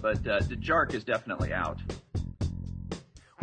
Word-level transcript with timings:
but 0.00 0.26
uh, 0.26 0.40
Dejarik 0.40 0.94
is 0.94 1.04
definitely 1.04 1.52
out. 1.52 1.78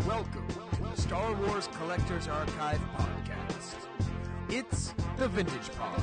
Welcome 0.06 0.46
to 0.48 0.82
the 0.82 1.00
Star 1.00 1.32
Wars 1.34 1.68
Collectors 1.78 2.28
Archive 2.28 2.80
podcast. 2.96 3.74
It's 4.50 4.94
the 5.16 5.28
Vintage 5.28 5.70
Pod, 5.76 6.02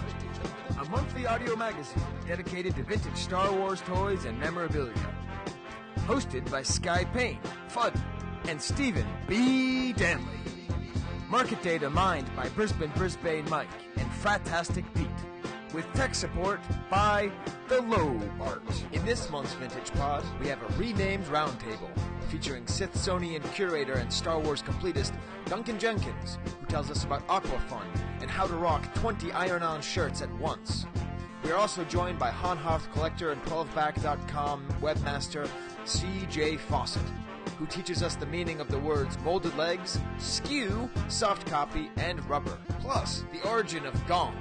a 0.80 0.86
monthly 0.90 1.28
audio 1.28 1.56
magazine 1.56 2.04
dedicated 2.28 2.76
to 2.76 2.84
vintage 2.84 3.16
Star 3.18 3.52
Wars 3.54 3.82
toys 3.82 4.26
and 4.26 4.40
memorabilia. 4.40 4.94
Hosted 6.08 6.50
by 6.50 6.64
Sky 6.64 7.06
Payne, 7.06 7.40
Fudd, 7.70 7.96
and 8.48 8.60
Stephen 8.62 9.06
B. 9.28 9.94
Danley. 9.94 10.40
Market 11.30 11.62
data 11.62 11.90
mined 11.90 12.28
by 12.36 12.50
Brisbane 12.50 12.92
Brisbane 12.96 13.48
Mike 13.50 13.70
and 13.98 14.10
Fratastic 14.12 14.84
Pete. 14.96 15.08
With 15.74 15.86
tech 15.94 16.14
support 16.14 16.60
by 16.90 17.32
The 17.70 17.82
Low 17.82 18.20
Art. 18.42 18.62
In 18.92 19.06
this 19.06 19.30
month's 19.30 19.54
Vintage 19.54 19.90
Pod, 19.94 20.22
we 20.42 20.50
have 20.50 20.62
a 20.62 20.78
renamed 20.78 21.26
roundtable 21.28 21.90
featuring 22.28 22.66
Sithsonian 22.66 23.42
curator 23.54 23.94
and 23.94 24.12
Star 24.12 24.38
Wars 24.38 24.62
completist 24.62 25.14
Duncan 25.46 25.80
Jenkins, 25.80 26.40
who 26.60 26.66
tells 26.66 26.92
us 26.92 27.06
about 27.06 27.26
Aquafun 27.28 27.86
and 28.20 28.30
how 28.30 28.48
to 28.48 28.56
rock 28.56 28.94
20 28.96 29.32
iron-on 29.32 29.82
shirts 29.82 30.22
at 30.22 30.34
once. 30.40 30.86
We 31.42 31.52
are 31.52 31.58
also 31.58 31.86
joined 31.86 32.20
by 32.20 32.32
Han 32.32 32.58
Hoth 32.58 32.92
collector 32.92 33.32
and 33.32 33.42
12back.com 33.46 34.68
webmaster 34.82 35.48
C.J. 35.86 36.58
Fawcett, 36.58 37.02
who 37.58 37.66
teaches 37.66 38.04
us 38.04 38.16
the 38.16 38.26
meaning 38.26 38.60
of 38.60 38.68
the 38.68 38.80
words 38.80 39.18
molded 39.20 39.56
legs, 39.56 39.98
SKU, 40.18 40.90
soft 41.10 41.48
copy, 41.48 41.90
and 41.96 42.24
rubber, 42.30 42.58
plus 42.82 43.24
the 43.32 43.48
origin 43.48 43.86
of 43.86 43.94
Gonk 44.06 44.36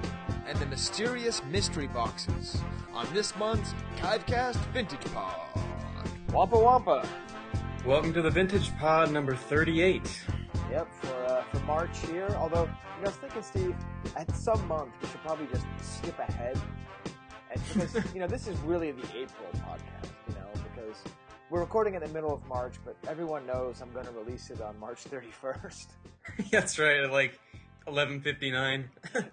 and 0.47 0.59
the 0.59 0.67
mysterious 0.67 1.43
mystery 1.51 1.87
boxes 1.89 2.61
on 2.93 3.07
this 3.15 3.37
month's 3.37 3.75
Kivecast 3.97 4.57
Vintage 4.73 5.05
Pod. 5.13 5.37
Wampa 6.33 6.59
Wampa. 6.59 7.09
Welcome 7.85 8.13
to 8.15 8.23
the 8.23 8.31
Vintage 8.31 8.77
Pod 8.79 9.13
number 9.13 9.35
38. 9.35 10.23
Yep, 10.71 10.89
for 11.01 11.25
uh, 11.25 11.45
for 11.45 11.61
March 11.61 11.99
here. 12.07 12.29
Although, 12.37 12.65
you 12.65 12.69
know, 12.69 12.75
I 12.99 13.09
was 13.09 13.17
thinking, 13.17 13.43
Steve, 13.43 13.77
at 14.17 14.35
some 14.37 14.67
month 14.69 14.93
we 15.01 15.09
should 15.09 15.21
probably 15.23 15.47
just 15.47 15.67
skip 15.81 16.19
ahead, 16.19 16.61
and 17.51 17.61
because 17.67 17.95
you 18.15 18.21
know 18.21 18.27
this 18.27 18.47
is 18.47 18.59
really 18.61 18.93
the 18.93 19.07
April 19.09 19.49
podcast, 19.55 20.11
you 20.29 20.35
know, 20.35 20.49
because 20.75 20.97
we're 21.51 21.61
recording 21.61 21.95
in 21.95 22.01
the 22.03 22.09
middle 22.09 22.33
of 22.33 22.47
March, 22.47 22.75
but 22.85 22.97
everyone 23.09 23.47
knows 23.47 23.81
I'm 23.81 23.93
going 23.93 24.07
to 24.07 24.13
release 24.13 24.51
it 24.51 24.61
on 24.61 24.79
March 24.79 25.05
31st. 25.05 25.87
That's 26.51 26.79
right, 26.79 27.11
at 27.87 27.93
like 27.93 28.09
11:59. 28.09 28.85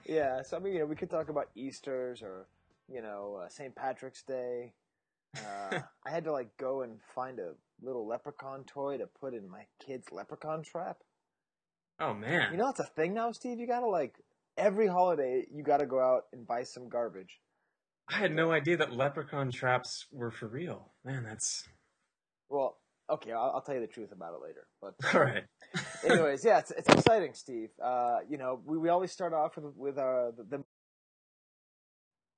yeah, 0.05 0.41
so 0.41 0.57
I 0.57 0.59
mean, 0.59 0.73
you 0.73 0.79
know, 0.79 0.85
we 0.85 0.95
could 0.95 1.09
talk 1.09 1.29
about 1.29 1.49
Easter's 1.55 2.21
or 2.21 2.47
you 2.87 3.01
know 3.01 3.41
uh, 3.43 3.49
St. 3.49 3.75
Patrick's 3.75 4.23
Day. 4.23 4.73
Uh, 5.37 5.79
I 6.05 6.09
had 6.09 6.23
to 6.25 6.31
like 6.31 6.55
go 6.57 6.81
and 6.81 6.99
find 7.15 7.39
a 7.39 7.53
little 7.81 8.07
leprechaun 8.07 8.63
toy 8.65 8.97
to 8.97 9.07
put 9.19 9.33
in 9.33 9.49
my 9.49 9.65
kid's 9.85 10.11
leprechaun 10.11 10.63
trap. 10.63 10.97
oh 11.99 12.13
man. 12.13 12.51
You 12.51 12.57
know, 12.57 12.69
it's 12.69 12.79
a 12.79 12.85
thing 12.85 13.13
now, 13.13 13.31
Steve. 13.31 13.59
You 13.59 13.67
gotta 13.67 13.87
like 13.87 14.15
every 14.57 14.87
holiday, 14.87 15.45
you 15.53 15.63
gotta 15.63 15.85
go 15.85 15.99
out 15.99 16.23
and 16.33 16.47
buy 16.47 16.63
some 16.63 16.89
garbage. 16.89 17.39
I 18.09 18.17
had 18.19 18.33
no 18.33 18.51
idea 18.51 18.77
that 18.77 18.93
leprechaun 18.93 19.51
traps 19.51 20.05
were 20.11 20.31
for 20.31 20.47
real. 20.47 20.93
Man, 21.03 21.25
that's 21.25 21.67
Well, 22.49 22.77
okay, 23.09 23.31
I'll, 23.31 23.51
I'll 23.55 23.61
tell 23.61 23.75
you 23.75 23.81
the 23.81 23.87
truth 23.87 24.11
about 24.11 24.33
it 24.33 24.41
later. 24.41 24.67
But 24.81 24.95
all 25.13 25.21
right. 25.21 25.43
anyways, 26.03 26.43
yeah, 26.45 26.59
it's, 26.59 26.71
it's 26.71 26.89
exciting, 26.89 27.33
Steve. 27.33 27.69
Uh, 27.83 28.19
you 28.29 28.37
know, 28.37 28.59
we, 28.65 28.77
we 28.77 28.89
always 28.89 29.11
start 29.11 29.33
off 29.33 29.55
with 29.57 29.75
with 29.75 29.97
our 29.97 30.31
the, 30.35 30.43
the 30.43 30.63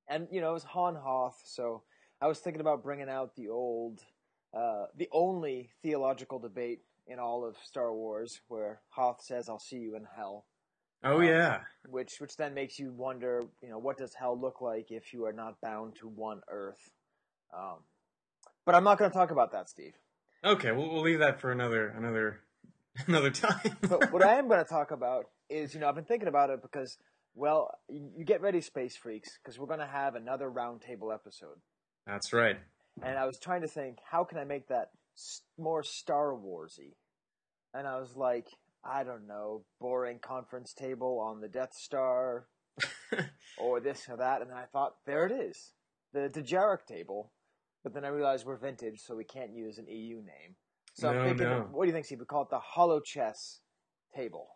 and 0.08 0.28
you 0.32 0.42
know 0.42 0.52
it 0.52 0.54
was 0.54 0.64
Han 0.64 0.96
Hoth, 0.96 1.42
so 1.46 1.84
I 2.22 2.28
was 2.28 2.40
thinking 2.40 2.62
about 2.62 2.84
bringing 2.84 3.10
out 3.10 3.36
the 3.36 3.50
old, 3.50 4.02
uh, 4.54 4.86
the 4.98 5.10
only 5.12 5.70
theological 5.82 6.40
debate 6.40 6.80
in 7.08 7.20
all 7.20 7.46
of 7.46 7.58
Star 7.64 7.94
Wars, 7.94 8.42
where 8.48 8.82
Hoth 8.90 9.22
says, 9.22 9.50
"I'll 9.50 9.60
see 9.60 9.78
you 9.78 9.96
in 9.96 10.06
hell," 10.16 10.46
Oh 11.04 11.22
yeah. 11.22 11.62
which 11.88 12.20
which 12.20 12.36
then 12.36 12.54
makes 12.54 12.78
you 12.78 12.92
wonder, 12.92 13.44
you 13.62 13.70
know, 13.70 13.78
what 13.78 13.98
does 13.98 14.14
hell 14.14 14.40
look 14.40 14.62
like 14.62 14.92
if 14.92 15.14
you 15.14 15.26
are 15.26 15.34
not 15.34 15.62
bound 15.62 15.96
to 15.98 16.08
one 16.08 16.42
Earth? 16.50 16.92
Um, 17.56 17.78
but 18.66 18.76
I'm 18.76 18.84
not 18.84 18.98
going 18.98 19.10
to 19.10 19.18
talk 19.18 19.32
about 19.32 19.54
that, 19.54 19.70
Steve. 19.70 19.94
Okay, 20.44 20.72
we'll, 20.72 20.90
we'll 20.90 21.02
leave 21.02 21.20
that 21.20 21.42
for 21.42 21.52
another 21.52 21.90
another 21.90 22.40
another 23.08 23.32
time. 23.32 23.78
but 23.82 24.12
what 24.12 24.26
I 24.26 24.36
am 24.36 24.48
going 24.48 24.64
to 24.64 24.70
talk 24.70 24.92
about 24.92 25.26
is, 25.50 25.74
you 25.74 25.80
know, 25.80 25.90
I've 25.90 25.96
been 25.96 26.06
thinking 26.06 26.28
about 26.28 26.50
it 26.50 26.62
because, 26.62 26.98
well, 27.36 27.72
you 27.90 28.24
get 28.24 28.42
ready, 28.42 28.62
space 28.62 28.96
freaks, 28.96 29.38
because 29.38 29.60
we're 29.60 29.68
going 29.68 29.80
to 29.80 29.88
have 29.88 30.16
another 30.16 30.50
roundtable 30.50 31.14
episode. 31.14 31.58
That's 32.06 32.34
right. 32.34 32.58
And 33.02 33.18
I 33.18 33.26
was 33.26 33.40
trying 33.40 33.62
to 33.62 33.68
think, 33.68 34.00
how 34.10 34.24
can 34.24 34.38
I 34.38 34.44
make 34.44 34.68
that 34.68 34.90
more 35.58 35.84
Star 35.84 36.34
Warsy? 36.34 36.96
And 37.74 37.88
I 37.88 38.00
was 38.00 38.16
like, 38.16 38.48
I 38.84 39.04
don't 39.04 39.28
know, 39.28 39.64
boring 39.80 40.20
conference 40.20 40.74
table 40.74 41.20
on 41.20 41.42
the 41.42 41.48
Death 41.48 41.74
Star, 41.74 42.48
or 43.58 43.80
this 43.80 44.08
or 44.10 44.18
that. 44.18 44.42
And 44.42 44.50
then 44.50 44.58
I 44.58 44.66
thought, 44.66 44.96
there 45.06 45.26
it 45.26 45.32
is, 45.32 45.72
the 46.14 46.30
Dejarik 46.30 46.86
table. 46.88 47.32
But 47.84 47.94
then 47.94 48.04
I 48.06 48.10
realized 48.10 48.46
we're 48.46 48.58
vintage, 48.58 49.00
so 49.02 49.16
we 49.16 49.24
can't 49.24 49.54
use 49.54 49.78
an 49.78 49.88
EU 49.88 50.18
name. 50.18 50.56
So 50.96 51.12
No, 51.12 51.20
I'm 51.20 51.28
thinking, 51.30 51.48
no. 51.48 51.68
what 51.72 51.86
do 51.86 51.88
you 51.88 51.94
think, 51.94 52.06
Steve? 52.06 52.20
We 52.20 52.26
call 52.26 52.44
it 52.44 52.50
the 52.50 52.60
Holochess 52.60 53.62
table, 54.16 54.48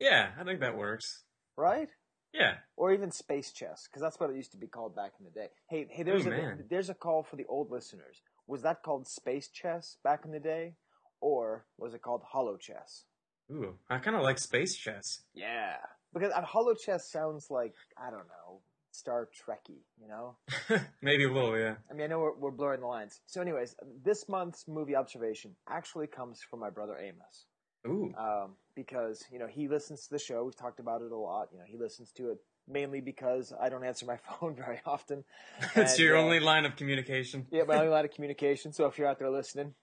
yeah, 0.00 0.30
I 0.38 0.44
think 0.44 0.60
that 0.60 0.76
works. 0.76 1.24
right? 1.56 1.88
Yeah. 2.34 2.56
or 2.76 2.92
even 2.92 3.10
space 3.10 3.52
chess, 3.52 3.88
because 3.88 4.02
that's 4.02 4.20
what 4.20 4.28
it 4.30 4.36
used 4.36 4.50
to 4.52 4.58
be 4.58 4.66
called 4.66 4.94
back 4.94 5.12
in 5.18 5.24
the 5.24 5.30
day. 5.30 5.48
Hey, 5.70 5.86
hey, 5.90 6.02
there's 6.02 6.26
Ooh, 6.26 6.28
a 6.28 6.30
man. 6.30 6.64
there's 6.68 6.90
a 6.90 6.94
call 6.94 7.22
for 7.22 7.36
the 7.36 7.46
old 7.48 7.70
listeners. 7.70 8.20
Was 8.46 8.60
that 8.62 8.82
called 8.82 9.06
space 9.08 9.48
chess 9.48 9.96
back 10.04 10.24
in 10.26 10.30
the 10.30 10.38
day, 10.38 10.74
or 11.22 11.64
was 11.78 11.94
it 11.94 12.02
called 12.02 12.22
holochess? 12.34 13.04
Ooh, 13.50 13.78
I 13.88 13.98
kind 13.98 14.14
of 14.14 14.22
like 14.22 14.38
space 14.38 14.76
chess. 14.76 15.22
Yeah, 15.34 15.76
because 16.12 16.30
uh, 16.32 16.42
holochess 16.42 17.10
sounds 17.10 17.46
like 17.50 17.72
I 17.96 18.10
don't 18.10 18.28
know 18.28 18.60
Star 18.98 19.28
Trekky, 19.28 19.78
you 20.00 20.08
know. 20.08 20.36
Maybe 21.02 21.24
a 21.24 21.32
little, 21.32 21.56
yeah. 21.56 21.76
I 21.90 21.94
mean, 21.94 22.04
I 22.04 22.06
know 22.08 22.18
we're, 22.18 22.36
we're 22.36 22.50
blurring 22.50 22.80
the 22.80 22.86
lines. 22.86 23.20
So, 23.26 23.40
anyways, 23.40 23.76
this 24.04 24.28
month's 24.28 24.66
movie 24.66 24.96
observation 24.96 25.54
actually 25.68 26.08
comes 26.08 26.40
from 26.42 26.60
my 26.60 26.70
brother 26.70 26.98
Amos. 26.98 27.46
Ooh. 27.86 28.12
um, 28.18 28.56
because 28.74 29.24
you 29.32 29.38
know 29.38 29.46
he 29.46 29.68
listens 29.68 30.02
to 30.06 30.10
the 30.10 30.18
show. 30.18 30.44
We've 30.44 30.56
talked 30.56 30.80
about 30.80 31.00
it 31.00 31.12
a 31.12 31.16
lot. 31.16 31.48
You 31.52 31.58
know, 31.58 31.64
he 31.66 31.76
listens 31.76 32.10
to 32.12 32.30
it 32.30 32.38
mainly 32.66 33.00
because 33.00 33.52
I 33.58 33.68
don't 33.68 33.84
answer 33.84 34.04
my 34.04 34.16
phone 34.40 34.56
very 34.56 34.80
often. 34.84 35.24
It's 35.76 35.98
your 35.98 36.16
uh, 36.16 36.22
only 36.22 36.40
line 36.40 36.64
of 36.64 36.76
communication. 36.76 37.46
yeah, 37.50 37.62
my 37.62 37.76
only 37.76 37.88
line 37.88 38.04
of 38.04 38.10
communication. 38.10 38.72
So 38.72 38.86
if 38.86 38.98
you're 38.98 39.06
out 39.06 39.18
there 39.18 39.30
listening, 39.30 39.74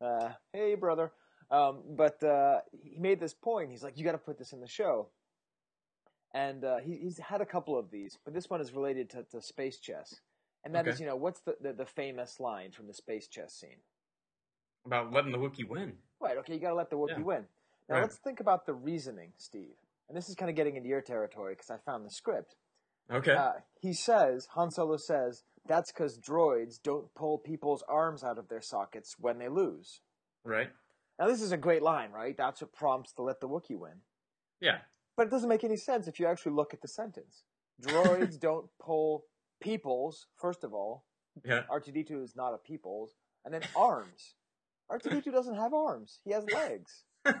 uh, 0.00 0.30
hey 0.52 0.74
brother. 0.74 1.12
Um, 1.50 1.82
but 1.96 2.22
uh, 2.22 2.60
he 2.72 2.96
made 2.96 3.18
this 3.18 3.34
point. 3.34 3.72
He's 3.72 3.82
like, 3.82 3.98
you 3.98 4.04
got 4.04 4.12
to 4.12 4.18
put 4.18 4.38
this 4.38 4.52
in 4.52 4.60
the 4.60 4.68
show. 4.68 5.08
And 6.32 6.64
uh, 6.64 6.78
he, 6.78 6.96
he's 6.96 7.18
had 7.18 7.40
a 7.40 7.46
couple 7.46 7.76
of 7.78 7.90
these, 7.90 8.18
but 8.24 8.34
this 8.34 8.48
one 8.48 8.60
is 8.60 8.72
related 8.72 9.10
to, 9.10 9.24
to 9.32 9.42
space 9.42 9.78
chess. 9.78 10.20
And 10.64 10.74
that 10.74 10.86
is, 10.86 10.94
Okay. 10.94 11.04
you 11.04 11.08
know, 11.10 11.16
what's 11.16 11.40
the, 11.40 11.56
the, 11.60 11.72
the 11.72 11.86
famous 11.86 12.38
line 12.38 12.70
from 12.70 12.86
the 12.86 12.94
space 12.94 13.26
chess 13.26 13.52
scene? 13.54 13.80
About 14.86 15.12
letting 15.12 15.32
the 15.32 15.38
Wookiee 15.38 15.68
win. 15.68 15.94
Right. 16.20 16.36
Okay. 16.38 16.54
You 16.54 16.60
got 16.60 16.70
to 16.70 16.74
let 16.74 16.90
the 16.90 16.96
Wookiee 16.96 17.18
Yeah. 17.18 17.22
win. 17.22 17.46
Now 17.88 17.96
Right. 17.96 18.02
let's 18.02 18.16
think 18.18 18.40
about 18.40 18.66
the 18.66 18.74
reasoning, 18.74 19.32
Steve. 19.38 19.74
And 20.08 20.16
this 20.16 20.28
is 20.28 20.34
kind 20.34 20.48
of 20.50 20.56
getting 20.56 20.76
into 20.76 20.88
your 20.88 21.00
territory 21.00 21.54
because 21.54 21.70
I 21.70 21.78
found 21.78 22.04
the 22.04 22.10
script. 22.10 22.56
Okay. 23.10 23.34
Uh, 23.34 23.52
he 23.80 23.92
says, 23.92 24.46
Han 24.52 24.70
Solo 24.70 24.96
says, 24.96 25.42
that's 25.66 25.92
because 25.92 26.18
droids 26.18 26.80
don't 26.82 27.12
pull 27.14 27.38
people's 27.38 27.82
arms 27.88 28.22
out 28.22 28.38
of 28.38 28.48
their 28.48 28.60
sockets 28.60 29.16
when 29.18 29.38
they 29.38 29.48
lose. 29.48 30.00
right. 30.44 30.70
Now 31.18 31.26
this 31.26 31.42
is 31.42 31.52
a 31.52 31.56
great 31.58 31.82
line, 31.82 32.12
right? 32.12 32.34
That's 32.36 32.62
what 32.62 32.72
prompts 32.72 33.12
to 33.12 33.22
let 33.22 33.40
the 33.40 33.48
Wookiee 33.48 33.78
win. 33.78 34.00
Yeah. 34.60 34.78
But 35.20 35.26
it 35.26 35.30
doesn't 35.32 35.50
make 35.50 35.64
any 35.64 35.76
sense 35.76 36.08
if 36.08 36.18
you 36.18 36.26
actually 36.26 36.52
look 36.52 36.72
at 36.72 36.80
the 36.80 36.88
sentence. 36.88 37.44
Droids 37.86 38.40
don't 38.40 38.70
pull 38.80 39.24
people's, 39.60 40.28
first 40.40 40.64
of 40.64 40.72
all. 40.72 41.04
Yeah. 41.44 41.64
R2D2 41.70 42.24
is 42.24 42.34
not 42.34 42.54
a 42.54 42.56
people's. 42.56 43.16
And 43.44 43.52
then 43.52 43.60
arms. 43.76 44.36
R2D2 44.90 45.30
doesn't 45.30 45.56
have 45.56 45.74
arms. 45.74 46.20
He 46.24 46.32
has 46.32 46.46
legs. 46.50 47.04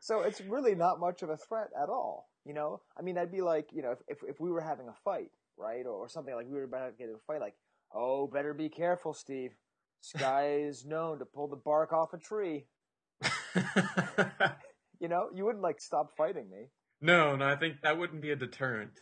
So 0.00 0.20
it's 0.20 0.42
really 0.42 0.74
not 0.74 1.00
much 1.00 1.22
of 1.22 1.30
a 1.30 1.36
threat 1.36 1.70
at 1.76 1.88
all. 1.88 2.28
You 2.44 2.52
know, 2.54 2.82
I 2.96 3.02
mean, 3.02 3.18
I'd 3.18 3.32
be 3.32 3.40
like, 3.40 3.70
you 3.72 3.82
know, 3.82 3.92
if, 3.92 3.98
if, 4.06 4.18
if 4.28 4.40
we 4.40 4.50
were 4.50 4.60
having 4.60 4.88
a 4.88 4.94
fight, 5.04 5.30
right, 5.56 5.84
or, 5.84 5.92
or 5.92 6.08
something 6.08 6.34
like 6.34 6.46
we 6.46 6.56
were 6.56 6.64
about 6.64 6.86
to 6.86 6.92
get 6.96 7.08
in 7.08 7.14
a 7.14 7.18
fight, 7.26 7.40
like, 7.40 7.56
oh, 7.94 8.26
better 8.26 8.54
be 8.54 8.68
careful, 8.68 9.12
Steve. 9.12 9.56
Sky 10.02 10.50
is 10.60 10.84
known 10.84 11.18
to 11.18 11.24
pull 11.24 11.48
the 11.48 11.56
bark 11.56 11.92
off 11.92 12.12
a 12.12 12.18
tree. 12.18 12.66
You 15.08 15.14
know, 15.14 15.28
you 15.34 15.46
wouldn't 15.46 15.62
like 15.62 15.80
stop 15.80 16.10
fighting 16.18 16.50
me. 16.50 16.66
no, 17.00 17.34
no, 17.34 17.46
I 17.48 17.56
think 17.56 17.80
that 17.82 17.96
wouldn't 17.98 18.20
be 18.20 18.30
a 18.30 18.36
deterrent. 18.36 18.90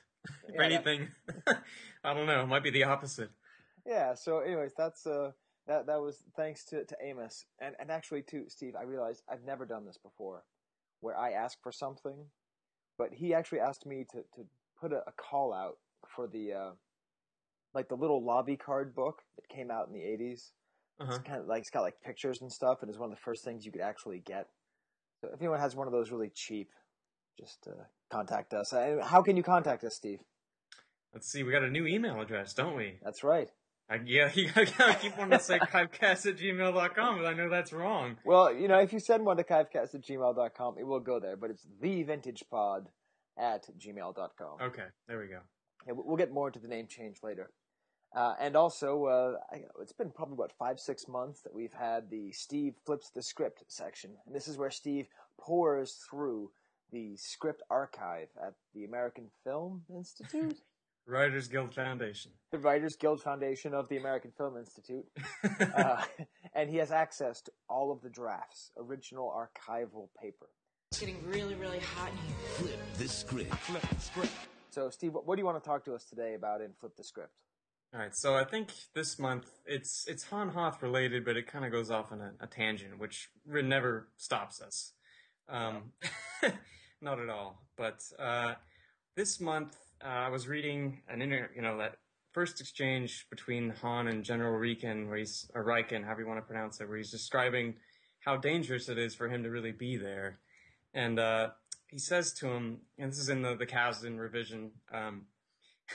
Yeah, 0.48 0.56
that- 0.58 0.64
anything, 0.72 1.08
I 2.04 2.14
don't 2.14 2.26
know. 2.26 2.42
It 2.42 2.46
might 2.46 2.62
be 2.62 2.70
the 2.70 2.84
opposite. 2.84 3.30
Yeah. 3.84 4.14
So, 4.14 4.38
anyways, 4.38 4.72
that's 4.78 5.04
uh, 5.04 5.32
that 5.66 5.86
that 5.86 6.00
was 6.00 6.22
thanks 6.36 6.64
to 6.66 6.84
to 6.84 6.96
Amos, 7.02 7.44
and 7.60 7.74
and 7.80 7.90
actually 7.90 8.22
too, 8.22 8.44
Steve. 8.48 8.74
I 8.78 8.84
realized 8.84 9.22
I've 9.28 9.44
never 9.44 9.66
done 9.66 9.84
this 9.84 9.98
before, 9.98 10.44
where 11.00 11.16
I 11.18 11.32
ask 11.32 11.58
for 11.60 11.72
something, 11.72 12.26
but 12.98 13.12
he 13.12 13.34
actually 13.34 13.60
asked 13.60 13.84
me 13.86 14.04
to 14.12 14.18
to 14.36 14.46
put 14.80 14.92
a, 14.92 15.02
a 15.08 15.12
call 15.16 15.52
out 15.52 15.78
for 16.14 16.28
the 16.28 16.52
uh, 16.52 16.70
like 17.74 17.88
the 17.88 17.96
little 17.96 18.24
lobby 18.24 18.56
card 18.56 18.94
book 18.94 19.22
that 19.36 19.48
came 19.48 19.70
out 19.72 19.88
in 19.88 19.92
the 19.92 20.02
eighties. 20.02 20.52
Uh-huh. 21.00 21.12
It's 21.14 21.22
kind 21.24 21.40
of 21.40 21.46
like 21.46 21.60
it's 21.62 21.70
got 21.70 21.82
like 21.82 22.00
pictures 22.04 22.40
and 22.42 22.50
stuff, 22.52 22.78
and 22.82 22.88
it's 22.90 22.98
one 22.98 23.10
of 23.10 23.16
the 23.16 23.22
first 23.22 23.44
things 23.44 23.64
you 23.66 23.72
could 23.72 23.80
actually 23.82 24.20
get. 24.20 24.46
So 25.26 25.34
if 25.34 25.40
anyone 25.40 25.58
has 25.58 25.74
one 25.74 25.86
of 25.86 25.92
those 25.92 26.10
really 26.10 26.30
cheap, 26.32 26.68
just 27.38 27.66
uh, 27.66 27.82
contact 28.10 28.54
us. 28.54 28.72
How 29.02 29.22
can 29.22 29.36
you 29.36 29.42
contact 29.42 29.82
us, 29.82 29.96
Steve? 29.96 30.20
Let's 31.12 31.30
see, 31.30 31.42
we 31.42 31.50
got 31.50 31.64
a 31.64 31.70
new 31.70 31.86
email 31.86 32.20
address, 32.20 32.54
don't 32.54 32.76
we? 32.76 32.98
That's 33.02 33.24
right. 33.24 33.48
I, 33.88 34.00
yeah, 34.04 34.30
you 34.34 34.50
gotta 34.50 34.98
keep 35.00 35.16
wanting 35.18 35.38
to 35.38 35.44
say 35.44 35.58
kivecast 35.58 36.26
at 36.26 36.36
gmail.com, 36.36 37.18
but 37.18 37.26
I 37.26 37.32
know 37.34 37.48
that's 37.48 37.72
wrong. 37.72 38.16
Well, 38.24 38.52
you 38.52 38.68
know, 38.68 38.78
if 38.78 38.92
you 38.92 39.00
send 39.00 39.24
one 39.24 39.36
to 39.38 39.44
kivecast 39.44 39.94
at 39.94 40.02
gmail.com, 40.02 40.76
it 40.78 40.84
will 40.84 41.00
go 41.00 41.18
there, 41.18 41.36
but 41.36 41.50
it's 41.50 41.66
thevintagepod 41.82 42.86
at 43.38 43.66
gmail.com. 43.78 44.60
Okay, 44.62 44.86
there 45.08 45.18
we 45.18 45.26
go. 45.26 45.40
Yeah, 45.86 45.94
we'll 45.96 46.16
get 46.16 46.32
more 46.32 46.48
into 46.48 46.60
the 46.60 46.68
name 46.68 46.86
change 46.88 47.18
later. 47.22 47.50
Uh, 48.16 48.34
and 48.40 48.56
also, 48.56 49.04
uh, 49.04 49.34
I, 49.52 49.60
it's 49.82 49.92
been 49.92 50.10
probably 50.10 50.34
about 50.34 50.52
five, 50.58 50.80
six 50.80 51.06
months 51.06 51.42
that 51.42 51.54
we've 51.54 51.74
had 51.74 52.08
the 52.10 52.32
Steve 52.32 52.74
flips 52.86 53.10
the 53.10 53.22
script 53.22 53.62
section. 53.68 54.12
And 54.26 54.34
this 54.34 54.48
is 54.48 54.56
where 54.56 54.70
Steve 54.70 55.06
pours 55.38 56.02
through 56.08 56.50
the 56.90 57.14
script 57.16 57.62
archive 57.68 58.28
at 58.42 58.54
the 58.74 58.84
American 58.84 59.26
Film 59.44 59.82
Institute, 59.94 60.56
Writers 61.06 61.46
Guild 61.46 61.74
Foundation. 61.74 62.30
the 62.52 62.58
Writers 62.58 62.96
Guild 62.96 63.20
Foundation 63.20 63.74
of 63.74 63.86
the 63.88 63.98
American 63.98 64.32
Film 64.36 64.56
Institute. 64.56 65.06
Uh, 65.76 66.02
and 66.54 66.70
he 66.70 66.76
has 66.78 66.90
access 66.90 67.42
to 67.42 67.52
all 67.68 67.92
of 67.92 68.00
the 68.00 68.08
drafts, 68.08 68.70
original 68.78 69.30
archival 69.30 70.08
paper. 70.20 70.46
It's 70.90 71.00
getting 71.00 71.22
really, 71.26 71.54
really 71.54 71.80
hot 71.80 72.10
in 72.10 72.16
here. 72.16 72.36
Flip 72.54 73.82
the 73.90 74.00
script. 74.00 74.32
So, 74.70 74.88
Steve, 74.90 75.12
what, 75.12 75.26
what 75.26 75.36
do 75.36 75.40
you 75.40 75.46
want 75.46 75.62
to 75.62 75.68
talk 75.68 75.84
to 75.84 75.94
us 75.94 76.04
today 76.04 76.34
about 76.34 76.60
in 76.62 76.72
Flip 76.80 76.96
the 76.96 77.04
Script? 77.04 77.32
All 77.96 78.02
right, 78.02 78.14
so 78.14 78.34
I 78.34 78.44
think 78.44 78.74
this 78.94 79.18
month 79.18 79.46
it's 79.64 80.04
it's 80.06 80.24
Han 80.24 80.50
Hoth 80.50 80.82
related, 80.82 81.24
but 81.24 81.38
it 81.38 81.46
kind 81.46 81.64
of 81.64 81.72
goes 81.72 81.90
off 81.90 82.12
on 82.12 82.20
a, 82.20 82.32
a 82.40 82.46
tangent, 82.46 82.98
which 82.98 83.30
never 83.46 84.08
stops 84.18 84.60
us. 84.60 84.92
Um, 85.48 85.92
not 87.00 87.18
at 87.20 87.30
all. 87.30 87.62
But 87.74 88.00
uh, 88.18 88.56
this 89.16 89.40
month 89.40 89.78
uh, 90.04 90.08
I 90.08 90.28
was 90.28 90.46
reading 90.46 91.00
an 91.08 91.22
inter, 91.22 91.48
you 91.56 91.62
know, 91.62 91.78
that 91.78 91.96
first 92.32 92.60
exchange 92.60 93.24
between 93.30 93.70
Han 93.80 94.08
and 94.08 94.22
General 94.22 94.60
Rieekan, 94.60 95.08
where 95.08 95.16
he's 95.16 95.50
or 95.54 95.64
Rieekan, 95.64 96.04
however 96.04 96.20
you 96.20 96.28
want 96.28 96.38
to 96.38 96.46
pronounce 96.46 96.78
it, 96.82 96.90
where 96.90 96.98
he's 96.98 97.10
describing 97.10 97.76
how 98.26 98.36
dangerous 98.36 98.90
it 98.90 98.98
is 98.98 99.14
for 99.14 99.30
him 99.30 99.42
to 99.42 99.48
really 99.48 99.72
be 99.72 99.96
there, 99.96 100.40
and 100.92 101.18
uh, 101.18 101.48
he 101.86 101.98
says 101.98 102.34
to 102.34 102.48
him, 102.48 102.80
and 102.98 103.10
this 103.10 103.18
is 103.18 103.30
in 103.30 103.40
the 103.40 103.56
the 103.56 103.64
Kasdan 103.64 104.18
revision. 104.18 104.72
Um, 104.92 105.28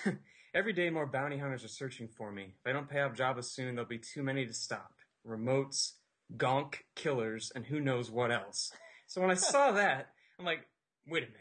Every 0.53 0.73
day, 0.73 0.89
more 0.89 1.05
bounty 1.05 1.37
hunters 1.37 1.63
are 1.63 1.69
searching 1.69 2.09
for 2.09 2.31
me. 2.31 2.55
If 2.59 2.69
I 2.69 2.73
don't 2.73 2.89
pay 2.89 2.99
off 2.99 3.13
Jabba 3.13 3.43
soon, 3.43 3.75
there'll 3.75 3.87
be 3.87 3.99
too 3.99 4.21
many 4.21 4.45
to 4.45 4.53
stop. 4.53 4.91
Remotes, 5.25 5.93
gonk 6.35 6.75
killers, 6.95 7.51
and 7.55 7.65
who 7.65 7.79
knows 7.79 8.11
what 8.11 8.31
else. 8.31 8.71
So 9.07 9.21
when 9.21 9.31
I 9.31 9.33
saw 9.35 9.71
that, 9.71 10.07
I'm 10.37 10.45
like, 10.45 10.67
wait 11.07 11.23
a 11.23 11.27
minute. 11.27 11.37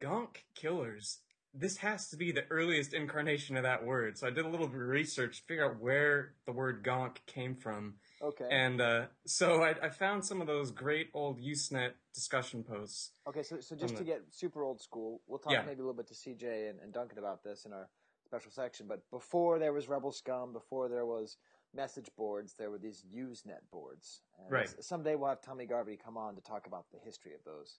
Gonk 0.00 0.36
killers? 0.54 1.18
This 1.54 1.78
has 1.78 2.08
to 2.10 2.16
be 2.16 2.30
the 2.32 2.44
earliest 2.48 2.94
incarnation 2.94 3.56
of 3.56 3.64
that 3.64 3.84
word. 3.84 4.16
So 4.16 4.26
I 4.26 4.30
did 4.30 4.44
a 4.44 4.48
little 4.48 4.68
research 4.68 5.38
to 5.38 5.42
figure 5.44 5.66
out 5.66 5.80
where 5.80 6.34
the 6.46 6.52
word 6.52 6.84
gonk 6.84 7.16
came 7.26 7.56
from. 7.56 7.94
Okay. 8.22 8.46
And 8.50 8.80
uh, 8.80 9.06
so 9.26 9.62
I, 9.62 9.74
I 9.82 9.88
found 9.90 10.24
some 10.24 10.40
of 10.40 10.46
those 10.46 10.70
great 10.70 11.08
old 11.12 11.40
Usenet 11.40 11.90
discussion 12.14 12.62
posts. 12.62 13.10
Okay, 13.28 13.42
so 13.42 13.58
so 13.60 13.74
just 13.74 13.96
to 13.96 14.04
get 14.04 14.22
super 14.30 14.62
old 14.62 14.80
school, 14.80 15.20
we'll 15.26 15.40
talk 15.40 15.52
Yeah. 15.52 15.62
maybe 15.62 15.80
a 15.80 15.84
little 15.84 15.92
bit 15.92 16.06
to 16.06 16.14
CJ 16.14 16.70
and, 16.70 16.78
and 16.80 16.92
Duncan 16.92 17.18
about 17.18 17.42
this 17.42 17.66
in 17.66 17.72
our 17.72 17.88
special 18.32 18.50
section. 18.50 18.86
But 18.88 19.02
before 19.10 19.58
there 19.58 19.74
was 19.74 19.86
Rebelscum, 19.86 20.52
before 20.52 20.88
there 20.88 21.04
was 21.04 21.36
message 21.74 22.08
boards, 22.16 22.54
there 22.58 22.70
were 22.70 22.78
these 22.78 23.04
Usenet 23.14 23.60
boards. 23.70 24.22
And 24.38 24.50
Right. 24.50 24.74
Someday 24.82 25.16
we'll 25.16 25.28
have 25.28 25.42
Tommy 25.42 25.66
Garvey 25.66 25.98
come 26.02 26.16
on 26.16 26.34
to 26.36 26.40
talk 26.40 26.66
about 26.66 26.86
the 26.90 26.96
history 27.04 27.34
of 27.34 27.44
those. 27.44 27.76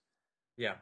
Yeah. 0.55 0.75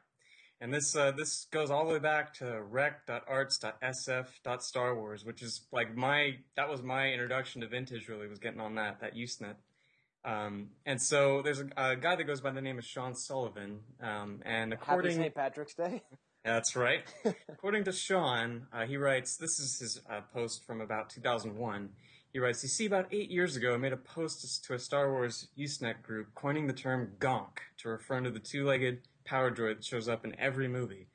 And 0.60 0.74
this 0.74 0.94
uh, 0.96 1.12
this 1.18 1.48
goes 1.52 1.72
all 1.72 1.88
the 1.88 1.94
way 1.94 2.00
back 2.00 2.34
to 2.36 2.62
rec.arts.sf.star 2.62 4.96
Wars, 4.96 5.26
which 5.26 5.42
is 5.42 5.62
like 5.72 5.96
my 5.96 6.36
that 6.56 6.70
was 6.70 6.84
my 6.84 7.12
introduction 7.12 7.62
to 7.62 7.68
vintage. 7.68 8.08
Really, 8.08 8.28
was 8.28 8.38
getting 8.38 8.60
on 8.60 8.76
that 8.76 9.00
that 9.00 9.16
Usenet. 9.16 9.56
Um, 10.24 10.70
and 10.86 11.02
so 11.02 11.42
there's 11.42 11.62
a, 11.62 11.68
a 11.78 11.96
guy 11.96 12.16
that 12.16 12.26
goes 12.26 12.42
by 12.42 12.52
the 12.52 12.62
name 12.62 12.78
of 12.78 12.86
Sean 12.86 13.16
Sullivan, 13.16 13.80
um, 14.00 14.44
and 14.46 14.72
Happy 14.72 14.84
according 14.84 15.18
St. 15.18 15.34
Patrick's 15.34 15.74
Day. 15.74 16.04
that's 16.44 16.76
right. 16.76 17.04
According 17.50 17.84
to 17.86 17.92
Sean, 17.92 18.68
uh, 18.74 18.86
he 18.86 18.98
writes, 18.98 19.38
this 19.38 19.60
is 19.60 19.80
his 19.80 20.02
uh, 20.10 20.22
post 20.34 20.66
from 20.66 20.82
about 20.82 21.10
2001. 21.10 21.90
He 22.34 22.40
writes, 22.40 22.64
You 22.64 22.70
see, 22.70 22.86
about 22.86 23.08
eight 23.12 23.30
years 23.30 23.56
ago, 23.56 23.74
I 23.74 23.78
made 23.78 23.94
a 23.94 23.98
post 23.98 24.64
to 24.64 24.74
a 24.74 24.80
Star 24.80 25.12
Wars 25.12 25.50
Usenet 25.58 26.02
group 26.02 26.34
coining 26.34 26.68
the 26.68 26.74
term 26.74 27.12
gonk 27.20 27.60
to 27.80 27.90
refer 27.90 28.22
to 28.22 28.32
the 28.32 28.40
two 28.40 28.66
legged 28.66 29.02
power 29.26 29.52
droid 29.52 29.76
that 29.76 29.86
shows 29.86 30.08
up 30.08 30.26
in 30.26 30.40
every 30.40 30.68
movie. 30.68 31.08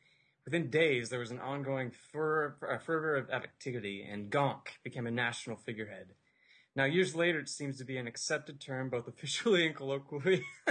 Within 0.45 0.71
days, 0.71 1.09
there 1.09 1.19
was 1.19 1.33
an 1.33 1.41
ongoing 1.41 1.91
fer- 1.91 2.57
uh, 2.71 2.79
fervor 2.79 3.17
of 3.17 3.31
activity, 3.31 4.07
and 4.09 4.31
gonk 4.31 4.79
became 4.85 5.07
a 5.07 5.11
national 5.11 5.57
figurehead. 5.57 6.13
Now, 6.77 6.85
years 6.85 7.17
later, 7.17 7.41
it 7.41 7.49
seems 7.49 7.79
to 7.79 7.85
be 7.85 7.97
an 7.97 8.07
accepted 8.07 8.61
term 8.61 8.91
both 8.91 9.09
officially 9.09 9.67
and 9.67 9.75
colloquially. 9.75 10.45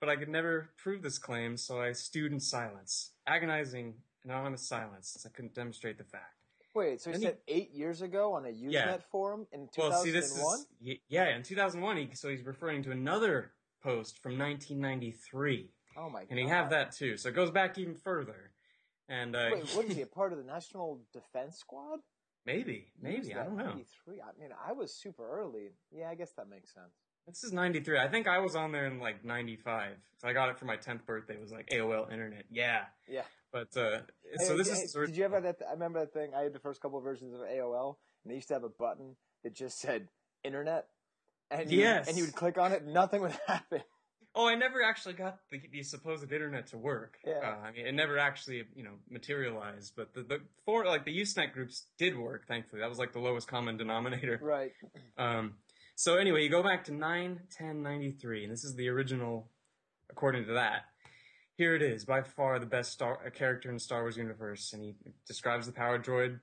but 0.00 0.08
I 0.08 0.16
could 0.16 0.28
never 0.28 0.70
prove 0.76 1.02
this 1.02 1.18
claim, 1.18 1.56
so 1.56 1.80
I 1.80 1.92
stewed 1.92 2.32
in 2.32 2.40
silence, 2.40 3.12
agonizing 3.28 3.94
and 4.24 4.32
honest 4.32 4.66
silence, 4.66 5.10
since 5.10 5.26
I 5.26 5.30
couldn't 5.30 5.54
demonstrate 5.54 5.98
the 5.98 6.04
fact. 6.04 6.34
Wait, 6.74 7.00
so 7.00 7.10
he 7.10 7.18
he- 7.18 7.24
said 7.24 7.38
eight 7.48 7.70
years 7.72 8.02
ago 8.02 8.32
on 8.34 8.44
a 8.44 8.48
Usenet 8.48 8.72
Yeah. 8.72 8.96
forum 9.10 9.46
in 9.52 9.60
Well, 9.76 9.90
2001? 9.90 10.04
see, 10.04 10.10
this 10.10 10.36
is 10.36 10.98
yeah, 11.08 11.34
in 11.36 11.42
2001. 11.42 11.96
He, 11.96 12.14
so 12.14 12.28
he's 12.28 12.42
referring 12.44 12.82
to 12.84 12.90
another 12.92 13.52
post 13.82 14.18
from 14.22 14.38
1993, 14.38 15.70
oh 15.96 16.08
my 16.10 16.20
god. 16.20 16.26
and 16.30 16.38
he 16.38 16.46
have 16.46 16.70
that 16.70 16.92
too. 16.92 17.16
So 17.16 17.28
it 17.28 17.34
goes 17.34 17.50
back 17.50 17.78
even 17.78 17.94
further. 17.94 18.52
And 19.08 19.34
uh, 19.34 19.48
Wait, 19.52 19.64
what 19.74 19.86
is 19.86 19.96
he, 19.96 20.02
a 20.02 20.06
part 20.06 20.32
of 20.32 20.38
the 20.38 20.44
National 20.44 21.00
Defense 21.12 21.56
Squad? 21.58 22.00
maybe, 22.44 22.92
maybe 23.00 23.34
I 23.34 23.44
don't 23.44 23.56
know. 23.56 23.64
93. 23.64 24.20
I 24.22 24.40
mean, 24.40 24.50
I 24.66 24.72
was 24.72 24.94
super 24.94 25.28
early. 25.28 25.70
Yeah, 25.90 26.08
I 26.10 26.14
guess 26.14 26.32
that 26.32 26.48
makes 26.48 26.72
sense. 26.72 26.94
This 27.28 27.44
is 27.44 27.52
93. 27.52 27.98
I 27.98 28.08
think 28.08 28.26
I 28.26 28.38
was 28.38 28.56
on 28.56 28.72
there 28.72 28.86
in 28.86 28.98
like 28.98 29.24
95. 29.24 29.92
So 30.16 30.28
I 30.28 30.32
got 30.32 30.48
it 30.48 30.58
for 30.58 30.64
my 30.64 30.76
10th 30.76 31.04
birthday. 31.04 31.34
It 31.34 31.40
was 31.40 31.52
like 31.52 31.68
AOL 31.70 32.10
Internet. 32.10 32.44
Yeah. 32.50 32.84
Yeah. 33.08 33.22
But 33.52 33.76
uh, 33.76 34.00
so 34.38 34.56
this 34.56 34.68
hey, 34.68 34.84
is 34.84 34.92
Did 34.92 35.16
you 35.16 35.24
ever 35.24 35.36
have 35.36 35.44
that? 35.44 35.56
I 35.68 35.72
remember 35.72 36.00
that 36.00 36.12
thing. 36.12 36.32
I 36.34 36.42
had 36.42 36.52
the 36.52 36.58
first 36.58 36.80
couple 36.80 36.98
of 36.98 37.04
versions 37.04 37.34
of 37.34 37.40
AOL, 37.40 37.96
and 38.24 38.30
they 38.30 38.36
used 38.36 38.48
to 38.48 38.54
have 38.54 38.64
a 38.64 38.68
button 38.68 39.16
that 39.42 39.54
just 39.54 39.78
said 39.78 40.08
"Internet," 40.44 40.86
and 41.50 41.70
you, 41.70 41.80
Yes. 41.80 42.08
and 42.08 42.18
you 42.18 42.24
would 42.24 42.34
click 42.34 42.58
on 42.58 42.72
it, 42.72 42.82
and 42.82 42.92
nothing 42.92 43.22
would 43.22 43.38
happen. 43.46 43.82
Oh, 44.34 44.46
I 44.46 44.54
never 44.54 44.82
actually 44.82 45.14
got 45.14 45.38
the, 45.50 45.60
the 45.72 45.82
supposed 45.82 46.30
internet 46.30 46.66
to 46.68 46.78
work. 46.78 47.18
Yeah. 47.26 47.38
Uh, 47.42 47.66
I 47.66 47.72
mean, 47.72 47.86
it 47.86 47.94
never 47.94 48.18
actually, 48.18 48.64
you 48.76 48.84
know, 48.84 48.92
materialized. 49.10 49.94
But 49.96 50.12
the, 50.12 50.22
the 50.22 50.40
for 50.66 50.84
like 50.84 51.06
the 51.06 51.18
Usenet 51.18 51.52
groups 51.54 51.86
did 51.96 52.18
work. 52.18 52.46
Thankfully, 52.46 52.80
that 52.80 52.88
was 52.88 52.98
like 52.98 53.12
the 53.14 53.18
lowest 53.20 53.48
common 53.48 53.78
denominator. 53.78 54.38
Right. 54.42 54.72
Um, 55.16 55.54
so 55.98 56.14
anyway, 56.14 56.44
you 56.44 56.48
go 56.48 56.62
back 56.62 56.84
to 56.84 56.94
nine 56.94 57.40
ten 57.50 57.82
ninety 57.82 58.12
three, 58.12 58.44
and 58.44 58.52
this 58.52 58.62
is 58.62 58.76
the 58.76 58.88
original, 58.88 59.50
according 60.08 60.46
to 60.46 60.52
that. 60.52 60.82
Here 61.56 61.74
it 61.74 61.82
is, 61.82 62.04
by 62.04 62.22
far 62.22 62.60
the 62.60 62.66
best 62.66 62.92
star 62.92 63.18
uh, 63.26 63.30
character 63.30 63.68
in 63.68 63.74
the 63.74 63.80
Star 63.80 64.02
Wars 64.02 64.16
universe, 64.16 64.72
and 64.72 64.80
he 64.80 64.94
describes 65.26 65.66
the 65.66 65.72
power 65.72 65.98
droid. 65.98 66.38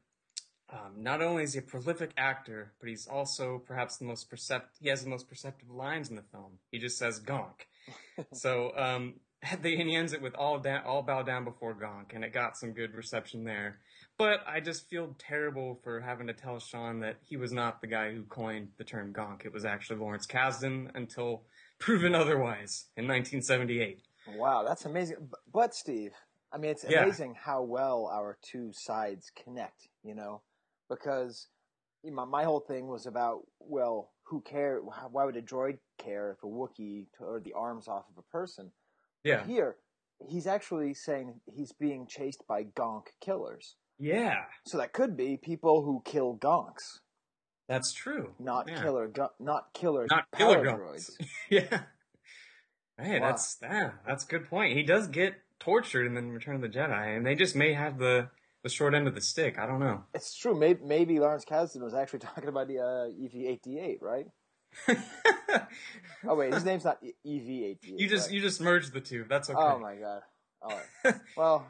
Um, 0.69 0.95
not 0.97 1.21
only 1.21 1.43
is 1.43 1.53
he 1.53 1.59
a 1.59 1.61
prolific 1.61 2.11
actor, 2.17 2.73
but 2.81 2.89
he's 2.89 3.07
also 3.07 3.63
perhaps 3.65 3.95
the 3.95 4.03
most 4.03 4.29
percept. 4.29 4.75
He 4.81 4.89
has 4.89 5.05
the 5.05 5.09
most 5.09 5.29
perceptive 5.29 5.69
lines 5.69 6.09
in 6.09 6.17
the 6.17 6.23
film. 6.33 6.59
He 6.69 6.77
just 6.77 6.97
says 6.97 7.21
"gonk." 7.21 7.61
so 8.33 8.73
um, 8.75 9.21
the, 9.61 9.79
and 9.79 9.89
he 9.89 9.95
ends 9.95 10.13
it 10.13 10.21
with 10.21 10.35
"all 10.35 10.59
down, 10.59 10.83
all 10.85 11.01
bow 11.01 11.23
down 11.23 11.43
before 11.43 11.75
gonk," 11.75 12.13
and 12.13 12.23
it 12.23 12.33
got 12.33 12.57
some 12.57 12.73
good 12.73 12.93
reception 12.93 13.43
there. 13.43 13.79
But 14.17 14.39
I 14.47 14.59
just 14.59 14.89
feel 14.89 15.15
terrible 15.19 15.79
for 15.83 15.99
having 15.99 16.27
to 16.27 16.33
tell 16.33 16.59
Sean 16.59 16.99
that 17.01 17.17
he 17.21 17.37
was 17.37 17.51
not 17.51 17.81
the 17.81 17.87
guy 17.87 18.13
who 18.13 18.23
coined 18.23 18.69
the 18.77 18.83
term 18.83 19.13
gonk. 19.13 19.45
It 19.45 19.53
was 19.53 19.65
actually 19.65 19.99
Lawrence 19.99 20.25
Kasdan 20.25 20.91
until 20.95 21.43
proven 21.79 22.15
otherwise 22.15 22.85
in 22.95 23.07
1978. 23.07 24.01
Wow, 24.35 24.63
that's 24.63 24.85
amazing. 24.85 25.17
But 25.51 25.75
Steve, 25.75 26.13
I 26.51 26.57
mean, 26.57 26.71
it's 26.71 26.85
Yeah. 26.87 27.03
amazing 27.03 27.35
how 27.35 27.61
well 27.61 28.07
our 28.07 28.37
two 28.41 28.71
sides 28.73 29.31
connect. 29.35 29.87
You 30.03 30.15
know, 30.15 30.41
because 30.89 31.47
you 32.03 32.11
know, 32.11 32.25
my 32.25 32.43
whole 32.43 32.59
thing 32.59 32.87
was 32.87 33.05
about 33.05 33.47
well, 33.59 34.11
who 34.23 34.41
care? 34.41 34.79
Why 34.79 35.25
would 35.25 35.35
a 35.35 35.41
droid 35.41 35.79
care 35.97 36.31
if 36.31 36.43
a 36.43 36.47
Wookiee 36.47 37.07
tore 37.17 37.39
the 37.39 37.53
arms 37.53 37.87
off 37.87 38.05
of 38.09 38.17
a 38.17 38.21
person? 38.31 38.71
Yeah, 39.25 39.45
Here, 39.45 39.75
he's 40.29 40.47
actually 40.47 40.93
saying 40.93 41.41
he's 41.53 41.71
being 41.73 42.05
chased 42.07 42.47
by 42.47 42.63
gonk 42.63 43.07
killers. 43.21 43.75
yeah, 43.99 44.43
So 44.67 44.77
that 44.77 44.93
could 44.93 45.17
be 45.17 45.35
people 45.35 45.83
who 45.83 46.01
kill 46.05 46.37
gonks, 46.37 46.99
that's 47.67 47.91
true. 47.91 48.35
not 48.39 48.69
Yeah. 48.69 48.81
killer, 48.83 49.07
gon- 49.07 49.29
not 49.39 49.73
killer, 49.73 50.05
not 50.09 50.25
killer 50.37 50.63
droids. 50.63 51.09
yeah. 51.49 51.81
Hey, 52.97 53.19
Wow. 53.19 53.31
that's 53.31 53.57
yeah, 53.61 53.91
that's 54.07 54.23
a 54.23 54.27
good 54.27 54.47
point. 54.47 54.77
He 54.77 54.83
does 54.83 55.07
get 55.07 55.33
tortured 55.59 56.05
in 56.05 56.13
the 56.13 56.21
Return 56.21 56.55
of 56.55 56.61
the 56.61 56.69
Jedi, 56.69 57.17
and 57.17 57.25
they 57.25 57.35
just 57.35 57.55
may 57.55 57.73
have 57.73 57.97
the 57.97 58.29
the 58.63 58.69
short 58.69 58.93
end 58.93 59.07
of 59.07 59.15
the 59.15 59.21
stick. 59.21 59.59
I 59.59 59.65
don't 59.65 59.79
know. 59.79 60.03
It's 60.13 60.33
true. 60.35 60.55
Maybe, 60.57 60.79
maybe 60.83 61.19
Lawrence 61.19 61.45
Kasdan 61.45 61.81
was 61.83 61.93
actually 61.93 62.19
talking 62.29 62.47
about 62.47 62.67
the 62.67 62.79
uh, 62.79 63.05
EV-88, 63.25 64.01
right? 64.01 64.25
Oh 66.27 66.35
wait, 66.35 66.53
his 66.53 66.65
name's 66.65 66.83
not 66.83 66.99
E- 67.03 67.13
EV88. 67.25 67.77
you 67.99 68.07
just 68.07 68.27
right? 68.27 68.35
you 68.35 68.41
just 68.41 68.61
merged 68.61 68.93
the 68.93 69.01
two. 69.01 69.25
That's 69.27 69.49
okay. 69.49 69.59
Oh 69.59 69.79
my 69.79 69.95
god. 69.95 70.21
All 70.61 70.71
right. 71.03 71.15
well, 71.37 71.67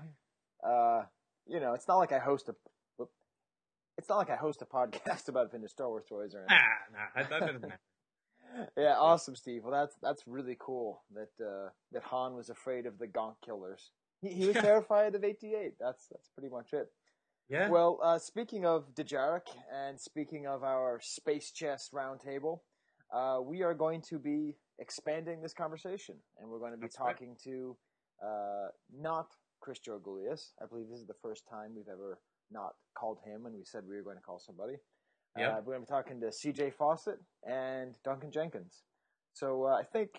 uh, 0.64 1.04
you 1.48 1.60
know, 1.60 1.74
it's 1.74 1.88
not 1.88 1.98
like 1.98 2.12
I 2.12 2.20
host 2.20 2.50
a. 2.50 2.56
It's 3.98 4.10
not 4.10 4.18
like 4.18 4.30
I 4.30 4.36
host 4.36 4.62
a 4.62 4.66
podcast 4.66 5.30
about 5.30 5.52
vintage 5.52 5.72
Star 5.72 5.88
Wars 5.88 6.04
toys 6.08 6.36
or 6.36 6.40
anything. 6.40 6.58
Ah, 6.60 7.16
nah, 7.16 7.24
that, 7.24 7.40
doesn't 7.40 7.62
matter. 7.62 7.80
Yeah, 8.78 8.96
awesome, 8.98 9.36
Steve. 9.36 9.64
Well, 9.64 9.72
that's 9.72 9.96
that's 10.02 10.28
really 10.28 10.58
cool 10.60 11.02
that 11.14 11.46
uh, 11.46 11.70
that 11.94 12.04
Han 12.04 12.36
was 12.36 12.50
afraid 12.50 12.86
of 12.86 12.98
the 12.98 13.08
Gonk 13.08 13.36
killers. 13.44 13.92
He, 14.22 14.30
he 14.30 14.48
was 14.48 14.56
terrified 14.56 15.16
of 15.16 15.24
88. 15.24 15.74
That's 15.80 16.08
that's 16.08 16.30
pretty 16.30 16.54
much 16.54 16.74
it. 16.74 16.88
Yeah. 17.50 17.70
Well, 17.70 18.00
uh, 18.04 18.18
speaking 18.18 18.66
of 18.66 18.94
Dejarik 18.96 19.48
and 19.74 20.00
speaking 20.00 20.48
of 20.48 20.64
our 20.64 21.00
space 21.02 21.52
chess 21.52 21.90
roundtable, 21.94 22.60
uh, 23.16 23.40
we 23.42 23.64
are 23.64 23.74
going 23.74 24.02
to 24.10 24.20
be 24.20 24.58
expanding 24.80 25.42
this 25.42 25.54
conversation, 25.54 26.16
and 26.40 26.50
we're 26.50 26.60
going 26.60 26.72
to 26.72 26.78
be 26.78 26.88
That's 26.88 27.00
right. 27.00 27.14
talking 27.14 27.36
to 27.46 27.78
uh, 28.24 28.68
not 28.94 29.28
Chris 29.62 29.80
Georgoulias. 29.80 30.52
I 30.62 30.66
believe 30.66 30.90
this 30.90 31.00
is 31.00 31.08
the 31.08 31.16
first 31.22 31.44
time 31.50 31.72
we've 31.76 31.88
ever 31.92 32.20
not 32.52 32.74
called 32.98 33.20
him 33.26 33.46
and 33.46 33.56
we 33.56 33.64
said 33.64 33.84
we 33.88 33.96
were 33.96 34.04
going 34.04 34.18
to 34.18 34.22
call 34.22 34.40
somebody. 34.40 34.76
Yep. 35.38 35.50
Uh, 35.50 35.56
we're 35.66 35.74
going 35.74 35.86
to 35.86 35.92
be 35.92 35.96
talking 35.96 36.20
to 36.22 36.28
CJ 36.28 36.74
Fawcett 36.74 37.20
and 37.44 37.96
Duncan 38.04 38.32
Jenkins. 38.32 38.84
So 39.34 39.66
uh, 39.66 39.76
I 39.76 39.84
think 39.84 40.10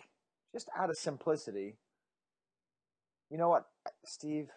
just 0.52 0.68
out 0.76 0.90
of 0.90 0.96
simplicity, 0.96 1.76
you 3.30 3.38
know 3.38 3.48
what, 3.48 3.64
Steve, 4.04 4.48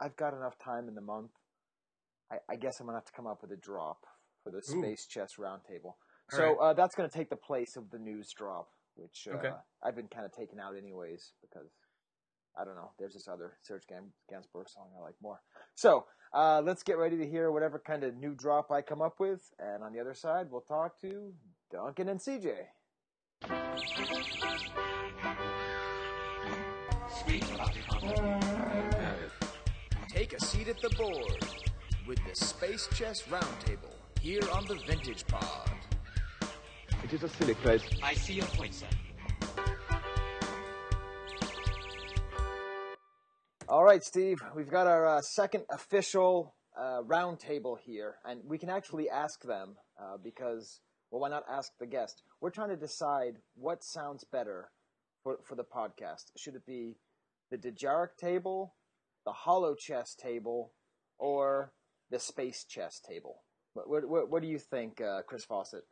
I've 0.00 0.16
got 0.16 0.34
enough 0.34 0.58
time 0.58 0.88
in 0.88 0.94
the 0.94 1.00
month. 1.00 1.30
I, 2.30 2.36
I 2.50 2.56
guess 2.56 2.80
I'm 2.80 2.86
gonna 2.86 2.98
have 2.98 3.04
to 3.04 3.12
come 3.12 3.26
up 3.26 3.42
with 3.42 3.52
a 3.52 3.56
drop 3.56 3.98
for 4.42 4.50
the 4.50 4.58
Ooh. 4.58 4.82
Space 4.82 5.06
Chess 5.06 5.34
Roundtable. 5.38 5.94
All 6.32 6.38
So 6.38 6.44
right. 6.44 6.56
uh, 6.60 6.72
that's 6.74 6.94
gonna 6.94 7.08
take 7.08 7.30
the 7.30 7.36
place 7.36 7.76
of 7.76 7.90
the 7.90 7.98
news 7.98 8.32
drop, 8.36 8.68
which 8.96 9.28
uh, 9.30 9.36
Okay. 9.36 9.52
I've 9.82 9.94
been 9.96 10.08
kind 10.08 10.24
of 10.26 10.32
taken 10.32 10.58
out 10.60 10.76
anyways 10.76 11.32
because 11.40 11.68
I 12.58 12.64
don't 12.64 12.74
know. 12.76 12.92
There's 12.98 13.12
this 13.14 13.28
other 13.28 13.58
Serge 13.62 13.86
Gans- 13.86 14.14
Gainsbourg 14.32 14.68
song 14.68 14.88
I 14.98 15.02
like 15.02 15.14
more. 15.20 15.40
So 15.74 16.06
uh, 16.32 16.62
let's 16.64 16.82
get 16.82 16.96
ready 16.98 17.16
to 17.18 17.26
hear 17.26 17.50
whatever 17.52 17.78
kind 17.78 18.02
of 18.02 18.16
new 18.16 18.34
drop 18.34 18.70
I 18.70 18.80
come 18.82 19.02
up 19.02 19.20
with, 19.20 19.42
and 19.58 19.84
on 19.84 19.92
the 19.92 20.00
other 20.00 20.14
side 20.14 20.50
we'll 20.50 20.62
talk 20.62 20.98
to 21.02 21.32
Duncan 21.70 22.08
and 22.08 22.18
CJ. 22.20 22.54
Take 30.08 30.32
a 30.32 30.40
seat 30.40 30.68
at 30.68 30.80
the 30.80 30.88
board 30.96 31.46
with 32.06 32.18
the 32.26 32.34
Space 32.34 32.88
Chess 32.94 33.22
Roundtable 33.24 33.92
here 34.20 34.40
on 34.52 34.64
the 34.66 34.76
Vintage 34.86 35.26
Pod. 35.26 35.70
It 37.06 37.12
is 37.12 37.22
a 37.22 37.28
silly 37.28 37.54
place. 37.54 37.84
I 38.02 38.14
see 38.14 38.32
your 38.32 38.46
point, 38.46 38.74
sir. 38.74 38.86
All 43.68 43.84
right, 43.84 44.02
Steve, 44.02 44.42
we've 44.56 44.68
got 44.68 44.88
our 44.88 45.06
uh, 45.06 45.20
second 45.20 45.66
official 45.70 46.56
uh, 46.76 47.02
roundtable 47.06 47.76
here, 47.78 48.16
and 48.24 48.40
we 48.44 48.58
can 48.58 48.68
actually 48.70 49.08
ask 49.08 49.40
them 49.42 49.76
uh, 50.02 50.16
because, 50.20 50.80
well, 51.12 51.20
why 51.20 51.28
not 51.28 51.44
ask 51.48 51.70
the 51.78 51.86
guest? 51.86 52.24
We're 52.40 52.50
trying 52.50 52.70
to 52.70 52.76
decide 52.76 53.36
what 53.54 53.84
sounds 53.84 54.24
better 54.24 54.72
for, 55.22 55.36
for 55.44 55.54
the 55.54 55.62
podcast. 55.62 56.32
Should 56.36 56.56
it 56.56 56.66
be 56.66 56.96
the 57.52 57.56
Dejarik 57.56 58.16
table, 58.20 58.74
the 59.24 59.32
Holochess 59.32 60.16
table, 60.16 60.72
or 61.20 61.72
the 62.10 62.18
Space 62.18 62.64
Chess 62.68 62.98
table? 62.98 63.44
What, 63.74 63.88
what, 63.88 64.08
what, 64.08 64.28
what 64.28 64.42
do 64.42 64.48
you 64.48 64.58
think, 64.58 65.00
uh, 65.00 65.22
Chris 65.22 65.44
Fawcett? 65.44 65.84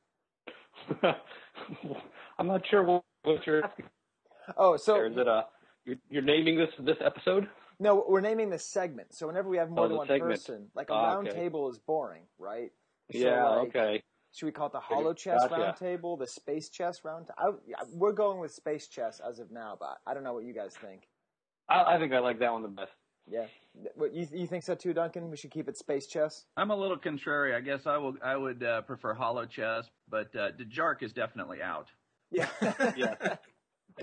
I'm 2.38 2.46
not 2.46 2.62
sure 2.70 2.82
what, 2.82 3.02
what 3.22 3.46
you're 3.46 3.64
asking. 3.64 3.86
Oh, 4.56 4.76
so 4.76 5.04
is 5.04 5.16
it 5.16 5.26
a 5.26 5.44
you're, 5.84 5.96
you're 6.10 6.22
naming 6.22 6.58
this 6.58 6.68
this 6.80 6.96
episode? 7.04 7.48
No, 7.80 8.04
we're 8.08 8.20
naming 8.20 8.50
this 8.50 8.66
segment. 8.66 9.14
So 9.14 9.26
whenever 9.26 9.48
we 9.48 9.56
have 9.56 9.70
more 9.70 9.86
Oh, 9.86 9.88
than 9.88 9.96
one 9.96 10.06
segment. 10.06 10.30
person, 10.32 10.68
like 10.74 10.90
a 10.90 10.92
Ah, 10.92 11.14
round 11.14 11.28
okay. 11.28 11.38
table 11.38 11.68
is 11.70 11.78
boring, 11.78 12.22
right? 12.38 12.70
So, 13.12 13.18
yeah. 13.18 13.48
like, 13.48 13.68
okay. 13.68 14.02
Should 14.32 14.46
we 14.46 14.52
call 14.52 14.66
it 14.66 14.72
the 14.72 14.80
holochess 14.80 15.42
Gotcha. 15.42 15.54
round 15.54 15.76
table, 15.76 16.16
the 16.16 16.26
space 16.26 16.68
chess 16.68 17.04
round? 17.04 17.26
I, 17.38 17.50
we're 17.92 18.12
going 18.12 18.40
with 18.40 18.52
space 18.52 18.88
chess 18.88 19.20
as 19.26 19.38
of 19.38 19.50
now, 19.50 19.76
but 19.78 19.98
I 20.06 20.14
don't 20.14 20.24
know 20.24 20.34
what 20.34 20.44
you 20.44 20.52
guys 20.54 20.74
think. 20.80 21.08
I, 21.68 21.94
I 21.94 21.98
think 21.98 22.12
I 22.12 22.18
like 22.18 22.38
that 22.40 22.52
one 22.52 22.62
the 22.62 22.68
best. 22.68 22.90
Yeah, 23.30 23.46
what 23.94 24.12
you 24.12 24.28
you 24.32 24.46
think 24.46 24.64
so 24.64 24.74
too, 24.74 24.92
Duncan? 24.92 25.30
We 25.30 25.36
should 25.36 25.50
keep 25.50 25.68
it 25.68 25.76
space 25.78 26.06
chess. 26.06 26.44
I'm 26.56 26.70
a 26.70 26.76
little 26.76 26.98
contrary. 26.98 27.54
I 27.54 27.60
guess 27.60 27.86
I 27.86 27.96
will. 27.96 28.14
I 28.22 28.36
would 28.36 28.62
uh, 28.62 28.82
prefer 28.82 29.14
holochess, 29.14 29.86
but 30.10 30.34
uh, 30.36 30.50
Dejarik 30.52 31.02
is 31.02 31.12
definitely 31.12 31.62
out. 31.62 31.88
Yeah, 32.30 32.48
Yeah. 32.96 33.36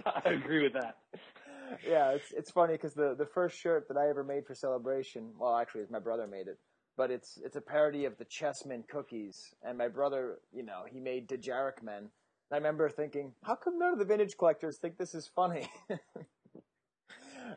I 0.05 0.29
agree 0.29 0.63
with 0.63 0.73
that. 0.73 0.97
yeah. 1.87 2.11
It's 2.11 2.31
it's 2.31 2.49
funny 2.51 2.73
because 2.73 2.93
the 2.93 3.13
the 3.15 3.25
first 3.25 3.57
shirt 3.57 3.87
that 3.89 3.97
I 3.97 4.09
ever 4.09 4.23
made 4.23 4.45
for 4.47 4.55
celebration, 4.55 5.29
well, 5.37 5.55
actually, 5.55 5.83
my 5.91 5.99
brother 5.99 6.25
made 6.27 6.47
it, 6.47 6.57
but 6.97 7.11
it's 7.11 7.37
it's 7.43 7.55
a 7.57 7.61
parody 7.61 8.05
of 8.05 8.17
the 8.17 8.25
Chessmen 8.25 8.87
cookies, 8.87 9.53
and 9.63 9.77
my 9.77 9.87
brother, 9.87 10.39
you 10.51 10.63
know, 10.63 10.83
he 10.91 10.99
made 10.99 11.27
Dejarik 11.29 11.83
men. 11.83 12.09
I 12.51 12.55
remember 12.55 12.89
thinking, 12.89 13.33
how 13.43 13.55
come 13.55 13.77
none 13.79 13.93
of 13.93 13.99
the 13.99 14.03
vintage 14.05 14.35
collectors 14.37 14.77
think 14.77 14.97
this 14.97 15.13
is 15.15 15.29
funny? 15.33 15.69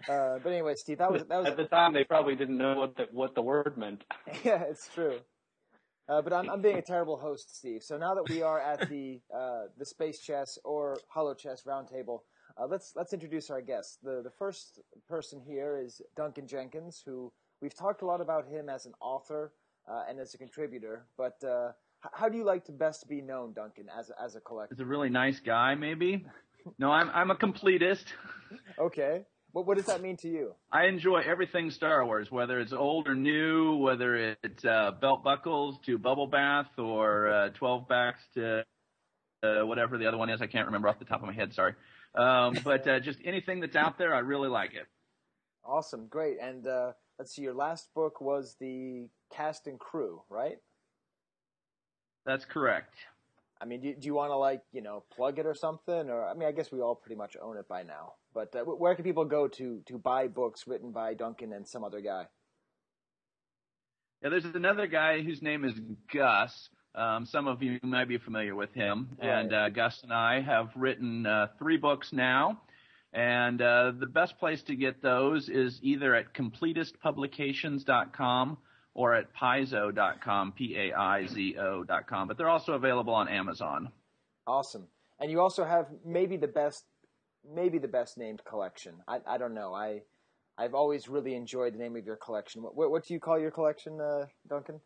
uh, 0.09 0.39
but 0.43 0.53
anyway, 0.53 0.75
Steve, 0.75 0.99
that 0.99 1.11
was 1.11 1.25
that 1.25 1.39
was 1.39 1.49
At 1.49 1.57
the 1.57 1.65
time, 1.65 1.93
they 1.93 2.05
probably 2.05 2.37
didn't 2.37 2.59
know 2.59 2.75
what 2.75 2.97
the 2.97 3.07
what 3.13 3.35
the 3.35 3.43
word 3.43 3.77
meant. 3.77 4.05
yeah, 4.45 4.63
it's 4.63 4.89
true. 4.93 5.19
Uh, 6.07 6.21
but 6.21 6.35
I'm, 6.35 6.51
I'm 6.51 6.61
being 6.61 6.77
a 6.77 6.83
terrible 6.83 7.17
host, 7.17 7.57
Steve. 7.57 7.83
So 7.83 7.97
now 7.97 8.15
that 8.15 8.29
we 8.29 8.43
are 8.43 8.61
at 8.61 8.89
the 8.89 9.21
uh, 9.35 9.65
the 9.79 9.87
space 9.87 10.21
chess 10.21 10.59
or 10.65 10.99
holochess 11.09 11.63
roundtable, 11.67 12.21
uh, 12.61 12.67
let's 12.67 12.93
let's 12.95 13.13
introduce 13.13 13.51
our 13.51 13.63
guests. 13.63 13.99
The 14.03 14.21
the 14.23 14.31
first 14.31 14.81
person 15.09 15.41
here 15.41 15.81
is 15.83 16.03
Duncan 16.17 16.47
Jenkins, 16.47 17.03
who 17.05 17.33
we've 17.63 17.75
talked 17.75 18.03
a 18.03 18.07
lot 18.07 18.21
about 18.21 18.47
him 18.47 18.69
as 18.69 18.85
an 18.87 18.93
author 19.01 19.53
uh, 19.91 20.05
and 20.09 20.21
as 20.21 20.35
a 20.35 20.39
contributor. 20.39 21.07
But 21.17 21.43
uh, 21.43 21.73
how 22.13 22.29
do 22.29 22.37
you 22.37 22.45
like 22.45 22.65
to 22.67 22.73
best 22.73 23.09
be 23.09 23.23
known, 23.23 23.55
Duncan, 23.55 23.87
as 23.99 24.11
a, 24.11 24.23
as 24.23 24.37
a 24.37 24.41
collector? 24.41 24.75
Is 24.75 24.81
a 24.81 24.85
really 24.85 25.09
nice 25.09 25.41
guy, 25.41 25.75
maybe. 25.75 26.27
No, 26.79 26.91
I'm 26.91 27.11
I'm 27.11 27.31
a 27.31 27.35
completist. 27.35 28.05
Okay, 28.79 29.25
what 29.55 29.67
what 29.67 29.77
does 29.77 29.87
that 29.87 30.03
mean 30.03 30.17
to 30.19 30.29
you? 30.29 30.53
I 30.73 30.87
enjoy 30.87 31.21
everything 31.21 31.71
Star 31.71 32.05
Wars, 32.05 32.29
whether 32.29 32.59
it's 32.59 32.73
old 32.73 33.07
or 33.07 33.15
new, 33.15 33.77
whether 33.77 34.35
it's 34.43 34.65
uh, 34.65 34.91
belt 35.01 35.23
buckles 35.23 35.79
to 35.87 35.97
bubble 35.97 36.27
bath 36.27 36.77
or 36.77 37.29
uh, 37.29 37.49
twelve 37.51 37.87
backs 37.87 38.19
to 38.35 38.65
uh, 39.45 39.65
whatever 39.65 39.97
the 39.97 40.07
other 40.09 40.19
one 40.19 40.29
is. 40.29 40.43
I 40.43 40.49
can't 40.49 40.67
remember 40.67 40.89
off 40.89 40.99
the 40.99 41.05
top 41.05 41.21
of 41.21 41.27
my 41.27 41.33
head. 41.33 41.55
Sorry, 41.55 41.75
um, 42.17 42.59
but 42.65 42.87
uh, 42.89 42.99
just 42.99 43.21
anything 43.25 43.61
that's 43.61 43.77
out 43.77 43.97
there, 43.97 44.13
I 44.13 44.19
really 44.19 44.49
like 44.49 44.75
it. 44.75 44.89
Awesome, 45.65 46.09
great. 46.09 46.39
And 46.43 46.67
uh, 46.67 46.93
let's 47.21 47.33
see, 47.33 47.43
your 47.43 47.55
last 47.55 47.89
book 47.95 48.21
was 48.21 48.57
the 48.59 49.09
cast 49.33 49.69
and 49.69 49.79
crew, 49.79 50.23
right? 50.29 50.59
That's 52.27 52.45
correct. 52.45 52.97
I 53.64 53.66
mean, 53.66 53.80
do, 53.80 53.92
do 53.94 54.06
you 54.06 54.14
want 54.14 54.30
to 54.30 54.37
like 54.37 54.61
you 54.73 54.83
know 54.83 55.04
plug 55.16 55.38
it 55.38 55.47
or 55.47 55.54
something? 55.54 56.11
Or 56.11 56.28
I 56.28 56.35
mean, 56.35 56.47
I 56.47 56.52
guess 56.52 56.71
we 56.71 56.83
all 56.83 56.94
pretty 56.94 57.16
much 57.16 57.35
own 57.40 57.56
it 57.56 57.66
by 57.66 57.83
now. 57.83 58.12
But 58.35 58.54
uh, 58.54 58.64
where 58.64 58.94
can 58.94 59.04
people 59.04 59.25
go 59.25 59.49
to 59.49 59.80
to 59.87 59.97
buy 59.97 60.28
books 60.28 60.66
written 60.66 60.92
by 60.92 61.14
Duncan 61.14 61.54
and 61.54 61.66
some 61.66 61.83
other 61.83 62.02
guy? 62.02 62.26
Yeah, 64.23 64.28
there's 64.28 64.44
another 64.44 64.87
guy 64.87 65.23
whose 65.23 65.40
name 65.40 65.64
is 65.64 65.80
Gus. 66.12 66.68
Um, 66.94 67.25
some 67.25 67.49
of 67.49 67.62
you 67.62 67.80
might 67.83 68.09
be 68.09 68.18
familiar 68.18 68.54
with 68.54 68.75
him. 68.75 69.16
Right. 69.18 69.40
And 69.40 69.50
uh, 69.52 69.71
Gus 69.71 70.02
and 70.02 70.12
I 70.12 70.42
have 70.42 70.68
written 70.76 71.25
uh, 71.26 71.47
three 71.59 71.78
books 71.78 72.12
now. 72.12 72.61
And 73.12 73.61
uh, 73.62 73.92
the 73.99 74.06
best 74.06 74.38
place 74.38 74.62
to 74.64 74.76
get 74.76 75.00
those 75.02 75.49
is 75.49 75.80
either 75.83 76.14
at 76.14 76.35
completistpublications.com 76.35 78.59
or 78.95 79.15
at 79.15 79.35
paizo.com, 79.35 80.53
P-A-I-Z-O.com. 80.53 82.29
But 82.29 82.39
they're 82.39 82.49
also 82.49 82.75
available 82.75 83.13
on 83.13 83.29
Amazon. 83.29 83.91
Awesome. 84.47 84.87
And 85.21 85.31
you 85.31 85.41
also 85.41 85.65
have 85.65 85.87
maybe 86.05 86.37
the 86.37 86.49
best, 86.49 86.85
maybe 87.55 87.79
the 87.79 87.89
best 87.89 88.17
named 88.19 88.43
collection. 88.45 88.95
I 89.07 89.19
I 89.27 89.39
don't 89.39 89.55
know. 89.55 89.75
I 89.75 90.03
I've 90.57 90.75
always 90.75 91.09
really 91.09 91.35
enjoyed 91.35 91.75
the 91.75 91.79
name 91.79 91.97
of 91.97 92.05
your 92.05 92.17
collection. 92.17 92.63
What 92.63 92.77
what, 92.77 92.91
what 92.91 93.07
do 93.07 93.15
you 93.15 93.21
call 93.21 93.39
your 93.39 93.51
collection, 93.51 94.01
uh, 94.01 94.27
Duncan? 94.49 94.81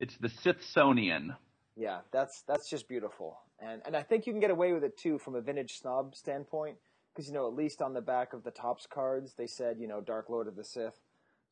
It's 0.00 0.16
the 0.18 0.28
Sithsonian. 0.28 1.36
Yeah, 1.76 2.00
that's 2.12 2.42
that's 2.48 2.68
just 2.68 2.88
beautiful, 2.88 3.38
and 3.60 3.82
and 3.86 3.96
I 3.96 4.02
think 4.02 4.26
you 4.26 4.32
can 4.32 4.40
get 4.40 4.50
away 4.50 4.72
with 4.72 4.84
it 4.84 4.96
too 4.98 5.18
from 5.18 5.34
a 5.34 5.40
vintage 5.40 5.78
snob 5.78 6.14
standpoint, 6.14 6.76
because 7.14 7.28
you 7.28 7.34
know 7.34 7.46
at 7.46 7.54
least 7.54 7.82
on 7.82 7.94
the 7.94 8.00
back 8.00 8.32
of 8.32 8.42
the 8.42 8.50
Topps 8.50 8.86
cards 8.86 9.34
they 9.34 9.46
said 9.46 9.78
you 9.78 9.86
know 9.86 10.00
Dark 10.00 10.28
Lord 10.28 10.48
of 10.48 10.56
the 10.56 10.64
Sith, 10.64 10.98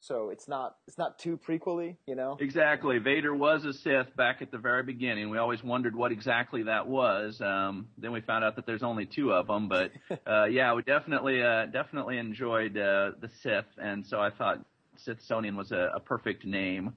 so 0.04 0.28
it's 0.28 0.46
not 0.46 0.76
it's 0.87 0.99
not 0.99 1.18
too 1.18 1.38
prequely, 1.38 1.96
you 2.06 2.14
know. 2.14 2.37
Exactly. 2.38 2.99
Vader 2.99 3.34
was 3.34 3.64
a 3.64 3.73
Sith 3.73 4.14
back 4.16 4.42
at 4.42 4.50
the 4.50 4.58
very 4.58 4.82
beginning. 4.82 5.30
We 5.30 5.38
always 5.38 5.64
wondered 5.64 5.96
what 5.96 6.12
exactly 6.12 6.64
that 6.64 6.87
was. 6.87 7.40
Um, 7.40 7.88
then 7.96 8.12
we 8.12 8.20
found 8.20 8.44
out 8.44 8.56
that 8.56 8.66
there's 8.66 8.82
only 8.82 9.06
two 9.06 9.32
of 9.32 9.46
them. 9.46 9.68
But 9.68 9.92
uh, 10.26 10.44
yeah, 10.44 10.75
we 10.75 10.82
definitely 10.82 11.42
uh, 11.42 11.66
definitely 11.66 12.18
enjoyed 12.18 12.76
uh, 12.76 13.12
the 13.20 13.30
Sith, 13.42 13.64
and 13.78 14.06
so 14.06 14.20
I 14.20 14.30
thought 14.30 14.64
Sithsonian 14.99 15.56
was 15.56 15.73
a, 15.73 15.92
a 15.94 16.00
perfect 16.00 16.44
name. 16.44 16.92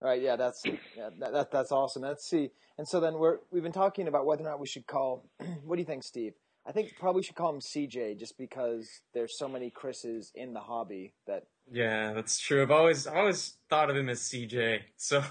All 0.00 0.08
right, 0.08 0.22
yeah, 0.22 0.36
that's 0.36 0.62
yeah, 0.64 1.10
that, 1.18 1.32
that, 1.32 1.50
that's 1.50 1.72
awesome. 1.72 2.02
Let's 2.02 2.24
see. 2.24 2.50
And 2.78 2.88
so 2.88 3.00
then 3.00 3.18
we're 3.18 3.38
we've 3.50 3.62
been 3.62 3.72
talking 3.72 4.08
about 4.08 4.24
whether 4.24 4.44
or 4.44 4.48
not 4.48 4.60
we 4.60 4.66
should 4.66 4.86
call. 4.86 5.28
what 5.64 5.76
do 5.76 5.82
you 5.82 5.86
think, 5.86 6.04
Steve? 6.04 6.32
I 6.68 6.72
think 6.72 6.92
probably 7.00 7.22
should 7.22 7.34
call 7.34 7.54
him 7.54 7.60
CJ 7.60 8.18
just 8.18 8.36
because 8.36 8.86
there's 9.14 9.38
so 9.38 9.48
many 9.48 9.70
Chris's 9.70 10.30
in 10.34 10.52
the 10.52 10.60
hobby 10.60 11.14
that. 11.26 11.44
Yeah, 11.72 12.12
that's 12.12 12.38
true. 12.38 12.60
I've 12.60 12.70
always 12.70 13.06
always 13.06 13.56
thought 13.70 13.88
of 13.88 13.96
him 13.96 14.10
as 14.10 14.20
CJ. 14.20 14.80
So. 14.98 15.24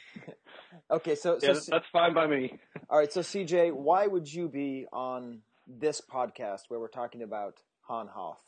okay, 0.90 1.14
so, 1.14 1.38
yeah, 1.42 1.54
so 1.54 1.70
that's 1.70 1.86
fine 1.90 2.12
by 2.12 2.26
me. 2.26 2.58
All 2.90 2.98
right, 2.98 3.10
so 3.10 3.20
CJ, 3.20 3.72
why 3.72 4.06
would 4.06 4.30
you 4.30 4.46
be 4.46 4.84
on 4.92 5.38
this 5.66 6.02
podcast 6.02 6.62
where 6.68 6.78
we're 6.78 6.88
talking 6.88 7.22
about 7.22 7.54
Han 7.88 8.08
Hoth? 8.08 8.42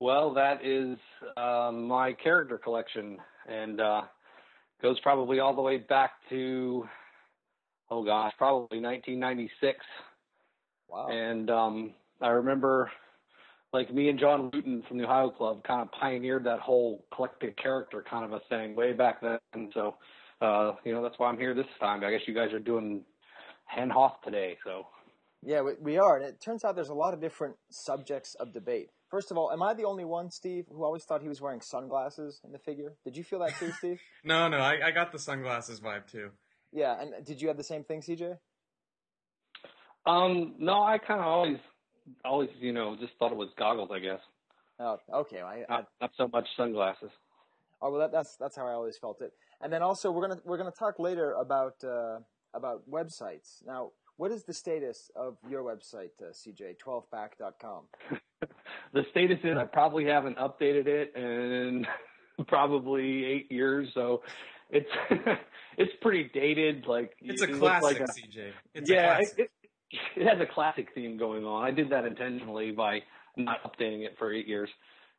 Well, 0.00 0.34
that 0.34 0.66
is 0.66 0.98
uh, 1.36 1.70
my 1.72 2.12
character 2.12 2.58
collection, 2.58 3.18
and 3.48 3.80
uh, 3.80 4.02
goes 4.82 4.98
probably 4.98 5.38
all 5.38 5.54
the 5.54 5.62
way 5.62 5.76
back 5.78 6.14
to, 6.30 6.88
oh 7.88 8.04
gosh, 8.04 8.32
probably 8.36 8.80
1996. 8.80 9.78
Wow. 10.94 11.08
And 11.08 11.50
um, 11.50 11.94
I 12.20 12.28
remember, 12.28 12.88
like 13.72 13.92
me 13.92 14.08
and 14.08 14.18
John 14.18 14.50
Wooten 14.52 14.84
from 14.86 14.98
the 14.98 15.04
Ohio 15.04 15.30
Club, 15.30 15.64
kind 15.64 15.82
of 15.82 15.90
pioneered 15.90 16.44
that 16.44 16.60
whole 16.60 17.04
collected 17.12 17.60
character 17.60 18.04
kind 18.08 18.24
of 18.24 18.32
a 18.32 18.40
thing 18.48 18.76
way 18.76 18.92
back 18.92 19.20
then. 19.20 19.38
And 19.54 19.72
so, 19.74 19.96
uh, 20.40 20.74
you 20.84 20.94
know, 20.94 21.02
that's 21.02 21.18
why 21.18 21.28
I'm 21.28 21.38
here 21.38 21.52
this 21.52 21.66
time. 21.80 22.04
I 22.04 22.12
guess 22.12 22.20
you 22.28 22.34
guys 22.34 22.52
are 22.52 22.60
doing 22.60 23.02
Han 23.66 23.90
Hoth 23.90 24.20
today, 24.24 24.56
so. 24.64 24.86
Yeah, 25.42 25.62
we, 25.62 25.72
we 25.80 25.98
are, 25.98 26.16
and 26.16 26.24
it 26.24 26.40
turns 26.40 26.64
out 26.64 26.76
there's 26.76 26.88
a 26.88 26.94
lot 26.94 27.12
of 27.12 27.20
different 27.20 27.56
subjects 27.70 28.36
of 28.36 28.54
debate. 28.54 28.90
First 29.10 29.32
of 29.32 29.36
all, 29.36 29.50
am 29.52 29.62
I 29.62 29.74
the 29.74 29.84
only 29.84 30.04
one, 30.04 30.30
Steve, 30.30 30.66
who 30.70 30.84
always 30.84 31.04
thought 31.04 31.22
he 31.22 31.28
was 31.28 31.40
wearing 31.40 31.60
sunglasses 31.60 32.40
in 32.44 32.52
the 32.52 32.58
figure? 32.58 32.94
Did 33.04 33.16
you 33.16 33.24
feel 33.24 33.40
that 33.40 33.54
too, 33.58 33.72
Steve? 33.72 33.98
no, 34.24 34.48
no, 34.48 34.58
I, 34.58 34.86
I 34.86 34.90
got 34.92 35.10
the 35.10 35.18
sunglasses 35.18 35.80
vibe 35.80 36.06
too. 36.10 36.30
Yeah, 36.72 36.98
and 36.98 37.26
did 37.26 37.42
you 37.42 37.48
have 37.48 37.56
the 37.56 37.64
same 37.64 37.84
thing, 37.84 38.00
CJ? 38.00 38.38
Um, 40.06 40.54
no, 40.58 40.82
I 40.82 40.98
kind 40.98 41.20
of 41.20 41.26
always, 41.26 41.58
always, 42.24 42.50
you 42.60 42.72
know, 42.72 42.96
just 43.00 43.12
thought 43.18 43.32
it 43.32 43.38
was 43.38 43.48
goggles. 43.58 43.90
I 43.92 43.98
guess. 43.98 44.20
Oh, 44.80 44.98
okay. 45.12 45.40
I, 45.40 45.60
not, 45.68 45.70
I, 45.70 45.84
not 46.04 46.10
so 46.16 46.28
much 46.28 46.46
sunglasses. 46.56 47.10
Oh 47.80 47.90
well, 47.90 48.00
that, 48.00 48.12
that's 48.12 48.36
that's 48.36 48.56
how 48.56 48.66
I 48.66 48.72
always 48.72 48.96
felt 48.96 49.20
it. 49.20 49.32
And 49.60 49.72
then 49.72 49.82
also 49.82 50.10
we're 50.10 50.26
gonna 50.26 50.40
we're 50.44 50.56
gonna 50.56 50.70
talk 50.70 50.98
later 50.98 51.32
about 51.32 51.82
uh, 51.84 52.18
about 52.54 52.88
websites. 52.90 53.64
Now, 53.66 53.90
what 54.16 54.30
is 54.30 54.44
the 54.44 54.54
status 54.54 55.10
of 55.16 55.36
your 55.48 55.62
website, 55.62 56.10
uh, 56.20 56.32
CJ12back.com? 56.32 57.82
the 58.92 59.04
status 59.10 59.38
is 59.42 59.56
I 59.56 59.64
probably 59.64 60.06
haven't 60.06 60.38
updated 60.38 60.86
it 60.86 61.12
in 61.16 61.86
probably 62.46 63.24
eight 63.24 63.50
years, 63.50 63.88
so 63.92 64.22
it's 64.70 64.90
it's 65.78 65.92
pretty 66.00 66.30
dated. 66.32 66.86
Like 66.86 67.16
it's 67.20 67.42
a 67.42 67.50
it 67.50 67.58
classic, 67.58 68.00
like 68.00 68.00
a, 68.00 68.12
CJ. 68.12 68.50
It's 68.74 68.90
yeah, 68.90 69.16
classic. 69.16 69.38
It, 69.38 69.42
it 69.42 69.50
has 70.16 70.40
a 70.40 70.52
classic 70.52 70.88
theme 70.94 71.16
going 71.16 71.44
on. 71.44 71.64
I 71.64 71.70
did 71.70 71.90
that 71.90 72.04
intentionally 72.04 72.70
by 72.70 73.00
not 73.36 73.62
updating 73.64 74.04
it 74.04 74.14
for 74.18 74.32
eight 74.32 74.46
years. 74.46 74.70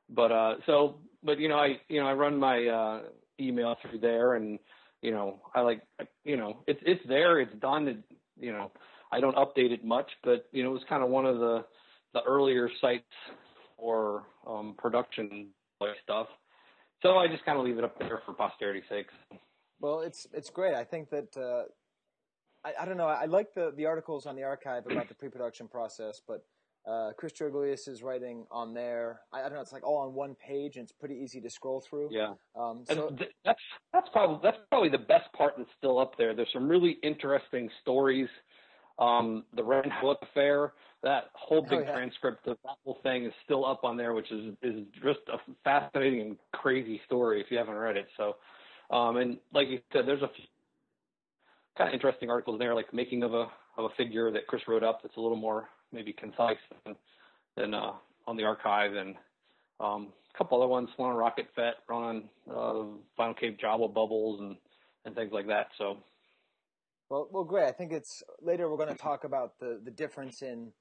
But 0.10 0.32
uh 0.32 0.56
so 0.66 1.00
but 1.24 1.40
you 1.40 1.50
know 1.50 1.58
I 1.58 1.80
you 1.90 2.00
know 2.00 2.08
I 2.08 2.14
run 2.14 2.38
my 2.38 2.66
uh 2.68 3.02
email 3.40 3.76
through 3.82 4.00
there 4.00 4.36
and 4.36 4.60
you 5.02 5.12
know 5.12 5.40
I 5.54 5.62
like 5.62 5.82
you 6.24 6.38
know 6.38 6.58
it's 6.68 6.80
it's 6.86 7.02
there 7.08 7.40
it's 7.40 7.56
done 7.56 7.88
it, 7.88 7.98
you 8.40 8.52
know 8.52 8.72
I 9.12 9.20
don't 9.20 9.36
update 9.36 9.72
it 9.72 9.84
much 9.84 10.10
but 10.24 10.48
you 10.52 10.64
know 10.64 10.70
it 10.70 10.74
was 10.74 10.84
kind 10.88 11.04
of 11.04 11.10
one 11.10 11.26
of 11.26 11.40
the 11.40 11.66
the 12.14 12.22
earlier 12.24 12.70
sites 12.80 13.04
for 13.78 14.24
um 14.48 14.76
production 14.78 15.48
stuff. 16.04 16.28
So 17.02 17.18
I 17.18 17.28
just 17.28 17.46
kind 17.46 17.60
of 17.60 17.66
leave 17.66 17.78
it 17.78 17.84
up 17.84 17.98
there 18.00 18.22
for 18.26 18.34
posterity's 18.34 18.84
sake. 18.90 19.08
Well, 19.80 20.02
it's 20.02 20.28
it's 20.34 20.50
great. 20.50 20.74
I 20.74 20.84
think 20.84 21.10
that 21.10 21.36
uh 21.38 21.64
I, 22.66 22.82
I 22.82 22.86
don't 22.86 22.98
know. 22.98 23.08
I 23.08 23.26
like 23.26 23.54
the, 23.54 23.72
the 23.78 23.86
articles 23.86 24.26
on 24.26 24.36
the 24.36 24.44
archive 24.44 24.86
about 24.90 25.08
the 25.08 25.14
pre-production 25.14 25.68
process, 25.68 26.20
but 26.28 26.44
uh, 26.88 27.12
Chris 27.18 27.34
Georgoulias 27.34 27.88
is 27.88 28.04
writing 28.04 28.46
on 28.52 28.74
there. 28.74 29.22
I, 29.32 29.40
I, 29.40 29.44
don't 29.44 29.54
know. 29.54 29.62
It's 29.62 29.72
like 29.72 29.86
all 29.86 29.98
on 29.98 30.14
one 30.14 30.36
page, 30.36 30.76
and 30.76 30.84
it's 30.84 30.92
pretty 30.92 31.16
easy 31.16 31.40
to 31.42 31.50
scroll 31.50 31.82
through. 31.82 32.10
Yeah. 32.12 32.34
Um, 32.56 32.84
so 32.88 33.10
th- 33.10 33.32
that's 33.44 33.60
that's 33.94 34.08
probably 34.10 34.40
that's 34.44 34.58
probably 34.70 34.90
the 34.90 35.00
best 35.00 35.32
part 35.36 35.54
that's 35.58 35.70
still 35.78 36.00
up 36.00 36.18
there. 36.18 36.36
There's 36.36 36.52
some 36.54 36.68
really 36.68 36.98
interesting 37.02 37.70
stories. 37.82 38.30
Um, 38.98 39.44
the 39.56 39.64
Ren 39.64 39.90
Halleck 39.90 40.20
affair, 40.22 40.74
that 41.04 41.26
whole 41.34 41.64
big 41.64 41.80
oh, 41.80 41.82
yeah. 41.82 41.94
transcript 41.94 42.48
of 42.48 42.58
that 42.64 42.76
whole 42.86 43.00
thing 43.04 43.26
is 43.26 43.34
still 43.44 43.66
up 43.66 43.84
on 43.84 43.98
there, 43.98 44.14
which 44.14 44.32
is 44.32 44.54
is 44.62 44.84
just 45.04 45.20
a 45.28 45.38
fascinating 45.64 46.22
and 46.22 46.38
crazy 46.54 47.02
story 47.06 47.42
if 47.42 47.48
you 47.50 47.58
haven't 47.58 47.76
read 47.76 47.98
it. 47.98 48.08
So, 48.16 48.36
um, 48.96 49.18
and 49.18 49.38
like 49.54 49.68
you 49.70 49.80
said, 49.92 50.08
there's 50.08 50.22
a 50.22 50.30
few 50.36 50.46
kind 51.78 51.90
of 51.90 51.94
interesting 51.94 52.30
articles 52.30 52.60
there, 52.60 52.76
like 52.76 52.94
making 52.94 53.24
of 53.24 53.34
a 53.34 53.48
of 53.78 53.86
a 53.86 53.90
figure 53.98 54.32
that 54.32 54.48
Chris 54.48 54.62
wrote 54.68 54.84
up 54.84 55.02
that's 55.04 55.18
a 55.18 55.20
little 55.20 55.38
more 55.38 55.68
maybe 55.92 56.14
concise 56.14 56.58
than, 56.86 56.96
than 57.58 57.74
uh, 57.74 57.92
on 58.28 58.38
the 58.38 58.44
archive, 58.44 58.94
and 58.94 59.16
um, 59.80 60.14
a 60.34 60.38
couple 60.38 60.58
other 60.62 60.70
ones, 60.70 60.90
one 60.98 61.12
on 61.12 61.16
Rocket 61.18 61.48
Fett, 61.56 61.76
one 61.88 62.04
on 62.04 62.24
uh, 62.50 63.22
Vinyl 63.22 63.38
Cape 63.38 63.60
Jawa 63.60 63.94
Bubbles, 63.94 64.40
and 64.40 64.56
and 65.06 65.16
things 65.16 65.32
like 65.32 65.48
that. 65.48 65.68
So. 65.78 65.98
Well, 67.08 67.28
well, 67.32 67.44
great. 67.44 67.68
I 67.68 67.72
think 67.72 67.92
it's 67.92 68.24
later. 68.42 68.68
We're 68.68 68.78
going 68.84 68.96
to 68.96 69.02
talk 69.02 69.26
about 69.26 69.60
the 69.60 69.80
the 69.84 69.92
difference 69.92 70.42
in 70.42 70.72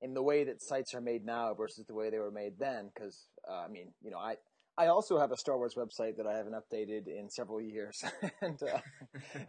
in 0.00 0.14
the 0.14 0.22
way 0.22 0.44
that 0.44 0.62
sites 0.62 0.94
are 0.94 1.00
made 1.00 1.24
now 1.24 1.52
versus 1.54 1.84
the 1.86 1.94
way 1.94 2.08
they 2.08 2.18
were 2.18 2.30
made 2.30 2.54
then. 2.58 2.90
Because 2.94 3.26
uh, 3.48 3.64
I 3.64 3.68
mean, 3.68 3.88
you 4.02 4.10
know, 4.10 4.18
I 4.18 4.36
I 4.78 4.88
also 4.88 5.18
have 5.18 5.32
a 5.32 5.36
Star 5.36 5.56
Wars 5.56 5.74
website 5.74 6.18
that 6.18 6.26
I 6.26 6.36
haven't 6.36 6.54
updated 6.54 7.06
in 7.06 7.30
several 7.30 7.60
years, 7.60 8.04
and 8.42 8.62
uh, 8.62 8.80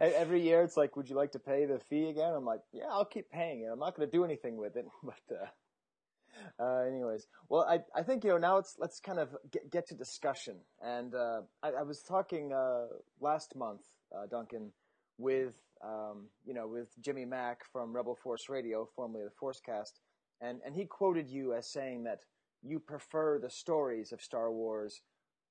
every 0.00 0.40
year 0.40 0.62
it's 0.62 0.76
like, 0.76 0.96
"Would 0.96 1.10
you 1.10 1.16
like 1.16 1.32
to 1.32 1.38
pay 1.38 1.66
the 1.66 1.78
fee 1.78 2.08
again?" 2.08 2.32
I'm 2.34 2.46
like, 2.46 2.60
"Yeah, 2.72 2.86
I'll 2.90 3.04
keep 3.04 3.30
paying 3.30 3.62
it. 3.62 3.68
I'm 3.70 3.78
not 3.78 3.94
going 3.94 4.08
to 4.08 4.16
do 4.16 4.24
anything 4.24 4.56
with 4.56 4.76
it." 4.76 4.86
But 5.02 5.36
uh, 5.36 6.62
uh, 6.62 6.86
anyways, 6.86 7.26
well, 7.50 7.66
I 7.68 7.80
I 7.94 8.02
think 8.02 8.24
you 8.24 8.30
know 8.30 8.38
now 8.38 8.56
it's 8.56 8.76
let's 8.78 9.00
kind 9.00 9.18
of 9.18 9.36
get, 9.50 9.70
get 9.70 9.86
to 9.88 9.94
discussion, 9.94 10.56
and 10.80 11.14
uh, 11.14 11.42
I, 11.62 11.72
I, 11.80 11.82
was 11.82 12.02
talking 12.02 12.52
uh, 12.52 12.86
last 13.20 13.54
month, 13.54 13.82
uh, 14.16 14.26
Duncan, 14.30 14.72
with 15.18 15.54
um, 15.84 16.28
you 16.46 16.54
know 16.54 16.66
with 16.66 16.88
Jimmy 17.02 17.26
Mac 17.26 17.64
from 17.70 17.94
Rebel 17.94 18.16
Force 18.22 18.48
Radio, 18.48 18.88
formerly 18.96 19.24
the 19.24 19.30
Forcecast, 19.42 20.00
and 20.40 20.60
and 20.64 20.74
he 20.74 20.86
quoted 20.86 21.28
you 21.28 21.52
as 21.52 21.70
saying 21.70 22.04
that 22.04 22.20
you 22.62 22.80
prefer 22.80 23.38
the 23.38 23.50
stories 23.50 24.10
of 24.12 24.20
Star 24.20 24.50
Wars 24.50 25.02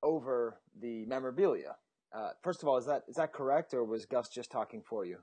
over 0.04 0.60
the 0.80 1.06
memorabilia. 1.06 1.76
Uh, 2.14 2.30
first 2.44 2.64
of 2.64 2.70
all, 2.70 2.78
is 2.78 2.86
that 2.86 3.04
is 3.08 3.16
that 3.16 3.34
correct, 3.34 3.74
or 3.74 3.84
was 3.84 4.06
Gus 4.06 4.30
just 4.30 4.52
talking 4.52 4.82
for 4.82 5.06
you? 5.06 5.18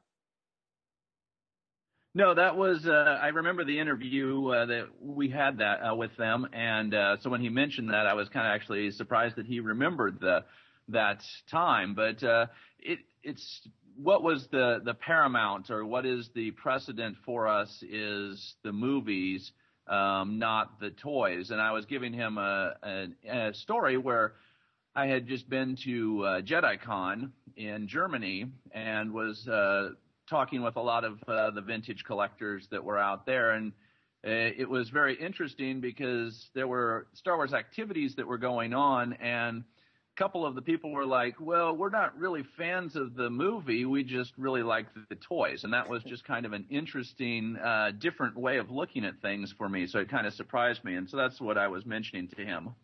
No, 2.16 2.34
that 2.34 2.56
was. 2.56 2.86
Uh, 2.86 3.18
I 3.20 3.28
remember 3.28 3.64
the 3.64 3.78
interview 3.78 4.48
uh, 4.48 4.66
that 4.66 4.86
we 5.00 5.28
had 5.30 5.58
that 5.58 5.80
uh, 5.80 5.94
with 5.96 6.16
them, 6.16 6.46
and 6.52 6.94
uh, 6.94 7.16
so 7.20 7.30
when 7.30 7.40
he 7.40 7.48
mentioned 7.48 7.90
that, 7.90 8.06
I 8.06 8.14
was 8.14 8.28
kind 8.28 8.46
of 8.46 8.54
actually 8.54 8.90
surprised 8.92 9.36
that 9.36 9.46
he 9.46 9.60
remembered 9.60 10.20
the 10.20 10.44
that 10.88 11.24
time. 11.50 11.94
But 11.94 12.22
uh, 12.22 12.46
it 12.78 13.00
it's 13.24 13.66
what 13.96 14.22
was 14.22 14.46
the 14.52 14.80
the 14.84 14.94
paramount, 14.94 15.70
or 15.70 15.84
what 15.84 16.06
is 16.06 16.30
the 16.34 16.52
precedent 16.52 17.16
for 17.24 17.48
us 17.48 17.82
is 17.82 18.54
the 18.62 18.72
movies, 18.72 19.50
um, 19.88 20.38
not 20.38 20.78
the 20.80 20.90
toys. 20.90 21.50
And 21.50 21.60
I 21.60 21.72
was 21.72 21.86
giving 21.86 22.12
him 22.12 22.38
a, 22.38 22.74
a, 22.82 23.06
a 23.28 23.54
story 23.54 23.96
where 23.96 24.34
I 24.96 25.06
had 25.06 25.26
just 25.26 25.48
been 25.50 25.76
to 25.84 26.24
uh, 26.24 26.40
JediCon 26.42 27.30
in 27.56 27.88
Germany 27.88 28.46
and 28.70 29.12
was 29.12 29.46
uh, 29.48 29.90
talking 30.30 30.62
with 30.62 30.76
a 30.76 30.80
lot 30.80 31.04
of 31.04 31.20
uh, 31.26 31.50
the 31.50 31.62
vintage 31.62 32.04
collectors 32.04 32.68
that 32.70 32.84
were 32.84 32.98
out 32.98 33.26
there, 33.26 33.50
and 33.50 33.72
uh, 34.24 34.30
it 34.30 34.70
was 34.70 34.90
very 34.90 35.16
interesting 35.16 35.80
because 35.80 36.48
there 36.54 36.68
were 36.68 37.08
Star 37.14 37.36
Wars 37.36 37.52
activities 37.52 38.14
that 38.16 38.26
were 38.26 38.38
going 38.38 38.72
on, 38.72 39.14
and 39.14 39.64
a 40.16 40.16
couple 40.16 40.46
of 40.46 40.54
the 40.54 40.62
people 40.62 40.92
were 40.92 41.04
like, 41.04 41.40
"Well, 41.40 41.76
we're 41.76 41.90
not 41.90 42.16
really 42.16 42.44
fans 42.56 42.94
of 42.94 43.16
the 43.16 43.28
movie; 43.28 43.84
we 43.86 44.04
just 44.04 44.32
really 44.38 44.62
like 44.62 44.86
the 45.08 45.16
toys," 45.16 45.64
and 45.64 45.72
that 45.72 45.90
was 45.90 46.04
just 46.04 46.24
kind 46.24 46.46
of 46.46 46.52
an 46.52 46.66
interesting, 46.70 47.56
uh, 47.56 47.90
different 47.98 48.36
way 48.36 48.58
of 48.58 48.70
looking 48.70 49.04
at 49.04 49.20
things 49.20 49.52
for 49.58 49.68
me. 49.68 49.88
So 49.88 49.98
it 49.98 50.08
kind 50.08 50.24
of 50.24 50.34
surprised 50.34 50.84
me, 50.84 50.94
and 50.94 51.10
so 51.10 51.16
that's 51.16 51.40
what 51.40 51.58
I 51.58 51.66
was 51.66 51.84
mentioning 51.84 52.28
to 52.36 52.44
him. 52.44 52.76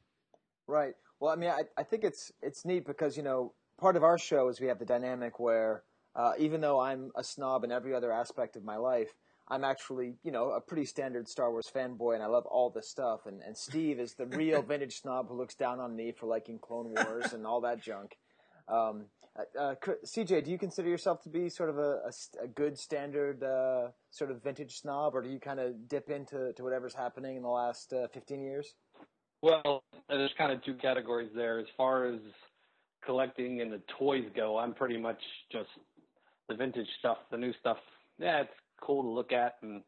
Right. 0.66 0.96
Well, 1.20 1.30
I 1.30 1.37
mean, 1.37 1.50
I, 1.50 1.64
I 1.76 1.83
think 1.83 2.02
it's 2.02 2.33
it's 2.42 2.64
neat 2.64 2.87
because 2.87 3.16
you 3.16 3.22
know 3.22 3.52
part 3.78 3.96
of 3.96 4.02
our 4.02 4.18
show 4.18 4.48
is 4.48 4.61
we 4.61 4.66
have 4.68 4.78
the 4.78 4.87
dynamic 4.87 5.38
where 5.38 5.85
uh, 6.16 6.33
even 6.38 6.61
though 6.62 6.80
I'm 6.80 7.12
a 7.14 7.22
snob 7.22 7.62
in 7.62 7.70
every 7.70 7.94
other 7.94 8.11
aspect 8.11 8.56
of 8.56 8.64
my 8.64 8.76
life, 8.76 9.14
I'm 9.46 9.62
actually 9.62 10.14
you 10.24 10.33
know 10.33 10.50
a 10.50 10.61
pretty 10.62 10.87
standard 10.87 11.28
Star 11.28 11.50
Wars 11.50 11.70
fanboy, 11.72 12.14
and 12.14 12.22
I 12.22 12.26
love 12.26 12.46
all 12.46 12.70
this 12.70 12.88
stuff. 12.88 13.26
And 13.26 13.42
and 13.42 13.56
Steve 13.56 14.00
is 14.00 14.14
the 14.14 14.26
real 14.26 14.62
vintage 14.68 15.00
snob 15.02 15.28
who 15.28 15.37
looks 15.37 15.54
down 15.54 15.78
on 15.78 15.94
me 15.94 16.12
for 16.12 16.26
liking 16.26 16.59
Clone 16.59 16.94
Wars 16.94 17.35
and 17.35 17.46
all 17.46 17.61
that 17.61 17.83
junk. 17.83 18.16
Um, 18.66 19.06
uh, 19.38 19.61
uh 19.61 19.74
CJ, 20.06 20.44
do 20.44 20.50
you 20.50 20.59
consider 20.59 20.88
yourself 20.88 21.22
to 21.22 21.28
be 21.28 21.50
sort 21.50 21.68
of 21.68 21.76
a, 21.76 22.00
a, 22.06 22.44
a 22.44 22.48
good 22.48 22.78
standard 22.78 23.42
uh, 23.44 23.88
sort 24.11 24.30
of 24.30 24.42
vintage 24.42 24.78
snob, 24.78 25.14
or 25.14 25.20
do 25.20 25.28
you 25.28 25.38
kind 25.38 25.61
of 25.61 25.87
dip 25.87 26.09
into 26.09 26.54
to 26.54 26.62
whatever's 26.62 26.94
happening 26.94 27.37
in 27.37 27.42
the 27.42 27.48
last 27.48 27.92
uh, 27.92 28.09
15 28.09 28.40
years? 28.40 28.74
Well, 29.42 29.83
there's 30.09 30.31
kind 30.37 30.53
of 30.53 30.62
two 30.64 30.74
categories 30.74 31.31
there. 31.35 31.59
As 31.59 31.66
far 31.76 32.07
as 32.07 32.20
collecting 33.05 33.61
and 33.62 33.72
the 33.72 33.81
toys 33.98 34.24
go, 34.37 34.59
I'm 34.59 34.74
pretty 34.74 34.98
much 34.98 35.20
just 35.50 35.68
the 36.48 36.55
vintage 36.55 36.88
stuff, 36.98 37.18
the 37.31 37.38
new 37.38 37.53
stuff. 37.61 37.79
Yeah, 38.18 38.42
it's 38.42 38.50
cool 38.83 39.03
to 39.03 39.09
look 39.09 39.33
at 39.33 39.57
and 39.62 39.83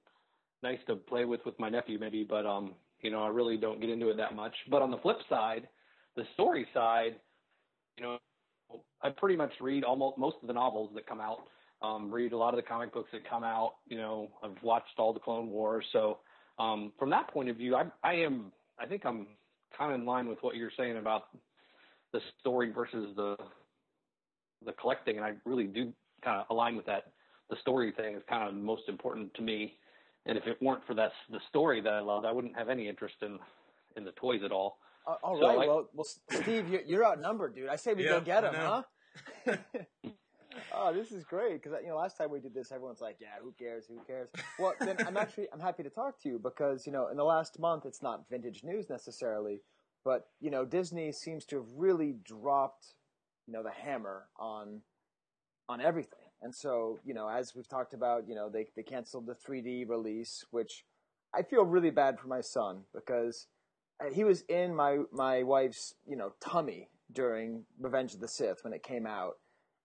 nice 0.63 0.79
to 0.87 0.97
play 0.97 1.25
with 1.25 1.41
with 1.45 1.59
my 1.59 1.69
nephew 1.69 1.99
maybe, 1.99 2.25
but 2.29 2.47
um, 2.47 2.75
you 3.03 3.11
know, 3.11 3.23
I 3.23 3.29
really 3.29 3.57
don't 3.57 3.81
get 3.81 3.91
into 3.91 4.09
it 4.09 4.17
that 4.17 4.35
much. 4.35 4.55
But 4.71 4.81
on 4.81 4.91
the 4.91 4.99
flip 4.99 5.19
side, 5.29 5.69
the 6.17 6.25
story 6.35 6.67
side, 6.73 7.17
you 7.99 8.05
know, 8.05 8.19
I 9.03 9.11
pretty 9.11 9.37
much 9.37 9.53
read 9.61 9.85
almost 9.85 10.17
most 10.17 10.37
of 10.41 10.47
the 10.47 10.55
novels 10.55 10.91
that 10.95 11.07
come 11.07 11.21
out. 11.21 11.41
Um, 11.83 12.13
read 12.13 12.33
a 12.33 12.37
lot 12.37 12.55
of 12.55 12.57
the 12.57 12.63
comic 12.63 12.95
books 12.95 13.11
that 13.13 13.29
come 13.29 13.43
out. 13.43 13.75
You 13.89 13.99
know, 13.99 14.29
I've 14.43 14.63
watched 14.63 14.99
all 14.99 15.13
the 15.13 15.19
Clone 15.19 15.51
Wars, 15.51 15.85
so 15.93 16.19
um, 16.59 16.93
from 16.97 17.11
that 17.11 17.29
point 17.29 17.49
of 17.49 17.57
view, 17.57 17.75
I, 17.75 17.85
I 18.05 18.15
am. 18.15 18.53
I 18.79 18.87
think 18.87 19.05
I'm 19.05 19.27
kind 19.77 19.93
of 19.93 20.01
in 20.01 20.07
line 20.07 20.29
with 20.29 20.39
what 20.43 20.57
you're 20.57 20.71
saying 20.77 20.97
about 20.97 21.29
the 22.13 22.21
story 22.41 22.71
versus 22.71 23.15
the 23.17 23.37
the 24.65 24.73
collecting, 24.73 25.17
and 25.17 25.25
I 25.25 25.35
really 25.45 25.67
do 25.67 25.93
kind 26.23 26.41
of 26.41 26.47
align 26.51 26.77
with 26.77 26.87
that. 26.87 27.13
The 27.51 27.57
story 27.57 27.93
thing 27.93 28.15
is 28.15 28.23
kind 28.29 28.49
of 28.49 28.55
most 28.55 28.89
important 28.89 29.35
to 29.35 29.43
me, 29.43 29.79
and 30.27 30.39
if 30.39 30.47
it 30.47 30.61
weren't 30.63 30.85
for 30.87 30.95
that 30.95 31.13
the 31.31 31.41
story 31.49 31.81
that 31.81 31.93
I 31.93 32.01
loved, 32.01 32.25
I 32.27 32.33
wouldn't 32.33 32.57
have 32.57 32.69
any 32.69 32.89
interest 32.89 33.17
in 33.23 33.39
in 33.97 34.05
the 34.05 34.13
toys 34.13 34.43
at 34.45 34.53
all. 34.53 34.79
Uh, 35.07 35.17
all 35.23 35.39
So 35.41 35.47
right, 35.49 35.59
I- 35.59 35.67
well, 35.67 35.89
well, 35.93 36.05
Steve, 36.31 36.69
you're, 36.69 36.83
you're 36.83 37.05
outnumbered, 37.05 37.55
dude. 37.55 37.69
I 37.69 37.77
say 37.77 37.93
we 37.93 38.05
Yeah, 38.05 38.11
go 38.11 38.21
get 38.21 38.45
I 38.45 38.49
him, 38.49 38.55
huh? 39.47 39.57
oh, 40.75 40.93
this 40.93 41.13
is 41.13 41.25
great 41.25 41.63
because 41.63 41.79
you 41.83 41.89
know 41.89 41.97
last 41.97 42.17
time 42.17 42.31
we 42.31 42.41
did 42.41 42.55
this, 42.55 42.73
everyone's 42.73 43.01
like, 43.01 43.17
"Yeah, 43.21 43.41
who 43.43 43.53
cares? 43.53 43.87
Who 43.87 44.01
cares?" 44.07 44.29
Well, 44.59 44.75
then 44.81 44.97
I'm 45.07 45.17
actually 45.17 45.49
I'm 45.53 45.61
happy 45.61 45.83
to 45.83 45.91
talk 45.91 46.21
to 46.23 46.29
you 46.29 46.39
because 46.39 46.87
you 46.87 46.93
know 46.93 47.09
in 47.09 47.17
the 47.17 47.25
last 47.25 47.59
month 47.59 47.87
it's 47.87 48.03
not 48.03 48.29
vintage 48.31 48.63
news 48.65 48.89
necessarily, 48.89 49.61
but 50.05 50.27
you 50.41 50.51
know 50.51 50.65
Disney 50.65 51.13
seems 51.13 51.45
to 51.47 51.57
have 51.57 51.69
really 51.77 52.15
dropped 52.25 52.95
you 53.47 53.53
know 53.53 53.63
the 53.63 53.71
hammer 53.71 54.29
on 54.39 54.83
on 55.69 55.81
everything. 55.81 56.19
And 56.43 56.55
so, 56.55 56.99
you 57.05 57.15
know, 57.15 57.29
as 57.29 57.55
we've 57.55 57.69
talked 57.69 57.95
about, 57.95 58.29
you 58.29 58.35
know, 58.35 58.49
they 58.49 58.67
they 58.77 58.83
canceled 58.83 59.27
the 59.27 59.35
3D 59.35 59.89
release, 59.89 60.45
which 60.51 60.85
I 61.35 61.43
feel 61.43 61.65
really 61.65 61.91
bad 61.91 62.19
for 62.19 62.29
my 62.29 62.41
son 62.41 62.83
because 62.93 63.47
uh, 64.05 64.11
he 64.13 64.25
was 64.25 64.43
in 64.43 64.75
my 64.75 64.99
my 65.13 65.45
wife's, 65.45 65.95
you 66.07 66.17
know, 66.17 66.33
tummy 66.41 66.89
during 67.13 67.65
Revenge 67.79 68.15
of 68.15 68.21
the 68.21 68.29
Sith 68.29 68.65
when 68.65 68.73
it 68.73 68.83
came 68.83 69.07
out. 69.07 69.35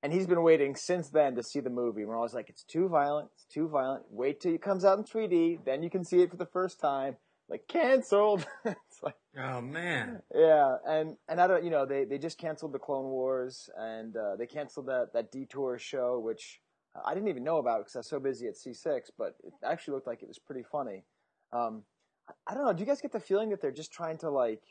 And 0.03 0.13
he's 0.13 0.27
been 0.27 0.43
waiting 0.43 0.75
since 0.75 1.09
then 1.09 1.35
to 1.35 1.43
see 1.43 1.59
the 1.59 1.69
movie. 1.71 2.05
We're 2.05 2.15
always 2.15 2.33
like, 2.33 2.49
it's 2.49 2.63
too 2.63 2.87
violent, 2.87 3.29
it's 3.33 3.45
too 3.45 3.67
violent. 3.67 4.03
Wait 4.11 4.39
till 4.39 4.53
it 4.53 4.61
comes 4.61 4.85
out 4.85 4.97
in 4.99 5.03
3D, 5.03 5.65
then 5.65 5.81
you 5.81 5.89
can 5.89 6.03
see 6.03 6.21
it 6.21 6.29
for 6.29 6.37
the 6.37 6.45
first 6.45 6.79
time. 6.79 7.17
Like 7.49 7.67
canceled. 7.67 8.45
it's 8.65 9.01
like 9.01 9.15
Oh 9.39 9.61
man. 9.61 10.21
yeah, 10.35 10.75
and 10.85 11.15
and 11.29 11.39
I 11.39 11.47
don't, 11.47 11.63
you 11.63 11.69
know, 11.69 11.85
they 11.85 12.03
they 12.03 12.17
just 12.17 12.37
canceled 12.37 12.73
the 12.73 12.79
Clone 12.79 13.05
Wars, 13.05 13.69
and 13.77 14.15
uh, 14.17 14.35
they 14.35 14.45
canceled 14.47 14.87
that 14.87 15.13
that 15.13 15.31
Detour 15.31 15.77
show, 15.79 16.19
which 16.19 16.59
I 17.05 17.13
didn't 17.13 17.29
even 17.29 17.45
know 17.45 17.57
about 17.57 17.79
because 17.79 17.95
I 17.95 17.99
was 17.99 18.09
so 18.09 18.19
busy 18.19 18.47
at 18.47 18.55
C6, 18.55 19.11
but 19.17 19.35
it 19.45 19.53
actually 19.63 19.93
looked 19.93 20.07
like 20.07 20.21
it 20.23 20.27
was 20.27 20.39
pretty 20.39 20.63
funny. 20.69 21.05
Um, 21.53 21.83
I- 22.27 22.33
I 22.51 22.53
don't 22.53 22.65
know. 22.65 22.73
Do 22.73 22.81
you 22.81 22.85
guys 22.85 22.99
get 22.99 23.13
the 23.13 23.19
feeling 23.21 23.49
that 23.51 23.61
they're 23.61 23.71
just 23.71 23.93
trying 23.93 24.17
to 24.17 24.29
like 24.29 24.63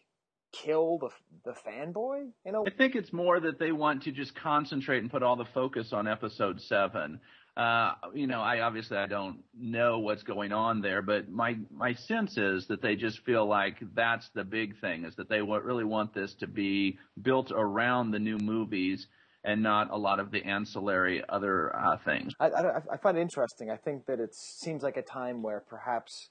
kill 0.53 0.99
the 0.99 1.11
the 1.45 1.53
fanboy? 1.53 2.31
You 2.45 2.53
know, 2.53 2.65
I 2.67 2.71
think 2.71 2.95
it's 2.95 3.13
more 3.13 3.41
that 3.41 3.59
they 3.59 3.73
want 3.73 4.03
to 4.05 4.13
just 4.13 4.35
concentrate 4.35 4.99
and 4.99 5.11
put 5.11 5.23
all 5.23 5.37
the 5.37 5.45
focus 5.45 5.93
on 5.93 6.09
episode 6.09 6.61
seven. 6.61 7.21
Uh, 7.57 7.95
you 8.13 8.27
know, 8.27 8.43
I 8.43 8.61
obviously 8.61 8.99
I 8.99 9.07
don't 9.07 9.39
know 9.59 9.99
what's 10.01 10.23
going 10.23 10.53
on 10.53 10.83
there, 10.83 11.01
but 11.01 11.31
my 11.31 11.57
my 11.71 11.95
sense 11.95 12.37
is 12.37 12.67
that 12.67 12.83
they 12.83 12.97
just 12.97 13.25
feel 13.25 13.47
like 13.47 13.77
that's 13.95 14.29
the 14.35 14.45
big 14.45 14.79
thing 14.81 15.05
is 15.05 15.17
that 15.17 15.31
they 15.31 15.41
wa- 15.41 15.57
really 15.59 15.85
want 15.85 16.13
this 16.13 16.35
to 16.35 16.47
be 16.47 16.99
built 17.23 17.53
around 17.55 18.11
the 18.11 18.19
new 18.19 18.37
movies 18.37 19.07
and 19.43 19.63
not 19.63 19.91
a 19.91 19.97
lot 19.97 20.21
of 20.21 20.31
the 20.33 20.45
ancillary 20.45 21.23
other 21.29 21.75
uh, 21.75 21.97
things. 22.05 22.35
I, 22.41 22.49
I, 22.49 22.77
I 22.93 22.97
find 22.99 23.17
it 23.17 23.23
interesting. 23.23 23.71
I 23.71 23.77
think 23.77 24.05
that 24.07 24.21
it 24.21 24.35
seems 24.35 24.83
like 24.83 24.97
a 24.99 25.03
time 25.03 25.43
where 25.43 25.61
perhaps 25.61 26.29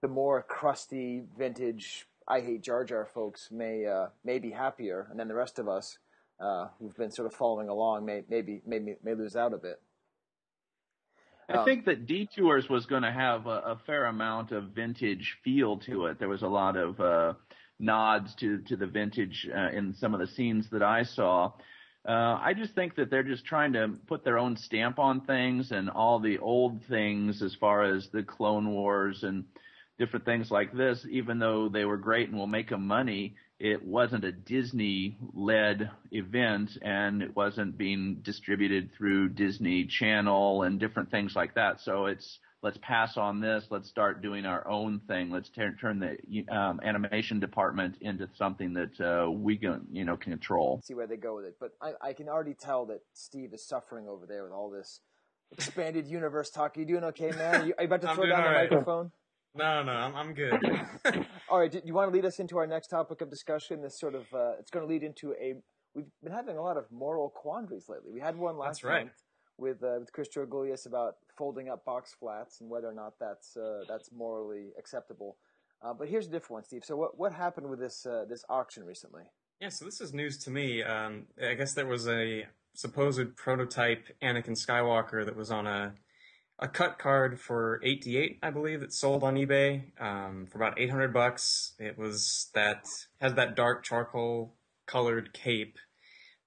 the 0.00 0.08
more 0.08 0.42
crusty 0.42 1.24
vintage 1.36 2.06
I 2.32 2.40
hate 2.40 2.62
Jar 2.62 2.82
Jar 2.84 3.06
folks 3.12 3.50
may 3.50 3.84
uh, 3.86 4.06
may 4.24 4.38
be 4.38 4.50
happier, 4.50 5.06
and 5.10 5.20
then 5.20 5.28
the 5.28 5.34
rest 5.34 5.58
of 5.58 5.68
us 5.68 5.98
uh, 6.40 6.68
who've 6.78 6.96
been 6.96 7.12
sort 7.12 7.26
of 7.26 7.34
following 7.34 7.68
along 7.68 8.06
may 8.06 8.22
maybe 8.28 8.62
maybe 8.66 8.96
may 9.04 9.14
lose 9.14 9.36
out 9.36 9.52
a 9.52 9.58
bit. 9.58 9.78
I 11.50 11.58
Um, 11.58 11.64
think 11.66 11.84
that 11.84 12.06
Detours 12.06 12.70
was 12.70 12.86
going 12.86 13.02
to 13.02 13.12
have 13.12 13.46
a, 13.46 13.58
a 13.74 13.80
fair 13.86 14.06
amount 14.06 14.52
of 14.52 14.62
vintage 14.82 15.36
feel 15.44 15.76
to 15.80 16.06
it. 16.06 16.18
There 16.18 16.28
was 16.30 16.40
a 16.42 16.48
lot 16.48 16.78
of 16.78 16.98
uh, 17.00 17.34
nods 17.78 18.34
to 18.36 18.62
to 18.68 18.76
the 18.76 18.86
vintage 18.86 19.46
uh, 19.54 19.76
in 19.76 19.92
some 19.92 20.14
of 20.14 20.20
the 20.20 20.26
scenes 20.28 20.70
that 20.70 20.82
I 20.82 21.02
saw. 21.02 21.52
Uh, 22.08 22.34
I 22.48 22.54
just 22.56 22.74
think 22.74 22.96
that 22.96 23.10
they're 23.10 23.30
just 23.34 23.44
trying 23.44 23.74
to 23.74 23.90
put 24.06 24.24
their 24.24 24.38
own 24.38 24.56
stamp 24.56 24.98
on 24.98 25.20
things 25.20 25.70
and 25.70 25.90
all 25.90 26.18
the 26.18 26.38
old 26.38 26.82
things 26.88 27.42
as 27.42 27.54
far 27.54 27.82
as 27.82 28.08
the 28.10 28.22
Clone 28.22 28.70
Wars 28.70 29.22
and 29.22 29.44
different 30.02 30.24
things 30.24 30.50
like 30.50 30.72
this, 30.76 31.06
even 31.08 31.38
though 31.38 31.68
they 31.68 31.84
were 31.84 31.96
great 31.96 32.28
and 32.28 32.36
will 32.36 32.48
make 32.48 32.70
them 32.70 32.88
money, 32.88 33.36
it 33.60 33.84
wasn't 33.84 34.24
a 34.24 34.32
Disney 34.32 35.16
led 35.32 35.92
event 36.10 36.76
and 36.82 37.22
it 37.22 37.36
wasn't 37.36 37.78
being 37.78 38.16
distributed 38.20 38.90
through 38.98 39.28
Disney 39.28 39.84
Channel 39.84 40.64
and 40.64 40.80
different 40.80 41.12
things 41.12 41.36
like 41.36 41.54
that. 41.54 41.80
So 41.80 42.06
it's 42.06 42.40
let's 42.64 42.78
pass 42.82 43.16
on 43.16 43.40
this, 43.40 43.64
let's 43.70 43.88
start 43.88 44.22
doing 44.22 44.44
our 44.44 44.66
own 44.66 45.00
thing, 45.06 45.30
let's 45.30 45.50
turn 45.50 45.76
turn 45.80 46.00
the 46.00 46.52
um, 46.52 46.80
animation 46.82 47.38
department 47.38 47.94
into 48.00 48.28
something 48.34 48.74
that 48.74 49.00
uh, 49.00 49.30
we 49.30 49.56
can 49.56 49.86
you 49.92 50.04
know 50.04 50.16
control. 50.16 50.80
see 50.82 50.94
where 50.94 51.06
they 51.06 51.16
go 51.16 51.36
with 51.36 51.44
it. 51.44 51.54
But 51.60 51.74
I, 51.80 51.92
I 52.08 52.12
can 52.12 52.28
already 52.28 52.54
tell 52.54 52.86
that 52.86 53.02
Steve 53.14 53.54
is 53.54 53.64
suffering 53.64 54.08
over 54.08 54.26
there 54.26 54.42
with 54.42 54.52
all 54.52 54.68
this 54.68 54.98
expanded 55.52 56.08
universe 56.08 56.50
talk. 56.50 56.76
Are 56.76 56.80
you 56.80 56.86
doing 56.86 57.04
okay, 57.04 57.30
man? 57.30 57.54
Are 57.54 57.66
you, 57.66 57.74
are 57.78 57.84
you 57.84 57.86
about 57.86 58.00
to 58.00 58.06
throw 58.08 58.24
doing 58.24 58.30
down 58.30 58.42
the 58.42 58.48
all 58.48 58.54
right. 58.54 58.68
microphone? 58.68 59.12
No, 59.54 59.82
no, 59.82 59.92
I'm, 59.92 60.14
I'm 60.14 60.34
good. 60.34 60.58
All 61.48 61.58
right, 61.58 61.70
do 61.70 61.80
you 61.84 61.94
want 61.94 62.10
to 62.10 62.14
lead 62.14 62.24
us 62.24 62.38
into 62.38 62.56
our 62.58 62.66
next 62.66 62.88
topic 62.88 63.20
of 63.20 63.30
discussion? 63.30 63.82
This 63.82 63.98
sort 63.98 64.14
of 64.14 64.22
uh, 64.32 64.52
it's 64.58 64.70
going 64.70 64.86
to 64.86 64.92
lead 64.92 65.02
into 65.02 65.32
a. 65.32 65.54
We've 65.94 66.06
been 66.22 66.32
having 66.32 66.56
a 66.56 66.62
lot 66.62 66.78
of 66.78 66.90
moral 66.90 67.28
quandaries 67.28 67.86
lately. 67.88 68.12
We 68.12 68.20
had 68.20 68.36
one 68.36 68.56
last 68.56 68.82
right. 68.82 69.04
month 69.04 69.12
with 69.58 69.82
uh, 69.82 69.96
with 70.00 70.12
Chris 70.12 70.28
Georgoulias 70.34 70.86
about 70.86 71.16
folding 71.36 71.68
up 71.68 71.84
box 71.84 72.14
flats 72.18 72.60
and 72.60 72.70
whether 72.70 72.88
or 72.88 72.94
not 72.94 73.14
that's 73.20 73.56
uh, 73.56 73.84
that's 73.88 74.10
morally 74.10 74.70
acceptable. 74.78 75.36
Uh, 75.82 75.92
but 75.92 76.08
here's 76.08 76.26
a 76.26 76.30
different 76.30 76.52
one, 76.52 76.64
Steve. 76.64 76.84
So 76.84 76.96
what 76.96 77.18
what 77.18 77.32
happened 77.32 77.68
with 77.68 77.78
this 77.78 78.06
uh, 78.06 78.24
this 78.28 78.44
auction 78.48 78.84
recently? 78.84 79.24
Yeah, 79.60 79.68
so 79.68 79.84
this 79.84 80.00
is 80.00 80.14
news 80.14 80.38
to 80.38 80.50
me. 80.50 80.82
Um, 80.82 81.26
I 81.40 81.54
guess 81.54 81.74
there 81.74 81.86
was 81.86 82.08
a 82.08 82.46
supposed 82.74 83.36
prototype 83.36 84.06
Anakin 84.22 84.56
Skywalker 84.56 85.24
that 85.26 85.36
was 85.36 85.50
on 85.50 85.66
a 85.66 85.94
a 86.58 86.68
cut 86.68 86.98
card 86.98 87.40
for 87.40 87.80
88, 87.82 88.38
I 88.42 88.50
believe, 88.50 88.80
that 88.80 88.92
sold 88.92 89.24
on 89.24 89.34
eBay 89.36 90.00
um, 90.00 90.46
for 90.46 90.58
about 90.58 90.78
800 90.78 91.12
bucks. 91.12 91.74
It 91.78 91.98
was 91.98 92.50
that 92.54 92.86
has 93.20 93.34
that 93.34 93.56
dark 93.56 93.84
charcoal 93.84 94.54
colored 94.86 95.32
cape, 95.32 95.78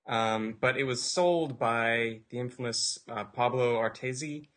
um, 0.08 0.58
but 0.60 0.78
it 0.78 0.84
was 0.84 1.04
sold 1.04 1.60
by 1.60 2.22
the 2.30 2.40
infamous 2.40 3.00
uh, 3.10 3.26
Pablo 3.26 3.76
Artezi. 3.76 4.50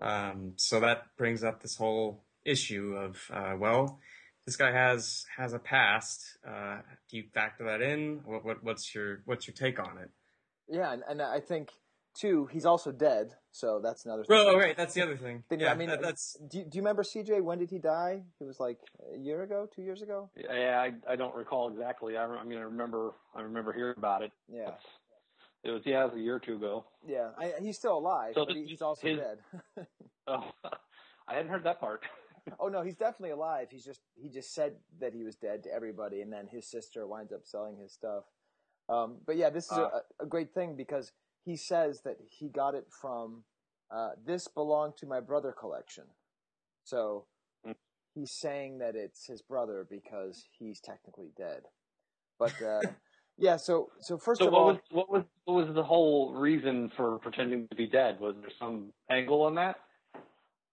Um, 0.00 0.54
so 0.56 0.80
that 0.80 1.04
brings 1.16 1.42
up 1.44 1.62
this 1.62 1.76
whole 1.76 2.24
issue 2.44 2.94
of 2.96 3.30
uh, 3.32 3.54
well, 3.58 4.00
this 4.46 4.56
guy 4.56 4.72
has 4.72 5.26
has 5.36 5.52
a 5.52 5.58
past. 5.58 6.38
Uh, 6.46 6.78
do 7.10 7.18
you 7.18 7.24
factor 7.34 7.64
that 7.64 7.82
in? 7.82 8.20
What, 8.24 8.44
what 8.44 8.64
what's 8.64 8.94
your 8.94 9.22
what's 9.24 9.46
your 9.46 9.54
take 9.54 9.78
on 9.78 9.98
it? 9.98 10.10
Yeah, 10.68 10.92
and, 10.92 11.02
and 11.08 11.22
I 11.22 11.40
think 11.40 11.70
too 12.18 12.46
he's 12.52 12.64
also 12.66 12.90
dead, 12.92 13.34
so 13.52 13.80
that's 13.82 14.04
another. 14.04 14.24
Oh, 14.28 14.44
thing. 14.46 14.54
oh, 14.54 14.58
right, 14.58 14.76
that's 14.76 14.94
the 14.94 15.02
other 15.02 15.16
thing. 15.16 15.44
Then, 15.48 15.60
yeah, 15.60 15.70
I 15.70 15.74
mean, 15.74 15.88
that- 15.88 16.02
that's 16.02 16.36
do 16.48 16.58
you, 16.58 16.64
do 16.64 16.76
you 16.76 16.82
remember 16.82 17.02
CJ? 17.02 17.42
When 17.42 17.58
did 17.58 17.70
he 17.70 17.78
die? 17.78 18.22
It 18.40 18.44
was 18.44 18.58
like 18.60 18.78
a 19.14 19.18
year 19.18 19.42
ago, 19.42 19.68
two 19.74 19.82
years 19.82 20.02
ago. 20.02 20.30
Yeah, 20.36 20.80
I, 20.80 21.12
I 21.12 21.16
don't 21.16 21.34
recall 21.34 21.68
exactly. 21.70 22.16
I, 22.16 22.24
I 22.24 22.44
mean, 22.44 22.58
I 22.58 22.62
remember 22.62 23.12
I 23.34 23.42
remember 23.42 23.72
hearing 23.72 23.94
about 23.96 24.22
it. 24.22 24.32
Yeah, 24.52 24.62
It's- 24.62 24.80
It 25.64 25.70
was 25.70 25.82
yeah, 25.84 26.02
it 26.02 26.06
was 26.06 26.14
a 26.14 26.20
year 26.20 26.36
or 26.36 26.40
two 26.40 26.56
ago. 26.56 26.84
yeah. 27.06 27.30
I, 27.38 27.52
he's 27.60 27.76
still 27.76 27.98
alive, 27.98 28.32
So 28.34 28.44
but 28.44 28.54
this- 28.54 28.56
he, 28.64 28.70
he's 28.70 28.82
also 28.82 29.06
his- 29.06 29.18
dead. 29.18 29.38
Oh, 30.28 30.50
I 31.28 31.34
hadn't 31.34 31.50
heard 31.52 31.64
that 31.64 31.78
part. 31.78 32.02
oh 32.60 32.68
no, 32.68 32.82
he's 32.82 32.96
definitely 32.96 33.30
alive. 33.30 33.68
He's 33.70 33.84
just 33.84 34.00
he 34.20 34.28
just 34.28 34.54
said 34.54 34.74
that 35.00 35.12
he 35.14 35.22
was 35.24 35.36
dead 35.36 35.62
to 35.64 35.72
everybody, 35.72 36.20
and 36.20 36.32
then 36.32 36.46
his 36.48 36.66
sister 36.68 37.06
winds 37.06 37.32
up 37.32 37.42
selling 37.44 37.76
his 37.76 37.92
stuff. 37.92 38.24
Um, 38.88 39.16
but 39.26 39.36
yeah, 39.36 39.50
this 39.50 39.64
is 39.66 39.72
Ah. 39.78 39.90
a, 40.20 40.24
a 40.24 40.26
great 40.26 40.52
thing 40.54 40.76
because 40.76 41.12
he 41.46 41.56
says 41.56 42.00
that 42.04 42.16
he 42.28 42.48
got 42.48 42.74
it 42.74 42.88
from 43.00 43.44
uh, 43.90 44.10
this 44.26 44.48
belonged 44.48 44.94
to 44.98 45.06
my 45.06 45.20
brother 45.20 45.54
collection. 45.58 46.04
So 46.84 47.26
Mm. 47.66 47.74
he's 48.14 48.32
saying 48.32 48.78
that 48.78 48.96
it's 48.96 49.26
his 49.26 49.42
brother 49.42 49.86
because 49.88 50.44
he's 50.58 50.80
technically 50.80 51.30
dead. 51.38 51.62
But 52.38 52.60
uh, 52.60 52.82
yeah, 53.38 53.56
so 53.56 53.88
so 54.00 54.18
first 54.18 54.40
So 54.40 54.48
of 54.48 54.52
what 54.52 54.60
all, 54.60 54.66
was 54.66 54.78
what 54.90 55.10
was 55.10 55.24
what 55.44 55.66
was 55.66 55.74
the 55.74 55.84
whole 55.84 56.34
reason 56.34 56.90
for 56.96 57.18
pretending 57.18 57.68
to 57.68 57.76
be 57.76 57.86
dead? 57.86 58.18
Was 58.20 58.34
there 58.40 58.50
some 58.58 58.92
angle 59.08 59.42
on 59.42 59.54
that? 59.54 59.76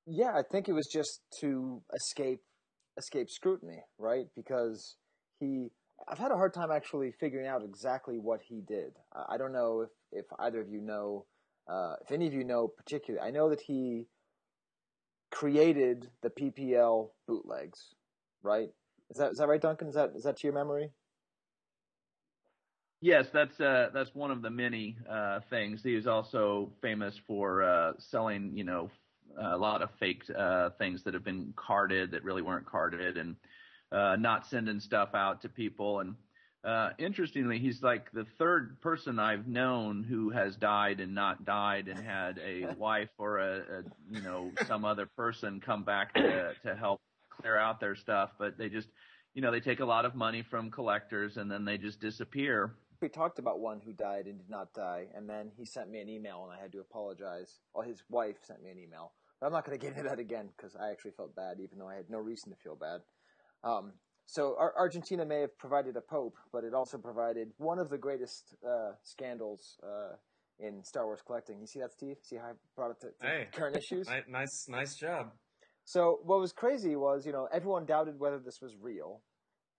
Yeah, 0.08 0.32
I 0.36 0.42
think 0.42 0.68
it 0.68 0.74
was 0.74 0.90
just 0.92 1.22
to 1.42 1.84
escape 1.94 2.42
escape 2.98 3.30
scrutiny, 3.30 3.84
right? 4.00 4.26
Because 4.36 4.98
he 5.40 5.70
I've 6.08 6.18
had 6.18 6.32
a 6.32 6.36
hard 6.36 6.54
time 6.54 6.72
actually 6.72 7.12
figuring 7.12 7.48
out 7.48 7.64
exactly 7.64 8.18
what 8.20 8.42
he 8.42 8.62
did. 8.62 8.94
I 9.30 9.38
don't 9.38 9.54
know 9.54 9.82
if, 9.82 9.90
if 10.12 10.26
either 10.40 10.62
of 10.62 10.70
you 10.70 10.82
know, 10.82 11.26
uh, 11.68 11.96
if 12.02 12.12
any 12.12 12.28
of 12.28 12.34
you 12.34 12.44
know 12.44 12.68
particularly. 12.68 13.26
I 13.26 13.32
know 13.32 13.50
that 13.50 13.62
he 13.62 14.08
created 15.32 16.10
the 16.22 16.30
PPL 16.30 17.10
bootlegs, 17.28 17.96
right? 18.42 18.70
Is 19.10 19.18
that 19.18 19.32
is 19.32 19.38
that 19.38 19.48
right, 19.48 19.62
Duncan? 19.62 19.88
Is 19.88 19.96
that 19.96 20.12
is 20.16 20.24
that 20.24 20.38
to 20.38 20.48
your 20.48 20.54
memory? 20.54 20.92
Yes, 23.02 23.28
that's 23.34 23.60
uh, 23.60 23.90
that's 23.94 24.16
one 24.16 24.32
of 24.32 24.42
the 24.42 24.50
many 24.50 24.98
uh, 25.10 25.42
things. 25.50 25.84
He 25.84 25.96
is 25.96 26.08
also 26.08 26.72
famous 26.82 27.20
for 27.28 27.64
uh, 27.64 27.94
selling, 27.98 28.52
you 28.56 28.64
know, 28.64 28.90
a 29.38 29.58
lot 29.58 29.82
of 29.82 29.90
fake 30.00 30.24
uh, 30.38 30.70
things 30.78 31.04
that 31.04 31.14
have 31.14 31.24
been 31.24 31.54
carded 31.56 32.12
that 32.12 32.24
really 32.24 32.42
weren't 32.42 32.66
carded, 32.66 33.18
and 33.18 33.36
uh, 33.94 34.16
not 34.18 34.48
sending 34.48 34.80
stuff 34.80 35.10
out 35.14 35.42
to 35.44 35.50
people. 35.50 36.00
And 36.00 36.16
uh, 36.64 36.90
interestingly, 36.98 37.60
he's 37.60 37.84
like 37.84 38.12
the 38.12 38.26
third 38.38 38.82
person 38.82 39.20
I've 39.20 39.48
known 39.48 40.04
who 40.04 40.30
has 40.32 40.56
died 40.56 41.00
and 41.00 41.14
not 41.14 41.46
died, 41.46 41.88
and 41.88 42.00
had 42.00 42.40
a 42.40 42.74
wife 42.78 43.10
or 43.18 43.38
a, 43.38 43.58
a 43.58 43.84
you 44.10 44.22
know 44.22 44.52
some 44.68 44.86
other 44.86 45.06
person 45.06 45.62
come 45.64 45.84
back 45.84 46.14
to 46.16 46.54
to 46.64 46.76
help 46.76 47.02
clear 47.30 47.58
out 47.58 47.80
their 47.80 47.96
stuff, 47.96 48.32
but 48.40 48.58
they 48.58 48.70
just 48.70 48.88
you 49.34 49.42
know 49.42 49.52
they 49.52 49.60
take 49.60 49.82
a 49.82 49.86
lot 49.86 50.06
of 50.06 50.16
money 50.16 50.42
from 50.42 50.72
collectors 50.72 51.38
and 51.38 51.52
then 51.52 51.66
they 51.66 51.78
just 51.78 52.00
disappear. 52.00 52.76
We 53.02 53.10
talked 53.10 53.38
about 53.38 53.60
one 53.60 53.82
who 53.82 53.92
died 53.92 54.28
and 54.28 54.38
did 54.38 54.50
not 54.50 54.74
die, 54.74 55.08
and 55.14 55.30
then 55.30 55.52
he 55.58 55.66
sent 55.66 55.92
me 55.92 56.00
an 56.00 56.08
email 56.08 56.48
and 56.50 56.58
I 56.58 56.62
had 56.62 56.72
to 56.72 56.80
apologize. 56.80 57.60
Well, 57.76 57.86
his 57.86 58.02
wife 58.10 58.38
sent 58.48 58.64
me 58.64 58.72
an 58.72 58.80
email. 58.80 59.12
But 59.42 59.48
I'm 59.48 59.52
not 59.52 59.66
going 59.66 59.78
to 59.78 59.86
get 59.86 59.98
into 59.98 60.08
that 60.08 60.20
again 60.20 60.48
because 60.56 60.78
I 60.78 60.90
actually 60.92 61.12
felt 61.12 61.36
bad, 61.36 61.60
even 61.60 61.78
though 61.78 61.90
I 61.90 61.96
had 61.96 62.10
no 62.10 62.20
reason 62.20 62.50
to 62.52 62.56
feel 62.64 62.78
bad. 62.78 63.02
Um, 63.64 63.94
so 64.26 64.56
Argentina 64.58 65.26
may 65.26 65.42
have 65.42 65.58
provided 65.58 65.96
a 65.96 66.02
pope, 66.02 66.36
but 66.52 66.64
it 66.64 66.74
also 66.74 66.98
provided 66.98 67.50
one 67.58 67.80
of 67.80 67.90
the 67.90 67.98
greatest 67.98 68.56
uh, 68.68 68.92
scandals 69.04 69.78
uh, 69.84 70.16
in 70.60 70.84
Star 70.84 71.06
Wars 71.06 71.22
collecting. 71.26 71.60
You 71.60 71.68
see 71.68 71.80
that, 71.80 71.92
Steve? 71.92 72.18
See 72.22 72.38
how 72.38 72.46
I 72.46 72.52
brought 72.76 72.92
it 72.92 73.02
to, 73.02 73.08
to 73.08 73.28
hey, 73.28 73.48
current 73.54 73.78
issues? 73.78 74.08
Nice, 74.30 74.66
nice 74.70 74.96
job. 74.96 75.32
So 75.86 76.20
what 76.24 76.40
was 76.40 76.54
crazy 76.54 76.96
was, 76.96 77.26
you 77.26 77.34
know, 77.34 77.48
everyone 77.54 77.86
doubted 77.86 78.18
whether 78.18 78.40
this 78.40 78.62
was 78.62 78.76
real, 78.80 79.22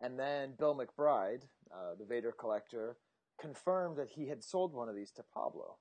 and 0.01 0.19
then 0.19 0.55
Bill 0.59 0.77
McBride, 0.77 1.45
uh, 1.73 1.95
the 1.99 2.05
Vader 2.05 2.33
collector, 2.39 2.99
confirmed 3.41 3.97
that 3.97 4.11
he 4.11 4.29
had 4.29 4.45
sold 4.45 4.75
one 4.75 4.89
of 4.89 4.95
these 4.95 5.11
to 5.13 5.23
Pablo. 5.35 5.77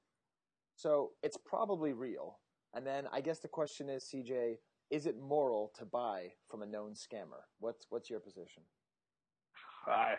So 0.75 1.11
it's 1.21 1.37
probably 1.45 1.93
real. 1.93 2.39
And 2.73 2.87
then 2.87 3.05
I 3.11 3.21
guess 3.21 3.39
the 3.39 3.47
question 3.47 3.89
is, 3.89 4.09
CJ, 4.13 4.55
is 4.89 5.05
it 5.05 5.19
moral 5.19 5.71
to 5.79 5.85
buy 5.85 6.31
from 6.49 6.61
a 6.61 6.65
known 6.65 6.91
scammer? 6.91 7.43
What's 7.59 7.85
what's 7.89 8.09
your 8.09 8.19
position? 8.19 8.63
I, 9.87 10.15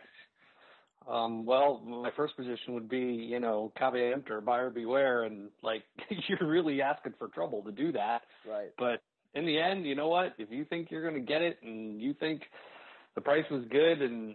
um, 1.08 1.44
well, 1.44 1.82
my 1.86 2.10
first 2.16 2.36
position 2.36 2.74
would 2.74 2.88
be, 2.88 2.98
you 2.98 3.40
know, 3.40 3.72
caveat 3.78 4.12
emptor, 4.12 4.40
buyer 4.40 4.70
beware, 4.70 5.24
and 5.24 5.50
like 5.62 5.84
you're 6.28 6.48
really 6.48 6.80
asking 6.80 7.14
for 7.18 7.28
trouble 7.28 7.62
to 7.62 7.72
do 7.72 7.92
that. 7.92 8.22
Right. 8.48 8.70
But 8.78 9.02
in 9.34 9.46
the 9.46 9.58
end, 9.58 9.86
you 9.86 9.94
know 9.94 10.08
what? 10.08 10.34
If 10.38 10.50
you 10.50 10.64
think 10.64 10.90
you're 10.90 11.08
going 11.08 11.20
to 11.20 11.32
get 11.32 11.42
it, 11.42 11.58
and 11.62 12.00
you 12.00 12.14
think 12.14 12.42
the 13.14 13.20
price 13.20 13.44
was 13.50 13.64
good, 13.70 14.00
and 14.00 14.34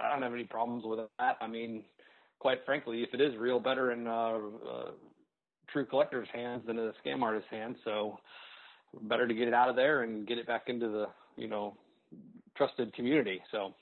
I 0.00 0.12
don't 0.12 0.22
have 0.22 0.34
any 0.34 0.44
problems 0.44 0.84
with 0.86 1.00
that. 1.18 1.36
I 1.40 1.46
mean, 1.46 1.84
quite 2.38 2.58
frankly, 2.66 3.02
if 3.02 3.14
it 3.14 3.20
is 3.20 3.36
real, 3.38 3.60
better 3.60 3.92
in 3.92 4.06
uh, 4.06 4.10
uh, 4.10 4.90
true 5.68 5.86
collector's 5.86 6.28
hands 6.32 6.62
than 6.66 6.78
in 6.78 6.86
a 6.86 6.92
scam 7.06 7.22
artist's 7.22 7.50
hands. 7.50 7.76
So 7.84 8.18
better 9.02 9.26
to 9.26 9.34
get 9.34 9.48
it 9.48 9.54
out 9.54 9.68
of 9.68 9.76
there 9.76 10.02
and 10.02 10.26
get 10.26 10.38
it 10.38 10.46
back 10.46 10.64
into 10.68 10.88
the 10.88 11.06
you 11.36 11.48
know 11.48 11.76
trusted 12.56 12.92
community. 12.92 13.40
So. 13.50 13.74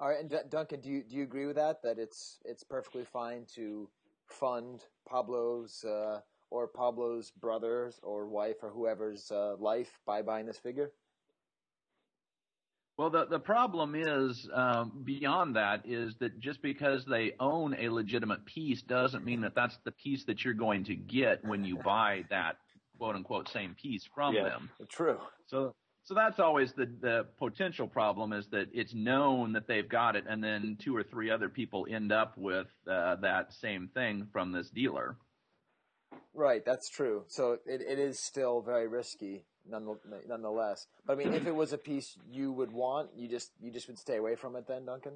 All 0.00 0.08
right, 0.08 0.18
and 0.18 0.28
D- 0.28 0.36
Duncan, 0.50 0.80
do 0.80 0.90
you 0.90 1.04
do 1.04 1.16
you 1.16 1.22
agree 1.22 1.46
with 1.46 1.56
that? 1.56 1.82
That 1.82 1.98
it's 1.98 2.38
it's 2.44 2.64
perfectly 2.64 3.04
fine 3.04 3.46
to 3.54 3.88
fund 4.26 4.84
Pablo's 5.08 5.84
uh, 5.84 6.20
or 6.50 6.66
Pablo's 6.66 7.30
brother's 7.30 8.00
or 8.02 8.26
wife 8.26 8.56
or 8.62 8.70
whoever's 8.70 9.30
uh, 9.30 9.56
life 9.58 10.00
by 10.04 10.22
buying 10.22 10.46
this 10.46 10.58
figure? 10.58 10.92
Well, 12.98 13.10
the 13.10 13.26
the 13.26 13.38
problem 13.38 13.94
is 13.94 14.48
um, 14.52 15.02
beyond 15.04 15.56
that 15.56 15.82
is 15.86 16.14
that 16.20 16.38
just 16.38 16.60
because 16.62 17.04
they 17.04 17.32
own 17.40 17.74
a 17.78 17.88
legitimate 17.88 18.44
piece 18.44 18.82
doesn't 18.82 19.24
mean 19.24 19.40
that 19.42 19.54
that's 19.54 19.78
the 19.84 19.92
piece 19.92 20.24
that 20.24 20.44
you're 20.44 20.54
going 20.54 20.84
to 20.84 20.94
get 20.94 21.44
when 21.44 21.64
you 21.64 21.76
buy 21.84 22.24
that 22.30 22.56
quote 23.02 23.16
unquote 23.16 23.48
same 23.48 23.74
piece 23.74 24.08
from 24.14 24.32
yes, 24.32 24.44
them. 24.44 24.70
True. 24.88 25.18
So 25.46 25.74
so 26.04 26.14
that's 26.14 26.38
always 26.38 26.72
the 26.72 26.86
the 27.00 27.26
potential 27.36 27.88
problem 27.88 28.32
is 28.32 28.46
that 28.52 28.68
it's 28.72 28.94
known 28.94 29.54
that 29.54 29.66
they've 29.66 29.88
got 29.88 30.14
it, 30.14 30.24
and 30.28 30.42
then 30.42 30.76
two 30.80 30.94
or 30.94 31.02
three 31.02 31.28
other 31.28 31.48
people 31.48 31.84
end 31.90 32.12
up 32.12 32.38
with 32.38 32.68
uh, 32.88 33.16
that 33.16 33.52
same 33.54 33.88
thing 33.92 34.28
from 34.32 34.52
this 34.52 34.70
dealer. 34.70 35.16
Right, 36.32 36.64
that's 36.64 36.88
true. 36.88 37.24
So 37.26 37.58
it, 37.66 37.80
it 37.80 37.98
is 37.98 38.20
still 38.20 38.62
very 38.62 38.86
risky 38.86 39.42
nonetheless. 39.68 40.86
But 41.04 41.14
I 41.14 41.16
mean, 41.16 41.34
if 41.34 41.46
it 41.48 41.54
was 41.54 41.72
a 41.72 41.78
piece 41.78 42.16
you 42.30 42.52
would 42.52 42.70
want, 42.70 43.10
you 43.16 43.28
just 43.28 43.50
you 43.60 43.72
just 43.72 43.88
would 43.88 43.98
stay 43.98 44.16
away 44.16 44.36
from 44.36 44.54
it 44.54 44.68
then, 44.68 44.84
Duncan. 44.84 45.14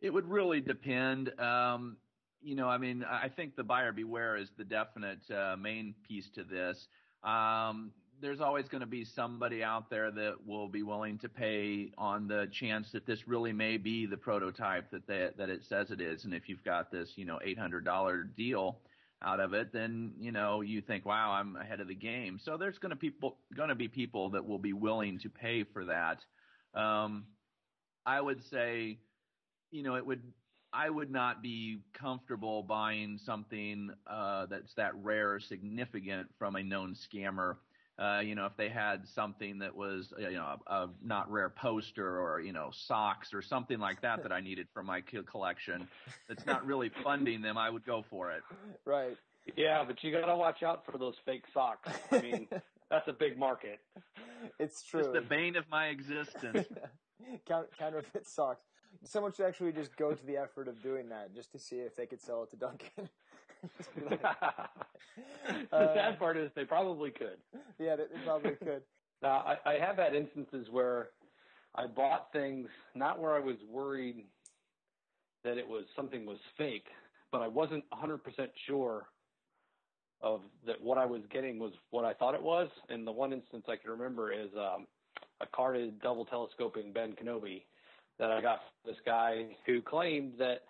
It 0.00 0.08
would 0.10 0.26
really 0.26 0.62
depend. 0.62 1.38
Um, 1.38 1.98
you 2.44 2.54
know, 2.54 2.68
I 2.68 2.78
mean, 2.78 3.04
I 3.04 3.28
think 3.28 3.56
the 3.56 3.64
buyer 3.64 3.92
beware 3.92 4.36
is 4.36 4.50
the 4.56 4.64
definite 4.64 5.30
uh, 5.30 5.56
main 5.56 5.94
piece 6.06 6.28
to 6.34 6.44
this. 6.44 6.86
Um, 7.22 7.92
there's 8.20 8.40
always 8.40 8.68
going 8.68 8.80
to 8.82 8.86
be 8.86 9.04
somebody 9.04 9.64
out 9.64 9.90
there 9.90 10.10
that 10.10 10.46
will 10.46 10.68
be 10.68 10.82
willing 10.82 11.18
to 11.18 11.28
pay 11.28 11.90
on 11.98 12.28
the 12.28 12.48
chance 12.52 12.92
that 12.92 13.06
this 13.06 13.26
really 13.26 13.52
may 13.52 13.76
be 13.76 14.06
the 14.06 14.16
prototype 14.16 14.90
that 14.92 15.06
they, 15.06 15.30
that 15.36 15.50
it 15.50 15.64
says 15.64 15.90
it 15.90 16.00
is. 16.00 16.24
And 16.24 16.34
if 16.34 16.48
you've 16.48 16.64
got 16.64 16.92
this, 16.92 17.12
you 17.16 17.24
know, 17.24 17.40
$800 17.44 18.36
deal, 18.36 18.78
out 19.24 19.40
of 19.40 19.54
it, 19.54 19.72
then 19.72 20.12
you 20.18 20.32
know 20.32 20.60
you 20.60 20.80
think, 20.82 21.06
wow, 21.06 21.32
I'm 21.32 21.56
ahead 21.56 21.80
of 21.80 21.88
the 21.88 21.94
game. 21.94 22.38
So 22.38 22.56
there's 22.56 22.78
going 22.78 22.90
to 22.90 22.96
people 22.96 23.38
going 23.56 23.70
to 23.70 23.74
be 23.74 23.88
people 23.88 24.30
that 24.30 24.46
will 24.46 24.58
be 24.58 24.72
willing 24.72 25.18
to 25.20 25.30
pay 25.30 25.64
for 25.64 25.86
that. 25.86 26.18
Um, 26.78 27.24
I 28.04 28.20
would 28.20 28.44
say, 28.50 28.98
you 29.70 29.82
know, 29.82 29.96
it 29.96 30.06
would. 30.06 30.22
I 30.74 30.90
would 30.90 31.10
not 31.10 31.42
be 31.42 31.78
comfortable 31.92 32.62
buying 32.62 33.18
something 33.24 33.90
uh, 34.06 34.46
that's 34.46 34.74
that 34.74 34.92
rare 35.02 35.34
or 35.34 35.40
significant 35.40 36.28
from 36.38 36.56
a 36.56 36.62
known 36.62 36.94
scammer. 36.94 37.56
Uh, 37.96 38.20
you 38.24 38.34
know, 38.34 38.44
if 38.46 38.56
they 38.56 38.68
had 38.68 39.06
something 39.06 39.60
that 39.60 39.76
was, 39.76 40.12
uh, 40.18 40.28
you 40.28 40.36
know, 40.36 40.58
a, 40.66 40.74
a, 40.74 40.90
not 41.00 41.30
rare 41.30 41.48
poster 41.48 42.20
or, 42.20 42.40
you 42.40 42.52
know, 42.52 42.70
socks 42.72 43.32
or 43.32 43.40
something 43.40 43.78
like 43.78 44.02
that 44.02 44.24
that 44.24 44.32
I 44.32 44.40
needed 44.40 44.66
for 44.74 44.82
my 44.82 45.00
collection 45.00 45.86
that's 46.28 46.44
not 46.44 46.66
really 46.66 46.90
funding 47.04 47.40
them, 47.40 47.56
I 47.56 47.70
would 47.70 47.86
go 47.86 48.04
for 48.10 48.32
it. 48.32 48.42
Right. 48.84 49.16
Yeah, 49.56 49.84
but 49.86 50.02
you 50.02 50.10
got 50.10 50.26
to 50.26 50.36
watch 50.36 50.64
out 50.64 50.84
for 50.84 50.98
those 50.98 51.14
fake 51.24 51.44
socks. 51.52 51.88
I 52.10 52.20
mean, 52.20 52.48
that's 52.90 53.06
a 53.06 53.12
big 53.12 53.38
market. 53.38 53.78
It's 54.58 54.82
true. 54.82 55.00
It's 55.00 55.12
the 55.12 55.20
bane 55.20 55.54
of 55.54 55.64
my 55.70 55.88
existence. 55.88 56.66
counterfeit 57.78 58.26
socks. 58.26 58.64
Someone 59.02 59.32
should 59.32 59.46
actually 59.46 59.72
just 59.72 59.96
go 59.96 60.12
to 60.12 60.26
the 60.26 60.36
effort 60.36 60.68
of 60.68 60.82
doing 60.82 61.08
that 61.08 61.34
just 61.34 61.52
to 61.52 61.58
see 61.58 61.76
if 61.76 61.96
they 61.96 62.06
could 62.06 62.20
sell 62.20 62.42
it 62.42 62.50
to 62.50 62.56
Duncan. 62.56 63.08
like, 64.10 64.22
the 65.70 65.94
sad 65.94 66.18
part 66.18 66.36
is 66.36 66.50
they 66.54 66.64
probably 66.64 67.10
could. 67.10 67.38
Yeah, 67.78 67.96
they, 67.96 68.04
they 68.04 68.24
probably 68.24 68.52
could. 68.52 68.82
Now, 69.22 69.42
I, 69.46 69.70
I 69.70 69.78
have 69.78 69.96
had 69.96 70.14
instances 70.14 70.66
where 70.70 71.08
I 71.74 71.86
bought 71.86 72.30
things 72.30 72.68
not 72.94 73.18
where 73.18 73.34
I 73.34 73.38
was 73.38 73.56
worried 73.70 74.26
that 75.44 75.56
it 75.56 75.66
was 75.66 75.84
something 75.96 76.26
was 76.26 76.36
fake, 76.58 76.88
but 77.32 77.40
I 77.40 77.48
wasn't 77.48 77.84
100% 77.90 78.18
sure 78.66 79.06
of 80.20 80.40
that 80.66 80.82
what 80.82 80.98
I 80.98 81.06
was 81.06 81.22
getting 81.32 81.58
was 81.58 81.72
what 81.90 82.04
I 82.04 82.12
thought 82.12 82.34
it 82.34 82.42
was. 82.42 82.68
And 82.90 83.06
the 83.06 83.12
one 83.12 83.32
instance 83.32 83.64
I 83.66 83.76
can 83.76 83.92
remember 83.92 84.30
is 84.30 84.50
um, 84.58 84.86
a 85.40 85.46
carded 85.54 86.00
double 86.00 86.26
telescoping 86.26 86.92
Ben 86.92 87.12
Kenobi 87.12 87.62
that 88.18 88.30
I 88.30 88.40
got 88.40 88.58
from 88.58 88.92
this 88.92 89.00
guy 89.04 89.46
who 89.66 89.82
claimed 89.82 90.34
that 90.38 90.62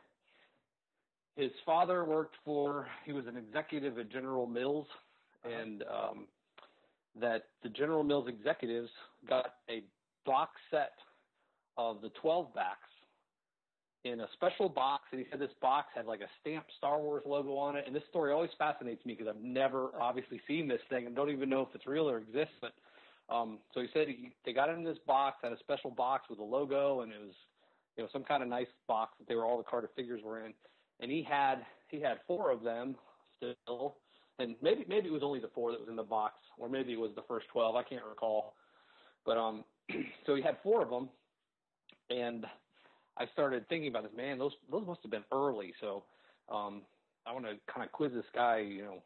his 1.36 1.50
father 1.66 2.04
worked 2.04 2.36
for 2.44 2.86
he 3.04 3.12
was 3.12 3.26
an 3.26 3.36
executive 3.36 3.98
at 3.98 4.10
General 4.10 4.46
Mills 4.46 4.86
and 5.44 5.82
um 5.82 6.26
that 7.20 7.44
the 7.62 7.68
General 7.68 8.02
Mills 8.02 8.28
executives 8.28 8.90
got 9.28 9.54
a 9.70 9.82
box 10.26 10.52
set 10.70 10.92
of 11.76 12.00
the 12.02 12.10
12 12.20 12.54
backs 12.54 12.78
in 14.04 14.20
a 14.20 14.26
special 14.34 14.68
box 14.68 15.04
and 15.12 15.20
he 15.20 15.26
said 15.30 15.40
this 15.40 15.50
box 15.60 15.88
had 15.94 16.06
like 16.06 16.20
a 16.20 16.28
stamped 16.40 16.70
Star 16.78 17.00
Wars 17.00 17.22
logo 17.26 17.56
on 17.56 17.76
it 17.76 17.84
and 17.86 17.94
this 17.94 18.02
story 18.10 18.32
always 18.32 18.50
fascinates 18.58 19.04
me 19.04 19.14
because 19.14 19.28
I've 19.28 19.42
never 19.42 19.90
obviously 20.00 20.40
seen 20.46 20.68
this 20.68 20.80
thing 20.88 21.06
and 21.06 21.16
don't 21.16 21.30
even 21.30 21.48
know 21.48 21.62
if 21.62 21.68
it's 21.74 21.86
real 21.86 22.08
or 22.08 22.18
exists 22.18 22.54
but 22.60 22.72
um 23.28 23.58
so 23.72 23.80
he 23.80 23.86
said 23.92 24.08
he, 24.08 24.32
they 24.44 24.52
got 24.52 24.68
in 24.68 24.84
this 24.84 24.98
box 25.06 25.38
had 25.42 25.52
a 25.52 25.58
special 25.58 25.90
box 25.90 26.24
with 26.28 26.38
a 26.38 26.44
logo 26.44 27.00
and 27.00 27.12
it 27.12 27.20
was 27.20 27.34
you 27.96 28.02
know 28.02 28.08
some 28.12 28.24
kind 28.24 28.42
of 28.42 28.48
nice 28.48 28.66
box 28.86 29.12
that 29.18 29.28
they 29.28 29.34
were 29.34 29.44
all 29.44 29.58
the 29.58 29.64
Carter 29.64 29.90
figures 29.96 30.20
were 30.24 30.44
in 30.44 30.52
and 31.00 31.10
he 31.10 31.22
had 31.22 31.64
he 31.88 32.00
had 32.00 32.18
four 32.26 32.50
of 32.50 32.62
them 32.62 32.96
still, 33.36 33.96
and 34.38 34.56
maybe 34.62 34.84
maybe 34.88 35.08
it 35.08 35.12
was 35.12 35.22
only 35.22 35.40
the 35.40 35.50
four 35.54 35.70
that 35.72 35.80
was 35.80 35.88
in 35.88 35.96
the 35.96 36.02
box, 36.02 36.34
or 36.58 36.68
maybe 36.68 36.92
it 36.92 37.00
was 37.00 37.10
the 37.14 37.22
first 37.28 37.46
twelve. 37.52 37.76
I 37.76 37.82
can't 37.82 38.04
recall, 38.04 38.54
but 39.24 39.36
um, 39.36 39.64
so 40.26 40.34
he 40.34 40.42
had 40.42 40.56
four 40.62 40.82
of 40.82 40.90
them, 40.90 41.08
and 42.10 42.46
I 43.16 43.26
started 43.32 43.68
thinking 43.68 43.88
about 43.88 44.04
this. 44.04 44.12
Man, 44.16 44.38
those 44.38 44.52
those 44.70 44.86
must 44.86 45.00
have 45.02 45.10
been 45.10 45.24
early. 45.32 45.72
So 45.80 46.04
um, 46.52 46.82
I 47.26 47.32
want 47.32 47.44
to 47.44 47.54
kind 47.72 47.84
of 47.84 47.92
quiz 47.92 48.12
this 48.12 48.24
guy. 48.34 48.58
You 48.58 48.82
know, 48.82 49.02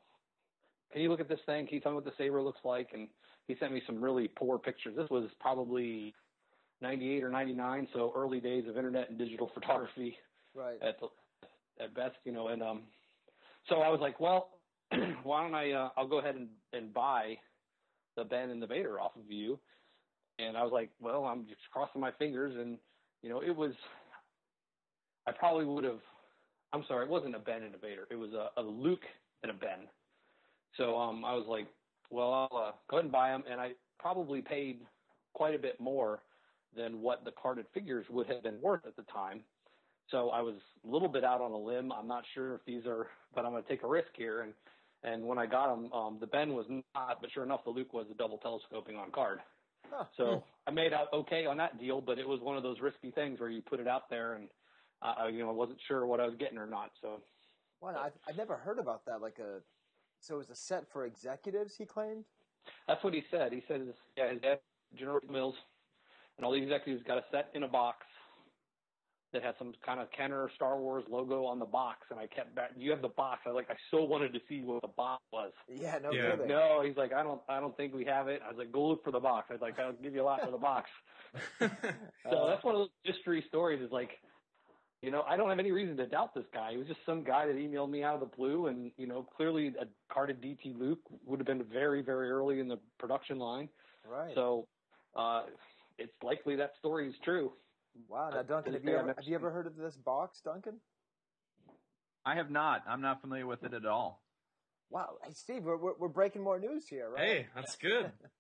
can 0.93 1.03
you 1.03 1.11
look 1.11 1.21
at 1.21 1.29
this 1.29 1.41
thing? 1.47 1.67
Can 1.67 1.75
you 1.77 1.81
tell 1.81 1.93
me 1.93 1.97
what 1.97 2.05
the 2.05 2.13
saber 2.19 2.43
looks 2.43 2.61
like? 2.65 2.91
And 2.93 3.09
he 3.49 3.57
sent 3.59 3.73
me 3.73 3.83
some 3.87 4.01
really 4.01 4.29
poor 4.29 4.59
pictures. 4.59 4.95
This 4.97 5.09
was 5.11 5.29
probably 5.41 6.15
98 6.81 7.25
or 7.25 7.31
99, 7.31 7.89
so 7.93 8.13
early 8.15 8.41
days 8.41 8.65
of 8.69 8.77
internet 8.77 9.09
and 9.09 9.19
digital 9.19 9.51
photography. 9.55 10.17
Right. 10.55 10.79
At 10.83 11.01
the, 11.01 11.09
at 11.83 11.95
best, 11.95 12.17
you 12.25 12.33
know, 12.33 12.49
and 12.49 12.63
um, 12.63 12.83
so 13.69 13.77
I 13.77 13.89
was 13.89 14.01
like, 14.01 14.21
well, 14.21 14.51
why 15.23 15.43
don't 15.43 15.55
I? 15.55 15.73
Uh, 15.73 15.89
I'll 15.97 16.09
go 16.09 16.19
ahead 16.19 16.37
and, 16.37 16.49
and 16.73 16.93
buy 16.93 17.37
the 18.17 18.25
Ben 18.25 18.51
and 18.51 18.61
the 18.61 18.67
Vader 18.67 19.01
off 19.01 19.13
of 19.17 19.31
you. 19.31 19.59
And 20.39 20.57
I 20.57 20.63
was 20.63 20.73
like, 20.73 20.91
well, 21.01 21.25
I'm 21.25 21.47
just 21.47 21.61
crossing 21.73 22.01
my 22.01 22.13
fingers, 22.13 22.55
and 22.57 22.79
you 23.23 23.29
know, 23.29 23.41
it 23.41 23.55
was. 23.55 23.73
I 25.27 25.33
probably 25.33 25.65
would 25.65 25.85
have. 25.85 26.01
I'm 26.73 26.85
sorry, 26.87 27.07
it 27.07 27.11
wasn't 27.11 27.35
a 27.35 27.39
Ben 27.39 27.63
and 27.63 27.75
a 27.75 27.79
Vader. 27.79 28.07
It 28.11 28.15
was 28.15 28.31
a, 28.33 28.61
a 28.61 28.63
Luke 28.63 29.05
and 29.43 29.51
a 29.51 29.55
Ben. 29.55 29.89
So 30.77 30.97
um, 30.97 31.25
I 31.25 31.35
was 31.35 31.47
like, 31.49 31.67
well, 32.11 32.33
I'll 32.33 32.59
uh, 32.59 32.73
go 32.91 32.97
ahead 32.97 33.05
and 33.05 33.13
buy 33.13 33.31
them, 33.31 33.45
and 33.51 33.61
I 33.61 33.73
probably 33.99 34.41
paid 34.41 34.81
quite 35.35 35.55
a 35.55 35.59
bit 35.59 35.81
more 35.81 36.21
than 36.77 37.01
what 37.01 37.25
the 37.25 37.33
carded 37.33 37.67
figures 37.75 38.07
would 38.11 38.27
have 38.27 38.43
been 38.43 38.61
worth 38.61 38.87
at 38.87 38.97
the 38.97 39.03
time. 39.05 39.41
So 40.11 40.31
I 40.31 40.41
was 40.41 40.55
a 40.87 40.91
little 40.91 41.09
bit 41.09 41.25
out 41.25 41.41
on 41.41 41.53
a 41.53 41.59
limb. 41.59 41.93
I'm 41.93 42.09
not 42.09 42.25
sure 42.35 42.55
if 42.55 42.65
these 42.67 42.87
are, 42.87 43.09
but 43.35 43.45
I'm 43.45 43.53
going 43.53 43.63
to 43.63 43.69
take 43.69 43.83
a 43.83 43.89
risk 43.89 44.09
here. 44.17 44.43
And 44.43 44.53
and 45.05 45.25
when 45.25 45.39
I 45.39 45.47
got 45.47 45.69
them, 45.69 45.93
um, 45.93 46.19
the 46.21 46.27
Ben 46.27 46.55
was 46.55 46.67
not, 46.69 47.21
but 47.21 47.31
sure 47.33 47.45
enough, 47.45 47.63
the 47.65 47.71
Luke 47.71 47.93
was 47.93 48.07
a 48.11 48.15
double 48.15 48.39
telescoping 48.39 48.97
on 48.97 49.13
card. 49.13 49.39
Huh. 49.91 50.05
So 50.17 50.43
I 50.67 50.73
made 50.73 50.93
out 50.93 51.07
okay 51.13 51.47
on 51.47 51.57
that 51.59 51.79
deal, 51.79 52.01
but 52.01 52.19
it 52.19 52.27
was 52.27 52.41
one 52.41 52.57
of 52.57 52.65
those 52.65 52.81
risky 52.81 53.13
things 53.13 53.39
where 53.39 53.49
you 53.49 53.63
put 53.63 53.81
it 53.81 53.87
out 53.87 54.11
there, 54.11 54.35
and 54.35 54.49
uh, 55.03 55.29
you 55.29 55.41
know 55.41 55.51
I 55.51 55.53
wasn't 55.53 55.79
sure 55.87 56.05
what 56.07 56.21
I 56.21 56.27
was 56.27 56.35
getting 56.39 56.59
or 56.59 56.67
not. 56.67 56.91
So 57.01 57.21
Wow, 57.81 58.03
I've, 58.05 58.13
I've 58.29 58.37
never 58.37 58.57
heard 58.57 58.79
about 58.79 59.05
that. 59.07 59.21
Like 59.21 59.39
a, 59.39 59.61
so 60.21 60.35
it 60.35 60.39
was 60.39 60.51
a 60.51 60.55
set 60.57 60.85
for 60.93 61.05
executives. 61.07 61.77
He 61.77 61.85
claimed. 61.87 62.25
that's 62.87 63.03
what 63.05 63.15
he 63.15 63.23
said. 63.31 63.53
He 63.53 63.63
said, 63.69 63.95
yeah, 64.17 64.33
his 64.33 64.41
dad, 64.41 64.59
General 64.95 65.21
Mills, 65.29 65.55
and 66.37 66.45
all 66.45 66.53
the 66.53 66.63
executives 66.63 67.03
got 67.07 67.19
a 67.19 67.25
set 67.31 67.51
in 67.55 67.63
a 67.63 67.69
box 67.69 68.07
that 69.33 69.43
had 69.43 69.55
some 69.59 69.75
kind 69.85 70.01
of 70.01 70.11
Kenner 70.11 70.51
Star 70.55 70.79
Wars 70.79 71.05
logo 71.11 71.45
on 71.45 71.59
the 71.59 71.67
box, 71.67 72.07
and 72.11 72.19
I 72.19 72.27
kept 72.27 72.55
back. 72.55 72.71
You 72.79 72.91
have 72.93 73.03
the 73.03 73.09
box. 73.11 73.43
I 73.45 73.51
was 73.51 73.57
like, 73.57 73.69
I 73.71 73.77
so 73.91 74.03
wanted 74.05 74.33
to 74.33 74.41
see 74.49 74.63
what 74.63 74.81
the 74.81 74.89
box 74.89 75.23
was. 75.33 75.53
Yeah, 75.69 75.99
no 76.03 76.13
Yeah. 76.13 76.31
kidding. 76.31 76.49
No, 76.49 76.83
he's 76.83 76.97
like, 76.97 77.13
I 77.13 77.23
don't, 77.23 77.43
I 77.47 77.61
don't 77.61 77.77
think 77.77 77.93
we 77.93 78.07
have 78.07 78.29
it. 78.29 78.41
I 78.43 78.49
was 78.49 78.57
like, 78.57 78.73
go 78.73 78.87
look 78.89 79.05
for 79.05 79.11
the 79.11 79.21
box. 79.21 79.49
I 79.51 79.53
was 79.55 79.61
like, 79.61 79.79
I'll 79.79 79.93
give 79.93 80.15
you 80.15 80.23
a 80.23 80.25
lot 80.25 80.41
for 80.43 80.51
the 80.51 80.57
box. 80.59 80.89
So 81.61 81.67
Uh, 82.37 82.47
that's 82.49 82.65
one 82.65 82.75
of 82.75 82.81
those 82.81 82.91
mystery 83.05 83.45
stories. 83.49 83.83
Is 83.83 83.91
like, 83.93 84.11
you 85.03 85.11
know, 85.11 85.23
I 85.29 85.37
don't 85.37 85.49
have 85.49 85.59
any 85.59 85.71
reason 85.71 85.97
to 85.99 86.07
doubt 86.07 86.35
this 86.35 86.47
guy. 86.53 86.73
He 86.73 86.77
was 86.77 86.89
just 86.89 87.01
some 87.07 87.23
guy 87.23 87.47
that 87.47 87.57
emailed 87.57 87.91
me 87.91 88.03
out 88.03 88.15
of 88.15 88.21
the 88.21 88.37
blue, 88.37 88.67
and 88.67 88.91
you 88.97 89.07
know, 89.07 89.23
clearly 89.37 89.69
a 89.81 89.87
carded 90.13 90.41
DT 90.41 90.77
Luke 90.77 91.01
would 91.25 91.39
have 91.39 91.47
been 91.47 91.63
very, 91.65 92.03
very 92.03 92.31
early 92.31 92.59
in 92.59 92.69
the 92.69 92.79
production 92.99 93.39
line. 93.39 93.69
right. 94.09 94.35
So, 94.35 94.67
uh, 95.17 95.43
it's 95.99 96.13
likely 96.23 96.57
that 96.57 96.77
story 96.79 97.09
is 97.09 97.15
true. 97.25 97.53
wow. 98.09 98.31
Now, 98.31 98.43
Duncan, 98.43 98.73
have 98.73 98.85
you 98.85 98.97
ever 98.97 99.09
have 99.09 99.25
you 99.25 99.35
ever 99.37 99.51
heard 99.51 99.67
of 99.67 99.77
this 99.77 99.97
box, 99.97 100.41
Duncan? 100.45 100.81
I 102.27 102.35
have 102.35 102.51
not. 102.51 102.83
I'm 102.89 103.01
not 103.01 103.21
familiar 103.21 103.47
with 103.47 103.63
it 103.65 103.75
at 103.75 103.87
all. 103.87 104.23
Wow. 104.91 105.11
Hey, 105.25 105.33
Steve, 105.33 105.63
we're 105.65 105.77
we're, 105.77 105.95
we're 105.99 106.09
breaking 106.09 106.43
more 106.43 106.59
news 106.59 106.87
here, 106.89 107.09
right? 107.11 107.25
hey, 107.25 107.47
that's 107.55 107.77
good. 107.77 108.11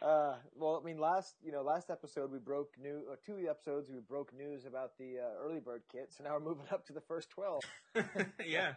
Uh, 0.00 0.36
well, 0.54 0.80
I 0.80 0.86
mean, 0.86 0.98
last 0.98 1.34
you 1.42 1.50
know, 1.52 1.62
last 1.62 1.90
episode 1.90 2.30
we 2.30 2.38
broke 2.38 2.74
new. 2.80 3.02
Or 3.08 3.18
two 3.24 3.48
episodes 3.48 3.90
we 3.90 4.00
broke 4.00 4.32
news 4.36 4.64
about 4.64 4.96
the 4.98 5.18
uh, 5.18 5.44
early 5.44 5.60
bird 5.60 5.82
kit. 5.90 6.12
So 6.16 6.24
now 6.24 6.34
we're 6.34 6.40
moving 6.40 6.66
up 6.72 6.86
to 6.86 6.92
the 6.92 7.00
first 7.00 7.30
twelve. 7.30 7.62
yeah. 8.44 8.74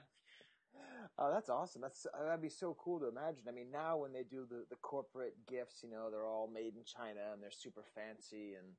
Uh, 1.20 1.30
that's 1.32 1.50
awesome. 1.50 1.82
That's 1.82 2.06
uh, 2.08 2.26
that'd 2.26 2.42
be 2.42 2.50
so 2.50 2.76
cool 2.80 3.00
to 3.00 3.08
imagine. 3.08 3.44
I 3.48 3.52
mean, 3.52 3.72
now 3.72 3.98
when 3.98 4.14
they 4.14 4.24
do 4.24 4.46
the, 4.50 4.66
the 4.70 4.78
corporate 4.78 5.36
gifts, 5.48 5.84
you 5.84 5.90
know, 5.90 6.10
they're 6.10 6.26
all 6.26 6.50
made 6.52 6.76
in 6.76 6.84
China 6.86 7.34
and 7.34 7.42
they're 7.42 7.52
super 7.52 7.84
fancy. 7.94 8.54
And 8.56 8.74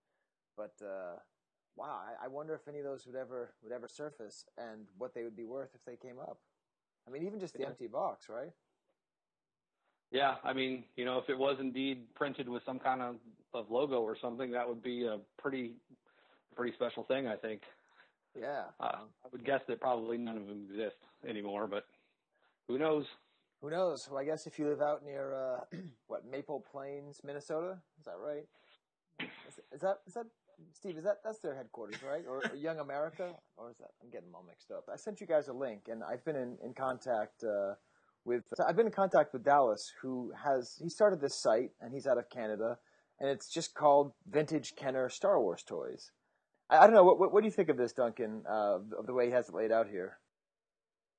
but 0.57 0.74
uh, 0.85 1.16
wow, 1.76 2.00
I, 2.00 2.24
I 2.24 2.28
wonder 2.28 2.55
if 2.55 2.66
any 2.66 2.78
of 2.78 2.85
those 2.85 3.07
would 3.07 3.16
ever 3.16 3.55
would 3.62 3.72
ever 3.72 3.88
surface 3.88 4.44
and 4.57 4.87
what 4.96 5.14
they 5.14 5.22
would 5.22 5.37
be 5.37 5.44
worth 5.44 5.74
if 5.74 5.85
they 5.85 5.96
came 5.96 6.18
up. 6.18 6.38
I 7.07 7.11
mean, 7.11 7.24
even 7.24 7.40
just 7.40 7.55
the 7.55 7.61
Yeah. 7.61 7.66
empty 7.66 7.88
box, 7.88 8.28
right? 8.28 8.52
Yeah, 10.12 10.35
I 10.44 10.53
mean, 10.53 10.85
you 10.96 11.07
know, 11.07 11.18
if 11.18 11.31
it 11.31 11.38
was 11.38 11.57
indeed 11.59 12.14
printed 12.14 12.46
with 12.46 12.62
some 12.66 12.79
kind 12.79 13.01
of, 13.01 13.16
of 13.55 13.70
logo 13.70 14.03
or 14.03 14.16
something, 14.20 14.51
that 14.53 14.68
would 14.68 14.83
be 14.83 15.07
a 15.07 15.18
pretty, 15.40 15.72
pretty 16.55 16.75
special 16.75 17.03
thing. 17.03 17.27
I 17.27 17.37
think. 17.37 17.62
Yeah. 18.38 18.64
Uh, 18.79 19.05
I 19.25 19.29
would 19.31 19.44
guess 19.44 19.61
that 19.68 19.81
probably 19.81 20.18
none 20.18 20.37
of 20.37 20.46
them 20.46 20.66
exist 20.70 20.96
anymore, 21.29 21.66
but 21.66 21.87
who 22.68 22.79
knows? 22.79 23.07
Who 23.62 23.70
knows? 23.70 24.07
Well, 24.11 24.20
I 24.20 24.25
guess 24.25 24.46
if 24.46 24.59
you 24.59 24.68
live 24.68 24.83
out 24.83 25.05
near 25.05 25.35
uh, 25.35 25.61
what 26.09 26.29
Maple 26.31 26.61
Plains, 26.61 27.20
Minnesota, 27.25 27.79
is 27.98 28.05
that 28.05 28.16
right? 28.22 28.46
Is, 29.20 29.61
is 29.72 29.81
that 29.81 30.01
is 30.07 30.14
that 30.14 30.27
Steve? 30.75 30.98
Is 30.98 31.05
that 31.05 31.18
that's 31.25 31.38
their 31.38 31.55
headquarters, 31.55 32.03
right? 32.03 32.25
Or, 32.29 32.42
or 32.51 32.57
Young 32.57 32.81
America, 32.81 33.35
or 33.57 33.70
is 33.70 33.79
that? 33.79 33.90
I'm 34.03 34.11
getting 34.11 34.29
them 34.29 34.35
all 34.35 34.44
mixed 34.46 34.70
up. 34.70 34.88
I 34.92 34.96
sent 34.96 35.20
you 35.20 35.27
guys 35.27 35.48
a 35.48 35.53
link, 35.53 35.88
and 35.90 36.03
I've 36.03 36.25
been 36.25 36.37
in 36.37 36.59
in 36.62 36.75
contact 36.75 37.44
uh, 37.44 37.75
with. 38.25 38.45
I've 38.67 38.77
been 38.77 38.87
in 38.87 38.93
contact 38.93 39.33
with 39.33 39.45
Dallas, 39.45 39.93
who 40.03 40.33
has 40.45 40.77
he 40.83 40.89
started 40.89 41.21
this 41.21 41.35
site, 41.41 41.71
and 41.81 41.93
he's 41.93 42.07
out 42.07 42.19
of 42.19 42.29
Canada, 42.31 42.79
and 43.21 43.31
it's 43.31 43.49
just 43.49 43.75
called 43.75 44.13
Vintage 44.31 44.75
Kenner 44.77 45.09
Star 45.09 45.41
Wars 45.41 45.63
Toys. 45.63 46.11
I, 46.71 46.79
I 46.79 46.87
don't 46.87 46.95
know. 46.95 47.05
What, 47.05 47.19
what, 47.19 47.33
what 47.33 47.41
do 47.43 47.47
you 47.47 47.53
think 47.53 47.69
of 47.69 47.77
this, 47.77 47.93
Duncan? 47.93 48.43
Uh, 48.49 48.79
of 48.99 49.07
the 49.07 49.15
way 49.15 49.27
he 49.27 49.33
has 49.33 49.49
it 49.49 49.55
laid 49.55 49.73
out 49.73 49.89
here. 49.89 50.19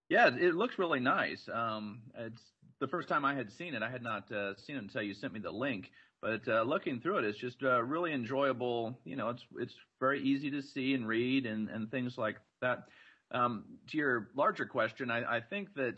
Yeah, 0.09 0.27
it- 0.27 0.41
it 0.41 0.55
looks 0.55 0.77
really 0.77 0.99
nice. 0.99 1.47
Um, 1.51 2.01
it's 2.17 2.41
the 2.79 2.87
first 2.87 3.07
time 3.07 3.23
I 3.25 3.33
had 3.35 3.51
seen 3.51 3.73
it. 3.73 3.81
I 3.83 3.89
had 3.89 4.03
not 4.03 4.31
uh, 4.31 4.55
seen 4.57 4.75
it 4.75 4.83
until 4.83 5.01
you 5.01 5.13
sent 5.13 5.33
me 5.33 5.39
the 5.39 5.51
link. 5.51 5.91
But 6.21 6.47
uh, 6.47 6.63
looking 6.63 7.01
through 7.01 7.17
it, 7.17 7.25
it's 7.25 7.37
just 7.37 7.61
uh, 7.63 7.83
really 7.83 8.13
enjoyable. 8.13 8.97
You 9.03 9.17
know, 9.17 9.27
it's 9.29 9.45
it's 9.57 9.75
very 9.99 10.21
easy 10.21 10.49
to 10.51 10.61
see 10.61 10.93
and 10.93 11.05
read 11.05 11.45
and, 11.45 11.69
and 11.69 11.91
things 11.91 12.17
like 12.17 12.37
that. 12.61 12.85
Um, 13.31 13.65
to 13.89 13.97
your 13.97 14.29
larger 14.35 14.65
question, 14.65 15.11
I, 15.11 15.37
I 15.37 15.41
think 15.41 15.73
that 15.75 15.95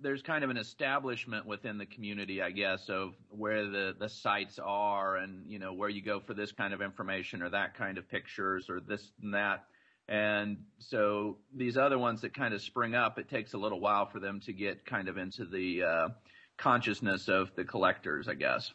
there's 0.00 0.22
kind 0.22 0.44
of 0.44 0.50
an 0.50 0.56
establishment 0.56 1.46
within 1.46 1.78
the 1.78 1.86
community, 1.86 2.42
I 2.42 2.50
guess, 2.50 2.88
of 2.88 3.14
where 3.30 3.66
the, 3.66 3.94
the 3.98 4.08
sites 4.08 4.58
are 4.62 5.16
and, 5.16 5.50
you 5.50 5.58
know, 5.58 5.72
where 5.72 5.88
you 5.88 6.02
go 6.02 6.20
for 6.20 6.34
this 6.34 6.52
kind 6.52 6.74
of 6.74 6.82
information 6.82 7.42
or 7.42 7.50
that 7.50 7.74
kind 7.74 7.98
of 7.98 8.08
pictures 8.08 8.68
or 8.68 8.80
this 8.80 9.10
and 9.22 9.34
that. 9.34 9.64
And 10.08 10.58
so 10.78 11.38
these 11.54 11.76
other 11.76 11.98
ones 11.98 12.22
that 12.22 12.34
kind 12.34 12.54
of 12.54 12.62
spring 12.62 12.94
up, 12.94 13.18
it 13.18 13.28
takes 13.28 13.52
a 13.52 13.58
little 13.58 13.80
while 13.80 14.06
for 14.06 14.20
them 14.20 14.40
to 14.40 14.52
get 14.52 14.86
kind 14.86 15.08
of 15.08 15.18
into 15.18 15.44
the 15.44 15.82
uh, 15.82 16.08
consciousness 16.56 17.28
of 17.28 17.54
the 17.56 17.64
collectors, 17.64 18.28
I 18.28 18.34
guess. 18.34 18.72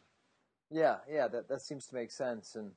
Yeah, 0.70 0.98
yeah, 1.12 1.28
that 1.28 1.50
that 1.50 1.62
seems 1.62 1.86
to 1.88 1.96
make 1.96 2.12
sense. 2.12 2.56
And 2.56 2.72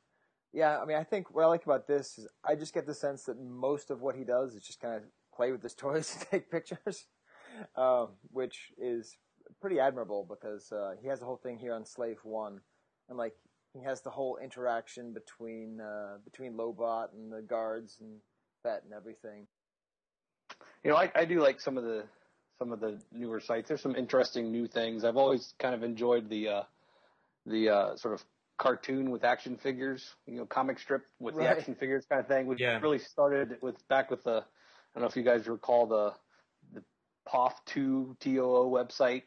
yeah, 0.53 0.79
I 0.79 0.85
mean, 0.85 0.97
I 0.97 1.05
think 1.05 1.35
what 1.35 1.45
I 1.45 1.47
like 1.47 1.65
about 1.65 1.87
this 1.87 2.19
is 2.19 2.29
I 2.45 2.55
just 2.55 2.75
get 2.75 2.87
the 2.87 2.95
sense 2.95 3.25
that 3.25 3.39
most 3.39 3.91
of 3.91 4.01
what 4.01 4.17
he 4.17 4.25
does 4.25 4.55
is 4.55 4.63
just 4.63 4.81
kind 4.81 4.97
of 4.97 5.03
play 5.35 5.53
with 5.53 5.63
his 5.63 5.75
toys 5.75 6.15
and 6.19 6.27
take 6.31 6.51
pictures, 6.51 7.07
um, 7.77 8.09
which 8.31 8.73
is 8.79 9.17
pretty 9.61 9.79
admirable 9.79 10.27
because 10.29 10.71
uh, 10.73 10.95
he 11.01 11.09
has 11.09 11.23
a 11.23 11.25
whole 11.25 11.37
thing 11.37 11.59
here 11.59 11.75
on 11.75 11.85
Slave 11.85 12.19
One, 12.25 12.61
and 13.09 13.19
like 13.19 13.35
he 13.73 13.83
has 13.83 14.01
the 14.01 14.11
whole 14.11 14.39
interaction 14.43 15.13
between 15.13 15.81
uh, 15.81 16.19
between 16.25 16.55
Lobot 16.55 17.13
and 17.15 17.33
the 17.33 17.43
guards 17.43 17.99
and 18.01 18.19
that 18.65 18.83
and 18.85 18.93
everything. 18.93 19.47
You 20.85 20.91
know, 20.91 20.97
I, 20.97 21.11
I 21.15 21.25
do 21.25 21.41
like 21.41 21.61
some 21.61 21.77
of 21.77 21.85
the 21.85 22.05
some 22.59 22.73
of 22.73 22.81
the 22.81 23.01
newer 23.13 23.41
sites. 23.41 23.69
There's 23.69 23.81
some 23.81 23.97
interesting 23.97 24.51
new 24.51 24.67
things. 24.67 25.05
I've 25.05 25.17
always 25.17 25.55
kind 25.59 25.75
of 25.75 25.83
enjoyed 25.83 26.29
the 26.29 26.49
uh, 26.49 26.63
the 27.45 27.69
uh, 27.69 27.97
sort 27.97 28.15
of 28.15 28.25
cartoon 28.59 29.11
with 29.11 29.25
action 29.25 29.57
figures, 29.57 30.15
you 30.27 30.37
know, 30.37 30.47
comic 30.47 30.79
strip 30.79 31.03
with 31.19 31.35
Right. 31.35 31.45
the 31.45 31.51
action 31.51 31.75
figures 31.75 32.07
kind 32.09 32.21
of 32.21 32.27
thing, 32.27 32.47
which 32.47 32.61
Yeah. 32.61 32.79
really 32.81 32.99
started 32.99 33.59
with 33.61 33.87
back 33.89 34.11
with 34.11 34.25
the. 34.25 34.39
I 34.39 34.99
don't 34.99 35.03
know 35.03 35.09
if 35.09 35.17
you 35.17 35.23
guys 35.23 35.47
recall 35.47 35.87
the 35.87 36.15
the 36.15 36.15
POF2 37.27 38.19
TOO 38.21 38.71
website. 38.71 39.23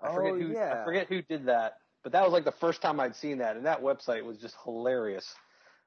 I 0.00 0.14
forget 0.14 0.32
Oh, 0.32 0.38
who 0.38 0.52
yeah. 0.52 0.80
I 0.80 0.84
forget 0.84 1.08
who 1.08 1.22
did 1.22 1.46
that, 1.46 1.78
but 2.02 2.12
that 2.12 2.22
was 2.22 2.32
like 2.32 2.44
the 2.44 2.52
first 2.52 2.82
time 2.82 3.00
I'd 3.00 3.16
seen 3.16 3.38
that, 3.38 3.56
and 3.56 3.66
that 3.66 3.82
website 3.82 4.24
was 4.24 4.38
just 4.38 4.56
hilarious. 4.64 5.34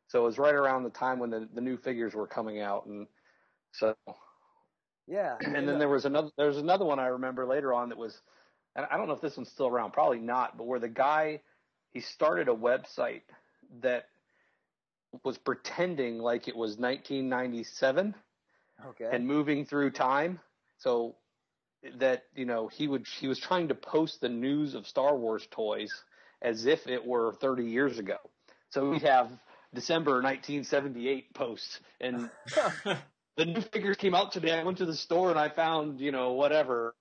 So 0.07 0.21
it 0.21 0.25
was 0.25 0.37
right 0.37 0.53
around 0.53 0.83
the 0.83 0.89
time 0.89 1.19
when 1.19 1.29
the, 1.29 1.47
the 1.53 1.61
new 1.61 1.77
figures 1.77 2.13
were 2.13 2.27
coming 2.27 2.59
out, 2.59 2.85
and 2.85 3.07
so 3.71 3.95
Yeah, 5.07 5.37
and 5.45 5.67
then 5.67 5.79
there 5.79 5.89
was 5.89 6.05
another 6.05 6.29
there's 6.37 6.57
another 6.57 6.85
one 6.85 6.99
I 6.99 7.07
remember 7.07 7.45
later 7.45 7.73
on 7.73 7.89
that 7.89 7.97
was 7.97 8.21
and 8.75 8.85
I 8.89 8.97
don't 8.97 9.07
know 9.07 9.13
if 9.13 9.21
this 9.21 9.37
one's 9.37 9.49
still 9.49 9.67
around, 9.67 9.91
probably 9.91 10.19
not, 10.19 10.57
but 10.57 10.67
where 10.67 10.79
the 10.79 10.89
guy 10.89 11.41
he 11.91 11.99
started 11.99 12.47
a 12.47 12.53
website 12.53 13.23
that 13.81 14.07
was 15.23 15.37
pretending 15.37 16.19
like 16.19 16.47
it 16.47 16.55
was 16.55 16.77
1997 16.77 18.15
okay. 18.87 19.09
and 19.11 19.27
moving 19.27 19.65
through 19.65 19.91
time. 19.91 20.39
So 20.77 21.15
that 21.97 22.23
you 22.35 22.45
know 22.45 22.67
he 22.67 22.87
would 22.87 23.07
he 23.19 23.27
was 23.27 23.39
trying 23.39 23.69
to 23.69 23.75
post 23.75 24.21
the 24.21 24.29
news 24.29 24.75
of 24.75 24.87
Star 24.87 25.15
Wars 25.15 25.47
toys 25.51 25.91
as 26.41 26.65
if 26.65 26.87
it 26.87 27.05
were 27.05 27.33
30 27.33 27.65
years 27.65 27.99
ago. 27.99 28.17
So 28.69 28.89
we'd 28.89 29.03
have 29.03 29.29
December 29.73 30.13
1978 30.13 31.33
post, 31.33 31.79
and 31.99 32.29
the 33.37 33.45
new 33.45 33.61
figures 33.61 33.97
came 33.97 34.15
out 34.15 34.31
today. 34.31 34.59
I 34.59 34.63
went 34.63 34.79
to 34.79 34.85
the 34.85 34.95
store 34.95 35.29
and 35.29 35.39
I 35.39 35.49
found, 35.49 35.99
you 35.99 36.11
know, 36.11 36.33
whatever 36.33 36.95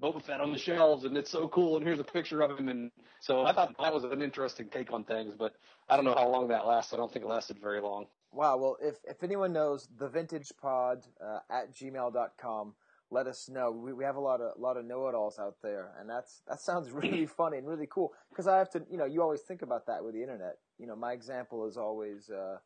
Boba 0.00 0.22
Fett 0.22 0.40
on 0.40 0.52
the 0.52 0.58
shelves, 0.58 1.04
and 1.04 1.16
it's 1.16 1.30
so 1.30 1.48
cool. 1.48 1.76
And 1.76 1.86
here's 1.86 2.00
a 2.00 2.04
picture 2.04 2.40
of 2.40 2.58
him, 2.58 2.68
and 2.68 2.90
so 3.20 3.44
I 3.44 3.52
thought 3.52 3.74
that 3.78 3.92
was 3.92 4.04
an 4.04 4.22
interesting 4.22 4.68
take 4.68 4.92
on 4.92 5.04
things. 5.04 5.34
But 5.38 5.54
I 5.88 5.96
don't 5.96 6.04
know 6.04 6.14
how 6.14 6.28
long 6.28 6.48
that 6.48 6.66
lasts. 6.66 6.92
I 6.92 6.96
don't 6.96 7.12
think 7.12 7.24
it 7.24 7.28
lasted 7.28 7.58
very 7.60 7.80
long. 7.80 8.06
Wow. 8.32 8.56
Well, 8.56 8.76
if 8.80 8.96
if 9.04 9.22
anyone 9.22 9.52
knows 9.52 9.88
the 9.98 10.08
Vintage 10.08 10.52
Pod 10.60 11.04
uh, 11.22 11.40
at 11.50 11.74
gmail.com, 11.74 12.74
let 13.10 13.26
us 13.26 13.48
know. 13.48 13.70
We, 13.70 13.92
we 13.92 14.04
have 14.04 14.16
a 14.16 14.20
lot 14.20 14.40
of 14.40 14.56
a 14.56 14.60
lot 14.60 14.76
of 14.76 14.84
know-it-alls 14.84 15.38
out 15.38 15.56
there, 15.62 15.92
and 15.98 16.08
that's 16.08 16.42
that 16.48 16.60
sounds 16.60 16.90
really 16.92 17.26
funny 17.26 17.58
and 17.58 17.66
really 17.66 17.88
cool. 17.88 18.12
Because 18.30 18.46
I 18.46 18.58
have 18.58 18.70
to, 18.70 18.82
you 18.90 18.96
know, 18.96 19.04
you 19.04 19.22
always 19.22 19.42
think 19.42 19.62
about 19.62 19.86
that 19.86 20.04
with 20.04 20.14
the 20.14 20.22
internet. 20.22 20.58
You 20.78 20.86
know, 20.86 20.96
my 20.96 21.12
example 21.12 21.66
is 21.66 21.76
always, 21.76 22.30
uh, 22.30 22.58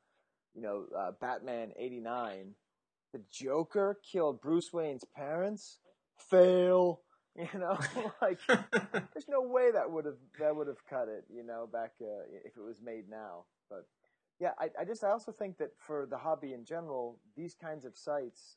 you 0.54 0.62
know, 0.62 0.84
uh, 0.96 1.12
Batman 1.20 1.72
'89. 1.78 2.54
The 3.12 3.22
Joker 3.30 3.98
killed 4.10 4.40
Bruce 4.40 4.72
Wayne's 4.72 5.04
parents. 5.04 5.78
Fail. 6.16 7.00
You 7.36 7.58
know, 7.58 7.76
like 8.22 8.38
there's 8.46 9.26
no 9.28 9.40
way 9.40 9.72
that 9.72 9.90
would 9.90 10.04
have 10.04 10.14
that 10.38 10.54
would 10.54 10.68
have 10.68 10.86
cut 10.88 11.08
it. 11.08 11.24
You 11.28 11.42
know, 11.42 11.66
back 11.66 11.94
uh, 12.00 12.22
if 12.30 12.56
it 12.56 12.62
was 12.62 12.80
made 12.80 13.10
now. 13.10 13.46
But 13.68 13.88
yeah, 14.38 14.52
I, 14.56 14.68
I 14.80 14.84
just 14.84 15.02
I 15.02 15.10
also 15.10 15.32
think 15.32 15.58
that 15.58 15.70
for 15.76 16.06
the 16.08 16.16
hobby 16.16 16.52
in 16.52 16.64
general, 16.64 17.18
these 17.36 17.56
kinds 17.60 17.84
of 17.84 17.96
sites 17.96 18.54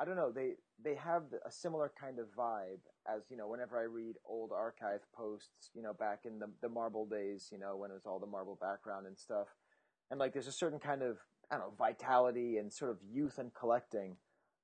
I 0.00 0.04
don't 0.04 0.16
know. 0.16 0.30
They 0.32 0.52
they 0.82 0.94
have 0.94 1.24
a 1.44 1.50
similar 1.50 1.92
kind 2.00 2.18
of 2.18 2.26
vibe 2.38 2.80
as 3.12 3.22
you 3.30 3.36
know. 3.36 3.48
Whenever 3.48 3.78
I 3.78 3.84
read 3.84 4.14
old 4.24 4.52
archive 4.52 5.00
posts, 5.14 5.70
you 5.74 5.82
know, 5.82 5.92
back 5.92 6.20
in 6.24 6.38
the 6.38 6.46
the 6.62 6.68
Marvel 6.68 7.06
days, 7.06 7.48
you 7.50 7.58
know, 7.58 7.76
when 7.76 7.90
it 7.90 7.94
was 7.94 8.06
all 8.06 8.20
the 8.20 8.26
marble 8.26 8.58
background 8.60 9.06
and 9.06 9.18
stuff, 9.18 9.48
and 10.10 10.20
like 10.20 10.32
there's 10.32 10.46
a 10.46 10.52
certain 10.52 10.78
kind 10.78 11.02
of 11.02 11.16
I 11.50 11.56
don't 11.56 11.66
know 11.66 11.74
vitality 11.76 12.58
and 12.58 12.72
sort 12.72 12.92
of 12.92 12.98
youth 13.10 13.38
and 13.38 13.52
collecting. 13.54 14.16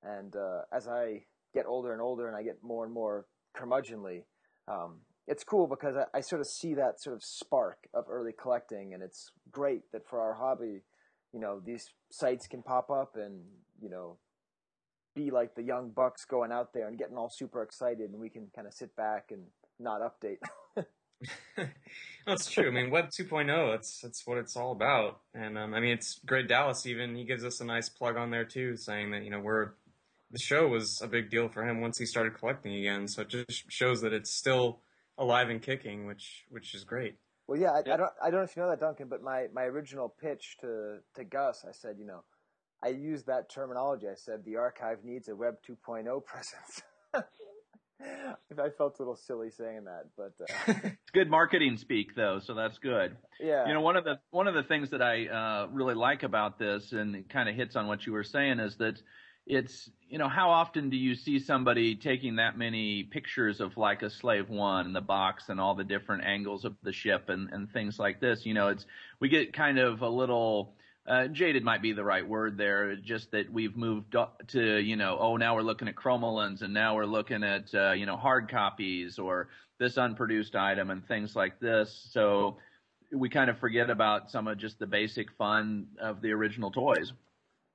And 0.03 0.35
uh, 0.35 0.61
as 0.71 0.87
I 0.87 1.23
get 1.53 1.65
older 1.65 1.91
and 1.91 2.01
older, 2.01 2.27
and 2.27 2.37
I 2.37 2.43
get 2.43 2.63
more 2.63 2.85
and 2.85 2.93
more 2.93 3.25
curmudgeonly, 3.57 4.23
um, 4.67 5.01
it's 5.27 5.43
cool 5.43 5.67
because 5.67 5.95
I, 5.95 6.17
I 6.17 6.21
sort 6.21 6.41
of 6.41 6.47
see 6.47 6.75
that 6.75 7.01
sort 7.01 7.15
of 7.15 7.23
spark 7.23 7.77
of 7.93 8.05
early 8.09 8.31
collecting, 8.39 8.93
and 8.93 9.03
it's 9.03 9.31
great 9.51 9.81
that 9.91 10.07
for 10.07 10.21
our 10.21 10.35
hobby, 10.35 10.83
you 11.33 11.39
know, 11.39 11.59
these 11.65 11.89
sites 12.11 12.47
can 12.47 12.61
pop 12.61 12.89
up 12.89 13.15
and 13.15 13.41
you 13.81 13.89
know 13.89 14.17
be 15.15 15.31
like 15.31 15.55
the 15.55 15.63
young 15.63 15.89
bucks 15.89 16.25
going 16.25 16.51
out 16.51 16.73
there 16.73 16.87
and 16.87 16.97
getting 16.97 17.17
all 17.17 17.29
super 17.29 17.63
excited, 17.63 18.11
and 18.11 18.19
we 18.19 18.29
can 18.29 18.47
kind 18.53 18.67
of 18.67 18.73
sit 18.73 18.95
back 18.95 19.31
and 19.31 19.43
not 19.79 20.01
update. 20.01 20.37
that's 22.27 22.49
true. 22.49 22.67
I 22.67 22.71
mean, 22.71 22.91
Web 22.91 23.09
2.0, 23.09 23.71
that's 23.71 24.01
that's 24.01 24.27
what 24.27 24.37
it's 24.37 24.55
all 24.55 24.71
about. 24.71 25.21
And 25.33 25.57
um, 25.57 25.73
I 25.73 25.79
mean, 25.79 25.91
it's 25.91 26.19
great. 26.25 26.47
Dallas 26.47 26.85
even 26.85 27.15
he 27.15 27.23
gives 27.23 27.43
us 27.43 27.61
a 27.61 27.65
nice 27.65 27.89
plug 27.89 28.17
on 28.17 28.29
there 28.29 28.45
too, 28.45 28.75
saying 28.75 29.11
that 29.11 29.23
you 29.23 29.31
know 29.31 29.39
we're 29.39 29.71
the 30.31 30.39
show 30.39 30.67
was 30.67 31.01
a 31.01 31.07
big 31.07 31.29
deal 31.29 31.47
for 31.47 31.67
him 31.67 31.81
once 31.81 31.97
he 31.97 32.05
started 32.05 32.35
collecting 32.37 32.75
again. 32.75 33.07
So 33.07 33.21
it 33.21 33.29
just 33.29 33.71
shows 33.71 34.01
that 34.01 34.13
it's 34.13 34.31
still 34.31 34.81
alive 35.17 35.49
and 35.49 35.61
kicking, 35.61 36.05
which 36.05 36.45
which 36.49 36.75
is 36.75 36.83
great. 36.83 37.15
Well, 37.47 37.59
yeah, 37.59 37.71
I, 37.71 37.79
I 37.79 37.97
don't 37.97 38.11
I 38.23 38.29
don't 38.29 38.39
know 38.39 38.43
if 38.43 38.55
you 38.55 38.63
know 38.63 38.69
that, 38.69 38.79
Duncan, 38.79 39.07
but 39.07 39.21
my 39.23 39.47
my 39.53 39.63
original 39.63 40.09
pitch 40.09 40.57
to 40.61 40.97
to 41.15 41.23
Gus, 41.23 41.65
I 41.67 41.71
said, 41.71 41.95
you 41.97 42.05
know 42.05 42.23
I 42.85 42.89
used 42.89 43.25
that 43.25 43.49
terminology. 43.49 44.07
I 44.07 44.13
said 44.13 44.45
the 44.45 44.57
archive 44.57 45.03
needs 45.03 45.27
a 45.27 45.35
Web 45.35 45.55
2.0 45.67 46.23
presence. 46.25 46.83
I 47.15 48.69
felt 48.77 48.99
a 48.99 49.01
little 49.01 49.15
silly 49.15 49.49
saying 49.49 49.85
that, 49.85 50.07
but 50.15 50.33
uh... 50.39 50.73
it's 50.83 51.11
good 51.11 51.29
marketing 51.29 51.77
speak, 51.77 52.15
though, 52.15 52.39
so 52.39 52.53
that's 52.53 52.77
good. 52.77 53.15
Yeah. 53.39 53.67
You 53.67 53.73
know, 53.73 53.81
one 53.81 53.95
of 53.95 54.03
the 54.03 54.19
one 54.29 54.47
of 54.47 54.53
the 54.53 54.63
things 54.63 54.91
that 54.91 55.01
I 55.01 55.27
uh, 55.27 55.67
really 55.71 55.95
like 55.95 56.23
about 56.23 56.59
this, 56.59 56.91
and 56.91 57.15
it 57.15 57.29
kind 57.29 57.49
of 57.49 57.55
hits 57.55 57.75
on 57.75 57.87
what 57.87 58.05
you 58.05 58.13
were 58.13 58.23
saying, 58.23 58.59
is 58.59 58.75
that 58.77 59.01
it's 59.47 59.89
you 60.09 60.17
know 60.17 60.27
how 60.27 60.51
often 60.51 60.89
do 60.89 60.97
you 60.97 61.15
see 61.15 61.39
somebody 61.39 61.95
taking 61.95 62.35
that 62.35 62.57
many 62.57 63.03
pictures 63.03 63.61
of 63.61 63.77
like 63.77 64.01
a 64.01 64.09
slave 64.09 64.49
one 64.49 64.87
and 64.87 64.95
the 64.95 65.01
box 65.01 65.49
and 65.49 65.59
all 65.59 65.75
the 65.75 65.83
different 65.83 66.23
angles 66.23 66.65
of 66.65 66.75
the 66.83 66.91
ship 66.91 67.29
and 67.29 67.49
and 67.51 67.71
things 67.71 67.99
like 67.99 68.19
this 68.19 68.43
you 68.43 68.55
know 68.55 68.69
it's 68.69 68.87
we 69.19 69.29
get 69.29 69.53
kind 69.53 69.77
of 69.77 70.01
a 70.01 70.09
little 70.09 70.73
uh, 71.07 71.27
jaded 71.27 71.63
might 71.63 71.81
be 71.81 71.93
the 71.93 72.03
right 72.03 72.27
word 72.27 72.57
there. 72.57 72.95
Just 72.95 73.31
that 73.31 73.51
we've 73.51 73.75
moved 73.75 74.15
to, 74.47 74.77
you 74.79 74.95
know, 74.95 75.17
oh, 75.19 75.37
now 75.37 75.55
we're 75.55 75.61
looking 75.61 75.87
at 75.87 75.95
chromolins 75.95 76.61
and 76.61 76.73
now 76.73 76.95
we're 76.95 77.05
looking 77.05 77.43
at, 77.43 77.73
uh, 77.73 77.91
you 77.91 78.05
know, 78.05 78.17
hard 78.17 78.49
copies 78.49 79.19
or 79.19 79.49
this 79.77 79.97
unproduced 79.97 80.55
item 80.55 80.89
and 80.89 81.07
things 81.07 81.35
like 81.35 81.59
this. 81.59 82.07
So 82.11 82.57
we 83.11 83.29
kind 83.29 83.49
of 83.49 83.59
forget 83.59 83.89
about 83.89 84.31
some 84.31 84.47
of 84.47 84.57
just 84.57 84.79
the 84.79 84.87
basic 84.87 85.31
fun 85.33 85.87
of 85.99 86.21
the 86.21 86.31
original 86.31 86.71
toys. 86.71 87.13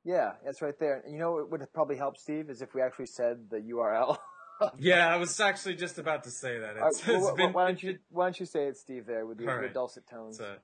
Yeah, 0.04 0.32
that's 0.44 0.62
right 0.62 0.78
there. 0.78 1.04
You 1.08 1.18
know, 1.18 1.32
what 1.32 1.50
would 1.50 1.72
probably 1.72 1.96
help 1.96 2.16
Steve 2.16 2.50
is 2.50 2.62
if 2.62 2.74
we 2.74 2.82
actually 2.82 3.06
said 3.06 3.50
the 3.50 3.58
URL. 3.58 4.16
yeah, 4.78 5.12
I 5.12 5.18
was 5.18 5.38
actually 5.38 5.74
just 5.74 5.98
about 5.98 6.24
to 6.24 6.30
say 6.30 6.58
that. 6.58 6.74
It's, 6.76 7.06
right, 7.06 7.18
well, 7.18 7.28
it's 7.28 7.36
been, 7.36 7.52
why 7.52 7.66
don't 7.66 7.82
you 7.82 7.98
why 8.10 8.26
don't 8.26 8.40
you 8.40 8.46
say 8.46 8.64
it, 8.64 8.76
Steve, 8.76 9.06
there 9.06 9.26
with 9.26 9.40
your, 9.40 9.60
right. 9.60 9.72
dulcet 9.72 10.06
tones? 10.08 10.38
vintage 10.38 10.58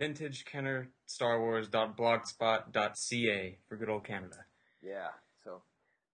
Kenner 0.00 0.88
Star 1.06 1.40
Wars.blogspot.ca 1.40 3.58
for 3.68 3.76
good 3.76 3.88
old 3.88 4.04
Canada. 4.04 4.44
Yeah, 4.82 5.08
so 5.42 5.62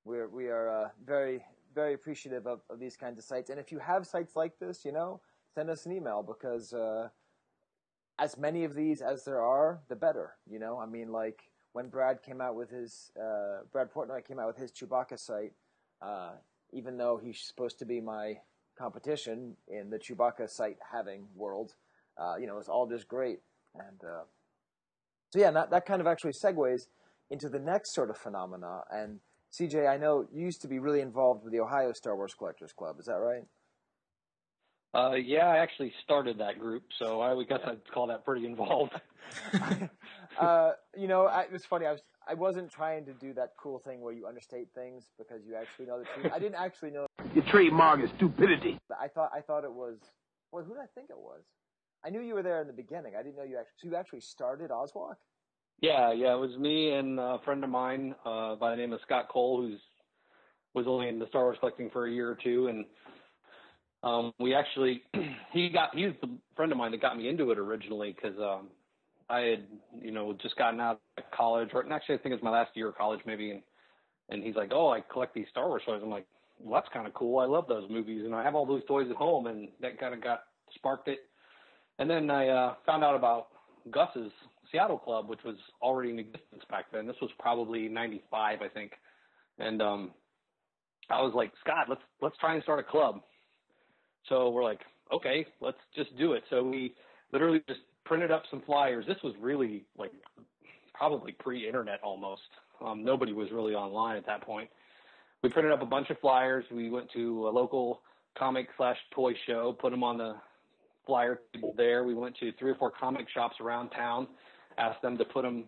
we're 0.04 0.28
we 0.28 0.48
are 0.48 0.68
uh, 0.68 0.90
very 1.04 1.44
very 1.74 1.94
appreciative 1.94 2.46
of, 2.46 2.60
of 2.70 2.78
these 2.78 2.96
kinds 2.96 3.18
of 3.18 3.24
sites, 3.24 3.50
and 3.50 3.58
if 3.58 3.72
you 3.72 3.78
have 3.78 4.06
sites 4.06 4.36
like 4.36 4.58
this, 4.58 4.84
you 4.84 4.92
know, 4.92 5.20
send 5.54 5.70
us 5.70 5.86
an 5.86 5.92
email 5.92 6.22
because 6.22 6.72
uh, 6.72 7.08
as 8.18 8.38
many 8.38 8.64
of 8.64 8.74
these 8.74 9.02
as 9.02 9.24
there 9.24 9.42
are, 9.42 9.80
the 9.88 9.96
better. 9.96 10.34
You 10.48 10.58
know, 10.58 10.78
I 10.78 10.86
mean, 10.86 11.12
like 11.12 11.50
when 11.72 11.88
Brad 11.88 12.22
came 12.22 12.40
out 12.40 12.54
with 12.54 12.70
his 12.70 13.10
uh, 13.20 13.64
Brad 13.72 13.92
Portnoy 13.92 14.24
came 14.24 14.38
out 14.38 14.46
with 14.46 14.56
his 14.56 14.72
Chewbacca 14.72 15.18
site, 15.18 15.52
uh, 16.00 16.32
even 16.72 16.96
though 16.96 17.20
he's 17.22 17.40
supposed 17.40 17.78
to 17.80 17.84
be 17.84 18.00
my 18.00 18.38
competition 18.78 19.56
in 19.68 19.90
the 19.90 19.98
Chewbacca 19.98 20.48
site 20.48 20.78
having 20.92 21.26
world, 21.34 21.74
uh, 22.16 22.36
you 22.40 22.46
know, 22.46 22.58
it's 22.58 22.68
all 22.68 22.86
just 22.86 23.08
great. 23.08 23.40
And 23.74 24.00
uh, 24.02 24.24
so, 25.30 25.38
yeah, 25.38 25.50
that, 25.50 25.70
that 25.70 25.86
kind 25.86 26.00
of 26.00 26.06
actually 26.06 26.32
segues 26.32 26.86
into 27.30 27.48
the 27.48 27.58
next 27.58 27.94
sort 27.94 28.10
of 28.10 28.16
phenomena. 28.16 28.82
And 28.90 29.20
CJ, 29.58 29.88
I 29.88 29.96
know 29.96 30.26
you 30.32 30.44
used 30.44 30.62
to 30.62 30.68
be 30.68 30.78
really 30.78 31.00
involved 31.00 31.44
with 31.44 31.52
the 31.52 31.60
Ohio 31.60 31.92
Star 31.92 32.16
Wars 32.16 32.34
Collectors 32.36 32.72
Club. 32.72 32.96
Is 32.98 33.06
that 33.06 33.14
right? 33.14 33.44
Uh, 34.94 35.16
yeah, 35.16 35.46
I 35.46 35.58
actually 35.58 35.92
started 36.04 36.38
that 36.38 36.60
group, 36.60 36.84
so 37.00 37.20
I 37.20 37.34
would 37.34 37.48
guess 37.48 37.58
I'd 37.66 37.80
call 37.92 38.06
that 38.08 38.24
pretty 38.24 38.46
involved. 38.46 38.92
uh, 40.40 40.70
you 40.96 41.08
know, 41.08 41.26
I, 41.26 41.42
it 41.42 41.52
was 41.52 41.64
funny. 41.64 41.86
I 41.86 41.92
was 41.92 42.00
I 42.26 42.34
wasn't 42.34 42.70
trying 42.70 43.04
to 43.06 43.12
do 43.12 43.34
that 43.34 43.50
cool 43.60 43.80
thing 43.80 44.00
where 44.00 44.12
you 44.12 44.26
understate 44.26 44.68
things 44.74 45.04
because 45.18 45.40
you 45.46 45.56
actually 45.56 45.86
know 45.86 45.98
the 45.98 46.06
truth. 46.14 46.32
I 46.34 46.38
didn't 46.38 46.54
actually 46.54 46.90
know. 46.90 47.06
Your 47.34 47.44
trademark 47.50 48.02
is 48.02 48.10
stupidity. 48.16 48.78
I 48.90 49.08
thought 49.08 49.30
I 49.34 49.40
thought 49.40 49.64
it 49.64 49.72
was. 49.72 49.98
Well, 50.52 50.64
who 50.64 50.74
did 50.74 50.80
I 50.80 50.86
think 50.94 51.10
it 51.10 51.18
was? 51.18 51.42
I 52.04 52.10
knew 52.10 52.20
you 52.20 52.34
were 52.34 52.42
there 52.42 52.60
in 52.60 52.66
the 52.66 52.72
beginning. 52.72 53.14
I 53.18 53.22
didn't 53.22 53.36
know 53.36 53.44
you 53.44 53.56
actually. 53.56 53.72
So 53.82 53.88
you 53.88 53.96
actually 53.96 54.20
started 54.20 54.70
Ozwalk. 54.70 55.16
Yeah, 55.80 56.12
yeah, 56.12 56.34
it 56.34 56.38
was 56.38 56.56
me 56.58 56.92
and 56.92 57.18
a 57.18 57.38
friend 57.44 57.64
of 57.64 57.70
mine 57.70 58.14
uh, 58.24 58.54
by 58.56 58.70
the 58.70 58.76
name 58.76 58.92
of 58.92 59.00
Scott 59.02 59.28
Cole, 59.28 59.60
who's 59.60 59.80
was 60.74 60.86
only 60.88 61.08
in 61.08 61.18
the 61.18 61.26
Star 61.28 61.42
Wars 61.42 61.56
collecting 61.60 61.90
for 61.90 62.06
a 62.06 62.10
year 62.10 62.30
or 62.30 62.38
two, 62.42 62.68
and 62.68 62.84
um, 64.02 64.32
we 64.38 64.54
actually 64.54 65.02
he 65.52 65.68
got 65.68 65.94
he's 65.94 66.12
the 66.20 66.28
friend 66.56 66.72
of 66.72 66.78
mine 66.78 66.90
that 66.92 67.00
got 67.00 67.16
me 67.16 67.28
into 67.28 67.50
it 67.50 67.58
originally 67.58 68.14
because 68.14 68.38
um, 68.38 68.68
I 69.28 69.40
had 69.40 69.64
you 70.00 70.10
know 70.10 70.32
just 70.34 70.56
gotten 70.56 70.80
out 70.80 71.00
of 71.16 71.24
college, 71.34 71.70
or 71.72 71.90
actually 71.92 72.16
I 72.16 72.18
think 72.18 72.32
it 72.32 72.36
was 72.36 72.42
my 72.42 72.50
last 72.50 72.70
year 72.74 72.88
of 72.88 72.96
college 72.96 73.20
maybe, 73.26 73.50
and 73.50 73.62
and 74.30 74.42
he's 74.42 74.56
like, 74.56 74.70
oh, 74.72 74.90
I 74.90 75.00
collect 75.00 75.34
these 75.34 75.46
Star 75.50 75.68
Wars 75.68 75.82
toys. 75.86 76.00
I'm 76.02 76.10
like, 76.10 76.26
well, 76.58 76.80
that's 76.80 76.92
kind 76.92 77.06
of 77.06 77.14
cool. 77.14 77.38
I 77.38 77.46
love 77.46 77.66
those 77.68 77.88
movies, 77.90 78.22
and 78.24 78.34
I 78.34 78.42
have 78.42 78.54
all 78.54 78.66
those 78.66 78.84
toys 78.86 79.08
at 79.10 79.16
home, 79.16 79.46
and 79.46 79.68
that 79.80 79.98
kind 79.98 80.14
of 80.14 80.22
got 80.22 80.40
sparked 80.74 81.08
it. 81.08 81.20
And 81.98 82.10
then 82.10 82.30
I 82.30 82.48
uh, 82.48 82.74
found 82.84 83.04
out 83.04 83.14
about 83.14 83.48
Gus's 83.90 84.32
Seattle 84.72 84.98
club, 84.98 85.28
which 85.28 85.42
was 85.44 85.56
already 85.80 86.10
in 86.10 86.18
existence 86.18 86.62
back 86.68 86.86
then. 86.92 87.06
This 87.06 87.16
was 87.20 87.30
probably 87.38 87.88
'95, 87.88 88.62
I 88.62 88.68
think. 88.68 88.92
And 89.58 89.80
um, 89.80 90.10
I 91.10 91.22
was 91.22 91.32
like, 91.34 91.52
Scott, 91.60 91.86
let's 91.88 92.00
let's 92.20 92.36
try 92.38 92.54
and 92.54 92.62
start 92.62 92.80
a 92.80 92.82
club. 92.82 93.20
So 94.28 94.50
we're 94.50 94.64
like, 94.64 94.80
okay, 95.12 95.46
let's 95.60 95.78
just 95.94 96.16
do 96.16 96.32
it. 96.32 96.42
So 96.50 96.62
we 96.64 96.94
literally 97.32 97.62
just 97.68 97.80
printed 98.04 98.30
up 98.30 98.42
some 98.50 98.62
flyers. 98.66 99.04
This 99.06 99.18
was 99.22 99.34
really 99.40 99.84
like 99.96 100.12
probably 100.94 101.32
pre-internet 101.32 102.00
almost. 102.02 102.42
Um, 102.84 103.04
nobody 103.04 103.32
was 103.32 103.48
really 103.52 103.74
online 103.74 104.16
at 104.16 104.26
that 104.26 104.42
point. 104.42 104.68
We 105.42 105.50
printed 105.50 105.72
up 105.72 105.82
a 105.82 105.86
bunch 105.86 106.10
of 106.10 106.18
flyers. 106.20 106.64
We 106.72 106.90
went 106.90 107.10
to 107.12 107.48
a 107.48 107.50
local 107.50 108.00
comic 108.38 108.68
slash 108.76 108.96
toy 109.14 109.34
show, 109.46 109.76
put 109.78 109.90
them 109.90 110.02
on 110.02 110.18
the 110.18 110.34
flyer 111.06 111.40
table 111.52 111.74
there. 111.76 112.04
We 112.04 112.14
went 112.14 112.36
to 112.38 112.52
three 112.58 112.70
or 112.70 112.74
four 112.76 112.90
comic 112.90 113.26
shops 113.32 113.56
around 113.60 113.90
town, 113.90 114.26
asked 114.78 115.02
them 115.02 115.18
to 115.18 115.24
put 115.24 115.42
them 115.42 115.64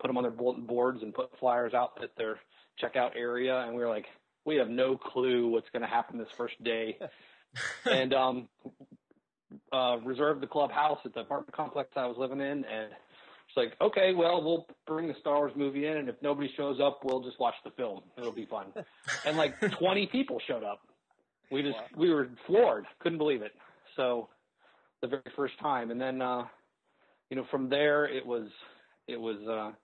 put 0.00 0.08
them 0.08 0.16
on 0.16 0.22
their 0.22 0.32
bulletin 0.32 0.64
boards 0.64 1.02
and 1.02 1.12
put 1.14 1.30
flyers 1.38 1.74
out 1.74 1.92
at 2.02 2.10
their 2.16 2.38
checkout 2.82 3.10
area. 3.16 3.58
And 3.60 3.74
we 3.74 3.82
were 3.82 3.88
like, 3.88 4.06
we 4.46 4.56
have 4.56 4.68
no 4.68 4.96
clue 4.96 5.48
what's 5.48 5.68
going 5.70 5.82
to 5.82 5.88
happen 5.88 6.18
this 6.18 6.28
first 6.38 6.62
day. 6.64 6.98
and 7.84 8.14
um, 8.14 8.48
uh, 9.72 9.98
reserved 10.04 10.40
the 10.40 10.46
clubhouse 10.46 10.98
at 11.04 11.14
the 11.14 11.20
apartment 11.20 11.54
complex 11.54 11.90
I 11.96 12.06
was 12.06 12.16
living 12.18 12.40
in 12.40 12.64
and 12.64 12.92
It's 13.48 13.56
like, 13.56 13.74
okay, 13.80 14.14
well, 14.14 14.42
we'll 14.42 14.66
bring 14.86 15.08
the 15.08 15.14
Star 15.20 15.36
Wars 15.36 15.52
movie 15.56 15.86
in, 15.86 15.96
and 15.96 16.08
if 16.08 16.14
nobody 16.22 16.50
shows 16.56 16.78
up, 16.80 17.00
we'll 17.04 17.20
just 17.20 17.40
watch 17.40 17.56
the 17.64 17.70
film. 17.72 18.00
It'll 18.16 18.32
be 18.32 18.46
fun. 18.46 18.66
and 19.26 19.36
like 19.36 19.60
20 19.60 20.06
people 20.06 20.40
showed 20.46 20.62
up. 20.62 20.80
We 21.50 21.62
just 21.62 21.78
we 21.96 22.10
were 22.10 22.28
floored, 22.46 22.86
couldn't 23.00 23.18
believe 23.18 23.42
it. 23.42 23.50
So 23.96 24.28
the 25.02 25.08
very 25.08 25.22
first 25.36 25.58
time, 25.60 25.90
and 25.90 26.00
then 26.00 26.20
uh, 26.20 26.44
you 27.30 27.36
know 27.36 27.46
from 27.50 27.68
there 27.68 28.06
it 28.06 28.24
was 28.24 28.48
it 29.08 29.20
was 29.20 29.36
uh, 29.48 29.74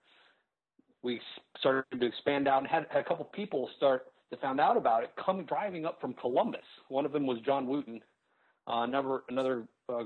we 1.03 1.19
started 1.59 1.85
to 1.99 2.05
expand 2.05 2.47
out 2.47 2.59
and 2.59 2.67
had, 2.67 2.85
had 2.89 3.01
a 3.01 3.07
couple 3.07 3.25
people 3.25 3.69
start 3.77 4.07
that 4.29 4.41
found 4.41 4.59
out 4.59 4.77
about 4.77 5.03
it 5.03 5.11
come 5.23 5.45
driving 5.45 5.85
up 5.85 5.99
from 6.01 6.13
Columbus. 6.13 6.65
One 6.89 7.05
of 7.05 7.11
them 7.11 7.25
was 7.25 7.39
John 7.45 7.67
Wooten. 7.67 8.01
Uh, 8.67 8.83
another 8.83 9.21
another 9.29 9.67
uh, 9.89 10.03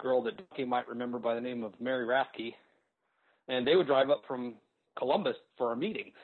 girl 0.00 0.22
that 0.24 0.36
Ducky 0.36 0.64
might 0.64 0.88
remember 0.88 1.18
by 1.18 1.34
the 1.34 1.40
name 1.40 1.62
of 1.62 1.72
Mary 1.80 2.06
Rathke, 2.06 2.54
and 3.48 3.66
they 3.66 3.76
would 3.76 3.86
drive 3.86 4.10
up 4.10 4.22
from 4.26 4.54
Columbus 4.98 5.36
for 5.56 5.68
our 5.68 5.76
meetings. 5.76 6.14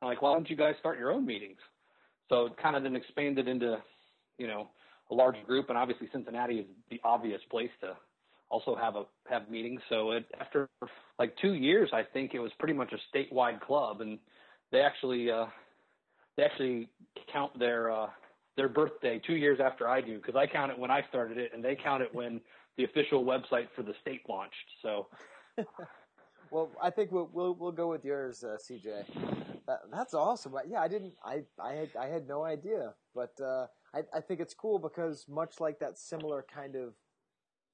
I'm 0.00 0.08
like, 0.08 0.20
why 0.20 0.34
don't 0.34 0.50
you 0.50 0.56
guys 0.56 0.74
start 0.80 0.98
your 0.98 1.12
own 1.12 1.24
meetings? 1.24 1.58
So 2.28 2.46
it 2.46 2.56
kind 2.60 2.76
of 2.76 2.82
then 2.82 2.96
expanded 2.96 3.46
into, 3.46 3.76
you 4.38 4.46
know, 4.46 4.68
a 5.12 5.14
large 5.14 5.36
group, 5.46 5.68
and 5.68 5.76
obviously 5.76 6.08
Cincinnati 6.12 6.60
is 6.60 6.66
the 6.90 7.00
obvious 7.04 7.40
place 7.50 7.70
to 7.82 7.94
also 8.48 8.74
have 8.74 8.96
a 8.96 9.04
have 9.28 9.48
meetings. 9.50 9.80
So 9.88 10.12
it, 10.12 10.24
after 10.40 10.68
like 11.18 11.36
two 11.40 11.52
years, 11.52 11.90
I 11.92 12.02
think 12.02 12.34
it 12.34 12.38
was 12.38 12.50
pretty 12.58 12.74
much 12.74 12.92
a 12.92 13.16
statewide 13.16 13.60
club, 13.60 14.00
and 14.00 14.18
they 14.72 14.80
actually 14.80 15.30
uh, 15.30 15.46
they 16.36 16.44
actually 16.44 16.88
count 17.30 17.58
their 17.58 17.90
uh, 17.90 18.06
their 18.56 18.68
birthday 18.68 19.20
two 19.24 19.36
years 19.36 19.60
after 19.60 19.86
I 19.86 20.00
do 20.00 20.16
because 20.16 20.34
I 20.34 20.46
count 20.46 20.72
it 20.72 20.78
when 20.78 20.90
I 20.90 21.02
started 21.10 21.36
it, 21.36 21.52
and 21.54 21.62
they 21.62 21.76
count 21.76 22.02
it 22.02 22.14
when 22.14 22.40
the 22.78 22.84
official 22.84 23.22
website 23.22 23.68
for 23.76 23.82
the 23.82 23.94
state 24.00 24.22
launched. 24.28 24.54
So. 24.80 25.08
well, 26.50 26.70
I 26.82 26.88
think 26.88 27.12
we'll 27.12 27.28
we'll, 27.32 27.54
we'll 27.54 27.72
go 27.72 27.88
with 27.88 28.02
yours, 28.02 28.42
uh, 28.42 28.56
CJ. 28.56 29.04
That, 29.66 29.80
that's 29.92 30.14
awesome. 30.14 30.54
Yeah, 30.66 30.80
I 30.80 30.88
didn't. 30.88 31.12
I 31.22 31.42
I 31.62 31.74
had 31.74 31.90
I 32.00 32.06
had 32.06 32.26
no 32.26 32.44
idea, 32.44 32.94
but 33.14 33.38
uh, 33.40 33.66
I 33.94 34.02
I 34.14 34.20
think 34.20 34.40
it's 34.40 34.54
cool 34.54 34.78
because 34.78 35.26
much 35.28 35.60
like 35.60 35.78
that 35.80 35.98
similar 35.98 36.44
kind 36.52 36.76
of 36.76 36.94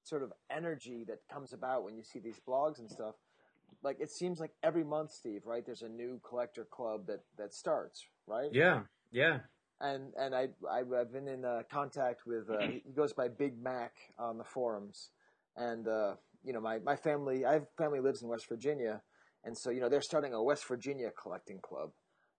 sort 0.08 0.22
of 0.22 0.32
energy 0.50 1.04
that 1.06 1.18
comes 1.32 1.52
about 1.52 1.84
when 1.84 1.96
you 1.96 2.02
see 2.02 2.18
these 2.18 2.40
blogs 2.46 2.78
and 2.78 2.90
stuff. 2.90 3.14
Like 3.82 3.98
it 4.00 4.10
seems 4.10 4.40
like 4.40 4.52
every 4.62 4.84
month, 4.84 5.12
Steve, 5.12 5.42
right? 5.44 5.64
There's 5.64 5.82
a 5.82 5.88
new 5.88 6.20
collector 6.26 6.64
club 6.64 7.06
that 7.06 7.20
that 7.36 7.54
starts, 7.54 8.06
right? 8.26 8.50
Yeah, 8.52 8.82
yeah. 9.12 9.40
And 9.80 10.12
and 10.18 10.34
I, 10.34 10.48
I 10.68 10.78
have 10.96 11.12
been 11.12 11.28
in 11.28 11.44
uh, 11.44 11.62
contact 11.70 12.26
with 12.26 12.50
uh, 12.50 12.66
he 12.66 12.82
goes 12.96 13.12
by 13.12 13.28
Big 13.28 13.62
Mac 13.62 13.92
on 14.18 14.38
the 14.38 14.44
forums, 14.44 15.10
and 15.56 15.86
uh, 15.86 16.14
you 16.42 16.52
know 16.52 16.60
my 16.60 16.78
my 16.80 16.96
family 16.96 17.44
I 17.44 17.52
have 17.54 17.66
family 17.76 18.00
lives 18.00 18.22
in 18.22 18.28
West 18.28 18.48
Virginia, 18.48 19.02
and 19.44 19.56
so 19.56 19.70
you 19.70 19.80
know 19.80 19.88
they're 19.88 20.00
starting 20.00 20.34
a 20.34 20.42
West 20.42 20.66
Virginia 20.66 21.10
collecting 21.22 21.60
club, 21.60 21.90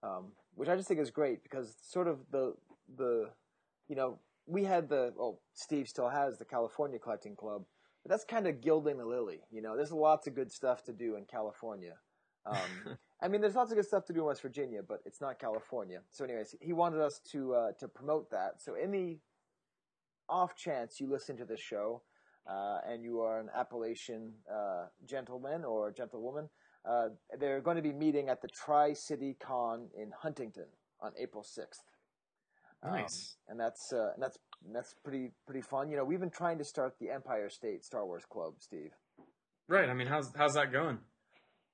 um, 0.04 0.34
which 0.56 0.68
I 0.68 0.76
just 0.76 0.90
think 0.90 1.00
is 1.00 1.12
great 1.12 1.44
because 1.44 1.76
sort 1.82 2.10
of 2.10 2.20
the 2.32 2.56
the 2.98 3.30
you 3.90 3.96
know 3.96 4.20
we 4.46 4.64
had 4.64 4.90
the 4.90 5.14
well, 5.16 5.42
Steve 5.54 5.88
still 5.88 6.10
has 6.10 6.38
the 6.38 6.46
California 6.46 6.98
Collecting 6.98 7.36
Club, 7.36 7.66
but 8.04 8.10
that's 8.10 8.24
kind 8.24 8.48
of 8.48 8.62
gilding 8.62 8.98
the 8.98 9.06
lily. 9.06 9.42
You 9.52 9.62
know, 9.62 9.76
there's 9.76 9.92
lots 9.92 10.28
of 10.28 10.36
good 10.36 10.52
stuff 10.52 10.84
to 10.86 10.94
do 10.94 11.16
in 11.16 11.26
California. 11.26 11.96
Um, 12.46 12.58
I 13.22 13.28
mean, 13.28 13.42
there's 13.42 13.56
lots 13.56 13.72
of 13.72 13.78
good 13.78 13.86
stuff 13.86 14.06
to 14.06 14.14
do 14.14 14.22
in 14.22 14.26
West 14.26 14.42
Virginia, 14.42 14.82
but 14.88 15.02
it's 15.06 15.22
not 15.22 15.40
California. 15.40 16.02
So, 16.12 16.24
anyways, 16.24 16.56
he 16.62 16.74
wanted 16.74 17.02
us 17.02 17.20
to 17.32 17.54
uh, 17.54 17.72
to 17.80 17.88
promote 17.88 18.32
that. 18.32 18.62
So, 18.62 18.76
in 18.76 18.92
the 18.92 19.20
off 20.30 20.56
chance 20.56 21.00
you 21.00 21.08
listen 21.08 21.36
to 21.38 21.46
this 21.46 21.60
show 21.60 22.04
uh, 22.48 22.80
and 22.88 23.04
you 23.04 23.20
are 23.22 23.40
an 23.40 23.50
Appalachian 23.56 24.32
uh, 24.52 24.86
gentleman 25.06 25.64
or 25.66 25.92
gentlewoman, 25.92 26.50
uh, 26.86 27.10
they're 27.40 27.62
going 27.62 27.76
to 27.76 27.84
be 27.84 27.92
meeting 27.92 28.30
at 28.30 28.42
the 28.42 28.48
Tri 28.48 28.94
City 28.94 29.36
Con 29.40 29.90
in 29.98 30.12
Huntington 30.18 30.68
on 31.02 31.12
April 31.18 31.44
6th. 31.44 31.82
Nice. 32.84 33.36
Um, 33.48 33.52
and 33.52 33.60
that's 33.60 33.92
uh, 33.94 34.12
and 34.14 34.24
that's 34.24 34.38
that's 34.74 34.96
pretty 35.04 35.32
pretty 35.46 35.62
fun. 35.62 35.90
You 35.90 35.98
know, 35.98 36.06
we've 36.06 36.20
been 36.20 36.30
trying 36.30 36.58
to 36.60 36.64
start 36.64 36.94
the 37.00 37.10
Empire 37.10 37.50
State 37.50 37.84
Star 37.84 38.06
Wars 38.06 38.24
Club, 38.30 38.54
Steve. 38.60 38.92
Right. 39.68 39.90
I 39.90 39.94
mean, 39.94 40.08
how's 40.08 40.32
how's 40.36 40.54
that 40.54 40.72
going? 40.72 41.00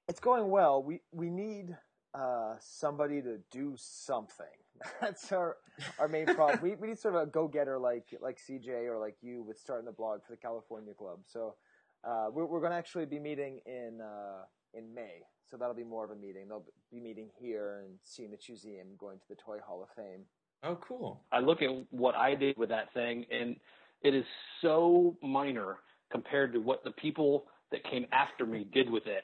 It's 0.08 0.20
going 0.20 0.50
well. 0.50 0.84
We 0.84 1.02
we 1.12 1.30
need 1.30 1.76
uh, 2.14 2.56
somebody 2.60 3.22
to 3.22 3.40
do 3.52 3.76
something. 3.78 4.46
That's 5.02 5.32
our 5.32 5.58
our 6.00 6.08
main 6.08 6.26
problem. 6.26 6.60
we 6.62 6.76
we 6.76 6.88
need 6.88 7.00
sort 7.00 7.16
of 7.16 7.22
a 7.22 7.26
go 7.28 7.48
getter 7.48 7.78
like 7.78 8.08
like 8.20 8.38
CJ 8.38 8.90
or 8.90 9.00
like 9.00 9.18
you 9.22 9.44
with 9.44 9.58
starting 9.58 9.86
the 9.86 9.92
blog 9.92 10.22
for 10.26 10.34
the 10.34 10.38
California 10.38 10.94
Club. 10.94 11.20
So 11.26 11.56
uh, 12.04 12.28
we're 12.32 12.46
we're 12.46 12.60
going 12.60 12.72
to 12.72 12.78
actually 12.78 13.06
be 13.06 13.20
meeting 13.20 13.60
in 13.66 14.00
uh, 14.02 14.44
in 14.74 14.94
May. 14.94 15.22
So 15.50 15.58
that'll 15.58 15.76
be 15.76 15.84
more 15.84 16.04
of 16.04 16.12
a 16.12 16.16
meeting. 16.16 16.48
They'll 16.48 16.66
be 16.92 17.00
meeting 17.00 17.30
here 17.40 17.84
and 17.86 18.00
seeing 18.04 18.32
the 18.32 18.38
museum, 18.50 18.88
going 18.98 19.20
to 19.20 19.28
the 19.30 19.36
Toy 19.36 19.58
Hall 19.66 19.84
of 19.84 19.90
Fame. 19.96 20.26
Oh, 20.64 20.78
cool. 20.88 21.22
I 21.32 21.40
look 21.40 21.62
at 21.62 21.70
what 21.92 22.16
I 22.16 22.36
did 22.36 22.58
with 22.58 22.70
that 22.70 22.94
thing, 22.94 23.26
and 23.32 23.56
it 24.02 24.16
is 24.16 24.26
so 24.62 25.16
minor 25.22 25.78
compared 26.12 26.54
to 26.54 26.60
what 26.60 26.84
the 26.84 26.92
people 26.92 27.46
that 27.72 27.84
came 27.90 28.06
after 28.12 28.46
me 28.46 28.68
did 28.74 28.90
with 28.90 29.06
it. 29.06 29.24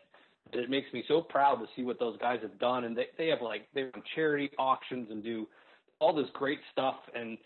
It 0.54 0.70
makes 0.70 0.92
me 0.94 1.04
so 1.08 1.22
proud 1.22 1.56
to 1.56 1.66
see 1.76 1.84
what 1.84 2.00
those 2.00 2.18
guys 2.18 2.40
have 2.42 2.60
done, 2.60 2.84
and 2.84 2.98
they 2.98 3.06
they 3.18 3.28
have 3.28 3.42
like 3.42 3.68
they 3.74 3.84
run 3.84 4.04
charity 4.16 4.50
auctions 4.58 5.10
and 5.10 5.24
do 5.24 5.48
all 6.00 6.14
this 6.14 6.28
great 6.34 6.60
stuff, 6.72 6.96
and 7.16 7.38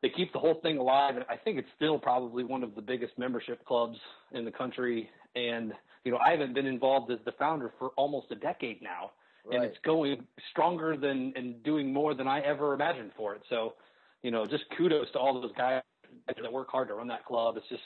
they 0.00 0.08
keep 0.08 0.32
the 0.32 0.38
whole 0.38 0.60
thing 0.62 0.78
alive. 0.78 1.16
And 1.16 1.24
I 1.28 1.36
think 1.36 1.58
it's 1.58 1.68
still 1.76 1.98
probably 1.98 2.44
one 2.44 2.62
of 2.62 2.74
the 2.74 2.80
biggest 2.80 3.18
membership 3.18 3.64
clubs 3.66 3.98
in 4.32 4.44
the 4.44 4.50
country. 4.50 5.10
And 5.36 5.72
you 6.04 6.12
know, 6.12 6.18
I 6.24 6.30
haven't 6.30 6.54
been 6.54 6.66
involved 6.66 7.10
as 7.10 7.18
the 7.24 7.32
founder 7.32 7.72
for 7.78 7.88
almost 7.96 8.28
a 8.30 8.36
decade 8.36 8.80
now, 8.80 9.10
right. 9.50 9.56
and 9.56 9.64
it's 9.64 9.78
going 9.84 10.24
stronger 10.50 10.96
than 10.96 11.32
and 11.36 11.62
doing 11.62 11.92
more 11.92 12.14
than 12.14 12.26
I 12.26 12.40
ever 12.40 12.74
imagined 12.74 13.12
for 13.16 13.34
it. 13.34 13.42
So, 13.48 13.74
you 14.22 14.30
know, 14.30 14.46
just 14.46 14.64
kudos 14.76 15.10
to 15.12 15.18
all 15.18 15.40
those 15.40 15.52
guys 15.56 15.82
that 16.26 16.52
work 16.52 16.68
hard 16.70 16.88
to 16.88 16.94
run 16.94 17.08
that 17.08 17.24
club. 17.24 17.56
It's 17.56 17.68
just 17.68 17.82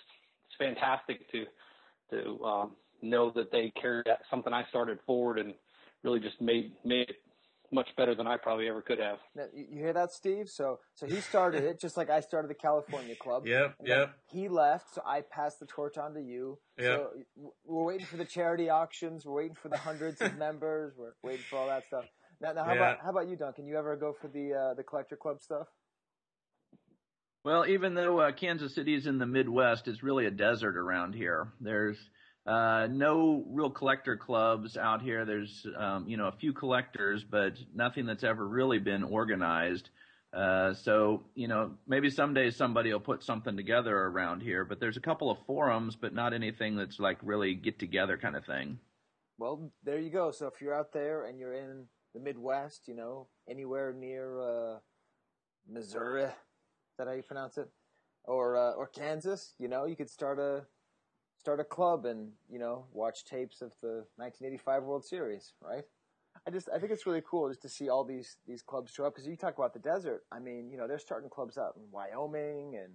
it's 0.47 0.57
fantastic 0.59 1.31
to 1.33 1.45
to 2.11 2.45
um, 2.45 2.71
know 3.03 3.31
that 3.35 3.51
they 3.51 3.73
carried 3.81 4.07
something 4.31 4.53
I 4.53 4.65
started 4.69 4.99
forward 5.07 5.39
and 5.39 5.55
really 6.03 6.21
just 6.21 6.41
made 6.41 6.73
made 6.85 7.11
it 7.11 7.17
much 7.73 7.89
better 7.97 8.15
than 8.15 8.27
I 8.27 8.37
probably 8.37 8.69
ever 8.69 8.83
could 8.83 8.99
have. 8.99 9.19
Now, 9.35 9.45
you 9.55 9.79
hear 9.79 9.93
that, 9.93 10.13
Steve? 10.13 10.49
So, 10.49 10.81
so 10.95 11.07
he 11.07 11.21
started 11.21 11.65
it 11.65 11.81
just 11.81 11.97
like 11.97 12.11
I 12.11 12.21
started 12.21 12.49
the 12.49 12.55
California 12.55 13.15
Club. 13.17 13.45
Yep, 13.55 13.75
yep. 13.85 14.15
He 14.31 14.49
left, 14.49 14.95
so 14.95 15.03
I 15.07 15.21
passed 15.21 15.61
the 15.61 15.67
torch 15.67 15.97
on 15.97 16.15
to 16.15 16.21
you. 16.21 16.59
Yep. 16.79 16.87
So 16.87 17.11
we're 17.65 17.85
waiting 17.85 18.07
for 18.07 18.17
the 18.17 18.25
charity 18.25 18.69
auctions. 18.69 19.25
We're 19.25 19.35
waiting 19.35 19.57
for 19.61 19.69
the 19.69 19.77
hundreds 19.77 20.21
of 20.21 20.37
members. 20.39 20.95
We're 20.97 21.13
waiting 21.23 21.45
for 21.49 21.57
all 21.57 21.69
that 21.69 21.87
stuff. 21.87 22.05
Now, 22.41 22.53
now 22.53 22.65
how 22.65 22.73
yeah. 22.73 22.77
about 22.77 22.99
how 23.03 23.11
about 23.11 23.29
you, 23.29 23.37
Duncan? 23.37 23.67
You 23.67 23.79
ever 23.79 23.97
go 23.97 24.15
for 24.21 24.29
the 24.29 24.55
uh, 24.55 24.75
the 24.75 24.83
collector 24.83 25.17
club 25.17 25.41
stuff? 25.41 25.69
Well, 27.45 27.67
even 27.67 27.95
though 27.95 28.21
uh, 28.21 28.33
Kansas 28.33 28.75
City 28.75 28.95
is 28.95 29.07
in 29.07 29.19
the 29.19 29.27
Midwest, 29.27 29.87
it's 29.87 30.03
really 30.03 30.25
a 30.25 30.31
desert 30.31 30.77
around 30.77 31.15
here. 31.15 31.49
There's 31.61 31.99
uh, 32.47 32.87
no 32.91 33.45
real 33.49 33.71
collector 33.71 34.17
clubs 34.17 34.77
out 34.77 35.01
here. 35.01 35.25
There's, 35.25 35.67
um, 35.79 36.07
you 36.07 36.17
know, 36.17 36.27
a 36.27 36.37
few 36.39 36.53
collectors, 36.53 37.25
but 37.25 37.55
nothing 37.75 38.07
that's 38.07 38.25
ever 38.25 38.47
really 38.47 38.79
been 38.79 39.03
organized. 39.03 39.89
Uh, 40.33 40.75
so, 40.75 41.23
you 41.35 41.47
know, 41.47 41.71
maybe 41.87 42.11
someday 42.11 42.51
somebody 42.51 42.93
will 42.93 43.01
put 43.01 43.23
something 43.23 43.57
together 43.57 43.97
around 43.97 44.43
here, 44.43 44.65
but 44.65 44.81
there's 44.81 44.97
a 44.97 45.01
couple 45.01 45.31
of 45.31 45.39
forums, 45.47 45.97
but 45.97 46.13
not 46.13 46.35
anything 46.35 46.77
that's 46.77 46.99
like 46.99 47.19
really 47.23 47.55
get 47.55 47.79
together 47.79 48.19
kind 48.19 48.35
of 48.37 48.45
thing. 48.45 48.79
Well, 49.39 49.73
there 49.85 49.99
you 49.99 50.11
go. 50.11 50.31
So 50.33 50.47
if 50.49 50.61
you're 50.61 50.75
out 50.75 50.93
there 50.93 51.25
and 51.25 51.39
you're 51.39 51.55
in 51.55 51.87
the 52.15 52.21
Midwest, 52.21 52.89
you 52.89 52.95
know, 52.95 53.29
anywhere 53.49 53.93
near, 53.93 54.41
uh, 54.41 54.79
Missouri, 55.69 56.25
is 56.25 56.31
that 56.99 57.07
how 57.07 57.15
you 57.15 57.23
pronounce 57.23 57.57
it? 57.57 57.69
Or, 58.25 58.57
uh, 58.57 58.73
or 58.73 58.87
Kansas, 58.89 59.55
you 59.59 59.69
know, 59.69 59.87
you 59.87 59.97
could 59.97 60.11
start 60.11 60.39
a, 60.39 60.67
start 61.45 61.61
a 61.61 61.65
club 61.65 62.07
and 62.07 62.31
you 62.49 62.59
know 62.59 62.87
watch 62.95 63.27
tapes 63.27 63.61
of 63.61 63.71
the 63.83 64.07
1985 64.17 64.83
World 64.85 65.05
Series, 65.05 65.53
right? 65.61 65.85
I 66.49 66.51
just 66.51 66.71
I 66.75 66.79
think 66.79 66.91
it's 66.91 67.05
really 67.05 67.23
cool 67.29 67.51
just 67.51 67.61
to 67.63 67.69
see 67.69 67.91
all 67.91 68.03
these 68.03 68.39
these 68.47 68.63
clubs 68.63 68.93
show 68.93 69.05
up 69.05 69.15
because 69.15 69.29
you 69.29 69.37
talk 69.37 69.59
about 69.59 69.75
the 69.75 69.79
desert. 69.79 70.23
I 70.33 70.39
mean, 70.39 70.71
you 70.71 70.79
know, 70.79 70.89
they're 70.89 70.99
starting 70.99 71.29
clubs 71.29 71.59
out 71.59 71.75
in 71.77 71.83
Wyoming 71.91 72.77
and 72.83 72.95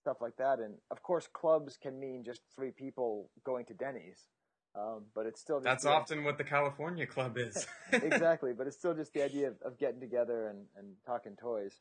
stuff 0.00 0.18
like 0.20 0.36
that, 0.36 0.60
and 0.60 0.74
of 0.92 1.02
course, 1.02 1.28
clubs 1.32 1.76
can 1.76 1.98
mean 1.98 2.22
just 2.24 2.42
three 2.54 2.70
people 2.70 3.30
going 3.42 3.64
to 3.66 3.74
Denny's. 3.74 4.28
Um, 4.76 5.06
but 5.12 5.26
it's 5.26 5.40
still 5.40 5.60
that's 5.60 5.84
often 5.84 6.22
what 6.22 6.38
the 6.38 6.44
California 6.44 7.06
club 7.06 7.36
is. 7.36 7.66
exactly, 7.92 8.52
but 8.56 8.68
it's 8.68 8.76
still 8.76 8.94
just 8.94 9.12
the 9.12 9.24
idea 9.24 9.48
of, 9.48 9.54
of 9.62 9.76
getting 9.76 9.98
together 9.98 10.46
and, 10.46 10.66
and 10.76 10.94
talking 11.04 11.34
toys. 11.34 11.80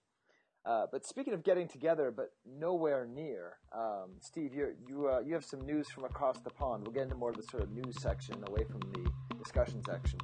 Uh, 0.67 0.85
but 0.91 1.05
speaking 1.05 1.33
of 1.33 1.43
getting 1.45 1.65
together, 1.65 2.11
but 2.13 2.33
nowhere 2.59 3.07
near, 3.07 3.53
um, 3.73 4.09
Steve, 4.19 4.53
you 4.53 4.73
you 4.85 5.07
uh, 5.07 5.19
you 5.25 5.33
have 5.33 5.45
some 5.45 5.65
news 5.65 5.87
from 5.89 6.03
across 6.03 6.39
the 6.39 6.49
pond. 6.49 6.83
We'll 6.83 6.93
get 6.93 7.03
into 7.03 7.15
more 7.15 7.29
of 7.29 7.37
the 7.37 7.43
sort 7.43 7.63
of 7.63 7.71
news 7.71 7.95
section, 8.01 8.43
away 8.47 8.65
from 8.65 8.81
the 8.91 9.09
discussion 9.37 9.81
section. 9.85 10.19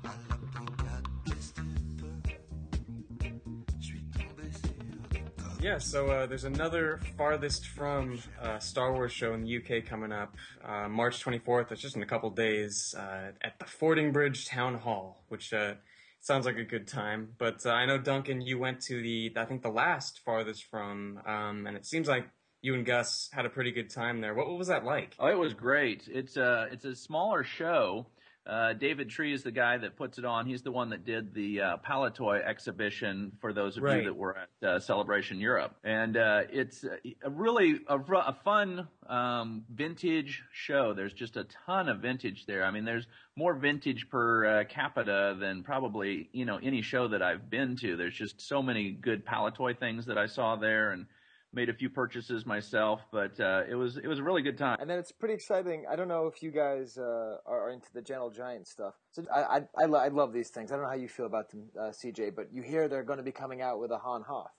yeah, 5.61 5.77
so 5.77 6.09
uh, 6.09 6.25
there's 6.25 6.43
another 6.43 6.99
farthest 7.17 7.67
from 7.67 8.19
uh, 8.41 8.59
Star 8.59 8.91
Wars 8.91 9.13
show 9.13 9.33
in 9.33 9.43
the 9.45 9.57
UK 9.57 9.85
coming 9.85 10.11
up 10.11 10.35
uh, 10.65 10.89
March 10.89 11.23
24th. 11.23 11.71
It's 11.71 11.81
just 11.81 11.95
in 11.95 12.03
a 12.03 12.05
couple 12.05 12.29
days 12.31 12.93
uh, 12.97 13.31
at 13.41 13.57
the 13.59 13.65
Fordingbridge 13.65 14.49
Town 14.49 14.75
Hall, 14.75 15.23
which 15.29 15.53
uh, 15.53 15.75
sounds 16.23 16.45
like 16.45 16.57
a 16.57 16.63
good 16.63 16.87
time. 16.87 17.29
But 17.37 17.65
uh, 17.65 17.71
I 17.71 17.85
know 17.85 17.97
Duncan, 17.97 18.41
you 18.41 18.57
went 18.57 18.81
to 18.83 19.01
the 19.01 19.33
I 19.35 19.45
think 19.45 19.61
the 19.61 19.69
last 19.69 20.21
farthest 20.25 20.63
from, 20.65 21.19
um, 21.25 21.67
and 21.67 21.77
it 21.77 21.85
seems 21.85 22.07
like 22.07 22.25
you 22.61 22.73
and 22.73 22.85
Gus 22.85 23.29
had 23.33 23.45
a 23.45 23.49
pretty 23.49 23.71
good 23.71 23.89
time 23.89 24.21
there. 24.21 24.33
What, 24.33 24.47
what 24.47 24.57
was 24.57 24.69
that 24.69 24.85
like? 24.85 25.15
Oh, 25.19 25.27
it 25.27 25.37
was 25.37 25.53
great. 25.53 26.07
It's 26.11 26.37
a 26.37 26.69
it's 26.71 26.85
a 26.85 26.95
smaller 26.95 27.43
show. 27.43 28.07
Uh, 28.45 28.73
David 28.73 29.09
Tree 29.09 29.33
is 29.33 29.43
the 29.43 29.51
guy 29.51 29.77
that 29.77 29.95
puts 29.95 30.17
it 30.17 30.25
on. 30.25 30.45
He's 30.45 30.61
the 30.61 30.71
one 30.71 30.89
that 30.89 31.05
did 31.05 31.33
the 31.33 31.61
uh, 31.61 31.77
Palitoy 31.77 32.43
exhibition 32.45 33.31
for 33.39 33.53
those 33.53 33.77
of 33.77 33.83
Right. 33.83 33.99
you 33.99 34.03
that 34.05 34.15
were 34.15 34.37
at 34.37 34.67
uh, 34.67 34.79
Celebration 34.79 35.39
Europe. 35.39 35.75
And 35.83 36.17
uh, 36.17 36.41
it's 36.51 36.83
a 36.83 37.29
really 37.29 37.79
a, 37.87 37.97
a 37.97 38.37
fun 38.43 38.87
um, 39.07 39.63
vintage 39.73 40.43
show. 40.51 40.93
There's 40.93 41.13
just 41.13 41.37
a 41.37 41.45
ton 41.65 41.87
of 41.87 41.99
vintage 41.99 42.45
there. 42.45 42.65
I 42.65 42.71
mean, 42.71 42.83
there's 42.83 43.07
more 43.37 43.53
vintage 43.53 44.09
per 44.09 44.45
uh, 44.45 44.63
capita 44.65 45.37
than 45.39 45.63
probably 45.63 46.29
you 46.33 46.43
know 46.43 46.59
any 46.61 46.81
show 46.81 47.07
that 47.07 47.21
I've 47.21 47.49
been 47.49 47.77
to. 47.77 47.95
There's 47.95 48.15
just 48.15 48.41
so 48.41 48.61
many 48.61 48.91
good 48.91 49.25
Palitoy 49.25 49.77
things 49.79 50.05
that 50.07 50.17
I 50.17 50.25
saw 50.25 50.57
there 50.57 50.91
and 50.91 51.05
made 51.53 51.69
a 51.69 51.73
few 51.73 51.89
purchases 51.89 52.45
myself. 52.45 53.01
But 53.11 53.39
uh, 53.39 53.63
it 53.69 53.75
was 53.75 53.97
it 53.97 54.07
was 54.07 54.19
a 54.19 54.23
really 54.23 54.41
good 54.41 54.57
time. 54.57 54.77
And 54.79 54.89
then 54.89 54.99
it's 54.99 55.11
pretty 55.11 55.33
exciting. 55.35 55.85
I 55.89 55.95
don't 55.95 56.07
know 56.07 56.27
if 56.27 56.41
you 56.43 56.51
guys 56.51 56.97
uh, 56.97 57.37
are 57.45 57.69
into 57.69 57.87
the 57.93 58.01
Gentle 58.01 58.29
Giant 58.31 58.67
stuff. 58.67 58.95
So 59.11 59.23
I, 59.33 59.41
I, 59.41 59.61
I, 59.83 59.85
lo- 59.85 59.99
I 59.99 60.07
love 60.09 60.33
these 60.33 60.49
things. 60.49 60.71
I 60.71 60.75
don't 60.75 60.83
know 60.83 60.89
how 60.89 60.95
you 60.95 61.07
feel 61.07 61.25
about 61.25 61.49
them, 61.51 61.69
uh, 61.79 61.91
CJ, 61.91 62.35
but 62.35 62.53
you 62.53 62.61
hear 62.61 62.87
they're 62.87 63.03
going 63.03 63.17
to 63.17 63.23
be 63.23 63.31
coming 63.31 63.61
out 63.61 63.79
with 63.79 63.91
a 63.91 63.97
Han 63.97 64.23
Hoth. 64.23 64.51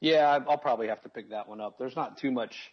Yeah, 0.00 0.28
I- 0.30 0.50
I'll 0.50 0.58
probably 0.58 0.88
have 0.88 1.02
to 1.02 1.08
pick 1.08 1.30
that 1.30 1.48
one 1.48 1.60
up. 1.60 1.78
There's 1.78 1.96
not 1.96 2.18
too 2.18 2.32
much 2.32 2.72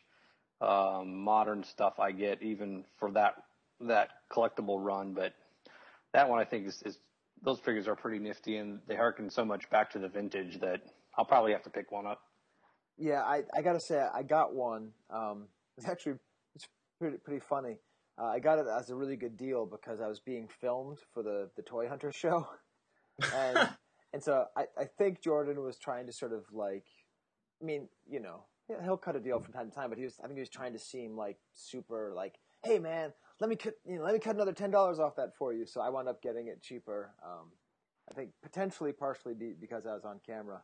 um, 0.62 1.16
modern 1.24 1.64
stuff 1.64 2.00
I 2.00 2.12
get 2.12 2.42
even 2.42 2.84
for 3.00 3.12
that 3.12 3.36
that 3.82 4.10
collectible 4.30 4.84
run, 4.84 5.14
but 5.14 5.34
that 6.14 6.28
one 6.28 6.40
I 6.40 6.44
think 6.44 6.68
is, 6.68 6.82
is 6.86 6.98
those 7.42 7.60
figures 7.60 7.88
are 7.88 7.96
pretty 7.96 8.20
nifty 8.20 8.58
and 8.58 8.80
they 8.88 8.96
harken 8.96 9.30
so 9.30 9.46
much 9.46 9.70
back 9.70 9.92
to 9.92 10.00
the 10.00 10.10
vintage 10.10 10.60
that 10.60 10.82
I'll 11.18 11.24
probably 11.24 11.54
have 11.54 11.64
to 11.64 11.70
pick 11.70 11.90
one 11.92 12.06
up. 12.06 12.22
Yeah, 13.00 13.22
I, 13.22 13.44
I 13.56 13.62
got 13.62 13.74
to 13.74 13.80
say, 13.80 13.98
I 14.14 14.24
got 14.24 14.54
one. 14.54 14.90
Um, 15.10 15.48
it's 15.78 15.88
actually 15.88 16.16
it's 16.56 16.68
pretty, 17.00 17.18
pretty 17.18 17.40
funny. 17.40 17.78
Uh, 18.22 18.26
I 18.26 18.40
got 18.40 18.60
it 18.60 18.66
as 18.68 18.90
a 18.90 18.96
really 18.96 19.16
good 19.16 19.38
deal 19.38 19.66
because 19.66 20.02
I 20.02 20.08
was 20.08 20.20
being 20.20 20.50
filmed 20.60 20.98
for 21.14 21.24
the, 21.24 21.50
the 21.56 21.62
Toy 21.62 21.88
Hunter 21.88 22.12
show. 22.16 22.48
And, 23.34 23.70
and 24.14 24.22
so 24.22 24.46
I, 24.58 24.66
I 24.78 24.86
think 24.98 25.22
Jordan 25.22 25.62
was 25.64 25.78
trying 25.78 26.06
to 26.08 26.12
sort 26.12 26.34
of 26.34 26.44
like, 26.52 26.86
I 27.62 27.66
mean, 27.66 27.88
you 28.10 28.20
know, 28.20 28.44
he'll- 28.68 28.82
he'll 28.82 28.98
cut 28.98 29.16
a 29.16 29.20
deal 29.22 29.40
from 29.40 29.54
time 29.54 29.70
to 29.70 29.76
time, 29.76 29.90
but 29.90 29.98
he 29.98 30.04
was, 30.04 30.20
I 30.22 30.28
think 30.28 30.36
he 30.36 30.42
was 30.42 30.50
trying 30.50 30.74
to 30.74 30.80
seem 30.80 31.16
like 31.16 31.38
super 31.54 32.12
like, 32.14 32.36
hey 32.64 32.78
man, 32.80 33.14
let 33.40 33.50
me 33.50 33.56
cut, 33.56 33.76
you 33.86 33.98
know, 33.98 34.04
let 34.04 34.14
me 34.14 34.20
cut 34.20 34.36
another 34.36 34.52
ten 34.52 34.70
dollars 34.72 35.00
off 35.00 35.16
that 35.16 35.36
for 35.38 35.54
you. 35.54 35.66
So 35.66 35.80
I 35.80 35.90
wound 35.90 36.10
up 36.10 36.22
getting 36.22 36.48
it 36.48 36.62
cheaper. 36.62 37.14
Um, 37.24 37.52
I 38.12 38.14
think 38.14 38.32
potentially 38.44 38.92
partially 38.92 39.34
be, 39.34 39.54
because 39.58 39.86
I 39.86 39.94
was 39.94 40.04
on 40.04 40.20
camera. 40.26 40.62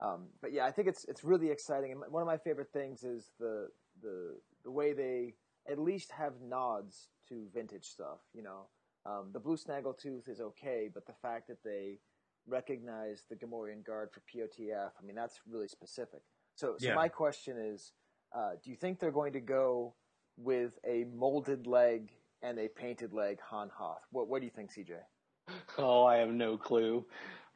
Um, 0.00 0.26
but 0.42 0.52
yeah, 0.52 0.66
I 0.66 0.72
think 0.72 0.88
it's 0.88 1.04
it's 1.06 1.24
really 1.24 1.50
exciting. 1.50 1.92
And 1.92 2.00
one 2.10 2.22
of 2.22 2.26
my 2.26 2.36
favorite 2.38 2.72
things 2.72 3.02
is 3.02 3.32
the 3.38 3.68
the 4.02 4.36
the 4.64 4.70
way 4.70 4.92
they 4.92 5.34
at 5.70 5.78
least 5.78 6.12
have 6.12 6.40
nods 6.40 7.08
to 7.28 7.46
vintage 7.52 7.86
stuff. 7.86 8.18
You 8.34 8.42
know, 8.42 8.68
um, 9.06 9.30
the 9.32 9.40
blue 9.40 9.56
snaggletooth 9.56 10.28
is 10.28 10.40
okay, 10.40 10.90
but 10.92 11.06
the 11.06 11.14
fact 11.14 11.48
that 11.48 11.62
they 11.64 12.00
recognize 12.46 13.24
the 13.28 13.36
Gamorrean 13.36 13.84
Guard 13.84 14.10
for 14.12 14.20
POTF, 14.32 14.90
I 14.98 15.04
mean, 15.04 15.16
that's 15.16 15.40
really 15.48 15.68
specific. 15.68 16.20
So, 16.54 16.76
so 16.78 16.88
Yeah. 16.88 16.94
my 16.94 17.08
question 17.08 17.58
is, 17.58 17.92
uh, 18.32 18.52
do 18.62 18.70
you 18.70 18.76
think 18.76 19.00
they're 19.00 19.10
going 19.10 19.32
to 19.32 19.40
go 19.40 19.94
with 20.36 20.78
a 20.84 21.04
molded 21.04 21.66
leg 21.66 22.12
and 22.42 22.58
a 22.58 22.68
painted 22.68 23.12
leg 23.12 23.40
Han 23.40 23.68
Hoth? 23.70 24.06
What 24.10 24.28
What 24.28 24.40
do 24.40 24.44
you 24.46 24.52
think, 24.52 24.72
CJ? 24.72 25.00
Oh, 25.78 26.04
I 26.04 26.16
have 26.16 26.30
no 26.30 26.56
clue. 26.56 27.04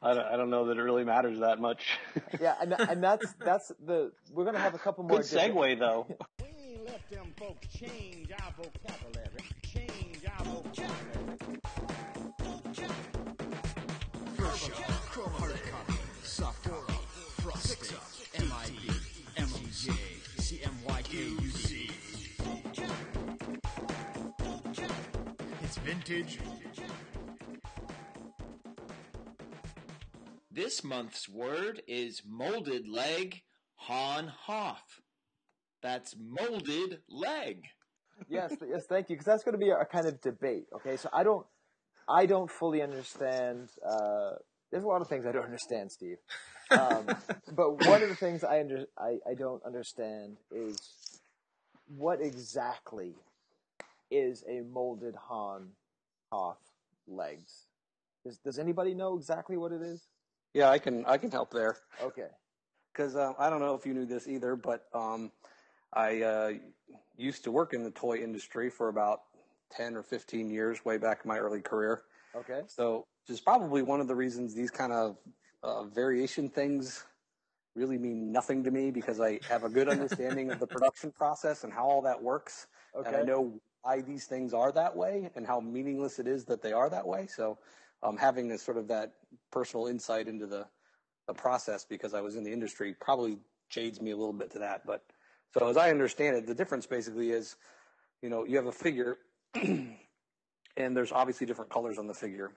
I 0.03 0.15
don't, 0.15 0.27
I 0.27 0.37
don't 0.37 0.51
know 0.51 0.67
that 0.67 0.79
it 0.79 0.83
really 0.83 1.05
matters 1.05 1.41
that 1.41 1.61
much. 1.61 1.99
Yeah, 2.41 2.55
and 2.61 2.73
and 2.73 3.03
that's 3.03 3.27
that's 3.45 3.71
the 3.85 4.13
we're 4.33 4.45
gonna 4.47 4.59
have 4.59 4.75
a 4.75 4.79
couple 4.79 5.05
more. 5.05 5.19
Good 5.19 5.29
different- 5.31 5.55
segue 5.55 5.79
though. 5.79 6.07
We 6.41 6.79
let 6.87 7.09
them 7.11 7.33
folks 7.37 7.67
change 7.69 8.31
our 8.33 8.53
vocabulary. 8.57 9.45
Change 9.63 10.25
our 10.39 10.45
vocabulary. 10.45 11.61
It's 25.63 25.77
vintage. 25.79 26.39
This 30.53 30.83
month's 30.83 31.29
word 31.29 31.81
is 31.87 32.23
molded 32.27 32.89
leg 32.89 33.43
Han 33.77 34.33
Hoth. 34.47 35.01
That's 35.81 36.17
molded 36.19 36.99
leg. 37.09 37.65
yes, 38.29 38.55
yes, 38.69 38.85
thank 38.89 39.09
you. 39.09 39.17
Because 39.17 39.27
that's 39.27 39.45
going 39.45 39.53
to 39.53 39.59
be 39.59 39.71
a, 39.71 39.85
kind 39.85 40.07
of 40.07 40.21
debate. 40.21 40.65
Okay, 40.75 40.97
so 40.97 41.09
I 41.13 41.23
don't, 41.23 41.47
I 42.09 42.27
don't 42.27 42.51
fully 42.51 42.83
understand. 42.83 43.71
Uh, 43.89 44.33
there's 44.73 44.83
a 44.83 44.89
lot 44.89 45.01
of 45.01 45.09
things 45.09 45.25
I 45.25 45.33
don't 45.33 45.45
understand, 45.45 45.93
Steve. 45.93 46.19
Um, 46.73 47.07
but 47.53 47.87
one 47.87 48.03
of 48.03 48.09
the 48.09 48.17
things 48.17 48.43
I 48.43 48.59
under, 48.59 48.87
I, 48.99 49.19
I 49.31 49.35
don't 49.35 49.65
understand 49.65 50.37
is 50.51 51.21
what 51.97 52.21
exactly 52.21 53.15
is 54.11 54.45
a 54.49 54.63
molded 54.63 55.15
Han 55.29 55.69
Hoth 56.33 56.59
legs. 57.07 57.67
Does, 58.25 58.39
does 58.39 58.59
anybody 58.59 58.95
know 58.95 59.17
exactly 59.17 59.57
what 59.57 59.71
it 59.71 59.81
is? 59.81 60.09
Yeah, 60.55 60.69
I 60.71 60.79
can 60.79 61.05
I 61.07 61.19
can 61.19 61.31
help 61.31 61.53
there. 61.53 61.77
Okay. 62.03 62.29
because 62.93 63.17
uh, 63.17 63.33
I 63.39 63.51
don't 63.51 63.61
know 63.61 63.75
if 63.75 63.87
you 63.87 63.95
knew 63.95 64.07
this 64.07 64.27
either, 64.27 64.57
but 64.57 64.87
um, 64.93 65.31
I 65.93 66.23
uh, 66.23 66.53
used 67.17 67.45
to 67.45 67.53
work 67.53 67.73
in 67.73 67.83
the 67.83 67.91
toy 67.91 68.19
industry 68.19 68.71
for 68.71 68.89
about 68.89 69.21
10 69.73 69.97
or 69.97 70.03
15 70.03 70.51
years, 70.51 70.85
way 70.85 70.99
back 70.99 71.21
in 71.25 71.29
my 71.29 71.39
early 71.39 71.61
career. 71.61 72.03
Okay. 72.35 72.63
So, 72.67 73.07
which 73.23 73.35
is 73.35 73.41
probably 73.41 73.83
one 73.83 74.01
of 74.01 74.09
the 74.09 74.15
reasons 74.15 74.55
these 74.55 74.71
kind 74.71 74.93
of 74.93 75.17
uh, 75.63 75.85
variation 75.85 76.49
things 76.49 77.05
really 77.77 77.99
mean 77.99 78.33
nothing 78.33 78.65
to 78.65 78.71
me 78.71 78.91
because 78.91 79.21
I 79.21 79.41
have 79.49 79.65
a 79.65 79.69
good 79.69 79.89
understanding 79.97 80.51
of 80.51 80.59
the 80.59 80.67
production 80.67 81.13
process 81.13 81.65
and 81.65 81.73
how 81.73 81.85
all 81.85 82.03
that 82.03 82.21
works. 82.21 82.67
And 83.07 83.15
I 83.17 83.23
know 83.23 83.61
why 83.83 84.01
these 84.01 84.27
things 84.27 84.53
are 84.53 84.73
that 84.73 84.97
way 84.97 85.31
and 85.37 85.47
how 85.47 85.61
meaningless 85.61 86.19
it 86.19 86.27
is 86.27 86.45
that 86.47 86.63
they 86.63 86.73
are 86.73 86.91
that 86.91 87.07
way. 87.07 87.27
So, 87.29 87.59
um, 88.03 88.17
having 88.17 88.49
this 88.49 88.63
sort 88.63 88.77
of 88.77 88.89
that 88.89 89.13
personal 89.51 89.87
insight 89.87 90.29
into 90.29 90.47
the, 90.47 90.67
the 91.27 91.35
process 91.35 91.85
because 91.85 92.15
I 92.15 92.21
was 92.21 92.37
in 92.37 92.45
the 92.45 92.53
industry 92.53 92.95
probably 93.01 93.39
jades 93.69 94.01
me 94.01 94.11
a 94.11 94.17
little 94.17 94.33
bit 94.33 94.51
to 94.53 94.59
that. 94.61 94.87
But 94.87 95.05
so 95.57 95.69
as 95.69 95.77
I 95.77 95.91
understand 95.91 96.37
it, 96.37 96.47
the 96.47 96.55
difference 96.55 96.87
basically 96.87 97.31
is, 97.31 97.57
you 98.23 98.29
know, 98.29 98.45
you 98.45 98.57
have 98.57 98.67
a 98.67 98.73
figure 98.73 99.19
and 99.55 100.97
there's 100.97 101.13
obviously 101.13 101.47
different 101.47 101.71
colors 101.71 101.99
on 101.99 102.07
the 102.07 102.15
figure. 102.15 102.53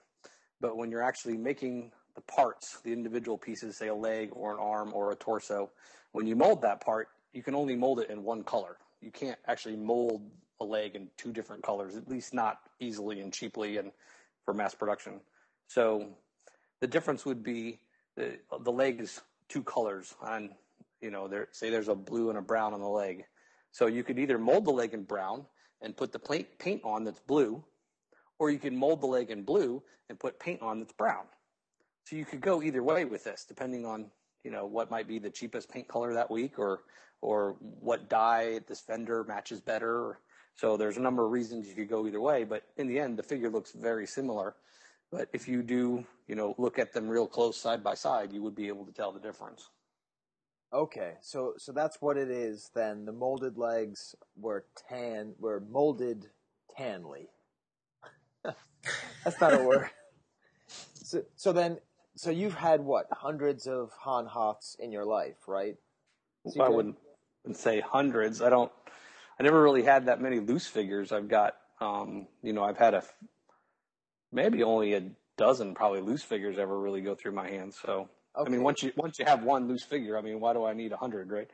But 0.61 0.77
when 0.77 0.91
you're 0.91 1.03
actually 1.03 1.37
making 1.37 1.91
the 2.15 2.21
parts, 2.21 2.79
the 2.83 2.93
individual 2.93 3.37
pieces, 3.37 3.77
say 3.77 3.87
a 3.87 3.95
leg 3.95 4.29
or 4.33 4.53
an 4.53 4.59
arm 4.59 4.91
or 4.93 5.11
a 5.11 5.15
torso, 5.15 5.71
when 6.11 6.27
you 6.27 6.35
mold 6.35 6.61
that 6.61 6.81
part, 6.81 7.09
you 7.33 7.41
can 7.41 7.55
only 7.55 7.75
mold 7.75 7.99
it 7.99 8.09
in 8.09 8.23
one 8.23 8.43
color. 8.43 8.77
You 9.01 9.11
can't 9.11 9.39
actually 9.47 9.75
mold 9.75 10.21
a 10.61 10.63
leg 10.63 10.95
in 10.95 11.09
two 11.17 11.33
different 11.33 11.63
colors, 11.63 11.97
at 11.97 12.07
least 12.07 12.33
not 12.33 12.59
easily 12.79 13.19
and 13.19 13.33
cheaply 13.33 13.77
and 13.77 13.91
for 14.45 14.53
mass 14.53 14.75
production. 14.75 15.19
So 15.67 16.09
the 16.81 16.87
difference 16.87 17.25
would 17.25 17.43
be 17.43 17.79
the, 18.15 18.37
the 18.63 18.71
leg 18.71 19.01
is 19.01 19.21
two 19.49 19.63
colors 19.63 20.15
on, 20.21 20.51
you 21.01 21.11
know, 21.11 21.27
there, 21.27 21.47
say 21.51 21.69
there's 21.69 21.87
a 21.87 21.95
blue 21.95 22.29
and 22.29 22.37
a 22.37 22.41
brown 22.41 22.73
on 22.73 22.81
the 22.81 22.87
leg. 22.87 23.25
So 23.71 23.87
you 23.87 24.03
could 24.03 24.19
either 24.19 24.37
mold 24.37 24.65
the 24.65 24.71
leg 24.71 24.93
in 24.93 25.03
brown 25.03 25.45
and 25.81 25.95
put 25.95 26.11
the 26.11 26.19
paint, 26.19 26.47
paint 26.59 26.81
on 26.83 27.03
that's 27.03 27.19
blue, 27.19 27.63
or 28.39 28.49
you 28.49 28.59
can 28.59 28.75
mold 28.75 29.01
the 29.01 29.07
leg 29.07 29.29
in 29.31 29.43
blue 29.43 29.81
and 30.09 30.19
put 30.19 30.39
paint 30.39 30.61
on 30.61 30.79
that's 30.79 30.93
brown. 30.93 31.25
So 32.05 32.15
you 32.15 32.25
could 32.25 32.41
go 32.41 32.61
either 32.61 32.83
way 32.83 33.05
with 33.05 33.23
this, 33.23 33.45
depending 33.47 33.85
on 33.85 34.07
you 34.43 34.51
know 34.51 34.65
what 34.65 34.91
might 34.91 35.07
be 35.07 35.19
the 35.19 35.29
cheapest 35.29 35.69
paint 35.69 35.87
color 35.87 36.13
that 36.13 36.29
week, 36.29 36.59
or 36.59 36.81
or 37.21 37.55
what 37.59 38.09
dye 38.09 38.59
this 38.67 38.81
vendor 38.81 39.23
matches 39.23 39.61
better. 39.61 40.19
So 40.55 40.77
there's 40.77 40.97
a 40.97 41.01
number 41.01 41.25
of 41.25 41.31
reasons 41.31 41.67
you 41.67 41.73
could 41.73 41.89
go 41.89 42.05
either 42.05 42.21
way, 42.21 42.43
but 42.43 42.63
in 42.77 42.87
the 42.87 42.99
end, 42.99 43.17
the 43.17 43.23
figure 43.23 43.49
looks 43.49 43.71
very 43.71 44.05
similar. 44.05 44.55
But 45.13 45.29
if 45.31 45.47
you 45.47 45.61
do, 45.61 46.03
you 46.27 46.33
know, 46.33 46.55
look 46.57 46.79
at 46.79 46.91
them 46.91 47.07
real 47.07 47.27
close 47.27 47.55
side 47.55 47.83
by 47.83 47.93
side, 47.93 48.33
you 48.33 48.41
would 48.41 48.55
be 48.55 48.67
able 48.67 48.83
to 48.85 48.91
tell 48.91 49.11
the 49.11 49.19
difference. 49.19 49.69
Okay, 50.73 51.13
so 51.21 51.53
so 51.57 51.71
that's 51.71 52.01
what 52.01 52.17
it 52.17 52.31
is 52.31 52.71
then. 52.73 53.05
The 53.05 53.11
molded 53.11 53.55
legs 53.55 54.15
were 54.35 54.65
tan, 54.89 55.35
were 55.37 55.61
molded 55.69 56.31
tanly. 56.75 57.27
that's 58.43 59.39
not 59.39 59.53
a 59.53 59.63
word. 59.63 59.91
So, 60.67 61.21
so 61.35 61.53
then, 61.53 61.77
so 62.15 62.31
you've 62.31 62.55
had 62.55 62.81
what 62.81 63.05
hundreds 63.11 63.67
of 63.67 63.91
Han 63.99 64.25
Hoths 64.25 64.75
in 64.79 64.91
your 64.91 65.05
life, 65.05 65.47
right? 65.47 65.75
CJ? 66.47 66.59
I 66.59 66.69
wouldn't, 66.69 66.97
wouldn't 67.43 67.59
say 67.59 67.81
hundreds. 67.81 68.41
I 68.41 68.49
don't. 68.49 68.71
I 69.39 69.43
never 69.43 69.61
really 69.61 69.83
had 69.83 70.07
that 70.07 70.19
many 70.19 70.39
loose 70.39 70.65
figures. 70.65 71.11
I've 71.11 71.27
got, 71.27 71.55
um, 71.79 72.27
you 72.41 72.53
know, 72.53 72.63
I've 72.63 72.77
had 72.77 72.95
a 72.95 73.03
maybe 74.33 74.63
only 74.63 74.93
a 74.93 75.03
dozen 75.37 75.73
probably 75.73 76.01
loose 76.01 76.23
figures 76.23 76.57
ever 76.57 76.77
really 76.79 77.01
go 77.01 77.15
through 77.15 77.31
my 77.31 77.49
hands. 77.49 77.77
So 77.81 78.09
I 78.35 78.49
mean, 78.49 78.63
once 78.63 78.83
you 78.83 78.91
once 78.97 79.19
you 79.19 79.25
have 79.25 79.43
one 79.43 79.67
loose 79.67 79.83
figure, 79.83 80.17
I 80.17 80.21
mean, 80.21 80.39
why 80.39 80.53
do 80.53 80.65
I 80.65 80.73
need 80.73 80.91
a 80.91 80.97
hundred, 80.97 81.31
right? 81.31 81.49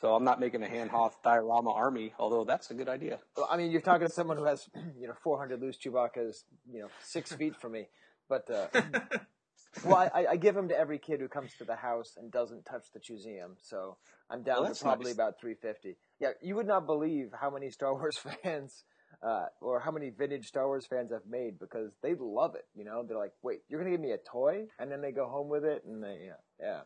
So 0.00 0.14
I'm 0.14 0.24
not 0.24 0.38
making 0.38 0.62
a 0.62 0.68
Han 0.68 0.88
Hoth 0.88 1.16
diorama 1.24 1.72
army, 1.72 2.14
although 2.18 2.44
that's 2.44 2.70
a 2.70 2.74
good 2.74 2.88
idea. 2.88 3.18
Well, 3.36 3.48
I 3.50 3.56
mean, 3.56 3.72
you're 3.72 3.80
talking 3.80 4.06
to 4.06 4.12
someone 4.12 4.36
who 4.36 4.44
has, 4.44 4.68
you 4.96 5.08
know, 5.08 5.14
400 5.24 5.60
loose 5.60 5.76
Chewbacca's, 5.76 6.44
you 6.70 6.80
know, 6.80 6.88
six 7.02 7.32
feet 7.36 7.56
from 7.56 7.72
me. 7.72 7.88
But, 8.28 8.48
uh, 8.48 8.68
well, 9.84 10.08
I, 10.14 10.26
I 10.30 10.36
give 10.36 10.54
them 10.54 10.68
to 10.68 10.78
every 10.78 10.98
kid 10.98 11.20
who 11.20 11.26
comes 11.26 11.52
to 11.58 11.64
the 11.64 11.74
house 11.74 12.16
and 12.16 12.30
doesn't 12.30 12.64
touch 12.64 12.92
the 12.92 13.00
museum. 13.08 13.56
So 13.60 13.96
I'm 14.30 14.44
down 14.44 14.62
Well, 14.62 14.72
to 14.72 14.84
probably 14.84 15.06
nice. 15.06 15.14
about 15.14 15.40
350. 15.40 15.96
Yeah, 16.20 16.28
you 16.42 16.54
would 16.54 16.68
not 16.68 16.86
believe 16.86 17.32
how 17.38 17.50
many 17.50 17.68
Star 17.70 17.92
Wars 17.92 18.18
fans, 18.42 18.84
uh, 19.22 19.46
or 19.60 19.80
how 19.80 19.90
many 19.90 20.10
vintage 20.10 20.46
Star 20.46 20.66
Wars 20.66 20.86
fans 20.86 21.12
I've 21.12 21.26
made 21.28 21.58
because 21.58 21.90
they 22.02 22.14
love 22.18 22.54
it. 22.54 22.66
You 22.74 22.84
know, 22.84 23.02
they're 23.02 23.18
like, 23.18 23.32
wait, 23.42 23.60
you're 23.68 23.80
going 23.80 23.90
to 23.92 23.96
give 23.96 24.04
me 24.04 24.12
a 24.12 24.18
toy? 24.18 24.66
And 24.78 24.90
then 24.90 25.00
they 25.00 25.12
go 25.12 25.26
home 25.26 25.48
with 25.48 25.64
it 25.64 25.84
and 25.84 26.02
they, 26.02 26.18
yeah, 26.26 26.32
yeah. 26.60 26.80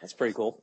That's 0.00 0.12
pretty 0.12 0.34
cool. 0.34 0.62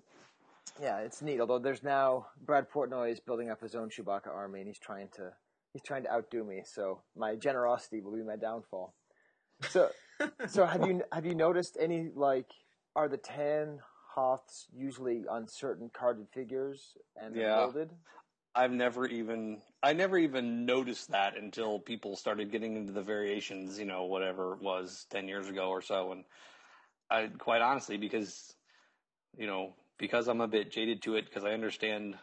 Yeah, 0.81 0.99
it's 0.99 1.21
neat. 1.21 1.39
Although 1.39 1.59
there's 1.59 1.83
now 1.83 2.27
Brad 2.43 2.69
Portnoy 2.69 3.11
is 3.11 3.19
building 3.19 3.49
up 3.49 3.61
his 3.61 3.75
own 3.75 3.89
Chewbacca 3.89 4.27
army, 4.27 4.59
and 4.59 4.67
he's 4.67 4.79
trying 4.79 5.09
to 5.15 5.31
he's 5.73 5.81
trying 5.81 6.03
to 6.03 6.11
outdo 6.11 6.43
me. 6.43 6.61
So 6.65 7.01
my 7.15 7.35
generosity 7.35 8.01
will 8.01 8.13
be 8.15 8.23
my 8.23 8.35
downfall. 8.35 8.93
So, 9.69 9.89
so 10.47 10.65
have 10.65 10.85
you 10.85 11.03
have 11.11 11.25
you 11.25 11.35
noticed 11.35 11.77
any 11.79 12.09
like 12.15 12.47
are 12.95 13.09
the 13.09 13.17
tan 13.17 13.79
Hoths 14.15 14.67
usually 14.73 15.23
on 15.29 15.47
certain 15.47 15.89
carded 15.93 16.27
figures 16.33 16.97
and 17.15 17.35
they're 17.35 17.47
Yeah. 17.49 17.55
molded? 17.57 17.91
I've 18.53 18.71
never 18.71 19.05
even 19.07 19.61
I 19.83 19.93
never 19.93 20.17
even 20.17 20.65
noticed 20.65 21.11
that 21.11 21.37
until 21.37 21.79
people 21.79 22.15
started 22.15 22.51
getting 22.51 22.75
into 22.75 22.93
the 22.93 23.01
variations, 23.01 23.79
you 23.79 23.85
know, 23.85 24.03
whatever 24.05 24.53
it 24.53 24.61
was 24.61 25.05
10 25.09 25.27
years 25.27 25.47
ago 25.47 25.69
or 25.69 25.81
so 25.81 26.11
and 26.11 26.25
I 27.09 27.27
quite 27.37 27.61
honestly 27.61 27.97
because 27.97 28.55
you 29.37 29.47
know, 29.47 29.73
because 29.97 30.27
I'm 30.27 30.41
a 30.41 30.47
bit 30.47 30.71
jaded 30.71 31.01
to 31.03 31.15
it 31.15 31.25
because 31.25 31.45
I 31.45 31.51
understand 31.51 32.15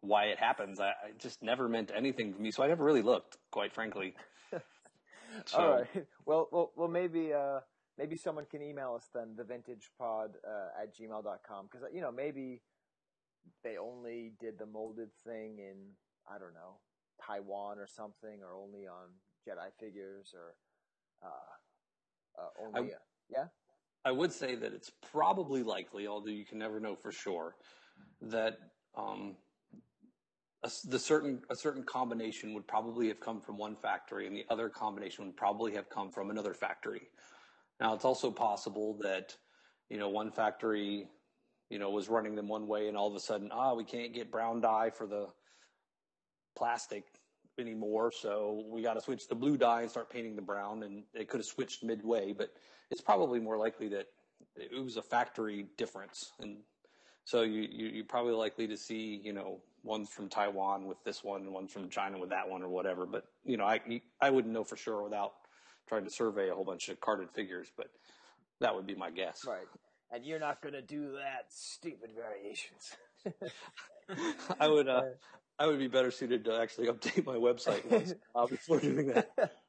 why 0.00 0.24
it 0.24 0.38
happens, 0.38 0.80
I, 0.80 0.88
I 0.88 1.12
just 1.18 1.42
never 1.42 1.68
meant 1.68 1.92
anything 1.94 2.34
to 2.34 2.40
me, 2.40 2.50
so 2.50 2.62
I 2.62 2.66
never 2.66 2.84
really 2.84 3.02
looked, 3.02 3.38
quite 3.50 3.72
frankly. 3.72 4.14
So 5.46 5.58
All 5.58 5.70
right. 5.76 6.06
Well, 6.26 6.48
well, 6.52 6.72
well. 6.76 6.88
Maybe, 6.88 7.32
uh, 7.32 7.60
maybe 7.96 8.16
someone 8.16 8.44
can 8.44 8.60
email 8.60 8.94
us 8.94 9.08
then, 9.14 9.34
the 9.34 9.44
thevintagepod 9.44 10.34
uh, 10.46 10.82
at 10.82 10.94
gmail.com. 10.94 11.68
because 11.70 11.86
you 11.90 12.02
know 12.02 12.12
maybe 12.12 12.60
they 13.62 13.76
only 13.78 14.32
did 14.40 14.58
the 14.58 14.66
molded 14.66 15.10
thing 15.24 15.58
in 15.58 15.76
I 16.28 16.38
don't 16.38 16.54
know 16.54 16.78
Taiwan 17.24 17.78
or 17.78 17.86
something, 17.86 18.40
or 18.42 18.54
only 18.54 18.86
on 18.86 19.08
Jedi 19.46 19.72
figures, 19.78 20.34
or 20.34 20.54
uh, 21.22 22.42
uh, 22.42 22.48
only. 22.66 22.92
I- 22.92 22.94
uh, 22.94 22.98
yeah. 23.28 23.44
I 24.04 24.10
would 24.10 24.32
say 24.32 24.56
that 24.56 24.72
it's 24.72 24.90
probably 25.12 25.62
likely, 25.62 26.08
although 26.08 26.30
you 26.30 26.44
can 26.44 26.58
never 26.58 26.80
know 26.80 26.96
for 26.96 27.12
sure, 27.12 27.54
that 28.20 28.58
um, 28.96 29.36
a, 30.64 30.70
the 30.86 30.98
certain 30.98 31.40
a 31.50 31.56
certain 31.56 31.84
combination 31.84 32.52
would 32.54 32.66
probably 32.66 33.06
have 33.08 33.20
come 33.20 33.40
from 33.40 33.58
one 33.58 33.76
factory, 33.76 34.26
and 34.26 34.34
the 34.34 34.44
other 34.50 34.68
combination 34.68 35.24
would 35.26 35.36
probably 35.36 35.72
have 35.74 35.88
come 35.88 36.10
from 36.10 36.30
another 36.30 36.52
factory. 36.52 37.02
Now, 37.80 37.94
it's 37.94 38.04
also 38.04 38.30
possible 38.30 38.98
that 39.02 39.36
you 39.88 39.98
know 39.98 40.08
one 40.08 40.32
factory, 40.32 41.06
you 41.72 41.78
know, 41.78 41.88
was 41.88 42.10
running 42.10 42.34
them 42.34 42.48
one 42.48 42.68
way, 42.68 42.88
and 42.88 42.98
all 42.98 43.08
of 43.08 43.14
a 43.14 43.20
sudden, 43.20 43.48
ah, 43.50 43.72
we 43.72 43.82
can't 43.82 44.12
get 44.12 44.30
brown 44.30 44.60
dye 44.60 44.90
for 44.90 45.06
the 45.06 45.26
plastic 46.54 47.04
anymore, 47.58 48.12
so 48.12 48.66
we 48.70 48.82
got 48.82 48.92
to 48.92 49.00
switch 49.00 49.26
the 49.26 49.34
blue 49.34 49.56
dye 49.56 49.80
and 49.80 49.90
start 49.90 50.10
painting 50.10 50.36
the 50.36 50.42
brown. 50.42 50.82
And 50.82 51.04
it 51.14 51.30
could 51.30 51.40
have 51.40 51.46
switched 51.46 51.82
midway, 51.82 52.34
but 52.34 52.50
it's 52.90 53.00
probably 53.00 53.40
more 53.40 53.56
likely 53.56 53.88
that 53.88 54.08
it 54.54 54.84
was 54.84 54.98
a 54.98 55.02
factory 55.02 55.66
difference. 55.78 56.32
And 56.40 56.58
so 57.24 57.40
you, 57.40 57.66
you 57.70 57.86
you're 57.86 58.04
probably 58.04 58.34
likely 58.34 58.66
to 58.66 58.76
see 58.76 59.22
you 59.24 59.32
know 59.32 59.62
ones 59.82 60.10
from 60.10 60.28
Taiwan 60.28 60.86
with 60.86 61.02
this 61.04 61.24
one, 61.24 61.40
and 61.40 61.54
ones 61.54 61.72
from 61.72 61.88
China 61.88 62.18
with 62.18 62.28
that 62.30 62.46
one, 62.46 62.62
or 62.62 62.68
whatever. 62.68 63.06
But 63.06 63.24
you 63.46 63.56
know, 63.56 63.64
I 63.64 63.80
I 64.20 64.28
wouldn't 64.28 64.52
know 64.52 64.64
for 64.64 64.76
sure 64.76 65.02
without 65.02 65.32
trying 65.88 66.04
to 66.04 66.10
survey 66.10 66.50
a 66.50 66.54
whole 66.54 66.66
bunch 66.66 66.90
of 66.90 67.00
carded 67.00 67.30
figures, 67.30 67.72
but 67.78 67.86
that 68.60 68.74
would 68.74 68.86
be 68.86 68.94
my 68.94 69.10
guess. 69.10 69.46
Right. 69.46 69.66
And 70.12 70.24
you're 70.26 70.38
not 70.38 70.60
going 70.60 70.74
to 70.74 70.82
do 70.82 71.12
that, 71.12 71.46
stupid 71.48 72.10
variations. 72.14 72.96
I 74.60 74.68
would 74.68 74.88
uh, 74.88 75.02
I 75.58 75.66
would 75.66 75.78
be 75.78 75.88
better 75.88 76.10
suited 76.10 76.44
to 76.44 76.60
actually 76.60 76.88
update 76.88 77.24
my 77.24 77.36
website 77.36 77.84
once, 77.90 78.12
uh, 78.34 78.46
before 78.46 78.80
doing 78.80 79.08
that. 79.08 79.30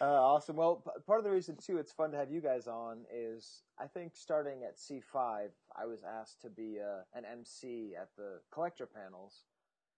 Uh, 0.00 0.04
awesome. 0.04 0.56
Well, 0.56 0.82
p- 0.84 1.02
part 1.06 1.18
of 1.18 1.24
the 1.24 1.30
reason 1.30 1.56
too 1.56 1.78
it's 1.78 1.92
fun 1.92 2.10
to 2.10 2.18
have 2.18 2.30
you 2.30 2.40
guys 2.40 2.66
on 2.66 2.98
is 3.12 3.62
I 3.80 3.86
think 3.86 4.16
starting 4.16 4.62
at 4.64 4.76
C5, 4.76 5.48
I 5.76 5.86
was 5.86 6.00
asked 6.04 6.42
to 6.42 6.50
be 6.50 6.78
uh, 6.80 7.02
an 7.14 7.24
MC 7.24 7.94
at 8.00 8.08
the 8.16 8.40
collector 8.52 8.86
panels, 8.86 9.44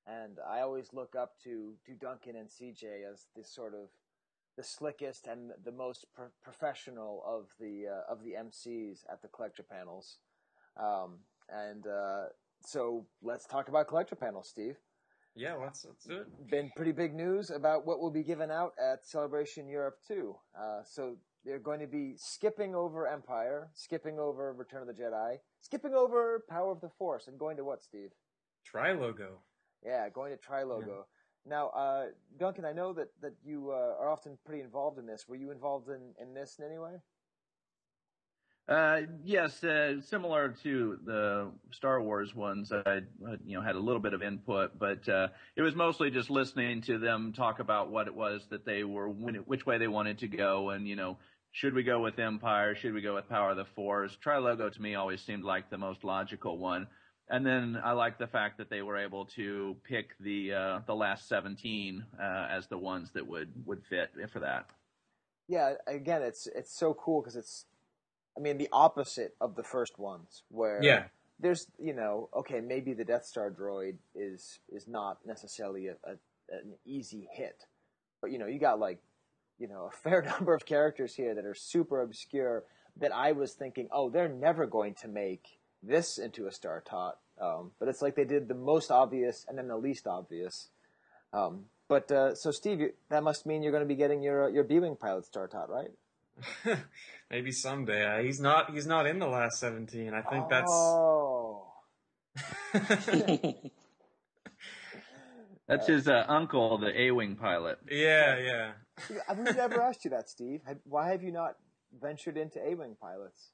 and 0.07 0.39
I 0.49 0.61
always 0.61 0.93
look 0.93 1.15
up 1.17 1.33
to 1.45 1.75
to 1.87 1.93
Duncan 1.95 2.37
and 2.37 2.49
CJ 2.49 3.11
as 3.11 3.27
the 3.35 3.45
sort 3.45 3.75
of 3.75 3.89
the 4.57 4.63
slickest 4.63 5.27
and 5.27 5.53
the 5.65 5.73
most 5.73 6.07
pro- 6.15 6.27
professional 6.43 7.23
of 7.27 7.49
the 7.59 7.87
uh, 7.89 8.13
of 8.13 8.23
the 8.25 8.33
MCs 8.33 9.05
at 9.11 9.23
the 9.23 9.29
collector 9.29 9.63
panels. 9.63 10.19
Um, 10.77 11.19
and 11.49 11.87
uh, 11.87 12.25
so 12.65 13.07
let's 13.23 13.47
talk 13.47 13.69
about 13.69 13.89
collector 13.89 14.17
panels, 14.17 14.49
Steve 14.49 14.77
Yeah, 15.35 15.55
let's 15.55 15.85
let's 15.85 16.05
do 16.05 16.19
it. 16.19 16.51
been 16.51 16.71
pretty 16.77 16.93
big 16.93 17.15
news 17.15 17.51
about 17.51 17.87
what 17.87 18.01
will 18.01 18.11
be 18.11 18.23
given 18.23 18.51
out 18.51 18.73
at 18.79 19.07
Celebration 19.07 19.69
Europe 19.69 19.99
too. 20.07 20.37
Uh, 20.59 20.83
so 20.85 21.17
they're 21.45 21.59
going 21.59 21.81
to 21.81 21.87
be 21.87 22.15
skipping 22.17 22.75
over 22.75 23.07
Empire, 23.07 23.71
skipping 23.75 24.19
over 24.19 24.53
Return 24.53 24.83
of 24.83 24.89
the 24.89 25.03
Jedi, 25.03 25.39
skipping 25.63 25.95
over 25.95 26.45
Power 26.49 26.71
of 26.73 26.81
the 26.81 26.91
Force, 26.91 27.29
and 27.29 27.39
going 27.39 27.57
to 27.57 27.65
what, 27.65 27.83
Steve? 27.83 28.11
Trilogo. 28.71 29.39
Yeah, 29.85 30.09
going 30.11 30.33
to 30.37 30.39
Trilogo. 30.39 31.05
Now, 31.47 31.69
uh, 31.69 32.07
Duncan, 32.39 32.65
I 32.65 32.73
know 32.73 32.93
that 32.93 33.09
that 33.23 33.35
you 33.45 33.71
uh, 33.71 34.01
are 34.01 34.09
often 34.09 34.39
pretty 34.45 34.63
involved 34.63 34.99
in 34.99 35.07
this. 35.07 35.27
Were 35.29 35.37
you 35.37 35.51
involved 35.51 35.89
in 35.89 36.15
in 36.21 36.35
this 36.35 36.57
in 36.59 36.65
any 36.65 36.79
way? 36.79 37.01
Uh, 38.69 39.01
yes, 39.25 39.65
uh, 39.65 40.01
similar 40.03 40.55
to 40.63 40.99
the 41.05 41.51
Star 41.73 42.01
Wars 42.01 42.33
ones, 42.37 42.71
I 42.71 43.01
you 43.45 43.57
know 43.57 43.63
had 43.63 43.75
a 43.75 43.81
little 43.81 44.01
bit 44.01 44.15
of 44.15 44.23
input, 44.23 44.79
but 44.79 45.09
uh, 45.09 45.29
it 45.57 45.63
was 45.63 45.75
mostly 45.75 46.11
just 46.11 46.31
listening 46.31 46.83
to 46.83 46.99
them 46.99 47.33
talk 47.33 47.59
about 47.59 47.91
what 47.91 48.07
it 48.07 48.15
was 48.15 48.47
that 48.51 48.65
they 48.65 48.85
were, 48.85 49.09
which 49.09 49.67
way 49.67 49.79
they 49.79 49.89
wanted 49.89 50.19
to 50.19 50.29
go, 50.29 50.71
and 50.71 50.87
you 50.87 50.95
know, 50.95 51.19
should 51.51 51.75
we 51.75 51.83
go 51.83 52.01
with 52.01 52.17
Empire, 52.21 52.77
should 52.77 52.95
we 52.95 53.01
go 53.01 53.17
with 53.17 53.29
Power 53.29 53.51
of 53.51 53.57
the 53.57 53.65
Force? 53.75 54.17
Trilogo 54.25 54.73
to 54.73 54.81
me 54.83 54.95
always 54.95 55.21
seemed 55.23 55.43
like 55.43 55.69
the 55.69 55.79
most 55.79 56.05
logical 56.05 56.57
one, 56.57 56.87
and 57.31 57.47
then 57.47 57.79
I 57.83 57.93
like 57.93 58.19
the 58.19 58.27
fact 58.27 58.59
that 58.59 58.69
they 58.71 58.83
were 58.83 58.99
able 58.99 59.25
to 59.37 59.77
pick 59.85 60.19
the 60.19 60.53
uh, 60.53 60.81
the 60.87 60.95
last 60.95 61.29
seventeen 61.29 62.05
uh, 62.21 62.49
as 62.51 62.67
the 62.67 62.79
ones 62.79 63.11
that 63.13 63.27
would 63.27 63.51
would 63.67 63.83
fit 63.89 64.11
for 64.33 64.41
that. 64.41 64.67
Yeah, 65.49 65.75
again, 65.87 66.23
it's 66.23 66.47
it's 66.55 66.73
so 66.77 66.95
cool 66.95 67.23
because 67.23 67.37
it's, 67.37 67.67
I 68.37 68.41
mean, 68.41 68.59
the 68.59 68.69
opposite 68.73 69.35
of 69.41 69.57
the 69.57 69.63
first 69.65 69.99
ones 69.99 70.43
where 70.49 70.81
Yeah. 70.85 71.05
there's 71.39 71.67
you 71.79 71.95
know 71.95 72.29
okay 72.37 72.61
maybe 72.61 72.93
the 72.93 73.05
Death 73.05 73.25
Star 73.25 73.51
droid 73.51 73.97
is 74.15 74.61
is 74.69 74.87
not 74.87 75.19
necessarily 75.27 75.89
a, 75.89 75.97
a 76.05 76.13
an 76.51 76.75
easy 76.85 77.29
hit, 77.33 77.65
but 78.21 78.31
you 78.31 78.39
know 78.39 78.47
you 78.47 78.59
got 78.59 78.79
like 78.81 78.99
you 79.59 79.69
know 79.69 79.89
a 79.93 79.97
fair 79.97 80.23
number 80.39 80.55
of 80.55 80.67
characters 80.67 81.15
here 81.15 81.35
that 81.35 81.45
are 81.45 81.55
super 81.55 82.01
obscure 82.03 82.65
that 82.97 83.13
I 83.13 83.33
was 83.33 83.55
thinking 83.55 83.89
oh 83.93 84.11
they're 84.11 84.29
never 84.29 84.67
going 84.67 84.95
to 85.03 85.09
make 85.09 85.60
this 85.83 86.19
into 86.19 86.47
a 86.47 86.53
Star 86.53 86.83
Tot, 86.85 87.19
um, 87.41 87.73
but 87.79 87.89
it's 87.89 88.03
like 88.03 88.17
they 88.17 88.25
did 88.25 88.49
the 88.49 88.55
most 88.55 88.91
obvious 88.91 89.47
and 89.49 89.57
then 89.57 89.69
the 89.69 89.77
least 89.77 90.07
obvious. 90.07 90.69
Um, 91.33 91.67
but 91.89 92.11
uh, 92.11 92.35
so 92.35 92.51
Steve, 92.51 92.81
you, 92.81 92.93
that 93.09 93.23
must 93.23 93.47
mean 93.47 93.63
you're 93.63 93.73
going 93.73 93.85
to 93.85 93.89
be 93.89 93.97
getting 93.97 94.23
your 94.23 94.45
uh, 94.45 94.49
your 94.49 94.65
B-wing 94.65 94.97
pilot 94.97 95.27
Star 95.27 95.49
Tot, 95.49 95.69
right? 95.71 95.91
Maybe 97.31 97.53
someday. 97.53 98.05
Uh, 98.05 98.23
he's 98.23 98.41
not. 98.41 98.73
He's 98.73 98.87
not 98.87 99.07
in 99.07 99.19
the 99.19 99.27
last 99.27 99.59
seventeen. 99.59 100.15
I 100.15 100.23
think 100.23 100.49
that's. 100.49 100.71
Oh. 100.73 101.67
That's 105.71 105.87
his 105.87 106.09
uh, 106.09 106.25
uncle, 106.27 106.79
the 106.79 107.01
A-wing 107.01 107.37
pilot. 107.37 107.79
Yeah, 107.89 108.39
yeah. 108.39 108.73
I've 109.29 109.39
never 109.39 109.81
asked 109.81 110.05
you 110.05 110.11
that, 110.11 110.29
Steve. 110.29 110.63
Why 110.83 111.13
have 111.13 111.23
you 111.23 111.31
not 111.31 111.55
ventured 112.03 112.37
into 112.37 112.59
A-wing 112.59 112.97
pilots? 113.01 113.51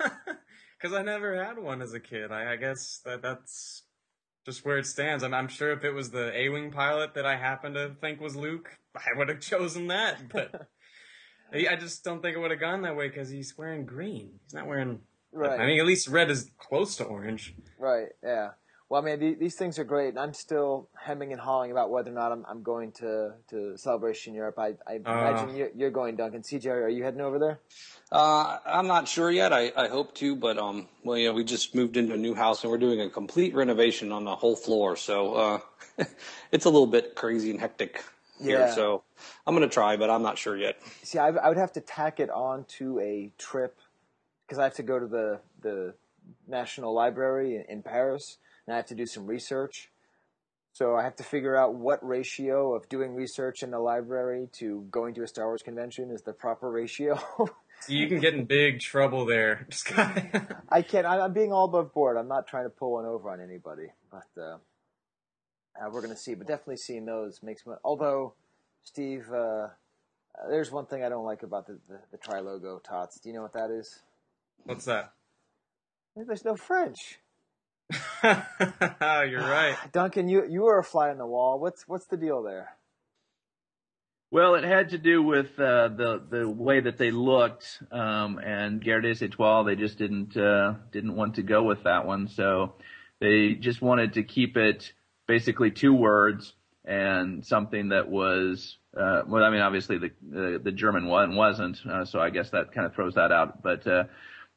Because 0.80 0.96
I 0.96 1.02
never 1.02 1.42
had 1.42 1.58
one 1.58 1.82
as 1.82 1.92
a 1.92 2.00
kid. 2.00 2.32
I, 2.32 2.52
I 2.52 2.56
guess 2.56 3.00
that 3.04 3.22
that's 3.22 3.82
just 4.46 4.64
where 4.64 4.78
it 4.78 4.86
stands. 4.86 5.22
I'm, 5.22 5.34
I'm 5.34 5.48
sure 5.48 5.72
if 5.72 5.84
it 5.84 5.92
was 5.92 6.10
the 6.10 6.34
A-wing 6.36 6.70
pilot 6.70 7.14
that 7.14 7.26
I 7.26 7.36
happen 7.36 7.74
to 7.74 7.94
think 8.00 8.20
was 8.20 8.36
Luke, 8.36 8.78
I 8.96 9.16
would 9.16 9.28
have 9.28 9.40
chosen 9.40 9.88
that. 9.88 10.28
But 10.32 10.68
I 11.52 11.66
I 11.72 11.76
just 11.76 12.04
don't 12.04 12.22
think 12.22 12.36
it 12.36 12.40
would 12.40 12.50
have 12.50 12.60
gone 12.60 12.82
that 12.82 12.96
way 12.96 13.08
because 13.08 13.28
he's 13.28 13.56
wearing 13.58 13.84
green. 13.84 14.40
He's 14.44 14.54
not 14.54 14.66
wearing. 14.66 15.00
Right. 15.32 15.60
I 15.60 15.66
mean, 15.66 15.80
at 15.80 15.86
least 15.86 16.08
red 16.08 16.30
is 16.30 16.50
close 16.58 16.96
to 16.96 17.04
orange. 17.04 17.54
Right. 17.78 18.08
Yeah. 18.22 18.50
Well, 18.90 19.00
I 19.00 19.16
mean, 19.16 19.38
these 19.38 19.54
things 19.54 19.78
are 19.78 19.84
great, 19.84 20.08
and 20.08 20.18
I'm 20.18 20.34
still 20.34 20.88
hemming 21.00 21.30
and 21.30 21.40
hawing 21.40 21.70
about 21.70 21.90
whether 21.90 22.10
or 22.10 22.14
not 22.14 22.32
I'm, 22.32 22.44
I'm 22.48 22.64
going 22.64 22.90
to, 22.94 23.34
to 23.50 23.76
Celebration 23.76 24.34
Europe. 24.34 24.58
I, 24.58 24.74
I 24.84 24.94
uh, 24.94 24.96
imagine 24.96 25.54
you're, 25.54 25.70
you're, 25.76 25.90
going, 25.92 26.16
Duncan. 26.16 26.42
CJ, 26.42 26.66
are 26.66 26.88
you 26.88 27.04
heading 27.04 27.20
over 27.20 27.38
there? 27.38 27.60
Uh, 28.10 28.58
I'm 28.66 28.88
not 28.88 29.06
sure 29.06 29.30
yet. 29.30 29.52
I, 29.52 29.70
I 29.76 29.86
hope 29.86 30.16
to, 30.16 30.34
but 30.34 30.58
um, 30.58 30.88
well, 31.04 31.16
you 31.16 31.28
know, 31.28 31.34
we 31.34 31.44
just 31.44 31.72
moved 31.72 31.96
into 31.96 32.14
a 32.14 32.16
new 32.16 32.34
house 32.34 32.64
and 32.64 32.72
we're 32.72 32.78
doing 32.78 33.00
a 33.00 33.08
complete 33.08 33.54
renovation 33.54 34.10
on 34.10 34.24
the 34.24 34.34
whole 34.34 34.56
floor, 34.56 34.96
so 34.96 35.34
uh, 35.34 36.04
it's 36.50 36.64
a 36.64 36.70
little 36.70 36.88
bit 36.88 37.14
crazy 37.14 37.52
and 37.52 37.60
hectic 37.60 38.02
here. 38.42 38.58
Yeah. 38.58 38.74
So 38.74 39.04
I'm 39.46 39.54
going 39.54 39.68
to 39.68 39.72
try, 39.72 39.98
but 39.98 40.10
I'm 40.10 40.22
not 40.22 40.36
sure 40.36 40.56
yet. 40.56 40.80
See, 41.04 41.20
I, 41.20 41.28
I 41.28 41.48
would 41.48 41.58
have 41.58 41.72
to 41.74 41.80
tack 41.80 42.18
it 42.18 42.28
on 42.28 42.64
to 42.78 42.98
a 42.98 43.30
trip 43.38 43.78
because 44.44 44.58
I 44.58 44.64
have 44.64 44.74
to 44.74 44.82
go 44.82 44.98
to 44.98 45.06
the 45.06 45.40
the 45.62 45.94
National 46.48 46.92
Library 46.92 47.54
in, 47.54 47.62
in 47.68 47.82
Paris 47.84 48.38
and 48.70 48.74
I 48.74 48.76
have 48.76 48.86
to 48.86 48.94
do 48.94 49.04
some 49.04 49.26
research. 49.26 49.90
So 50.72 50.94
I 50.94 51.02
have 51.02 51.16
to 51.16 51.24
figure 51.24 51.56
out 51.56 51.74
what 51.74 51.98
ratio 52.06 52.72
of 52.76 52.88
doing 52.88 53.16
research 53.16 53.64
in 53.64 53.72
the 53.72 53.80
library 53.80 54.48
to 54.60 54.86
going 54.92 55.12
to 55.14 55.24
a 55.24 55.26
Star 55.26 55.46
Wars 55.46 55.62
convention 55.62 56.12
is 56.12 56.22
the 56.22 56.32
proper 56.32 56.70
ratio. 56.70 57.18
you 57.88 58.06
can 58.06 58.20
get 58.20 58.34
in 58.34 58.44
big 58.44 58.78
trouble 58.78 59.26
there. 59.26 59.66
I 60.68 60.82
can't. 60.82 61.04
I'm 61.04 61.32
being 61.32 61.52
all 61.52 61.64
above 61.64 61.92
board. 61.92 62.16
I'm 62.16 62.28
not 62.28 62.46
trying 62.46 62.62
to 62.62 62.70
pull 62.70 62.92
one 62.92 63.06
over 63.06 63.28
on 63.28 63.40
anybody, 63.40 63.88
but 64.08 64.28
uh, 64.40 64.58
uh, 65.74 65.90
we're 65.90 66.00
going 66.00 66.14
to 66.14 66.20
see. 66.20 66.34
But 66.34 66.46
definitely 66.46 66.76
seeing 66.76 67.04
those 67.04 67.40
makes 67.42 67.66
me. 67.66 67.72
Although, 67.82 68.34
Steve, 68.84 69.26
uh, 69.32 69.36
uh, 69.36 69.68
there's 70.48 70.70
one 70.70 70.86
thing 70.86 71.02
I 71.02 71.08
don't 71.08 71.24
like 71.24 71.42
about 71.42 71.66
the, 71.66 71.80
the, 71.88 71.98
the 72.12 72.18
Trilogo 72.18 72.80
tots. 72.84 73.18
Do 73.18 73.30
you 73.30 73.34
know 73.34 73.42
what 73.42 73.54
that 73.54 73.72
is? 73.72 73.98
What's 74.62 74.84
that? 74.84 75.12
There's 76.14 76.44
no 76.44 76.54
French. 76.54 77.18
You're 78.22 79.40
right, 79.40 79.76
Duncan. 79.92 80.28
You 80.28 80.46
you 80.48 80.62
were 80.62 80.78
a 80.78 80.84
fly 80.84 81.10
on 81.10 81.18
the 81.18 81.26
wall. 81.26 81.58
What's 81.58 81.88
what's 81.88 82.06
the 82.06 82.16
deal 82.16 82.42
there? 82.42 82.70
Well, 84.32 84.54
it 84.54 84.62
had 84.62 84.90
to 84.90 84.98
do 84.98 85.22
with 85.22 85.58
uh, 85.58 85.88
the 85.88 86.22
the 86.30 86.48
way 86.48 86.80
that 86.80 86.98
they 86.98 87.10
looked, 87.10 87.82
um, 87.90 88.38
and 88.38 88.80
Gardes 88.82 89.22
Etoile. 89.22 89.64
They 89.64 89.74
just 89.74 89.98
didn't 89.98 90.36
uh, 90.36 90.74
didn't 90.92 91.16
want 91.16 91.34
to 91.36 91.42
go 91.42 91.64
with 91.64 91.82
that 91.82 92.06
one, 92.06 92.28
so 92.28 92.74
they 93.18 93.54
just 93.54 93.82
wanted 93.82 94.14
to 94.14 94.22
keep 94.22 94.56
it 94.56 94.92
basically 95.26 95.72
two 95.72 95.94
words 95.94 96.54
and 96.84 97.44
something 97.44 97.88
that 97.88 98.08
was. 98.08 98.76
Uh, 98.96 99.22
well, 99.26 99.44
I 99.44 99.50
mean, 99.50 99.62
obviously 99.62 99.98
the 99.98 100.10
the, 100.22 100.60
the 100.62 100.72
German 100.72 101.06
one 101.06 101.34
wasn't, 101.34 101.78
uh, 101.84 102.04
so 102.04 102.20
I 102.20 102.30
guess 102.30 102.50
that 102.50 102.72
kind 102.72 102.86
of 102.86 102.94
throws 102.94 103.14
that 103.14 103.32
out. 103.32 103.62
But 103.62 103.84
uh, 103.86 104.04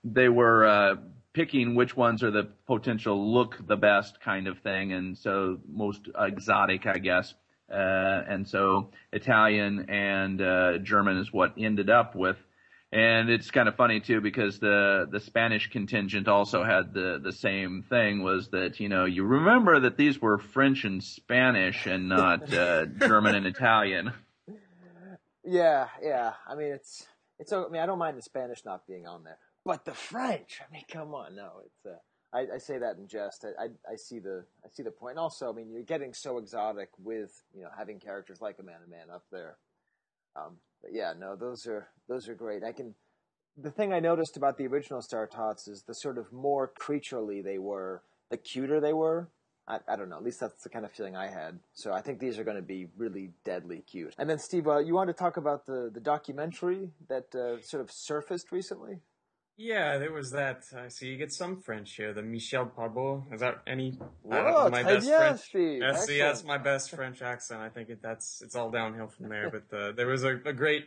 they 0.04 0.30
were 0.30 0.66
uh, 0.66 0.96
picking 1.34 1.76
which 1.76 1.96
ones 1.98 2.24
are 2.24 2.32
the 2.32 2.48
potential 2.68 3.34
look 3.34 3.58
the 3.68 3.76
best 3.76 4.20
kind 4.22 4.48
of 4.48 4.60
thing, 4.60 4.94
and 4.94 5.18
so 5.18 5.60
most 5.68 6.08
exotic, 6.18 6.86
I 6.86 6.98
guess. 7.00 7.34
Uh, 7.72 8.22
and 8.28 8.48
so 8.48 8.92
Italian 9.12 9.90
and 9.90 10.42
uh, 10.42 10.78
German 10.80 11.18
is 11.18 11.34
what 11.34 11.54
ended 11.58 11.90
up 11.90 12.16
with. 12.16 12.38
And 12.92 13.32
it's 13.32 13.50
kind 13.50 13.68
of 13.68 13.76
funny 13.76 14.00
too 14.02 14.22
because 14.22 14.60
the 14.60 15.08
the 15.10 15.20
Spanish 15.20 15.72
contingent 15.72 16.28
also 16.28 16.64
had 16.64 16.94
the 16.94 17.20
the 17.24 17.32
same 17.32 17.84
thing 17.90 18.22
was 18.22 18.50
that 18.50 18.80
you 18.80 18.88
know 18.88 19.06
you 19.06 19.24
remember 19.24 19.80
that 19.80 19.98
these 19.98 20.22
were 20.22 20.38
French 20.38 20.84
and 20.84 21.04
Spanish 21.04 21.88
and 21.88 22.08
not 22.08 22.54
uh, 22.54 22.86
German 22.86 23.36
and 23.36 23.48
Italian. 23.48 24.14
Yeah, 25.46 25.90
yeah. 26.02 26.34
I 26.48 26.56
mean 26.56 26.72
it's 26.72 27.06
it's. 27.38 27.52
I 27.52 27.68
mean 27.70 27.82
I 27.82 27.86
don't 27.86 28.00
mind 28.00 28.18
the 28.18 28.22
Spanish 28.22 28.64
not 28.64 28.88
being 28.88 29.06
on 29.06 29.26
there. 29.26 29.40
But 29.66 29.86
the 29.86 29.94
French, 29.94 30.60
I 30.62 30.72
mean, 30.72 30.84
come 30.92 31.14
on, 31.14 31.36
no, 31.36 31.62
it's. 31.66 31.86
Uh, 31.86 31.98
I, 32.34 32.56
I 32.56 32.58
say 32.58 32.80
that 32.80 32.98
in 32.98 33.08
jest. 33.08 33.46
I, 33.46 33.66
I, 33.66 33.68
I 33.94 33.96
see 33.96 34.20
the 34.20 34.44
I 34.66 34.70
see 34.70 34.84
the 34.84 34.92
point. 34.92 35.12
And 35.12 35.20
also, 35.20 35.50
I 35.50 35.54
mean, 35.54 35.70
you're 35.72 35.84
getting 35.84 36.14
so 36.14 36.38
exotic 36.38 36.90
with 36.98 37.32
you 37.56 37.62
know 37.62 37.70
having 37.78 38.00
characters 38.00 38.42
like 38.42 38.58
Amanda 38.60 38.88
Man 38.90 39.00
a 39.02 39.08
man 39.08 39.16
up 39.16 39.24
there. 39.32 39.58
Um, 40.36 40.58
but 40.82 40.92
yeah, 40.94 41.14
no, 41.18 41.36
those 41.36 41.68
are 41.68 41.88
those 42.10 42.28
are 42.28 42.36
great. 42.36 42.64
I 42.64 42.72
can. 42.72 42.96
The 43.56 43.70
thing 43.70 43.94
I 43.94 44.00
noticed 44.00 44.36
about 44.36 44.58
the 44.58 44.66
original 44.66 45.02
Star 45.02 45.28
Tots 45.28 45.68
is 45.68 45.84
the 45.84 45.94
sort 45.94 46.18
of 46.18 46.34
more 46.34 46.72
creaturely 46.76 47.44
they 47.44 47.60
were, 47.60 48.02
the 48.32 48.38
cuter 48.38 48.82
they 48.82 48.94
were. 48.94 49.30
I, 49.68 49.78
I 49.88 49.96
don't 49.96 50.10
know. 50.10 50.18
At 50.18 50.24
least 50.24 50.40
that's 50.40 50.64
the 50.64 50.70
kind 50.70 50.86
of 50.86 50.92
feeling 50.92 51.16
I 51.16 51.28
had. 51.28 51.60
So 51.76 51.94
I 51.94 52.02
think 52.02 52.20
these 52.20 52.40
are 52.40 52.44
going 52.44 52.58
to 52.58 52.64
be 52.64 52.88
really 52.98 53.30
deadly 53.46 53.84
cute. 53.90 54.16
And 54.18 54.28
then 54.28 54.40
Steve, 54.40 54.68
uh, 54.68 54.80
you 54.80 54.96
wanted 54.96 55.14
to 55.14 55.20
talk 55.20 55.38
about 55.38 55.68
the 55.68 55.92
the 55.94 56.00
documentary 56.02 56.90
that 57.08 57.34
uh, 57.36 57.62
sort 57.62 57.84
of 57.84 57.92
surfaced 57.92 58.52
recently. 58.52 59.02
Yeah, 59.56 60.00
there 60.00 60.12
was 60.12 60.32
that. 60.32 60.64
I 60.76 60.88
see 60.88 61.08
you 61.08 61.18
get 61.18 61.32
some 61.32 61.62
French 61.62 61.96
here. 61.96 62.12
The 62.12 62.24
Michel 62.24 62.66
Parbot. 62.66 63.32
Is 63.34 63.42
that 63.42 63.62
any? 63.68 64.00
Whoa, 64.24 64.70
my 64.70 64.82
best 64.84 65.08
French. 65.08 65.42
Yes, 65.80 66.08
that's 66.08 66.44
my 66.44 66.58
best 66.58 66.90
French 66.90 67.22
accent. 67.22 67.62
I 67.62 67.70
think 67.70 67.90
it, 67.90 68.02
that's 68.02 68.42
it's 68.42 68.56
all 68.56 68.72
downhill 68.72 69.08
from 69.08 69.30
there. 69.30 69.52
but 69.52 69.78
uh, 69.78 69.92
there 69.92 70.08
was 70.08 70.24
a, 70.24 70.40
a 70.46 70.54
great 70.54 70.86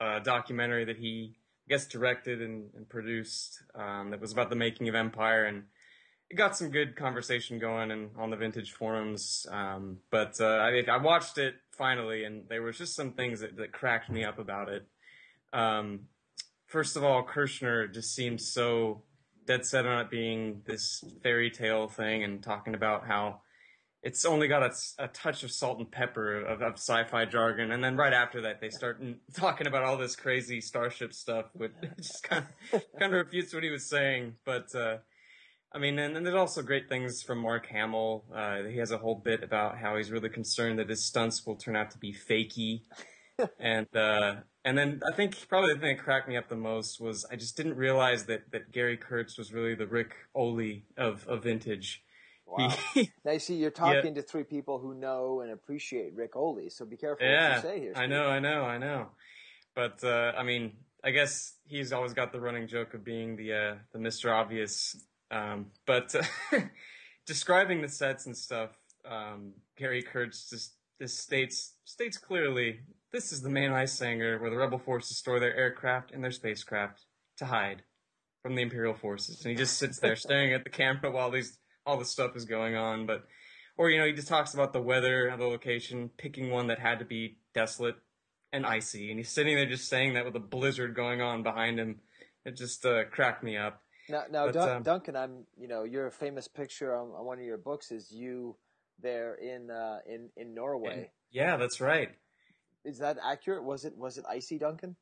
uh, 0.00 0.20
documentary 0.20 0.84
that 0.84 0.96
he 0.96 1.36
I 1.66 1.74
guess 1.74 1.86
directed 1.86 2.40
and, 2.40 2.70
and 2.76 2.88
produced 2.88 3.62
um, 3.74 4.10
that 4.10 4.20
was 4.20 4.32
about 4.32 4.48
the 4.50 4.56
making 4.56 4.88
of 4.88 4.94
Empire, 4.94 5.46
and 5.46 5.64
it 6.30 6.36
got 6.36 6.56
some 6.56 6.70
good 6.70 6.94
conversation 6.94 7.58
going 7.58 7.90
and 7.90 8.10
on 8.16 8.30
the 8.30 8.36
vintage 8.36 8.72
forums. 8.72 9.46
Um, 9.50 9.98
but 10.10 10.40
uh, 10.40 10.44
I, 10.44 10.84
I 10.88 10.98
watched 10.98 11.38
it 11.38 11.54
finally, 11.76 12.24
and 12.24 12.48
there 12.48 12.62
was 12.62 12.78
just 12.78 12.94
some 12.94 13.12
things 13.12 13.40
that, 13.40 13.56
that 13.56 13.72
cracked 13.72 14.10
me 14.10 14.24
up 14.24 14.38
about 14.38 14.68
it. 14.68 14.86
Um, 15.52 16.08
first 16.74 16.96
of 16.96 17.04
all, 17.04 17.22
Kershner 17.22 17.94
just 17.94 18.16
seems 18.16 18.44
so 18.44 19.04
dead 19.46 19.64
set 19.64 19.86
on 19.86 20.00
it 20.00 20.10
being 20.10 20.60
this 20.66 21.04
fairy 21.22 21.48
tale 21.48 21.86
thing 21.86 22.24
and 22.24 22.42
talking 22.42 22.74
about 22.74 23.06
how 23.06 23.42
it's 24.02 24.24
only 24.24 24.48
got 24.48 24.64
a, 24.64 24.72
a 24.98 25.06
touch 25.06 25.44
of 25.44 25.52
salt 25.52 25.78
and 25.78 25.88
pepper 25.88 26.40
of, 26.40 26.62
of, 26.62 26.72
sci-fi 26.72 27.26
jargon, 27.26 27.70
and 27.70 27.82
then 27.82 27.96
right 27.96 28.12
after 28.12 28.40
that 28.40 28.60
they 28.60 28.70
start 28.70 29.00
talking 29.34 29.68
about 29.68 29.84
all 29.84 29.96
this 29.96 30.16
crazy 30.16 30.60
starship 30.60 31.14
stuff, 31.14 31.46
which 31.52 31.70
just 31.96 32.24
kind 32.24 32.44
of 32.72 32.82
kind 32.98 33.14
of 33.14 33.24
refutes 33.24 33.54
what 33.54 33.62
he 33.62 33.70
was 33.70 33.88
saying. 33.88 34.34
But 34.44 34.74
uh, 34.74 34.96
I 35.72 35.78
mean, 35.78 35.96
and, 36.00 36.16
and, 36.16 36.26
there's 36.26 36.34
also 36.34 36.60
great 36.60 36.88
things 36.88 37.22
from 37.22 37.38
Mark 37.38 37.66
Hamill. 37.66 38.24
Uh, 38.34 38.64
he 38.64 38.78
has 38.78 38.90
a 38.90 38.98
whole 38.98 39.14
bit 39.14 39.44
about 39.44 39.78
how 39.78 39.96
he's 39.96 40.10
really 40.10 40.28
concerned 40.28 40.80
that 40.80 40.88
his 40.88 41.04
stunts 41.04 41.46
will 41.46 41.56
turn 41.56 41.76
out 41.76 41.92
to 41.92 41.98
be 41.98 42.12
fakey, 42.12 42.80
and 43.60 43.86
uh, 43.94 44.34
and 44.64 44.78
then 44.78 45.00
I 45.06 45.14
think 45.14 45.36
probably 45.48 45.74
the 45.74 45.80
thing 45.80 45.96
that 45.96 46.02
cracked 46.02 46.28
me 46.28 46.36
up 46.36 46.48
the 46.48 46.56
most 46.56 47.00
was 47.00 47.26
I 47.30 47.36
just 47.36 47.56
didn't 47.56 47.76
realize 47.76 48.24
that, 48.26 48.50
that 48.52 48.72
Gary 48.72 48.96
Kurtz 48.96 49.36
was 49.36 49.52
really 49.52 49.74
the 49.74 49.86
Rick 49.86 50.14
Oley 50.34 50.86
of, 50.96 51.26
of 51.28 51.42
vintage. 51.42 52.02
Wow. 52.46 52.74
now 53.24 53.32
you 53.32 53.38
see, 53.38 53.56
you're 53.56 53.70
talking 53.70 54.14
yeah. 54.14 54.22
to 54.22 54.22
three 54.22 54.44
people 54.44 54.78
who 54.78 54.94
know 54.94 55.40
and 55.40 55.50
appreciate 55.50 56.14
Rick 56.14 56.36
Oley, 56.36 56.70
so 56.70 56.84
be 56.84 56.96
careful 56.96 57.26
yeah, 57.26 57.56
what 57.56 57.56
you 57.56 57.62
say 57.62 57.80
here. 57.80 57.92
Steve. 57.94 58.02
I 58.02 58.06
know, 58.06 58.26
I 58.26 58.38
know, 58.38 58.62
I 58.62 58.78
know. 58.78 59.08
But 59.74 60.02
uh, 60.04 60.32
I 60.36 60.42
mean, 60.42 60.72
I 61.02 61.10
guess 61.10 61.54
he's 61.66 61.92
always 61.92 62.14
got 62.14 62.32
the 62.32 62.40
running 62.40 62.68
joke 62.68 62.94
of 62.94 63.04
being 63.04 63.36
the 63.36 63.52
uh, 63.52 63.74
the 63.92 63.98
Mr. 63.98 64.32
Obvious. 64.32 64.96
Um, 65.30 65.66
but 65.84 66.14
uh, 66.14 66.60
describing 67.26 67.82
the 67.82 67.88
sets 67.88 68.26
and 68.26 68.36
stuff, 68.36 68.70
um, 69.04 69.52
Gary 69.76 70.02
Kurtz 70.02 70.48
just, 70.48 70.74
just 71.00 71.18
states 71.18 71.74
states 71.84 72.16
clearly 72.16 72.80
this 73.14 73.30
is 73.30 73.42
the 73.42 73.48
main 73.48 73.70
ice 73.70 73.96
hangar 74.00 74.40
where 74.40 74.50
the 74.50 74.56
rebel 74.56 74.78
forces 74.78 75.16
store 75.16 75.38
their 75.38 75.54
aircraft 75.54 76.10
and 76.10 76.22
their 76.22 76.32
spacecraft 76.32 77.06
to 77.38 77.44
hide 77.44 77.84
from 78.42 78.56
the 78.56 78.62
imperial 78.62 78.92
forces. 78.92 79.40
And 79.42 79.50
he 79.50 79.56
just 79.56 79.78
sits 79.78 80.00
there 80.00 80.16
staring 80.16 80.52
at 80.52 80.64
the 80.64 80.70
camera 80.70 81.12
while 81.12 81.30
these 81.30 81.60
all 81.86 81.96
this 81.96 82.10
stuff 82.10 82.34
is 82.34 82.44
going 82.44 82.74
on. 82.74 83.06
But 83.06 83.24
or 83.78 83.88
you 83.88 83.98
know, 83.98 84.06
he 84.06 84.12
just 84.12 84.26
talks 84.26 84.52
about 84.52 84.72
the 84.72 84.82
weather 84.82 85.28
of 85.28 85.38
the 85.38 85.46
location, 85.46 86.10
picking 86.18 86.50
one 86.50 86.66
that 86.66 86.80
had 86.80 86.98
to 86.98 87.04
be 87.04 87.38
desolate 87.54 87.94
and 88.52 88.66
icy, 88.66 89.10
and 89.10 89.18
he's 89.18 89.30
sitting 89.30 89.54
there 89.54 89.66
just 89.66 89.88
saying 89.88 90.14
that 90.14 90.24
with 90.24 90.34
a 90.34 90.40
blizzard 90.40 90.96
going 90.96 91.20
on 91.20 91.44
behind 91.44 91.78
him. 91.78 92.00
It 92.44 92.56
just 92.56 92.84
uh, 92.84 93.04
cracked 93.04 93.44
me 93.44 93.56
up. 93.56 93.80
Now, 94.08 94.24
now 94.30 94.46
but, 94.46 94.54
Dun- 94.54 94.76
um, 94.76 94.82
Duncan, 94.82 95.16
I'm 95.16 95.46
you 95.56 95.68
know 95.68 95.84
your 95.84 96.10
famous 96.10 96.48
picture 96.48 96.96
on, 96.96 97.10
on, 97.10 97.24
one 97.24 97.38
of 97.38 97.44
your 97.44 97.58
books 97.58 97.92
is 97.92 98.10
you 98.10 98.56
there 99.00 99.36
in 99.36 99.70
uh, 99.70 99.98
in 100.04 100.30
in 100.36 100.52
Norway. 100.52 100.94
And, 100.94 101.06
yeah, 101.30 101.56
that's 101.56 101.80
right 101.80 102.10
is 102.84 102.98
that 102.98 103.18
accurate? 103.22 103.64
Was 103.64 103.84
it 103.84 103.96
was 103.96 104.18
it 104.18 104.24
icy, 104.28 104.58
Duncan? 104.58 104.96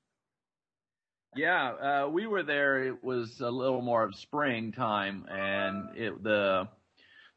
Yeah, 1.34 2.04
uh, 2.04 2.08
we 2.08 2.26
were 2.26 2.42
there. 2.42 2.84
It 2.84 3.02
was 3.02 3.40
a 3.40 3.50
little 3.50 3.80
more 3.80 4.04
of 4.04 4.14
springtime, 4.14 5.26
and 5.30 5.96
it, 5.96 6.22
the 6.22 6.68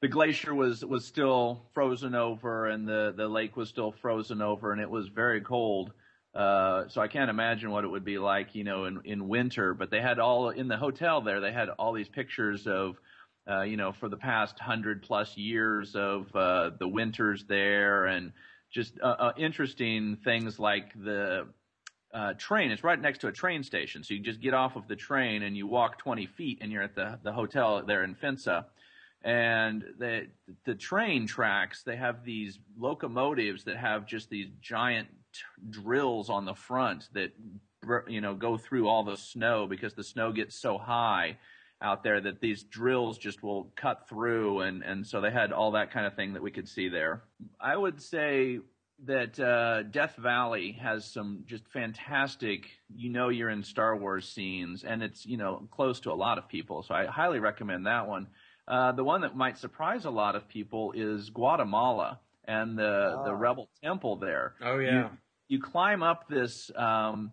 the 0.02 0.08
glacier 0.10 0.54
was 0.54 0.84
was 0.84 1.06
still 1.06 1.70
frozen 1.74 2.14
over, 2.14 2.68
and 2.68 2.88
the 2.88 3.14
the 3.16 3.28
lake 3.28 3.56
was 3.56 3.70
still 3.70 3.92
frozen 3.92 4.42
over, 4.42 4.72
and 4.72 4.82
it 4.82 4.90
was 4.90 5.08
very 5.08 5.42
cold. 5.42 5.94
Uh, 6.34 6.90
so 6.90 7.00
I 7.00 7.08
can't 7.08 7.30
imagine 7.30 7.72
what 7.72 7.86
it 7.86 7.88
would 7.88 8.04
be 8.04 8.18
like, 8.18 8.54
you 8.54 8.66
know, 8.66 8.86
in 8.86 9.00
in 9.06 9.28
winter. 9.30 9.74
But 9.74 9.90
they 9.90 10.02
had 10.02 10.20
all 10.20 10.50
in 10.50 10.68
the 10.68 10.78
hotel 10.78 11.22
there. 11.22 11.40
They 11.40 11.54
had 11.54 11.70
all 11.70 11.94
these 11.94 12.10
pictures 12.10 12.68
of, 12.68 12.98
uh, 13.50 13.62
you 13.62 13.78
know, 13.78 13.94
for 13.94 14.10
the 14.10 14.18
past 14.18 14.60
hundred 14.60 15.04
plus 15.04 15.38
years 15.38 15.96
of 15.96 16.36
uh, 16.36 16.72
the 16.78 16.88
winters 16.88 17.46
there, 17.48 18.08
and 18.08 18.34
just 18.76 19.00
uh, 19.02 19.06
uh, 19.06 19.34
interesting 19.38 20.18
things 20.18 20.60
like 20.60 20.92
the 21.02 21.48
uh, 22.14 22.34
train. 22.34 22.72
It's 22.72 22.84
right 22.84 23.00
next 23.00 23.20
to 23.20 23.28
a 23.28 23.32
train 23.32 23.64
station, 23.64 24.04
so 24.04 24.14
you 24.14 24.20
just 24.20 24.42
get 24.42 24.54
off 24.54 24.76
of 24.76 24.90
the 24.90 24.98
train 24.98 25.44
and 25.44 25.56
you 25.56 25.66
walk 25.66 25.98
20 25.98 26.26
feet, 26.26 26.58
and 26.62 26.72
you're 26.72 26.84
at 26.84 26.94
the 26.94 27.18
the 27.24 27.32
hotel 27.32 27.82
there 27.88 28.04
in 28.04 28.16
Finse. 28.16 28.66
and 29.24 29.84
the 29.98 30.28
the 30.66 30.76
train 30.76 31.26
tracks 31.26 31.84
they 31.84 31.96
have 31.96 32.26
these 32.26 32.60
locomotives 32.78 33.64
that 33.64 33.78
have 33.78 34.06
just 34.06 34.30
these 34.30 34.50
giant 34.62 35.08
t- 35.34 35.40
drills 35.70 36.30
on 36.30 36.44
the 36.44 36.54
front 36.54 37.08
that 37.14 37.32
you 38.10 38.20
know 38.20 38.36
go 38.36 38.58
through 38.58 38.90
all 38.90 39.04
the 39.06 39.16
snow 39.16 39.68
because 39.68 39.94
the 39.94 40.04
snow 40.04 40.34
gets 40.34 40.60
so 40.60 40.78
high 40.78 41.38
out 41.86 42.04
there 42.04 42.20
that 42.20 42.42
these 42.42 42.64
drills 42.64 43.18
just 43.18 43.44
will 43.44 43.72
cut 43.76 44.10
through 44.10 44.62
and 44.62 44.82
and 44.84 45.06
so 45.06 45.22
they 45.22 45.32
had 45.32 45.52
all 45.52 45.72
that 45.72 45.92
kind 45.92 46.06
of 46.06 46.16
thing 46.16 46.34
that 46.34 46.42
we 46.42 46.52
could 46.52 46.68
see 46.68 46.90
there 46.90 47.24
i 47.62 47.78
would 47.78 48.02
say 48.02 48.60
that 49.04 49.38
uh, 49.40 49.84
Death 49.84 50.16
Valley 50.16 50.72
has 50.82 51.12
some 51.12 51.44
just 51.46 51.68
fantastic, 51.68 52.70
you 52.96 53.10
know, 53.10 53.28
you're 53.28 53.50
in 53.50 53.62
Star 53.62 53.96
Wars 53.96 54.28
scenes, 54.28 54.86
and 54.86 55.04
it's 55.04 55.26
you 55.26 55.36
know 55.36 55.68
close 55.70 56.00
to 56.02 56.12
a 56.12 56.16
lot 56.16 56.38
of 56.38 56.48
people, 56.48 56.82
so 56.82 56.96
I 56.96 57.06
highly 57.06 57.40
recommend 57.40 57.88
that 57.88 58.08
one. 58.08 58.28
Uh, 58.68 58.94
the 58.94 59.04
one 59.04 59.22
that 59.22 59.36
might 59.36 59.58
surprise 59.58 60.06
a 60.06 60.10
lot 60.10 60.36
of 60.36 60.48
people 60.48 60.94
is 60.96 61.30
Guatemala 61.30 62.20
and 62.46 62.78
the 62.78 63.16
oh. 63.18 63.24
the 63.26 63.36
Rebel 63.36 63.70
Temple 63.84 64.16
there. 64.16 64.56
Oh 64.64 64.80
yeah. 64.80 64.92
You, 64.92 65.10
you 65.48 65.62
climb 65.62 66.02
up 66.02 66.28
this 66.30 66.72
um, 66.76 67.32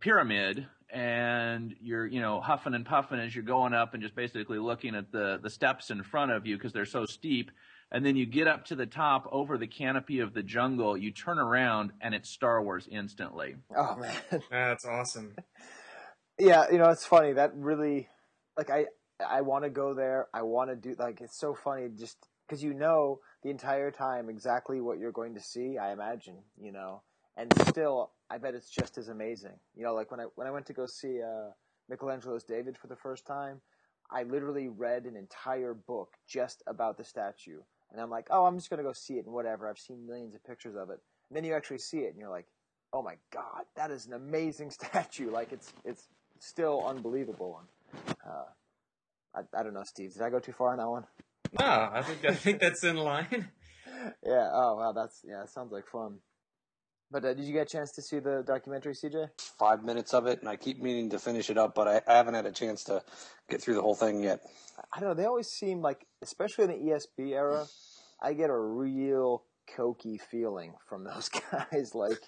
pyramid 0.00 0.66
and 0.90 1.74
you're 1.80 2.06
you 2.06 2.20
know 2.20 2.40
huffing 2.40 2.74
and 2.74 2.84
puffing 2.84 3.18
as 3.18 3.34
you're 3.34 3.44
going 3.44 3.74
up 3.74 3.94
and 3.94 4.02
just 4.02 4.14
basically 4.14 4.58
looking 4.58 4.94
at 4.94 5.12
the 5.12 5.38
the 5.42 5.50
steps 5.50 5.90
in 5.90 6.02
front 6.02 6.32
of 6.32 6.46
you 6.46 6.56
because 6.56 6.72
they're 6.72 6.86
so 6.86 7.04
steep. 7.04 7.50
And 7.90 8.04
then 8.04 8.16
you 8.16 8.26
get 8.26 8.46
up 8.46 8.66
to 8.66 8.74
the 8.74 8.84
top 8.84 9.26
over 9.32 9.56
the 9.56 9.66
canopy 9.66 10.20
of 10.20 10.34
the 10.34 10.42
jungle 10.42 10.94
you 10.96 11.10
turn 11.10 11.38
around 11.38 11.92
and 12.02 12.14
it's 12.14 12.28
star 12.28 12.62
wars 12.62 12.86
instantly. 12.90 13.56
Oh 13.76 13.96
man. 13.96 14.42
That's 14.50 14.84
awesome. 14.84 15.36
Yeah 16.38 16.66
you 16.70 16.78
know 16.78 16.90
it's 16.90 17.06
funny. 17.06 17.32
That 17.32 17.54
really 17.54 18.08
like 18.56 18.70
i 18.70 18.86
i 19.26 19.42
want 19.42 19.64
to 19.64 19.70
go 19.70 19.94
there. 19.94 20.28
I 20.32 20.42
want 20.42 20.70
to 20.70 20.76
do 20.76 20.96
like 20.98 21.20
it's 21.20 21.38
so 21.38 21.54
funny 21.54 21.88
just 21.98 22.16
because 22.46 22.62
you 22.62 22.72
know 22.72 23.20
the 23.42 23.50
entire 23.50 23.90
time 23.90 24.28
exactly 24.30 24.80
what 24.80 24.98
you're 24.98 25.12
going 25.12 25.34
to 25.34 25.40
see 25.40 25.78
i 25.78 25.92
imagine 25.92 26.38
you 26.60 26.72
know? 26.72 27.02
And 27.36 27.52
still 27.68 28.10
i 28.30 28.38
bet 28.38 28.54
it's 28.54 28.70
just 28.70 28.98
as 28.98 29.08
amazing 29.08 29.58
you 29.74 29.84
know 29.84 29.94
like 29.94 30.10
when 30.10 30.20
i 30.20 30.24
when 30.34 30.46
i 30.46 30.50
went 30.50 30.66
to 30.66 30.72
go 30.72 30.86
see 30.86 31.20
uh 31.22 31.50
michelangelo's 31.88 32.44
david 32.44 32.76
for 32.76 32.86
the 32.86 32.96
first 32.96 33.26
time 33.26 33.60
I 34.10 34.22
literally 34.22 34.68
read 34.68 35.04
an 35.04 35.16
entire 35.16 35.74
book 35.74 36.14
just 36.26 36.62
about 36.66 36.96
the 36.96 37.04
statue. 37.04 37.60
And 37.90 38.00
I'm 38.00 38.10
like, 38.10 38.28
oh, 38.30 38.46
I'm 38.46 38.56
just 38.56 38.70
going 38.70 38.78
to 38.78 38.84
go 38.84 38.92
see 38.92 39.14
it 39.14 39.24
and 39.24 39.34
whatever. 39.34 39.68
I've 39.68 39.78
seen 39.78 40.06
millions 40.06 40.34
of 40.34 40.44
pictures 40.44 40.76
of 40.76 40.90
it. 40.90 40.98
And 41.28 41.36
then 41.36 41.44
you 41.44 41.54
actually 41.54 41.78
see 41.78 41.98
it 41.98 42.10
and 42.10 42.18
you're 42.18 42.30
like, 42.30 42.46
oh 42.92 43.02
my 43.02 43.14
God, 43.32 43.64
that 43.76 43.90
is 43.90 44.06
an 44.06 44.14
amazing 44.14 44.70
statue. 44.70 45.30
Like 45.30 45.52
it's, 45.52 45.72
it's 45.84 46.08
still 46.38 46.86
unbelievable. 46.86 47.60
And, 47.60 48.16
uh, 48.26 48.44
I, 49.34 49.60
I 49.60 49.62
don't 49.62 49.74
know, 49.74 49.84
Steve. 49.84 50.14
Did 50.14 50.22
I 50.22 50.30
go 50.30 50.38
too 50.38 50.52
far 50.52 50.72
on 50.72 50.78
that 50.78 50.88
one? 50.88 51.04
No, 51.58 51.66
I 51.66 52.02
think, 52.02 52.24
I 52.24 52.34
think 52.34 52.60
that's 52.60 52.84
in 52.84 52.96
line. 52.96 53.26
yeah. 54.24 54.48
Oh, 54.52 54.76
wow. 54.76 54.92
That's, 54.94 55.22
yeah, 55.26 55.44
sounds 55.46 55.72
like 55.72 55.86
fun. 55.86 56.18
But 57.10 57.24
uh, 57.24 57.34
did 57.34 57.46
you 57.46 57.52
get 57.52 57.62
a 57.62 57.70
chance 57.70 57.92
to 57.92 58.02
see 58.02 58.18
the 58.18 58.44
documentary, 58.46 58.92
CJ? 58.92 59.28
Five 59.58 59.82
minutes 59.82 60.12
of 60.12 60.26
it, 60.26 60.40
and 60.40 60.48
I 60.48 60.56
keep 60.56 60.80
meaning 60.82 61.10
to 61.10 61.18
finish 61.18 61.48
it 61.48 61.56
up, 61.56 61.74
but 61.74 61.88
I, 61.88 62.00
I 62.06 62.16
haven't 62.16 62.34
had 62.34 62.46
a 62.46 62.52
chance 62.52 62.84
to 62.84 63.02
get 63.48 63.62
through 63.62 63.74
the 63.74 63.82
whole 63.82 63.94
thing 63.94 64.22
yet. 64.22 64.40
I 64.92 65.00
don't 65.00 65.10
know. 65.10 65.14
They 65.14 65.24
always 65.24 65.48
seem 65.48 65.80
like, 65.80 66.06
especially 66.22 66.64
in 66.64 66.70
the 66.70 66.92
ESB 66.92 67.32
era, 67.32 67.66
I 68.22 68.34
get 68.34 68.50
a 68.50 68.58
real 68.58 69.44
cokey 69.74 70.20
feeling 70.20 70.74
from 70.86 71.04
those 71.12 71.28
guys. 71.28 71.94
like, 71.94 72.18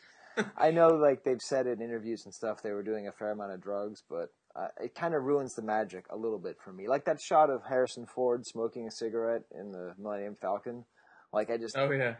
I 0.56 0.70
know, 0.70 0.88
like 0.88 1.24
they've 1.24 1.40
said 1.40 1.66
in 1.66 1.82
interviews 1.82 2.24
and 2.24 2.32
stuff, 2.32 2.62
they 2.62 2.70
were 2.70 2.82
doing 2.82 3.06
a 3.06 3.12
fair 3.12 3.32
amount 3.32 3.52
of 3.52 3.60
drugs, 3.60 4.02
but 4.08 4.28
uh, 4.56 4.68
it 4.82 4.94
kind 4.94 5.14
of 5.14 5.22
ruins 5.24 5.54
the 5.54 5.62
magic 5.62 6.06
a 6.10 6.16
little 6.16 6.38
bit 6.38 6.56
for 6.64 6.72
me. 6.72 6.88
Like 6.88 7.04
that 7.04 7.20
shot 7.20 7.50
of 7.50 7.62
Harrison 7.68 8.06
Ford 8.06 8.46
smoking 8.46 8.86
a 8.86 8.90
cigarette 8.90 9.42
in 9.52 9.72
the 9.72 9.94
Millennium 9.98 10.36
Falcon. 10.40 10.84
Like 11.32 11.50
I 11.50 11.58
just, 11.58 11.76
oh 11.76 11.90
yeah, 11.90 12.16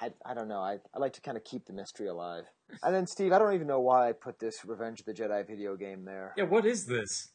I, 0.00 0.10
I 0.24 0.34
don't 0.34 0.48
know. 0.48 0.60
I, 0.60 0.78
I 0.94 0.98
like 0.98 1.14
to 1.14 1.20
kind 1.20 1.36
of 1.36 1.44
keep 1.44 1.66
the 1.66 1.72
mystery 1.72 2.06
alive. 2.06 2.44
And 2.82 2.94
then 2.94 3.06
Steve, 3.06 3.32
I 3.32 3.38
don't 3.38 3.54
even 3.54 3.66
know 3.66 3.80
why 3.80 4.08
I 4.08 4.12
put 4.12 4.38
this 4.38 4.64
Revenge 4.64 5.00
of 5.00 5.06
the 5.06 5.14
Jedi 5.14 5.46
video 5.46 5.76
game 5.76 6.04
there. 6.04 6.34
Yeah, 6.36 6.44
what 6.44 6.66
is 6.66 6.86
this? 6.86 7.30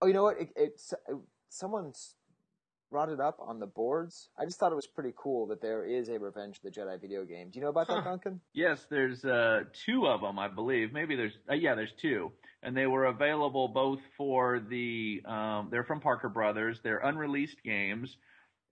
Oh, 0.00 0.06
you 0.06 0.12
know 0.12 0.22
what? 0.22 0.40
It, 0.40 0.50
it, 0.56 0.80
it 1.08 1.16
someone's 1.48 2.14
brought 2.90 3.08
it 3.08 3.18
up 3.18 3.38
on 3.40 3.58
the 3.58 3.66
boards. 3.66 4.28
I 4.38 4.44
just 4.44 4.60
thought 4.60 4.70
it 4.70 4.76
was 4.76 4.86
pretty 4.86 5.12
cool 5.16 5.48
that 5.48 5.60
there 5.60 5.84
is 5.84 6.08
a 6.08 6.18
Revenge 6.18 6.58
of 6.58 6.62
the 6.62 6.70
Jedi 6.70 7.00
video 7.00 7.24
game. 7.24 7.50
Do 7.50 7.58
you 7.58 7.64
know 7.64 7.70
about 7.70 7.88
huh. 7.88 7.96
that, 7.96 8.04
Duncan? 8.04 8.40
Yes, 8.52 8.86
there's 8.88 9.24
uh, 9.24 9.62
two 9.84 10.06
of 10.06 10.20
them, 10.20 10.38
I 10.38 10.46
believe. 10.46 10.92
Maybe 10.92 11.16
there's 11.16 11.36
uh, 11.50 11.54
yeah, 11.54 11.74
there's 11.74 11.94
two, 12.00 12.30
and 12.62 12.76
they 12.76 12.86
were 12.86 13.06
available 13.06 13.68
both 13.68 14.00
for 14.16 14.60
the. 14.60 15.22
Um, 15.26 15.68
they're 15.72 15.84
from 15.84 16.00
Parker 16.00 16.28
Brothers. 16.28 16.80
They're 16.84 16.98
unreleased 16.98 17.62
games, 17.64 18.16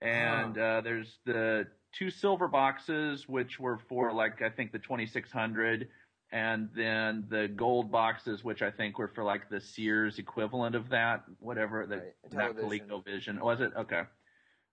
and 0.01 0.57
huh. 0.57 0.63
uh, 0.63 0.81
there's 0.83 1.19
the 1.27 1.65
two 1.93 2.11
silver 2.11 2.49
boxes, 2.49 3.29
which 3.29 3.61
were 3.61 3.79
for 3.89 4.13
like 4.13 4.43
I 4.43 4.51
think 4.51 4.73
the 4.73 4.79
2600, 4.79 5.89
and 6.33 6.71
then 6.75 7.27
the 7.29 7.49
gold 7.49 7.91
boxes, 7.91 8.43
which 8.43 8.63
I 8.63 8.71
think 8.71 8.99
were 8.99 9.09
for 9.09 9.25
like 9.25 9.49
the 9.51 9.61
Sears 9.61 10.19
equivalent 10.19 10.75
of 10.75 10.89
that, 10.91 11.25
whatever 11.39 11.87
the 11.87 11.97
right. 11.97 12.33
not 12.33 12.57
ColecoVision 12.57 13.41
was 13.41 13.61
it? 13.61 13.73
Okay. 13.77 14.03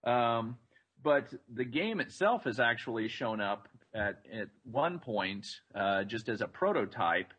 Um, 0.05 0.57
but 1.03 1.33
the 1.53 1.65
game 1.65 1.99
itself 1.99 2.45
has 2.45 2.59
actually 2.59 3.07
shown 3.07 3.41
up 3.41 3.67
at 3.93 4.21
at 4.31 4.49
one 4.63 4.99
point 4.99 5.47
uh, 5.75 6.03
just 6.03 6.29
as 6.29 6.41
a 6.41 6.47
prototype, 6.47 7.33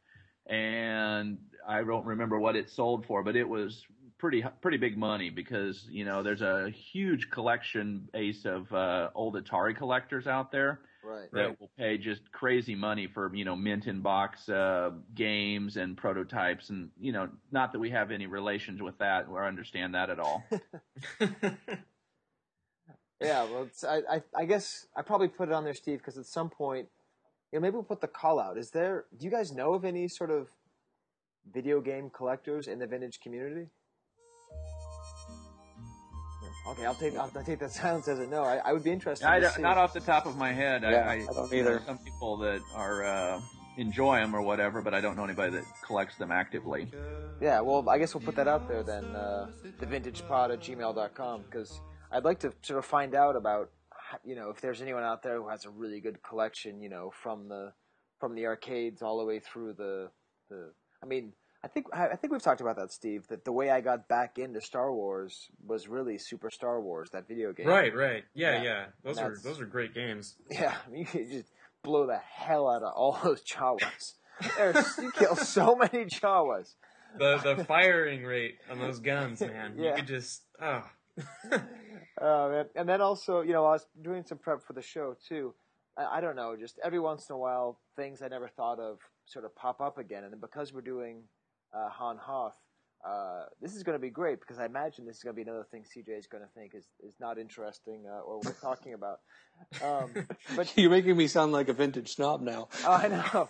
and 0.47 1.39
I 1.67 1.83
don't 1.83 2.07
remember 2.07 2.39
what 2.39 2.57
it 2.57 2.71
sold 2.71 3.07
for, 3.07 3.23
but 3.23 3.37
it 3.37 3.49
was 3.49 3.85
pretty 4.21 4.45
pretty 4.61 4.77
big 4.77 4.99
money 4.99 5.31
because 5.31 5.87
you 5.91 6.05
know 6.05 6.23
there's 6.23 6.43
a 6.43 6.71
huge 6.71 7.31
collection 7.31 8.07
base 8.13 8.45
of 8.45 8.73
uh, 8.73 9.09
old 9.15 9.35
Atari 9.35 9.75
collectors 9.75 10.27
out 10.27 10.53
there 10.53 10.81
right, 11.03 11.33
that 11.33 11.41
right. 11.41 11.61
will 11.61 11.71
pay 11.79 11.97
just 11.97 12.31
crazy 12.31 12.75
money 12.75 13.07
for 13.07 13.35
you 13.35 13.45
know 13.45 13.57
mint 13.57 13.87
in 13.87 14.01
box 14.03 14.49
uh, 14.49 14.91
games 15.15 15.77
and 15.79 15.97
prototypes 15.97 16.69
and 16.69 16.91
you 17.01 17.13
know 17.13 17.29
not 17.51 17.73
that 17.73 17.79
we 17.79 17.91
have 17.91 18.11
any 18.11 18.27
relations 18.27 18.83
with 18.83 18.99
that 18.99 19.27
or 19.29 19.45
understand 19.45 19.95
that 19.95 20.11
at 20.11 20.21
all. 20.21 20.45
yeah, 23.21 23.45
well, 23.45 23.69
I, 23.89 24.03
I 24.11 24.23
I 24.37 24.45
guess 24.45 24.87
I 24.95 25.03
probably 25.03 25.29
put 25.29 25.49
it 25.49 25.55
on 25.55 25.65
there, 25.65 25.75
Steve, 25.75 25.99
because 25.99 26.19
at 26.19 26.27
some 26.27 26.51
point, 26.51 26.89
you 27.53 27.59
know, 27.59 27.63
maybe 27.63 27.75
we'll 27.75 27.85
put 27.85 28.03
the 28.03 28.09
call 28.09 28.39
out. 28.39 28.59
Is 28.59 28.71
there? 28.71 29.07
Do 29.19 29.25
you 29.25 29.31
guys 29.31 29.51
know 29.51 29.73
of 29.75 29.85
any 29.87 30.09
sort 30.09 30.31
of 30.31 30.49
video 31.51 31.81
game 31.81 32.11
collectors 32.11 32.69
in 32.69 32.79
the 32.79 32.87
vintage 32.87 33.19
community? 33.21 33.69
Okay, 36.71 36.87
I'll 36.87 36.95
take 36.95 37.17
I'll, 37.17 37.29
take 37.29 37.59
that 37.59 37.73
silence 37.83 38.07
as 38.07 38.21
a 38.21 38.27
no. 38.27 38.45
I, 38.45 38.57
I 38.59 38.73
would 38.73 38.85
be 38.85 38.93
interested. 38.93 39.27
I, 39.27 39.41
not 39.59 39.77
off 39.77 39.93
the 39.93 40.01
top 40.01 40.27
of 40.27 40.37
my 40.37 40.53
head. 40.53 40.83
Yeah, 40.83 40.89
I, 40.89 40.93
I, 40.93 41.15
I 41.15 41.33
don't 41.35 41.53
either. 41.53 41.83
some 41.85 41.99
people 41.99 42.37
that 42.39 42.61
are 42.75 43.05
uh, 43.05 43.41
enjoy 43.77 44.19
them 44.19 44.35
or 44.35 44.43
whatever, 44.43 44.81
but 44.81 44.95
I 44.95 45.01
don't 45.01 45.17
know 45.17 45.25
anybody 45.25 45.53
that 45.53 45.65
collects 45.85 46.17
them 46.17 46.31
actively. 46.31 46.87
Yeah, 47.41 47.61
well, 47.61 47.89
I 47.89 47.99
guess 47.99 48.15
we'll 48.15 48.23
put 48.23 48.37
that 48.37 48.47
out 48.47 48.69
there 48.69 48.85
then. 48.85 49.05
Uh, 49.05 49.49
thevintagepod 49.81 50.53
at 50.53 50.61
gmail.com 50.61 51.43
because 51.43 51.81
I'd 52.13 52.25
like 52.25 52.39
to 52.41 52.53
sort 52.63 52.79
of 52.79 52.85
find 52.85 53.15
out 53.15 53.35
about 53.35 53.71
you 54.25 54.35
know 54.35 54.51
if 54.51 54.61
there's 54.61 54.83
anyone 54.83 55.03
out 55.03 55.23
there 55.23 55.37
who 55.37 55.49
has 55.49 55.65
a 55.65 55.71
really 55.71 56.01
good 56.01 56.23
collection, 56.23 56.81
you 56.81 56.89
know, 56.89 57.11
from 57.11 57.49
the 57.49 57.73
from 58.21 58.37
the 58.37 58.47
arcades 58.47 59.03
all 59.03 59.19
the 59.19 59.25
way 59.25 59.41
through 59.41 59.73
the 59.73 60.11
the. 60.49 60.73
I 61.03 61.07
mean, 61.07 61.33
I 61.63 61.69
think 61.69 61.87
I 61.93 62.17
think 62.17 62.33
we've 62.33 62.43
talked 62.43 62.63
about 62.63 62.77
that, 62.77 62.91
Steve. 62.91 63.27
That 63.29 63.45
the 63.45 63.53
way 63.53 63.69
I 63.69 63.83
got 63.83 64.09
back 64.09 64.39
into 64.39 64.63
Star 64.63 64.95
Wars 64.95 65.51
was 65.67 65.89
really 65.89 66.17
Super 66.17 66.51
Star 66.51 66.81
Wars, 66.81 67.11
that 67.11 67.29
video 67.29 67.53
game. 67.53 67.67
Right, 67.67 67.95
right, 67.95 68.25
yeah, 68.33 68.57
yeah. 68.57 68.63
yeah. 68.63 68.85
Those 69.05 69.19
are 69.19 69.37
those 69.45 69.61
are 69.61 69.67
great 69.67 69.93
games. 69.93 70.37
Yeah, 70.51 70.75
I 70.87 70.91
mean, 70.91 71.01
you 71.01 71.07
could 71.07 71.31
just 71.31 71.53
blow 71.83 72.07
the 72.07 72.19
hell 72.19 72.67
out 72.67 72.83
of 72.83 72.95
all 72.95 73.19
those 73.23 73.43
Jawas. 73.45 74.15
There's, 74.57 74.99
you 74.99 75.13
kill 75.13 75.37
so 75.37 75.77
many 75.77 76.07
Jawas. 76.07 76.75
The 77.19 77.55
the 77.57 77.65
firing 77.65 78.25
rate 78.25 78.57
on 78.71 78.79
those 78.79 78.99
guns, 78.99 79.41
man. 79.43 79.75
Yeah. 79.77 79.91
You 79.91 79.97
could 79.97 80.07
just 80.07 80.43
oh. 80.63 80.85
oh 82.23 82.51
man. 82.51 82.65
And 82.75 82.89
then 82.89 83.03
also, 83.03 83.43
you 83.43 83.53
know, 83.53 83.67
I 83.67 83.73
was 83.73 83.87
doing 84.01 84.25
some 84.25 84.39
prep 84.39 84.63
for 84.63 84.73
the 84.73 84.83
show 84.83 85.15
too. 85.29 85.53
I, 85.99 86.19
I 86.19 86.21
don't 86.23 86.37
know, 86.37 86.57
just 86.59 86.79
every 86.83 87.01
once 87.01 87.29
in 87.29 87.35
a 87.35 87.39
while, 87.39 87.79
things 87.97 88.23
I 88.23 88.29
never 88.29 88.49
thought 88.49 88.79
of 88.79 88.99
sort 89.27 89.45
of 89.45 89.55
pop 89.55 89.83
up 89.83 89.99
again, 89.99 90.25
and 90.25 90.33
then 90.33 90.41
because 90.41 90.73
we're 90.73 90.81
doing 90.81 91.25
uh, 91.73 91.89
Han 91.91 92.17
Hoth. 92.17 92.55
Uh, 93.03 93.45
this 93.63 93.75
is 93.75 93.83
going 93.83 93.97
to 93.97 94.01
be 94.01 94.11
great 94.11 94.41
because 94.41 94.59
I 94.59 94.67
imagine 94.67 95.07
this 95.07 95.17
is 95.17 95.23
going 95.23 95.35
to 95.35 95.43
be 95.43 95.49
another 95.49 95.67
thing 95.71 95.85
CJ 95.85 96.19
is 96.19 96.27
going 96.27 96.43
to 96.43 96.51
think 96.55 96.75
is, 96.75 96.85
is 97.03 97.15
not 97.19 97.39
interesting 97.39 98.05
uh, 98.07 98.21
or 98.21 98.41
we're 98.45 98.53
talking 98.53 98.93
about. 98.93 99.21
Um, 99.83 100.27
but 100.57 100.71
you're 100.77 100.91
making 100.91 101.17
me 101.17 101.27
sound 101.27 101.53
like 101.53 101.69
a 101.69 101.73
vintage 101.73 102.15
snob 102.15 102.43
now. 102.43 102.69
oh, 102.85 102.93
I 102.93 103.09
know. 103.09 103.49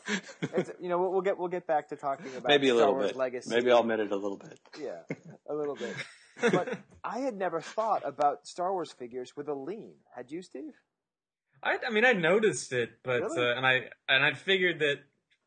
It's, 0.55 0.71
you 0.81 0.89
know, 0.89 0.99
we'll, 0.99 1.11
we'll, 1.11 1.21
get 1.23 1.37
we'll 1.37 1.49
get 1.49 1.67
back 1.67 1.89
to 1.89 1.97
talking 1.97 2.31
about 2.37 2.47
maybe 2.47 2.69
a 2.69 2.75
Star 2.75 2.79
little 2.79 2.95
Wars 2.95 3.09
bit. 3.09 3.17
legacy. 3.17 3.51
Maybe 3.51 3.73
I'll 3.73 3.81
admit 3.81 3.99
it 3.99 4.13
a 4.13 4.17
little 4.17 4.37
bit. 4.37 4.61
Yeah, 4.81 5.01
a 5.49 5.55
little 5.55 5.77
bit. 5.77 5.95
But 6.41 6.79
I 7.05 7.19
had 7.19 7.35
never 7.37 7.61
thought 7.61 8.01
about 8.03 8.47
Star 8.47 8.73
Wars 8.73 8.91
figures 8.91 9.37
with 9.37 9.49
a 9.49 9.55
lean. 9.55 9.97
Had 10.17 10.31
you, 10.31 10.41
Steve? 10.41 10.73
I, 11.63 11.77
I 11.87 11.91
mean, 11.91 12.07
I 12.07 12.15
noticed 12.15 12.73
it, 12.73 12.93
but 13.03 13.21
really? 13.21 13.47
uh, 13.47 13.57
and 13.57 13.67
I 13.67 13.91
and 14.09 14.25
I 14.25 14.33
figured 14.33 14.79
that. 14.79 15.01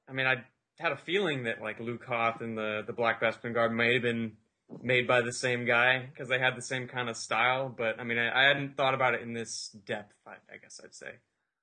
I 0.07 0.13
mean, 0.13 0.27
I 0.27 0.43
had 0.79 0.91
a 0.91 0.97
feeling 0.97 1.43
that 1.43 1.61
like 1.61 1.79
Luke 1.79 2.03
Hoth 2.05 2.41
and 2.41 2.57
the 2.57 2.83
the 2.85 2.93
Black 2.93 3.21
Bespin 3.21 3.53
Guard 3.53 3.71
might 3.73 3.93
have 3.93 4.01
been 4.01 4.33
made 4.81 5.07
by 5.07 5.21
the 5.21 5.33
same 5.33 5.65
guy 5.65 6.05
because 6.05 6.29
they 6.29 6.39
had 6.39 6.55
the 6.55 6.61
same 6.61 6.87
kind 6.87 7.09
of 7.09 7.17
style. 7.17 7.69
But 7.75 7.99
I 7.99 8.03
mean, 8.03 8.17
I, 8.17 8.43
I 8.43 8.47
hadn't 8.47 8.75
thought 8.75 8.93
about 8.93 9.13
it 9.13 9.21
in 9.21 9.33
this 9.33 9.69
depth. 9.85 10.15
I, 10.25 10.31
I 10.51 10.57
guess 10.61 10.79
I'd 10.83 10.95
say. 10.95 11.11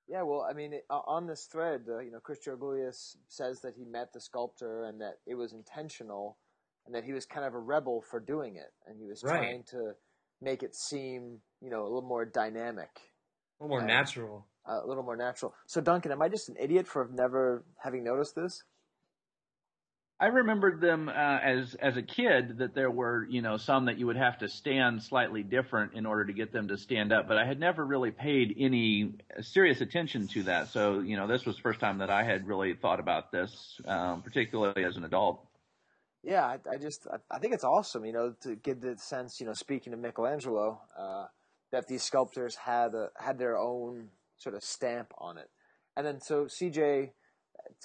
Yeah, 0.08 0.22
well, 0.22 0.44
I 0.48 0.54
mean, 0.54 0.72
it, 0.72 0.84
uh, 0.90 1.00
on 1.06 1.26
this 1.28 1.46
thread, 1.46 1.82
uh, 1.88 2.00
you 2.00 2.10
know, 2.10 2.18
Chris 2.18 2.40
Georgoulias 2.44 3.16
says 3.28 3.60
that 3.60 3.74
he 3.76 3.84
met 3.84 4.12
the 4.12 4.20
sculptor 4.20 4.84
and 4.84 5.00
that 5.00 5.18
it 5.24 5.36
was 5.36 5.52
intentional, 5.52 6.36
and 6.84 6.94
that 6.96 7.04
he 7.04 7.12
was 7.12 7.26
kind 7.26 7.46
of 7.46 7.54
a 7.54 7.58
rebel 7.60 8.02
for 8.10 8.18
doing 8.18 8.56
it, 8.56 8.72
and 8.86 8.98
he 8.98 9.06
was 9.06 9.22
Right. 9.22 9.36
trying 9.38 9.62
to 9.70 9.92
make 10.40 10.64
it 10.64 10.74
seem, 10.74 11.40
you 11.60 11.70
know, 11.70 11.82
a 11.82 11.84
little 11.84 12.02
more 12.02 12.24
dynamic, 12.24 12.90
A 13.60 13.62
little 13.64 13.76
more 13.76 13.82
Uh, 13.82 13.86
natural. 13.86 14.46
uh, 14.68 14.80
a 14.82 14.86
little 14.86 15.04
more 15.04 15.16
natural. 15.16 15.54
So, 15.66 15.80
Duncan, 15.80 16.10
am 16.10 16.22
I 16.22 16.28
just 16.28 16.48
an 16.48 16.56
idiot 16.58 16.88
for 16.88 17.06
never 17.12 17.64
having 17.78 18.02
noticed 18.02 18.34
this? 18.34 18.64
I 20.20 20.26
remembered 20.26 20.82
them 20.82 21.08
uh, 21.08 21.12
as 21.12 21.74
as 21.76 21.96
a 21.96 22.02
kid 22.02 22.58
that 22.58 22.74
there 22.74 22.90
were 22.90 23.26
you 23.30 23.40
know 23.40 23.56
some 23.56 23.86
that 23.86 23.96
you 23.96 24.06
would 24.06 24.18
have 24.18 24.38
to 24.40 24.48
stand 24.48 25.02
slightly 25.02 25.42
different 25.42 25.94
in 25.94 26.04
order 26.04 26.26
to 26.26 26.32
get 26.34 26.52
them 26.52 26.68
to 26.68 26.76
stand 26.76 27.10
up, 27.10 27.26
but 27.26 27.38
I 27.38 27.46
had 27.46 27.58
never 27.58 27.82
really 27.84 28.10
paid 28.10 28.54
any 28.58 29.14
serious 29.40 29.80
attention 29.80 30.28
to 30.28 30.42
that. 30.42 30.68
So 30.68 31.00
you 31.00 31.16
know 31.16 31.26
this 31.26 31.46
was 31.46 31.56
the 31.56 31.62
first 31.62 31.80
time 31.80 31.98
that 31.98 32.10
I 32.10 32.22
had 32.22 32.46
really 32.46 32.74
thought 32.74 33.00
about 33.00 33.32
this, 33.32 33.80
um, 33.86 34.20
particularly 34.20 34.84
as 34.84 34.98
an 34.98 35.04
adult. 35.04 35.40
Yeah, 36.22 36.44
I, 36.44 36.58
I 36.70 36.76
just 36.76 37.06
I, 37.10 37.16
I 37.34 37.38
think 37.38 37.54
it's 37.54 37.64
awesome, 37.64 38.04
you 38.04 38.12
know, 38.12 38.34
to 38.42 38.56
get 38.56 38.82
the 38.82 38.98
sense, 38.98 39.40
you 39.40 39.46
know, 39.46 39.54
speaking 39.54 39.94
of 39.94 40.00
Michelangelo, 40.00 40.82
uh, 40.98 41.26
that 41.72 41.86
these 41.86 42.02
sculptors 42.02 42.56
had 42.56 42.94
a, 42.94 43.08
had 43.16 43.38
their 43.38 43.56
own 43.56 44.08
sort 44.36 44.54
of 44.54 44.62
stamp 44.62 45.14
on 45.16 45.38
it. 45.38 45.48
And 45.96 46.06
then 46.06 46.20
so 46.20 46.44
CJ, 46.44 47.12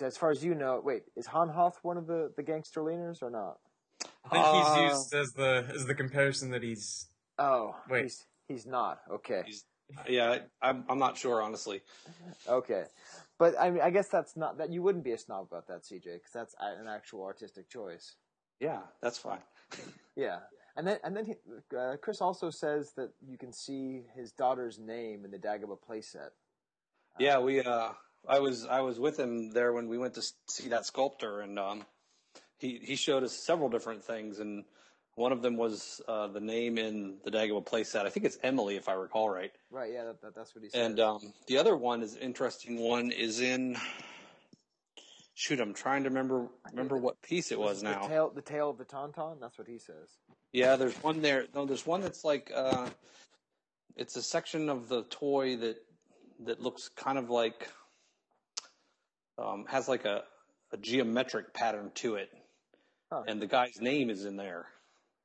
as 0.02 0.18
far 0.18 0.32
as 0.32 0.44
you 0.44 0.56
know, 0.56 0.82
wait, 0.84 1.04
is 1.16 1.26
Han 1.28 1.50
Hoth 1.50 1.80
one 1.84 1.98
of 1.98 2.08
the 2.08 2.32
the 2.36 2.44
gangster 2.44 2.82
leaners 2.82 3.22
or 3.22 3.30
not? 3.30 3.58
I 4.26 4.30
think 4.30 4.46
Uh, 4.46 4.74
he's 4.76 4.94
used 4.94 5.14
as 5.14 5.32
the 5.34 5.66
as 5.74 5.86
the 5.86 5.96
comparison 5.96 6.52
that 6.52 6.64
he's. 6.64 7.08
Oh, 7.38 7.76
Wait. 7.90 8.04
he's 8.04 8.26
he's 8.48 8.66
not. 8.66 9.00
Okay, 9.12 9.44
Yeah, 10.08 10.40
I'm, 10.62 10.84
I'm 10.90 11.00
not 11.00 11.18
sure, 11.18 11.42
honestly. 11.42 11.82
okay, 12.48 12.86
but 13.38 13.56
I 13.60 13.70
mean, 13.70 13.82
I 13.82 13.90
guess 13.90 14.08
that's 14.10 14.36
not 14.36 14.58
that 14.58 14.72
you 14.72 14.82
wouldn't 14.82 15.04
be 15.04 15.12
a 15.12 15.18
snob 15.18 15.48
about 15.52 15.68
that, 15.68 15.84
CJ, 15.84 16.04
because 16.04 16.32
that's 16.34 16.56
an 16.60 16.88
actual 16.88 17.24
artistic 17.24 17.70
choice. 17.70 18.16
Yeah, 18.60 18.82
that's 19.02 19.18
fine. 19.18 19.40
Yeah, 20.16 20.40
and 20.78 20.88
then 20.88 21.00
and 21.04 21.16
then 21.16 21.26
he, 21.26 21.34
uh, 21.78 21.98
Chris 22.02 22.22
also 22.22 22.50
says 22.50 22.94
that 22.96 23.12
you 23.28 23.38
can 23.38 23.52
see 23.52 24.04
his 24.16 24.32
daughter's 24.32 24.80
name 24.80 25.26
in 25.26 25.32
the 25.32 25.38
Dagobah 25.38 25.78
playset. 25.88 26.30
Yeah, 27.20 27.40
we. 27.40 27.62
Uh, 27.62 27.90
I 28.28 28.39
was 28.39 28.65
I 28.65 28.82
was 28.82 28.99
with 28.99 29.19
him 29.19 29.51
there 29.51 29.73
when 29.73 29.88
we 29.88 29.97
went 29.97 30.15
to 30.15 30.23
see 30.47 30.69
that 30.69 30.86
sculptor, 30.86 31.41
and 31.41 31.59
um, 31.59 31.86
he 32.57 32.80
he 32.82 32.95
showed 32.95 33.23
us 33.23 33.34
several 33.34 33.69
different 33.69 34.03
things, 34.03 34.39
and 34.39 34.65
one 35.15 35.32
of 35.32 35.41
them 35.41 35.55
was 35.55 36.01
uh, 36.07 36.28
the 36.28 36.41
name 36.41 36.78
in 36.78 37.17
the 37.23 37.32
Dagobah 37.32 37.65
playset. 37.65 38.05
I 38.05 38.09
think 38.09 38.26
it's 38.26 38.38
Emily, 38.43 38.76
if 38.76 38.89
I 38.89 38.93
recall 38.93 39.30
right. 39.30 39.51
Right. 39.71 39.91
Yeah, 39.93 40.03
that, 40.05 40.21
that, 40.21 40.36
that's 40.36 40.53
what 40.53 40.63
he 40.63 40.69
said. 40.69 40.86
And 40.86 40.99
um, 40.99 41.34
the 41.47 41.57
other 41.57 41.76
one 41.76 42.01
is 42.03 42.15
interesting. 42.17 42.80
One 42.80 43.11
is 43.11 43.39
in. 43.39 43.78
Shoot, 45.38 45.59
I'm 45.59 45.73
trying 45.73 46.03
to 46.03 46.09
remember 46.09 46.47
remember 46.71 46.97
what 46.97 47.21
piece 47.21 47.51
it 47.51 47.59
was 47.59 47.82
the 47.82 47.91
now. 47.91 48.07
tail, 48.07 48.32
the 48.34 48.41
tail 48.41 48.69
of 48.69 48.78
the 48.78 48.86
tauntaun. 48.86 49.39
That's 49.41 49.57
what 49.57 49.67
he 49.67 49.78
says. 49.78 50.09
Yeah, 50.53 50.78
there's 50.78 50.95
one 51.03 51.21
there. 51.21 51.45
No, 51.53 51.65
there's 51.65 51.86
one 51.86 51.99
that's 51.99 52.23
like 52.23 52.51
uh, 52.55 52.88
it's 53.97 54.15
a 54.15 54.21
section 54.21 54.69
of 54.69 54.88
the 54.88 55.03
toy 55.03 55.57
that 55.57 55.76
that 56.45 56.61
looks 56.61 56.88
kind 56.88 57.17
of 57.17 57.30
like 57.30 57.67
um, 59.38 59.66
has 59.68 59.88
like 59.88 60.06
a, 60.06 60.24
a 60.72 60.78
geometric 60.78 61.54
pattern 61.54 61.92
to 61.96 62.16
it, 62.16 62.30
Huh. 63.12 63.24
and 63.28 63.42
the 63.42 63.48
guy's 63.48 63.80
name 63.80 64.10
is 64.10 64.26
in 64.26 64.36
there, 64.38 64.68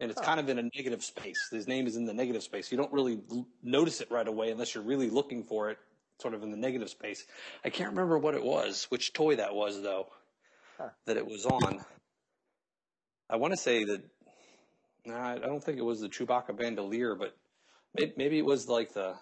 and 0.00 0.10
it's 0.10 0.20
Huh. 0.20 0.26
kind 0.26 0.40
of 0.40 0.48
in 0.48 0.58
a 0.58 0.62
negative 0.76 1.02
space. 1.02 1.38
His 1.50 1.66
name 1.68 1.86
is 1.86 1.96
in 1.96 2.04
the 2.04 2.14
negative 2.14 2.42
space. 2.42 2.70
You 2.70 2.78
don't 2.78 2.92
really 2.92 3.20
l- 3.30 3.46
notice 3.62 4.00
it 4.00 4.10
right 4.10 4.26
away 4.26 4.50
unless 4.50 4.74
you're 4.74 4.84
really 4.84 5.10
looking 5.10 5.44
for 5.44 5.70
it, 5.70 5.78
sort 6.20 6.34
of 6.34 6.42
in 6.42 6.50
the 6.50 6.56
negative 6.56 6.90
space. 6.90 7.24
I 7.64 7.70
can't 7.70 7.90
remember 7.90 8.18
what 8.18 8.34
it 8.34 8.42
was, 8.44 8.84
which 8.90 9.12
toy 9.12 9.36
that 9.36 9.54
was 9.54 9.82
though, 9.82 10.08
Huh. 10.78 10.90
that 11.06 11.16
it 11.16 11.26
was 11.26 11.46
on. 11.46 11.80
I 13.28 13.36
want 13.36 13.52
to 13.52 13.56
say 13.56 13.84
that 13.84 14.02
Nah, 15.06 15.32
I 15.32 15.38
don't 15.38 15.64
think 15.64 15.78
it 15.78 15.84
was 15.84 16.00
the 16.00 16.08
Chewbacca 16.08 16.56
bandolier, 16.58 17.14
but 17.14 17.34
maybe, 17.96 18.12
maybe 18.16 18.38
it 18.38 18.44
was 18.44 18.68
like 18.68 18.92
the 18.92 19.14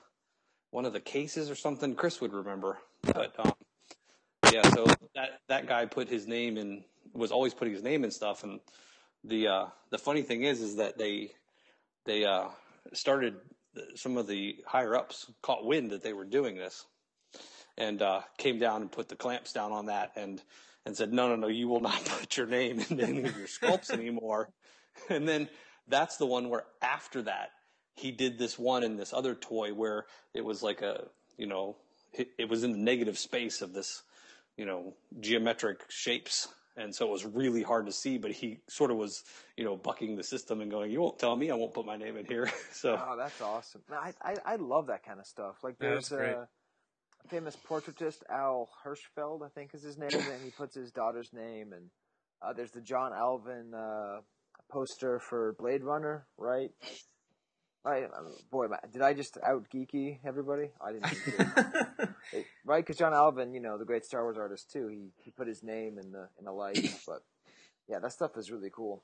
one 0.70 0.84
of 0.84 0.92
the 0.92 1.00
cases 1.00 1.50
or 1.50 1.54
something. 1.54 1.94
Chris 1.94 2.20
would 2.20 2.32
remember, 2.32 2.78
but 3.02 3.32
um, 3.38 3.52
yeah. 4.52 4.68
So 4.70 4.86
that 5.14 5.40
that 5.48 5.66
guy 5.66 5.86
put 5.86 6.08
his 6.08 6.26
name 6.26 6.56
in 6.56 6.84
was 7.12 7.32
always 7.32 7.54
putting 7.54 7.74
his 7.74 7.82
name 7.82 8.04
in 8.04 8.10
stuff, 8.10 8.44
and 8.44 8.60
the 9.24 9.48
uh, 9.48 9.66
the 9.90 9.98
funny 9.98 10.22
thing 10.22 10.44
is, 10.44 10.60
is 10.60 10.76
that 10.76 10.98
they 10.98 11.32
they 12.04 12.24
uh, 12.24 12.48
started 12.92 13.36
some 13.94 14.16
of 14.16 14.26
the 14.26 14.56
higher 14.66 14.96
ups 14.96 15.30
caught 15.42 15.64
wind 15.64 15.90
that 15.90 16.02
they 16.02 16.12
were 16.12 16.24
doing 16.24 16.56
this, 16.56 16.86
and 17.76 18.02
uh, 18.02 18.22
came 18.36 18.58
down 18.58 18.82
and 18.82 18.90
put 18.90 19.08
the 19.08 19.16
clamps 19.16 19.52
down 19.52 19.72
on 19.72 19.86
that, 19.86 20.12
and 20.16 20.42
and 20.88 20.96
said, 20.96 21.12
no, 21.12 21.28
no, 21.28 21.36
no, 21.36 21.48
you 21.48 21.68
will 21.68 21.80
not 21.80 22.02
put 22.18 22.36
your 22.36 22.46
name 22.46 22.80
in 22.88 23.00
any 23.00 23.22
of 23.24 23.36
your 23.36 23.46
sculpts 23.46 23.90
anymore. 23.90 24.50
And 25.08 25.28
then 25.28 25.48
that's 25.86 26.16
the 26.16 26.26
one 26.26 26.48
where 26.48 26.64
after 26.82 27.22
that 27.22 27.50
he 27.94 28.10
did 28.10 28.36
this 28.36 28.58
one 28.58 28.82
and 28.82 28.98
this 28.98 29.12
other 29.12 29.36
toy 29.36 29.72
where 29.72 30.06
it 30.34 30.44
was 30.44 30.60
like 30.60 30.82
a 30.82 31.04
you 31.36 31.46
know 31.46 31.76
it, 32.12 32.30
it 32.36 32.48
was 32.48 32.64
in 32.64 32.72
the 32.72 32.78
negative 32.78 33.16
space 33.16 33.62
of 33.62 33.72
this 33.72 34.02
you 34.58 34.66
know 34.66 34.92
geometric 35.20 35.84
shapes 35.88 36.48
and 36.76 36.94
so 36.94 37.06
it 37.06 37.10
was 37.10 37.24
really 37.24 37.62
hard 37.62 37.86
to 37.86 37.92
see 37.92 38.18
but 38.18 38.30
he 38.30 38.58
sort 38.68 38.90
of 38.90 38.98
was 38.98 39.24
you 39.56 39.64
know 39.64 39.76
bucking 39.76 40.16
the 40.16 40.22
system 40.22 40.60
and 40.60 40.70
going 40.70 40.90
you 40.90 41.00
won't 41.00 41.18
tell 41.18 41.34
me 41.36 41.50
i 41.50 41.54
won't 41.54 41.72
put 41.72 41.86
my 41.86 41.96
name 41.96 42.16
in 42.18 42.26
here 42.26 42.50
so 42.72 43.00
Oh, 43.00 43.16
that's 43.16 43.40
awesome. 43.40 43.82
I, 43.90 44.12
I 44.20 44.34
I 44.44 44.56
love 44.56 44.88
that 44.88 45.04
kind 45.04 45.18
of 45.20 45.26
stuff. 45.26 45.56
Like 45.62 45.78
there's 45.78 46.10
that's 46.10 46.20
a 46.20 46.48
famous 47.28 47.56
portraitist 47.68 48.18
Al 48.30 48.68
Hirschfeld, 48.84 49.44
I 49.44 49.48
think 49.48 49.74
is 49.74 49.82
his 49.82 49.98
name, 49.98 50.12
and 50.12 50.44
he 50.44 50.50
puts 50.50 50.74
his 50.74 50.90
daughter's 50.90 51.32
name. 51.32 51.72
And 51.72 51.90
uh, 52.42 52.52
there's 52.52 52.70
the 52.70 52.80
John 52.80 53.12
Alvin 53.12 53.74
uh, 53.74 54.20
poster 54.70 55.18
for 55.18 55.54
Blade 55.58 55.82
Runner, 55.82 56.26
right? 56.36 56.70
I, 57.84 58.02
uh, 58.02 58.08
boy, 58.50 58.66
did 58.92 59.02
I 59.02 59.14
just 59.14 59.38
out 59.46 59.66
geeky 59.72 60.18
everybody? 60.24 60.70
I 60.80 60.92
didn't. 60.92 61.26
mean. 61.26 62.14
It- 62.32 62.46
right? 62.68 62.84
Because 62.84 62.98
John 62.98 63.14
Alvin, 63.14 63.54
you 63.54 63.60
know, 63.60 63.78
the 63.78 63.84
great 63.86 64.04
Star 64.04 64.22
Wars 64.22 64.36
artist 64.36 64.70
too. 64.70 64.88
He 64.88 65.08
he 65.24 65.30
put 65.30 65.48
his 65.48 65.62
name 65.62 65.98
in 65.98 66.12
the 66.12 66.28
in 66.38 66.44
the 66.44 66.52
light, 66.52 66.78
but 67.06 67.22
yeah, 67.88 67.98
that 67.98 68.12
stuff 68.12 68.32
is 68.36 68.50
really 68.50 68.70
cool. 68.70 69.02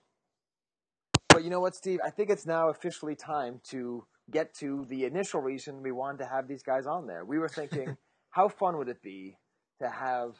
But 1.30 1.42
you 1.42 1.50
know 1.50 1.60
what, 1.60 1.74
Steve? 1.74 1.98
I 2.04 2.10
think 2.10 2.30
it's 2.30 2.46
now 2.46 2.68
officially 2.68 3.16
time 3.16 3.60
to 3.70 4.06
get 4.30 4.54
to 4.60 4.86
the 4.88 5.04
initial 5.04 5.40
reason 5.40 5.82
we 5.82 5.90
wanted 5.90 6.18
to 6.18 6.26
have 6.26 6.46
these 6.46 6.62
guys 6.62 6.86
on 6.86 7.06
there. 7.06 7.24
We 7.24 7.38
were 7.38 7.48
thinking, 7.48 7.96
how 8.30 8.48
fun 8.48 8.78
would 8.78 8.88
it 8.88 9.02
be 9.02 9.38
to 9.80 9.88
have 9.88 10.36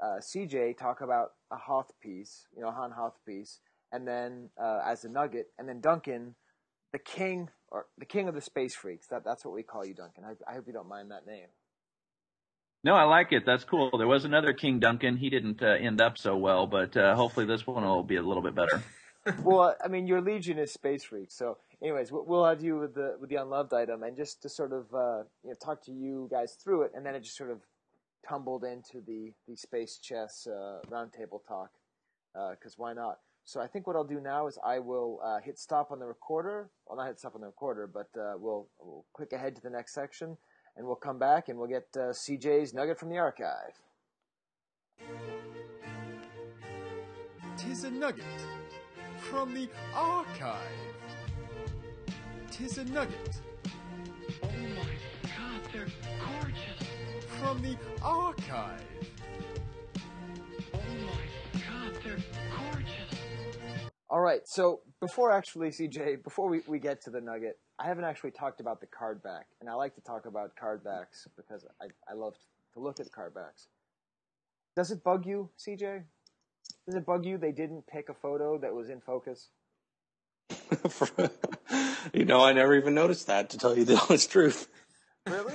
uh, 0.00 0.20
CJ 0.20 0.78
talk 0.78 1.00
about 1.00 1.30
a 1.50 1.56
Hoth 1.56 1.90
piece, 2.00 2.46
you 2.54 2.62
know, 2.62 2.68
a 2.68 2.72
Han 2.72 2.92
Hoth 2.92 3.18
piece, 3.26 3.58
and 3.90 4.06
then 4.06 4.50
uh, 4.62 4.80
as 4.86 5.04
a 5.04 5.08
nugget, 5.08 5.46
and 5.58 5.68
then 5.68 5.80
Duncan, 5.80 6.36
the 6.92 6.98
king 6.98 7.48
or 7.68 7.86
the 7.98 8.06
king 8.06 8.28
of 8.28 8.34
the 8.34 8.40
space 8.40 8.74
freaks. 8.74 9.06
That 9.08 9.24
that's 9.24 9.44
what 9.44 9.54
we 9.54 9.62
call 9.62 9.84
you, 9.84 9.94
Duncan. 9.94 10.24
I, 10.24 10.50
I 10.50 10.54
hope 10.54 10.64
you 10.66 10.72
don't 10.72 10.88
mind 10.88 11.10
that 11.10 11.26
name. 11.26 11.48
No, 12.82 12.94
I 12.94 13.04
like 13.04 13.32
it. 13.32 13.44
That's 13.44 13.64
cool. 13.64 13.90
There 13.96 14.06
was 14.06 14.24
another 14.24 14.52
King 14.54 14.78
Duncan. 14.80 15.16
He 15.16 15.28
didn't 15.28 15.62
uh, 15.62 15.66
end 15.66 16.00
up 16.00 16.16
so 16.16 16.36
well, 16.36 16.66
but 16.66 16.96
uh, 16.96 17.14
hopefully 17.14 17.44
this 17.44 17.66
one 17.66 17.84
will 17.84 18.02
be 18.02 18.16
a 18.16 18.22
little 18.22 18.42
bit 18.42 18.54
better. 18.54 18.82
well, 19.42 19.76
I 19.84 19.88
mean, 19.88 20.06
your 20.06 20.22
legion 20.22 20.58
is 20.58 20.72
space 20.72 21.04
Freak, 21.04 21.30
So, 21.30 21.58
anyways, 21.82 22.10
we- 22.10 22.22
we'll 22.24 22.46
have 22.46 22.62
you 22.62 22.78
with 22.78 22.94
the 22.94 23.16
with 23.20 23.28
the 23.28 23.36
unloved 23.36 23.74
item, 23.74 24.02
and 24.02 24.16
just 24.16 24.40
to 24.42 24.48
sort 24.48 24.72
of 24.72 24.86
uh, 24.94 25.24
you 25.44 25.50
know 25.50 25.54
talk 25.62 25.84
to 25.84 25.92
you 25.92 26.26
guys 26.30 26.54
through 26.54 26.82
it, 26.82 26.92
and 26.94 27.04
then 27.04 27.14
it 27.14 27.20
just 27.22 27.36
sort 27.36 27.50
of 27.50 27.60
tumbled 28.26 28.64
into 28.64 29.02
the 29.06 29.32
the 29.46 29.56
space 29.56 29.98
chess 29.98 30.46
uh, 30.46 30.78
roundtable 30.90 31.40
talk 31.46 31.70
because 32.52 32.78
why 32.78 32.94
not? 32.94 33.18
So 33.44 33.60
I 33.60 33.66
think 33.66 33.86
what 33.86 33.96
I'll 33.96 34.04
do 34.04 34.20
now 34.20 34.46
is 34.46 34.58
I 34.64 34.78
will 34.78 35.20
uh, 35.22 35.40
hit 35.40 35.58
stop 35.58 35.90
on 35.90 35.98
the 35.98 36.06
recorder. 36.06 36.70
Well, 36.86 36.96
not 36.96 37.08
hit 37.08 37.18
stop 37.18 37.34
on 37.34 37.40
the 37.42 37.48
recorder, 37.48 37.86
but 37.86 38.08
uh, 38.18 38.34
we'll 38.38 38.68
we'll 38.78 39.04
click 39.12 39.32
ahead 39.34 39.54
to 39.56 39.60
the 39.60 39.70
next 39.70 39.92
section, 39.92 40.38
and 40.76 40.86
we'll 40.86 40.96
come 40.96 41.18
back 41.18 41.48
and 41.48 41.58
we'll 41.58 41.68
get 41.68 41.86
uh, 41.96 42.10
CJ's 42.10 42.72
nugget 42.74 42.98
from 42.98 43.08
the 43.10 43.18
archive. 43.18 43.74
Tis 47.56 47.84
a 47.84 47.90
nugget 47.90 48.24
from 49.18 49.54
the 49.54 49.68
archive. 49.94 50.56
Tis 52.50 52.78
a 52.78 52.84
nugget 52.84 53.40
Oh 54.42 54.48
my 54.48 54.84
god, 55.22 55.60
they're 55.72 55.86
gorgeous. 56.40 56.88
from 57.40 57.62
the 57.62 57.76
archive. 58.02 58.80
Oh 60.74 60.78
my 60.78 61.60
god, 61.60 61.92
they're 62.04 62.18
gorgeous. 62.56 63.18
All 64.08 64.20
right. 64.20 64.40
So 64.46 64.80
before 65.00 65.30
actually, 65.30 65.68
CJ, 65.68 66.22
before 66.24 66.48
we, 66.48 66.60
we 66.66 66.78
get 66.78 67.02
to 67.04 67.10
the 67.10 67.20
nugget, 67.20 67.58
I 67.80 67.86
haven't 67.86 68.04
actually 68.04 68.32
talked 68.32 68.60
about 68.60 68.80
the 68.80 68.86
card 68.86 69.22
back, 69.22 69.46
and 69.60 69.70
I 69.70 69.72
like 69.72 69.94
to 69.94 70.02
talk 70.02 70.26
about 70.26 70.54
card 70.54 70.84
backs 70.84 71.26
because 71.34 71.64
I, 71.80 71.86
I 72.08 72.14
love 72.14 72.34
to 72.74 72.80
look 72.80 73.00
at 73.00 73.10
card 73.10 73.34
backs. 73.34 73.68
Does 74.76 74.90
it 74.90 75.02
bug 75.02 75.24
you, 75.24 75.48
CJ? 75.58 76.02
Does 76.84 76.94
it 76.94 77.06
bug 77.06 77.24
you 77.24 77.38
they 77.38 77.52
didn't 77.52 77.86
pick 77.86 78.10
a 78.10 78.14
photo 78.14 78.58
that 78.58 78.74
was 78.74 78.90
in 78.90 79.00
focus? 79.00 79.48
you 82.12 82.26
know, 82.26 82.44
I 82.44 82.52
never 82.52 82.76
even 82.76 82.94
noticed 82.94 83.28
that. 83.28 83.48
To 83.50 83.58
tell 83.58 83.76
you 83.76 83.86
the 83.86 83.98
honest 84.08 84.30
truth. 84.30 84.68
Really? 85.26 85.54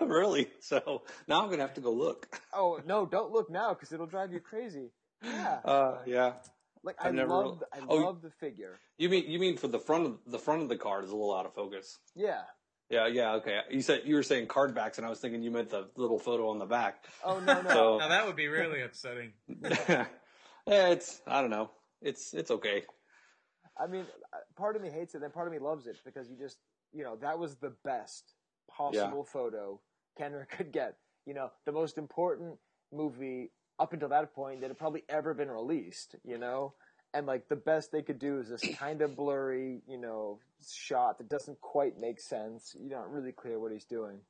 really? 0.00 0.48
So 0.60 1.02
now 1.28 1.42
I'm 1.42 1.50
gonna 1.50 1.62
have 1.62 1.74
to 1.74 1.80
go 1.80 1.92
look. 1.92 2.40
Oh 2.52 2.80
no! 2.84 3.06
Don't 3.06 3.30
look 3.30 3.50
now 3.50 3.72
because 3.72 3.92
it'll 3.92 4.06
drive 4.06 4.32
you 4.32 4.40
crazy. 4.40 4.90
Yeah. 5.22 5.58
Uh, 5.64 5.98
yeah. 6.06 6.32
Like 6.84 6.96
I 7.00 7.08
I've 7.08 7.14
never 7.14 7.30
love, 7.32 7.44
real- 7.44 7.62
I 7.72 7.78
Oh, 7.88 7.96
love 7.96 8.22
the 8.22 8.30
figure. 8.30 8.80
You 8.98 9.08
mean 9.08 9.30
you 9.30 9.38
mean 9.38 9.56
for 9.56 9.68
the 9.68 9.78
front 9.78 10.06
of 10.06 10.18
the 10.26 10.38
front 10.38 10.62
of 10.62 10.68
the 10.68 10.76
card 10.76 11.04
is 11.04 11.10
a 11.10 11.14
little 11.16 11.34
out 11.34 11.46
of 11.46 11.54
focus? 11.54 11.98
Yeah. 12.14 12.42
Yeah, 12.90 13.06
yeah, 13.06 13.34
okay. 13.36 13.60
You 13.70 13.80
said 13.80 14.02
you 14.04 14.16
were 14.16 14.22
saying 14.22 14.48
card 14.48 14.74
backs, 14.74 14.98
and 14.98 15.06
I 15.06 15.10
was 15.10 15.18
thinking 15.18 15.42
you 15.42 15.50
meant 15.50 15.70
the 15.70 15.88
little 15.96 16.18
photo 16.18 16.50
on 16.50 16.58
the 16.58 16.66
back. 16.66 17.04
Oh 17.24 17.38
no 17.40 17.62
no. 17.62 17.68
So- 17.72 17.98
Now 17.98 18.08
that 18.08 18.26
would 18.26 18.36
be 18.36 18.48
really 18.48 18.82
upsetting. 18.82 19.32
yeah, 19.48 20.06
it's 20.66 21.20
I 21.26 21.40
don't 21.40 21.50
know. 21.50 21.70
It's 22.00 22.34
it's 22.34 22.50
okay. 22.50 22.82
I 23.80 23.86
mean, 23.86 24.04
uh, 24.32 24.38
part 24.56 24.76
of 24.76 24.82
me 24.82 24.90
hates 24.90 25.14
it, 25.14 25.20
then 25.20 25.30
part 25.30 25.46
of 25.46 25.52
me 25.52 25.58
loves 25.58 25.86
it 25.86 25.96
because 26.04 26.28
you 26.28 26.36
just, 26.36 26.58
you 26.92 27.02
know, 27.04 27.16
that 27.22 27.38
was 27.38 27.56
the 27.56 27.72
best 27.84 28.34
possible 28.70 29.24
photo 29.24 29.80
Kenner 30.18 30.46
could 30.50 30.72
get. 30.72 30.96
You 31.24 31.34
know, 31.34 31.50
the 31.64 31.72
most 31.72 31.96
important 31.96 32.58
movie 32.92 33.50
up 33.82 33.92
until 33.92 34.08
that 34.08 34.34
point 34.34 34.60
that 34.60 34.70
had 34.70 34.78
probably 34.78 35.02
ever 35.08 35.34
been 35.34 35.50
released. 35.50 36.14
You 36.24 36.38
know, 36.38 36.74
and 37.14 37.26
like 37.26 37.48
the 37.48 37.56
best 37.56 37.92
they 37.92 38.02
could 38.02 38.18
do 38.18 38.38
is 38.38 38.48
this 38.48 38.64
kind 38.76 39.02
of 39.02 39.16
blurry, 39.16 39.82
you 39.86 39.98
know, 39.98 40.38
shot 40.66 41.18
that 41.18 41.28
doesn't 41.28 41.60
quite 41.60 41.98
make 41.98 42.20
sense. 42.20 42.74
You're 42.78 42.98
not 42.98 43.12
really 43.12 43.32
clear 43.32 43.58
what 43.58 43.72
he's 43.72 43.84
doing. 43.84 44.20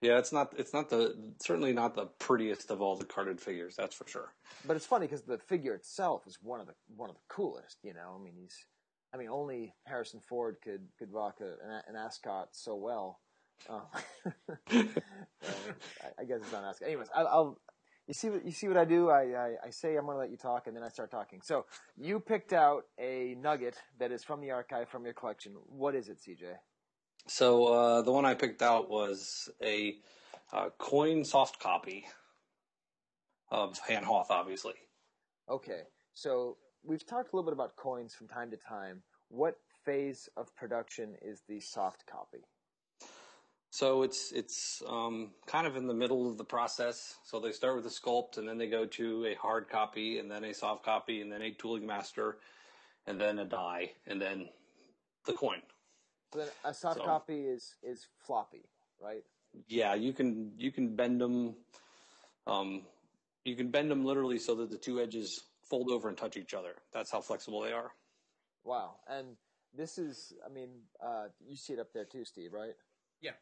Yeah, 0.00 0.18
it's 0.18 0.32
not 0.32 0.54
it's 0.56 0.72
not 0.72 0.90
the 0.90 1.16
certainly 1.40 1.72
not 1.72 1.94
the 1.94 2.06
prettiest 2.18 2.70
of 2.70 2.80
all 2.80 2.96
the 2.96 3.04
carded 3.04 3.40
figures. 3.40 3.74
That's 3.76 3.94
for 3.94 4.06
sure. 4.06 4.32
But 4.64 4.76
it's 4.76 4.86
funny 4.86 5.06
because 5.06 5.22
the 5.22 5.38
figure 5.38 5.74
itself 5.74 6.26
is 6.26 6.38
one 6.40 6.60
of 6.60 6.66
the 6.66 6.74
one 6.96 7.10
of 7.10 7.16
the 7.16 7.22
coolest. 7.28 7.78
You 7.82 7.94
know, 7.94 8.16
I 8.18 8.22
mean, 8.22 8.34
he's, 8.40 8.56
I 9.12 9.16
mean, 9.16 9.28
only 9.28 9.74
Harrison 9.84 10.20
Ford 10.28 10.56
could 10.62 10.82
could 10.98 11.12
rock 11.12 11.40
a, 11.40 11.66
an, 11.66 11.82
an 11.88 11.96
ascot 11.96 12.50
so 12.52 12.74
well. 12.76 13.20
Uh, 13.68 13.80
uh, 14.70 14.82
I, 16.00 16.20
I 16.20 16.24
guess 16.24 16.38
it's 16.42 16.52
not 16.52 16.62
ascot. 16.62 16.86
Anyways, 16.86 17.08
I, 17.12 17.22
I'll. 17.22 17.58
You 18.08 18.14
see 18.14 18.30
what 18.30 18.44
you 18.44 18.52
see 18.52 18.68
what 18.68 18.78
I 18.78 18.86
do? 18.86 19.10
I, 19.10 19.20
I, 19.20 19.54
I 19.66 19.70
say 19.70 19.96
I'm 19.96 20.06
going 20.06 20.14
to 20.14 20.18
let 20.18 20.30
you 20.30 20.38
talk, 20.38 20.66
and 20.66 20.74
then 20.74 20.82
I 20.82 20.88
start 20.88 21.10
talking. 21.10 21.42
So 21.44 21.66
you 21.94 22.18
picked 22.18 22.54
out 22.54 22.84
a 22.98 23.36
nugget 23.38 23.76
that 24.00 24.10
is 24.12 24.24
from 24.24 24.40
the 24.40 24.50
archive 24.50 24.88
from 24.88 25.04
your 25.04 25.12
collection. 25.12 25.52
What 25.66 25.94
is 25.94 26.08
it, 26.08 26.18
CJ? 26.18 26.54
So 27.26 27.66
uh, 27.66 28.02
the 28.02 28.10
one 28.10 28.24
I 28.24 28.32
picked 28.32 28.62
out 28.62 28.88
was 28.88 29.50
a 29.62 29.96
uh, 30.54 30.70
coin 30.78 31.22
soft 31.22 31.60
copy 31.60 32.06
of 33.50 33.78
Han 33.88 34.04
Hoth, 34.04 34.30
obviously. 34.30 34.74
Okay, 35.50 35.82
so 36.14 36.56
we've 36.82 37.06
talked 37.06 37.34
a 37.34 37.36
little 37.36 37.50
bit 37.50 37.52
about 37.52 37.76
coins 37.76 38.14
from 38.14 38.26
time 38.26 38.50
to 38.50 38.56
time. 38.56 39.02
What 39.28 39.56
phase 39.84 40.30
of 40.34 40.54
production 40.56 41.14
is 41.20 41.42
the 41.46 41.60
soft 41.60 42.04
copy? 42.10 42.38
So 43.70 44.02
it's 44.02 44.32
it's 44.32 44.82
um, 44.88 45.30
kind 45.46 45.66
of 45.66 45.76
in 45.76 45.86
the 45.86 45.94
middle 45.94 46.30
of 46.30 46.38
the 46.38 46.44
process. 46.44 47.16
So 47.24 47.38
they 47.38 47.52
start 47.52 47.76
with 47.76 47.86
a 47.86 47.90
sculpt, 47.90 48.38
and 48.38 48.48
then 48.48 48.58
they 48.58 48.68
go 48.68 48.86
to 48.86 49.26
a 49.26 49.34
hard 49.34 49.68
copy, 49.68 50.18
and 50.18 50.30
then 50.30 50.44
a 50.44 50.54
soft 50.54 50.84
copy, 50.84 51.20
and 51.20 51.30
then 51.30 51.42
a 51.42 51.52
tooling 51.52 51.86
master, 51.86 52.38
and 53.06 53.20
then 53.20 53.38
a 53.38 53.44
die, 53.44 53.92
and 54.06 54.20
then 54.20 54.48
the 55.26 55.34
coin. 55.34 55.60
So 56.32 56.40
then 56.40 56.48
a 56.64 56.72
soft 56.74 56.98
So- 56.98 57.04
copy 57.04 57.44
is 57.44 57.74
is 57.82 58.06
floppy, 58.18 58.64
right? 59.00 59.24
Yeah, 59.66 59.94
you 59.94 60.12
can 60.12 60.52
you 60.56 60.72
can 60.72 60.96
bend 60.96 61.20
them. 61.20 61.56
Um, 62.46 62.86
you 63.44 63.56
can 63.56 63.70
bend 63.70 63.90
them 63.90 64.04
literally 64.04 64.38
so 64.38 64.54
that 64.56 64.70
the 64.70 64.78
two 64.78 65.00
edges 65.00 65.44
fold 65.68 65.90
over 65.90 66.08
and 66.08 66.16
touch 66.16 66.36
each 66.36 66.54
other. 66.54 66.74
That's 66.92 67.10
how 67.10 67.20
flexible 67.20 67.60
they 67.60 67.72
are. 67.72 67.92
Wow. 68.64 68.96
And 69.06 69.36
this 69.74 69.98
is, 69.98 70.32
I 70.44 70.52
mean, 70.52 70.70
uh, 71.02 71.28
you 71.46 71.56
see 71.56 71.74
it 71.74 71.78
up 71.78 71.92
there 71.92 72.04
too, 72.04 72.24
Steve, 72.24 72.52
right? 72.52 72.74
Yeah. 73.20 73.32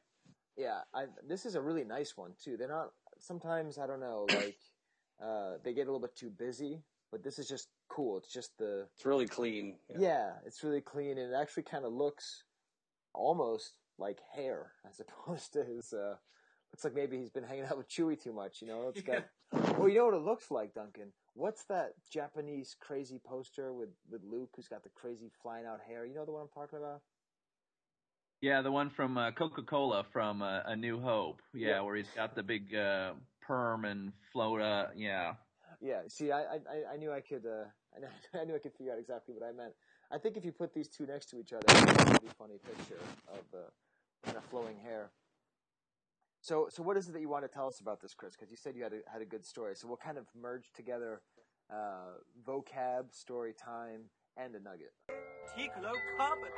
Yeah. 0.57 0.81
I, 0.95 1.07
this 1.27 1.47
is 1.47 1.55
a 1.55 1.61
really 1.61 1.85
nice 1.85 2.17
one 2.17 2.33
too. 2.43 2.57
They're 2.57 2.69
not, 2.69 2.91
sometimes, 3.19 3.79
I 3.79 3.87
don't 3.87 4.01
know, 4.01 4.27
like, 4.29 4.57
uh, 5.23 5.55
they 5.65 5.73
get 5.73 5.83
a 5.83 5.91
little 5.93 6.01
bit 6.01 6.17
too 6.17 6.31
busy, 6.31 6.83
but 7.11 7.23
this 7.23 7.39
is 7.39 7.49
just 7.49 7.69
cool. 7.89 8.19
It's 8.19 8.33
just 8.33 8.57
the, 8.59 8.87
It's 8.95 9.07
really 9.07 9.27
clean. 9.27 9.77
yeah, 9.99 10.33
it's 10.45 10.63
really 10.63 10.81
clean 10.81 11.19
and 11.19 11.33
it 11.33 11.37
actually 11.37 11.65
kind 11.65 11.85
of 11.85 11.93
looks 11.93 12.45
almost 13.15 13.73
like 13.99 14.19
hair 14.35 14.73
as 14.89 15.01
opposed 15.01 15.53
to 15.55 15.65
his, 15.65 15.93
uh, 15.93 16.17
looks 16.73 16.85
like 16.85 16.95
maybe 16.95 17.19
he's 17.19 17.31
been 17.31 17.45
hanging 17.45 17.65
out 17.65 17.79
with 17.79 17.89
Chewie 17.89 18.21
too 18.21 18.33
much, 18.33 18.61
you 18.61 18.69
know? 18.69 18.89
It's 18.95 19.03
got, 19.03 19.25
well, 19.79 19.89
you 19.89 19.99
know 19.99 20.07
what 20.07 20.15
it 20.15 20.23
looks 20.23 20.51
like, 20.51 20.75
Duncan? 20.75 21.13
What's 21.35 21.65
that 21.65 21.93
Japanese 22.11 22.75
crazy 22.81 23.21
poster 23.25 23.73
with, 23.73 23.91
with 24.11 24.23
Luke 24.25 24.51
who's 24.57 24.69
got 24.69 24.83
the 24.83 24.89
crazy 24.95 25.31
flying 25.43 25.67
out 25.67 25.81
hair? 25.87 26.05
You 26.07 26.15
know 26.15 26.25
the 26.25 26.33
one 26.33 26.43
I'm 26.43 26.49
talking 26.49 26.79
about? 26.79 27.03
Yeah, 28.43 28.61
the 28.63 28.71
one 28.71 28.91
from 28.91 29.17
uh, 29.17 29.31
Coca 29.33 29.63
Cola 29.63 30.05
from 30.13 30.43
uh, 30.43 30.61
A 30.67 30.77
New 30.77 31.01
Hope. 31.01 31.41
Yeah, 31.55 31.69
Yeah. 31.69 31.81
where 31.81 31.97
he's 31.97 32.11
got 32.15 32.35
the 32.35 32.43
big 32.43 32.75
uh, 32.75 33.13
perm 33.41 33.85
and 33.85 34.13
float. 34.33 34.61
Uh, 34.61 34.87
yeah. 34.95 35.35
Yeah. 35.81 36.03
See, 36.09 36.31
I, 36.33 36.41
I, 36.43 36.55
I- 36.71 36.95
I 36.95 36.97
knew 36.97 37.13
I 37.13 37.21
could, 37.21 37.47
uh, 37.47 37.65
I 38.41 38.45
knew, 38.45 38.55
I 38.55 38.59
could 38.59 38.73
figure 38.75 38.93
out 38.93 38.99
exactly 38.99 39.35
what 39.35 39.43
I 39.43 39.53
meant. 39.53 39.73
I 40.13 40.19
think 40.19 40.37
if 40.37 40.45
you 40.45 40.53
put 40.53 40.73
these 40.75 40.89
two 40.89 41.07
next 41.07 41.27
to 41.31 41.39
each 41.41 41.53
other, 41.53 41.65
it's 41.67 42.03
a 42.03 42.05
really 42.07 42.33
funny 42.39 42.59
picture 42.65 43.01
of 43.29 43.41
the 43.51 43.65
kind 44.25 44.37
of 44.37 44.45
flowing 44.45 44.77
hair. 44.79 45.11
So, 46.43 46.69
so 46.71 46.83
what 46.83 46.97
is 46.97 47.09
it 47.09 47.13
that 47.13 47.21
you 47.21 47.29
want 47.29 47.43
to 47.45 47.49
tell 47.49 47.67
us 47.67 47.81
about 47.81 48.01
this, 48.01 48.15
Chris? 48.15 48.37
Because 48.37 48.51
you 48.53 48.57
said 48.57 48.77
you 48.77 48.85
had 48.85 48.93
a, 48.93 49.01
had 49.11 49.21
a 49.23 49.25
good 49.25 49.45
story. 49.45 49.75
So 49.75 49.89
we'll 49.89 49.97
kind 49.97 50.17
of 50.19 50.27
merge 50.41 50.71
together 50.77 51.23
uh, 51.73 52.21
vocab, 52.47 53.13
story 53.13 53.53
time, 53.53 54.03
and 54.37 54.55
a 54.55 54.61
nugget. 54.61 54.93
Ticolo 55.57 55.93
Carbon. 56.19 56.51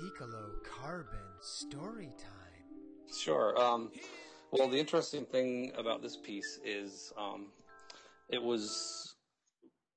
Ticolo 0.00 0.62
Carbon 0.64 1.18
story 1.42 2.14
time. 2.16 3.14
Sure. 3.14 3.60
Um, 3.60 3.90
well, 4.50 4.66
the 4.66 4.78
interesting 4.78 5.26
thing 5.26 5.72
about 5.76 6.00
this 6.00 6.16
piece 6.16 6.58
is 6.64 7.12
um, 7.18 7.48
it 8.30 8.42
was 8.42 9.16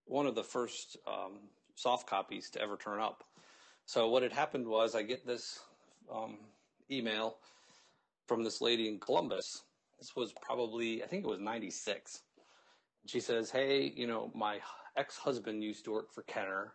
one 0.04 0.26
of 0.28 0.36
the 0.36 0.44
first 0.44 0.98
um, 1.08 1.40
soft 1.76 2.06
copies 2.06 2.50
to 2.50 2.62
ever 2.62 2.76
turn 2.76 3.00
up. 3.00 3.24
So 3.86 4.10
what 4.10 4.24
had 4.24 4.34
happened 4.34 4.68
was 4.68 4.94
I 4.94 5.04
get 5.04 5.26
this 5.26 5.62
um, 6.14 6.38
email 6.92 7.38
from 8.28 8.44
this 8.44 8.60
lady 8.60 8.90
in 8.90 9.00
Columbus. 9.00 9.62
This 10.00 10.18
was 10.18 10.34
probably 10.42 11.02
I 11.02 11.08
think 11.08 11.24
it 11.24 11.30
was 11.30 11.40
'96. 11.40 12.24
She 13.06 13.22
says, 13.22 13.50
"Hey, 13.50 13.94
you 13.96 14.08
know, 14.08 14.32
my 14.36 14.60
ex-husband 14.98 15.64
used 15.64 15.86
to 15.86 15.92
work 15.92 16.12
for 16.12 16.24
Kenner. 16.24 16.74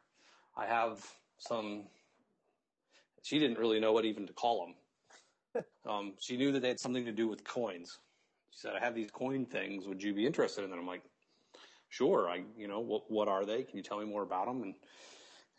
I 0.57 0.65
have 0.65 1.07
some." 1.37 1.89
She 3.23 3.39
didn't 3.39 3.59
really 3.59 3.81
know 3.81 3.93
what 3.93 4.05
even 4.05 4.27
to 4.27 4.33
call 4.33 4.67
them. 4.67 4.75
Um, 5.89 6.13
she 6.21 6.37
knew 6.37 6.53
that 6.53 6.61
they 6.61 6.69
had 6.69 6.79
something 6.79 7.07
to 7.07 7.13
do 7.13 7.27
with 7.27 7.43
coins. 7.43 7.99
She 8.51 8.59
said, 8.61 8.75
"I 8.77 8.85
have 8.85 8.95
these 8.95 9.11
coin 9.11 9.47
things. 9.47 9.87
Would 9.87 10.03
you 10.03 10.13
be 10.13 10.27
interested 10.27 10.63
in 10.63 10.71
them?" 10.71 10.79
I'm 10.79 10.87
like, 10.87 11.03
"Sure. 11.89 12.29
I, 12.29 12.43
you 12.57 12.69
know, 12.69 12.81
what 12.81 13.11
what 13.11 13.27
are 13.29 13.47
they? 13.47 13.63
Can 13.63 13.79
you 13.79 13.83
tell 13.83 13.99
me 13.99 14.05
more 14.05 14.23
about 14.23 14.47
them?" 14.47 14.75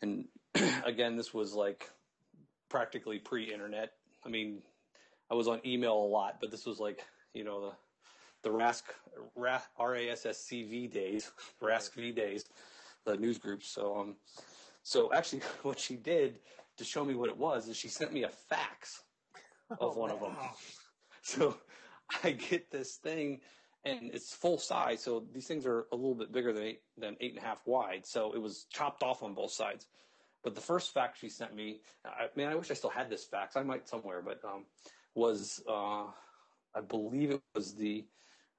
And 0.02 0.26
and 0.54 0.74
again, 0.84 1.16
this 1.16 1.34
was 1.34 1.54
like 1.54 1.90
practically 2.68 3.18
pre-internet. 3.18 3.92
I 4.24 4.28
mean, 4.28 4.62
I 5.30 5.34
was 5.34 5.48
on 5.48 5.60
email 5.66 5.94
a 5.94 6.06
lot, 6.06 6.38
but 6.40 6.50
this 6.50 6.66
was 6.66 6.78
like, 6.78 7.04
you 7.34 7.44
know, 7.44 7.60
the 7.60 7.72
the 8.42 8.50
RASC 8.50 8.84
R 9.76 9.96
A 9.96 10.10
S 10.10 10.24
S 10.24 10.38
C 10.38 10.62
V 10.62 10.86
days, 10.86 11.30
RASC 11.60 11.94
V 11.94 12.12
days, 12.12 12.44
the 13.04 13.16
news 13.16 13.38
groups. 13.38 13.68
So 13.68 13.96
um, 13.96 14.16
so 14.82 15.12
actually, 15.12 15.42
what 15.62 15.78
she 15.78 15.96
did 15.96 16.38
to 16.80 16.84
show 16.84 17.04
me 17.04 17.14
what 17.14 17.28
it 17.28 17.36
was 17.36 17.68
is 17.68 17.76
she 17.76 17.88
sent 17.88 18.10
me 18.10 18.24
a 18.24 18.28
fax 18.28 19.02
of 19.78 19.96
one 20.02 20.10
of 20.10 20.20
them. 20.20 20.34
So 21.22 21.54
I 22.24 22.30
get 22.30 22.70
this 22.70 22.96
thing, 22.96 23.40
and 23.84 24.10
it's 24.14 24.32
full 24.34 24.56
size. 24.56 25.02
So 25.02 25.22
these 25.34 25.46
things 25.46 25.66
are 25.66 25.84
a 25.92 25.94
little 25.94 26.14
bit 26.14 26.32
bigger 26.32 26.50
than 26.50 26.62
eight 26.64 26.80
than 26.96 27.14
eight 27.20 27.34
and 27.34 27.38
a 27.38 27.46
half 27.46 27.60
wide. 27.66 28.06
So 28.06 28.32
it 28.32 28.40
was 28.40 28.64
chopped 28.72 29.02
off 29.02 29.22
on 29.22 29.34
both 29.34 29.52
sides. 29.52 29.86
But 30.42 30.54
the 30.54 30.62
first 30.62 30.94
fax 30.94 31.18
she 31.18 31.28
sent 31.28 31.54
me, 31.54 31.82
I, 32.06 32.28
man, 32.36 32.48
I 32.48 32.54
wish 32.54 32.70
I 32.70 32.74
still 32.74 32.90
had 32.90 33.10
this 33.10 33.22
fax. 33.22 33.54
I 33.54 33.62
might 33.62 33.86
somewhere, 33.86 34.22
but 34.22 34.40
um, 34.42 34.64
was 35.14 35.62
uh, 35.68 36.06
I 36.74 36.80
believe 36.88 37.30
it 37.30 37.42
was 37.54 37.74
the 37.74 38.06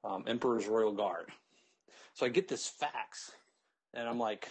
um, 0.04 0.24
Emperor's 0.28 0.68
Royal 0.68 0.94
Guard. 0.94 1.32
So 2.14 2.28
I 2.28 2.30
get 2.30 2.48
this 2.48 2.68
fax, 2.68 3.32
and 3.96 4.08
I'm 4.08 4.20
like, 4.20 4.50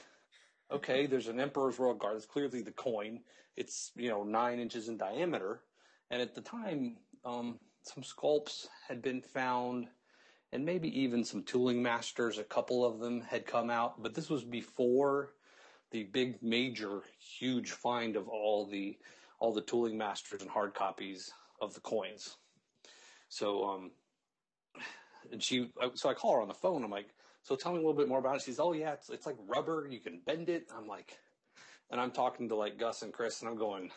okay, 0.72 1.06
there's 1.06 1.28
an 1.28 1.40
Emperor's 1.40 1.78
Royal 1.78 1.94
Guard. 1.94 2.16
It's 2.16 2.26
clearly 2.26 2.62
the 2.62 2.72
coin. 2.72 3.20
It's 3.56 3.92
you 3.96 4.08
know 4.08 4.22
nine 4.22 4.58
inches 4.58 4.88
in 4.88 4.96
diameter, 4.96 5.62
and 6.10 6.22
at 6.22 6.34
the 6.34 6.40
time, 6.40 6.96
um, 7.24 7.58
some 7.82 8.02
sculpts 8.02 8.66
had 8.86 9.02
been 9.02 9.22
found, 9.22 9.88
and 10.52 10.64
maybe 10.64 10.88
even 11.00 11.24
some 11.24 11.42
tooling 11.42 11.82
masters. 11.82 12.38
A 12.38 12.44
couple 12.44 12.84
of 12.84 13.00
them 13.00 13.20
had 13.20 13.46
come 13.46 13.70
out, 13.70 14.02
but 14.02 14.14
this 14.14 14.30
was 14.30 14.44
before 14.44 15.32
the 15.90 16.04
big 16.04 16.42
major 16.42 17.02
huge 17.18 17.72
find 17.72 18.16
of 18.16 18.28
all 18.28 18.66
the 18.66 18.96
all 19.38 19.52
the 19.52 19.62
tooling 19.62 19.98
masters 19.98 20.42
and 20.42 20.50
hard 20.50 20.74
copies 20.74 21.32
of 21.60 21.74
the 21.74 21.80
coins. 21.80 22.36
So 23.28 23.64
um, 23.64 23.90
and 25.32 25.42
she 25.42 25.70
so 25.94 26.08
I 26.08 26.14
call 26.14 26.34
her 26.34 26.42
on 26.42 26.48
the 26.48 26.54
phone. 26.54 26.84
I'm 26.84 26.90
like, 26.90 27.14
so 27.42 27.56
tell 27.56 27.72
me 27.72 27.78
a 27.78 27.80
little 27.80 27.94
bit 27.94 28.08
more 28.08 28.18
about 28.18 28.36
it. 28.36 28.42
She's, 28.42 28.60
oh 28.60 28.72
yeah, 28.72 28.92
it's 28.92 29.10
it's 29.10 29.26
like 29.26 29.36
rubber. 29.46 29.86
You 29.90 30.00
can 30.00 30.20
bend 30.26 30.48
it. 30.48 30.66
I'm 30.76 30.86
like, 30.86 31.18
and 31.90 32.00
I'm 32.00 32.10
talking 32.10 32.48
to 32.48 32.54
like 32.54 32.78
Gus 32.78 33.02
and 33.02 33.12
Chris, 33.12 33.40
and 33.40 33.48
I'm 33.48 33.56
going, 33.56 33.90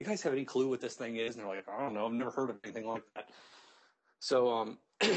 you 0.00 0.06
guys 0.06 0.22
have 0.22 0.32
any 0.32 0.44
clue 0.44 0.68
what 0.68 0.80
this 0.80 0.94
thing 0.94 1.16
is? 1.16 1.36
And 1.36 1.44
they're 1.44 1.56
like, 1.56 1.68
I 1.68 1.80
don't 1.80 1.94
know. 1.94 2.06
I've 2.06 2.12
never 2.12 2.30
heard 2.30 2.50
of 2.50 2.58
anything 2.64 2.86
like 2.86 3.02
that. 3.14 3.30
So, 4.18 4.52
um, 4.52 4.78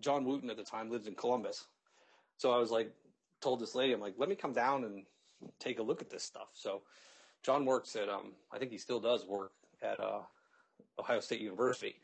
John 0.00 0.24
Wooten 0.24 0.50
at 0.50 0.56
the 0.56 0.62
time 0.64 0.90
lived 0.90 1.06
in 1.06 1.14
Columbus. 1.14 1.66
So 2.36 2.52
I 2.52 2.58
was 2.58 2.70
like, 2.70 2.92
told 3.40 3.60
this 3.60 3.74
lady, 3.74 3.92
I'm 3.92 4.00
like, 4.00 4.14
let 4.18 4.28
me 4.28 4.34
come 4.34 4.52
down 4.52 4.84
and 4.84 5.04
take 5.58 5.78
a 5.78 5.82
look 5.82 6.00
at 6.02 6.10
this 6.10 6.22
stuff. 6.22 6.48
So 6.52 6.82
John 7.42 7.64
works 7.64 7.96
at, 7.96 8.08
um, 8.08 8.32
I 8.52 8.58
think 8.58 8.70
he 8.70 8.78
still 8.78 9.00
does 9.00 9.26
work 9.26 9.52
at, 9.82 9.98
uh, 10.00 10.20
Ohio 10.98 11.20
State 11.20 11.40
University. 11.40 11.96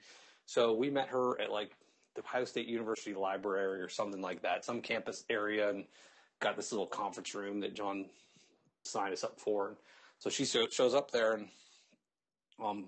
So 0.47 0.74
we 0.74 0.90
met 0.90 1.09
her 1.09 1.40
at 1.40 1.51
like 1.51 1.77
the 2.16 2.22
Ohio 2.22 2.44
State 2.44 2.66
University 2.66 3.14
library 3.14 3.80
or 3.80 3.88
something 3.88 4.20
like 4.20 4.43
that, 4.43 4.64
some 4.64 4.80
campus 4.80 5.24
area 5.30 5.70
and 5.70 5.84
got 6.40 6.56
this 6.56 6.72
little 6.72 6.86
conference 6.86 7.34
room 7.34 7.60
that 7.60 7.74
John 7.74 8.06
signed 8.82 9.12
us 9.12 9.24
up 9.24 9.38
for. 9.38 9.68
And 9.68 9.76
so 10.18 10.30
she 10.30 10.44
shows 10.44 10.94
up 10.94 11.10
there 11.10 11.34
and, 11.34 11.48
um, 12.62 12.86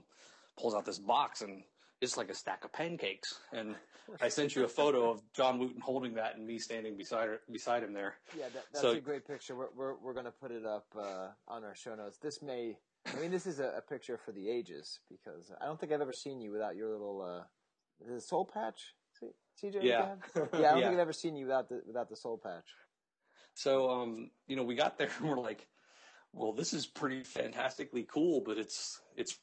pulls 0.59 0.75
out 0.75 0.85
this 0.85 0.99
box 0.99 1.43
and 1.43 1.63
it's 2.01 2.17
like 2.17 2.31
a 2.31 2.35
stack 2.35 2.65
of 2.65 2.73
pancakes. 2.73 3.39
And 3.53 3.75
I 4.21 4.29
sent 4.29 4.57
you 4.57 4.65
a 4.65 4.69
photo 4.69 5.11
of 5.11 5.21
John 5.35 5.59
Wooten 5.59 5.81
holding 5.81 6.15
that 6.15 6.37
and 6.37 6.47
me 6.47 6.59
standing 6.59 6.97
beside 6.97 7.29
her, 7.29 7.41
beside 7.51 7.83
him 7.83 7.93
there. 7.93 8.15
Yeah, 8.37 8.45
that, 8.55 8.65
that's 8.73 8.81
So- 8.81 8.91
a 8.93 9.01
great 9.01 9.27
picture. 9.27 9.55
We're 9.55 9.69
we're, 9.77 9.95
we're 9.97 10.13
going 10.15 10.25
to 10.25 10.31
put 10.33 10.51
it 10.51 10.65
up 10.65 10.87
uh, 10.99 11.29
on 11.47 11.65
our 11.65 11.75
show 11.75 11.95
notes. 11.95 12.17
This 12.19 12.41
may, 12.41 12.77
I 13.07 13.21
mean, 13.21 13.31
this 13.31 13.47
is 13.47 13.59
a, 13.59 13.75
a 13.77 13.81
picture 13.81 14.17
for 14.17 14.33
the 14.33 14.49
ages 14.49 15.01
because 15.09 15.53
I 15.61 15.67
don't 15.67 15.79
think 15.79 15.93
I've 15.93 16.01
ever 16.01 16.13
seen 16.13 16.41
you 16.41 16.51
without 16.53 16.77
your 16.77 16.91
little 16.91 17.23
uh, 17.23 17.43
is 18.05 18.11
it 18.11 18.21
soul 18.27 18.45
patch. 18.45 18.95
CJ, 19.63 19.75
Yeah. 19.83 19.83
yeah, 19.83 20.15
yeah. 20.37 20.43
I 20.43 20.51
don't 20.51 20.63
Yeah. 20.63 20.73
think 20.73 20.95
I've 20.95 20.99
ever 20.99 21.13
seen 21.13 21.37
you 21.37 21.47
without 21.47 21.69
the 21.69 21.83
without 21.87 22.09
the 22.09 22.17
soul 22.17 22.39
patch. 22.39 22.67
So, 23.55 23.91
um, 23.91 24.31
you 24.47 24.55
know, 24.55 24.63
we 24.63 24.77
got 24.77 24.99
there 24.99 25.11
and 25.19 25.29
we're 25.29 25.41
like, 25.41 25.67
well, 26.33 26.53
this 26.53 26.73
is 26.73 26.87
pretty 26.87 27.25
fantastically 27.25 28.05
cool, 28.05 28.41
but 28.41 28.59
it's, 28.59 29.01
it's, 29.17 29.39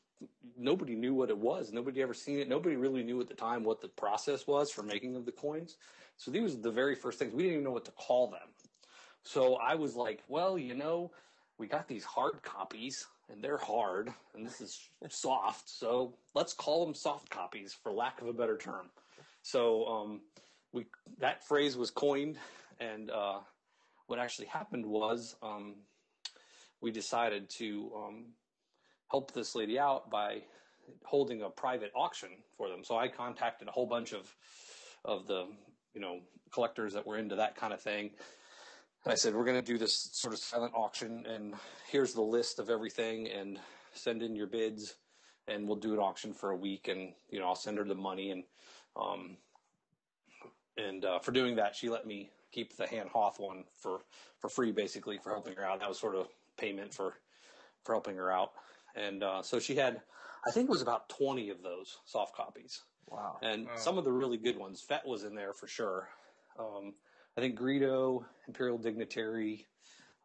nobody 0.58 0.96
knew 0.96 1.14
what 1.14 1.30
it 1.30 1.38
was. 1.38 1.74
Nobody 1.74 2.02
ever 2.02 2.14
seen 2.14 2.40
it. 2.40 2.48
Nobody 2.48 2.78
really 2.78 3.04
knew 3.04 3.20
at 3.20 3.28
the 3.28 3.34
time 3.34 3.64
what 3.64 3.82
the 3.82 3.90
process 3.90 4.48
was 4.48 4.72
for 4.72 4.84
making 4.84 5.16
of 5.18 5.26
the 5.26 5.32
coins. 5.34 5.76
So 6.18 6.32
these 6.32 6.56
were 6.56 6.62
the 6.62 6.72
very 6.72 6.96
first 6.96 7.20
things. 7.20 7.34
We 7.34 7.44
didn't 7.44 7.54
even 7.54 7.64
know 7.66 7.72
what 7.72 7.86
to 7.86 7.92
call 7.92 8.30
them. 8.30 8.48
So 9.24 9.56
I 9.56 9.76
was 9.76 9.96
like, 9.96 10.24
well, 10.30 10.58
you 10.58 10.76
know, 10.76 11.12
we 11.58 11.68
got 11.68 11.88
these 11.88 12.06
hard 12.06 12.42
copies 12.44 13.06
and 13.30 13.44
they're 13.44 13.58
hard 13.58 14.14
and 14.34 14.46
this 14.46 14.62
is 14.62 14.80
soft. 15.10 15.70
So 15.70 16.14
let's 16.34 16.54
call 16.54 16.86
them 16.86 16.96
soft 16.96 17.30
copies 17.30 17.74
for 17.74 17.92
lack 17.92 18.22
of 18.22 18.28
a 18.28 18.34
better 18.34 18.58
term. 18.58 18.92
So, 19.46 19.86
um, 19.86 20.22
we, 20.74 20.88
that 21.20 21.48
phrase 21.48 21.78
was 21.78 21.92
coined 21.92 22.40
and, 22.80 23.12
uh, 23.12 23.42
what 24.08 24.18
actually 24.18 24.48
happened 24.48 24.88
was, 24.88 25.36
um, 25.44 25.76
we 26.82 26.90
decided 26.90 27.48
to, 27.60 27.92
um, 27.96 28.26
help 29.12 29.34
this 29.34 29.54
lady 29.54 29.78
out 29.78 30.10
by 30.10 30.42
holding 31.04 31.44
a 31.44 31.50
private 31.50 31.92
auction 31.96 32.30
for 32.58 32.70
them. 32.70 32.84
So 32.84 32.98
I 32.98 33.08
contacted 33.08 33.68
a 33.68 33.72
whole 33.72 33.86
bunch 33.86 34.14
of, 34.14 34.36
of 35.06 35.28
the, 35.28 35.46
you 35.94 36.02
know, 36.02 36.22
collectors 36.52 36.94
that 36.94 37.06
were 37.06 37.20
into 37.20 37.36
that 37.36 37.56
kind 37.56 37.72
of 37.72 37.80
thing. 37.80 38.10
And 39.04 39.12
I 39.12 39.16
said, 39.16 39.36
we're 39.36 39.46
going 39.46 39.64
to 39.64 39.72
do 39.74 39.78
this 39.78 40.10
sort 40.14 40.34
of 40.34 40.40
silent 40.40 40.74
auction 40.76 41.24
and 41.28 41.54
here's 41.92 42.16
the 42.16 42.22
list 42.22 42.58
of 42.58 42.72
everything 42.72 43.28
and 43.28 43.60
send 43.94 44.24
in 44.24 44.36
your 44.36 44.48
bids 44.48 44.96
and 45.48 45.68
we'll 45.68 45.78
do 45.78 45.94
an 45.94 46.00
auction 46.00 46.34
for 46.34 46.50
a 46.50 46.58
week 46.58 46.88
and, 46.88 47.14
you 47.30 47.40
know, 47.40 47.46
I'll 47.46 47.56
send 47.56 47.78
her 47.78 47.84
the 47.84 47.94
money 47.94 48.32
and, 48.32 48.44
um, 48.96 49.38
and, 50.78 51.06
uh, 51.06 51.20
for 51.20 51.32
doing 51.32 51.56
that, 51.56 51.76
she 51.76 51.90
let 51.90 52.06
me 52.06 52.30
keep 52.52 52.76
the 52.76 52.88
Han 52.88 53.08
Hoth 53.08 53.40
one 53.40 53.64
for, 53.80 54.02
for 54.40 54.50
free, 54.50 54.72
basically 54.72 55.18
for 55.18 55.32
helping 55.32 55.56
her 55.56 55.66
out. 55.66 55.80
That 55.80 55.90
was 55.90 56.00
sort 56.00 56.16
of 56.16 56.28
payment 56.58 56.94
for, 56.94 57.16
for 57.84 57.94
helping 57.94 58.16
her 58.18 58.32
out. 58.32 58.52
And, 58.96 59.24
uh, 59.24 59.42
so 59.42 59.60
she 59.60 59.76
had, 59.76 60.02
I 60.48 60.52
think 60.52 60.68
it 60.68 60.72
was 60.72 60.82
about 60.82 61.10
20 61.10 61.50
of 61.50 61.62
those 61.64 61.98
soft 62.06 62.36
copies. 62.36 62.84
Wow. 63.08 63.38
And 63.42 63.68
Wow. 63.68 63.76
some 63.76 63.98
of 63.98 64.04
the 64.04 64.12
really 64.12 64.38
good 64.38 64.58
ones, 64.58 64.82
Fett 64.82 65.06
was 65.06 65.24
in 65.24 65.36
there 65.36 65.54
for 65.54 65.68
sure. 65.68 66.10
Um, 66.58 66.94
I 67.38 67.42
think 67.42 67.60
Greedo, 67.60 68.26
Imperial 68.48 68.78
Dignitary, 68.78 69.68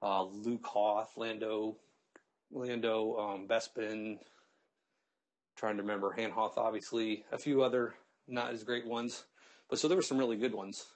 uh, 0.03 0.25
Luke 0.25 0.65
Hoth, 0.67 1.17
Lando, 1.17 1.77
Lando, 2.53 3.17
um, 3.19 3.49
Bespin, 3.49 4.19
trying 5.57 5.77
to 5.77 5.83
remember, 5.83 6.13
Han 6.13 6.31
Hoth, 6.31 6.57
obviously, 6.57 7.25
a 7.33 7.39
few 7.39 7.63
other 7.63 7.95
not 8.31 8.53
as 8.53 8.65
great 8.65 8.87
ones. 8.87 9.25
But 9.69 9.79
so 9.79 9.89
there 9.89 9.97
were 9.97 10.03
some 10.03 10.19
really 10.19 10.37
good 10.37 10.55
ones. 10.55 10.87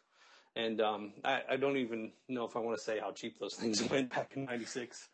And 0.56 0.81
um, 0.81 1.15
I, 1.24 1.43
I 1.51 1.56
don't 1.56 1.77
even 1.77 2.12
know 2.28 2.44
if 2.44 2.56
I 2.56 2.61
want 2.61 2.78
to 2.78 2.82
say 2.82 3.01
how 3.01 3.11
cheap 3.12 3.39
those 3.39 3.55
things 3.61 3.82
went 3.89 4.15
back 4.15 4.32
in 4.36 4.44
'96. 4.44 5.09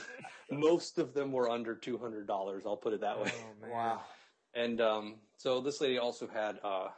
Most 0.50 0.98
of 0.98 1.12
them 1.12 1.32
were 1.32 1.50
under 1.50 1.74
two 1.74 1.98
hundred 1.98 2.26
dollars. 2.26 2.64
I'll 2.66 2.76
put 2.76 2.92
it 2.92 3.00
that 3.00 3.20
way. 3.20 3.32
Oh, 3.34 3.62
man. 3.62 3.70
Wow. 3.70 4.00
And 4.54 4.80
um, 4.80 5.16
so 5.36 5.60
this 5.60 5.80
lady 5.80 5.98
also 5.98 6.26
had 6.26 6.58
uh, 6.64 6.88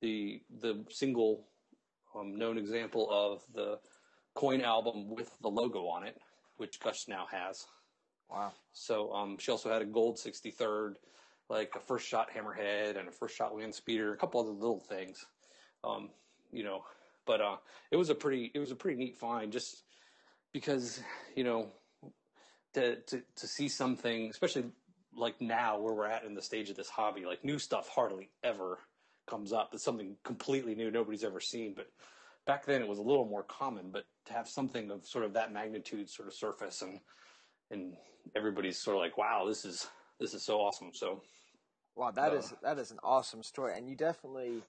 the 0.00 0.42
the 0.60 0.84
single 0.90 1.46
um, 2.14 2.36
known 2.36 2.58
example 2.58 3.08
of 3.10 3.42
the 3.54 3.78
coin 4.34 4.60
album 4.60 5.08
with 5.08 5.30
the 5.40 5.48
logo 5.48 5.86
on 5.86 6.06
it, 6.06 6.18
which 6.56 6.80
Gus 6.80 7.06
now 7.08 7.26
has. 7.30 7.66
Wow. 8.30 8.52
So 8.72 9.12
um, 9.12 9.36
she 9.38 9.50
also 9.50 9.70
had 9.70 9.82
a 9.82 9.86
gold 9.86 10.16
63rd, 10.16 10.94
like 11.52 11.74
a 11.76 11.80
first 11.80 12.08
shot 12.08 12.30
hammerhead 12.34 12.98
and 12.98 13.08
a 13.08 13.12
first 13.12 13.36
shot 13.36 13.54
land 13.54 13.74
speeder, 13.74 14.14
a 14.14 14.16
couple 14.16 14.40
other 14.40 14.50
little 14.50 14.80
things. 14.80 15.26
Um, 15.84 16.08
you 16.50 16.64
know, 16.64 16.82
but 17.26 17.42
uh, 17.42 17.56
it 17.90 17.96
was 17.96 18.08
a 18.08 18.14
pretty 18.14 18.50
it 18.54 18.58
was 18.58 18.70
a 18.70 18.74
pretty 18.74 18.96
neat 18.96 19.18
find 19.18 19.52
just 19.52 19.84
because 20.52 21.00
you 21.36 21.44
know 21.44 21.68
to 22.72 22.96
to 22.96 23.22
to 23.36 23.46
see 23.46 23.68
something, 23.68 24.30
especially 24.30 24.64
like 25.14 25.42
now 25.42 25.78
where 25.78 25.92
we're 25.92 26.06
at 26.06 26.24
in 26.24 26.34
the 26.34 26.40
stage 26.40 26.70
of 26.70 26.76
this 26.76 26.88
hobby, 26.88 27.26
like 27.26 27.44
new 27.44 27.58
stuff 27.58 27.86
hardly 27.88 28.30
ever 28.42 28.78
comes 29.28 29.52
up. 29.52 29.70
It's 29.74 29.84
something 29.84 30.16
completely 30.24 30.74
new 30.74 30.90
nobody's 30.90 31.22
ever 31.22 31.38
seen, 31.38 31.74
but 31.76 31.86
back 32.46 32.64
then 32.64 32.80
it 32.80 32.88
was 32.88 32.98
a 32.98 33.02
little 33.02 33.26
more 33.26 33.42
common. 33.42 33.90
But 33.92 34.04
to 34.26 34.32
have 34.32 34.48
something 34.48 34.90
of 34.90 35.04
sort 35.04 35.26
of 35.26 35.34
that 35.34 35.52
magnitude 35.52 36.08
sort 36.08 36.28
of 36.28 36.34
surface 36.34 36.80
and 36.80 36.98
and 37.70 37.94
everybody's 38.34 38.78
sort 38.78 38.96
of 38.96 39.02
like, 39.02 39.18
wow, 39.18 39.44
this 39.46 39.66
is 39.66 39.86
this 40.18 40.32
is 40.32 40.42
so 40.42 40.58
awesome. 40.58 40.92
So 40.94 41.20
Wow, 41.96 42.10
that 42.12 42.32
Uh, 42.32 42.36
is 42.36 42.54
that 42.62 42.78
is 42.78 42.90
an 42.90 42.98
awesome 43.02 43.42
story, 43.42 43.76
and 43.76 43.88
you 43.88 43.96
definitely. 43.96 44.62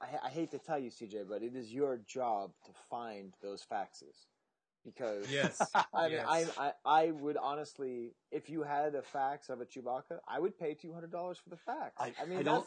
I, 0.00 0.26
I 0.26 0.28
hate 0.28 0.50
to 0.50 0.58
tell 0.58 0.78
you, 0.78 0.90
CJ, 0.90 1.26
but 1.28 1.42
it 1.42 1.56
is 1.56 1.72
your 1.72 1.96
job 2.06 2.52
to 2.66 2.72
find 2.90 3.32
those 3.42 3.64
faxes 3.64 4.26
because 4.84 5.30
Yes. 5.32 5.58
I 5.94 6.02
mean, 6.08 6.12
yes. 6.12 6.26
I, 6.58 6.66
I 6.66 6.72
I 7.06 7.10
would 7.12 7.38
honestly, 7.38 8.12
if 8.30 8.50
you 8.50 8.62
had 8.62 8.94
a 8.94 9.00
fax 9.02 9.48
of 9.48 9.62
a 9.62 9.64
Chewbacca, 9.64 10.18
I 10.28 10.38
would 10.38 10.58
pay 10.58 10.74
two 10.74 10.92
hundred 10.92 11.12
dollars 11.12 11.38
for 11.38 11.48
the 11.48 11.56
fax. 11.56 11.94
I- 11.98 12.12
I, 12.22 12.26
mean, 12.26 12.38
I 12.38 12.42
don't- 12.42 12.66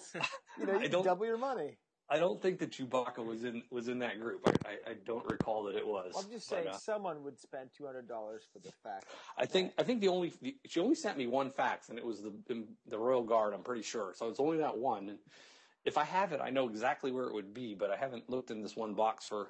you 0.58 0.66
know, 0.66 0.74
I 0.80 0.84
you 0.84 0.90
don't- 0.90 1.04
double 1.06 1.26
your 1.28 1.38
money. 1.38 1.78
I 2.11 2.18
don't 2.18 2.41
think 2.41 2.60
that 2.60 2.72
Chewbacca 2.72 3.23
was 3.23 3.44
in 3.44 3.61
was 3.69 3.88
in 3.88 3.99
that 3.99 4.19
group. 4.19 4.41
I, 4.48 4.69
I, 4.69 4.91
I 4.91 4.94
don't 5.06 5.26
recall 5.30 5.64
that 5.65 5.76
it 5.76 5.86
was. 5.86 6.14
I'm 6.18 6.30
just 6.31 6.49
But, 6.49 6.56
saying, 6.56 6.68
uh, 6.69 6.77
someone 6.77 7.23
would 7.23 7.40
spend 7.40 7.69
two 7.77 7.86
hundred 7.86 8.07
dollars 8.07 8.44
for 8.52 8.60
the 8.60 8.72
fax. 8.84 9.06
I 9.38 9.45
think 9.45 9.73
I 9.77 9.84
think 9.84 10.02
the 10.02 10.07
only 10.07 10.34
the, 10.41 10.56
she 10.65 10.80
only 10.80 10.95
sent 10.95 11.18
me 11.18 11.27
one 11.27 11.52
fax, 11.52 11.90
and 11.90 11.98
it 11.99 12.06
was 12.06 12.22
the 12.22 12.65
the 12.88 12.98
Royal 12.98 13.23
Guard. 13.23 13.53
I'm 13.53 13.64
pretty 13.64 13.84
sure. 13.84 14.14
So 14.15 14.27
it's 14.30 14.40
only 14.40 14.57
that 14.57 14.77
one. 14.77 15.10
And 15.10 15.19
if 15.86 15.98
I 15.98 16.03
have 16.03 16.31
it, 16.34 16.41
I 16.41 16.49
know 16.49 16.68
exactly 16.68 17.11
where 17.11 17.26
it 17.26 17.34
would 17.34 17.53
be. 17.53 17.76
But 17.76 17.91
I 17.91 17.95
haven't 17.95 18.30
looked 18.30 18.49
in 18.52 18.61
this 18.61 18.76
one 18.76 18.95
box 18.95 19.27
for 19.27 19.49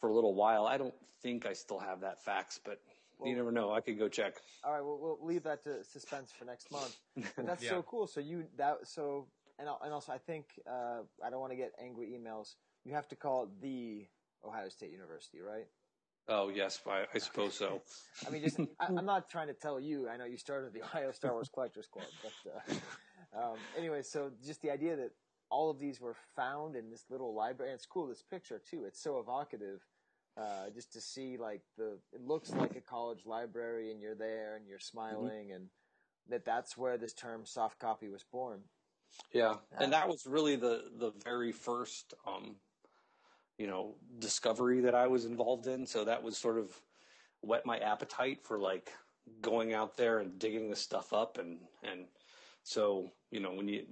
for 0.00 0.08
a 0.08 0.14
little 0.14 0.34
while. 0.34 0.66
I 0.66 0.78
don't 0.78 0.94
think 1.22 1.46
I 1.46 1.52
still 1.52 1.78
have 1.78 2.00
that 2.00 2.24
fax, 2.24 2.58
but 2.64 2.80
you 3.24 3.36
never 3.36 3.52
know. 3.52 3.72
I 3.72 3.80
could 3.80 3.98
go 3.98 4.08
check. 4.08 4.34
All 4.64 4.72
right, 4.72 4.80
well, 4.84 4.98
we'll 5.00 5.18
leave 5.24 5.44
that 5.44 5.62
to 5.62 5.84
suspense 5.84 6.32
for 6.36 6.44
next 6.44 6.70
month. 6.72 6.96
But 7.36 7.46
that's 7.46 7.62
Yeah. 7.62 7.70
so 7.70 7.82
cool. 7.82 8.08
So 8.08 8.18
you 8.18 8.46
that 8.56 8.88
so 8.88 9.28
and 9.58 9.68
and 9.82 9.92
also 9.92 10.12
I 10.12 10.18
think 10.18 10.46
uh, 10.68 11.00
I 11.24 11.30
don't 11.30 11.40
want 11.40 11.52
to 11.52 11.56
get 11.56 11.72
angry 11.82 12.16
emails. 12.18 12.54
You 12.84 12.94
have 12.94 13.08
to 13.08 13.16
call 13.16 13.44
it 13.44 13.50
the 13.60 14.06
Ohio 14.44 14.68
State 14.68 14.90
University, 14.90 15.40
right? 15.40 15.66
Oh 16.28 16.48
yes, 16.48 16.80
I, 16.88 17.04
I 17.14 17.18
suppose 17.18 17.54
so. 17.54 17.82
I 18.26 18.30
mean, 18.30 18.42
just 18.42 18.58
I, 18.60 18.86
I'm 18.86 19.04
not 19.04 19.28
trying 19.28 19.48
to 19.48 19.54
tell 19.54 19.80
you. 19.80 20.08
I 20.08 20.16
know 20.16 20.24
you 20.24 20.36
started 20.36 20.72
the 20.72 20.82
Ohio 20.82 21.12
Star 21.12 21.32
Wars 21.32 21.50
Collectors 21.52 21.86
Club, 21.86 22.06
but 22.22 22.52
uh, 22.52 23.50
um, 23.50 23.56
anyway, 23.76 24.02
so 24.02 24.30
just 24.44 24.62
the 24.62 24.70
idea 24.70 24.96
that 24.96 25.10
all 25.50 25.70
of 25.70 25.78
these 25.78 26.00
were 26.00 26.16
found 26.34 26.76
in 26.76 26.90
this 26.90 27.04
little 27.10 27.34
library. 27.34 27.70
And 27.70 27.76
it's 27.76 27.86
cool. 27.86 28.06
This 28.06 28.22
picture 28.22 28.60
too. 28.70 28.84
It's 28.86 29.02
so 29.02 29.18
evocative. 29.18 29.80
Uh, 30.34 30.70
just 30.74 30.90
to 30.94 31.00
see 31.00 31.36
like 31.36 31.60
the, 31.76 31.98
it 32.14 32.22
looks 32.26 32.50
like 32.52 32.74
a 32.74 32.80
college 32.80 33.26
library, 33.26 33.90
and 33.90 34.00
you're 34.00 34.14
there, 34.14 34.56
and 34.56 34.66
you're 34.66 34.78
smiling, 34.78 35.52
and 35.52 35.66
that 36.30 36.46
that's 36.46 36.76
where 36.76 36.96
this 36.96 37.12
term 37.12 37.44
soft 37.44 37.78
copy 37.78 38.08
was 38.08 38.24
born. 38.32 38.60
Yeah, 39.32 39.56
and 39.78 39.92
that 39.92 40.08
was 40.08 40.26
really 40.26 40.56
the 40.56 40.84
the 40.98 41.12
very 41.24 41.52
first, 41.52 42.14
um, 42.26 42.56
you 43.58 43.66
know, 43.66 43.94
discovery 44.18 44.80
that 44.80 44.94
I 44.94 45.06
was 45.06 45.24
involved 45.24 45.66
in. 45.66 45.86
So 45.86 46.04
that 46.04 46.22
was 46.22 46.36
sort 46.36 46.58
of 46.58 46.80
whet 47.42 47.66
my 47.66 47.78
appetite 47.78 48.44
for 48.44 48.58
like 48.58 48.92
going 49.40 49.74
out 49.74 49.96
there 49.96 50.18
and 50.18 50.38
digging 50.38 50.68
this 50.68 50.80
stuff 50.80 51.12
up, 51.12 51.38
and 51.38 51.58
and 51.82 52.06
so 52.62 53.10
you 53.30 53.40
know 53.40 53.52
when 53.52 53.68
you 53.68 53.86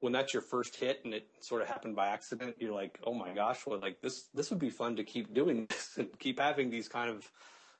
when 0.00 0.12
that's 0.12 0.32
your 0.32 0.42
first 0.42 0.76
hit 0.76 1.00
and 1.04 1.12
it 1.12 1.28
sort 1.40 1.60
of 1.62 1.68
happened 1.68 1.94
by 1.94 2.06
accident, 2.06 2.56
you're 2.58 2.72
like, 2.72 2.98
oh 3.04 3.12
my 3.12 3.34
gosh, 3.34 3.66
well, 3.66 3.78
like 3.80 4.00
this 4.00 4.28
this 4.34 4.50
would 4.50 4.58
be 4.58 4.70
fun 4.70 4.96
to 4.96 5.04
keep 5.04 5.34
doing 5.34 5.66
this 5.68 5.94
and 5.98 6.08
keep 6.18 6.38
having 6.38 6.70
these 6.70 6.88
kind 6.88 7.10
of 7.10 7.30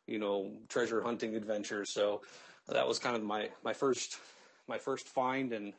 you 0.07 0.19
know 0.19 0.53
treasure 0.69 1.03
hunting 1.03 1.37
adventures. 1.37 1.91
So 1.91 2.23
that 2.69 2.87
was 2.87 2.99
kind 2.99 3.17
of 3.17 3.23
my 3.23 3.51
my 3.63 3.73
first 3.73 4.19
my 4.67 4.79
first 4.79 5.09
find 5.09 5.53
and 5.53 5.75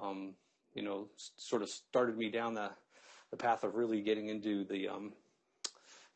um, 0.00 0.34
you 0.74 0.82
know 0.82 1.08
sort 1.36 1.62
of 1.62 1.68
started 1.68 2.16
me 2.16 2.30
down 2.30 2.54
the 2.54 2.70
the 3.30 3.36
path 3.36 3.64
of 3.64 3.74
really 3.74 4.00
getting 4.00 4.28
into 4.28 4.64
the 4.64 4.88
um, 4.88 5.12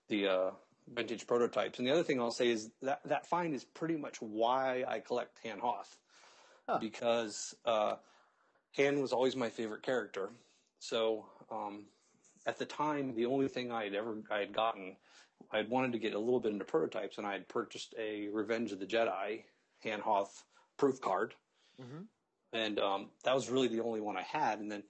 the 0.09 0.29
uh, 0.29 0.51
vintage 0.95 1.27
prototypes. 1.27 1.79
And 1.79 1.87
the 1.87 1.93
other 1.93 2.03
thing 2.03 2.21
I'll 2.21 2.31
say 2.31 2.49
is 2.49 2.71
that 2.83 3.01
that 3.05 3.27
find 3.27 3.55
is 3.55 3.65
pretty 3.65 3.97
much 3.97 4.21
why 4.21 4.85
I 4.87 5.01
collect 5.01 5.39
Han 5.45 5.59
Hoth 5.59 5.97
because 6.81 7.55
uh, 7.65 7.97
Han 8.77 9.01
was 9.01 9.13
always 9.13 9.37
my 9.37 9.49
favorite 9.49 9.83
character. 9.83 10.31
So 10.79 11.27
um, 11.51 11.85
at 12.47 12.59
the 12.59 12.65
time, 12.65 13.15
the 13.15 13.27
only 13.27 13.49
thing 13.49 13.71
I 13.71 13.85
had 13.85 13.95
ever 13.95 14.17
I 14.31 14.39
had 14.39 14.53
gotten, 14.53 14.97
I 15.53 15.59
had 15.59 15.69
wanted 15.69 15.93
to 15.93 15.99
get 15.99 16.15
a 16.15 16.19
little 16.19 16.41
bit 16.41 16.53
into 16.53 16.65
prototypes, 16.65 17.19
and 17.19 17.27
I 17.27 17.33
had 17.33 17.49
purchased 17.49 17.95
a 17.99 18.29
Revenge 18.29 18.73
of 18.73 18.81
the 18.81 18.87
Jedi 18.87 19.45
Han 19.85 20.01
Hoth 20.01 20.45
proof 20.77 21.01
card, 21.01 21.35
Mm-hmm. 21.81 22.03
And 22.53 22.79
um, 22.79 23.11
that 23.25 23.35
was 23.35 23.51
really 23.51 23.69
the 23.69 23.81
only 23.81 24.01
one 24.01 24.17
I 24.17 24.23
had. 24.23 24.61
And 24.61 24.71
then 24.71 24.83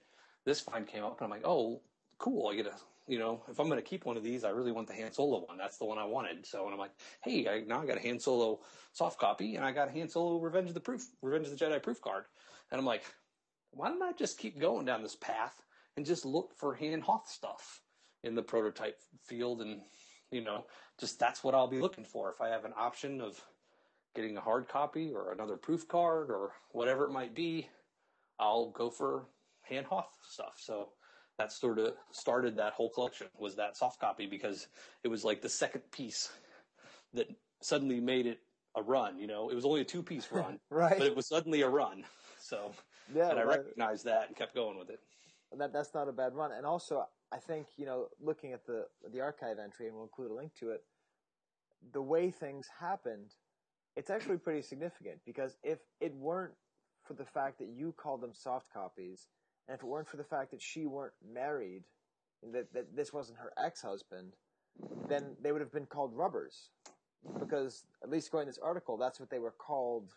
this 0.45 0.59
find 0.59 0.87
came 0.87 1.03
up, 1.03 1.19
and 1.19 1.25
I'm 1.25 1.31
like, 1.31 1.45
oh, 1.45 1.81
cool! 2.17 2.49
I 2.49 2.55
get 2.55 2.67
a 2.67 2.73
you 3.07 3.19
know, 3.19 3.41
if 3.49 3.59
I'm 3.59 3.67
going 3.67 3.81
to 3.81 3.87
keep 3.87 4.05
one 4.05 4.15
of 4.15 4.23
these, 4.23 4.43
I 4.43 4.49
really 4.49 4.71
want 4.71 4.87
the 4.87 4.93
Han 4.95 5.11
Solo 5.11 5.45
one. 5.45 5.57
That's 5.57 5.77
the 5.77 5.85
one 5.85 5.97
I 5.97 6.05
wanted. 6.05 6.45
So, 6.45 6.63
and 6.63 6.73
I'm 6.73 6.79
like, 6.79 6.93
hey, 7.21 7.47
I, 7.47 7.61
now 7.67 7.81
I 7.81 7.85
got 7.85 7.97
a 7.97 8.01
Han 8.01 8.19
Solo 8.19 8.61
soft 8.93 9.19
copy, 9.19 9.55
and 9.55 9.65
I 9.65 9.71
got 9.71 9.89
a 9.89 9.91
Han 9.91 10.07
Solo 10.07 10.39
Revenge 10.39 10.69
of 10.69 10.73
the 10.73 10.79
Proof, 10.79 11.05
Revenge 11.21 11.47
of 11.47 11.57
the 11.57 11.65
Jedi 11.65 11.81
proof 11.83 12.01
card. 12.01 12.25
And 12.71 12.79
I'm 12.79 12.85
like, 12.85 13.03
why 13.71 13.89
don't 13.89 14.01
I 14.01 14.13
just 14.13 14.37
keep 14.37 14.59
going 14.59 14.85
down 14.85 15.03
this 15.03 15.15
path 15.15 15.63
and 15.97 16.05
just 16.05 16.25
look 16.25 16.53
for 16.55 16.75
Han 16.75 17.01
Hoth 17.01 17.29
stuff 17.29 17.81
in 18.23 18.35
the 18.35 18.41
prototype 18.41 18.99
field, 19.21 19.61
and 19.61 19.81
you 20.31 20.41
know, 20.41 20.65
just 20.97 21.19
that's 21.19 21.43
what 21.43 21.53
I'll 21.53 21.67
be 21.67 21.81
looking 21.81 22.05
for. 22.05 22.31
If 22.31 22.39
I 22.39 22.49
have 22.49 22.63
an 22.63 22.73
option 22.77 23.19
of 23.19 23.39
getting 24.15 24.37
a 24.37 24.41
hard 24.41 24.67
copy 24.67 25.11
or 25.13 25.31
another 25.31 25.57
proof 25.57 25.87
card 25.87 26.29
or 26.29 26.51
whatever 26.71 27.05
it 27.05 27.11
might 27.11 27.33
be, 27.33 27.67
I'll 28.39 28.69
go 28.71 28.89
for 28.89 29.25
Han 29.69 29.83
Hoth 29.83 30.09
stuff. 30.21 30.53
So 30.57 30.89
that 31.37 31.51
sort 31.51 31.79
of 31.79 31.95
started 32.11 32.55
that 32.57 32.73
whole 32.73 32.89
collection 32.89 33.27
was 33.37 33.55
that 33.55 33.75
soft 33.75 33.99
copy 33.99 34.25
because 34.27 34.67
it 35.03 35.07
was 35.07 35.23
like 35.23 35.41
the 35.41 35.49
second 35.49 35.81
piece 35.91 36.31
that 37.13 37.27
suddenly 37.61 37.99
made 37.99 38.25
it 38.27 38.39
a 38.75 38.81
run. 38.81 39.17
You 39.19 39.27
know, 39.27 39.49
it 39.49 39.55
was 39.55 39.65
only 39.65 39.81
a 39.81 39.85
two 39.85 40.03
piece 40.03 40.27
run, 40.31 40.59
Right. 40.69 40.97
But 40.97 41.07
it 41.07 41.15
was 41.15 41.27
suddenly 41.27 41.61
a 41.61 41.69
run. 41.69 42.03
So, 42.39 42.71
Yeah, 43.15 43.29
and 43.29 43.39
I 43.39 43.43
right. 43.43 43.59
recognized 43.59 44.05
that 44.05 44.27
and 44.27 44.35
kept 44.35 44.53
going 44.53 44.77
with 44.77 44.89
it. 44.89 44.99
that 45.57 45.71
that's 45.73 45.93
not 45.93 46.07
a 46.07 46.11
bad 46.11 46.35
run. 46.35 46.51
And 46.51 46.65
also, 46.65 47.05
I 47.31 47.37
think 47.37 47.67
you 47.77 47.85
know, 47.85 48.09
looking 48.19 48.53
at 48.53 48.65
the 48.65 48.85
the 49.11 49.21
archive 49.21 49.57
entry, 49.59 49.87
and 49.87 49.95
we'll 49.95 50.03
include 50.05 50.31
a 50.31 50.33
link 50.35 50.53
to 50.59 50.71
it. 50.71 50.83
The 51.93 52.01
way 52.01 52.31
things 52.31 52.67
happened, 52.79 53.31
it's 53.95 54.09
actually 54.09 54.37
pretty 54.37 54.61
significant 54.61 55.19
because 55.25 55.57
if 55.63 55.79
it 56.01 56.13
weren't 56.15 56.53
for 57.03 57.13
the 57.13 57.25
fact 57.25 57.59
that 57.59 57.67
you 57.67 57.93
called 57.97 58.21
them 58.21 58.33
soft 58.33 58.71
copies, 58.73 59.27
and 59.67 59.75
if 59.75 59.83
it 59.83 59.87
weren't 59.87 60.07
for 60.07 60.17
the 60.17 60.23
fact 60.23 60.51
that 60.51 60.61
she 60.61 60.85
weren't 60.85 61.13
married, 61.33 61.83
that 62.51 62.73
that 62.73 62.95
this 62.95 63.13
wasn't 63.13 63.37
her 63.37 63.53
ex 63.63 63.81
husband, 63.81 64.33
then 65.07 65.35
they 65.41 65.51
would 65.51 65.61
have 65.61 65.71
been 65.71 65.85
called 65.85 66.13
rubbers, 66.13 66.69
because 67.39 67.85
at 68.03 68.09
least 68.09 68.31
to 68.31 68.43
this 68.45 68.59
article, 68.61 68.97
that's 68.97 69.19
what 69.19 69.29
they 69.29 69.39
were 69.39 69.51
called 69.51 70.13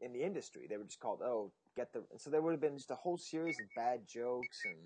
in 0.00 0.12
the 0.12 0.22
industry. 0.22 0.66
They 0.68 0.76
were 0.76 0.84
just 0.84 1.00
called, 1.00 1.20
oh, 1.22 1.52
get 1.76 1.92
the. 1.92 2.02
So 2.16 2.30
there 2.30 2.42
would 2.42 2.52
have 2.52 2.60
been 2.60 2.76
just 2.76 2.90
a 2.90 2.96
whole 2.96 3.18
series 3.18 3.60
of 3.60 3.66
bad 3.76 4.00
jokes 4.06 4.64
and, 4.64 4.76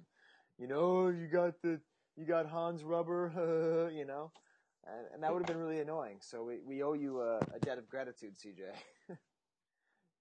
you 0.59 0.69
know, 0.69 1.09
you 1.09 1.27
got 1.27 1.55
the, 1.63 1.81
you 2.17 2.27
got 2.27 2.47
Hans 2.47 2.85
Rubber, 2.85 3.91
you 3.95 4.05
know, 4.05 4.31
and, 4.87 5.07
and 5.15 5.23
that 5.23 5.33
would 5.33 5.41
have 5.41 5.47
been 5.47 5.63
really 5.65 5.81
annoying. 5.81 6.19
So 6.21 6.45
we, 6.45 6.59
we 6.65 6.83
owe 6.83 6.93
you 6.95 7.21
a, 7.21 7.39
a 7.55 7.59
debt 7.61 7.79
of 7.79 7.89
gratitude, 7.89 8.35
CJ, 8.37 9.17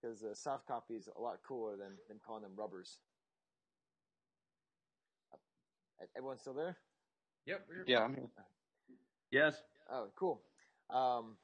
because 0.02 0.24
uh, 0.24 0.34
soft 0.34 0.68
copy 0.68 0.96
is 0.96 1.10
a 1.16 1.22
lot 1.22 1.38
cooler 1.48 1.76
than 1.78 1.98
than 2.08 2.20
calling 2.26 2.44
them 2.44 2.54
rubbers. 2.56 3.00
Uh, 5.34 6.06
Everyone 6.16 6.38
still 6.38 6.54
there? 6.54 6.78
Yep. 7.46 7.68
Yeah, 7.88 8.04
I'm 8.04 8.16
here. 8.16 8.30
Yes. 9.32 9.62
Oh, 9.92 10.08
cool. 10.16 10.42
Um, 10.90 11.38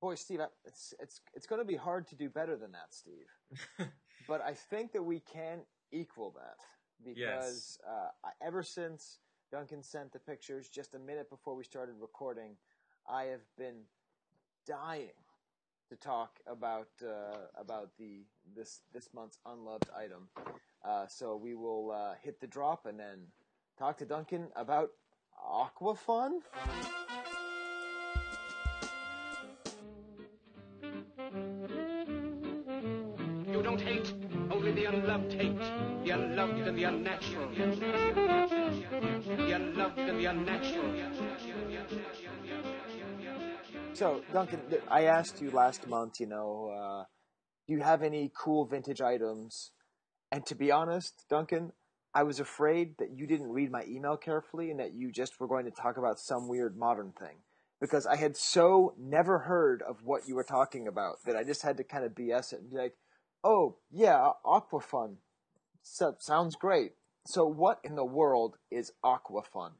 boy, 0.00 0.14
Steve, 0.14 0.40
it's 0.64 0.94
it's 1.00 1.20
it's 1.34 1.46
going 1.46 1.60
to 1.60 1.66
be 1.66 1.76
hard 1.76 2.06
to 2.08 2.16
do 2.16 2.28
better 2.30 2.56
than 2.56 2.72
that, 2.72 2.92
Steve. 2.94 3.88
but 4.28 4.40
I 4.40 4.54
think 4.54 4.92
that 4.92 5.02
we 5.02 5.20
can 5.20 5.60
equal 5.92 6.34
that 6.36 6.56
because 7.04 7.78
uh, 7.86 8.08
ever 8.42 8.62
since 8.62 9.18
Duncan 9.54 9.84
sent 9.84 10.12
the 10.12 10.18
pictures 10.18 10.68
just 10.68 10.96
a 10.96 10.98
minute 10.98 11.30
before 11.30 11.54
we 11.54 11.62
started 11.62 11.94
recording, 12.00 12.56
I 13.08 13.26
have 13.26 13.46
been 13.56 13.82
dying 14.66 15.14
to 15.88 15.94
talk 15.94 16.40
about 16.48 16.88
uh, 17.00 17.36
about 17.56 17.90
the 17.96 18.24
this 18.56 18.80
this 18.92 19.10
month's 19.14 19.38
unloved 19.46 19.88
item. 19.96 20.28
Uh, 20.84 21.06
so 21.06 21.36
we 21.36 21.54
will 21.54 21.92
uh, 21.92 22.14
hit 22.20 22.40
the 22.40 22.48
drop 22.48 22.86
and 22.86 22.98
then 22.98 23.28
talk 23.78 23.96
to 23.98 24.04
Duncan 24.04 24.48
about 24.56 24.90
Aquafun. 25.48 26.40
You 33.52 33.62
don't 33.62 33.80
hate, 33.80 34.12
only 34.50 34.72
the 34.72 34.86
unloved 34.86 35.32
hate. 35.32 35.56
The 36.02 36.10
unloved 36.10 36.58
and 36.58 36.76
the 36.76 36.84
unnatural. 36.84 38.53
So, 43.94 44.22
Duncan, 44.32 44.60
I 44.90 45.04
asked 45.04 45.40
you 45.40 45.50
last 45.50 45.86
month, 45.86 46.20
you 46.20 46.26
know, 46.26 46.70
uh, 46.76 47.04
do 47.66 47.74
you 47.74 47.80
have 47.80 48.02
any 48.02 48.30
cool 48.36 48.66
vintage 48.66 49.00
items? 49.00 49.70
And 50.32 50.44
to 50.46 50.54
be 50.54 50.70
honest, 50.70 51.24
Duncan, 51.30 51.72
I 52.14 52.24
was 52.24 52.40
afraid 52.40 52.98
that 52.98 53.10
you 53.14 53.26
didn't 53.26 53.50
read 53.50 53.70
my 53.70 53.84
email 53.88 54.16
carefully 54.16 54.70
and 54.70 54.80
that 54.80 54.94
you 54.94 55.10
just 55.12 55.38
were 55.40 55.48
going 55.48 55.64
to 55.64 55.70
talk 55.70 55.96
about 55.96 56.18
some 56.18 56.48
weird 56.48 56.76
modern 56.76 57.12
thing. 57.12 57.36
Because 57.80 58.06
I 58.06 58.16
had 58.16 58.36
so 58.36 58.94
never 58.98 59.40
heard 59.40 59.82
of 59.82 59.98
what 60.04 60.28
you 60.28 60.34
were 60.34 60.44
talking 60.44 60.86
about 60.88 61.16
that 61.26 61.36
I 61.36 61.44
just 61.44 61.62
had 61.62 61.76
to 61.76 61.84
kind 61.84 62.04
of 62.04 62.12
BS 62.12 62.52
it 62.52 62.60
and 62.60 62.70
be 62.70 62.76
like, 62.76 62.94
oh, 63.42 63.76
yeah, 63.90 64.30
Aquafun. 64.44 65.16
So, 65.82 66.14
sounds 66.18 66.56
great. 66.56 66.92
So, 67.26 67.46
what 67.46 67.80
in 67.82 67.94
the 67.94 68.04
world 68.04 68.56
is 68.70 68.92
Aquafun? 69.02 69.72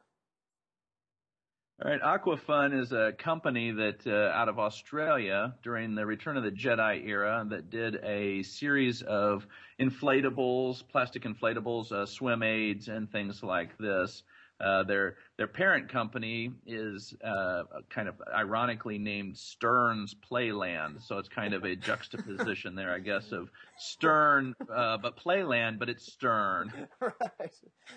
All 1.82 1.90
right, 1.90 2.00
Aquafun 2.00 2.80
is 2.80 2.92
a 2.92 3.12
company 3.18 3.72
that 3.72 4.06
uh, 4.06 4.32
out 4.32 4.48
of 4.48 4.58
Australia 4.58 5.54
during 5.62 5.94
the 5.94 6.06
Return 6.06 6.36
of 6.36 6.44
the 6.44 6.52
Jedi 6.52 7.04
era 7.06 7.44
that 7.50 7.68
did 7.68 7.96
a 8.04 8.44
series 8.44 9.02
of 9.02 9.46
inflatables, 9.80 10.82
plastic 10.88 11.24
inflatables, 11.24 11.92
uh, 11.92 12.06
swim 12.06 12.42
aids, 12.42 12.88
and 12.88 13.10
things 13.10 13.42
like 13.42 13.76
this. 13.76 14.22
Uh, 14.60 14.84
their 14.84 15.16
their 15.36 15.48
parent 15.48 15.88
company 15.88 16.52
is 16.64 17.12
uh, 17.24 17.64
kind 17.90 18.08
of 18.08 18.14
ironically 18.32 18.98
named 18.98 19.36
Stern's 19.36 20.14
Playland, 20.14 21.02
so 21.02 21.18
it's 21.18 21.28
kind 21.28 21.54
of 21.54 21.64
a 21.64 21.74
juxtaposition 21.74 22.76
there, 22.76 22.94
I 22.94 23.00
guess, 23.00 23.32
of 23.32 23.50
Stern 23.78 24.54
uh, 24.72 24.96
but 24.98 25.18
Playland, 25.18 25.80
but 25.80 25.88
it's 25.88 26.12
Stern. 26.12 26.72
right. 27.00 27.50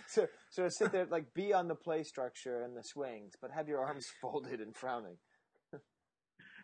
So, 0.08 0.28
so 0.50 0.68
sit 0.68 0.92
there, 0.92 1.06
like, 1.06 1.32
be 1.36 1.54
on 1.54 1.68
the 1.68 1.76
play 1.76 2.02
structure 2.02 2.64
and 2.64 2.76
the 2.76 2.84
swings, 2.84 3.34
but 3.40 3.52
have 3.52 3.68
your 3.68 3.86
arms 3.86 4.08
folded 4.22 4.60
and 4.60 4.76
frowning. 4.76 5.18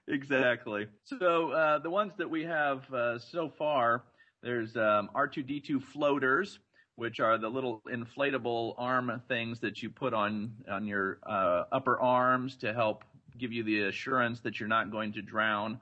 Exactly. 0.07 0.87
So 1.05 1.51
uh, 1.51 1.79
the 1.79 1.89
ones 1.89 2.13
that 2.17 2.29
we 2.29 2.43
have 2.43 2.91
uh, 2.93 3.19
so 3.19 3.49
far, 3.49 4.03
there's 4.41 4.75
um, 4.75 5.09
R2D2 5.15 5.81
floaters, 5.81 6.59
which 6.95 7.19
are 7.19 7.37
the 7.37 7.49
little 7.49 7.81
inflatable 7.91 8.75
arm 8.77 9.21
things 9.27 9.59
that 9.59 9.81
you 9.81 9.89
put 9.89 10.13
on 10.13 10.51
on 10.69 10.85
your 10.85 11.19
uh, 11.25 11.63
upper 11.71 11.99
arms 11.99 12.55
to 12.57 12.73
help 12.73 13.03
give 13.37 13.51
you 13.51 13.63
the 13.63 13.83
assurance 13.83 14.39
that 14.41 14.59
you're 14.59 14.69
not 14.69 14.91
going 14.91 15.13
to 15.13 15.21
drown. 15.21 15.79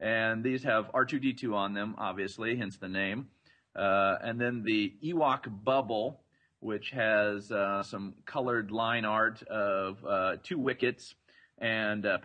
And 0.00 0.42
these 0.42 0.62
have 0.62 0.90
R2D2 0.92 1.54
on 1.54 1.74
them, 1.74 1.94
obviously, 1.98 2.56
hence 2.56 2.76
the 2.76 2.88
name. 2.88 3.28
Uh, 3.76 4.16
and 4.22 4.40
then 4.40 4.62
the 4.62 4.94
Ewok 5.04 5.64
bubble, 5.64 6.20
which 6.60 6.90
has 6.90 7.52
uh, 7.52 7.82
some 7.82 8.14
colored 8.24 8.70
line 8.70 9.04
art 9.04 9.42
of 9.42 10.04
uh, 10.04 10.36
two 10.42 10.58
wickets 10.58 11.14
and 11.58 12.06
uh, 12.06 12.18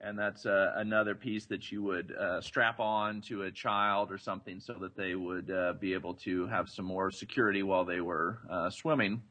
and 0.00 0.18
that's 0.18 0.44
uh, 0.44 0.72
another 0.76 1.14
piece 1.14 1.46
that 1.46 1.72
you 1.72 1.82
would 1.82 2.12
uh, 2.14 2.40
strap 2.40 2.80
on 2.80 3.22
to 3.22 3.42
a 3.42 3.50
child 3.50 4.12
or 4.12 4.18
something 4.18 4.60
so 4.60 4.74
that 4.80 4.96
they 4.96 5.14
would 5.14 5.50
uh, 5.50 5.72
be 5.80 5.94
able 5.94 6.14
to 6.14 6.46
have 6.46 6.68
some 6.68 6.84
more 6.84 7.10
security 7.10 7.62
while 7.62 7.84
they 7.84 8.00
were 8.00 8.38
uh, 8.50 8.70
swimming. 8.70 9.22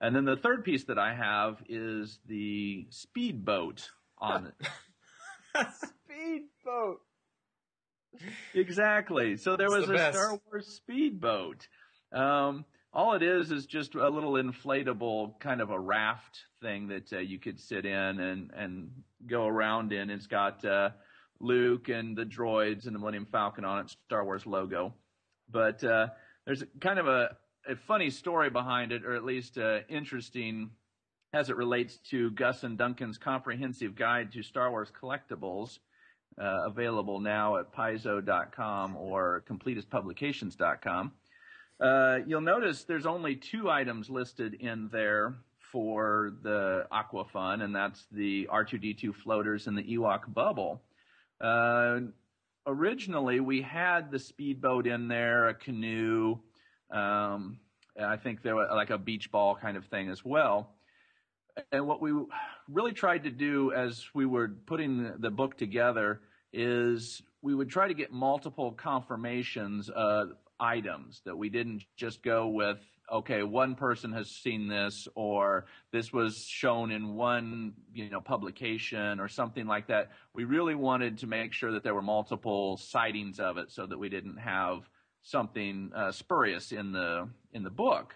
And 0.00 0.14
then 0.14 0.26
the 0.26 0.36
third 0.36 0.64
piece 0.64 0.84
that 0.84 0.98
I 0.98 1.14
have 1.14 1.62
is 1.68 2.18
the 2.26 2.86
speedboat 2.90 3.88
on 4.18 4.46
it. 4.48 4.68
Speedboat. 6.04 7.00
exactly. 8.54 9.36
So 9.36 9.56
there 9.56 9.70
was 9.70 9.86
the 9.86 9.94
a 9.94 9.96
best. 9.96 10.18
Star 10.18 10.38
Wars 10.50 10.66
speedboat. 10.66 11.66
Um, 12.12 12.66
all 12.92 13.14
it 13.14 13.22
is 13.22 13.50
is 13.50 13.66
just 13.66 13.94
a 13.94 14.08
little 14.08 14.32
inflatable 14.32 15.38
kind 15.40 15.60
of 15.60 15.70
a 15.70 15.78
raft 15.78 16.44
thing 16.60 16.88
that 16.88 17.12
uh, 17.12 17.18
you 17.18 17.38
could 17.38 17.58
sit 17.58 17.86
in 17.86 18.20
and 18.20 18.50
and 18.54 18.90
go 19.26 19.46
around 19.46 19.92
in. 19.92 20.10
It's 20.10 20.26
got 20.26 20.64
uh, 20.64 20.90
Luke 21.40 21.88
and 21.88 22.16
the 22.16 22.24
droids 22.24 22.86
and 22.86 22.94
the 22.94 22.98
Millennium 22.98 23.26
Falcon 23.26 23.64
on 23.64 23.80
it, 23.80 23.90
Star 24.06 24.24
Wars 24.24 24.46
logo. 24.46 24.94
But 25.50 25.82
uh, 25.84 26.08
there's 26.44 26.64
kind 26.80 26.98
of 26.98 27.06
a, 27.06 27.36
a 27.68 27.76
funny 27.76 28.10
story 28.10 28.50
behind 28.50 28.92
it, 28.92 29.04
or 29.04 29.14
at 29.14 29.24
least 29.24 29.58
uh, 29.58 29.80
interesting 29.88 30.70
as 31.32 31.50
it 31.50 31.56
relates 31.56 31.98
to 32.10 32.30
Gus 32.30 32.62
and 32.62 32.78
Duncan's 32.78 33.18
comprehensive 33.18 33.94
guide 33.94 34.32
to 34.32 34.42
Star 34.42 34.70
Wars 34.70 34.90
collectibles, 34.90 35.78
uh, 36.40 36.66
available 36.66 37.20
now 37.20 37.58
at 37.58 37.72
paizo.com 37.72 38.96
or 38.96 39.44
completistpublications.com. 39.48 41.12
Uh, 41.78 42.18
you'll 42.26 42.40
notice 42.40 42.84
there's 42.84 43.06
only 43.06 43.36
two 43.36 43.68
items 43.68 44.08
listed 44.08 44.54
in 44.54 44.88
there 44.90 45.34
for 45.72 46.32
the 46.42 46.86
Aqua 46.90 47.24
Fun, 47.24 47.62
and 47.62 47.74
that's 47.74 48.06
the 48.12 48.48
R2D2 48.52 49.14
floaters 49.14 49.66
and 49.66 49.76
the 49.76 49.82
Ewok 49.82 50.32
bubble. 50.32 50.82
Uh, 51.40 52.00
originally, 52.66 53.40
we 53.40 53.62
had 53.62 54.10
the 54.10 54.18
speedboat 54.18 54.86
in 54.86 55.08
there, 55.08 55.48
a 55.48 55.54
canoe, 55.54 56.38
um, 56.90 57.58
I 58.00 58.16
think 58.16 58.42
there 58.42 58.56
was 58.56 58.68
like 58.70 58.90
a 58.90 58.98
beach 58.98 59.30
ball 59.30 59.54
kind 59.54 59.76
of 59.76 59.84
thing 59.86 60.08
as 60.08 60.24
well. 60.24 60.74
And 61.72 61.86
what 61.86 62.02
we 62.02 62.12
really 62.68 62.92
tried 62.92 63.24
to 63.24 63.30
do 63.30 63.72
as 63.72 64.04
we 64.14 64.26
were 64.26 64.48
putting 64.48 65.14
the 65.18 65.30
book 65.30 65.56
together 65.56 66.20
is 66.52 67.22
we 67.40 67.54
would 67.54 67.70
try 67.70 67.88
to 67.88 67.94
get 67.94 68.12
multiple 68.12 68.72
confirmations 68.72 69.88
of 69.88 70.32
items 70.60 71.22
that 71.24 71.36
we 71.36 71.48
didn't 71.48 71.84
just 71.96 72.22
go 72.22 72.48
with 72.48 72.78
okay 73.12 73.42
one 73.42 73.74
person 73.74 74.12
has 74.12 74.28
seen 74.30 74.66
this 74.66 75.06
or 75.14 75.66
this 75.92 76.12
was 76.12 76.44
shown 76.44 76.90
in 76.90 77.14
one 77.14 77.72
you 77.92 78.10
know 78.10 78.20
publication 78.20 79.20
or 79.20 79.28
something 79.28 79.66
like 79.66 79.88
that. 79.88 80.10
We 80.34 80.44
really 80.44 80.74
wanted 80.74 81.18
to 81.18 81.26
make 81.26 81.52
sure 81.52 81.72
that 81.72 81.82
there 81.82 81.94
were 81.94 82.02
multiple 82.02 82.76
sightings 82.76 83.38
of 83.38 83.58
it 83.58 83.70
so 83.70 83.86
that 83.86 83.98
we 83.98 84.08
didn't 84.08 84.38
have 84.38 84.88
something 85.22 85.90
uh, 85.94 86.12
spurious 86.12 86.72
in 86.72 86.92
the 86.92 87.28
in 87.52 87.62
the 87.62 87.70
book. 87.70 88.14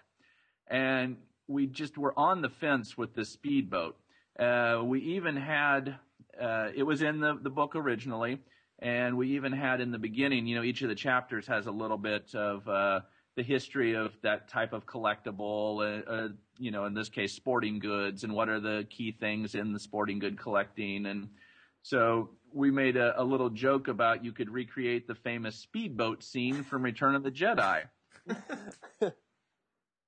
And 0.66 1.16
we 1.48 1.66
just 1.66 1.98
were 1.98 2.16
on 2.16 2.42
the 2.42 2.48
fence 2.48 2.96
with 2.96 3.14
the 3.14 3.24
speedboat. 3.24 3.96
Uh, 4.38 4.82
we 4.84 5.00
even 5.00 5.36
had 5.36 5.96
uh, 6.40 6.68
it 6.74 6.84
was 6.84 7.02
in 7.02 7.20
the, 7.20 7.38
the 7.42 7.50
book 7.50 7.74
originally 7.74 8.38
and 8.80 9.16
we 9.16 9.36
even 9.36 9.52
had 9.52 9.80
in 9.80 9.90
the 9.90 9.98
beginning, 9.98 10.46
you 10.46 10.56
know, 10.56 10.62
each 10.62 10.82
of 10.82 10.88
the 10.88 10.94
chapters 10.94 11.46
has 11.46 11.66
a 11.66 11.70
little 11.70 11.98
bit 11.98 12.34
of 12.34 12.66
uh, 12.66 13.00
the 13.36 13.42
history 13.42 13.94
of 13.94 14.12
that 14.22 14.48
type 14.48 14.72
of 14.72 14.86
collectible, 14.86 15.80
uh, 15.80 16.10
uh, 16.10 16.28
you 16.58 16.70
know, 16.70 16.86
in 16.86 16.94
this 16.94 17.10
case, 17.10 17.32
sporting 17.34 17.78
goods, 17.78 18.24
and 18.24 18.32
what 18.32 18.48
are 18.48 18.60
the 18.60 18.86
key 18.88 19.12
things 19.12 19.54
in 19.54 19.72
the 19.72 19.78
sporting 19.78 20.18
good 20.18 20.38
collecting. 20.38 21.04
And 21.06 21.28
so 21.82 22.30
we 22.54 22.70
made 22.70 22.96
a, 22.96 23.20
a 23.20 23.24
little 23.24 23.50
joke 23.50 23.88
about 23.88 24.24
you 24.24 24.32
could 24.32 24.50
recreate 24.50 25.06
the 25.06 25.14
famous 25.14 25.56
speedboat 25.56 26.24
scene 26.24 26.64
from 26.64 26.82
Return 26.82 27.14
of 27.14 27.22
the 27.22 27.30
Jedi. 27.30 27.82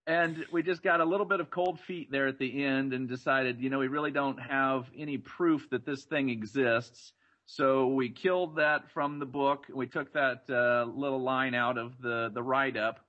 and 0.06 0.46
we 0.50 0.62
just 0.62 0.82
got 0.82 1.00
a 1.00 1.04
little 1.04 1.26
bit 1.26 1.40
of 1.40 1.50
cold 1.50 1.78
feet 1.78 2.10
there 2.10 2.26
at 2.26 2.38
the 2.38 2.64
end 2.64 2.94
and 2.94 3.06
decided, 3.06 3.60
you 3.60 3.68
know, 3.68 3.78
we 3.78 3.88
really 3.88 4.10
don't 4.10 4.40
have 4.40 4.86
any 4.96 5.18
proof 5.18 5.68
that 5.70 5.84
this 5.84 6.04
thing 6.04 6.30
exists 6.30 7.12
so 7.46 7.88
we 7.88 8.08
killed 8.10 8.56
that 8.56 8.90
from 8.92 9.18
the 9.18 9.26
book. 9.26 9.66
We 9.72 9.86
took 9.86 10.12
that 10.14 10.42
uh, 10.48 10.84
little 10.84 11.22
line 11.22 11.54
out 11.54 11.76
of 11.78 12.00
the, 12.00 12.30
the 12.32 12.42
write 12.42 12.76
up. 12.76 13.00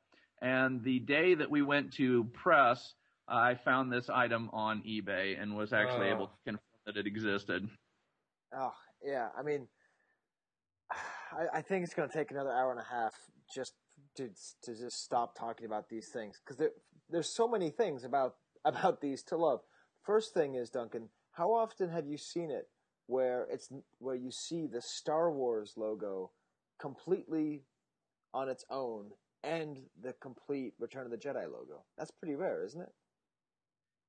And 0.42 0.84
the 0.84 1.00
day 1.00 1.36
that 1.36 1.50
we 1.50 1.62
went 1.62 1.94
to 1.94 2.26
press, 2.26 2.96
I 3.28 3.56
found 3.56 3.92
this 3.92 4.10
item 4.10 4.50
on 4.52 4.82
eBay 4.84 5.42
and 5.42 5.56
was 5.56 5.72
actually 5.72 6.08
Oh. 6.10 6.16
able 6.16 6.28
to 6.28 6.34
confirm 6.46 6.62
that 6.86 6.98
it 6.98 7.08
existed. 7.08 7.70
Oh, 8.54 8.74
yeah. 9.04 9.30
I 9.38 9.44
mean, 9.44 9.68
I, 10.92 11.60
I 11.60 11.62
think 11.62 11.84
it's 11.86 11.94
going 11.94 12.10
to 12.10 12.14
take 12.14 12.32
another 12.32 12.52
hour 12.52 12.72
and 12.72 12.80
a 12.80 12.84
half 12.84 13.14
just 13.54 13.74
to 14.18 14.30
to 14.64 14.76
just 14.76 15.04
stop 15.04 15.38
talking 15.38 15.66
about 15.66 15.88
these 15.90 16.10
things 16.10 16.40
because 16.44 16.58
there, 16.58 16.72
there's 17.10 17.34
so 17.34 17.48
many 17.48 17.70
things 17.70 18.04
about 18.04 18.36
about 18.66 19.02
these 19.02 19.24
to 19.24 19.38
love. 19.38 19.62
First 20.04 20.34
thing 20.34 20.56
is 20.56 20.70
Duncan, 20.70 21.10
how 21.32 21.54
often 21.54 21.90
have 21.90 22.06
you 22.06 22.18
seen 22.18 22.52
it 22.52 22.68
where 23.08 23.48
it's 23.52 23.70
where 24.00 24.16
you 24.16 24.32
see 24.32 24.68
the 24.68 24.82
Star 24.82 25.32
Wars 25.32 25.74
logo 25.78 26.32
completely 26.80 27.64
on 28.34 28.50
its 28.50 28.66
own 28.70 29.12
and 29.44 29.78
the 30.02 30.14
complete 30.14 30.74
Return 30.80 31.06
of 31.06 31.12
the 31.12 31.18
Jedi 31.18 31.44
logo? 31.52 31.84
That's 31.98 32.12
pretty 32.12 32.36
rare, 32.36 32.64
isn't 32.64 32.82
it? 32.82 32.92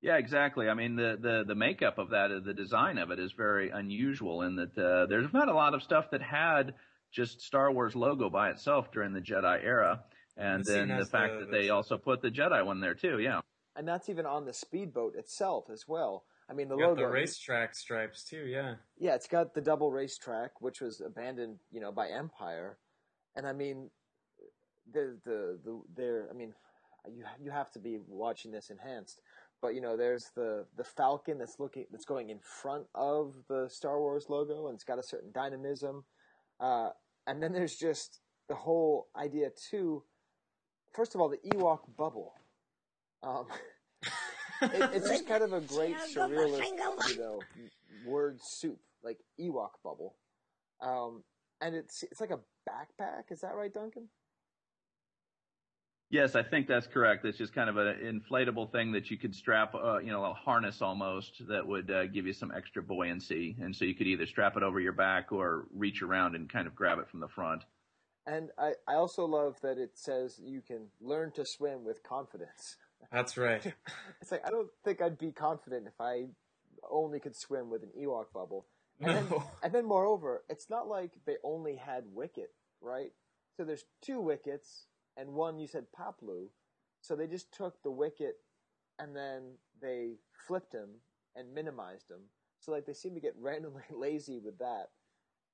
Yeah, 0.00 0.16
exactly. 0.16 0.68
I 0.68 0.74
mean, 0.74 0.96
the, 0.96 1.16
the, 1.18 1.44
the 1.46 1.54
makeup 1.54 1.96
of 1.98 2.10
that, 2.10 2.30
uh, 2.30 2.40
the 2.44 2.52
design 2.52 2.98
of 2.98 3.10
it 3.10 3.18
is 3.18 3.32
very 3.32 3.70
unusual 3.70 4.42
in 4.42 4.56
that 4.56 4.76
uh, 4.78 5.06
there's 5.06 5.32
not 5.32 5.48
a 5.48 5.54
lot 5.54 5.72
of 5.72 5.82
stuff 5.82 6.10
that 6.10 6.20
had 6.20 6.74
just 7.10 7.40
Star 7.40 7.72
Wars 7.72 7.96
logo 7.96 8.28
by 8.28 8.50
itself 8.50 8.92
during 8.92 9.12
the 9.14 9.20
Jedi 9.20 9.64
era. 9.64 10.04
And 10.36 10.62
The 10.64 10.72
then 10.72 10.88
the 10.88 11.06
fact 11.06 11.34
the- 11.34 11.40
that 11.46 11.50
they 11.52 11.70
also 11.70 11.96
put 11.96 12.20
the 12.20 12.30
Jedi 12.30 12.64
one 12.66 12.80
there 12.80 12.94
too, 12.94 13.18
yeah. 13.18 13.40
And 13.76 13.88
that's 13.88 14.08
even 14.08 14.26
on 14.26 14.44
the 14.44 14.52
speedboat 14.52 15.16
itself 15.16 15.70
as 15.70 15.88
well. 15.88 16.24
I 16.48 16.52
mean, 16.52 16.68
the 16.68 16.76
logo. 16.76 17.02
the 17.02 17.08
racetrack 17.08 17.74
stripes 17.74 18.22
too, 18.22 18.46
yeah. 18.46 18.74
Yeah, 18.98 19.14
it's 19.14 19.26
got 19.26 19.54
the 19.54 19.60
double 19.60 19.90
racetrack, 19.90 20.60
which 20.60 20.80
was 20.80 21.00
abandoned, 21.00 21.58
you 21.70 21.80
know, 21.80 21.90
by 21.90 22.08
Empire, 22.08 22.78
and 23.34 23.46
I 23.46 23.52
mean, 23.52 23.90
the 24.92 25.16
the 25.24 25.58
the 25.64 25.80
there. 25.96 26.28
I 26.30 26.34
mean, 26.34 26.52
you 27.10 27.24
you 27.40 27.50
have 27.50 27.70
to 27.72 27.78
be 27.78 27.98
watching 28.06 28.50
this 28.50 28.70
enhanced, 28.70 29.20
but 29.62 29.74
you 29.74 29.80
know, 29.80 29.96
there's 29.96 30.30
the 30.36 30.66
the 30.76 30.84
Falcon 30.84 31.38
that's 31.38 31.58
looking 31.58 31.86
that's 31.90 32.04
going 32.04 32.28
in 32.28 32.38
front 32.40 32.84
of 32.94 33.34
the 33.48 33.68
Star 33.70 33.98
Wars 33.98 34.26
logo, 34.28 34.66
and 34.66 34.74
it's 34.74 34.84
got 34.84 34.98
a 34.98 35.02
certain 35.02 35.32
dynamism, 35.32 36.04
uh, 36.60 36.90
and 37.26 37.42
then 37.42 37.52
there's 37.52 37.76
just 37.76 38.20
the 38.48 38.54
whole 38.54 39.08
idea 39.16 39.48
too. 39.70 40.02
First 40.92 41.14
of 41.14 41.20
all, 41.20 41.28
the 41.28 41.38
Ewok 41.38 41.80
bubble. 41.96 42.34
Um, 43.22 43.46
it, 44.62 44.90
it's 44.94 45.08
just 45.08 45.26
kind 45.26 45.42
of 45.42 45.52
a 45.52 45.60
great 45.60 45.96
surrealist, 46.14 47.10
you 47.10 47.18
know, 47.18 47.40
word 48.06 48.38
soup, 48.42 48.78
like 49.02 49.18
Ewok 49.40 49.70
bubble. 49.82 50.14
Um, 50.80 51.22
and 51.60 51.74
it's 51.74 52.02
it's 52.02 52.20
like 52.20 52.30
a 52.30 52.40
backpack. 52.68 53.30
Is 53.30 53.40
that 53.40 53.54
right, 53.54 53.72
Duncan? 53.72 54.08
Yes, 56.10 56.36
I 56.36 56.42
think 56.42 56.68
that's 56.68 56.86
correct. 56.86 57.24
It's 57.24 57.38
just 57.38 57.52
kind 57.54 57.68
of 57.68 57.76
an 57.76 57.96
inflatable 57.96 58.70
thing 58.70 58.92
that 58.92 59.10
you 59.10 59.16
could 59.16 59.34
strap, 59.34 59.74
uh, 59.74 59.98
you 59.98 60.12
know, 60.12 60.24
a 60.24 60.32
harness 60.32 60.80
almost 60.80 61.42
that 61.48 61.66
would 61.66 61.90
uh, 61.90 62.06
give 62.06 62.26
you 62.26 62.32
some 62.32 62.52
extra 62.54 62.82
buoyancy. 62.82 63.56
And 63.60 63.74
so 63.74 63.84
you 63.84 63.94
could 63.94 64.06
either 64.06 64.26
strap 64.26 64.56
it 64.56 64.62
over 64.62 64.78
your 64.78 64.92
back 64.92 65.32
or 65.32 65.66
reach 65.74 66.02
around 66.02 66.36
and 66.36 66.48
kind 66.48 66.68
of 66.68 66.74
grab 66.76 66.98
it 66.98 67.08
from 67.08 67.20
the 67.20 67.28
front. 67.28 67.64
And 68.26 68.50
I, 68.58 68.74
I 68.86 68.94
also 68.94 69.24
love 69.24 69.56
that 69.62 69.76
it 69.76 69.92
says 69.94 70.40
you 70.42 70.60
can 70.60 70.86
learn 71.00 71.32
to 71.32 71.44
swim 71.44 71.84
with 71.84 72.02
confidence. 72.02 72.76
That's 73.12 73.36
right. 73.36 73.62
It's 74.20 74.32
like 74.32 74.46
I 74.46 74.50
don't 74.50 74.70
think 74.84 75.02
I'd 75.02 75.18
be 75.18 75.32
confident 75.32 75.86
if 75.86 76.00
I 76.00 76.28
only 76.90 77.20
could 77.20 77.36
swim 77.36 77.68
with 77.68 77.82
an 77.82 77.90
Ewok 77.98 78.32
bubble. 78.32 78.66
And 79.00 79.14
then, 79.16 79.26
No. 79.30 79.44
and 79.62 79.72
then 79.72 79.84
moreover, 79.84 80.44
it's 80.48 80.70
not 80.70 80.88
like 80.88 81.12
they 81.26 81.36
only 81.44 81.76
had 81.76 82.04
Wicket, 82.14 82.50
right? 82.80 83.10
So 83.56 83.64
there's 83.64 83.84
two 84.02 84.20
Wickets 84.20 84.86
and 85.16 85.34
one 85.34 85.58
you 85.58 85.66
said 85.66 85.86
Paploo. 85.98 86.48
So 87.02 87.14
they 87.16 87.26
just 87.26 87.52
took 87.52 87.82
the 87.82 87.90
Wicket 87.90 88.36
and 88.98 89.14
then 89.14 89.58
they 89.82 90.14
flipped 90.46 90.72
him 90.72 91.00
and 91.36 91.52
minimized 91.52 92.10
him. 92.10 92.30
So 92.60 92.72
like 92.72 92.86
they 92.86 92.94
seem 92.94 93.14
to 93.14 93.20
get 93.20 93.34
randomly 93.38 93.82
lazy 93.90 94.38
with 94.38 94.58
that. 94.58 94.88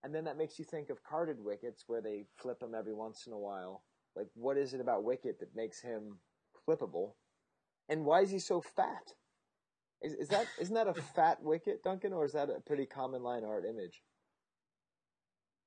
And 0.05 0.15
then 0.15 0.25
that 0.25 0.39
makes 0.39 0.59
you 0.61 0.65
think 0.65 0.91
of 0.91 1.03
carded 1.03 1.41
wickets 1.45 1.85
where 1.89 2.01
they 2.01 2.27
flip 2.37 2.63
him 2.63 2.75
every 2.75 2.95
once 2.95 3.27
in 3.27 3.33
a 3.33 3.39
while. 3.39 3.83
Like 4.15 4.29
what 4.35 4.57
is 4.57 4.75
it 4.75 4.81
about 4.81 5.03
Wicket 5.05 5.41
that 5.41 5.57
makes 5.57 5.81
him 5.83 6.19
flippable? 6.69 7.15
And 7.91 8.05
why 8.05 8.21
is 8.21 8.31
he 8.31 8.39
so 8.39 8.63
fat? 8.63 9.13
Is, 10.01 10.15
is 10.15 10.29
that 10.29 10.47
isn't 10.59 10.75
that 10.75 10.87
a 10.87 10.95
fat 11.15 11.43
wicket, 11.43 11.83
Duncan, 11.83 12.15
or 12.15 12.25
is 12.25 12.33
that 12.33 12.49
a 12.49 12.61
pretty 12.61 12.87
common 12.87 13.23
line 13.23 13.45
art 13.45 13.65
image? 13.69 14.03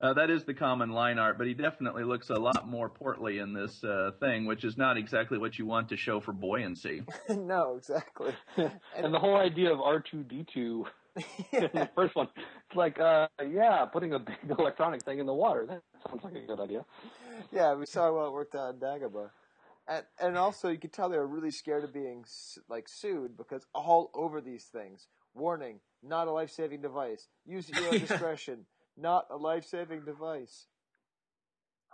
Uh, 0.01 0.13
that 0.13 0.29
is 0.29 0.43
the 0.43 0.53
common 0.53 0.91
line 0.91 1.17
art, 1.17 1.37
but 1.37 1.47
he 1.47 1.53
definitely 1.53 2.03
looks 2.03 2.29
a 2.29 2.33
lot 2.33 2.67
more 2.67 2.89
portly 2.89 3.37
in 3.37 3.53
this 3.53 3.83
uh, 3.85 4.11
thing, 4.19 4.45
which 4.45 4.65
is 4.65 4.77
not 4.77 4.97
exactly 4.97 5.37
what 5.37 5.57
you 5.57 5.65
want 5.65 5.87
to 5.87 5.95
show 5.95 6.19
for 6.19 6.33
buoyancy. 6.33 7.03
no, 7.29 7.75
exactly. 7.77 8.33
and 8.57 9.13
the 9.13 9.19
whole 9.19 9.37
idea 9.37 9.71
of 9.71 9.79
R2D2 9.79 10.57
in 10.57 10.85
the 11.53 11.89
first 11.95 12.15
one, 12.15 12.27
it's 12.35 12.75
like, 12.75 12.99
uh, 12.99 13.27
yeah, 13.49 13.85
putting 13.85 14.13
a 14.13 14.19
big 14.19 14.35
electronic 14.59 15.03
thing 15.03 15.19
in 15.19 15.25
the 15.25 15.33
water. 15.33 15.65
That 15.67 15.81
sounds 16.05 16.21
like 16.21 16.35
a 16.35 16.47
good 16.47 16.59
idea. 16.59 16.83
Yeah, 17.53 17.75
we 17.75 17.85
saw 17.85 18.11
how 18.11 18.25
it 18.25 18.33
worked 18.33 18.55
out 18.55 18.73
in 18.73 18.79
Dagobah. 18.81 19.29
And, 19.87 20.05
and 20.19 20.37
also, 20.37 20.69
you 20.69 20.77
could 20.77 20.93
tell 20.93 21.09
they 21.09 21.17
were 21.17 21.27
really 21.27 21.51
scared 21.51 21.83
of 21.83 21.93
being 21.93 22.25
like 22.69 22.87
sued 22.87 23.35
because 23.35 23.65
all 23.73 24.11
over 24.13 24.39
these 24.39 24.65
things, 24.65 25.07
warning: 25.33 25.79
not 26.01 26.27
a 26.27 26.31
life-saving 26.31 26.81
device. 26.81 27.27
Use 27.45 27.69
at 27.69 27.81
your 27.81 27.93
own 27.93 27.99
discretion. 28.07 28.65
Not 28.95 29.25
a 29.29 29.35
life-saving 29.35 30.05
device. 30.05 30.67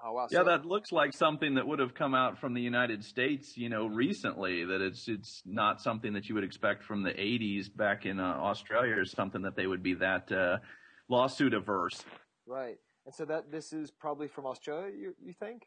Oh 0.03 0.13
wow! 0.13 0.27
Yeah, 0.29 0.39
so- 0.39 0.45
that 0.45 0.65
looks 0.65 0.91
like 0.91 1.13
something 1.13 1.55
that 1.55 1.67
would 1.67 1.79
have 1.79 1.95
come 1.95 2.13
out 2.13 2.39
from 2.39 2.53
the 2.53 2.61
United 2.61 3.03
States, 3.03 3.57
you 3.57 3.69
know, 3.69 3.87
recently. 3.87 4.65
That 4.65 4.81
it's 4.81 5.07
it's 5.07 5.41
not 5.45 5.81
something 5.81 6.13
that 6.13 6.29
you 6.29 6.35
would 6.35 6.43
expect 6.43 6.83
from 6.83 7.01
the 7.03 7.11
'80s 7.11 7.75
back 7.75 8.05
in 8.05 8.19
uh, 8.19 8.23
Australia, 8.23 8.95
or 8.97 9.05
something 9.05 9.41
that 9.41 9.55
they 9.55 9.65
would 9.67 9.81
be 9.83 9.95
that 9.95 10.31
uh, 10.31 10.57
lawsuit 11.09 11.53
averse. 11.53 12.03
Right. 12.45 12.77
And 13.05 13.15
so 13.15 13.25
that 13.25 13.51
this 13.51 13.73
is 13.73 13.89
probably 13.89 14.27
from 14.27 14.45
Australia, 14.45 14.91
you 14.95 15.15
you 15.19 15.33
think? 15.33 15.63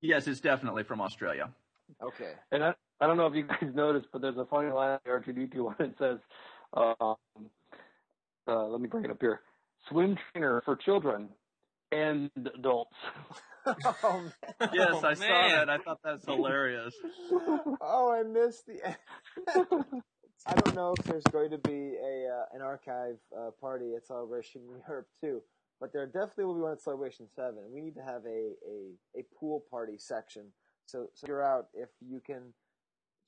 Yes, 0.00 0.26
it's 0.26 0.40
definitely 0.40 0.84
from 0.84 1.00
Australia. 1.00 1.50
Okay. 2.02 2.32
And 2.52 2.62
I, 2.62 2.74
I 3.00 3.06
don't 3.06 3.16
know 3.16 3.26
if 3.26 3.34
you 3.34 3.44
guys 3.44 3.70
noticed, 3.74 4.08
but 4.12 4.22
there's 4.22 4.36
a 4.36 4.44
funny 4.44 4.70
line 4.70 4.98
in 5.04 5.10
R2D2 5.10 5.56
one 5.56 5.76
that 5.78 5.98
says, 5.98 6.18
um, 6.74 7.16
uh, 8.46 8.66
let 8.66 8.80
me 8.80 8.88
bring 8.88 9.04
it 9.04 9.10
up 9.10 9.18
here. 9.20 9.40
Swim 9.88 10.16
trainer 10.32 10.62
for 10.64 10.76
children 10.76 11.28
and 11.92 12.30
adults. 12.54 12.96
oh, 13.66 14.30
man. 14.60 14.70
Yes, 14.72 15.04
I 15.04 15.14
saw 15.14 15.48
that. 15.48 15.70
I 15.70 15.78
thought 15.78 16.00
that's 16.02 16.24
hilarious. 16.26 16.94
Oh, 17.80 18.12
I 18.12 18.22
missed 18.22 18.66
the. 18.66 18.96
I 20.46 20.54
don't 20.54 20.74
know 20.74 20.94
if 20.98 21.04
there's 21.04 21.24
going 21.24 21.50
to 21.50 21.58
be 21.58 21.96
a 22.02 22.28
uh, 22.28 22.44
an 22.54 22.62
archive 22.62 23.16
uh, 23.36 23.50
party 23.60 23.94
at 23.94 24.06
Celebration 24.06 24.62
Europe 24.86 25.08
too, 25.20 25.42
but 25.80 25.92
there 25.92 26.06
definitely 26.06 26.44
will 26.44 26.54
be 26.54 26.60
one 26.60 26.72
at 26.72 26.82
Celebration 26.82 27.26
Seven. 27.34 27.64
We 27.72 27.80
need 27.80 27.94
to 27.94 28.02
have 28.02 28.24
a 28.26 28.52
a, 28.66 29.20
a 29.20 29.24
pool 29.38 29.64
party 29.70 29.96
section. 29.98 30.46
So, 30.86 31.08
so 31.14 31.26
figure 31.26 31.42
out 31.42 31.66
if 31.74 31.88
you 32.00 32.20
can 32.24 32.54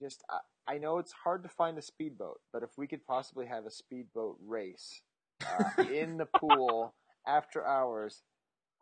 just. 0.01 0.23
I, 0.31 0.39
I 0.67 0.79
know 0.79 0.99
it's 0.99 1.13
hard 1.13 1.43
to 1.43 1.49
find 1.49 1.77
a 1.79 1.83
speedboat, 1.83 2.41
but 2.53 2.63
if 2.63 2.71
we 2.77 2.87
could 2.87 3.05
possibly 3.07 3.47
have 3.47 3.67
a 3.67 3.71
speedboat 3.71 4.37
race 4.47 5.03
uh, 5.45 5.83
in 5.93 6.17
the 6.17 6.27
pool 6.27 6.95
after 7.27 7.67
hours, 7.67 8.23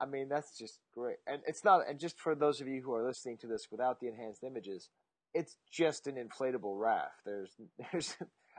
I 0.01 0.07
mean 0.07 0.29
that's 0.29 0.57
just 0.59 0.81
great. 0.95 1.17
And 1.27 1.41
it's 1.47 1.65
not. 1.65 1.89
And 1.89 1.99
just 1.99 2.21
for 2.21 2.35
those 2.35 2.61
of 2.61 2.69
you 2.69 2.83
who 2.83 2.95
are 2.95 3.07
listening 3.07 3.39
to 3.39 3.47
this 3.47 3.69
without 3.71 4.01
the 4.01 4.09
enhanced 4.09 4.45
images, 4.45 4.91
it's 5.35 5.57
just 5.71 6.07
an 6.07 6.17
inflatable 6.17 6.79
raft. 6.79 7.15
There's 7.25 7.55
there's 7.93 8.17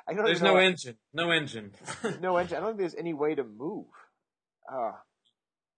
I 0.08 0.14
don't 0.14 0.26
There's 0.26 0.42
know 0.42 0.56
no 0.56 0.60
engine. 0.60 0.98
No 1.14 1.32
engine. 1.32 1.72
no 2.20 2.38
engine. 2.38 2.58
I 2.58 2.60
don't 2.62 2.70
think 2.70 2.80
there's 2.80 2.96
any 2.96 3.14
way 3.14 3.36
to 3.36 3.44
move. 3.44 3.86
Uh, 4.72 4.92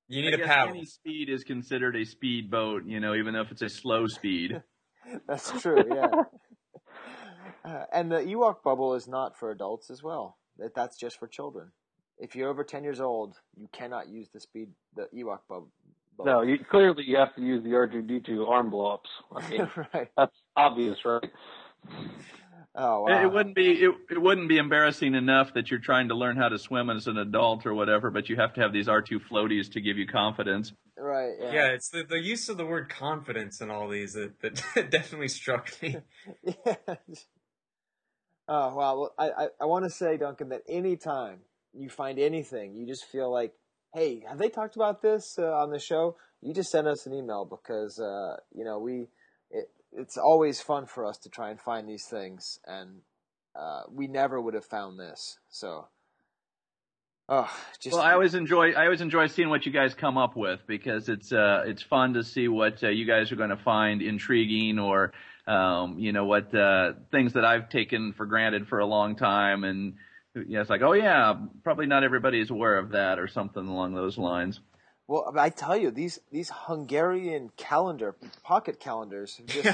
you 0.07 0.21
need 0.21 0.33
I 0.33 0.35
a 0.35 0.37
guess 0.37 0.47
paddle. 0.47 0.69
Any 0.69 0.85
speed 0.85 1.29
is 1.29 1.43
considered 1.43 1.95
a 1.95 2.03
speed 2.05 2.51
boat, 2.51 2.85
you 2.85 2.99
know, 2.99 3.15
even 3.15 3.35
if 3.35 3.51
it's 3.51 3.61
a 3.61 3.69
slow 3.69 4.07
speed. 4.07 4.61
that's 5.27 5.51
true. 5.61 5.83
Yeah. 5.89 6.07
Uh, 7.63 7.85
and 7.93 8.11
the 8.11 8.17
Ewok 8.17 8.63
bubble 8.63 8.95
is 8.95 9.07
not 9.07 9.37
for 9.37 9.51
adults 9.51 9.89
as 9.89 10.01
well. 10.03 10.37
That 10.57 10.75
that's 10.75 10.97
just 10.97 11.19
for 11.19 11.27
children. 11.27 11.71
If 12.17 12.35
you're 12.35 12.49
over 12.49 12.63
ten 12.63 12.83
years 12.83 12.99
old, 12.99 13.35
you 13.55 13.69
cannot 13.71 14.09
use 14.09 14.29
the 14.33 14.39
speed 14.39 14.69
the 14.95 15.07
Ewok 15.15 15.39
bubble. 15.47 15.71
No, 16.23 16.41
you, 16.41 16.57
clearly 16.69 17.03
you 17.05 17.17
have 17.17 17.33
to 17.35 17.41
use 17.41 17.63
the 17.63 17.69
R2D2 17.69 18.47
arm 18.47 18.69
blow-ups. 18.69 19.09
I 19.35 19.49
mean, 19.49 19.69
right. 19.93 20.07
that's 20.15 20.35
obvious, 20.55 20.97
right? 21.05 21.31
Oh 22.73 23.07
It- 23.07 23.23
It 23.23 23.31
wouldn't 23.31 23.55
be 23.55 23.83
it, 23.83 23.91
it 24.11 24.21
wouldn't 24.21 24.47
be 24.47 24.57
embarrassing 24.57 25.13
enough 25.15 25.53
that 25.55 25.69
you're 25.69 25.79
trying 25.79 26.07
to 26.09 26.15
learn 26.15 26.37
how 26.37 26.49
to 26.49 26.57
swim 26.57 26.89
as 26.89 27.07
an 27.07 27.17
adult 27.17 27.65
or 27.65 27.73
whatever, 27.73 28.09
but 28.11 28.29
you 28.29 28.35
have 28.37 28.53
to 28.53 28.61
have 28.61 28.71
these 28.73 28.87
R2 28.87 29.19
floaties 29.29 29.71
to 29.73 29.81
give 29.81 29.97
you 29.97 30.07
confidence. 30.07 30.71
right. 30.97 31.33
Yeah. 31.39 31.53
Yeah, 31.53 31.67
it's 31.67 31.89
the, 31.89 32.03
the 32.03 32.19
use 32.21 32.47
of 32.49 32.57
the 32.57 32.65
word 32.65 32.87
confidence 32.89 33.59
in 33.61 33.69
all 33.69 33.89
these 33.89 34.13
that, 34.13 34.39
that 34.41 34.63
definitely 34.91 35.27
struck 35.27 35.69
me. 35.81 35.97
Yes. 36.43 37.25
Oh 38.47 38.75
wow! 38.75 38.99
Well, 38.99 39.13
I 39.17 39.29
I, 39.29 39.47
I 39.61 39.65
want 39.65 39.85
to 39.85 39.89
say, 39.89 40.17
Duncan, 40.17 40.49
that 40.49 40.63
anytime 40.67 41.39
you 41.73 41.89
find 41.89 42.19
anything, 42.19 42.75
you 42.75 42.85
just 42.87 43.05
feel 43.05 43.31
like, 43.31 43.53
hey, 43.93 44.23
have 44.27 44.39
they 44.39 44.49
talked 44.49 44.75
about 44.75 45.01
this 45.01 45.37
uh, 45.39 45.53
on 45.53 45.71
the 45.71 45.79
show? 45.79 46.17
You 46.41 46.53
just 46.53 46.71
send 46.71 46.87
us 46.87 47.05
an 47.05 47.13
email 47.13 47.45
because 47.45 47.99
uh, 47.99 48.37
you 48.53 48.65
know 48.65 48.79
we 48.79 49.07
it, 49.51 49.69
it's 49.93 50.17
always 50.17 50.61
fun 50.61 50.85
for 50.85 51.05
us 51.05 51.17
to 51.19 51.29
try 51.29 51.49
and 51.49 51.59
find 51.59 51.87
these 51.87 52.05
things, 52.05 52.59
and 52.65 53.01
uh, 53.55 53.81
we 53.91 54.07
never 54.07 54.39
would 54.41 54.53
have 54.53 54.65
found 54.65 54.99
this. 54.99 55.37
So, 55.49 55.87
oh, 57.27 57.49
just 57.79 57.95
Well, 57.95 58.03
I 58.03 58.13
always 58.13 58.33
enjoy 58.33 58.71
I 58.71 58.85
always 58.85 59.01
enjoy 59.01 59.27
seeing 59.27 59.49
what 59.49 59.65
you 59.65 59.71
guys 59.71 59.93
come 59.93 60.17
up 60.17 60.35
with 60.35 60.61
because 60.67 61.09
it's 61.09 61.31
uh 61.31 61.63
it's 61.65 61.81
fun 61.81 62.13
to 62.13 62.23
see 62.23 62.47
what 62.47 62.83
uh, 62.83 62.89
you 62.89 63.05
guys 63.05 63.31
are 63.31 63.35
going 63.35 63.49
to 63.49 63.57
find 63.57 64.01
intriguing 64.01 64.79
or 64.79 65.11
um 65.47 65.99
you 65.99 66.13
know 66.13 66.25
what 66.25 66.53
uh 66.55 66.93
things 67.11 67.33
that 67.33 67.43
I've 67.43 67.69
taken 67.69 68.13
for 68.13 68.25
granted 68.25 68.67
for 68.67 68.79
a 68.79 68.85
long 68.85 69.15
time 69.15 69.63
and 69.63 69.95
you 70.35 70.45
know, 70.45 70.61
it's 70.61 70.69
like 70.69 70.81
oh 70.81 70.93
yeah 70.93 71.33
probably 71.63 71.87
not 71.87 72.03
everybody 72.03 72.39
is 72.39 72.49
aware 72.49 72.77
of 72.77 72.91
that 72.91 73.19
or 73.19 73.27
something 73.27 73.67
along 73.67 73.93
those 73.93 74.17
lines. 74.17 74.59
Well, 75.11 75.33
I 75.37 75.49
tell 75.49 75.75
you, 75.75 75.91
these 75.91 76.21
these 76.31 76.49
Hungarian 76.53 77.51
calendar 77.57 78.15
pocket 78.43 78.79
calendars. 78.79 79.41
Just, 79.45 79.67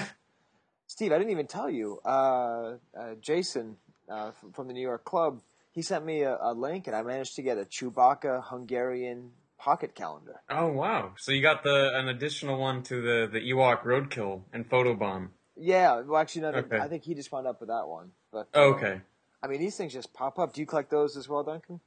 Steve, 0.88 1.12
I 1.12 1.20
didn't 1.20 1.30
even 1.30 1.46
tell 1.46 1.70
you. 1.70 2.00
Uh, 2.04 2.78
uh, 2.98 3.14
Jason 3.22 3.78
uh, 4.10 4.32
from, 4.32 4.52
from 4.52 4.68
the 4.68 4.74
New 4.74 4.82
York 4.82 5.06
Club, 5.06 5.42
he 5.72 5.84
sent 5.84 6.04
me 6.04 6.24
a, 6.24 6.40
a 6.42 6.54
link, 6.56 6.88
and 6.88 6.96
I 6.96 7.04
managed 7.04 7.36
to 7.36 7.44
get 7.44 7.60
a 7.60 7.66
Chewbacca 7.66 8.46
Hungarian 8.46 9.30
pocket 9.60 9.94
calendar. 9.94 10.42
Oh 10.50 10.70
wow! 10.70 11.12
So 11.18 11.32
you 11.32 11.44
got 11.44 11.62
the 11.62 11.92
an 11.94 12.08
additional 12.08 12.58
one 12.58 12.82
to 12.90 13.00
the 13.00 13.30
the 13.32 13.40
Ewok 13.52 13.84
Roadkill 13.84 14.42
and 14.52 14.68
Photobomb. 14.68 15.30
Yeah, 15.56 16.02
well, 16.02 16.20
actually, 16.20 16.42
no, 16.42 16.48
Okay. 16.50 16.80
I 16.80 16.88
think 16.88 17.04
he 17.04 17.14
just 17.14 17.32
wound 17.32 17.46
up 17.46 17.60
with 17.60 17.70
that 17.70 17.88
one. 17.88 18.10
But 18.32 18.48
uh, 18.56 18.60
Oh, 18.60 18.74
okay. 18.74 19.02
I 19.44 19.48
mean, 19.48 19.60
these 19.60 19.78
things 19.78 19.94
just 19.94 20.16
pop 20.16 20.40
up. 20.40 20.54
Do 20.54 20.62
you 20.62 20.66
collect 20.66 20.90
those 20.90 21.16
as 21.16 21.30
well, 21.30 21.44
Duncan? 21.44 21.80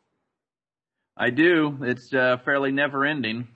I 1.21 1.29
do. 1.29 1.77
It's 1.83 2.15
uh, 2.15 2.39
fairly 2.39 2.73
never 2.73 3.05
ending. 3.05 3.47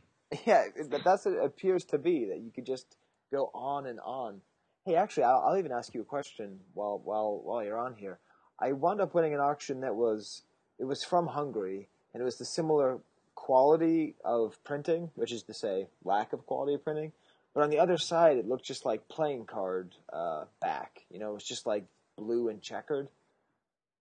Yeah, 0.45 0.65
that's 1.05 1.25
what 1.25 1.35
it 1.35 1.45
appears 1.45 1.85
to 1.87 1.99
be 1.99 2.27
that 2.27 2.41
you 2.41 2.51
could 2.55 2.67
just 2.67 2.97
go 3.31 3.51
on 3.55 3.87
and 3.87 4.01
on. 4.01 4.41
Hey, 4.85 4.97
actually, 4.97 5.25
I'll, 5.25 5.45
I'll 5.47 5.57
even 5.57 5.73
ask 5.73 5.95
you 5.95 6.03
a 6.03 6.05
question 6.05 6.59
while 6.75 7.01
while 7.03 7.41
while 7.43 7.65
you're 7.65 7.79
on 7.79 7.95
here. 7.95 8.19
I 8.61 8.73
wound 8.73 9.01
up 9.01 9.15
winning 9.15 9.33
an 9.33 9.41
auction 9.41 9.81
that 9.81 9.95
was 9.95 10.43
it 10.79 10.85
was 10.85 11.05
from 11.05 11.29
Hungary, 11.29 11.89
and 12.13 12.21
it 12.21 12.25
was 12.25 12.37
the 12.37 12.45
similar 12.45 12.99
quality 13.35 14.17
of 14.25 14.63
printing, 14.65 15.11
which 15.15 15.33
is 15.33 15.43
to 15.45 15.55
say, 15.55 15.87
lack 16.05 16.33
of 16.33 16.47
quality 16.47 16.75
of 16.75 16.85
printing. 16.85 17.13
But 17.55 17.63
on 17.63 17.71
the 17.71 17.79
other 17.79 17.97
side, 17.97 18.37
it 18.37 18.49
looked 18.49 18.65
just 18.65 18.85
like 18.85 19.09
playing 19.09 19.47
card 19.47 19.93
uh, 20.13 20.45
back. 20.61 21.05
You 21.11 21.19
know, 21.19 21.31
it 21.31 21.35
was 21.35 21.45
just 21.45 21.65
like 21.65 21.85
blue 22.17 22.49
and 22.49 22.61
checkered. 22.61 23.09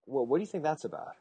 Well, 0.05 0.25
what 0.25 0.37
do 0.37 0.41
you 0.41 0.47
think 0.47 0.63
that's 0.63 0.83
about? 0.83 1.15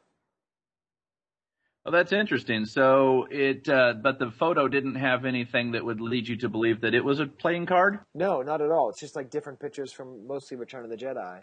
Well, 1.85 1.91
that's 1.91 2.13
interesting. 2.13 2.65
So 2.65 3.27
it, 3.29 3.67
uh, 3.67 3.95
but 4.01 4.17
the 4.17 4.31
photo 4.31 4.69
didn't 4.69 4.95
have 4.95 5.25
anything 5.25 5.73
that 5.73 5.83
would 5.83 5.99
lead 5.99 6.27
you 6.27 6.37
to 6.37 6.49
believe 6.49 6.79
that 6.81 6.93
it 6.93 7.03
was 7.03 7.19
a 7.19 7.25
playing 7.25 7.65
card. 7.65 7.99
No, 8.15 8.41
not 8.41 8.61
at 8.61 8.71
all. 8.71 8.89
It's 8.89 9.01
just 9.01 9.17
like 9.17 9.29
different 9.29 9.59
pictures 9.59 9.91
from 9.91 10.25
mostly 10.25 10.55
Return 10.55 10.85
of 10.85 10.89
the 10.89 10.95
Jedi, 10.95 11.41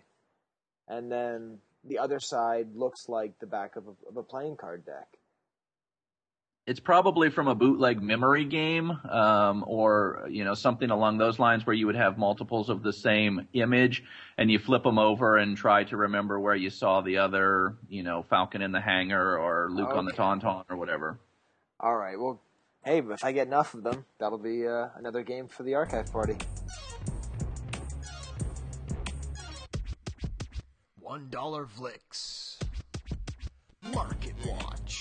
and 0.88 1.12
then 1.12 1.58
the 1.84 1.98
other 1.98 2.20
side 2.20 2.68
looks 2.74 3.06
like 3.08 3.38
the 3.38 3.46
back 3.46 3.76
of 3.76 3.86
a, 3.86 4.08
of 4.08 4.16
a 4.16 4.22
playing 4.22 4.56
card 4.56 4.86
deck. 4.86 5.08
It's 6.70 6.78
probably 6.78 7.30
from 7.30 7.48
a 7.48 7.54
bootleg 7.56 8.00
memory 8.00 8.44
game, 8.44 8.92
um, 9.10 9.64
or 9.66 10.28
you 10.30 10.44
know 10.44 10.54
something 10.54 10.88
along 10.88 11.18
those 11.18 11.40
lines, 11.40 11.66
where 11.66 11.74
you 11.74 11.86
would 11.86 11.96
have 11.96 12.16
multiples 12.16 12.68
of 12.68 12.84
the 12.84 12.92
same 12.92 13.48
image, 13.54 14.04
and 14.38 14.48
you 14.48 14.60
flip 14.60 14.84
them 14.84 14.96
over 14.96 15.36
and 15.36 15.56
try 15.56 15.82
to 15.82 15.96
remember 15.96 16.38
where 16.38 16.54
you 16.54 16.70
saw 16.70 17.00
the 17.00 17.18
other, 17.18 17.74
you 17.88 18.04
know, 18.04 18.22
Falcon 18.22 18.62
in 18.62 18.70
the 18.70 18.80
hangar 18.80 19.36
or 19.36 19.68
Luke 19.68 19.90
on 19.90 20.04
the 20.04 20.12
Tauntaun 20.12 20.62
or 20.70 20.76
whatever. 20.76 21.18
All 21.80 21.96
right. 21.96 22.16
Well, 22.16 22.40
hey, 22.84 22.98
if 22.98 23.24
I 23.24 23.32
get 23.32 23.48
enough 23.48 23.74
of 23.74 23.82
them, 23.82 24.04
that'll 24.20 24.38
be 24.38 24.68
uh, 24.68 24.90
another 24.94 25.24
game 25.24 25.48
for 25.48 25.64
the 25.64 25.74
archive 25.74 26.12
party. 26.12 26.36
One 31.00 31.28
dollar 31.30 31.66
flicks. 31.66 32.60
Market 33.92 34.34
Watch. 34.46 34.99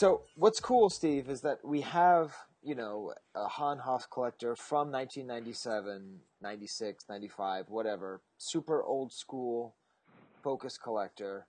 So 0.00 0.22
what's 0.34 0.60
cool, 0.60 0.88
Steve, 0.88 1.28
is 1.28 1.42
that 1.42 1.58
we 1.62 1.82
have, 1.82 2.34
you 2.62 2.74
know, 2.74 3.12
a 3.34 3.46
Han 3.46 3.76
Hoth 3.76 4.08
collector 4.08 4.56
from 4.56 4.90
1997, 4.90 6.20
96, 6.40 7.04
95, 7.06 7.66
whatever, 7.68 8.22
super 8.38 8.82
old 8.82 9.12
school 9.12 9.76
focus 10.42 10.78
collector. 10.78 11.46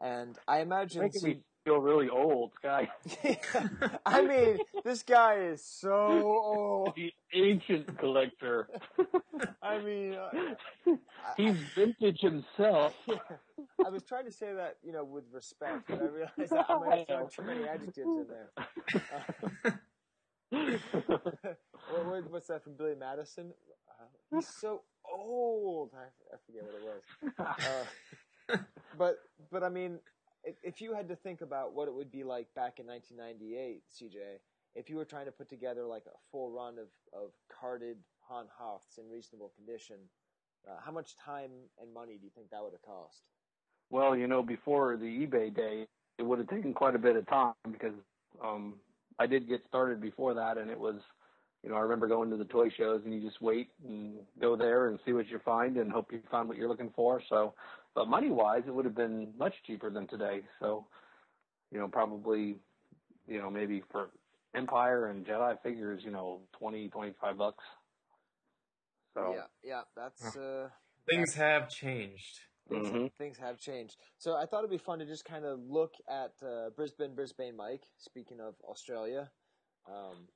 And 0.00 0.38
I 0.48 0.60
imagine 0.60 1.02
Making 1.02 1.20
see- 1.20 1.26
me 1.26 1.42
feel 1.64 1.78
really 1.78 2.08
old, 2.08 2.52
Sky. 2.56 2.88
I 4.06 4.22
mean, 4.22 4.58
this 4.84 5.02
guy 5.02 5.34
is 5.36 5.62
so 5.64 5.92
old. 5.92 6.94
the 6.96 7.12
ancient 7.34 7.96
collector. 7.98 8.68
I 9.62 9.78
mean, 9.78 10.14
uh, 10.14 10.30
He's 11.36 11.56
vintage 11.74 12.20
himself. 12.20 12.94
I 13.84 13.88
was 13.90 14.02
trying 14.02 14.24
to 14.24 14.32
say 14.32 14.52
that, 14.54 14.76
you 14.82 14.92
know, 14.92 15.04
with 15.04 15.24
respect, 15.32 15.84
but 15.88 16.00
I 16.00 16.06
realized 16.06 16.50
that 16.52 16.66
I 16.68 16.78
might 16.78 16.98
have 16.98 17.06
thrown 17.06 17.28
too 17.30 17.42
many 17.42 17.68
adjectives 17.68 17.98
in 18.06 18.26
there. 18.28 18.50
Uh, 18.56 19.70
what, 21.90 22.06
what- 22.06 22.30
what's 22.30 22.46
that 22.48 22.64
from 22.64 22.74
Billy 22.74 22.94
Madison? 22.98 23.52
Uh, 23.88 24.04
he's 24.36 24.48
so 24.48 24.82
old. 25.10 25.90
I, 25.94 26.06
I 26.34 26.38
forget 26.46 26.62
what 26.64 26.74
it 26.74 26.82
was. 26.84 27.84
Uh, 28.48 28.56
but 28.98 29.18
but 29.50 29.62
I 29.62 29.68
mean, 29.68 29.98
if, 30.44 30.80
you 30.80 30.94
had 30.94 31.08
to 31.08 31.16
think 31.16 31.40
about 31.40 31.74
what 31.74 31.88
it 31.88 31.94
would 31.94 32.10
be 32.10 32.24
like 32.24 32.52
back 32.54 32.78
in 32.78 32.86
1998, 32.86 33.82
CJ, 33.90 34.38
if 34.74 34.88
you 34.88 34.96
were 34.96 35.04
trying 35.04 35.26
to 35.26 35.32
put 35.32 35.48
together 35.48 35.84
like 35.84 36.04
a 36.06 36.16
full 36.30 36.50
run 36.50 36.78
of 36.78 36.88
of 37.12 37.30
carded 37.60 37.96
Han 38.28 38.46
Hoths 38.56 38.98
in 38.98 39.10
reasonable 39.10 39.52
condition, 39.56 39.96
uh, 40.68 40.76
how 40.84 40.92
much 40.92 41.16
time 41.16 41.50
and 41.80 41.92
money 41.92 42.16
do 42.18 42.24
you 42.24 42.30
think 42.34 42.50
that 42.50 42.62
would 42.62 42.72
have 42.72 42.82
cost? 42.82 43.22
Well, 43.90 44.16
you 44.16 44.28
know, 44.28 44.42
before 44.42 44.96
the 44.96 45.04
eBay 45.04 45.54
day, 45.54 45.86
it 46.18 46.22
would 46.22 46.38
have 46.38 46.48
taken 46.48 46.72
quite 46.72 46.94
a 46.94 46.98
bit 46.98 47.16
of 47.16 47.26
time 47.26 47.54
because 47.72 47.94
um, 48.42 48.74
I 49.18 49.26
did 49.26 49.48
get 49.48 49.62
started 49.68 50.00
before 50.00 50.34
that, 50.34 50.58
and 50.58 50.70
it 50.70 50.78
was, 50.78 50.96
you 51.64 51.70
know, 51.70 51.76
I 51.76 51.80
remember 51.80 52.06
going 52.06 52.30
to 52.30 52.36
the 52.36 52.44
toy 52.44 52.68
shows 52.70 53.02
and 53.04 53.12
you 53.12 53.20
just 53.20 53.40
wait 53.42 53.68
and 53.86 54.14
go 54.40 54.54
there 54.54 54.88
and 54.88 54.98
see 55.04 55.12
what 55.12 55.28
you 55.28 55.40
find 55.44 55.76
and 55.76 55.90
hope 55.90 56.12
you 56.12 56.20
find 56.30 56.48
what 56.48 56.56
you're 56.56 56.68
looking 56.68 56.92
for. 56.94 57.20
So, 57.28 57.54
but 57.94 58.08
money 58.08 58.30
wise, 58.30 58.62
it 58.66 58.74
would 58.74 58.84
have 58.84 58.94
been 58.94 59.32
much 59.38 59.54
cheaper 59.66 59.90
than 59.90 60.06
today. 60.06 60.42
So, 60.60 60.86
you 61.70 61.78
know, 61.78 61.88
probably, 61.88 62.56
you 63.26 63.38
know, 63.38 63.50
maybe 63.50 63.82
for 63.90 64.10
Empire 64.54 65.06
and 65.08 65.24
Jedi 65.24 65.60
figures, 65.62 66.02
you 66.04 66.10
know, 66.10 66.42
twenty, 66.58 66.88
twenty-five 66.88 67.36
bucks. 67.38 67.64
So 69.14 69.32
Yeah, 69.32 69.46
yeah, 69.62 69.82
that's 69.96 70.36
uh, 70.36 70.68
Things 71.08 71.34
have 71.34 71.68
changed. 71.68 72.40
things, 72.68 72.88
Mhm. 72.88 73.10
things 73.18 73.38
have 73.38 73.58
changed. 73.58 73.96
So 74.18 74.36
I 74.36 74.46
thought 74.46 74.58
it'd 74.60 74.70
be 74.70 74.78
fun 74.78 75.00
to 75.00 75.06
just 75.06 75.24
kind 75.24 75.44
of 75.44 75.60
look 75.60 75.94
at 76.08 76.32
uh, 76.46 76.70
Brisbane, 76.76 77.14
Brisbane 77.14 77.56
Mike. 77.56 77.82
Speaking 77.98 78.40
of 78.40 78.54
Australia, 78.62 79.30
um, 79.88 80.28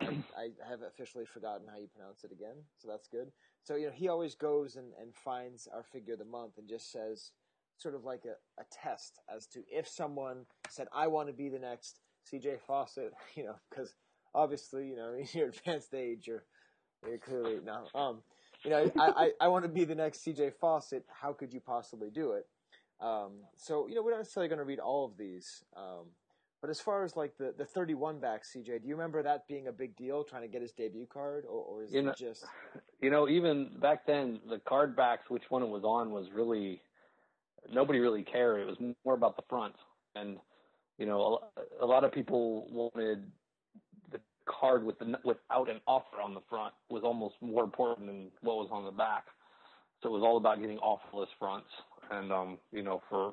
I, 0.00 0.10
I 0.36 0.68
have 0.68 0.82
officially 0.82 1.26
forgotten 1.26 1.66
how 1.68 1.78
you 1.78 1.88
pronounce 1.88 2.24
it 2.24 2.32
again, 2.32 2.56
so 2.78 2.88
that's 2.88 3.08
good. 3.08 3.32
So 3.62 3.76
you 3.76 3.86
know 3.86 3.92
he 3.92 4.08
always 4.08 4.34
goes 4.34 4.76
and, 4.76 4.92
and 5.00 5.14
finds 5.14 5.68
our 5.72 5.82
figure 5.82 6.14
of 6.14 6.18
the 6.18 6.24
month 6.24 6.58
and 6.58 6.68
just 6.68 6.90
says 6.90 7.32
sort 7.78 7.94
of 7.94 8.04
like 8.04 8.24
a, 8.24 8.60
a 8.60 8.64
test 8.70 9.20
as 9.34 9.46
to 9.48 9.60
if 9.70 9.88
someone 9.88 10.46
said 10.68 10.88
I 10.94 11.06
want 11.06 11.28
to 11.28 11.34
be 11.34 11.48
the 11.48 11.58
next 11.58 12.00
CJ 12.30 12.60
Fawcett, 12.60 13.12
you 13.34 13.44
know, 13.44 13.56
because 13.70 13.94
obviously 14.34 14.88
you 14.88 14.96
know 14.96 15.14
in 15.18 15.26
your 15.32 15.48
advanced 15.48 15.94
age 15.94 16.26
you're 16.26 16.44
you're 17.06 17.18
clearly 17.18 17.58
no 17.64 17.86
um 17.94 18.22
you 18.64 18.70
know, 18.70 18.90
I, 18.98 19.08
I, 19.16 19.30
I 19.42 19.48
want 19.48 19.64
to 19.64 19.70
be 19.70 19.84
the 19.84 19.94
next 19.94 20.24
CJ 20.24 20.54
Fawcett. 20.60 21.04
How 21.08 21.32
could 21.32 21.52
you 21.52 21.60
possibly 21.60 22.10
do 22.10 22.32
it? 22.32 22.46
Um, 23.00 23.44
so, 23.56 23.88
you 23.88 23.94
know, 23.94 24.02
we're 24.02 24.10
not 24.10 24.18
necessarily 24.18 24.48
going 24.48 24.58
to 24.58 24.64
read 24.64 24.78
all 24.78 25.06
of 25.06 25.16
these. 25.16 25.64
Um, 25.76 26.08
but 26.60 26.70
as 26.70 26.80
far 26.80 27.04
as 27.04 27.16
like 27.16 27.36
the, 27.38 27.54
the 27.56 27.64
31 27.64 28.18
back, 28.18 28.42
CJ, 28.44 28.82
do 28.82 28.88
you 28.88 28.94
remember 28.94 29.22
that 29.22 29.46
being 29.48 29.68
a 29.68 29.72
big 29.72 29.96
deal, 29.96 30.24
trying 30.24 30.42
to 30.42 30.48
get 30.48 30.60
his 30.62 30.72
debut 30.72 31.06
card? 31.06 31.44
Or, 31.48 31.62
or 31.62 31.82
is 31.82 31.92
You 31.92 32.00
it 32.00 32.02
know- 32.04 32.14
just. 32.16 32.44
you 33.00 33.10
know, 33.10 33.28
even 33.28 33.70
back 33.80 34.06
then, 34.06 34.40
the 34.48 34.58
card 34.58 34.94
backs, 34.96 35.30
which 35.30 35.44
one 35.50 35.62
it 35.62 35.68
was 35.68 35.84
on, 35.84 36.10
was 36.10 36.26
really 36.34 36.82
nobody 37.72 37.98
really 37.98 38.22
cared. 38.22 38.60
It 38.60 38.66
was 38.66 38.78
more 39.04 39.14
about 39.14 39.36
the 39.36 39.42
front, 39.48 39.74
and 40.14 40.38
you 40.98 41.06
know, 41.06 41.40
a, 41.80 41.84
a 41.84 41.86
lot 41.86 42.04
of 42.04 42.12
people 42.12 42.66
wanted 42.70 43.30
the 44.12 44.20
card 44.46 44.84
with 44.84 44.98
the 44.98 45.18
without 45.24 45.70
an 45.70 45.80
offer 45.86 46.20
on 46.22 46.34
the 46.34 46.40
front 46.50 46.74
was 46.90 47.02
almost 47.04 47.36
more 47.40 47.64
important 47.64 48.06
than 48.06 48.30
what 48.42 48.56
was 48.56 48.68
on 48.70 48.84
the 48.84 48.90
back. 48.90 49.24
So 50.02 50.08
it 50.08 50.12
was 50.12 50.22
all 50.22 50.36
about 50.36 50.60
getting 50.60 50.78
offerless 50.78 51.28
fronts, 51.38 51.68
and 52.10 52.30
um, 52.32 52.58
you 52.72 52.82
know, 52.82 53.02
for 53.08 53.32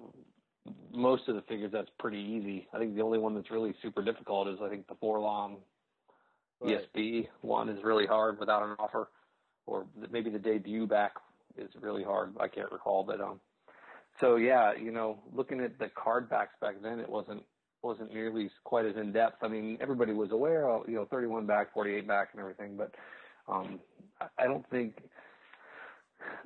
most 0.94 1.28
of 1.28 1.36
the 1.36 1.42
figures, 1.44 1.72
that's 1.72 1.90
pretty 2.00 2.20
easy. 2.20 2.68
I 2.74 2.80
think 2.80 2.96
the 2.96 3.02
only 3.02 3.20
one 3.20 3.36
that's 3.36 3.52
really 3.52 3.74
super 3.82 4.04
difficult 4.04 4.48
is 4.48 4.60
I 4.64 4.70
think 4.70 4.88
the 4.88 4.96
4-LOM 4.96 5.58
Right. 6.60 6.80
ESB 6.96 7.28
one 7.42 7.70
is 7.70 7.84
really 7.84 8.08
hard 8.08 8.40
without 8.40 8.64
an 8.64 8.76
offer, 8.80 9.10
or 9.66 9.86
maybe 10.10 10.30
the 10.30 10.40
debut 10.40 10.88
back 10.88 11.14
is 11.56 11.70
really 11.80 12.04
hard. 12.04 12.34
I 12.40 12.48
can't 12.48 12.72
recall, 12.72 13.04
but 13.04 13.22
um, 13.22 13.40
so 14.20 14.38
yeah, 14.38 14.74
you 14.74 14.92
know, 14.92 15.20
looking 15.32 15.60
at 15.60 15.78
the 15.78 15.90
card 15.90 16.30
backs 16.30 16.56
back 16.60 16.82
then, 16.82 17.00
it 17.00 17.10
wasn't 17.10 17.44
wasn't 17.84 18.12
nearly 18.12 18.50
quite 18.64 18.86
as 18.86 18.96
in 18.96 19.12
depth. 19.12 19.44
I 19.44 19.48
mean, 19.48 19.78
everybody 19.80 20.14
was 20.14 20.32
aware 20.32 20.68
of 20.68 20.90
you 20.90 20.96
know 20.96 21.06
31 21.06 21.46
back, 21.46 21.74
48 21.74 22.08
back, 22.08 22.30
and 22.32 22.42
everything, 22.42 22.76
but 22.76 22.96
um, 23.48 23.80
I 24.40 24.46
don't 24.46 24.68
think 24.72 24.96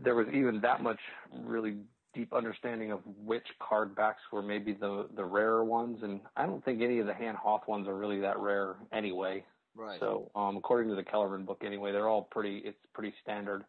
there 0.03 0.15
was 0.15 0.27
even 0.33 0.59
that 0.61 0.83
much 0.83 0.99
really 1.41 1.77
deep 2.13 2.33
understanding 2.33 2.91
of 2.91 2.99
which 3.23 3.47
card 3.59 3.95
backs 3.95 4.21
were 4.31 4.41
maybe 4.41 4.73
the 4.73 5.07
the 5.15 5.23
rarer 5.23 5.63
ones, 5.63 6.03
and 6.03 6.21
I 6.35 6.45
don't 6.45 6.63
think 6.63 6.81
any 6.81 6.99
of 6.99 7.07
the 7.07 7.13
Han 7.13 7.35
Hoth 7.35 7.67
ones 7.67 7.87
are 7.87 7.95
really 7.95 8.21
that 8.21 8.39
rare 8.39 8.75
anyway. 8.91 9.45
Right. 9.75 9.99
So, 9.99 10.29
um, 10.35 10.57
according 10.57 10.89
to 10.89 10.95
the 10.95 11.03
Kellerman 11.03 11.45
book, 11.45 11.63
anyway, 11.65 11.91
they're 11.91 12.09
all 12.09 12.23
pretty. 12.23 12.57
It's 12.57 12.77
pretty 12.93 13.13
standard. 13.21 13.63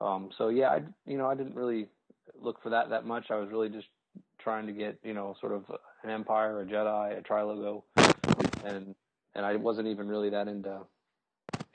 Um, 0.00 0.30
so 0.36 0.48
yeah, 0.48 0.68
I 0.68 0.82
you 1.06 1.18
know 1.18 1.28
I 1.28 1.34
didn't 1.34 1.54
really 1.54 1.88
look 2.38 2.62
for 2.62 2.70
that 2.70 2.90
that 2.90 3.06
much. 3.06 3.30
I 3.30 3.36
was 3.36 3.50
really 3.50 3.68
just 3.68 3.88
trying 4.38 4.66
to 4.66 4.72
get 4.72 4.98
you 5.02 5.14
know 5.14 5.34
sort 5.40 5.52
of 5.52 5.64
an 6.04 6.10
Empire, 6.10 6.60
a 6.60 6.66
Jedi, 6.66 7.18
a 7.18 7.22
Trilogo, 7.22 7.82
and 8.64 8.94
and 9.34 9.46
I 9.46 9.56
wasn't 9.56 9.88
even 9.88 10.08
really 10.08 10.30
that 10.30 10.48
into 10.48 10.80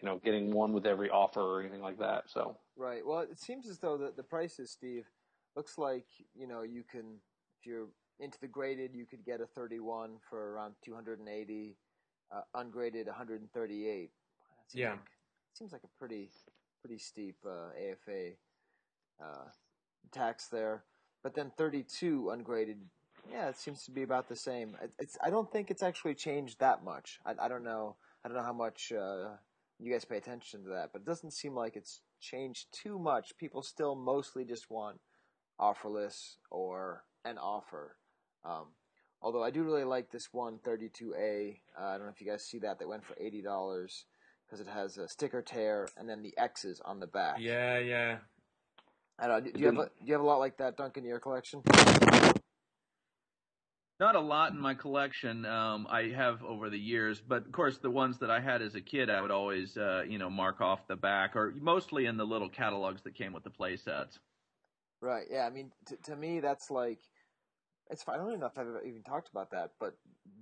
you 0.01 0.05
know 0.05 0.21
getting 0.23 0.51
one 0.51 0.73
with 0.73 0.85
every 0.85 1.09
offer 1.09 1.41
or 1.41 1.61
anything 1.61 1.81
like 1.81 1.99
that. 1.99 2.25
So 2.27 2.57
Right. 2.77 3.05
Well, 3.05 3.19
it 3.19 3.39
seems 3.39 3.67
as 3.67 3.79
though 3.79 3.97
the, 3.97 4.11
the 4.15 4.23
prices, 4.23 4.69
Steve, 4.69 5.05
looks 5.55 5.77
like, 5.77 6.05
you 6.35 6.47
know, 6.47 6.63
you 6.63 6.83
can, 6.89 7.19
if 7.59 7.65
you're 7.65 7.87
into 8.19 8.39
the 8.39 8.47
graded, 8.47 8.91
you 8.93 9.05
could 9.05 9.25
get 9.25 9.41
a 9.41 9.45
31 9.45 10.17
for 10.29 10.53
around 10.53 10.75
280, 10.83 11.77
uh, 12.33 12.41
ungraded 12.53 13.07
138. 13.07 14.11
Seems 14.67 14.79
Yeah. 14.79 14.91
Like, 14.91 14.99
seems 15.53 15.71
like 15.71 15.83
a 15.83 15.99
pretty, 15.99 16.29
pretty 16.81 16.97
steep 16.99 17.37
uh, 17.45 17.69
AFA 17.77 18.31
uh, 19.23 19.49
tax 20.11 20.47
there. 20.47 20.83
But 21.23 21.33
then 21.33 21.51
32 21.57 22.29
ungraded, 22.29 22.77
yeah, 23.31 23.49
it 23.49 23.57
seems 23.57 23.83
to 23.85 23.91
be 23.91 24.03
about 24.03 24.29
the 24.29 24.35
same. 24.35 24.77
It, 24.81 24.91
it's, 24.99 25.17
I 25.23 25.29
don't 25.29 25.51
think 25.51 25.71
it's 25.71 25.83
actually 25.83 26.15
changed 26.15 26.59
that 26.59 26.83
much. 26.83 27.19
I, 27.25 27.33
I 27.39 27.47
don't 27.47 27.63
know. 27.63 27.95
I 28.23 28.27
don't 28.27 28.37
know 28.37 28.43
how 28.43 28.53
much 28.53 28.91
uh, 28.91 29.29
you 29.79 29.91
guys 29.91 30.05
pay 30.05 30.17
attention 30.17 30.63
to 30.63 30.69
that, 30.69 30.89
but 30.91 31.01
it 31.01 31.05
doesn't 31.05 31.31
seem 31.31 31.53
like 31.53 31.75
it's 31.75 32.01
changed 32.19 32.67
too 32.71 32.99
much. 32.99 33.37
People 33.37 33.61
still 33.61 33.95
mostly 33.95 34.45
just 34.45 34.69
want 34.69 34.99
offerless 35.59 36.35
or 36.51 37.03
an 37.23 37.37
offer. 37.37 37.95
Um, 38.43 38.67
although 39.21 39.43
I 39.43 39.51
do 39.51 39.63
really 39.63 39.83
like 39.83 40.11
this 40.11 40.29
one 40.31 40.59
32A. 40.65 41.57
Uh, 41.79 41.83
I 41.83 41.97
don't 41.97 42.05
know 42.05 42.11
if 42.13 42.21
you 42.21 42.27
guys 42.27 42.45
see 42.45 42.59
that. 42.59 42.79
That 42.79 42.87
went 42.87 43.03
for 43.03 43.15
eighty 43.19 43.41
dollars 43.41 44.05
because 44.45 44.59
it 44.59 44.67
has 44.71 44.97
a 44.97 45.07
sticker 45.07 45.41
tear 45.41 45.87
and 45.97 46.07
then 46.07 46.21
the 46.21 46.33
X's 46.37 46.81
on 46.85 46.99
the 46.99 47.07
back. 47.07 47.37
Yeah, 47.39 47.79
yeah. 47.79 48.17
I 49.17 49.27
don't 49.27 49.45
know. 49.45 49.51
Do 49.51 49.59
you 49.59 49.65
have 49.67 49.77
a, 49.77 49.85
do 49.85 50.05
you 50.05 50.13
have 50.13 50.21
a 50.21 50.25
lot 50.25 50.39
like 50.39 50.57
that, 50.57 50.77
Duncan, 50.77 51.03
in 51.03 51.09
your 51.09 51.19
collection? 51.19 51.61
Not 53.97 54.15
a 54.15 54.19
lot 54.19 54.51
in 54.51 54.59
my 54.59 54.73
collection. 54.73 55.45
Um, 55.45 55.87
I 55.89 56.09
have 56.09 56.43
over 56.43 56.69
the 56.69 56.77
years, 56.77 57.21
but 57.25 57.45
of 57.45 57.51
course, 57.53 57.77
the 57.77 57.89
ones 57.89 58.19
that 58.19 58.29
I 58.29 58.41
had 58.41 58.61
as 58.61 58.75
a 58.75 58.81
kid, 58.81 59.09
I 59.09 59.21
would 59.21 59.31
always, 59.31 59.77
uh, 59.77 60.03
you 60.05 60.17
know, 60.17 60.29
mark 60.29 60.59
off 60.59 60.85
the 60.89 60.97
back, 60.97 61.37
or 61.37 61.53
mostly 61.61 62.05
in 62.05 62.17
the 62.17 62.25
little 62.25 62.49
catalogs 62.49 63.03
that 63.03 63.15
came 63.15 63.31
with 63.31 63.45
the 63.45 63.49
play 63.49 63.77
sets. 63.77 64.19
Right. 65.05 65.27
Yeah. 65.29 65.45
I 65.45 65.51
mean, 65.51 65.71
t- 65.87 65.97
to 66.05 66.15
me, 66.15 66.39
that's 66.39 66.71
like 66.71 66.97
it's. 67.91 68.01
Fine. 68.01 68.15
I 68.15 68.17
don't 68.17 68.29
even 68.29 68.39
know 68.39 68.47
if 68.47 68.57
I've 68.57 68.87
even 68.87 69.03
talked 69.03 69.29
about 69.29 69.51
that, 69.51 69.73
but 69.79 69.97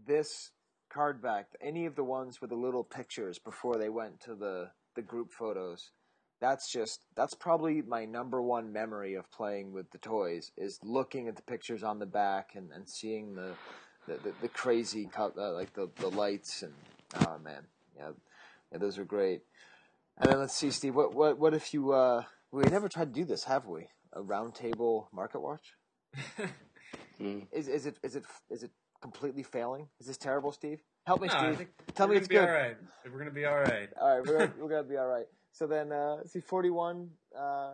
this 0.08 0.52
card 0.90 1.22
back, 1.22 1.48
any 1.62 1.86
of 1.86 1.96
the 1.96 2.04
ones 2.06 2.40
with 2.40 2.50
the 2.50 2.56
little 2.56 2.86
pictures 2.86 3.40
before 3.40 3.78
they 3.78 3.90
went 3.90 4.22
to 4.22 4.36
the 4.36 4.70
the 4.96 5.02
group 5.02 5.34
photos, 5.34 5.92
that's 6.40 6.72
just 6.72 7.02
that's 7.14 7.34
probably 7.34 7.82
my 7.82 8.06
number 8.06 8.42
one 8.42 8.72
memory 8.72 9.16
of 9.16 9.30
playing 9.32 9.74
with 9.74 9.92
the 9.92 9.98
toys 9.98 10.52
is 10.56 10.80
looking 10.82 11.28
at 11.28 11.36
the 11.36 11.42
pictures 11.42 11.84
on 11.84 12.00
the 12.00 12.06
back 12.06 12.52
and, 12.56 12.72
and 12.72 12.88
seeing 12.88 13.36
the 13.36 13.52
the, 14.08 14.14
the, 14.24 14.34
the 14.44 14.48
crazy 14.48 15.10
uh, 15.18 15.30
like 15.52 15.74
the 15.74 15.90
the 15.98 16.10
lights 16.10 16.62
and 16.62 16.74
oh 17.28 17.38
man, 17.44 17.64
yeah, 17.98 18.12
yeah, 18.72 18.78
those 18.78 18.98
are 18.98 19.04
great. 19.04 19.42
And 20.18 20.32
then 20.32 20.40
let's 20.40 20.56
see, 20.56 20.72
Steve. 20.72 20.96
What 20.96 21.14
what 21.14 21.38
what 21.38 21.54
if 21.54 21.74
you? 21.74 21.92
uh 21.92 22.24
We 22.52 22.64
never 22.64 22.88
tried 22.88 23.14
to 23.14 23.20
do 23.20 23.26
this, 23.26 23.44
have 23.44 23.66
we? 23.66 23.88
A 24.14 24.22
roundtable 24.22 25.08
market 25.12 25.42
watch? 25.42 25.74
Is 27.20 27.68
is 27.68 27.86
it 27.86 27.98
is 28.04 28.16
it 28.16 28.24
is 28.50 28.64
it 28.64 28.72
completely 29.02 29.44
failing? 29.44 29.88
Is 30.00 30.08
this 30.08 30.18
terrible, 30.18 30.52
Steve? 30.52 30.82
Help 31.06 31.22
me, 31.22 31.28
No, 31.28 31.54
Steve. 31.54 31.68
Tell 31.96 32.08
me 32.08 32.16
it's 32.18 32.28
good. 32.28 32.48
All 32.48 32.54
right. 32.54 32.76
We're 33.12 33.20
gonna 33.20 33.32
be 33.32 33.46
all 33.46 33.60
right. 33.60 33.90
All 34.00 34.18
right, 34.18 34.26
we're 34.26 34.38
gonna, 34.40 34.54
we're 34.60 34.70
gonna 34.70 34.84
be 34.84 34.98
all 34.98 35.08
right. 35.08 35.26
So 35.52 35.68
then, 35.68 35.92
uh, 35.92 36.24
see, 36.26 36.40
forty-one. 36.40 37.10
Uh, 37.38 37.74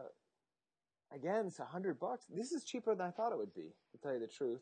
again, 1.14 1.46
it's 1.48 1.60
a 1.60 1.66
hundred 1.66 2.00
bucks. 2.00 2.26
This 2.30 2.52
is 2.52 2.64
cheaper 2.64 2.94
than 2.96 3.08
I 3.08 3.12
thought 3.12 3.32
it 3.32 3.38
would 3.38 3.54
be. 3.54 3.74
To 3.94 3.98
tell 4.02 4.14
you 4.14 4.20
the 4.20 4.28
truth, 4.28 4.62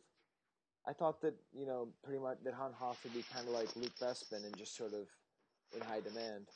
I 0.88 0.94
thought 0.94 1.22
that 1.22 1.36
you 1.54 1.66
know 1.66 1.90
pretty 2.04 2.20
much 2.22 2.38
that 2.44 2.54
Han 2.54 2.74
Hoth 2.74 3.00
would 3.04 3.14
be 3.14 3.24
kind 3.34 3.48
of 3.48 3.54
like 3.54 3.76
Luke 3.76 3.96
Bespin 4.02 4.46
and 4.46 4.56
just 4.58 4.76
sort 4.78 4.94
of 4.94 5.08
in 5.76 5.82
high 5.82 6.02
demand. 6.02 6.48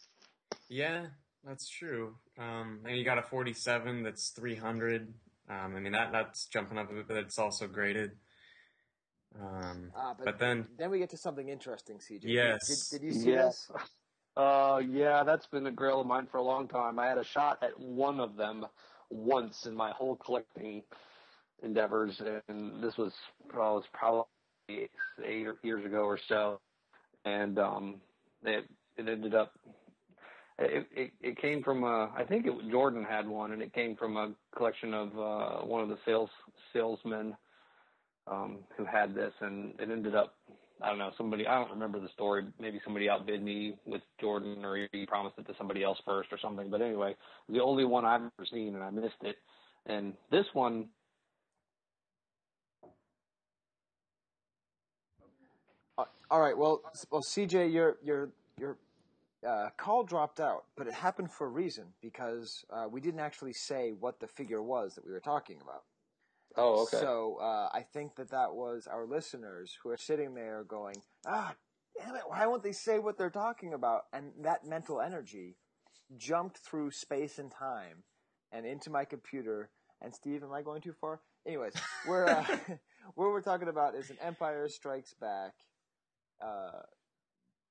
Yeah, 0.69 1.07
that's 1.46 1.68
true. 1.68 2.16
Um, 2.38 2.80
and 2.86 2.98
you 2.98 3.04
got 3.04 3.18
a 3.18 3.24
47 3.24 4.04
that's 4.04 4.30
300. 4.30 5.14
Um, 5.50 5.76
I 5.76 5.80
mean 5.80 5.92
that 5.94 6.12
that's 6.12 6.46
jumping 6.46 6.78
up 6.78 6.90
a 6.92 6.94
bit, 6.94 7.08
but 7.08 7.18
it's 7.18 7.40
also 7.40 7.68
graded. 7.68 8.12
Um, 9.40 9.92
Ah, 9.96 10.14
but, 10.24 10.40
then 10.40 10.68
then 10.78 10.90
we 10.92 11.00
get 11.00 11.10
to 11.12 11.18
something 11.18 11.48
interesting, 11.50 11.98
CJ. 11.98 12.22
Yes. 12.24 12.90
Did, 12.90 13.02
did 13.02 13.06
you 13.08 13.14
see 13.14 13.32
Yeah. 13.32 13.44
this? 13.46 13.72
Uh, 14.38 14.82
yeah, 14.88 15.24
that's 15.24 15.46
been 15.48 15.68
a 15.68 15.72
grail 15.72 16.00
of 16.02 16.08
mine 16.08 16.26
for 16.32 16.38
a 16.38 16.42
long 16.42 16.68
time. 16.68 16.98
I 17.00 17.08
had 17.08 17.18
a 17.18 17.24
shot 17.24 17.62
at 17.62 17.78
one 17.78 18.20
of 18.22 18.38
them 18.38 18.66
once 19.10 19.66
in 19.66 19.76
my 19.76 19.92
whole 19.92 20.16
collecting 20.16 20.84
endeavors, 21.64 22.22
and 22.48 22.82
this 22.82 22.98
was 22.98 23.14
well, 23.54 23.76
was 23.76 23.86
probably 23.94 24.26
eight 24.70 25.48
years 25.64 25.86
ago 25.86 26.04
or 26.04 26.18
so, 26.18 26.62
and 27.26 27.60
um, 27.60 28.02
it 28.44 28.66
it 28.98 29.10
ended 29.10 29.36
up. 29.36 29.52
It, 30.62 30.88
it 30.96 31.12
it 31.22 31.42
came 31.42 31.64
from 31.64 31.84
a 31.84 32.12
I 32.16 32.24
think 32.24 32.46
it 32.46 32.54
Jordan 32.70 33.04
had 33.04 33.28
one 33.28 33.52
and 33.52 33.62
it 33.62 33.74
came 33.74 33.96
from 33.96 34.18
a 34.18 34.32
collection 34.56 34.94
of 34.94 35.08
uh 35.18 35.66
one 35.66 35.82
of 35.82 35.90
the 35.90 35.98
sales 36.06 36.30
salesmen 36.74 37.36
um 38.28 38.60
who 38.78 38.86
had 38.86 39.16
this 39.16 39.34
and 39.42 39.74
it 39.80 39.90
ended 39.90 40.16
up 40.16 40.36
I 40.82 40.90
don't 40.90 41.00
know 41.00 41.12
somebody 41.18 41.48
I 41.48 41.56
don't 41.60 41.72
remember 41.72 42.00
the 42.00 42.10
story 42.10 42.46
maybe 42.60 42.80
somebody 42.84 43.10
outbid 43.10 43.44
me 43.44 43.76
with 43.86 44.02
Jordan 44.20 44.64
or 44.64 44.88
he 44.92 45.06
promised 45.06 45.40
it 45.40 45.48
to 45.48 45.56
somebody 45.58 45.84
else 45.84 46.00
first 46.06 46.30
or 46.32 46.38
something 46.40 46.70
but 46.70 46.82
anyway 46.82 47.16
the 47.50 47.62
only 47.62 47.86
one 47.86 48.06
I've 48.06 48.22
ever 48.22 48.46
seen 48.52 48.76
and 48.76 48.84
I 48.84 48.92
missed 48.92 49.24
it 49.24 49.38
and 49.88 50.14
this 50.32 50.46
one 50.54 50.88
Uh, 55.98 56.06
all 56.30 56.40
right. 56.42 56.58
Well, 56.58 56.82
well, 57.12 57.22
CJ, 57.22 57.72
your 57.74 57.98
your 58.04 58.30
your 58.58 58.78
uh, 59.48 59.70
call 59.78 60.04
dropped 60.04 60.40
out, 60.40 60.66
but 60.76 60.88
it 60.88 60.94
happened 60.94 61.32
for 61.32 61.48
a 61.48 61.50
reason 61.50 61.86
because 62.02 62.64
uh, 62.72 62.86
we 62.90 63.02
didn't 63.02 63.20
actually 63.20 63.54
say 63.54 63.92
what 63.92 64.20
the 64.20 64.28
figure 64.28 64.62
was 64.62 64.96
that 64.96 65.06
we 65.06 65.12
were 65.12 65.20
talking 65.20 65.58
about. 65.62 65.84
Oh, 66.58 66.84
okay. 66.84 66.98
So 66.98 67.38
uh, 67.42 67.70
I 67.74 67.82
think 67.82 68.16
that 68.16 68.32
that 68.32 68.54
was 68.54 68.88
our 68.88 69.06
listeners 69.06 69.78
who 69.82 69.90
are 69.90 69.98
sitting 69.98 70.34
there 70.34 70.64
going, 70.68 70.96
"Ah, 71.26 71.56
damn 71.98 72.16
it! 72.16 72.24
Why 72.28 72.46
won't 72.46 72.64
they 72.64 72.74
say 72.74 73.00
what 73.00 73.18
they're 73.18 73.30
talking 73.30 73.74
about?" 73.74 74.04
And 74.12 74.32
that 74.42 74.66
mental 74.66 75.00
energy 75.00 75.56
jumped 76.18 76.58
through 76.58 76.92
space 76.92 77.40
and 77.40 77.52
time 77.52 78.04
and 78.52 78.66
into 78.66 78.90
my 78.90 79.06
computer. 79.06 79.70
And 80.02 80.14
Steve, 80.14 80.44
am 80.44 80.52
I 80.52 80.62
going 80.62 80.82
too 80.82 80.94
far? 81.00 81.22
Anyways, 81.48 81.74
we're 82.08 82.26
uh, 82.26 82.44
what 83.16 83.30
we're 83.30 83.42
talking 83.42 83.70
about 83.70 83.96
is 83.96 84.10
an 84.10 84.18
Empire 84.22 84.68
Strikes 84.68 85.14
Back, 85.14 85.54
uh, 86.44 86.82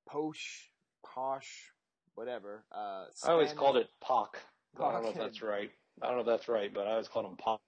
posh, 0.09 0.70
posh, 1.15 1.73
whatever. 2.15 2.65
Uh, 2.73 3.05
I 3.25 3.33
always 3.33 3.53
called 3.53 3.77
it 3.77 3.89
POC. 4.03 4.29
I 4.79 4.93
don't 4.93 5.03
know 5.03 5.11
if 5.11 5.17
that's 5.17 5.43
right. 5.43 5.71
I 6.03 6.07
don't 6.07 6.17
know 6.17 6.21
if 6.21 6.27
that's 6.27 6.49
right, 6.49 6.73
but 6.73 6.87
I 6.87 6.93
always 6.93 7.09
called 7.09 7.27
him 7.27 7.37
POC. 7.37 7.59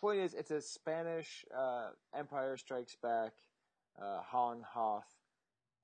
Point 0.00 0.20
is, 0.20 0.34
it's 0.34 0.50
a 0.50 0.60
Spanish 0.60 1.44
uh, 1.56 1.88
Empire 2.16 2.56
Strikes 2.56 2.96
Back, 3.02 3.32
uh, 4.00 4.20
Han 4.22 4.62
Hoth, 4.66 5.04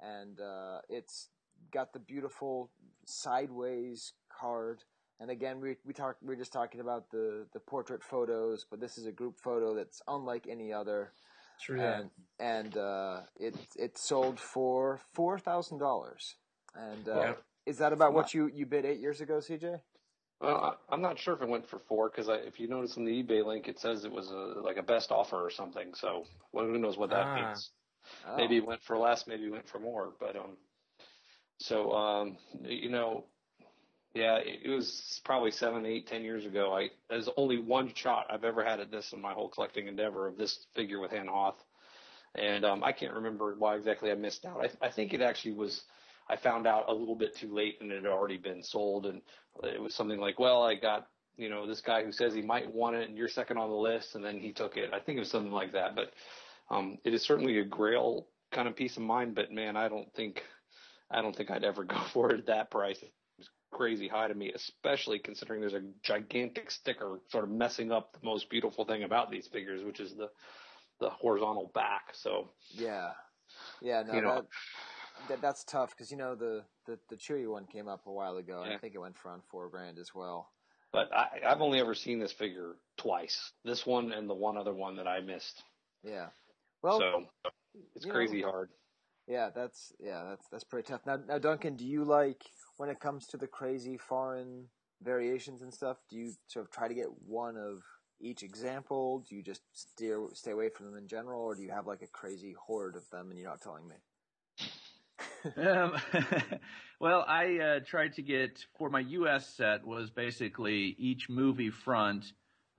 and 0.00 0.40
uh, 0.40 0.78
it's 0.88 1.28
got 1.72 1.92
the 1.92 1.98
beautiful 1.98 2.70
sideways 3.04 4.14
card. 4.28 4.82
And 5.20 5.30
again, 5.30 5.60
we 5.60 5.76
we 5.84 5.92
talk 5.92 6.16
we 6.22 6.34
are 6.34 6.36
just 6.36 6.52
talking 6.52 6.80
about 6.80 7.10
the 7.10 7.46
the 7.52 7.60
portrait 7.60 8.02
photos, 8.02 8.66
but 8.70 8.80
this 8.80 8.98
is 8.98 9.06
a 9.06 9.12
group 9.12 9.38
photo 9.38 9.74
that's 9.74 10.02
unlike 10.08 10.46
any 10.48 10.72
other. 10.72 11.12
True. 11.60 11.80
And 11.80 12.10
and 12.38 12.76
uh, 12.76 13.20
it 13.38 13.54
it 13.76 13.98
sold 13.98 14.38
for 14.38 15.00
four 15.12 15.38
thousand 15.38 15.78
dollars. 15.78 16.36
And 16.76 17.08
uh, 17.08 17.12
Yeah. 17.20 17.34
is 17.66 17.78
that 17.78 17.92
about 17.92 18.12
what 18.12 18.34
you 18.34 18.48
you 18.48 18.66
bid 18.66 18.84
eight 18.84 19.00
years 19.00 19.20
ago, 19.20 19.38
CJ? 19.38 19.80
Well, 20.40 20.56
I, 20.56 20.94
I'm 20.94 21.00
not 21.00 21.18
sure 21.18 21.34
if 21.34 21.40
it 21.40 21.48
went 21.48 21.66
for 21.66 21.78
four 21.78 22.10
because 22.10 22.28
if 22.28 22.60
you 22.60 22.68
notice 22.68 22.96
in 22.96 23.04
the 23.04 23.22
eBay 23.22 23.44
link, 23.44 23.68
it 23.68 23.78
says 23.78 24.04
it 24.04 24.12
was 24.12 24.30
a 24.30 24.60
like 24.60 24.76
a 24.76 24.82
best 24.82 25.10
offer 25.10 25.36
or 25.36 25.50
something. 25.50 25.94
So 25.94 26.24
well, 26.52 26.66
who 26.66 26.78
knows 26.78 26.96
what 26.98 27.10
that 27.10 27.26
Ah. 27.28 27.34
means? 27.34 27.70
Oh. 28.28 28.36
Maybe 28.36 28.58
it 28.58 28.66
went 28.66 28.82
for 28.82 28.96
less, 28.98 29.26
maybe 29.26 29.46
it 29.46 29.50
went 29.50 29.68
for 29.68 29.78
more. 29.80 30.12
But 30.20 30.36
um, 30.36 30.56
so 31.58 31.92
um, 31.92 32.36
you 32.62 32.90
know, 32.90 33.24
yeah, 34.14 34.36
it, 34.36 34.60
it 34.64 34.68
was 34.68 35.20
probably 35.24 35.50
seven, 35.50 35.86
eight, 35.86 36.06
ten 36.06 36.22
years 36.22 36.44
ago. 36.44 36.74
I 36.76 36.90
there's 37.08 37.28
only 37.36 37.58
one 37.58 37.92
shot 37.94 38.26
I've 38.30 38.44
ever 38.44 38.62
had 38.62 38.78
at 38.80 38.90
this 38.90 39.12
in 39.12 39.20
my 39.20 39.32
whole 39.32 39.48
collecting 39.48 39.88
endeavor 39.88 40.28
of 40.28 40.36
this 40.36 40.66
figure 40.74 41.00
with 41.00 41.12
Han 41.12 41.28
Hoth, 41.28 41.64
and 42.34 42.64
um, 42.64 42.84
I 42.84 42.92
can't 42.92 43.14
remember 43.14 43.54
why 43.58 43.76
exactly 43.76 44.10
I 44.10 44.14
missed 44.14 44.44
out. 44.44 44.60
I, 44.82 44.86
I 44.86 44.90
think 44.90 45.14
it 45.14 45.22
actually 45.22 45.52
was. 45.54 45.82
I 46.28 46.36
found 46.36 46.66
out 46.66 46.88
a 46.88 46.94
little 46.94 47.14
bit 47.14 47.36
too 47.36 47.54
late, 47.54 47.78
and 47.80 47.90
it 47.92 48.02
had 48.02 48.10
already 48.10 48.36
been 48.38 48.62
sold, 48.62 49.06
and 49.06 49.22
it 49.62 49.80
was 49.80 49.94
something 49.94 50.18
like, 50.18 50.38
well, 50.38 50.62
I 50.62 50.74
got 50.74 51.08
you 51.36 51.48
know 51.48 51.66
this 51.66 51.80
guy 51.80 52.02
who 52.04 52.12
says 52.12 52.34
he 52.34 52.42
might 52.42 52.72
want 52.72 52.96
it, 52.96 53.08
and 53.08 53.16
you're 53.16 53.28
second 53.28 53.58
on 53.58 53.70
the 53.70 53.76
list, 53.76 54.14
and 54.14 54.24
then 54.24 54.38
he 54.40 54.52
took 54.52 54.76
it. 54.76 54.90
I 54.92 54.98
think 54.98 55.16
it 55.16 55.20
was 55.20 55.30
something 55.30 55.52
like 55.52 55.72
that, 55.72 55.94
but 55.94 56.12
um, 56.70 56.98
it 57.04 57.14
is 57.14 57.22
certainly 57.22 57.58
a 57.58 57.64
Grail 57.64 58.26
kind 58.52 58.68
of 58.68 58.76
peace 58.76 58.96
of 58.96 59.02
mind, 59.02 59.34
But 59.34 59.52
man, 59.52 59.76
I 59.76 59.88
don't 59.88 60.12
think 60.14 60.42
I 61.10 61.22
don't 61.22 61.34
think 61.36 61.50
I'd 61.50 61.64
ever 61.64 61.84
go 61.94 61.98
for 62.12 62.30
it 62.32 62.38
at 62.40 62.46
that 62.46 62.70
price. 62.70 62.98
It 63.02 63.12
was 63.38 63.48
crazy 63.72 64.08
high 64.08 64.28
to 64.28 64.34
me, 64.34 64.52
especially 64.52 65.18
considering 65.18 65.60
there's 65.60 65.74
a 65.74 65.82
gigantic 66.02 66.70
sticker 66.70 67.20
sort 67.28 67.44
of 67.44 67.50
messing 67.50 67.92
up 67.92 68.12
the 68.12 68.24
most 68.26 68.48
beautiful 68.50 68.84
thing 68.84 69.02
about 69.04 69.30
these 69.30 69.46
figures, 69.46 69.84
which 69.84 70.00
is 70.00 70.14
the 70.14 70.28
the 70.98 71.10
horizontal 71.10 71.70
back. 71.74 72.14
So 72.14 72.50
Yeah, 72.70 73.10
yeah. 73.82 74.02
No, 74.06 74.14
You 74.14 74.20
know- 74.22 74.34
that, 74.36 74.46
that 75.28 75.40
that's 75.40 75.64
tough 75.64 75.90
because 75.90 76.10
you 76.10 76.16
know 76.16 76.34
the, 76.34 76.62
the 76.86 76.98
the 77.08 77.16
Chewy 77.16 77.50
one 77.50 77.66
came 77.66 77.88
up 77.88 78.06
a 78.06 78.12
while 78.12 78.36
ago, 78.36 78.62
and 78.62 78.72
I 78.72 78.78
think 78.78 78.94
it 78.94 78.98
went 78.98 79.16
for 79.16 79.28
around 79.30 79.42
four 79.50 79.68
grand 79.68 79.98
as 79.98 80.14
well. 80.14 80.50
But 80.92 81.12
I, 81.12 81.26
I've 81.46 81.60
only 81.60 81.80
ever 81.80 81.94
seen 81.94 82.18
this 82.18 82.32
figure 82.32 82.76
twice. 82.96 83.52
This 83.64 83.84
one 83.84 84.12
and 84.12 84.28
the 84.30 84.34
one 84.34 84.56
other 84.56 84.72
one 84.72 84.96
that 84.96 85.06
I 85.08 85.20
missed. 85.20 85.62
Yeah. 86.02 86.28
Well, 86.82 86.98
so 87.00 87.24
it's 87.94 88.04
you 88.04 88.10
know- 88.10 88.14
crazy 88.14 88.42
hard. 88.42 88.70
yeah, 89.26 89.50
that's 89.54 89.92
yeah, 89.98 90.24
that's 90.28 90.46
that's 90.50 90.64
pretty 90.64 90.86
tough. 90.86 91.00
Now, 91.06 91.18
now, 91.28 91.38
Duncan, 91.38 91.76
do 91.76 91.84
you 91.84 92.04
like 92.04 92.42
when 92.76 92.88
it 92.88 93.00
comes 93.00 93.26
to 93.28 93.36
the 93.36 93.46
crazy 93.46 93.96
foreign 93.98 94.68
variations 95.02 95.62
and 95.62 95.72
stuff? 95.74 95.98
Do 96.08 96.16
you 96.16 96.32
sort 96.46 96.64
of 96.64 96.70
try 96.70 96.88
to 96.88 96.94
get 96.94 97.08
one 97.26 97.56
of 97.56 97.82
each 98.20 98.42
example? 98.42 99.24
Do 99.28 99.34
you 99.36 99.42
just 99.42 99.62
steer 99.72 100.26
stay 100.32 100.52
away 100.52 100.68
from 100.70 100.86
them 100.86 100.96
in 100.96 101.08
general, 101.08 101.42
or 101.42 101.54
do 101.54 101.62
you 101.62 101.70
have 101.70 101.86
like 101.86 102.02
a 102.02 102.06
crazy 102.06 102.54
horde 102.66 102.96
of 102.96 103.08
them 103.10 103.30
and 103.30 103.38
you're 103.38 103.50
not 103.50 103.60
telling 103.60 103.86
me? 103.88 103.96
Um, 105.56 105.96
well, 107.00 107.24
I 107.26 107.58
uh, 107.58 107.80
tried 107.80 108.14
to 108.14 108.22
get 108.22 108.64
for 108.78 108.90
my 108.90 109.00
U.S. 109.00 109.46
set 109.54 109.86
was 109.86 110.10
basically 110.10 110.96
each 110.98 111.28
movie 111.28 111.70
front 111.70 112.32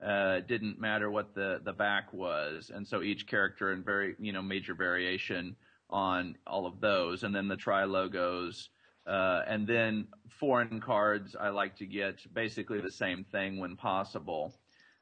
uh, 0.04 0.40
didn't 0.40 0.80
matter 0.80 1.10
what 1.10 1.34
the 1.34 1.60
the 1.64 1.72
back 1.72 2.12
was, 2.12 2.70
and 2.72 2.86
so 2.86 3.02
each 3.02 3.26
character 3.26 3.72
and 3.72 3.84
very 3.84 4.14
you 4.18 4.32
know 4.32 4.42
major 4.42 4.74
variation 4.74 5.56
on 5.90 6.36
all 6.46 6.66
of 6.66 6.80
those, 6.80 7.24
and 7.24 7.34
then 7.34 7.48
the 7.48 7.56
tri 7.56 7.84
logos. 7.84 8.70
Uh, 9.06 9.42
and 9.48 9.66
then 9.66 10.06
foreign 10.28 10.80
cards, 10.80 11.34
I 11.34 11.48
like 11.48 11.76
to 11.76 11.86
get 11.86 12.20
basically 12.34 12.80
the 12.80 12.92
same 12.92 13.24
thing 13.24 13.58
when 13.58 13.74
possible. 13.74 14.54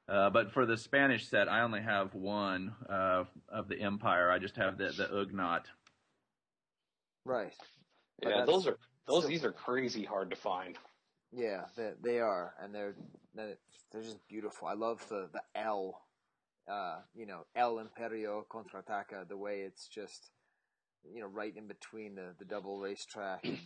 Uh, 0.09 0.31
but 0.31 0.53
for 0.53 0.65
the 0.65 0.77
Spanish 0.77 1.27
set, 1.29 1.49
I 1.49 1.63
only 1.63 1.83
have 1.83 2.15
one 2.15 2.73
uh, 2.89 3.25
of 3.49 3.67
the 3.67 3.81
Empire. 3.81 4.31
I 4.31 4.39
just 4.39 4.57
have 4.57 4.79
the 4.79 4.93
the 4.97 5.09
Ugnaught. 5.09 5.65
Right. 7.27 7.53
But 8.23 8.31
Yeah, 8.31 8.45
those 8.45 8.67
are 8.67 8.79
those. 9.07 9.19
still- 9.25 9.29
These 9.31 9.45
are 9.45 9.53
crazy 9.53 10.05
hard 10.05 10.31
to 10.31 10.37
find. 10.37 10.79
Yeah, 11.33 11.67
they, 11.77 11.93
they 12.01 12.21
are, 12.21 12.55
and 12.61 12.75
they're 12.75 12.95
they're 13.35 14.03
just 14.03 14.27
beautiful. 14.29 14.69
I 14.69 14.75
love 14.75 15.07
the 15.09 15.29
the 15.33 15.43
L, 15.61 16.01
uh, 16.71 17.01
you 17.15 17.27
know, 17.27 17.45
El 17.55 17.79
Imperio 17.79 18.47
contraataca. 18.49 19.29
The 19.29 19.37
way 19.37 19.61
it's 19.63 19.89
just, 19.89 20.31
you 21.05 21.21
know, 21.21 21.27
right 21.27 21.55
in 21.55 21.67
between 21.67 22.15
the 22.15 22.35
the 22.39 22.45
double 22.45 22.79
racetrack. 22.79 23.45
And, 23.45 23.59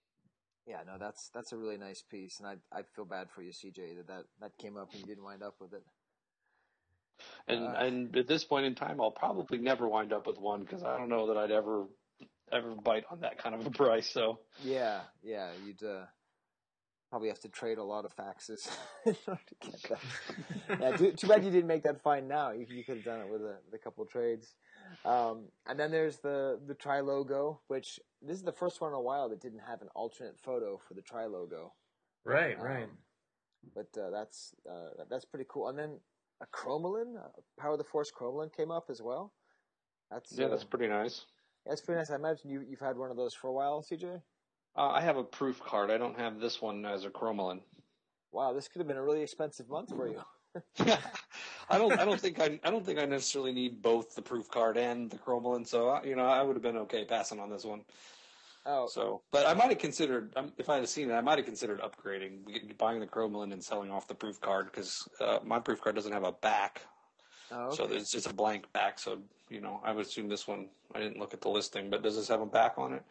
yeah, 0.66 0.82
no, 0.86 0.96
that's 0.98 1.28
that's 1.34 1.52
a 1.52 1.56
really 1.58 1.76
nice 1.76 2.02
piece, 2.02 2.40
and 2.40 2.48
I 2.48 2.56
I 2.76 2.82
feel 2.96 3.04
bad 3.04 3.30
for 3.30 3.42
you, 3.42 3.52
CJ, 3.52 3.96
that 3.96 4.06
that, 4.08 4.24
that 4.40 4.58
came 4.58 4.76
up 4.76 4.90
and 4.92 5.00
you 5.00 5.06
didn't 5.06 5.24
wind 5.24 5.42
up 5.42 5.56
with 5.60 5.74
it. 5.74 5.84
And 7.46 7.64
Uh. 7.66 7.78
and 7.78 8.16
at 8.16 8.26
this 8.26 8.44
point 8.44 8.66
in 8.66 8.74
time, 8.74 9.00
I'll 9.00 9.10
probably 9.12 9.58
never 9.58 9.86
wind 9.86 10.12
up 10.12 10.26
with 10.26 10.38
one 10.38 10.60
because 10.62 10.82
I 10.82 10.96
don't 10.96 11.10
know 11.10 11.28
that 11.28 11.36
I'd 11.36 11.50
ever 11.52 11.86
ever 12.54 12.74
bite 12.74 13.04
on 13.10 13.20
that 13.20 13.38
kind 13.38 13.54
of 13.54 13.66
a 13.66 13.70
price. 13.70 14.10
So 14.10 14.40
Yeah, 14.62 15.00
yeah, 15.22 15.50
you'd 15.66 15.82
uh, 15.82 16.04
probably 17.10 17.28
have 17.28 17.40
to 17.40 17.48
trade 17.48 17.78
a 17.78 17.84
lot 17.84 18.04
of 18.04 18.14
faxes 18.16 18.68
in 19.06 19.16
order 19.26 19.40
to 19.48 19.70
get 19.70 19.82
that. 19.88 20.80
yeah, 20.80 20.96
too, 20.96 21.12
too 21.12 21.28
bad 21.28 21.44
you 21.44 21.50
didn't 21.50 21.66
make 21.66 21.82
that 21.84 22.00
fine 22.02 22.28
now. 22.28 22.50
You, 22.52 22.66
you 22.68 22.84
could 22.84 22.96
have 22.96 23.04
done 23.04 23.20
it 23.20 23.30
with 23.30 23.42
a, 23.42 23.56
with 23.64 23.74
a 23.74 23.78
couple 23.78 24.04
of 24.04 24.10
trades. 24.10 24.54
Um, 25.04 25.46
and 25.66 25.78
then 25.78 25.90
there's 25.90 26.18
the 26.18 26.60
the 26.66 26.74
tri 26.74 27.00
logo, 27.00 27.60
which 27.68 27.98
this 28.22 28.36
is 28.36 28.42
the 28.42 28.52
first 28.52 28.80
one 28.80 28.90
in 28.90 28.94
a 28.94 29.00
while 29.00 29.28
that 29.28 29.40
didn't 29.40 29.62
have 29.66 29.82
an 29.82 29.88
alternate 29.94 30.38
photo 30.38 30.80
for 30.86 30.94
the 30.94 31.02
tri 31.02 31.26
logo. 31.26 31.72
Right, 32.24 32.60
right. 32.60 32.84
Um, 32.84 32.98
but 33.74 33.88
uh, 34.00 34.10
that's 34.10 34.54
uh, 34.70 35.04
that's 35.10 35.24
pretty 35.24 35.46
cool. 35.48 35.68
And 35.68 35.78
then 35.78 35.98
a 36.42 36.46
Chromalin, 36.46 37.16
uh, 37.16 37.28
Power 37.58 37.72
of 37.72 37.78
the 37.78 37.84
Force 37.84 38.10
Chromalin 38.10 38.54
came 38.54 38.70
up 38.70 38.86
as 38.90 39.00
well. 39.00 39.32
That's 40.10 40.32
yeah, 40.32 40.46
uh, 40.46 40.48
that's 40.50 40.64
pretty 40.64 40.88
nice. 40.88 41.24
That's 41.66 41.80
pretty 41.80 41.98
nice. 41.98 42.10
I 42.10 42.16
imagine 42.16 42.50
you 42.50 42.64
you've 42.68 42.80
had 42.80 42.96
one 42.96 43.10
of 43.10 43.16
those 43.16 43.34
for 43.34 43.48
a 43.48 43.52
while, 43.52 43.82
CJ. 43.82 44.20
Uh, 44.76 44.88
I 44.88 45.00
have 45.00 45.16
a 45.16 45.24
proof 45.24 45.60
card. 45.62 45.90
I 45.90 45.98
don't 45.98 46.18
have 46.18 46.40
this 46.40 46.60
one 46.60 46.84
as 46.84 47.04
a 47.04 47.10
Chromalin. 47.10 47.60
Wow, 48.32 48.52
this 48.52 48.66
could 48.68 48.80
have 48.80 48.88
been 48.88 48.96
a 48.96 49.02
really 49.02 49.22
expensive 49.22 49.68
month 49.68 49.90
for 49.90 50.08
you. 50.08 50.20
I 51.68 51.78
don't. 51.78 51.98
I 51.98 52.04
don't 52.04 52.20
think 52.20 52.40
I. 52.40 52.58
I 52.64 52.70
don't 52.70 52.84
think 52.84 52.98
I 52.98 53.04
necessarily 53.04 53.52
need 53.52 53.80
both 53.82 54.14
the 54.14 54.22
proof 54.22 54.48
card 54.50 54.76
and 54.76 55.10
the 55.10 55.18
Chromalin. 55.18 55.66
So 55.66 55.88
I- 55.90 56.02
you 56.04 56.16
know, 56.16 56.26
I 56.26 56.42
would 56.42 56.56
have 56.56 56.62
been 56.62 56.76
okay 56.78 57.04
passing 57.04 57.40
on 57.40 57.50
this 57.50 57.64
one. 57.64 57.82
Oh, 58.66 58.86
So, 58.86 59.20
but 59.30 59.46
I 59.46 59.52
might 59.52 59.68
have 59.68 59.78
considered 59.78 60.32
um, 60.36 60.52
if 60.56 60.70
I 60.70 60.76
had 60.76 60.88
seen 60.88 61.10
it, 61.10 61.14
I 61.14 61.20
might 61.20 61.36
have 61.36 61.44
considered 61.44 61.82
upgrading, 61.82 62.78
buying 62.78 62.98
the 62.98 63.06
Chromalin 63.06 63.52
and 63.52 63.62
selling 63.62 63.90
off 63.90 64.08
the 64.08 64.14
proof 64.14 64.40
card 64.40 64.66
because 64.70 65.06
uh, 65.20 65.38
my 65.44 65.58
proof 65.58 65.82
card 65.82 65.94
doesn't 65.96 66.12
have 66.12 66.24
a 66.24 66.32
back. 66.32 66.80
Oh, 67.50 67.70
So 67.70 67.84
okay. 67.84 67.92
there's 67.94 68.10
just 68.10 68.26
a 68.30 68.34
blank 68.34 68.72
back. 68.72 68.98
So 68.98 69.18
you 69.50 69.60
know, 69.60 69.80
I 69.84 69.92
would 69.92 70.06
assume 70.06 70.28
this 70.28 70.48
one. 70.48 70.68
I 70.94 71.00
didn't 71.00 71.18
look 71.18 71.34
at 71.34 71.40
the 71.40 71.48
listing, 71.48 71.90
but 71.90 72.02
does 72.02 72.16
this 72.16 72.28
have 72.28 72.40
a 72.40 72.46
back 72.46 72.74
on 72.78 72.94
it? 72.94 73.02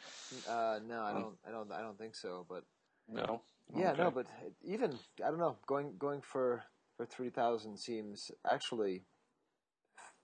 Uh, 0.47 0.79
no, 0.87 1.03
I 1.03 1.11
Oh. 1.11 1.13
don't. 1.13 1.37
I 1.47 1.51
don't. 1.51 1.71
I 1.71 1.81
don't 1.81 1.97
think 1.97 2.15
so. 2.15 2.45
But 2.49 2.63
No. 3.07 3.41
yeah, 3.77 3.91
Okay. 3.91 4.03
no. 4.03 4.11
But 4.11 4.27
even 4.63 4.91
I 5.25 5.29
don't 5.29 5.39
know. 5.39 5.57
Going 5.67 5.93
going 5.97 6.21
for 6.21 6.63
for 6.97 7.05
three 7.05 7.29
thousand 7.29 7.77
seems 7.77 8.31
actually 8.49 9.03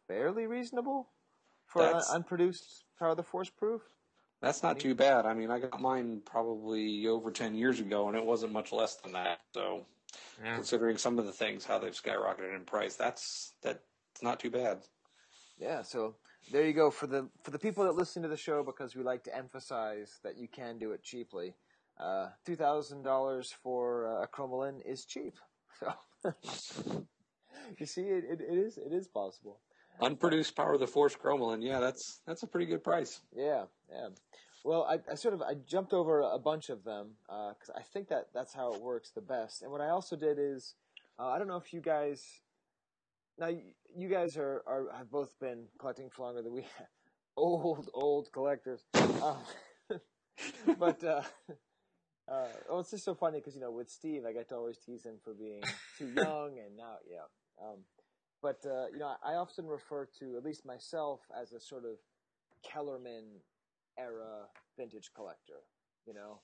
fairly 0.07 0.47
reasonable 0.47 1.09
for 1.67 1.85
an 1.85 2.01
unproduced 2.09 2.85
Power 2.97 3.09
of 3.09 3.17
the 3.17 3.23
Force 3.23 3.49
proof. 3.49 3.81
That's 4.41 4.63
not 4.63 4.79
too 4.79 4.95
bad. 4.95 5.25
I 5.25 5.33
mean, 5.33 5.51
I 5.51 5.59
got 5.59 5.81
mine 5.81 6.21
probably 6.25 7.05
over 7.07 7.29
10 7.29 7.55
years 7.55 7.81
ago, 7.81 8.07
and 8.07 8.15
it 8.15 8.25
wasn't 8.25 8.53
much 8.53 8.71
less 8.71 8.95
than 8.95 9.11
that. 9.11 9.41
So, 9.53 9.85
Yeah. 10.41 10.55
considering 10.55 10.97
some 10.97 11.19
of 11.19 11.25
the 11.25 11.33
things, 11.33 11.65
how 11.65 11.77
they've 11.77 11.91
skyrocketed 11.91 12.55
in 12.55 12.63
price, 12.63 12.95
that's 12.95 13.53
that's 14.19 14.23
not 14.23 14.39
too 14.39 14.49
bad. 14.51 14.79
Yeah, 15.57 15.81
so 15.81 16.15
there 16.51 16.65
you 16.65 16.73
go 16.73 16.91
for 16.91 17.07
the 17.07 17.29
for 17.41 17.51
the 17.51 17.59
people 17.59 17.85
that 17.85 17.95
listen 17.95 18.21
to 18.23 18.27
the 18.27 18.37
show 18.37 18.63
because 18.63 18.93
we 18.95 19.03
like 19.03 19.23
to 19.23 19.35
emphasize 19.35 20.19
that 20.23 20.37
you 20.37 20.47
can 20.49 20.77
do 20.77 20.91
it 20.91 21.03
cheaply. 21.03 21.55
Uh, 21.97 22.27
Two 22.45 22.57
thousand 22.57 23.03
dollars 23.03 23.53
for 23.63 24.07
uh, 24.07 24.23
a 24.23 24.27
Chromalin 24.27 24.81
is 24.85 25.05
cheap. 25.05 25.35
So 26.21 27.05
you 27.79 27.85
see, 27.85 28.01
it, 28.01 28.25
it, 28.29 28.41
it 28.41 28.57
is 28.57 28.77
it 28.77 28.91
is 28.91 29.07
possible. 29.07 29.59
Unproduced 30.01 30.53
Power 30.53 30.73
of 30.73 30.81
the 30.81 30.87
Force 30.87 31.15
Chromalin, 31.15 31.63
yeah, 31.63 31.79
that's 31.79 32.19
that's 32.27 32.43
a 32.43 32.47
pretty 32.47 32.65
good 32.65 32.83
price. 32.83 33.21
Yeah, 33.33 33.65
yeah. 33.89 34.09
Well, 34.65 34.83
I, 34.83 34.99
I 35.09 35.15
sort 35.15 35.33
of 35.33 35.41
I 35.41 35.53
jumped 35.65 35.93
over 35.93 36.19
a 36.19 36.39
bunch 36.39 36.69
of 36.69 36.83
them 36.83 37.11
because 37.27 37.71
I 37.73 37.83
think 37.93 38.09
that 38.09 38.27
that's 38.33 38.53
how 38.53 38.73
it 38.73 38.81
works 38.81 39.11
the 39.11 39.21
best. 39.21 39.61
And 39.61 39.71
what 39.71 39.79
I 39.79 39.89
also 39.89 40.17
did 40.17 40.37
is 40.39 40.75
uh, 41.17 41.27
I 41.27 41.37
don't 41.37 41.47
know 41.47 41.55
if 41.57 41.71
you 41.71 41.79
guys 41.79 42.41
now 43.39 43.49
you, 43.95 44.09
guys 44.09 44.37
are, 44.37 44.63
are 44.67 44.87
have 44.97 45.09
both 45.09 45.39
been 45.39 45.65
collecting 45.79 46.09
for 46.09 46.25
longer 46.25 46.41
than 46.41 46.53
we 46.53 46.61
have. 46.61 46.87
old 47.37 47.89
old 47.93 48.31
collectors. 48.31 48.83
Um, 48.93 49.37
but 50.79 51.03
uh, 51.03 51.21
uh, 52.31 52.47
oh, 52.69 52.79
it's 52.79 52.91
just 52.91 53.05
so 53.05 53.15
funny 53.15 53.39
because 53.39 53.55
you 53.55 53.61
know 53.61 53.71
with 53.71 53.89
Steve, 53.89 54.23
I 54.27 54.33
get 54.33 54.49
to 54.49 54.55
always 54.55 54.77
tease 54.77 55.05
him 55.05 55.15
for 55.23 55.33
being 55.33 55.61
too 55.97 56.11
young, 56.15 56.57
and 56.65 56.77
now 56.77 56.97
yeah. 57.09 57.27
Um, 57.63 57.79
but 58.41 58.59
uh, 58.65 58.87
you 58.91 58.99
know, 58.99 59.15
I 59.23 59.33
often 59.33 59.65
refer 59.65 60.07
to 60.19 60.37
at 60.37 60.43
least 60.43 60.65
myself 60.65 61.21
as 61.39 61.51
a 61.51 61.59
sort 61.59 61.83
of 61.85 61.97
Kellerman 62.63 63.41
era 63.97 64.47
vintage 64.77 65.11
collector. 65.15 65.63
You 66.05 66.13
know, 66.13 66.39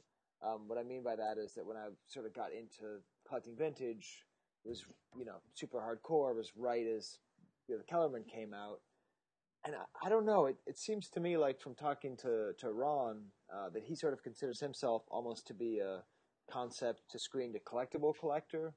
um, 0.45 0.67
what 0.67 0.77
I 0.77 0.83
mean 0.83 1.03
by 1.03 1.15
that 1.15 1.37
is 1.37 1.53
that 1.53 1.65
when 1.65 1.77
I 1.77 1.87
sort 2.07 2.25
of 2.25 2.33
got 2.33 2.51
into 2.51 3.01
collecting 3.27 3.55
vintage, 3.55 4.23
was 4.69 4.83
you 5.17 5.25
know 5.25 5.37
super 5.53 5.79
hardcore. 5.79 6.31
It 6.31 6.37
was 6.37 6.51
right 6.55 6.85
as 6.85 7.19
you 7.67 7.75
know, 7.75 7.79
the 7.79 7.87
Kellerman 7.87 8.23
came 8.23 8.53
out, 8.53 8.79
and 9.65 9.75
I, 9.75 10.07
I 10.07 10.09
don't 10.09 10.25
know. 10.25 10.45
It, 10.47 10.57
it 10.65 10.77
seems 10.77 11.09
to 11.09 11.19
me 11.19 11.37
like 11.37 11.59
from 11.59 11.75
talking 11.75 12.17
to 12.17 12.53
to 12.59 12.71
Ron 12.71 13.23
uh, 13.53 13.69
that 13.69 13.83
he 13.83 13.95
sort 13.95 14.13
of 14.13 14.23
considers 14.23 14.59
himself 14.59 15.03
almost 15.09 15.47
to 15.47 15.53
be 15.53 15.79
a 15.79 16.03
concept 16.51 17.01
to 17.11 17.19
screen 17.19 17.53
to 17.53 17.59
collectible 17.59 18.13
collector. 18.19 18.75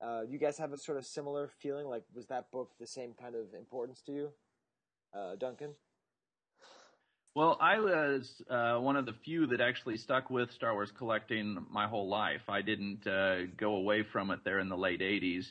Uh, 0.00 0.22
you 0.28 0.38
guys 0.38 0.58
have 0.58 0.72
a 0.72 0.78
sort 0.78 0.96
of 0.96 1.04
similar 1.04 1.50
feeling. 1.60 1.86
Like, 1.86 2.04
was 2.14 2.26
that 2.26 2.50
book 2.52 2.70
the 2.78 2.86
same 2.86 3.14
kind 3.20 3.34
of 3.34 3.52
importance 3.58 4.00
to 4.02 4.12
you, 4.12 4.28
uh, 5.12 5.34
Duncan? 5.36 5.74
Well, 7.38 7.56
I 7.60 7.78
was 7.78 8.42
uh, 8.50 8.78
one 8.78 8.96
of 8.96 9.06
the 9.06 9.12
few 9.24 9.46
that 9.46 9.60
actually 9.60 9.96
stuck 9.96 10.28
with 10.28 10.50
Star 10.50 10.72
Wars 10.72 10.90
collecting 10.98 11.64
my 11.70 11.86
whole 11.86 12.08
life. 12.08 12.40
I 12.48 12.62
didn't 12.62 13.06
uh, 13.06 13.44
go 13.56 13.76
away 13.76 14.02
from 14.02 14.32
it 14.32 14.40
there 14.42 14.58
in 14.58 14.68
the 14.68 14.76
late 14.76 15.00
80s. 15.00 15.44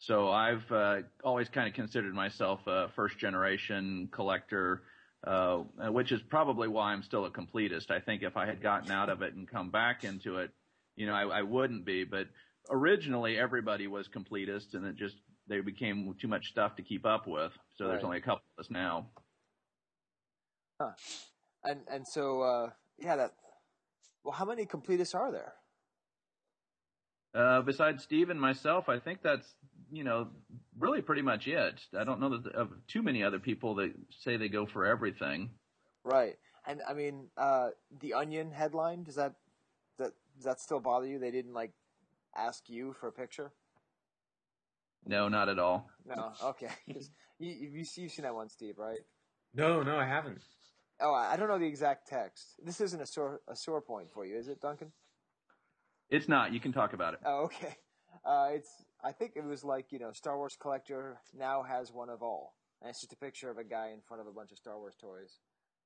So 0.00 0.28
I've 0.28 0.70
uh, 0.70 0.96
always 1.24 1.48
kind 1.48 1.66
of 1.66 1.72
considered 1.72 2.12
myself 2.12 2.60
a 2.66 2.88
first 2.94 3.16
generation 3.16 4.10
collector, 4.12 4.82
uh, 5.26 5.60
which 5.88 6.12
is 6.12 6.20
probably 6.28 6.68
why 6.68 6.92
I'm 6.92 7.02
still 7.02 7.24
a 7.24 7.30
completist. 7.30 7.90
I 7.90 8.00
think 8.00 8.22
if 8.22 8.36
I 8.36 8.44
had 8.44 8.62
gotten 8.62 8.90
out 8.90 9.08
of 9.08 9.22
it 9.22 9.32
and 9.32 9.48
come 9.48 9.70
back 9.70 10.04
into 10.04 10.40
it, 10.40 10.50
you 10.94 11.06
know, 11.06 11.14
I, 11.14 11.38
I 11.38 11.40
wouldn't 11.40 11.86
be. 11.86 12.04
But 12.04 12.26
originally 12.70 13.38
everybody 13.38 13.86
was 13.86 14.06
completist 14.14 14.74
and 14.74 14.84
it 14.84 14.96
just, 14.96 15.16
they 15.48 15.60
became 15.62 16.14
too 16.20 16.28
much 16.28 16.50
stuff 16.50 16.76
to 16.76 16.82
keep 16.82 17.06
up 17.06 17.26
with. 17.26 17.52
So 17.78 17.84
there's 17.84 18.02
Right. 18.02 18.04
only 18.04 18.18
a 18.18 18.20
couple 18.20 18.42
of 18.58 18.66
us 18.66 18.70
now. 18.70 19.06
Huh. 20.78 20.92
And 21.64 21.80
and 21.90 22.06
so 22.06 22.42
uh, 22.42 22.70
yeah, 22.98 23.16
that. 23.16 23.32
Well, 24.24 24.34
how 24.34 24.44
many 24.44 24.66
completists 24.66 25.14
are 25.14 25.32
there? 25.32 25.54
Uh, 27.34 27.62
besides 27.62 28.02
Steve 28.02 28.28
and 28.28 28.40
myself, 28.40 28.88
I 28.88 28.98
think 28.98 29.22
that's 29.22 29.54
you 29.92 30.04
know 30.04 30.28
really 30.78 31.02
pretty 31.02 31.22
much 31.22 31.46
it. 31.46 31.80
I 31.98 32.04
don't 32.04 32.20
know 32.20 32.38
that 32.38 32.52
of 32.54 32.70
too 32.88 33.02
many 33.02 33.22
other 33.22 33.38
people 33.38 33.74
that 33.76 33.92
say 34.10 34.36
they 34.36 34.48
go 34.48 34.66
for 34.66 34.86
everything. 34.86 35.50
Right. 36.04 36.36
And 36.66 36.80
I 36.88 36.94
mean, 36.94 37.28
uh, 37.36 37.68
the 38.00 38.14
Onion 38.14 38.50
headline 38.50 39.04
does 39.04 39.14
that 39.14 39.34
that 39.98 40.12
does 40.36 40.44
that 40.44 40.60
still 40.60 40.80
bother 40.80 41.06
you? 41.06 41.18
They 41.18 41.30
didn't 41.30 41.54
like 41.54 41.72
ask 42.36 42.68
you 42.68 42.94
for 43.00 43.08
a 43.08 43.12
picture. 43.12 43.52
No, 45.06 45.28
not 45.28 45.48
at 45.48 45.58
all. 45.58 45.88
No. 46.04 46.32
okay. 46.44 46.68
you 46.86 47.00
you 47.38 47.70
you've 47.72 47.88
seen 47.88 48.10
that 48.22 48.34
one, 48.34 48.48
Steve, 48.48 48.78
right? 48.78 49.00
No, 49.54 49.82
no, 49.82 49.96
I 49.96 50.06
haven't. 50.06 50.42
Oh, 51.00 51.12
I 51.14 51.32
I 51.32 51.36
don't 51.36 51.48
know 51.48 51.58
the 51.58 51.66
exact 51.66 52.08
text. 52.08 52.54
This 52.62 52.80
isn't 52.80 53.00
a 53.00 53.06
sore 53.06 53.40
a 53.48 53.56
sore 53.56 53.80
point 53.80 54.10
for 54.12 54.24
you, 54.24 54.36
is 54.36 54.48
it, 54.48 54.60
Duncan? 54.60 54.92
It's 56.08 56.28
not. 56.28 56.52
You 56.52 56.60
can 56.60 56.72
talk 56.72 56.92
about 56.92 57.14
it. 57.14 57.20
Oh, 57.24 57.44
okay. 57.44 57.76
Uh, 58.24 58.48
it's. 58.52 58.68
I 59.02 59.12
think 59.12 59.32
it 59.36 59.44
was 59.44 59.64
like 59.64 59.92
you 59.92 59.98
know, 59.98 60.12
Star 60.12 60.36
Wars 60.36 60.56
collector 60.60 61.18
now 61.36 61.62
has 61.62 61.92
one 61.92 62.10
of 62.10 62.22
all, 62.22 62.54
and 62.82 62.90
it's 62.90 63.00
just 63.00 63.12
a 63.12 63.16
picture 63.16 63.50
of 63.50 63.58
a 63.58 63.64
guy 63.64 63.88
in 63.94 64.00
front 64.00 64.20
of 64.20 64.26
a 64.26 64.32
bunch 64.32 64.50
of 64.52 64.58
Star 64.58 64.76
Wars 64.78 64.94
toys. 65.00 65.38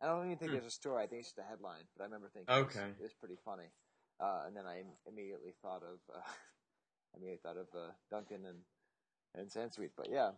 I 0.02 0.06
don't 0.06 0.24
even 0.26 0.38
think 0.38 0.50
Hmm. 0.50 0.56
there's 0.56 0.66
a 0.66 0.70
story. 0.70 1.04
I 1.04 1.06
think 1.06 1.20
it's 1.20 1.28
just 1.28 1.38
a 1.38 1.42
headline, 1.48 1.84
but 1.96 2.02
I 2.02 2.06
remember 2.06 2.28
thinking 2.28 2.52
it 2.52 2.66
was- 2.66 2.76
Okay. 2.76 2.88
it 2.90 3.00
was, 3.02 3.14
pretty 3.14 3.36
funny. 3.44 3.70
Uh, 4.18 4.42
and 4.46 4.56
then 4.56 4.66
I 4.66 4.82
immediately 5.06 5.52
thought 5.62 5.82
of, 5.82 6.00
uh, 6.12 6.18
I 6.18 7.16
immediately 7.16 7.38
thought 7.42 7.56
of 7.56 7.68
uh, 7.74 7.92
Duncan 8.10 8.44
and 8.44 8.64
and 9.34 9.48
Sansweet. 9.50 9.90
But 9.96 10.10
yeah, 10.10 10.32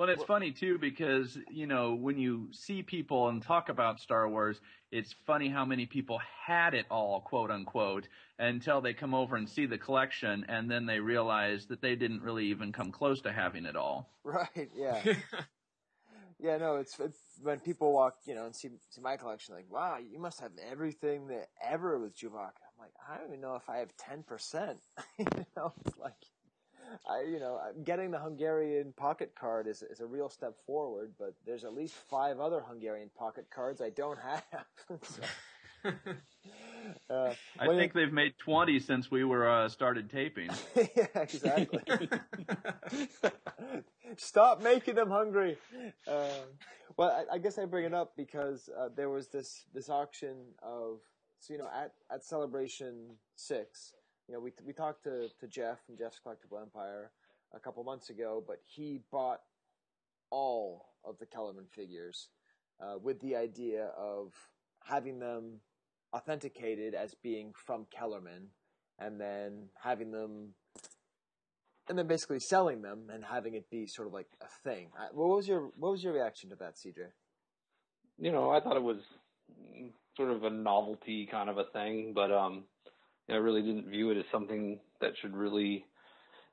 Well, 0.00 0.08
it's 0.08 0.24
funny 0.24 0.50
too 0.50 0.78
because 0.78 1.36
you 1.50 1.66
know 1.66 1.94
when 1.94 2.16
you 2.16 2.48
see 2.52 2.82
people 2.82 3.28
and 3.28 3.42
talk 3.42 3.68
about 3.68 4.00
Star 4.00 4.26
Wars, 4.26 4.58
it's 4.90 5.14
funny 5.26 5.50
how 5.50 5.66
many 5.66 5.84
people 5.84 6.18
had 6.46 6.72
it 6.72 6.86
all, 6.90 7.20
quote 7.20 7.50
unquote, 7.50 8.08
until 8.38 8.80
they 8.80 8.94
come 8.94 9.12
over 9.12 9.36
and 9.36 9.46
see 9.46 9.66
the 9.66 9.76
collection, 9.76 10.46
and 10.48 10.70
then 10.70 10.86
they 10.86 11.00
realize 11.00 11.66
that 11.66 11.82
they 11.82 11.96
didn't 11.96 12.22
really 12.22 12.46
even 12.46 12.72
come 12.72 12.92
close 12.92 13.20
to 13.20 13.30
having 13.30 13.66
it 13.66 13.76
all. 13.76 14.08
right. 14.24 14.70
Yeah. 14.74 15.02
Yeah, 16.42 16.56
no, 16.56 16.76
it's, 16.76 16.98
it's 16.98 17.18
when 17.42 17.60
people 17.60 17.92
walk, 17.92 18.14
you 18.24 18.34
know, 18.34 18.46
and 18.46 18.56
see 18.56 18.70
see 18.88 19.02
my 19.02 19.18
collection, 19.18 19.54
like, 19.54 19.70
wow, 19.70 19.98
you 19.98 20.18
must 20.18 20.40
have 20.40 20.52
everything 20.70 21.26
that 21.26 21.48
ever 21.62 21.98
was 21.98 22.12
Chewbacca. 22.12 22.32
I'm 22.64 22.78
like, 22.78 22.94
I 23.06 23.18
don't 23.18 23.28
even 23.28 23.42
know 23.42 23.56
if 23.56 23.68
I 23.68 23.76
have 23.76 23.94
ten 23.98 24.22
percent. 24.22 24.78
you 25.18 25.26
know, 25.54 25.74
it's 25.84 25.98
like, 25.98 26.14
I, 27.08 27.22
you 27.22 27.38
know, 27.38 27.60
getting 27.84 28.10
the 28.10 28.18
Hungarian 28.18 28.92
pocket 28.96 29.32
card 29.38 29.66
is 29.66 29.82
is 29.82 30.00
a 30.00 30.06
real 30.06 30.28
step 30.28 30.54
forward, 30.66 31.12
but 31.18 31.34
there's 31.46 31.64
at 31.64 31.74
least 31.74 31.94
five 32.08 32.40
other 32.40 32.60
Hungarian 32.66 33.10
pocket 33.16 33.46
cards 33.54 33.80
I 33.80 33.90
don't 33.90 34.18
have. 34.18 34.44
so, 35.02 35.22
uh, 37.10 37.34
I 37.58 37.66
think 37.66 37.92
they've 37.92 38.12
made 38.12 38.34
twenty 38.38 38.80
since 38.80 39.10
we 39.10 39.24
were 39.24 39.48
uh, 39.48 39.68
started 39.68 40.10
taping. 40.10 40.50
yeah, 40.76 41.06
exactly. 41.14 42.08
Stop 44.16 44.62
making 44.62 44.96
them 44.96 45.10
hungry. 45.10 45.56
Um, 46.08 46.56
well, 46.96 47.24
I, 47.30 47.36
I 47.36 47.38
guess 47.38 47.58
I 47.58 47.64
bring 47.64 47.84
it 47.84 47.94
up 47.94 48.16
because 48.16 48.68
uh, 48.78 48.88
there 48.94 49.08
was 49.08 49.28
this 49.28 49.64
this 49.72 49.88
auction 49.88 50.36
of 50.62 50.98
so 51.38 51.54
you 51.54 51.58
know 51.58 51.68
at 51.74 51.92
at 52.12 52.24
Celebration 52.24 53.16
Six, 53.36 53.94
you 54.30 54.36
know 54.36 54.40
we 54.40 54.52
we 54.64 54.72
talked 54.72 55.02
to 55.04 55.28
to 55.40 55.48
Jeff 55.48 55.78
from 55.84 55.96
Jeff's 55.98 56.20
Collectible 56.24 56.62
Empire 56.62 57.10
a 57.52 57.58
couple 57.58 57.82
months 57.82 58.10
ago, 58.10 58.42
but 58.46 58.58
he 58.64 59.00
bought 59.10 59.40
all 60.30 60.86
of 61.04 61.18
the 61.18 61.26
Kellerman 61.26 61.66
figures 61.74 62.28
uh, 62.80 62.96
with 63.02 63.18
the 63.20 63.34
idea 63.34 63.86
of 63.98 64.32
having 64.84 65.18
them 65.18 65.60
authenticated 66.14 66.94
as 66.94 67.14
being 67.14 67.52
from 67.66 67.86
Kellerman, 67.90 68.50
and 69.00 69.20
then 69.20 69.68
having 69.82 70.12
them 70.12 70.54
and 71.88 71.98
then 71.98 72.06
basically 72.06 72.38
selling 72.38 72.82
them 72.82 73.08
and 73.12 73.24
having 73.24 73.54
it 73.54 73.68
be 73.68 73.84
sort 73.88 74.06
of 74.06 74.14
like 74.14 74.28
a 74.40 74.46
thing. 74.62 74.90
I- 74.96 75.08
What 75.12 75.28
was 75.36 75.48
your 75.48 75.72
What 75.76 75.90
was 75.90 76.04
your 76.04 76.12
reaction 76.12 76.50
to 76.50 76.56
that, 76.56 76.76
CJ? 76.76 77.00
you 78.16 78.30
know, 78.30 78.50
I 78.50 78.60
thought 78.60 78.76
it 78.76 78.82
was 78.82 78.98
sort 80.16 80.30
of 80.30 80.44
a 80.44 80.50
novelty 80.50 81.26
kind 81.26 81.48
of 81.50 81.58
a 81.58 81.64
thing, 81.64 82.12
but 82.14 82.30
um, 82.30 82.64
I 83.30 83.36
really 83.36 83.62
didn't 83.62 83.90
view 83.90 84.10
it 84.10 84.18
as 84.18 84.24
something 84.32 84.80
that 85.00 85.12
should 85.20 85.36
really 85.36 85.84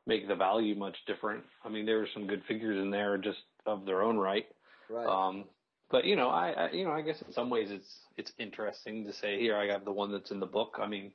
make 0.05 0.27
the 0.27 0.35
value 0.35 0.75
much 0.75 0.97
different. 1.05 1.43
I 1.65 1.69
mean, 1.69 1.85
there 1.85 1.97
were 1.97 2.07
some 2.13 2.27
good 2.27 2.43
figures 2.47 2.81
in 2.81 2.91
there 2.91 3.17
just 3.17 3.39
of 3.65 3.85
their 3.85 4.01
own 4.01 4.17
right. 4.17 4.45
Right. 4.89 5.07
Um, 5.07 5.45
but 5.89 6.05
you 6.05 6.15
know, 6.15 6.29
I, 6.29 6.51
I 6.51 6.71
you 6.71 6.85
know, 6.85 6.91
I 6.91 7.01
guess 7.01 7.21
in 7.21 7.33
some 7.33 7.49
ways 7.49 7.69
it's 7.71 7.99
it's 8.17 8.33
interesting 8.37 9.05
to 9.05 9.13
say 9.13 9.39
here 9.39 9.57
I 9.57 9.67
have 9.67 9.85
the 9.85 9.91
one 9.91 10.11
that's 10.11 10.31
in 10.31 10.39
the 10.39 10.45
book. 10.45 10.79
I 10.81 10.87
mean, 10.87 11.11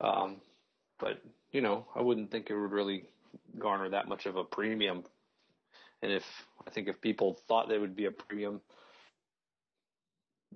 um, 0.00 0.36
but 0.98 1.22
you 1.52 1.60
know, 1.60 1.86
I 1.94 2.02
wouldn't 2.02 2.30
think 2.30 2.50
it 2.50 2.56
would 2.58 2.72
really 2.72 3.04
garner 3.58 3.88
that 3.90 4.08
much 4.08 4.26
of 4.26 4.36
a 4.36 4.44
premium 4.44 5.04
And 6.02 6.12
if 6.12 6.24
I 6.66 6.70
think 6.70 6.88
if 6.88 7.00
people 7.00 7.38
thought 7.48 7.68
there 7.68 7.80
would 7.80 7.96
be 7.96 8.06
a 8.06 8.10
premium, 8.10 8.60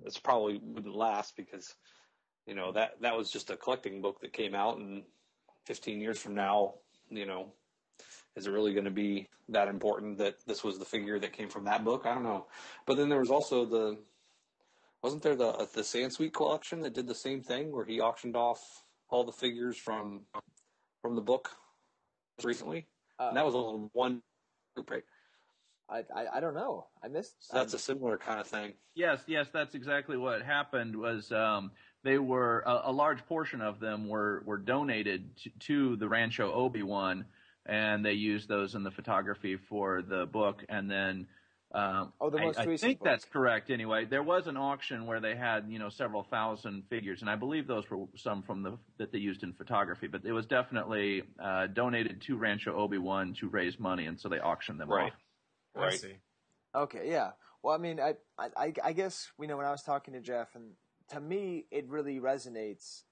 it's 0.05 0.19
probably 0.19 0.59
wouldn't 0.63 0.95
last 0.95 1.35
because 1.35 1.73
you 2.45 2.55
know 2.55 2.71
that 2.71 3.01
that 3.01 3.15
was 3.15 3.31
just 3.31 3.49
a 3.49 3.57
collecting 3.57 4.01
book 4.01 4.21
that 4.21 4.33
came 4.33 4.55
out, 4.55 4.77
and 4.77 5.03
15 5.65 6.01
years 6.01 6.19
from 6.19 6.35
now, 6.35 6.75
you 7.09 7.25
know, 7.25 7.47
is 8.35 8.47
it 8.47 8.51
really 8.51 8.73
going 8.73 8.85
to 8.85 8.91
be 8.91 9.29
that 9.49 9.67
important 9.67 10.17
that 10.17 10.35
this 10.45 10.63
was 10.63 10.79
the 10.79 10.85
figure 10.85 11.19
that 11.19 11.33
came 11.33 11.49
from 11.49 11.65
that 11.65 11.83
book? 11.83 12.05
I 12.05 12.13
don't 12.13 12.23
know. 12.23 12.47
But 12.85 12.97
then 12.97 13.09
there 13.09 13.19
was 13.19 13.31
also 13.31 13.65
the 13.65 13.97
wasn't 15.01 15.21
there 15.21 15.35
the 15.35 15.67
the 15.73 15.81
Sansweet 15.81 16.33
collection 16.33 16.81
that 16.81 16.93
did 16.93 17.07
the 17.07 17.15
same 17.15 17.41
thing 17.41 17.71
where 17.71 17.85
he 17.85 17.99
auctioned 17.99 18.35
off 18.35 18.83
all 19.09 19.23
the 19.23 19.31
figures 19.31 19.77
from 19.77 20.21
from 21.01 21.15
the 21.15 21.21
book 21.21 21.51
recently? 22.43 22.87
Uh, 23.19 23.27
and 23.27 23.37
that 23.37 23.45
was 23.45 23.55
only 23.55 23.89
one 23.93 24.21
group, 24.75 24.89
right? 24.89 25.03
I, 25.89 26.03
I 26.15 26.37
I 26.37 26.39
don't 26.39 26.55
know. 26.55 26.87
I 27.03 27.09
missed. 27.09 27.35
So 27.39 27.57
that's 27.57 27.73
a 27.73 27.79
similar 27.79 28.17
kind 28.17 28.39
of 28.39 28.47
thing. 28.47 28.73
Yes, 28.95 29.23
yes, 29.27 29.47
that's 29.53 29.75
exactly 29.75 30.17
what 30.17 30.41
happened. 30.41 30.95
Was 30.95 31.31
um, 31.31 31.71
they 32.03 32.17
were 32.17 32.63
a, 32.65 32.83
a 32.85 32.91
large 32.91 33.25
portion 33.25 33.61
of 33.61 33.79
them 33.79 34.07
were 34.07 34.43
were 34.45 34.57
donated 34.57 35.35
to, 35.37 35.49
to 35.59 35.95
the 35.95 36.07
Rancho 36.07 36.51
Obi 36.51 36.83
Wan, 36.83 37.25
and 37.65 38.05
they 38.05 38.13
used 38.13 38.47
those 38.49 38.75
in 38.75 38.83
the 38.83 38.91
photography 38.91 39.57
for 39.57 40.01
the 40.01 40.25
book, 40.25 40.63
and 40.69 40.89
then. 40.89 41.27
Um, 41.75 42.13
Oh, 42.21 42.29
the 42.29 42.37
most 42.37 42.59
I, 42.59 42.61
I 42.61 42.65
recent 42.65 42.87
think 42.87 42.99
book. 42.99 43.07
that's 43.07 43.25
correct. 43.25 43.71
Anyway, 43.71 44.05
there 44.05 44.21
was 44.21 44.45
an 44.45 44.57
auction 44.57 45.07
where 45.07 45.19
they 45.19 45.35
had 45.35 45.65
you 45.67 45.79
know 45.79 45.89
several 45.89 46.21
thousand 46.21 46.83
figures, 46.87 47.21
and 47.21 47.29
I 47.31 47.35
believe 47.35 47.65
those 47.65 47.89
were 47.89 48.05
some 48.15 48.43
from 48.43 48.61
the 48.61 48.77
that 48.99 49.11
they 49.11 49.17
used 49.17 49.41
in 49.41 49.53
photography. 49.53 50.05
But 50.05 50.23
it 50.23 50.33
was 50.33 50.45
definitely 50.45 51.23
uh, 51.43 51.65
donated 51.65 52.21
to 52.27 52.37
Rancho 52.37 52.75
Obi 52.77 52.99
Wan 52.99 53.33
to 53.39 53.49
raise 53.49 53.79
money, 53.79 54.05
and 54.05 54.19
so 54.19 54.29
they 54.29 54.39
auctioned 54.39 54.79
them 54.79 54.87
Right. 54.91 55.11
off. 55.75 55.83
I 55.83 55.95
see. 55.95 56.13
Okay, 56.75 57.09
yeah. 57.09 57.31
Well, 57.63 57.73
I 57.73 57.79
mean, 57.79 57.99
I, 57.99 58.13
I, 58.37 58.49
I- 58.55 58.73
I 58.83 58.93
guess 58.93 59.31
you 59.39 59.47
know 59.47 59.57
when 59.57 59.65
I 59.65 59.71
was 59.71 59.81
talking 59.81 60.13
to 60.13 60.21
Jeff, 60.21 60.53
and 60.53 60.73
to 61.09 61.19
me, 61.19 61.65
it 61.71 61.87
really 61.89 62.19
resonates 62.19 63.03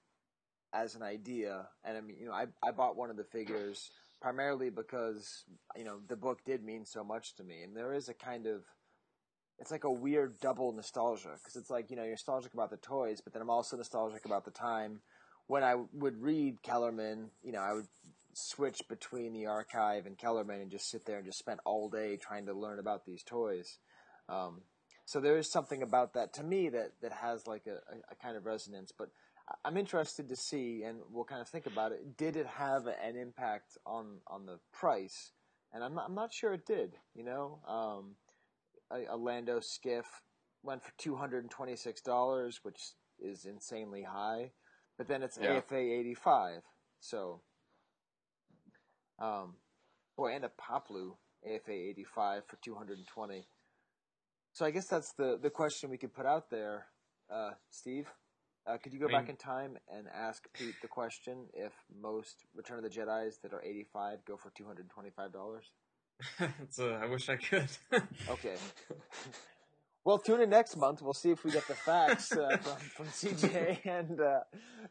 as 0.72 0.94
an 0.94 1.02
idea. 1.02 1.68
And 1.84 1.96
I 1.96 2.00
mean, 2.00 2.16
you 2.18 2.26
know, 2.26 2.32
I, 2.32 2.46
I 2.62 2.70
bought 2.70 2.96
one 2.96 3.10
of 3.10 3.16
the 3.16 3.24
figures 3.24 3.90
primarily 4.20 4.70
because 4.70 5.44
you 5.76 5.84
know 5.84 5.98
the 6.08 6.16
book 6.16 6.38
did 6.46 6.64
mean 6.64 6.84
so 6.84 7.04
much 7.04 7.34
to 7.36 7.44
me, 7.44 7.62
and 7.62 7.76
there 7.76 7.92
is 7.92 8.08
a 8.08 8.14
kind 8.14 8.46
of 8.46 8.62
it's 9.58 9.70
like 9.70 9.84
a 9.84 9.90
weird 9.90 10.40
double 10.40 10.72
nostalgia 10.72 11.36
because 11.36 11.56
it's 11.56 11.70
like 11.70 11.90
you 11.90 11.96
know 11.96 12.02
you're 12.02 12.12
nostalgic 12.12 12.54
about 12.54 12.70
the 12.70 12.76
toys, 12.78 13.20
but 13.20 13.32
then 13.32 13.42
I'm 13.42 13.50
also 13.50 13.76
nostalgic 13.76 14.24
about 14.24 14.44
the 14.44 14.50
time 14.50 15.00
when 15.46 15.62
I 15.62 15.76
would 15.92 16.22
read 16.22 16.62
Kellerman. 16.62 17.30
You 17.42 17.52
know, 17.52 17.60
I 17.60 17.74
would 17.74 17.88
switch 18.34 18.80
between 18.88 19.34
the 19.34 19.46
archive 19.46 20.06
and 20.06 20.16
Kellerman 20.16 20.60
and 20.60 20.70
just 20.70 20.90
sit 20.90 21.04
there 21.04 21.18
and 21.18 21.26
just 21.26 21.38
spend 21.38 21.60
all 21.64 21.90
day 21.90 22.16
trying 22.16 22.46
to 22.46 22.54
learn 22.54 22.78
about 22.78 23.04
these 23.04 23.22
toys. 23.22 23.78
Um, 24.28 24.62
so 25.04 25.20
there 25.20 25.36
is 25.36 25.50
something 25.50 25.82
about 25.82 26.14
that 26.14 26.32
to 26.34 26.42
me 26.42 26.68
that, 26.68 26.92
that 27.02 27.12
has 27.12 27.46
like 27.46 27.66
a, 27.66 27.78
a, 28.10 28.14
kind 28.16 28.36
of 28.36 28.46
resonance. 28.46 28.92
But 28.96 29.08
I'm 29.64 29.76
interested 29.76 30.28
to 30.28 30.36
see, 30.36 30.82
and 30.84 30.98
we'll 31.10 31.24
kind 31.24 31.40
of 31.40 31.48
think 31.48 31.66
about 31.66 31.92
it. 31.92 32.16
Did 32.16 32.36
it 32.36 32.46
have 32.46 32.86
an 32.86 33.16
impact 33.16 33.76
on 33.84 34.18
on 34.26 34.46
the 34.46 34.58
price? 34.72 35.32
And 35.72 35.82
I'm 35.82 35.94
not, 35.94 36.06
I'm 36.08 36.14
not 36.14 36.32
sure 36.32 36.52
it 36.52 36.66
did. 36.66 36.96
You 37.14 37.24
know, 37.24 37.58
um, 37.66 38.16
a, 38.90 39.14
a 39.14 39.16
Lando 39.16 39.60
skiff 39.60 40.06
went 40.62 40.82
for 40.82 40.92
two 40.98 41.16
hundred 41.16 41.42
and 41.44 41.50
twenty 41.50 41.76
six 41.76 42.00
dollars, 42.00 42.60
which 42.62 42.80
is 43.18 43.44
insanely 43.44 44.02
high. 44.02 44.52
But 44.98 45.08
then 45.08 45.22
it's 45.22 45.38
Yeah. 45.40 45.54
AFA 45.54 45.76
eighty 45.76 46.14
five, 46.14 46.62
so 47.00 47.40
um, 49.18 49.54
boy, 50.16 50.34
and 50.34 50.44
a 50.44 50.48
Paploo 50.48 51.16
AFA 51.44 51.72
85 51.72 52.44
for 52.46 52.56
220. 52.56 53.46
So 54.52 54.66
I 54.66 54.70
guess 54.70 54.86
that's 54.86 55.12
the, 55.14 55.38
the 55.40 55.50
question 55.50 55.90
we 55.90 55.96
could 55.98 56.12
put 56.12 56.26
out 56.26 56.50
there. 56.50 56.86
Uh, 57.32 57.50
Steve, 57.70 58.06
uh, 58.66 58.76
could 58.76 58.92
you 58.92 58.98
go 59.00 59.06
I 59.06 59.08
mean- 59.08 59.20
back 59.20 59.28
in 59.30 59.36
time 59.36 59.78
and 59.92 60.06
ask 60.14 60.44
Pete 60.52 60.74
the 60.82 60.88
question 60.88 61.46
if 61.54 61.72
most 62.00 62.44
Return 62.54 62.78
of 62.78 62.84
the 62.84 62.90
Jedi's 62.90 63.38
that 63.42 63.52
are 63.52 63.62
85 63.62 64.24
go 64.26 64.36
for 64.36 64.50
$225? 64.50 65.60
it's, 66.62 66.78
uh, 66.78 67.00
I 67.02 67.06
wish 67.06 67.28
I 67.28 67.36
could. 67.36 67.68
Okay. 68.28 68.56
Well, 70.04 70.18
tune 70.18 70.40
in 70.40 70.50
next 70.50 70.76
month. 70.76 71.00
We'll 71.00 71.14
see 71.14 71.30
if 71.30 71.44
we 71.44 71.52
get 71.52 71.66
the 71.68 71.74
facts 71.76 72.32
uh, 72.32 72.56
from, 72.58 72.76
from 72.76 73.06
CJ 73.06 73.78
and 73.86 74.20
uh, 74.20 74.40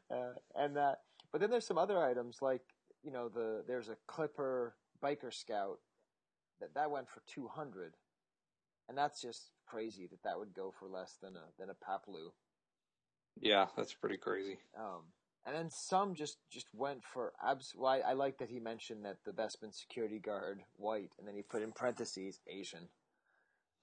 uh, 0.09 0.33
and 0.55 0.77
that. 0.77 0.99
But 1.33 1.41
then 1.41 1.49
there's 1.49 1.67
some 1.67 1.77
other 1.77 1.99
items 2.01 2.37
like 2.41 2.61
you 3.03 3.11
know 3.11 3.27
the 3.27 3.63
there's 3.67 3.89
a 3.89 3.97
Clipper 4.07 4.75
Biker 5.03 5.33
Scout 5.33 5.79
that 6.61 6.73
that 6.75 6.91
went 6.91 7.09
for 7.09 7.21
two 7.27 7.49
hundred, 7.49 7.95
and 8.91 8.97
that's 8.97 9.21
just 9.21 9.51
crazy 9.65 10.05
that 10.07 10.21
that 10.23 10.37
would 10.37 10.53
go 10.53 10.73
for 10.77 10.89
less 10.89 11.15
than 11.23 11.37
a 11.37 11.45
than 11.57 11.69
a 11.69 11.73
Paploo. 11.73 12.31
Yeah, 13.39 13.67
that's 13.77 13.93
pretty 13.93 14.17
crazy. 14.17 14.57
Um, 14.77 15.03
and 15.45 15.55
then 15.55 15.69
some 15.69 16.13
just 16.13 16.39
just 16.51 16.67
went 16.73 17.01
for 17.01 17.31
abs. 17.41 17.73
Well, 17.73 17.89
I, 17.89 17.99
I 17.99 18.13
like 18.13 18.37
that 18.39 18.49
he 18.49 18.59
mentioned 18.59 19.05
that 19.05 19.19
the 19.25 19.31
Bespin 19.31 19.73
security 19.73 20.19
guard 20.19 20.59
white, 20.75 21.11
and 21.17 21.25
then 21.25 21.35
he 21.35 21.41
put 21.41 21.61
in 21.61 21.71
parentheses 21.71 22.41
Asian. 22.49 22.89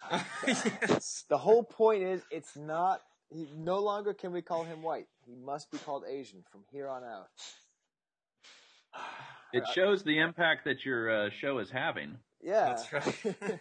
yes. 0.47 1.25
The 1.31 1.39
whole 1.39 1.65
point 1.65 2.03
is, 2.03 2.21
it's 2.31 2.55
not. 2.55 3.01
He, 3.31 3.49
no 3.57 3.79
longer 3.79 4.13
can 4.13 4.31
we 4.31 4.43
call 4.43 4.65
him 4.65 4.83
white. 4.83 5.07
He 5.27 5.35
must 5.35 5.71
be 5.71 5.79
called 5.79 6.05
Asian 6.07 6.45
from 6.53 6.65
here 6.71 6.89
on 6.89 7.03
out. 7.03 7.29
It 9.51 9.65
shows 9.73 10.03
the 10.03 10.19
impact 10.19 10.67
that 10.67 10.85
your 10.85 11.11
uh, 11.11 11.31
show 11.31 11.57
is 11.57 11.71
having. 11.71 12.19
Yeah. 12.43 12.65
That's 12.65 12.93
right. 12.93 13.61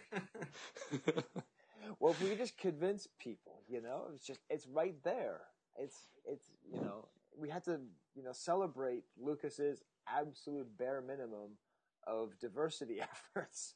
well, 1.98 2.12
if 2.12 2.22
we 2.22 2.34
just 2.36 2.56
convince 2.58 3.08
people, 3.18 3.62
you 3.68 3.80
know, 3.82 4.06
it's 4.14 4.26
just 4.26 4.40
it's 4.50 4.66
right 4.66 4.96
there. 5.04 5.40
It's 5.76 5.96
it's 6.24 6.46
you 6.70 6.80
know 6.80 7.08
we 7.36 7.48
had 7.48 7.64
to 7.64 7.80
you 8.14 8.22
know 8.22 8.32
celebrate 8.32 9.04
Lucas's 9.20 9.82
absolute 10.08 10.76
bare 10.76 11.00
minimum 11.00 11.58
of 12.06 12.38
diversity 12.38 13.00
efforts, 13.34 13.74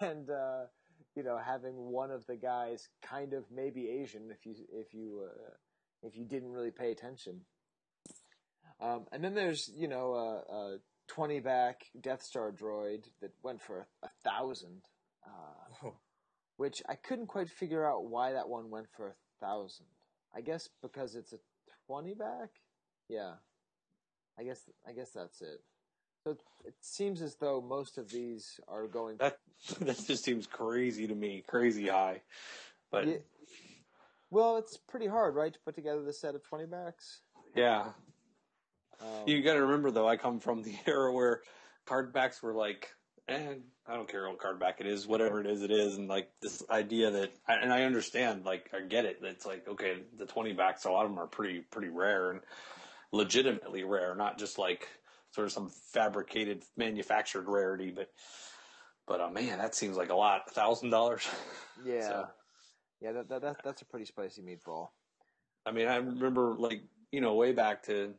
and 0.00 0.30
uh, 0.30 0.64
you 1.14 1.22
know 1.22 1.38
having 1.38 1.74
one 1.76 2.10
of 2.10 2.26
the 2.26 2.36
guys 2.36 2.88
kind 3.02 3.32
of 3.32 3.44
maybe 3.50 3.88
Asian 3.88 4.30
if 4.30 4.46
you 4.46 4.54
if 4.72 4.94
you 4.94 5.26
uh, 5.26 5.50
if 6.02 6.16
you 6.16 6.24
didn't 6.24 6.52
really 6.52 6.70
pay 6.70 6.90
attention. 6.90 7.42
Um, 8.80 9.06
and 9.12 9.22
then 9.22 9.34
there's 9.34 9.70
you 9.76 9.86
know 9.86 10.14
a, 10.14 10.54
a 10.54 10.78
twenty 11.08 11.40
back 11.40 11.84
Death 12.00 12.22
Star 12.22 12.52
droid 12.52 13.04
that 13.20 13.32
went 13.42 13.60
for 13.60 13.86
a 14.02 14.08
thousand. 14.24 14.82
Uh, 15.26 15.90
which 16.56 16.82
I 16.88 16.94
couldn't 16.94 17.26
quite 17.26 17.48
figure 17.48 17.86
out 17.86 18.06
why 18.06 18.32
that 18.32 18.48
one 18.48 18.70
went 18.70 18.86
for 18.96 19.08
a 19.08 19.44
thousand. 19.44 19.86
I 20.34 20.40
guess 20.40 20.68
because 20.82 21.14
it's 21.14 21.32
a 21.32 21.38
twenty 21.86 22.14
back. 22.14 22.50
Yeah, 23.08 23.34
I 24.38 24.44
guess 24.44 24.60
I 24.88 24.92
guess 24.92 25.10
that's 25.10 25.40
it. 25.42 25.60
So 26.24 26.36
it 26.64 26.74
seems 26.80 27.20
as 27.20 27.34
though 27.36 27.60
most 27.60 27.98
of 27.98 28.10
these 28.10 28.60
are 28.68 28.86
going. 28.86 29.16
That 29.18 29.38
that 29.80 29.98
just 30.06 30.24
seems 30.24 30.46
crazy 30.46 31.06
to 31.06 31.14
me, 31.14 31.42
crazy 31.46 31.88
high. 31.88 32.22
But 32.90 33.06
Yeah. 33.08 33.16
Well, 34.30 34.56
it's 34.56 34.78
pretty 34.78 35.06
hard, 35.06 35.34
right, 35.34 35.52
to 35.52 35.58
put 35.60 35.74
together 35.74 36.02
the 36.02 36.12
set 36.12 36.34
of 36.34 36.42
twenty 36.42 36.64
backs. 36.64 37.20
yeah, 37.54 37.88
Um, 39.02 39.26
you 39.26 39.42
got 39.42 39.54
to 39.54 39.62
remember 39.62 39.90
though. 39.90 40.08
I 40.08 40.16
come 40.16 40.40
from 40.40 40.62
the 40.62 40.74
era 40.86 41.12
where 41.12 41.42
card 41.86 42.12
backs 42.12 42.42
were 42.42 42.54
like, 42.54 42.88
eh, 43.28 43.54
I 43.86 43.94
don't 43.96 44.08
care 44.08 44.28
what 44.28 44.38
card 44.38 44.60
back 44.60 44.80
it 44.80 44.86
is, 44.86 45.06
whatever 45.06 45.40
it 45.40 45.46
is, 45.46 45.62
it 45.62 45.70
is, 45.70 45.96
and 45.96 46.08
like 46.08 46.30
this 46.40 46.62
idea 46.70 47.10
that, 47.10 47.32
and 47.48 47.72
I 47.72 47.82
understand, 47.84 48.44
like 48.44 48.70
I 48.74 48.80
get 48.86 49.04
it. 49.04 49.18
It's 49.22 49.44
like 49.46 49.66
okay, 49.68 49.98
the 50.16 50.26
twenty 50.26 50.52
backs, 50.52 50.84
a 50.84 50.90
lot 50.90 51.04
of 51.04 51.10
them 51.10 51.18
are 51.18 51.26
pretty 51.26 51.60
pretty 51.60 51.88
rare 51.88 52.30
and 52.30 52.40
legitimately 53.12 53.84
rare, 53.84 54.14
not 54.14 54.38
just 54.38 54.58
like 54.58 54.88
sort 55.32 55.46
of 55.46 55.52
some 55.52 55.70
fabricated 55.92 56.62
manufactured 56.76 57.48
rarity, 57.48 57.90
but. 57.90 58.10
But 59.04 59.20
uh, 59.20 59.30
man, 59.30 59.58
that 59.58 59.74
seems 59.74 59.96
like 59.96 60.10
a 60.10 60.14
lot. 60.14 60.48
thousand 60.52 60.90
dollars. 60.90 61.28
yeah, 61.84 62.08
So- 62.08 62.26
yeah, 63.00 63.10
that, 63.12 63.28
that, 63.30 63.42
that 63.42 63.56
that's 63.64 63.82
a 63.82 63.84
pretty 63.84 64.04
spicy 64.06 64.42
meatball. 64.42 64.90
I 65.66 65.72
mean, 65.72 65.88
I 65.88 65.96
remember 65.96 66.54
like 66.56 66.84
you 67.10 67.20
know 67.20 67.34
way 67.34 67.50
back 67.50 67.82
to 67.86 68.14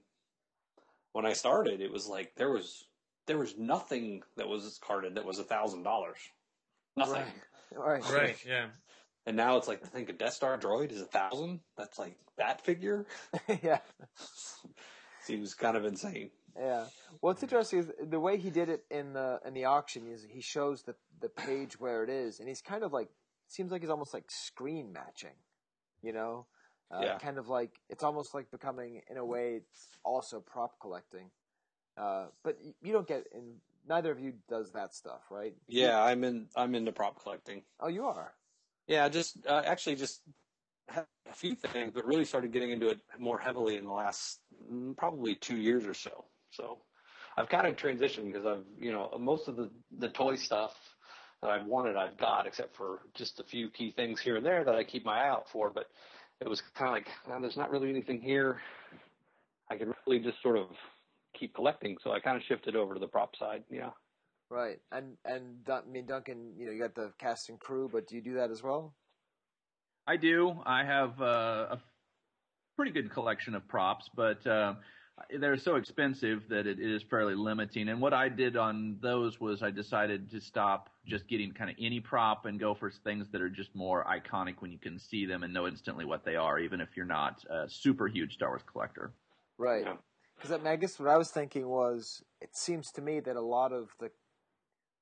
when 1.14 1.26
I 1.26 1.34
started, 1.34 1.80
it 1.80 1.91
was 1.91 2.07
like 2.07 2.34
there 2.35 2.52
was 2.52 2.85
there 3.26 3.38
was 3.38 3.57
nothing 3.57 4.22
that 4.35 4.48
was 4.48 4.80
carded 4.85 5.15
that 5.15 5.26
was 5.26 5.40
a 5.40 5.44
thousand 5.44 5.84
dollars, 5.84 6.18
nothing. 6.98 7.23
Right. 7.76 8.03
right. 8.11 8.38
Yeah. 8.45 8.68
And 9.26 9.38
now 9.38 9.57
it's 9.57 9.68
like 9.68 9.84
I 9.84 9.88
think 9.88 10.10
a 10.10 10.14
Death 10.14 10.34
Star 10.34 10.57
droid 10.57 10.91
is 10.91 11.02
a 11.02 11.06
thousand. 11.06 11.61
That's 11.77 11.98
like 11.98 12.18
that 12.38 12.65
figure 12.65 13.06
yeah. 13.64 13.80
seems 15.23 15.53
kind 15.53 15.77
of 15.77 15.85
insane. 15.85 16.30
Yeah. 16.57 16.85
What's 17.22 17.41
interesting 17.41 17.80
is 17.80 17.91
the 18.02 18.19
way 18.19 18.38
he 18.38 18.49
did 18.49 18.69
it 18.69 18.84
in 18.91 19.14
the 19.14 19.40
in 19.45 19.53
the 19.53 19.65
auction 19.65 20.07
is 20.07 20.26
he 20.30 20.41
shows 20.41 20.84
the 20.84 20.95
the 21.22 21.30
page 21.30 21.80
where 21.80 22.03
it 22.03 22.10
is, 22.10 22.40
and 22.40 22.48
he's 22.48 22.61
kind 22.61 22.84
of 22.84 22.91
like 22.91 23.10
seems 23.48 23.72
like 23.72 23.81
he's 23.81 23.90
almost 23.90 24.14
like 24.14 24.30
screen 24.30 24.91
matching, 24.91 25.38
you 26.02 26.11
know, 26.11 26.48
uh, 26.91 27.03
Yeah. 27.03 27.19
kind 27.19 27.38
of 27.38 27.47
like 27.49 27.81
it's 27.89 28.03
almost 28.03 28.34
like 28.34 28.51
becoming 28.51 29.01
in 29.10 29.18
a 29.18 29.26
way 29.26 29.55
it's 29.55 29.89
also 30.03 30.41
prop 30.41 30.80
collecting. 30.80 31.31
Uh, 31.97 32.27
but 32.43 32.57
you 32.81 32.93
don't 32.93 33.07
get 33.07 33.27
in 33.34 33.61
neither 33.85 34.11
of 34.11 34.19
you 34.19 34.34
does 34.47 34.72
that 34.73 34.93
stuff, 34.93 35.31
right? 35.31 35.55
Yeah, 35.68 36.01
I'm 36.01 36.23
in. 36.23 36.49
I'm 36.55 36.76
into 36.76 36.91
prop 36.91 37.22
collecting. 37.22 37.64
Oh, 37.80 37.88
you 37.89 38.05
are. 38.05 38.35
Yeah, 38.88 39.10
just 39.10 39.45
uh, 39.47 39.64
actually 39.65 39.95
just 39.95 40.23
had 40.89 41.07
a 41.27 41.34
few 41.34 41.55
things, 41.55 41.93
but 41.93 42.05
really 42.05 42.26
started 42.26 42.51
getting 42.51 42.72
into 42.72 42.89
it 42.89 42.99
more 43.18 43.39
heavily 43.39 43.77
in 43.77 43.85
the 43.85 43.91
last 43.93 44.41
mm, 44.72 44.95
probably 44.97 45.35
two 45.35 45.57
years 45.57 45.85
or 45.85 45.93
so. 45.93 46.26
So 46.51 46.85
I've 47.38 47.49
kind 47.49 47.68
of 47.68 47.76
transitioned 47.76 48.26
because 48.31 48.45
I've 48.45 48.65
you 48.77 48.91
know 48.91 49.10
most 49.19 49.47
of 49.47 49.55
the 49.55 49.72
the 49.91 50.10
toy 50.10 50.35
stuff 50.35 50.97
that 51.41 51.49
I've 51.51 51.65
wanted 51.65 51.95
I've 51.97 52.18
got, 52.18 52.47
except 52.47 52.76
for 52.76 53.01
just 53.14 53.39
a 53.39 53.43
few 53.43 53.69
key 53.69 53.91
things 53.91 54.22
here 54.22 54.38
and 54.38 54.45
there 54.45 54.64
that 54.65 54.76
I 54.76 54.84
keep 54.84 55.05
my 55.05 55.23
eye 55.26 55.30
out 55.30 55.49
for. 55.49 55.72
But 55.72 55.88
it 56.41 56.49
was 56.49 56.61
kind 56.76 56.89
of 56.89 56.93
like 56.93 57.07
well, 57.27 57.41
there's 57.41 57.57
not 57.57 57.72
really 57.72 57.89
anything 57.89 58.22
here. 58.22 58.60
I 59.69 59.77
can 59.77 59.93
really 60.05 60.19
just 60.19 60.41
sort 60.41 60.57
of 60.57 60.68
keep 61.38 61.55
collecting, 61.55 61.97
so 62.03 62.11
I 62.11 62.19
kind 62.19 62.38
of 62.38 62.43
shifted 62.43 62.76
over 62.76 62.93
to 62.93 62.99
the 62.99 63.07
prop 63.07 63.35
side. 63.35 63.64
Yeah. 63.69 63.91
Right, 64.49 64.80
and 64.91 65.18
and 65.26 65.64
Dun- 65.65 65.84
I 65.88 65.91
mean 65.91 66.05
Duncan, 66.05 66.53
you 66.57 66.65
know, 66.65 66.72
you 66.72 66.81
got 66.81 66.95
the 66.95 67.11
cast 67.18 67.49
and 67.49 67.60
crew, 67.60 67.89
but 67.91 68.07
do 68.07 68.15
you 68.15 68.22
do 68.22 68.35
that 68.35 68.51
as 68.51 68.61
well? 68.61 68.93
I 70.05 70.18
do. 70.18 70.61
I 70.65 70.84
have 70.84 71.19
uh, 71.22 71.68
a 71.72 71.81
pretty 72.76 72.91
good 72.91 73.11
collection 73.11 73.55
of 73.55 73.68
props, 73.68 74.10
but 74.15 74.45
uh, 74.45 74.76
they're 75.40 75.57
so 75.57 75.76
expensive 75.76 76.44
that 76.49 76.68
it 76.68 76.80
is 76.80 77.03
fairly 77.03 77.35
limiting. 77.35 77.90
And 77.90 78.02
what 78.02 78.14
I 78.14 78.30
did 78.30 78.57
on 78.57 78.98
those 79.02 79.40
was 79.40 79.61
I 79.61 79.72
decided 79.72 80.30
to 80.31 80.41
stop 80.41 80.90
just 81.06 81.27
getting 81.27 81.52
kind 81.52 81.69
of 81.69 81.76
any 81.80 81.99
prop 81.99 82.45
and 82.45 82.60
go 82.60 82.73
for 82.73 82.91
things 82.91 83.27
that 83.31 83.41
are 83.41 83.49
just 83.49 83.76
more 83.76 84.06
iconic 84.06 84.56
when 84.60 84.72
you 84.72 84.80
can 84.80 84.98
see 84.99 85.26
them 85.26 85.44
and 85.44 85.53
know 85.53 85.68
instantly 85.68 86.06
what 86.06 86.26
they 86.26 86.35
are, 86.35 86.60
even 86.60 86.81
if 86.81 86.90
you're 86.95 87.06
not 87.06 87.44
a 87.49 87.69
super 87.69 88.07
huge 88.07 88.34
Star 88.34 88.49
Wars 88.49 88.61
collector. 88.72 89.14
Right. 89.57 89.85
Because 90.35 90.52
I, 90.52 90.57
mean, 90.57 90.68
I 90.68 90.76
guess 90.76 90.99
what 90.99 91.10
I 91.10 91.18
was 91.18 91.30
thinking 91.30 91.68
was, 91.68 92.23
it 92.41 92.56
seems 92.56 92.91
to 92.94 93.02
me 93.02 93.19
that 93.19 93.35
a 93.35 93.41
lot 93.41 93.72
of 93.72 93.90
the 93.99 94.10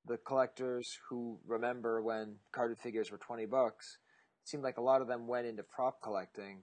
the 0.04 0.16
collectors 0.16 0.98
who 1.08 1.38
remember 1.46 2.02
when 2.02 2.34
carded 2.50 2.76
figures 2.78 3.12
were 3.12 3.18
twenty 3.18 3.46
bucks, 3.46 3.98
it 4.42 4.48
seemed 4.48 4.64
like 4.64 4.76
a 4.76 4.82
lot 4.82 5.00
of 5.00 5.06
them 5.06 5.28
went 5.28 5.46
into 5.46 5.62
prop 5.62 6.02
collecting, 6.02 6.62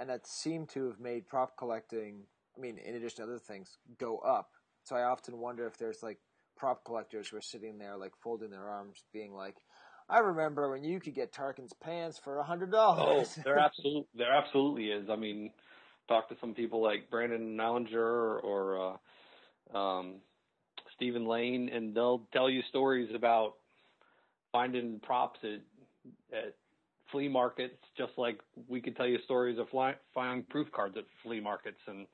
and 0.00 0.08
that 0.08 0.26
seemed 0.26 0.70
to 0.70 0.86
have 0.86 0.98
made 0.98 1.28
prop 1.28 1.56
collecting. 1.56 2.24
I 2.58 2.60
mean, 2.60 2.78
in 2.78 2.94
addition 2.96 3.18
to 3.18 3.22
other 3.24 3.38
things, 3.38 3.78
go 3.98 4.18
up. 4.18 4.50
So 4.84 4.96
I 4.96 5.02
often 5.02 5.38
wonder 5.38 5.66
if 5.66 5.78
there's 5.78 6.02
like 6.02 6.18
prop 6.56 6.84
collectors 6.84 7.28
who 7.28 7.36
are 7.36 7.42
sitting 7.42 7.78
there 7.78 7.96
like 7.96 8.12
folding 8.22 8.50
their 8.50 8.68
arms, 8.68 9.04
being 9.12 9.32
like, 9.32 9.56
"I 10.08 10.18
remember 10.18 10.70
when 10.70 10.82
you 10.82 11.00
could 11.00 11.14
get 11.14 11.32
Tarkin's 11.32 11.72
pants 11.72 12.18
for 12.18 12.38
a 12.38 12.44
hundred 12.44 12.72
dollars." 12.72 13.34
Oh, 13.38 13.42
there 13.44 13.58
absolutely 13.58 14.06
there 14.14 14.34
absolutely 14.34 14.90
is. 14.90 15.08
I 15.08 15.16
mean, 15.16 15.52
talk 16.08 16.28
to 16.30 16.36
some 16.40 16.54
people 16.54 16.82
like 16.82 17.10
Brandon 17.10 17.56
Alinger 17.56 17.94
or, 17.94 18.40
or 18.40 18.98
uh, 19.74 19.76
um, 19.76 20.16
Stephen 20.96 21.26
Lane, 21.26 21.70
and 21.72 21.94
they'll 21.94 22.26
tell 22.32 22.50
you 22.50 22.62
stories 22.68 23.10
about 23.14 23.54
finding 24.50 25.00
props 25.00 25.38
at 25.44 25.60
at 26.36 26.54
flea 27.12 27.28
markets, 27.28 27.76
just 27.96 28.12
like 28.16 28.40
we 28.68 28.80
could 28.80 28.96
tell 28.96 29.06
you 29.06 29.18
stories 29.24 29.58
of 29.58 29.68
fly, 29.68 29.94
finding 30.14 30.44
proof 30.44 30.70
cards 30.72 30.96
at 30.96 31.04
flea 31.22 31.40
markets, 31.40 31.80
and 31.86 32.06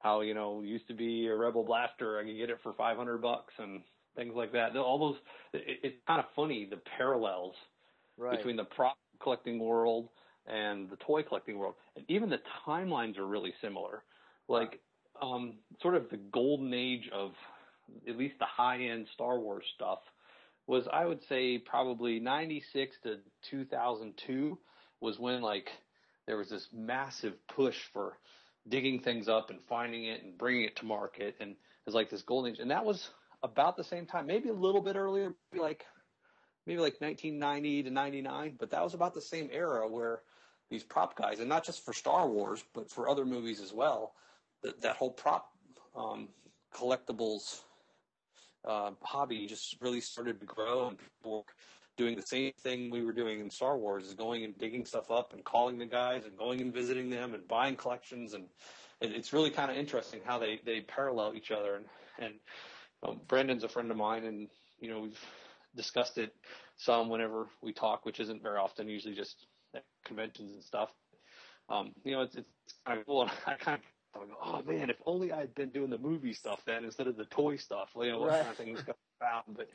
how 0.00 0.20
you 0.20 0.34
know 0.34 0.60
used 0.62 0.88
to 0.88 0.94
be 0.94 1.26
a 1.26 1.34
Rebel 1.34 1.64
blaster, 1.64 2.18
I 2.18 2.24
could 2.24 2.36
get 2.36 2.50
it 2.50 2.58
for 2.62 2.72
five 2.74 2.96
hundred 2.96 3.22
bucks, 3.22 3.54
and 3.58 3.82
things 4.16 4.34
like 4.34 4.52
that. 4.52 4.76
All 4.76 4.98
those, 4.98 5.16
it, 5.52 5.80
it's 5.82 5.96
kind 6.06 6.20
of 6.20 6.26
funny 6.34 6.66
the 6.68 6.80
parallels 6.96 7.54
Right. 8.16 8.36
between 8.36 8.56
the 8.56 8.64
prop 8.64 8.96
collecting 9.22 9.58
world 9.58 10.08
and 10.46 10.90
the 10.90 10.96
toy 10.96 11.22
collecting 11.22 11.58
world. 11.58 11.74
And 11.96 12.04
even 12.08 12.28
the 12.30 12.40
timelines 12.66 13.18
are 13.18 13.26
really 13.26 13.54
similar. 13.60 14.02
Like, 14.48 14.80
um, 15.22 15.54
sort 15.80 15.94
of 15.94 16.08
the 16.10 16.16
golden 16.16 16.74
age 16.74 17.08
of 17.12 17.32
at 18.08 18.16
least 18.16 18.38
the 18.38 18.46
high 18.46 18.80
end 18.82 19.06
Star 19.14 19.38
Wars 19.38 19.64
stuff 19.74 20.00
was, 20.66 20.88
I 20.92 21.04
would 21.06 21.20
say, 21.28 21.58
probably 21.58 22.18
96 22.18 22.96
to 23.04 23.18
2002 23.50 24.58
was 25.00 25.18
when, 25.18 25.42
like, 25.42 25.68
there 26.26 26.36
was 26.36 26.50
this 26.50 26.68
massive 26.72 27.34
push 27.54 27.76
for 27.92 28.18
digging 28.68 29.00
things 29.00 29.28
up 29.28 29.50
and 29.50 29.60
finding 29.62 30.04
it 30.04 30.22
and 30.22 30.36
bringing 30.36 30.64
it 30.64 30.76
to 30.76 30.86
market. 30.86 31.36
And 31.40 31.52
it 31.52 31.56
was 31.86 31.94
like 31.94 32.10
this 32.10 32.22
golden 32.22 32.52
age. 32.52 32.58
And 32.60 32.70
that 32.70 32.84
was 32.84 33.10
about 33.42 33.76
the 33.76 33.84
same 33.84 34.06
time, 34.06 34.26
maybe 34.26 34.48
a 34.48 34.54
little 34.54 34.80
bit 34.80 34.96
earlier, 34.96 35.34
maybe 35.52 35.62
like 35.62 35.86
maybe 36.66 36.80
like 36.80 37.00
1990 37.00 37.84
to 37.84 37.90
99, 37.90 38.56
but 38.58 38.70
that 38.70 38.84
was 38.84 38.92
about 38.92 39.14
the 39.14 39.20
same 39.22 39.48
era 39.52 39.88
where 39.88 40.20
these 40.68 40.84
prop 40.84 41.16
guys, 41.16 41.40
and 41.40 41.48
not 41.48 41.64
just 41.64 41.82
for 41.82 41.94
Star 41.94 42.28
Wars, 42.28 42.62
but 42.74 42.90
for 42.90 43.08
other 43.08 43.24
movies 43.24 43.60
as 43.60 43.72
well, 43.72 44.12
that, 44.62 44.80
that 44.82 44.96
whole 44.96 45.10
prop 45.10 45.50
um, 45.96 46.28
collectibles 46.74 47.60
uh, 48.66 48.90
hobby 49.02 49.46
just 49.46 49.76
really 49.80 50.00
started 50.00 50.40
to 50.40 50.46
grow, 50.46 50.88
and 50.88 50.98
people 50.98 51.46
doing 51.98 52.16
the 52.16 52.22
same 52.22 52.52
thing 52.60 52.90
we 52.90 53.04
were 53.04 53.12
doing 53.12 53.40
in 53.40 53.50
Star 53.50 53.76
Wars, 53.76 54.06
is 54.06 54.14
going 54.14 54.44
and 54.44 54.56
digging 54.56 54.86
stuff 54.86 55.10
up 55.10 55.34
and 55.34 55.44
calling 55.44 55.78
the 55.78 55.84
guys 55.86 56.24
and 56.24 56.38
going 56.38 56.62
and 56.62 56.72
visiting 56.72 57.10
them 57.10 57.34
and 57.34 57.46
buying 57.48 57.76
collections, 57.76 58.32
and 58.34 58.44
it, 59.02 59.12
it's 59.12 59.32
really 59.34 59.50
kind 59.50 59.70
of 59.70 59.76
interesting 59.76 60.20
how 60.24 60.38
they 60.38 60.60
they 60.64 60.80
parallel 60.80 61.34
each 61.34 61.50
other. 61.50 61.74
And 61.76 61.84
and 62.18 62.34
um, 63.02 63.20
Brandon's 63.28 63.64
a 63.64 63.68
friend 63.68 63.90
of 63.90 63.96
mine, 63.98 64.24
and 64.24 64.48
you 64.80 64.90
know 64.90 65.00
we've 65.00 65.20
discussed 65.76 66.18
it 66.18 66.34
some 66.76 67.08
whenever 67.10 67.48
we 67.62 67.72
talk, 67.72 68.06
which 68.06 68.20
isn't 68.20 68.42
very 68.42 68.58
often, 68.58 68.88
usually 68.88 69.14
just 69.14 69.46
at 69.74 69.84
conventions 70.04 70.52
and 70.52 70.62
stuff. 70.62 70.90
Um, 71.68 71.92
you 72.04 72.12
know, 72.12 72.22
it's, 72.22 72.36
it's 72.36 72.48
kind 72.86 72.98
of 73.00 73.06
cool. 73.06 73.22
And 73.22 73.30
I 73.46 73.54
kind 73.54 73.80
of 74.14 74.28
go, 74.28 74.34
oh 74.42 74.62
man, 74.62 74.90
if 74.90 74.96
only 75.06 75.32
I 75.32 75.40
had 75.40 75.54
been 75.54 75.70
doing 75.70 75.90
the 75.90 75.98
movie 75.98 76.32
stuff 76.32 76.62
then 76.64 76.84
instead 76.84 77.08
of 77.08 77.16
the 77.16 77.26
toy 77.26 77.56
stuff. 77.56 77.90
You 78.00 78.12
know, 78.12 78.20
what 78.20 78.30
Right. 78.30 78.38
kind 78.40 78.50
of 78.52 78.56
things 78.56 78.82
go 78.82 78.94
about, 79.20 79.44
but 79.54 79.68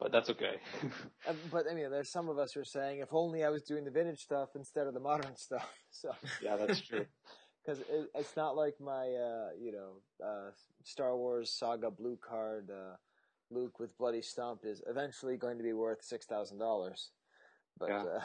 but 0.00 0.12
that's 0.12 0.30
okay. 0.30 0.56
Uh, 1.26 1.32
but 1.50 1.64
I 1.70 1.74
mean, 1.74 1.90
there's 1.90 2.10
some 2.12 2.28
of 2.28 2.38
us 2.38 2.52
who 2.52 2.60
are 2.60 2.64
saying, 2.66 2.98
if 2.98 3.08
only 3.12 3.44
I 3.44 3.48
was 3.48 3.62
doing 3.62 3.84
the 3.84 3.90
vintage 3.90 4.20
stuff 4.20 4.50
instead 4.54 4.86
of 4.86 4.92
the 4.92 5.00
modern 5.00 5.34
stuff. 5.36 5.70
So 5.90 6.12
Yeah, 6.42 6.56
that's 6.56 6.80
true. 6.80 7.06
Because 7.64 7.80
it, 7.80 8.10
it's 8.14 8.36
not 8.36 8.56
like 8.56 8.74
my, 8.78 9.08
uh, 9.14 9.48
you 9.58 9.72
know, 9.72 10.02
uh, 10.22 10.50
Star 10.82 11.16
Wars 11.16 11.50
Saga 11.50 11.90
Blue 11.90 12.18
Card 12.20 12.70
uh, 12.70 12.96
Luke 13.50 13.80
with 13.80 13.96
bloody 13.96 14.20
stump 14.20 14.60
is 14.64 14.82
eventually 14.86 15.38
going 15.38 15.56
to 15.56 15.64
be 15.64 15.72
worth 15.72 16.02
six 16.02 16.26
thousand 16.26 16.58
dollars. 16.58 17.10
But 17.78 17.88
Yeah. 17.88 18.02
uh, 18.02 18.20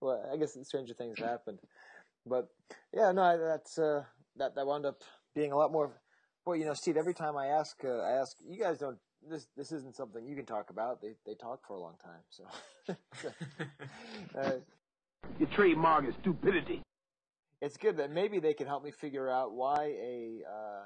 well, 0.00 0.30
I 0.32 0.36
guess 0.36 0.56
stranger 0.62 0.94
things 0.94 1.18
happened. 1.18 1.58
But 2.24 2.48
yeah, 2.94 3.10
no, 3.12 3.36
that's 3.36 3.78
uh, 3.78 4.04
that 4.36 4.54
that 4.54 4.66
wound 4.66 4.86
up 4.86 5.02
being 5.34 5.50
a 5.50 5.56
lot 5.56 5.72
more. 5.72 6.00
Well, 6.46 6.56
you 6.56 6.64
know, 6.64 6.74
Steve. 6.74 6.96
Every 6.96 7.14
time 7.14 7.36
I 7.36 7.48
ask, 7.48 7.84
uh, 7.84 7.98
I 7.98 8.12
ask 8.12 8.36
you 8.40 8.60
guys 8.60 8.78
don't. 8.78 8.98
This 9.28 9.46
this 9.56 9.72
isn't 9.72 9.94
something 9.94 10.26
you 10.26 10.34
can 10.36 10.46
talk 10.46 10.70
about. 10.70 11.00
They 11.00 11.14
they 11.26 11.34
talk 11.34 11.60
for 11.66 11.74
a 11.74 11.80
long 11.80 11.94
time, 12.02 12.22
so. 12.30 12.44
uh, 14.38 14.50
Your 15.38 15.48
trademark 15.50 16.06
is 16.08 16.14
stupidity. 16.20 16.82
it's 17.60 17.76
good 17.76 17.96
that 17.98 18.10
maybe 18.10 18.40
they 18.40 18.52
can 18.54 18.66
help 18.66 18.82
me 18.84 18.90
figure 18.90 19.28
out 19.30 19.52
why 19.52 19.84
a 19.84 20.40
uh, 20.48 20.84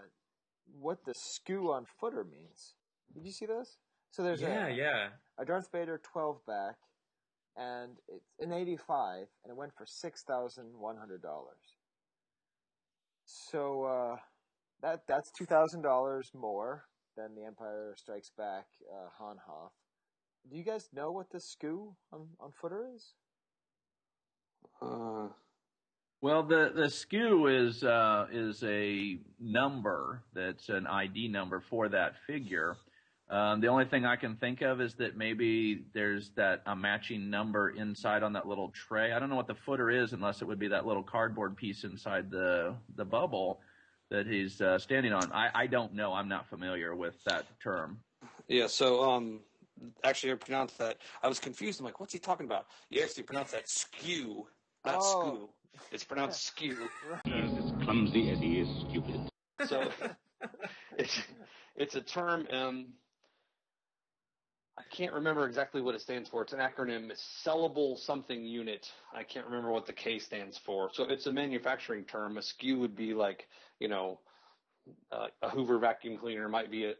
what 0.81 1.05
the 1.07 1.15
skew 1.15 1.73
on 1.73 1.87
footer 1.99 2.25
means. 2.25 2.75
Did 3.15 3.25
you 3.25 3.33
see 3.33 3.47
this? 3.47 3.79
So 4.11 4.23
there's 4.23 4.41
Yeah, 4.43 4.67
a, 4.67 4.71
yeah. 4.71 5.09
a 5.39 5.45
Darth 5.45 5.71
Vader 5.73 6.01
12 6.03 6.45
back, 6.47 6.77
and 7.57 7.93
it's 8.09 8.33
an 8.41 8.53
85, 8.53 9.27
and 9.45 9.51
it 9.51 9.57
went 9.57 9.73
for 9.77 9.87
six 9.87 10.23
thousand 10.23 10.67
one 10.79 10.97
hundred 10.99 11.23
dollars. 11.23 11.77
So 13.25 13.85
uh, 13.85 14.17
that 14.83 15.03
that's 15.09 15.31
two 15.31 15.47
thousand 15.47 15.83
dollars 15.83 16.31
more 16.35 16.85
than 17.17 17.35
the 17.35 17.45
Empire 17.45 17.95
Strikes 17.97 18.31
Back 18.37 18.67
uh, 18.93 19.09
Han 19.19 19.37
Hoth. 19.47 19.73
Do 20.51 20.57
you 20.57 20.65
guys 20.65 20.89
know 20.93 21.11
what 21.11 21.31
the 21.31 21.41
skew 21.41 21.97
on, 22.13 22.29
on 22.39 22.53
footer 22.53 22.87
is? 22.95 23.15
Uh, 24.81 25.29
Well, 26.21 26.43
the 26.43 26.73
the 26.75 26.87
SKU 26.87 27.67
is 27.67 27.83
uh, 27.85 28.27
is 28.33 28.63
a 28.65 29.19
number 29.41 30.23
that's 30.35 30.69
an 30.69 30.87
ID 30.87 31.29
number 31.29 31.63
for 31.69 31.89
that 31.89 32.15
figure. 32.27 32.77
Um, 33.29 33.61
the 33.61 33.67
only 33.67 33.87
thing 33.87 34.05
I 34.05 34.15
can 34.17 34.37
think 34.37 34.63
of 34.63 34.81
is 34.81 34.95
that 34.95 35.17
maybe 35.17 35.85
there's 35.95 36.31
that 36.37 36.63
a 36.67 36.77
matching 36.77 37.29
number 37.29 37.71
inside 37.71 38.23
on 38.23 38.33
that 38.35 38.47
little 38.47 38.71
tray. 38.71 39.13
I 39.13 39.19
don't 39.19 39.29
know 39.29 39.37
what 39.37 39.49
the 39.49 39.57
footer 39.67 39.91
is, 39.91 40.13
unless 40.13 40.43
it 40.43 40.45
would 40.47 40.61
be 40.61 40.69
that 40.69 40.87
little 40.87 41.03
cardboard 41.03 41.57
piece 41.57 41.83
inside 41.85 42.31
the 42.31 42.77
the 42.97 43.05
bubble 43.05 43.61
that 44.11 44.27
he's 44.27 44.61
uh, 44.61 44.79
standing 44.79 45.13
on. 45.13 45.33
I, 45.33 45.51
I 45.55 45.67
don't 45.67 45.95
know. 45.95 46.13
I'm 46.13 46.29
not 46.29 46.47
familiar 46.47 46.95
with 46.95 47.15
that 47.25 47.47
term. 47.61 47.99
Yeah, 48.49 48.67
so 48.67 49.03
um 49.11 49.45
actually 50.05 50.33
I 50.33 50.37
pronounced 50.37 50.79
that 50.79 50.99
I 51.23 51.29
was 51.29 51.41
confused. 51.41 51.81
I'm 51.81 51.85
like, 51.87 52.01
what's 52.01 52.13
he 52.13 52.19
talking 52.19 52.47
about? 52.47 52.67
Yes, 52.91 52.99
you 52.99 53.05
actually 53.05 53.23
pronounce 53.25 53.51
that 53.53 53.69
skew, 53.69 54.49
not 54.85 55.03
Oh. 55.03 55.23
skew. 55.23 55.49
It's 55.93 56.05
pronounced 56.05 56.43
skew. 56.47 56.89
He's 57.25 57.57
as 57.57 57.73
clumsy 57.73 58.31
as 58.31 58.41
he 58.41 58.59
is 58.61 58.71
stupid. 58.89 59.21
So 59.61 59.91
it's 60.99 61.21
it's 61.75 61.95
a 61.95 62.03
term 62.03 62.47
um 62.51 62.95
I 64.79 64.83
can't 64.91 65.13
remember 65.15 65.47
exactly 65.47 65.81
what 65.81 65.95
it 65.95 66.03
stands 66.03 66.29
for. 66.29 66.43
It's 66.43 66.53
an 66.53 66.59
acronym. 66.59 67.11
It's 67.11 67.25
sellable 67.47 67.99
something 67.99 68.45
unit. 68.45 68.87
I 69.15 69.23
can't 69.23 69.47
remember 69.47 69.71
what 69.71 69.87
the 69.87 69.93
K 69.93 70.19
stands 70.19 70.59
for. 70.59 70.91
So 70.93 71.05
it's 71.05 71.27
a 71.27 71.33
manufacturing 71.33 72.05
term. 72.05 72.37
A 72.37 72.41
SKU 72.41 72.79
would 72.81 72.95
be 72.95 73.15
like, 73.15 73.47
you 73.81 73.89
know, 73.89 74.21
uh, 75.11 75.29
a 75.43 75.49
Hoover 75.49 75.79
vacuum 75.79 76.19
cleaner 76.19 76.49
might 76.49 76.71
be 76.71 76.85
a, 76.85 76.95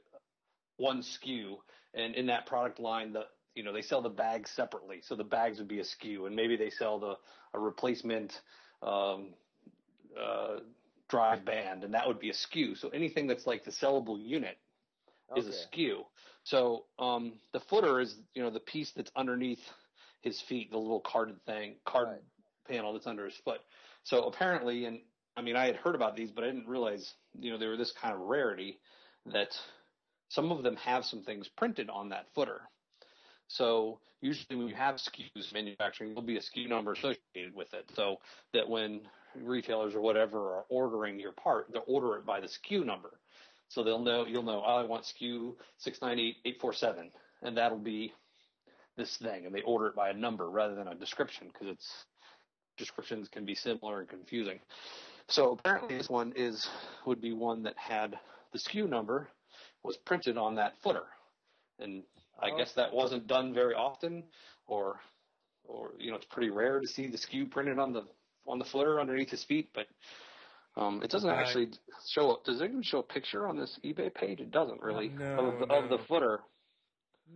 one 0.79 1.03
SKU, 1.03 1.57
and 1.95 2.15
in 2.15 2.27
that 2.27 2.47
product 2.47 2.79
line, 2.79 3.13
the 3.13 3.27
you 3.55 3.63
know 3.63 3.73
they 3.73 3.83
sell 3.83 4.03
the 4.03 4.09
bags 4.09 4.51
separately, 4.51 5.01
so 5.03 5.15
the 5.15 5.25
bags 5.25 5.59
would 5.59 5.69
be 5.69 5.81
a 5.81 5.85
SKU, 5.85 6.27
and 6.27 6.35
maybe 6.35 6.57
they 6.57 6.71
sell 6.71 6.99
the 6.99 7.17
a 7.55 7.61
replacement 7.61 8.41
um, 8.83 9.29
uh, 10.21 10.57
drive 11.09 11.45
band, 11.45 11.85
and 11.85 11.95
that 11.95 12.07
would 12.07 12.19
be 12.19 12.31
a 12.31 12.35
SKU. 12.35 12.77
So 12.77 12.89
anything 12.89 13.27
that's 13.27 13.47
like 13.47 13.65
the 13.65 13.71
sellable 13.71 14.19
unit 14.19 14.59
is 15.37 15.47
a. 15.47 15.51
SKU. 15.51 16.05
So 16.47 16.85
um, 17.01 17.33
the 17.53 17.59
footer 17.59 18.01
is 18.01 18.15
you 18.35 18.43
know 18.43 18.51
the 18.51 18.61
piece 18.61 18.93
that's 18.95 19.11
underneath 19.17 19.59
his 20.23 20.41
feet, 20.49 20.71
the 20.71 20.79
little 20.79 21.01
carded 21.01 21.45
thing, 21.45 21.75
card 21.85 22.21
panel 22.69 22.93
that's 22.93 23.07
under 23.09 23.25
his 23.25 23.35
foot. 23.45 23.61
So 24.05 24.23
apparently, 24.23 24.85
and 24.85 25.01
I 25.37 25.43
mean, 25.43 25.57
I 25.57 25.67
had 25.67 25.75
heard 25.75 25.97
about 25.97 26.15
these, 26.15 26.31
but 26.31 26.45
I 26.45 26.47
didn't 26.47 26.69
realize 26.69 27.15
you 27.37 27.51
know 27.51 27.59
they 27.59 27.67
were 27.67 27.77
this 27.77 27.93
kind 28.01 28.15
of 28.15 28.21
rarity 28.21 28.79
that 29.33 29.49
some 30.29 30.53
of 30.53 30.63
them 30.63 30.77
have 30.77 31.05
some 31.05 31.25
things 31.25 31.49
printed 31.57 31.91
on 31.91 32.11
that 32.11 32.27
footer. 32.33 32.61
So 33.49 33.99
usually 34.21 34.57
when 34.57 34.69
you 34.69 34.77
have 34.77 34.97
SKUs 34.97 35.53
manufacturing, 35.53 36.11
there'll 36.11 36.23
be 36.23 36.37
a 36.37 36.41
SKU 36.41 36.69
number 36.69 36.93
associated 36.93 37.55
with 37.55 37.75
it. 37.75 37.91
So 37.97 38.19
that 38.53 38.69
when 38.69 39.01
retailers 39.35 39.97
or 39.97 40.01
whatever 40.01 40.39
are 40.39 40.65
ordering 40.69 41.19
your 41.19 41.33
part, 41.33 41.73
they'll 41.73 41.83
order 41.89 42.17
it 42.17 42.25
by 42.25 42.41
the 42.41 42.47
SKU 42.49 42.87
number. 42.87 43.19
So 43.69 43.83
they'll 43.83 43.99
know, 43.99 44.27
you'll 44.27 44.43
know, 44.43 44.63
oh, 44.65 44.77
I 44.77 44.85
want 44.85 45.05
SKU 45.05 45.55
698847, 45.79 47.11
and 47.43 47.57
that'll 47.57 47.79
be 47.79 48.13
this 48.97 49.17
thing. 49.17 49.47
And 49.47 49.55
they 49.55 49.63
order 49.63 49.89
it 49.89 49.97
by 49.97 50.11
a 50.11 50.15
number 50.15 50.49
rather 50.51 50.75
than 50.75 50.89
a 50.89 50.95
description 50.95 51.49
because 51.53 51.69
it's, 51.69 52.05
descriptions 52.79 53.29
can 53.29 53.45
be 53.45 53.55
similar 53.55 54.01
and 54.01 54.09
confusing. 54.09 54.61
So 55.29 55.53
apparently 55.53 55.99
this 55.99 56.09
one 56.09 56.33
is, 56.37 56.69
would 57.05 57.21
be 57.21 57.33
one 57.33 57.63
that 57.65 57.75
had 57.77 58.19
the 58.53 58.59
SKU 58.59 58.89
number 58.89 59.29
was 59.83 59.97
printed 59.97 60.37
on 60.37 60.55
that 60.57 60.75
footer. 60.83 61.05
And 61.79 62.05
I 62.41 62.57
guess 62.57 62.73
that 62.75 62.93
wasn't 62.93 63.27
done 63.27 63.53
very 63.53 63.75
often 63.75 64.25
or, 64.67 65.01
or, 65.65 65.91
you 65.99 66.11
know, 66.11 66.17
it's 66.17 66.27
pretty 66.27 66.51
rare 66.51 66.81
to 66.81 66.87
see 66.87 67.09
the 67.09 67.19
SKU 67.19 67.51
printed 67.51 67.79
on 67.79 67.93
the, 67.93 68.05
on 68.47 68.59
the 68.59 68.65
footer 68.65 69.01
underneath 69.01 69.31
his 69.31 69.43
feet, 69.45 69.71
but, 69.75 69.87
um, 70.77 71.03
it 71.03 71.11
doesn't 71.11 71.31
Right. 71.31 71.39
actually 71.47 71.71
show, 72.09 72.41
does 72.45 72.61
it 72.61 72.65
even 72.67 72.83
show 72.83 72.99
a 72.99 73.03
picture 73.03 73.47
on 73.49 73.57
this 73.57 73.79
eBay 73.85 74.13
page? 74.15 74.41
It 74.41 74.51
doesn't 74.51 74.83
really 74.83 75.09
No, 75.09 75.51
of, 75.51 75.59
the, 75.61 75.75
of 75.75 75.89
the 75.89 75.97
no. 75.97 76.03
footer. 76.05 76.41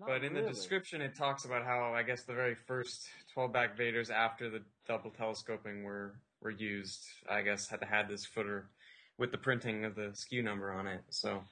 But 0.06 0.22
in 0.22 0.34
the 0.34 0.42
description, 0.42 1.00
it 1.00 1.16
talks 1.16 1.44
about 1.44 1.64
how 1.64 1.92
I 1.92 2.04
guess 2.04 2.22
the 2.22 2.32
very 2.32 2.54
first 2.54 3.08
12 3.34 3.52
back 3.52 3.76
Vaders 3.76 4.08
after 4.10 4.48
the 4.48 4.62
double 4.86 5.10
telescoping 5.10 5.82
were 5.82 6.14
were 6.40 6.50
used. 6.50 7.04
I 7.28 7.42
guess 7.42 7.68
had 7.68 7.82
had 7.82 8.08
this 8.08 8.24
footer 8.24 8.70
with 9.18 9.32
the 9.32 9.36
printing 9.38 9.84
of 9.84 9.94
the 9.96 10.12
SKU 10.12 10.42
number 10.44 10.70
on 10.72 10.86
it. 10.86 11.02
So, 11.10 11.42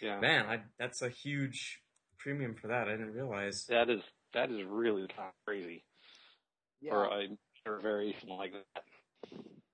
Yeah. 0.00 0.20
man, 0.20 0.46
I, 0.46 0.62
that's 0.78 1.00
a 1.02 1.08
huge 1.08 1.82
premium 2.18 2.54
for 2.54 2.68
that. 2.68 2.86
I 2.86 2.92
didn't 2.92 3.14
realize. 3.14 3.64
That 3.66 3.88
is, 3.90 4.02
that 4.34 4.50
is 4.52 4.62
really 4.64 5.08
crazy 5.46 5.84
Yeah. 6.80 6.92
for 6.92 7.04
a, 7.06 7.26
for 7.64 7.78
a 7.78 7.80
variation 7.82 8.28
like 8.28 8.52
that. 8.52 8.84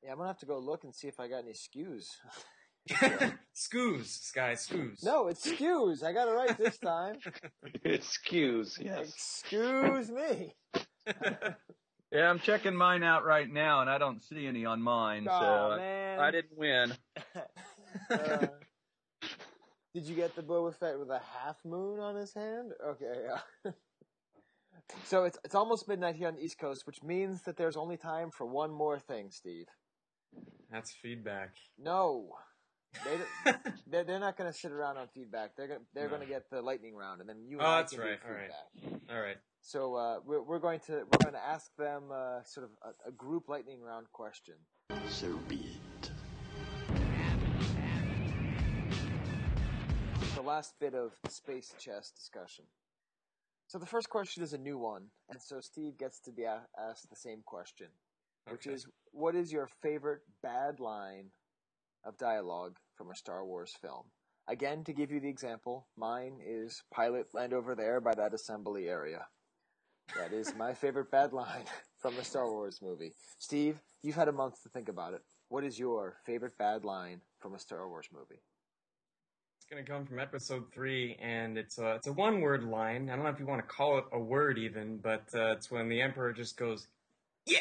Yeah, 0.03 0.13
I'm 0.13 0.17
gonna 0.17 0.29
have 0.29 0.39
to 0.39 0.47
go 0.47 0.59
look 0.59 0.85
and 0.85 0.95
see 0.95 1.09
if 1.09 1.21
I 1.21 1.29
got 1.29 1.45
any 1.45 1.53
SKUs. 1.53 2.07
Scoos, 3.55 4.07
Sky, 4.07 4.55
Scoos. 4.55 5.05
no, 5.05 5.29
it's 5.29 5.47
SKUs. 5.47 6.03
I 6.03 6.13
got 6.13 6.27
it 6.29 6.33
right 6.33 6.59
this 6.59 6.79
time. 6.79 7.17
It's 7.85 8.19
SKUs, 8.19 8.83
yes. 8.83 9.09
Excuse 9.09 10.11
me. 10.11 10.55
Yeah, 12.13 12.29
I'm 12.29 12.41
checking 12.41 12.77
mine 12.77 13.03
out 13.03 13.25
right 13.25 13.51
now, 13.51 13.81
and 13.81 13.89
I 13.89 13.97
don't 13.97 14.23
see 14.23 14.47
any 14.47 14.67
on 14.67 14.83
mine. 14.83 15.27
Aw, 15.27 15.41
so 15.41 15.47
I- 15.73 15.77
man. 15.79 16.21
I 16.21 16.31
didn't 16.31 16.57
win. 16.57 16.93
Uh, 18.11 18.47
did 19.93 20.05
you 20.05 20.15
get 20.17 20.35
the 20.35 20.43
Boba 20.43 20.75
Fett 20.75 20.99
with 20.99 21.11
a 21.11 21.21
half 21.21 21.57
moon 21.63 22.01
on 22.01 22.17
his 22.17 22.33
hand? 22.33 22.73
Okay, 22.87 23.27
yeah. 23.65 23.73
so 25.05 25.25
it's 25.25 25.39
it's 25.45 25.55
almost 25.55 25.87
midnight 25.89 26.17
here 26.17 26.29
on 26.29 26.35
the 26.37 26.41
East 26.43 26.59
Coast, 26.59 26.87
which 26.87 27.03
means 27.03 27.43
that 27.43 27.59
there's 27.59 27.77
only 27.77 27.99
time 27.99 28.31
for 28.31 28.47
one 28.47 28.71
more 28.71 28.99
thing, 28.99 29.31
Steve. 29.31 29.67
That's 30.73 30.91
feedback. 30.91 31.51
No, 31.79 32.31
They 33.05 33.53
they're, 33.87 34.05
they're 34.05 34.19
not 34.21 34.37
going 34.37 34.51
to 34.51 34.59
sit 34.59 34.73
around 34.73 34.97
on 34.97 35.09
feedback. 35.15 35.57
They're 35.57 35.69
gonna 35.69 35.81
they're 35.95 36.05
No. 36.09 36.17
going 36.17 36.23
to 36.23 36.27
get 36.29 36.49
the 36.51 36.63
lightning 36.63 36.95
round, 36.97 37.21
and 37.21 37.29
then 37.29 37.45
you. 37.47 37.59
Oh, 37.59 37.65
and 37.65 37.69
I 37.69 37.77
that's 37.81 37.93
can 37.93 38.01
do 38.03 38.07
right. 38.09 38.19
All 38.27 38.33
right. 38.35 38.51
feedback. 38.81 39.01
All 39.17 39.23
right. 39.23 39.37
So 39.61 39.95
uh, 39.95 40.17
we're 40.25 40.43
we're 40.43 40.59
going 40.59 40.81
to 40.87 40.93
we're 40.93 41.23
going 41.23 41.35
to 41.35 41.45
ask 41.47 41.71
them 41.77 42.05
uh, 42.13 42.43
sort 42.45 42.65
of 42.65 42.71
a, 42.83 43.09
a 43.11 43.13
group 43.13 43.49
lightning 43.49 43.81
round 43.83 44.07
question. 44.13 44.55
So 45.09 45.39
be 45.49 45.57
it. 46.03 46.11
the 50.35 50.43
last 50.43 50.75
bit 50.81 50.95
of 50.95 51.13
space 51.29 51.75
chess 51.79 52.11
discussion. 52.11 52.65
So 53.69 53.79
the 53.79 53.87
first 53.87 54.09
question 54.11 54.43
is 54.43 54.53
a 54.53 54.59
new 54.59 54.77
one, 54.79 55.07
and 55.31 55.41
so 55.41 55.61
Steve 55.61 55.97
gets 55.99 56.21
to 56.21 56.33
be 56.33 56.43
a- 56.45 56.67
asked 56.79 57.09
the 57.09 57.17
same 57.17 57.43
question, 57.45 57.87
which 58.51 58.67
Okay. 58.67 58.75
is, 58.75 58.87
what 59.13 59.35
is 59.35 59.53
your 59.53 59.69
favorite 59.83 60.23
bad 60.43 60.81
line 60.81 61.31
of 62.05 62.17
dialogue 62.19 62.77
from 62.97 63.11
a 63.11 63.17
Star 63.17 63.45
Wars 63.45 63.75
film? 63.81 64.05
Again, 64.49 64.85
to 64.85 64.93
give 64.93 65.11
you 65.11 65.21
the 65.21 65.29
example, 65.29 65.87
mine 65.97 66.41
is 66.45 66.83
"Pilot, 66.93 67.33
land 67.33 67.53
over 67.53 67.75
there 67.75 68.01
by 68.01 68.15
that 68.15 68.35
assembly 68.35 68.89
area." 68.89 69.27
That 70.17 70.33
is 70.33 70.55
my 70.57 70.75
favorite 70.83 71.11
bad 71.11 71.33
line 71.33 71.65
from 72.01 72.19
a 72.19 72.25
Star 72.25 72.51
Wars 72.51 72.81
movie. 72.83 73.13
Steve, 73.39 73.81
you've 74.03 74.17
had 74.17 74.29
a 74.29 74.33
month 74.33 74.63
to 74.63 74.69
think 74.69 74.89
about 74.89 75.15
it. 75.15 75.23
What 75.49 75.65
is 75.65 75.79
your 75.79 76.17
favorite 76.27 76.59
bad 76.59 76.85
line 76.85 77.21
from 77.39 77.55
a 77.55 77.59
Star 77.59 77.89
Wars 77.89 78.09
movie? 78.13 78.41
It's 79.59 79.67
gonna 79.71 79.85
come 79.85 80.05
from 80.07 80.19
episode 80.19 80.65
three, 80.75 81.17
and 81.23 81.57
it's 81.57 81.79
a 81.79 81.95
it's 81.95 82.09
a 82.09 82.13
one 82.13 82.41
word 82.41 82.65
line. 82.65 83.09
I 83.09 83.15
don't 83.15 83.25
know 83.25 83.31
if 83.31 83.39
you 83.39 83.47
want 83.47 83.61
to 83.63 83.75
call 83.75 83.99
it 83.99 84.05
a 84.13 84.19
word 84.19 84.59
even, 84.59 84.99
but 84.99 85.23
uh, 85.35 85.53
it's 85.53 85.71
when 85.71 85.89
the 85.89 86.03
Emperor 86.03 86.33
just 86.33 86.57
goes, 86.57 86.89
"Yeah." 87.47 87.61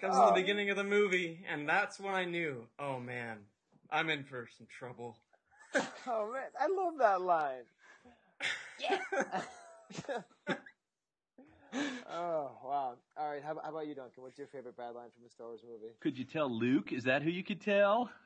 Comes 0.00 0.16
in 0.16 0.22
Oh. 0.22 0.26
the 0.28 0.40
beginning 0.40 0.70
of 0.70 0.76
the 0.76 0.84
movie, 0.84 1.44
and 1.48 1.68
that's 1.68 2.00
when 2.00 2.14
I 2.14 2.24
knew, 2.24 2.66
oh 2.78 2.98
man, 2.98 3.38
I'm 3.90 4.08
in 4.10 4.24
for 4.24 4.48
some 4.56 4.66
trouble. 4.66 5.16
Oh 6.06 6.32
man, 6.32 6.48
I 6.58 6.66
love 6.68 6.94
that 6.98 7.20
line. 7.20 7.64
Yeah. 8.80 8.98
oh 12.10 12.50
wow! 12.64 12.96
All 13.16 13.30
right, 13.30 13.42
how, 13.42 13.58
how 13.62 13.70
about 13.70 13.86
you, 13.86 13.94
Duncan? 13.94 14.22
What's 14.22 14.38
your 14.38 14.46
favorite 14.48 14.76
bad 14.76 14.94
line 14.94 15.10
from 15.14 15.26
a 15.26 15.30
Star 15.30 15.46
Wars 15.48 15.60
movie? 15.64 15.92
Could 16.00 16.18
you 16.18 16.24
tell 16.24 16.50
Luke? 16.50 16.92
Is 16.92 17.04
that 17.04 17.22
who 17.22 17.30
you 17.30 17.44
could 17.44 17.60
tell? 17.60 18.10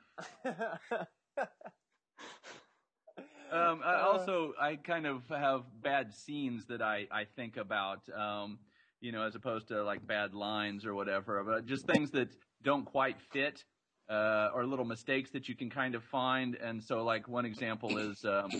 Um, 3.52 3.82
I 3.84 3.94
Uh, 3.94 4.06
also, 4.06 4.52
I 4.60 4.74
kind 4.76 5.06
of 5.06 5.28
have 5.28 5.62
bad 5.80 6.12
scenes 6.12 6.66
that 6.66 6.82
I, 6.82 7.06
I 7.10 7.24
think 7.24 7.56
about, 7.56 8.08
um, 8.08 8.58
you 9.04 9.12
know, 9.12 9.22
as 9.22 9.34
opposed 9.34 9.68
to 9.68 9.84
like 9.84 10.04
bad 10.06 10.34
lines 10.34 10.86
or 10.86 10.94
whatever, 10.94 11.44
but 11.44 11.66
just 11.66 11.86
things 11.86 12.10
that 12.12 12.28
don't 12.62 12.86
quite 12.86 13.20
fit, 13.32 13.62
uh, 14.08 14.48
or 14.54 14.66
little 14.66 14.86
mistakes 14.86 15.30
that 15.32 15.46
you 15.46 15.54
can 15.54 15.68
kind 15.68 15.94
of 15.94 16.02
find. 16.04 16.54
And 16.56 16.82
so, 16.82 17.04
like, 17.04 17.28
one 17.28 17.44
example 17.44 17.98
is, 17.98 18.24
um, 18.24 18.50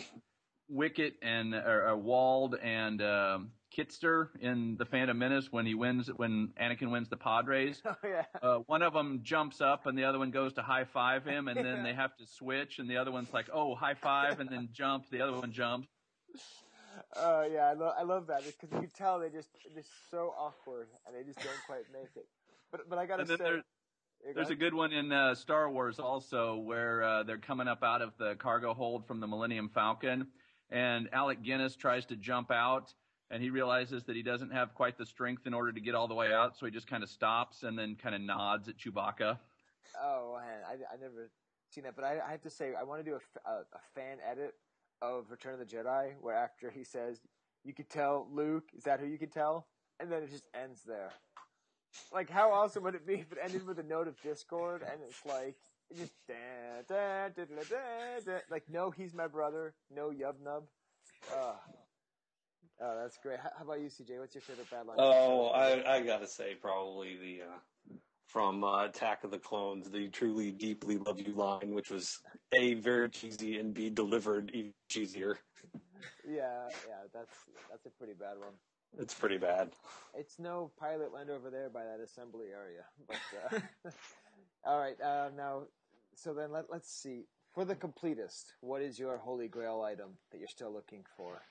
Wicket 0.68 1.14
and, 1.22 1.54
or, 1.54 1.88
or 1.88 1.96
Wald 1.96 2.56
and, 2.62 3.00
um, 3.02 3.50
Kitster 3.76 4.28
in 4.40 4.76
The 4.78 4.84
Phantom 4.84 5.18
Menace 5.18 5.48
when 5.50 5.66
he 5.66 5.74
wins, 5.74 6.08
when 6.14 6.52
Anakin 6.60 6.90
wins 6.90 7.08
the 7.08 7.16
podrace. 7.16 7.82
oh 7.86 7.94
yeah. 8.04 8.24
Uh, 8.42 8.58
one 8.66 8.82
of 8.82 8.92
them 8.92 9.20
jumps 9.22 9.60
up 9.60 9.86
and 9.86 9.96
the 9.98 10.04
other 10.04 10.18
one 10.18 10.30
goes 10.30 10.52
to 10.54 10.62
high 10.62 10.84
five 10.84 11.24
him, 11.24 11.48
and 11.48 11.56
then 11.56 11.82
they 11.84 11.92
have 11.94 12.16
to 12.18 12.26
switch, 12.26 12.78
and 12.78 12.88
the 12.88 12.98
other 12.98 13.10
one's 13.10 13.32
like, 13.32 13.46
"Oh, 13.52 13.74
high 13.74 13.94
five," 13.94 14.38
and 14.40 14.48
then 14.48 14.68
jump. 14.72 15.10
The 15.10 15.22
other 15.22 15.32
one 15.32 15.52
jumps. 15.52 15.88
Oh 17.16 17.42
yeah, 17.44 17.70
I, 17.70 17.72
lo- 17.74 17.92
I 17.96 18.02
love 18.02 18.26
that 18.28 18.44
because 18.44 18.70
you 18.72 18.78
can 18.80 18.90
tell 18.90 19.18
they 19.20 19.30
just 19.30 19.48
they're 19.72 19.82
just 19.82 20.10
so 20.10 20.34
awkward 20.38 20.88
and 21.06 21.14
they 21.14 21.22
just 21.22 21.38
don't 21.38 21.62
quite 21.66 21.84
make 21.92 22.10
it. 22.16 22.26
But 22.72 22.88
but 22.88 22.98
I 22.98 23.06
gotta 23.06 23.22
say, 23.38 23.44
there- 23.44 24.32
There's 24.34 24.48
a 24.50 24.54
good 24.56 24.74
one 24.74 24.92
in 24.92 25.12
uh, 25.12 25.34
Star 25.34 25.70
Wars 25.70 25.98
also 25.98 26.56
where 26.56 27.02
uh, 27.02 27.22
they're 27.24 27.38
coming 27.38 27.68
up 27.68 27.82
out 27.82 28.00
of 28.02 28.16
the 28.18 28.34
cargo 28.36 28.72
hold 28.74 29.06
from 29.06 29.20
the 29.20 29.26
Millennium 29.26 29.68
Falcon, 29.68 30.28
and 30.70 31.08
Alec 31.12 31.42
Guinness 31.42 31.76
tries 31.76 32.06
to 32.06 32.16
jump 32.16 32.50
out, 32.50 32.94
and 33.30 33.42
he 33.42 33.50
realizes 33.50 34.04
that 34.04 34.16
he 34.16 34.22
doesn't 34.22 34.50
have 34.50 34.72
quite 34.74 34.96
the 34.96 35.04
strength 35.04 35.46
in 35.46 35.52
order 35.54 35.72
to 35.72 35.80
get 35.80 35.94
all 35.94 36.08
the 36.08 36.14
way 36.14 36.32
out, 36.32 36.56
so 36.56 36.64
he 36.66 36.72
just 36.72 36.86
kind 36.86 37.02
of 37.02 37.10
stops 37.10 37.62
and 37.64 37.78
then 37.78 37.96
kind 37.96 38.14
of 38.14 38.22
nods 38.22 38.68
at 38.68 38.76
Chewbacca. 38.78 39.38
Oh 40.02 40.38
man, 40.40 40.62
I 40.66 40.94
I 40.94 40.96
never 41.00 41.30
seen 41.70 41.84
that, 41.84 41.94
but 41.94 42.04
I, 42.04 42.18
I 42.26 42.30
have 42.30 42.42
to 42.42 42.50
say 42.50 42.72
I 42.74 42.82
want 42.82 43.04
to 43.04 43.10
do 43.10 43.16
a 43.46 43.50
a 43.50 43.64
fan 43.94 44.18
edit 44.28 44.54
of 45.02 45.30
Return 45.30 45.54
of 45.54 45.58
the 45.58 45.76
Jedi 45.76 46.14
where 46.20 46.34
after 46.34 46.70
he 46.70 46.84
says, 46.84 47.20
"You 47.64 47.72
could 47.72 47.88
tell 47.88 48.28
Luke," 48.30 48.68
is 48.76 48.84
that 48.84 49.00
who 49.00 49.06
you 49.06 49.18
could 49.18 49.32
tell? 49.32 49.66
And 50.00 50.10
then 50.10 50.22
it 50.22 50.30
just 50.30 50.46
ends 50.54 50.82
there. 50.86 51.10
Like 52.12 52.30
how 52.30 52.52
awesome 52.52 52.82
would 52.84 52.94
it 52.94 53.06
be 53.06 53.14
if 53.14 53.32
it 53.32 53.38
ended 53.42 53.66
with 53.66 53.78
a 53.78 53.82
note 53.82 54.08
of 54.08 54.20
discord 54.22 54.82
and 54.82 55.00
it's 55.06 55.24
like 55.24 55.56
it 55.90 55.98
just 55.98 56.12
da, 56.26 56.34
da, 56.88 57.28
da, 57.28 57.44
da, 57.44 57.62
da, 57.68 58.20
da, 58.24 58.38
like 58.50 58.64
no, 58.68 58.90
he's 58.90 59.14
my 59.14 59.26
brother, 59.26 59.74
no 59.94 60.10
yub 60.10 60.40
nub. 60.42 60.64
Uh, 61.32 61.54
oh, 62.80 62.98
that's 63.00 63.16
great. 63.18 63.38
How, 63.38 63.50
how 63.56 63.64
about 63.64 63.80
you, 63.80 63.86
CJ? 63.86 64.18
What's 64.18 64.34
your 64.34 64.42
favorite 64.42 64.70
bad 64.70 64.86
line? 64.86 64.96
Oh, 64.98 65.48
I, 65.48 65.96
I 65.96 66.02
gotta 66.02 66.26
say 66.26 66.54
probably 66.54 67.16
the 67.16 67.42
uh, 67.42 67.58
from 68.26 68.64
uh, 68.64 68.86
Attack 68.86 69.24
of 69.24 69.30
the 69.30 69.38
Clones, 69.38 69.90
the 69.90 70.08
truly 70.08 70.50
deeply 70.50 70.98
love 70.98 71.20
you 71.20 71.34
line, 71.34 71.74
which 71.74 71.90
was 71.90 72.20
a 72.52 72.74
very 72.74 73.08
cheesy 73.08 73.58
and 73.58 73.74
b 73.74 73.90
delivered 73.90 74.50
even 74.54 74.72
cheesier. 74.90 75.36
Yeah, 76.26 76.68
yeah, 76.88 77.04
that's 77.12 77.34
that's 77.70 77.86
a 77.86 77.90
pretty 77.90 78.14
bad 78.14 78.38
one. 78.38 78.54
It's 78.98 79.14
pretty 79.14 79.38
bad. 79.38 79.70
It's 80.14 80.38
no 80.38 80.70
pilot 80.78 81.12
land 81.12 81.30
over 81.30 81.50
there 81.50 81.68
by 81.68 81.84
that 81.84 82.00
assembly 82.00 82.46
area. 82.52 82.84
But 83.08 83.56
uh, 83.84 83.90
all 84.64 84.78
right, 84.78 85.00
uh, 85.00 85.30
now 85.36 85.64
so 86.14 86.34
then 86.34 86.52
let 86.52 86.66
let's 86.70 86.90
see. 86.90 87.24
For 87.54 87.64
the 87.64 87.76
completist, 87.76 88.46
what 88.60 88.82
is 88.82 88.98
your 88.98 89.16
holy 89.18 89.46
grail 89.46 89.82
item 89.82 90.18
that 90.32 90.38
you're 90.38 90.48
still 90.48 90.72
looking 90.72 91.04
for? 91.16 91.42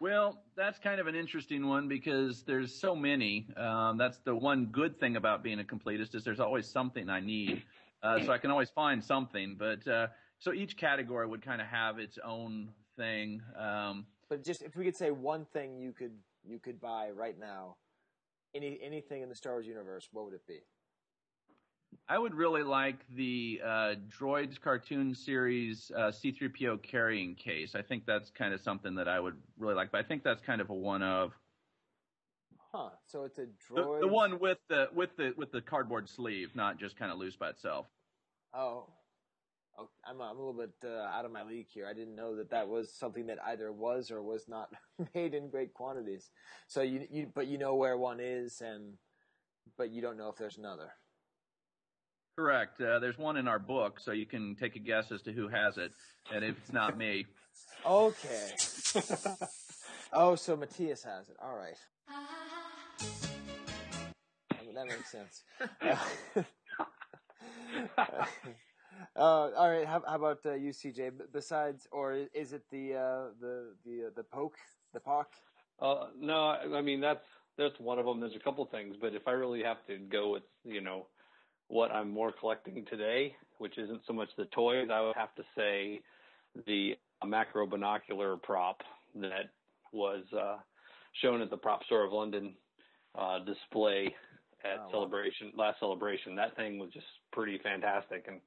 Well, 0.00 0.42
that's 0.56 0.78
kind 0.78 0.98
of 0.98 1.06
an 1.08 1.14
interesting 1.14 1.66
one 1.66 1.86
because 1.86 2.42
there's 2.42 2.74
so 2.74 2.96
many. 2.96 3.46
Um, 3.54 3.98
that's 3.98 4.16
the 4.18 4.34
one 4.34 4.66
good 4.66 4.98
thing 4.98 5.16
about 5.16 5.42
being 5.42 5.60
a 5.60 5.64
completist 5.64 6.14
is 6.14 6.24
there's 6.24 6.40
always 6.40 6.66
something 6.66 7.10
I 7.10 7.20
need, 7.20 7.62
uh, 8.02 8.24
so 8.24 8.32
I 8.32 8.38
can 8.38 8.50
always 8.50 8.70
find 8.70 9.04
something. 9.04 9.56
But 9.58 9.86
uh, 9.86 10.06
so 10.38 10.54
each 10.54 10.78
category 10.78 11.26
would 11.26 11.42
kind 11.42 11.60
of 11.60 11.66
have 11.66 11.98
its 11.98 12.18
own 12.24 12.70
thing. 12.96 13.42
Um, 13.58 14.06
But 14.30 14.42
just 14.42 14.62
if 14.62 14.74
we 14.74 14.86
could 14.86 14.96
say 14.96 15.10
one 15.10 15.44
thing 15.44 15.76
you 15.78 15.92
could 15.92 16.16
you 16.42 16.58
could 16.58 16.80
buy 16.80 17.10
right 17.10 17.38
now, 17.38 17.76
any 18.54 18.78
anything 18.82 19.20
in 19.20 19.28
the 19.28 19.34
Star 19.34 19.52
Wars 19.52 19.66
universe, 19.66 20.08
what 20.12 20.24
would 20.24 20.34
it 20.34 20.46
be? 20.46 20.60
I 22.08 22.18
would 22.18 22.34
really 22.34 22.62
like 22.62 22.98
the 23.14 23.60
uh, 23.64 23.94
Droids 24.08 24.60
cartoon 24.60 25.14
series 25.14 25.92
uh, 25.96 26.10
C3PO 26.10 26.82
carrying 26.82 27.34
case. 27.36 27.74
I 27.74 27.82
think 27.82 28.04
that's 28.04 28.30
kind 28.30 28.52
of 28.52 28.60
something 28.60 28.94
that 28.96 29.08
I 29.08 29.20
would 29.20 29.36
really 29.58 29.74
like, 29.74 29.92
but 29.92 29.98
I 29.98 30.02
think 30.02 30.24
that's 30.24 30.40
kind 30.40 30.60
of 30.60 30.70
a 30.70 30.74
one 30.74 31.02
of 31.02 31.32
Huh? 32.72 32.90
So 33.06 33.24
it's 33.24 33.38
a 33.38 33.46
droid. 33.72 34.00
the 34.00 34.08
one 34.08 34.38
with 34.38 34.58
the 34.68 34.88
with 34.94 35.16
the 35.16 35.34
with 35.36 35.50
the 35.50 35.60
cardboard 35.60 36.08
sleeve, 36.08 36.54
not 36.54 36.78
just 36.78 36.96
kind 36.96 37.10
of 37.10 37.18
loose 37.18 37.34
by 37.34 37.48
itself. 37.48 37.86
Oh, 38.54 38.86
oh 39.76 39.88
I'm 40.04 40.20
I'm 40.20 40.36
a 40.36 40.38
little 40.38 40.52
bit 40.52 40.70
uh, 40.84 41.08
out 41.08 41.24
of 41.24 41.32
my 41.32 41.42
league 41.42 41.66
here. 41.68 41.88
I 41.88 41.94
didn't 41.94 42.14
know 42.14 42.36
that 42.36 42.50
that 42.50 42.68
was 42.68 42.92
something 42.92 43.26
that 43.26 43.38
either 43.44 43.72
was 43.72 44.12
or 44.12 44.22
was 44.22 44.46
not 44.48 44.68
made 45.14 45.34
in 45.34 45.50
great 45.50 45.74
quantities. 45.74 46.30
So 46.68 46.82
you 46.82 47.06
you 47.10 47.32
but 47.34 47.48
you 47.48 47.58
know 47.58 47.74
where 47.74 47.98
one 47.98 48.20
is, 48.20 48.60
and 48.60 48.94
but 49.76 49.90
you 49.90 50.00
don't 50.00 50.16
know 50.16 50.28
if 50.28 50.36
there's 50.36 50.58
another. 50.58 50.92
Correct. 52.36 52.80
Uh, 52.80 52.98
there's 53.00 53.18
one 53.18 53.36
in 53.36 53.46
our 53.48 53.58
book, 53.58 54.00
so 54.00 54.12
you 54.12 54.26
can 54.26 54.54
take 54.56 54.76
a 54.76 54.78
guess 54.78 55.10
as 55.12 55.22
to 55.22 55.32
who 55.32 55.48
has 55.48 55.76
it, 55.78 55.92
and 56.32 56.44
if 56.44 56.56
it's 56.58 56.72
not 56.72 56.96
me, 56.96 57.26
Okay. 57.86 58.50
oh, 60.12 60.34
so 60.34 60.54
Matthias 60.56 61.02
has 61.04 61.28
it. 61.30 61.36
All 61.42 61.54
right. 61.56 61.76
That- 64.50 64.74
That 64.74 64.86
makes 64.86 65.10
sense. 65.10 65.42
Uh, 69.16 69.50
all 69.56 69.70
right. 69.70 69.86
How, 69.86 70.02
how 70.06 70.16
about 70.16 70.40
uh, 70.44 70.52
you, 70.54 70.72
CJ? 70.72 71.12
Besides, 71.32 71.88
or 71.90 72.26
is 72.34 72.52
it 72.52 72.62
the 72.70 72.94
uh, 72.94 73.24
the 73.40 73.74
the 73.84 74.06
uh, 74.06 74.10
the 74.14 74.22
poke, 74.22 74.56
the 74.92 75.00
pock? 75.00 75.28
Uh, 75.80 76.08
no, 76.18 76.44
I 76.48 76.66
I 76.76 76.82
mean 76.82 77.00
that's 77.00 77.24
that's 77.56 77.80
one 77.80 77.98
of 77.98 78.04
them. 78.04 78.20
There's 78.20 78.36
a 78.36 78.40
couple 78.40 78.64
things, 78.66 78.96
but 79.00 79.14
if 79.14 79.26
I 79.26 79.32
really 79.32 79.62
have 79.62 79.84
to 79.86 79.96
go 79.98 80.30
with 80.32 80.42
you 80.64 80.80
know 80.82 81.06
what 81.70 81.92
I'm 81.92 82.10
more 82.10 82.32
collecting 82.32 82.84
today, 82.90 83.34
which 83.58 83.78
isn't 83.78 84.02
so 84.06 84.12
much 84.12 84.28
the 84.36 84.46
toys, 84.46 84.88
I 84.92 85.00
would 85.00 85.16
have 85.16 85.34
to 85.36 85.42
say 85.56 86.00
the 86.66 86.94
macro 87.24 87.66
binocular 87.66 88.36
prop 88.36 88.82
that 89.14 89.50
was 89.92 90.24
uh, 90.36 90.56
shown 91.22 91.40
at 91.40 91.50
the 91.50 91.56
Prop 91.56 91.84
Store 91.84 92.04
of 92.04 92.12
London 92.12 92.54
uh, 93.16 93.38
display 93.44 94.14
at 94.64 94.80
Oh, 94.80 94.84
wow. 94.84 94.90
celebration 94.90 95.52
last 95.56 95.78
celebration. 95.80 96.34
That 96.36 96.56
thing 96.56 96.78
was 96.78 96.90
just 96.92 97.06
pretty 97.32 97.58
fantastic, 97.62 98.26
and 98.28 98.40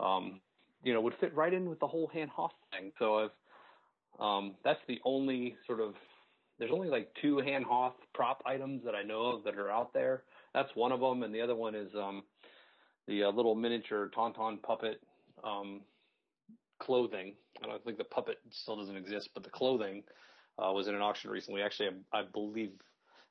um, 0.00 0.40
you 0.84 0.94
know 0.94 1.00
would 1.00 1.14
fit 1.20 1.34
right 1.34 1.52
in 1.52 1.68
with 1.68 1.80
the 1.80 1.86
whole 1.86 2.08
Han 2.14 2.28
Hoth 2.28 2.52
thing. 2.70 2.92
So 2.98 3.18
I've 3.18 3.30
um, 4.20 4.54
that's 4.64 4.80
the 4.86 5.00
only 5.04 5.56
sort 5.66 5.80
of 5.80 5.94
there's 6.58 6.70
only 6.72 6.88
like 6.88 7.10
two 7.20 7.40
Han 7.44 7.62
Hoth 7.62 7.94
prop 8.14 8.42
items 8.46 8.82
that 8.84 8.94
I 8.94 9.02
know 9.02 9.26
of 9.36 9.44
that 9.44 9.56
are 9.56 9.70
out 9.70 9.92
there. 9.92 10.22
That's 10.54 10.70
one 10.74 10.92
of 10.92 11.00
them, 11.00 11.24
and 11.24 11.34
the 11.34 11.40
other 11.40 11.56
one 11.56 11.74
is 11.74 11.88
um, 11.96 12.22
the 13.06 13.24
uh, 13.24 13.30
little 13.30 13.54
miniature 13.54 14.10
Tauntaun 14.16 14.62
puppet 14.62 15.00
um, 15.42 15.82
clothing. 16.80 17.34
I 17.62 17.66
don't 17.66 17.84
think 17.84 17.98
the 17.98 18.04
puppet 18.04 18.38
still 18.50 18.76
doesn't 18.76 18.96
exist, 18.96 19.30
but 19.34 19.44
the 19.44 19.50
clothing 19.50 20.02
uh, 20.58 20.72
was 20.72 20.88
in 20.88 20.94
an 20.94 21.02
auction 21.02 21.30
recently. 21.30 21.62
Actually, 21.62 21.90
I, 22.12 22.20
I 22.20 22.22
believe 22.32 22.72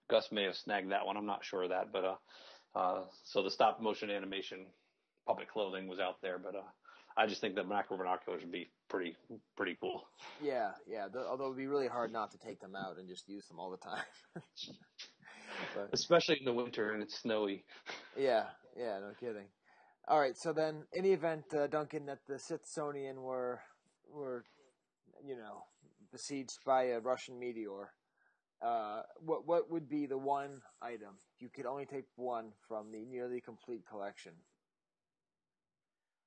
Gus 0.10 0.30
may 0.32 0.44
have 0.44 0.56
snagged 0.56 0.91
that 0.91 1.06
one. 1.06 1.18
I'm 1.18 1.26
not 1.26 1.44
sure 1.44 1.64
of 1.64 1.70
that, 1.70 1.91
but 1.91 2.06
uh, 2.06 2.78
uh, 2.78 3.02
so 3.26 3.44
the 3.44 3.52
stop 3.52 3.82
motion 3.82 4.10
animation 4.10 4.66
puppet 5.28 5.48
clothing 5.50 5.88
was 5.88 6.00
out 6.00 6.22
there, 6.22 6.38
but 6.38 6.56
uh, 6.56 6.62
I 7.16 7.28
just 7.28 7.41
think 7.41 7.56
the 7.56 7.64
macro 7.64 7.98
binoculars 7.98 8.41
would 8.41 8.52
be 8.52 8.70
pretty 8.90 9.16
pretty 9.56 9.78
cool. 9.80 10.06
Yeah, 10.41 10.72
yeah. 10.88 11.08
The, 11.12 11.26
although 11.26 11.45
it 11.45 11.50
would 11.50 11.58
be 11.58 11.68
really 11.68 11.88
hard 11.88 12.12
not 12.12 12.32
to 12.32 12.38
take 12.38 12.60
them 12.60 12.76
out 12.76 12.98
and 12.98 13.08
just 13.08 13.30
use 13.30 13.45
them 13.48 13.60
all 13.60 13.70
the 13.70 13.78
time. 13.78 14.04
but, 15.76 15.90
especially 15.94 16.38
in 16.40 16.45
the 16.45 16.54
winter 16.54 16.91
and 16.91 17.04
it's 17.04 17.20
snowy. 17.20 17.64
yeah, 18.18 18.45
yeah. 18.78 19.00
No 19.00 19.12
kidding. 19.20 19.45
All 20.08 20.20
right. 20.20 20.38
So 20.38 20.52
then, 20.52 20.84
in 20.94 21.04
the 21.04 21.14
event, 21.14 21.46
uh, 21.54 21.68
Duncan, 21.68 22.06
that 22.08 22.20
the 22.28 22.36
Sithsonian 22.36 23.16
were 23.16 23.62
were, 24.12 24.44
you 25.26 25.36
know, 25.36 25.64
besieged 26.12 26.60
by 26.66 26.84
a 26.84 27.00
Russian 27.00 27.40
meteor, 27.40 27.94
uh, 28.62 29.04
what 29.20 29.48
what 29.48 29.72
would 29.72 29.90
be 29.90 30.06
the 30.06 30.18
one 30.18 30.62
item 30.82 31.16
you 31.40 31.50
could 31.50 31.66
only 31.66 31.86
take 31.86 32.06
one 32.16 32.52
from 32.68 32.92
the 32.92 33.06
nearly 33.06 33.42
complete 33.42 33.84
collection? 33.90 34.34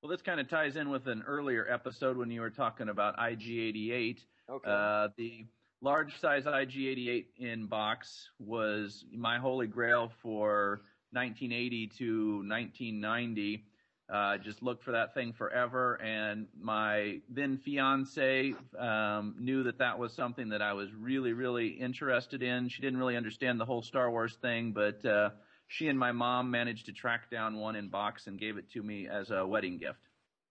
Well, 0.01 0.11
this 0.11 0.21
kind 0.21 0.39
of 0.39 0.47
ties 0.47 0.75
in 0.75 0.89
with 0.89 1.07
an 1.07 1.23
earlier 1.25 1.67
episode 1.69 2.17
when 2.17 2.29
you 2.29 2.41
were 2.41 2.51
talking 2.51 2.89
about 2.89 3.17
IG88. 3.17 4.19
Okay. 4.49 4.69
Uh, 4.69 5.09
the 5.17 5.45
large 5.81 6.19
size 6.19 6.45
IG88 6.45 7.25
in 7.37 7.65
box 7.65 8.29
was 8.39 9.05
my 9.11 9.39
holy 9.39 9.67
grail 9.67 10.11
for 10.21 10.81
1980 11.11 11.87
to 11.97 12.37
1990. 12.47 13.65
Uh, 14.09 14.37
just 14.37 14.63
looked 14.63 14.83
for 14.83 14.91
that 14.93 15.13
thing 15.13 15.33
forever, 15.33 15.99
and 16.01 16.47
my 16.57 17.19
then 17.29 17.57
fiance 17.57 18.53
um, 18.79 19.35
knew 19.37 19.63
that 19.63 19.79
that 19.79 19.99
was 19.99 20.13
something 20.13 20.49
that 20.49 20.61
I 20.61 20.73
was 20.73 20.93
really, 20.93 21.33
really 21.33 21.67
interested 21.67 22.41
in. 22.41 22.69
She 22.69 22.81
didn't 22.81 22.99
really 22.99 23.17
understand 23.17 23.59
the 23.59 23.65
whole 23.65 23.81
Star 23.81 24.09
Wars 24.09 24.37
thing, 24.41 24.71
but 24.71 25.03
uh, 25.05 25.31
she 25.67 25.89
and 25.89 25.99
my 25.99 26.13
mom 26.13 26.51
managed 26.51 26.85
to 26.85 26.93
track 26.93 27.29
down 27.29 27.57
one 27.57 27.75
in 27.75 27.89
box 27.89 28.27
and 28.27 28.39
gave 28.39 28.57
it 28.57 28.69
to 28.71 28.81
me 28.81 29.07
as 29.09 29.29
a 29.29 29.45
wedding 29.45 29.77
gift. 29.77 29.99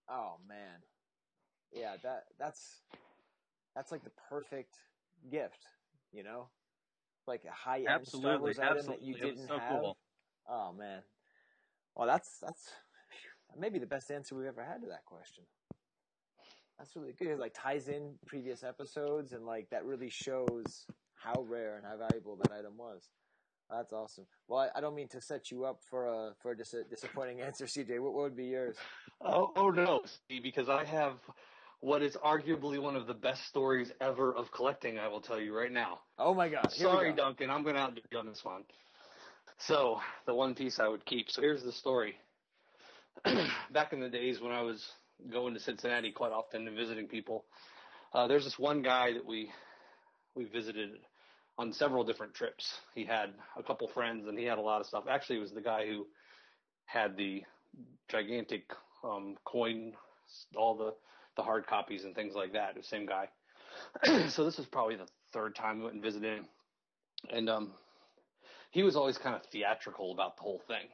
Oh 0.09 0.37
man, 0.47 0.83
yeah 1.73 1.97
that 2.03 2.25
that's 2.39 2.83
that's 3.75 3.91
like 3.91 4.05
the 4.05 4.11
perfect 4.29 4.77
gift, 5.31 5.67
you 6.13 6.23
know, 6.23 6.49
like 7.27 7.45
a 7.45 7.53
high 7.53 7.81
end 7.81 8.07
Star 8.07 8.33
Absolutely, 8.33 8.41
Wars 8.41 8.59
item 8.59 8.87
that 8.87 9.03
you 9.03 9.15
didn't 9.15 9.49
so 9.49 9.59
have. 9.59 9.81
cool. 9.81 9.97
Oh 10.49 10.73
man, 10.73 11.03
well 11.95 12.07
that's 12.07 12.39
that's 12.39 12.71
maybe 13.59 13.79
the 13.79 13.87
best 13.87 14.11
answer 14.11 14.35
we've 14.35 14.47
ever 14.47 14.63
had 14.63 14.81
to 14.83 14.89
that 14.89 15.05
question. 15.05 15.45
That's 16.79 16.95
really 16.95 17.15
good. 17.19 17.29
It 17.29 17.39
like 17.39 17.55
ties 17.55 17.89
in 17.89 18.15
previous 18.27 18.63
episodes 18.63 19.33
and 19.33 19.47
like 19.47 19.71
that 19.71 19.85
really 19.85 20.11
shows 20.11 20.87
how 21.15 21.43
rare 21.43 21.77
and 21.77 21.87
how 21.87 21.97
valuable 21.97 22.37
that 22.37 22.53
item 22.53 22.77
was. 22.77 23.09
That's 23.71 23.93
awesome. 23.93 24.27
Well, 24.47 24.61
I, 24.61 24.79
I 24.79 24.81
don't 24.81 24.95
mean 24.95 25.09
to 25.09 25.21
set 25.21 25.51
you 25.51 25.65
up 25.65 25.81
for 25.91 26.07
a 26.07 26.35
for 26.41 26.53
a 26.53 26.57
dis- 26.57 26.75
disappointing 26.89 27.41
answer, 27.47 27.65
CJ. 27.65 27.99
What, 28.01 28.15
what 28.15 28.23
would 28.25 28.37
be 28.37 28.47
yours? 28.47 28.77
Oh, 29.21 29.53
oh 29.57 29.71
no, 29.71 30.03
Steve, 30.05 30.43
because 30.43 30.69
I 30.69 30.85
have 30.85 31.15
what 31.81 32.03
is 32.03 32.17
arguably 32.17 32.81
one 32.81 32.95
of 32.95 33.07
the 33.07 33.15
best 33.15 33.47
stories 33.47 33.93
ever 34.01 34.35
of 34.35 34.53
collecting. 34.53 34.99
I 34.99 35.09
will 35.09 35.21
tell 35.21 35.41
you 35.41 35.57
right 35.57 35.73
now. 35.73 36.01
Oh 36.19 36.35
my 36.35 36.49
gosh! 36.49 36.75
Sorry, 36.75 37.11
go. 37.11 37.17
Duncan, 37.17 37.51
I'm 37.51 37.63
going 37.63 37.75
to 37.75 37.81
outdo 37.81 38.03
you 38.11 38.19
on 38.19 38.27
this 38.27 38.45
one. 38.45 38.63
So 39.59 40.01
the 40.27 40.35
one 40.35 40.55
piece 40.55 40.79
I 40.79 40.87
would 40.87 41.05
keep. 41.05 41.31
So 41.31 41.41
here's 41.41 41.63
the 41.63 41.73
story. 41.73 42.17
Back 43.73 43.93
in 43.93 44.01
the 44.01 44.09
days 44.09 44.41
when 44.41 44.53
I 44.53 44.63
was 44.63 44.85
going 45.31 45.55
to 45.55 45.61
Cincinnati 45.61 46.13
quite 46.13 46.33
often 46.33 46.67
and 46.67 46.77
visiting 46.77 47.07
people, 47.07 47.45
uh, 48.13 48.27
there's 48.27 48.45
this 48.45 48.59
one 48.59 48.83
guy 48.83 49.13
that 49.13 49.25
we 49.25 49.51
we 50.35 50.45
visited 50.45 50.91
on 51.59 51.73
several 51.73 52.05
different 52.05 52.35
trips. 52.35 52.81
He 52.95 53.05
had 53.05 53.31
a 53.57 53.63
couple 53.63 53.89
friends 53.89 54.27
and 54.29 54.39
he 54.39 54.45
had 54.45 54.59
a 54.59 54.63
lot 54.63 54.81
of 54.81 54.87
stuff. 54.87 55.05
Actually, 55.09 55.37
it 55.37 55.43
was 55.43 55.53
the 55.53 55.63
guy 55.63 55.87
who 55.87 56.07
had 56.85 57.17
the 57.17 57.43
gigantic 58.09 58.71
um, 59.03 59.37
coin, 59.45 59.93
all 60.57 60.77
the 60.77 60.95
the 61.37 61.43
hard 61.43 61.67
copies 61.67 62.05
and 62.05 62.15
things 62.15 62.35
like 62.35 62.53
that. 62.53 62.75
The 62.75 62.83
same 62.83 63.07
guy. 63.07 63.29
so 64.29 64.45
this 64.45 64.59
was 64.59 64.67
probably 64.67 64.97
the 64.97 65.09
third 65.33 65.55
time 65.55 65.79
we 65.79 65.85
went 65.85 65.95
and 65.95 66.03
visited 66.03 66.39
him, 66.39 66.47
and 67.31 67.49
um, 67.49 67.73
he 68.71 68.83
was 68.83 68.97
always 68.97 69.19
kind 69.19 69.35
of 69.35 69.43
theatrical 69.51 70.13
about 70.13 70.37
the 70.37 70.43
whole 70.43 70.63
thing. 70.67 70.89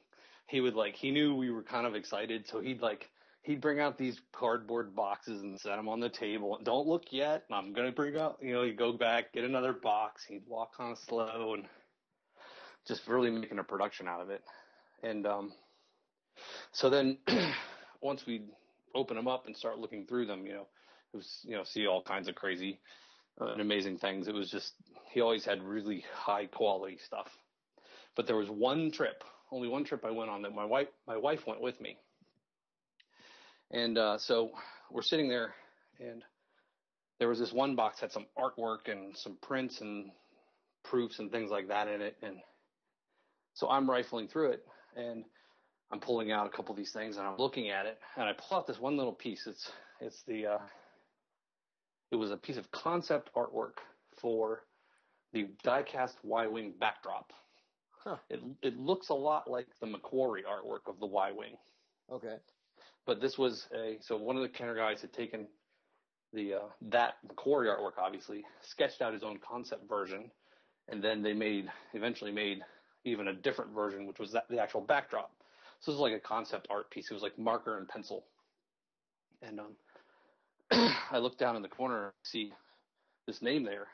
He 0.53 0.61
would 0.61 0.75
like 0.75 0.97
he 0.97 1.11
knew 1.11 1.35
we 1.35 1.51
were 1.51 1.63
kind 1.63 1.87
of 1.87 1.95
excited, 1.95 2.47
so 2.47 2.61
he'd 2.61 2.83
like 2.83 3.09
he'd 3.41 3.63
bring 3.63 3.81
out 3.81 3.97
these 3.97 4.21
cardboard 4.35 4.95
boxes 4.95 5.41
and 5.41 5.59
set 5.59 5.77
them 5.77 5.89
on 5.89 5.99
the 5.99 6.11
table. 6.11 6.61
Don't 6.63 6.87
look 6.87 7.05
yet. 7.11 7.45
I'm 7.51 7.73
gonna 7.73 7.91
bring 7.91 8.19
out, 8.19 8.37
you 8.43 8.53
know, 8.53 8.63
he'd 8.63 8.77
go 8.77 8.93
back, 8.93 9.33
get 9.33 9.45
another 9.45 9.73
box. 9.73 10.27
He'd 10.29 10.43
walk 10.47 10.77
kind 10.77 10.93
of 10.93 10.99
slow 10.99 11.55
and 11.55 11.65
just 12.87 13.09
really 13.09 13.31
making 13.31 13.61
a 13.61 13.65
production 13.65 14.07
out 14.07 14.21
of 14.21 14.29
it. 14.29 14.43
And 15.03 15.27
um, 15.27 15.53
so 16.71 16.91
then 16.91 17.17
once 18.03 18.27
we 18.27 18.43
open 18.95 19.17
them 19.17 19.29
up 19.29 19.47
and 19.47 19.57
start 19.57 19.79
looking 19.79 20.05
through 20.05 20.27
them, 20.27 20.45
you 20.45 20.53
know, 20.53 20.67
it 21.15 21.17
was 21.17 21.39
you 21.45 21.57
know 21.57 21.65
see 21.65 21.87
all 21.87 22.03
kinds 22.03 22.29
of 22.29 22.35
crazy 22.35 22.79
uh, 23.41 23.53
and 23.53 23.63
amazing 23.63 23.97
things. 23.97 24.29
It 24.29 24.35
was 24.35 24.51
just 24.51 24.75
he 25.13 25.23
always 25.23 25.47
had 25.47 25.63
really 25.63 26.05
high 26.15 26.45
quality 26.45 26.99
stuff. 27.03 27.31
But 28.15 28.27
there 28.27 28.37
was 28.37 28.51
one 28.51 28.91
trip, 28.91 29.25
only 29.53 29.69
one 29.69 29.85
trip 29.85 30.05
I 30.05 30.11
went 30.11 30.31
on 30.31 30.43
that 30.43 30.55
my 30.55 30.65
wife 30.65 30.89
my 31.07 31.17
wife 31.17 31.47
went 31.47 31.61
with 31.61 31.81
me. 31.81 31.97
And 33.71 33.97
uh, 33.97 34.19
so 34.19 34.51
we're 34.91 35.03
sitting 35.03 35.29
there, 35.29 35.55
and 36.01 36.23
there 37.19 37.29
was 37.29 37.39
this 37.39 37.53
one 37.53 37.77
box 37.77 38.01
had 38.01 38.13
some 38.13 38.27
artwork 38.37 38.91
and 38.91 39.17
some 39.17 39.39
prints 39.41 39.81
and 39.81 40.11
proofs 40.85 41.19
and 41.19 41.31
things 41.31 41.51
like 41.51 41.69
that 41.69 41.89
in 41.89 42.03
it. 42.03 42.17
And 42.23 42.37
so 43.55 43.71
I'm 43.71 43.89
rifling 43.89 44.29
through 44.29 44.53
it, 44.53 44.67
and 44.97 45.25
I'm 45.91 46.01
pulling 46.01 46.33
out 46.33 46.47
a 46.47 46.51
couple 46.51 46.73
of 46.73 46.79
these 46.79 46.93
things, 46.93 47.17
and 47.17 47.27
I'm 47.27 47.37
looking 47.39 47.71
at 47.71 47.87
it, 47.87 47.99
and 48.17 48.25
I 48.25 48.33
pull 48.33 48.59
out 48.59 48.67
this 48.67 48.81
one 48.81 48.97
little 48.97 49.13
piece. 49.13 49.47
It's 49.47 49.71
it's 50.01 50.23
the 50.27 50.47
uh, 50.47 50.59
it 52.11 52.17
was 52.17 52.31
a 52.31 52.37
piece 52.37 52.57
of 52.57 52.71
concept 52.73 53.31
artwork 53.37 53.79
for 54.21 54.65
the 55.33 55.49
diecast 55.65 56.15
Y-wing 56.23 56.75
backdrop. 56.79 57.33
Huh. 58.05 58.17
It 58.29 58.41
it 58.63 58.79
looks 58.79 59.11
a 59.11 59.15
lot 59.15 59.49
like 59.49 59.67
the 59.81 59.87
McQuarrie 59.87 60.43
artwork 60.43 60.89
of 60.89 60.99
the 60.99 61.07
Y-wing. 61.07 61.57
Okay. 62.11 62.37
But 63.07 63.21
this 63.21 63.39
was 63.39 63.69
a 63.75 63.97
so 64.01 64.17
one 64.17 64.37
of 64.37 64.43
the 64.43 64.49
Kenner 64.49 64.75
guys 64.75 65.01
had 65.01 65.13
taken 65.13 65.47
the 66.33 66.55
uh, 66.55 66.69
that 66.91 67.15
McQuarrie 67.27 67.69
artwork, 67.69 67.99
obviously 67.99 68.45
sketched 68.61 69.03
out 69.03 69.13
his 69.13 69.23
own 69.23 69.39
concept 69.39 69.89
version, 69.89 70.31
and 70.89 71.03
then 71.03 71.23
they 71.23 71.33
made 71.33 71.71
eventually 71.95 72.33
made 72.33 72.59
even 73.05 73.29
a 73.29 73.33
different 73.33 73.73
version, 73.73 74.07
which 74.07 74.19
was 74.19 74.33
that, 74.33 74.49
the 74.49 74.59
actual 74.59 74.81
backdrop. 74.81 75.31
So 75.81 75.91
this 75.91 75.99
was 75.99 76.11
like 76.11 76.17
a 76.17 76.21
concept 76.21 76.69
art 76.71 76.91
piece. 76.91 77.11
It 77.11 77.15
was 77.15 77.23
like 77.23 77.39
marker 77.39 77.79
and 77.79 77.89
pencil. 77.89 78.25
And 79.43 79.61
um, 79.61 79.75
I 81.11 81.19
look 81.19 81.39
down 81.39 81.57
in 81.57 81.63
the 81.63 81.69
corner 81.69 82.05
and 82.05 82.13
see 82.23 82.53
this 83.27 83.43
name 83.43 83.65
there, 83.65 83.89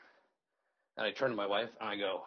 and 0.97 1.05
I 1.05 1.11
turn 1.11 1.31
to 1.31 1.35
my 1.35 1.47
wife 1.47 1.69
and 1.79 1.89
I 1.89 1.95
go, 1.95 2.23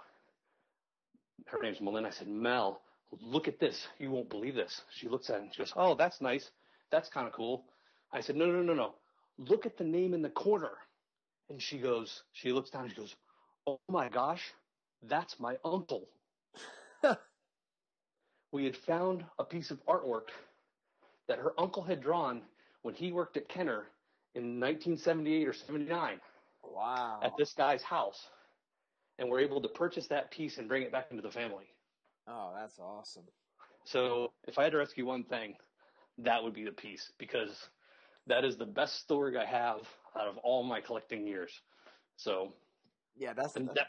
her 1.46 1.58
name's 1.62 1.80
Melinda. 1.80 2.08
I 2.08 2.12
said, 2.12 2.28
Mel, 2.28 2.80
look 3.20 3.48
at 3.48 3.58
this. 3.58 3.86
You 3.98 4.10
won't 4.10 4.30
believe 4.30 4.54
this. 4.54 4.82
She 4.90 5.08
looks 5.08 5.30
at 5.30 5.36
it 5.36 5.42
and 5.42 5.52
she 5.52 5.58
goes, 5.58 5.72
oh, 5.76 5.94
that's 5.94 6.20
nice. 6.20 6.50
That's 6.90 7.08
kind 7.08 7.26
of 7.26 7.32
cool. 7.32 7.64
I 8.12 8.20
said, 8.20 8.36
no, 8.36 8.46
no, 8.46 8.62
no, 8.62 8.74
no. 8.74 8.94
Look 9.38 9.66
at 9.66 9.76
the 9.76 9.84
name 9.84 10.14
in 10.14 10.22
the 10.22 10.30
corner. 10.30 10.72
And 11.50 11.60
she 11.60 11.78
goes, 11.78 12.22
she 12.32 12.52
looks 12.52 12.70
down 12.70 12.84
and 12.84 12.90
she 12.90 12.96
goes, 12.96 13.14
oh 13.66 13.78
my 13.88 14.08
gosh, 14.08 14.52
that's 15.08 15.38
my 15.40 15.56
uncle. 15.64 16.08
we 18.52 18.64
had 18.64 18.76
found 18.76 19.24
a 19.38 19.44
piece 19.44 19.70
of 19.70 19.84
artwork 19.86 20.28
that 21.28 21.38
her 21.38 21.52
uncle 21.58 21.82
had 21.82 22.00
drawn 22.02 22.42
when 22.82 22.94
he 22.94 23.12
worked 23.12 23.36
at 23.36 23.48
Kenner 23.48 23.86
in 24.34 24.60
1978 24.60 25.48
or 25.48 25.52
79 25.52 26.20
Wow. 26.64 27.20
at 27.22 27.32
this 27.36 27.52
guy's 27.54 27.82
house. 27.82 28.28
And 29.18 29.28
we're 29.30 29.40
able 29.40 29.62
to 29.62 29.68
purchase 29.68 30.08
that 30.08 30.30
piece 30.30 30.58
and 30.58 30.68
bring 30.68 30.82
it 30.82 30.92
back 30.92 31.10
into 31.10 31.22
the 31.22 31.30
family. 31.30 31.74
Oh, 32.26 32.52
that's 32.54 32.78
awesome. 32.78 33.26
So 33.84 34.32
if 34.46 34.58
I 34.58 34.64
had 34.64 34.72
to 34.72 34.78
rescue 34.78 35.06
one 35.06 35.24
thing, 35.24 35.56
that 36.18 36.42
would 36.42 36.54
be 36.54 36.64
the 36.64 36.72
piece 36.72 37.12
because 37.18 37.70
that 38.26 38.44
is 38.44 38.56
the 38.56 38.66
best 38.66 38.96
story 38.96 39.36
I 39.36 39.44
have 39.44 39.88
out 40.16 40.28
of 40.28 40.38
all 40.38 40.62
my 40.62 40.80
collecting 40.80 41.26
years. 41.26 41.62
So 42.16 42.54
Yeah, 43.16 43.34
that's 43.34 43.54
and 43.56 43.68
that, 43.74 43.88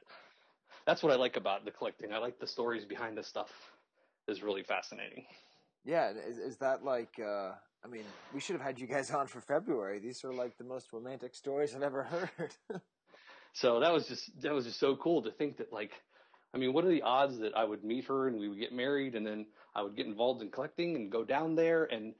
that's 0.85 1.03
what 1.03 1.11
I 1.11 1.15
like 1.15 1.37
about 1.37 1.65
the 1.65 1.71
collecting. 1.71 2.13
I 2.13 2.17
like 2.17 2.39
the 2.39 2.47
stories 2.47 2.85
behind 2.85 3.17
this 3.17 3.27
stuff. 3.27 3.51
Is 4.27 4.41
really 4.43 4.63
fascinating. 4.63 5.25
Yeah, 5.83 6.11
is, 6.11 6.37
is 6.37 6.57
that 6.57 6.83
like? 6.83 7.19
uh 7.19 7.55
I 7.83 7.89
mean, 7.89 8.17
we 8.31 8.39
should 8.39 8.55
have 8.55 8.61
had 8.63 8.79
you 8.79 8.87
guys 8.87 9.11
on 9.19 9.27
for 9.27 9.41
February. 9.41 9.99
These 9.99 10.23
are 10.23 10.33
like 10.33 10.57
the 10.57 10.63
most 10.63 10.93
romantic 10.93 11.35
stories 11.35 11.75
I've 11.75 11.83
ever 11.83 12.03
heard. 12.03 12.55
So 13.53 13.79
that 13.79 13.93
was 13.93 14.07
just 14.07 14.41
that 14.41 14.53
was 14.53 14.65
just 14.65 14.79
so 14.79 14.95
cool 14.95 15.21
to 15.21 15.31
think 15.31 15.57
that 15.57 15.71
like 15.71 15.91
I 16.53 16.57
mean, 16.57 16.73
what 16.73 16.85
are 16.85 16.89
the 16.89 17.01
odds 17.01 17.39
that 17.39 17.55
I 17.55 17.63
would 17.63 17.83
meet 17.83 18.05
her 18.05 18.27
and 18.27 18.39
we 18.39 18.47
would 18.47 18.59
get 18.59 18.73
married 18.73 19.15
and 19.15 19.25
then 19.25 19.47
I 19.75 19.81
would 19.81 19.95
get 19.95 20.05
involved 20.05 20.41
in 20.41 20.51
collecting 20.51 20.95
and 20.95 21.11
go 21.11 21.23
down 21.23 21.55
there 21.55 21.85
and 21.85 22.13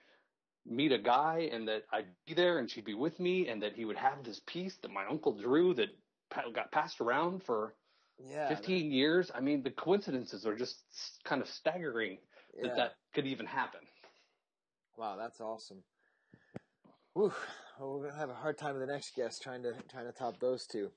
meet 0.66 0.92
a 0.92 0.98
guy 0.98 1.50
and 1.52 1.68
that 1.68 1.84
I'd 1.92 2.08
be 2.26 2.34
there 2.34 2.58
and 2.58 2.70
she'd 2.70 2.86
be 2.86 2.94
with 2.94 3.20
me 3.20 3.48
and 3.48 3.62
that 3.62 3.74
he 3.76 3.86
would 3.86 3.98
have 3.98 4.24
this 4.24 4.42
piece 4.48 4.76
that 4.82 4.92
my 4.92 5.06
uncle 5.06 5.34
drew 5.34 5.74
that 5.76 5.90
got 6.54 6.72
passed 6.72 7.02
around 7.02 7.44
for 7.44 7.76
yeah, 8.24 8.48
15 8.50 8.92
years. 8.92 9.32
I 9.34 9.40
mean, 9.40 9.64
the 9.64 9.72
coincidences 9.72 10.46
are 10.46 10.56
just 10.56 10.78
kind 11.26 11.42
of 11.42 11.48
staggering 11.48 12.18
that 12.62 12.76
that 12.76 12.96
could 13.14 13.28
even 13.28 13.46
happen. 13.46 13.82
Wow, 14.98 15.16
that's 15.18 15.42
awesome. 15.42 15.84
Whew. 17.14 17.34
Well, 17.80 18.00
we're 18.00 18.08
gonna 18.08 18.20
have 18.20 18.30
a 18.30 18.36
hard 18.36 18.58
time 18.58 18.76
with 18.76 18.88
the 18.88 18.92
next 18.92 19.16
guest 19.16 19.42
trying 19.42 19.64
to 19.64 19.74
trying 19.90 20.06
to 20.06 20.12
top 20.12 20.40
those 20.40 20.66
two. 20.66 20.92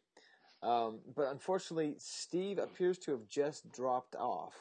Um, 0.62 1.01
but 1.15 1.31
unfortunately, 1.31 1.95
Steve 1.99 2.59
appears 2.59 2.99
to 2.99 3.12
have 3.12 3.28
just 3.28 3.70
dropped 3.73 4.16
off. 4.16 4.55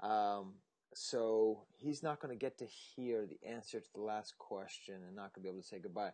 Um, 0.00 0.54
so 0.94 1.62
he's 1.76 2.02
not 2.02 2.20
going 2.20 2.36
to 2.36 2.38
get 2.38 2.58
to 2.58 2.66
hear 2.66 3.26
the 3.26 3.38
answer 3.48 3.80
to 3.80 3.88
the 3.94 4.00
last 4.02 4.36
question 4.38 4.96
and 5.06 5.16
not 5.16 5.32
going 5.32 5.36
to 5.36 5.40
be 5.40 5.48
able 5.48 5.60
to 5.60 5.66
say 5.66 5.78
goodbye. 5.78 6.12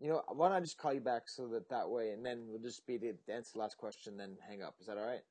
You 0.00 0.08
know, 0.08 0.22
why 0.32 0.48
don't 0.48 0.56
I 0.56 0.60
just 0.60 0.78
call 0.78 0.92
you 0.92 1.00
back 1.00 1.28
so 1.28 1.46
that 1.48 1.68
that 1.68 1.88
way, 1.88 2.10
and 2.10 2.24
then 2.26 2.44
we'll 2.48 2.60
just 2.60 2.86
be 2.86 2.96
the 2.96 3.14
answer 3.32 3.50
to 3.50 3.52
the 3.54 3.60
last 3.60 3.76
question, 3.76 4.12
and 4.12 4.20
then 4.20 4.36
hang 4.46 4.62
up. 4.62 4.74
Is 4.80 4.86
that 4.88 4.98
all 4.98 5.06
right? 5.06 5.22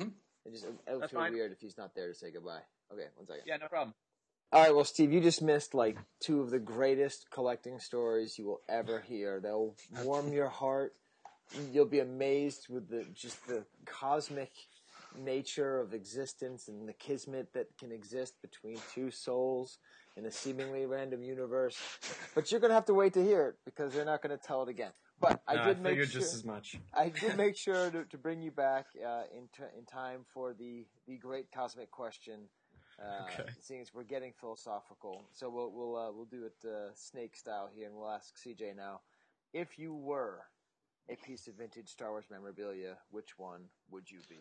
Hmm. 0.00 0.08
It 0.44 0.52
just 0.52 0.66
it'll 0.86 1.00
That's 1.00 1.12
feel 1.12 1.20
fine. 1.20 1.32
weird 1.32 1.52
if 1.52 1.60
he's 1.60 1.78
not 1.78 1.94
there 1.94 2.08
to 2.08 2.14
say 2.14 2.32
goodbye. 2.32 2.62
Okay, 2.92 3.06
one 3.14 3.26
second. 3.26 3.42
Yeah, 3.46 3.58
no 3.58 3.68
problem. 3.68 3.94
All 4.50 4.62
right, 4.62 4.74
well, 4.74 4.84
Steve, 4.84 5.12
you 5.12 5.20
just 5.20 5.42
missed 5.42 5.74
like 5.74 5.98
two 6.20 6.40
of 6.40 6.50
the 6.50 6.58
greatest 6.58 7.30
collecting 7.30 7.78
stories 7.78 8.38
you 8.38 8.46
will 8.46 8.62
ever 8.68 9.00
hear. 9.00 9.40
They'll 9.40 9.74
warm 10.02 10.32
your 10.32 10.48
heart. 10.48 10.94
You'll 11.72 11.86
be 11.86 12.00
amazed 12.00 12.66
with 12.68 12.88
the 12.88 13.04
just 13.14 13.46
the 13.46 13.64
cosmic 13.86 14.50
nature 15.16 15.80
of 15.80 15.94
existence 15.94 16.68
and 16.68 16.88
the 16.88 16.92
kismet 16.92 17.52
that 17.54 17.66
can 17.78 17.90
exist 17.90 18.34
between 18.42 18.78
two 18.92 19.10
souls 19.10 19.78
in 20.16 20.26
a 20.26 20.30
seemingly 20.30 20.84
random 20.86 21.22
universe. 21.22 21.78
But 22.34 22.50
you're 22.50 22.60
gonna 22.60 22.74
have 22.74 22.84
to 22.86 22.94
wait 22.94 23.14
to 23.14 23.24
hear 23.24 23.46
it 23.48 23.54
because 23.64 23.92
they're 23.94 24.04
not 24.04 24.22
gonna 24.22 24.36
tell 24.36 24.62
it 24.62 24.68
again. 24.68 24.92
But 25.20 25.40
I 25.48 25.56
No, 25.56 25.64
did 25.64 25.80
make 25.80 25.92
figured 25.92 26.10
sure. 26.10 26.20
just 26.20 26.34
as 26.34 26.44
much. 26.44 26.78
I 26.94 27.08
did 27.20 27.36
make 27.36 27.56
sure 27.56 27.90
to, 27.90 28.04
to 28.04 28.18
bring 28.18 28.42
you 28.42 28.50
back 28.50 28.86
uh, 29.04 29.22
in 29.34 29.48
t- 29.56 29.72
in 29.76 29.84
time 29.86 30.26
for 30.34 30.52
the 30.52 30.86
the 31.06 31.16
great 31.16 31.50
cosmic 31.52 31.90
question. 31.90 32.48
Uh, 33.00 33.22
Okay. 33.22 33.48
Seeing 33.60 33.80
as 33.80 33.94
we're 33.94 34.02
getting 34.02 34.32
philosophical, 34.40 35.22
so 35.32 35.48
we'll 35.48 35.70
we'll 35.72 35.96
uh, 35.96 36.12
we'll 36.12 36.26
do 36.26 36.44
it 36.44 36.68
uh, 36.68 36.90
snake 36.94 37.36
style 37.36 37.68
here, 37.74 37.86
and 37.86 37.94
we'll 37.96 38.10
ask 38.10 38.34
CJ 38.36 38.74
now: 38.76 39.00
If 39.52 39.78
you 39.78 39.94
were 39.94 40.42
a 41.08 41.16
piece 41.16 41.48
of 41.48 41.54
vintage 41.54 41.88
Star 41.88 42.10
Wars 42.10 42.24
memorabilia, 42.30 42.96
which 43.10 43.38
one 43.38 43.62
would 43.90 44.10
you 44.10 44.18
be? 44.28 44.36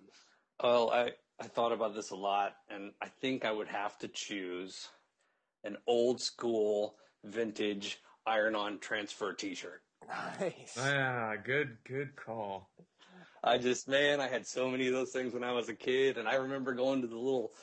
Well, 0.62 0.92
I, 0.92 1.12
I 1.40 1.48
thought 1.48 1.72
about 1.72 1.96
this 1.96 2.10
a 2.12 2.16
lot, 2.16 2.56
and 2.70 2.92
I 3.02 3.08
think 3.08 3.46
I 3.46 3.52
would 3.52 3.68
have 3.68 3.98
to 4.00 4.08
choose 4.08 4.88
an 5.64 5.78
old 5.88 6.20
school 6.20 6.96
vintage 7.24 8.00
iron 8.26 8.56
on 8.56 8.80
transfer 8.80 9.34
t 9.34 9.54
shirt. 9.56 9.82
Nice. 10.40 10.78
Ah, 10.80 11.36
good, 11.44 11.78
good 11.88 12.16
call. 12.16 12.70
I 13.44 13.58
just, 13.58 13.88
man, 13.88 14.20
I 14.20 14.28
had 14.28 14.46
so 14.46 14.70
many 14.70 14.88
of 14.88 14.94
those 14.94 15.12
things 15.12 15.34
when 15.34 15.44
I 15.44 15.52
was 15.52 15.70
a 15.70 15.74
kid, 15.74 16.18
and 16.18 16.28
I 16.28 16.36
remember 16.36 16.74
going 16.74 17.02
to 17.02 17.08
the 17.08 17.18
little, 17.18 17.54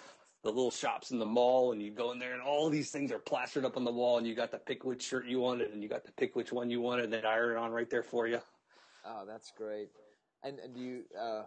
the 0.43 0.51
little 0.51 0.70
shops 0.70 1.10
in 1.10 1.18
the 1.18 1.26
mall, 1.26 1.72
and 1.72 1.82
you 1.82 1.90
go 1.90 2.12
in 2.12 2.18
there, 2.18 2.32
and 2.32 2.43
all 2.43 2.70
these 2.70 2.90
things 2.90 3.10
are 3.10 3.18
plastered 3.18 3.64
up 3.64 3.76
on 3.76 3.85
the 3.85 3.93
wall, 3.93 4.18
and 4.18 4.26
you 4.26 4.35
got 4.35 4.52
to 4.52 4.59
pick 4.59 4.85
which 4.85 5.02
shirt 5.02 5.26
you 5.26 5.40
wanted, 5.40 5.72
and 5.72 5.82
you 5.82 5.89
got 5.89 6.05
to 6.05 6.12
pick 6.12 6.36
which 6.36 6.52
one 6.52 6.70
you 6.70 6.81
wanted, 6.81 7.05
and 7.05 7.12
then 7.12 7.26
iron 7.26 7.56
it 7.56 7.59
on 7.59 7.72
right 7.72 7.90
there 7.90 8.02
for 8.02 8.26
you. 8.26 8.40
Oh, 9.05 9.24
that's 9.26 9.51
great. 9.56 9.89
And 10.43 10.59
and 10.59 10.76
you 10.76 11.05
uh, 11.20 11.44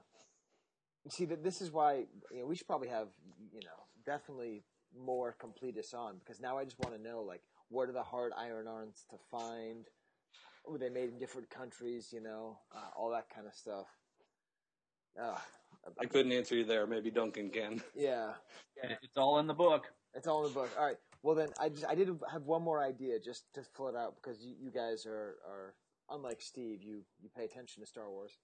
see 1.10 1.26
that 1.26 1.44
this 1.44 1.62
is 1.62 1.72
why 1.72 2.06
you 2.32 2.40
know, 2.40 2.46
we 2.46 2.56
should 2.56 2.68
probably 2.68 2.90
have 2.90 3.08
you 3.54 3.62
know 3.62 3.86
definitely 4.06 4.64
more 4.98 5.36
completists 5.42 5.94
on 5.94 6.18
because 6.20 6.40
now 6.40 6.58
I 6.58 6.64
just 6.64 6.80
want 6.80 6.96
to 6.96 7.02
know 7.02 7.22
like 7.22 7.42
what 7.70 7.90
are 7.90 7.94
the 7.94 8.04
hard 8.04 8.32
iron 8.38 8.68
arms 8.68 9.06
to 9.12 9.18
find? 9.30 9.86
Were 10.66 10.78
they 10.78 10.90
made 10.90 11.10
in 11.10 11.20
different 11.20 11.50
countries? 11.50 12.10
You 12.12 12.22
know, 12.22 12.60
uh, 12.76 12.90
all 12.98 13.12
that 13.12 13.30
kind 13.34 13.48
of 13.48 13.54
stuff. 13.54 13.88
Uh, 15.22 15.38
I 16.00 16.06
couldn't 16.06 16.32
answer 16.32 16.56
you 16.56 16.66
there. 16.66 16.86
Maybe 16.86 17.10
Duncan 17.10 17.50
can. 17.50 17.82
yeah, 17.96 18.34
It's 19.02 19.18
all 19.18 19.40
in 19.40 19.48
the 19.48 19.54
book. 19.54 19.92
it's 20.14 20.28
all 20.28 20.46
in 20.46 20.54
the 20.54 20.60
book. 20.60 20.70
All 20.78 20.86
right. 20.86 20.98
Well, 21.24 21.36
then 21.36 21.50
I 21.60 21.70
just 21.70 21.86
I 21.86 21.96
did 21.96 22.10
have 22.32 22.44
one 22.44 22.62
more 22.62 22.82
idea 22.84 23.20
just 23.20 23.46
to 23.56 23.64
float 23.64 23.96
out 23.96 24.16
because 24.22 24.44
you, 24.44 24.56
you 24.60 24.72
guys 24.72 25.06
are 25.06 25.36
are 25.48 25.74
unlike 26.10 26.42
Steve. 26.42 26.84
You 26.84 27.04
you 27.22 27.30
pay 27.36 27.46
attention 27.46 27.82
to 27.82 27.88
Star 27.88 28.10
Wars. 28.10 28.40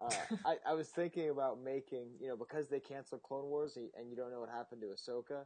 Uh, 0.00 0.10
I 0.44 0.56
I 0.70 0.74
was 0.74 0.88
thinking 0.88 1.30
about 1.30 1.62
making 1.62 2.10
you 2.20 2.28
know 2.28 2.36
because 2.36 2.68
they 2.68 2.80
canceled 2.80 3.22
Clone 3.22 3.46
Wars 3.46 3.76
and 3.76 4.10
you 4.10 4.16
don't 4.16 4.30
know 4.30 4.40
what 4.40 4.50
happened 4.50 4.82
to 4.82 4.88
Ahsoka, 4.88 5.44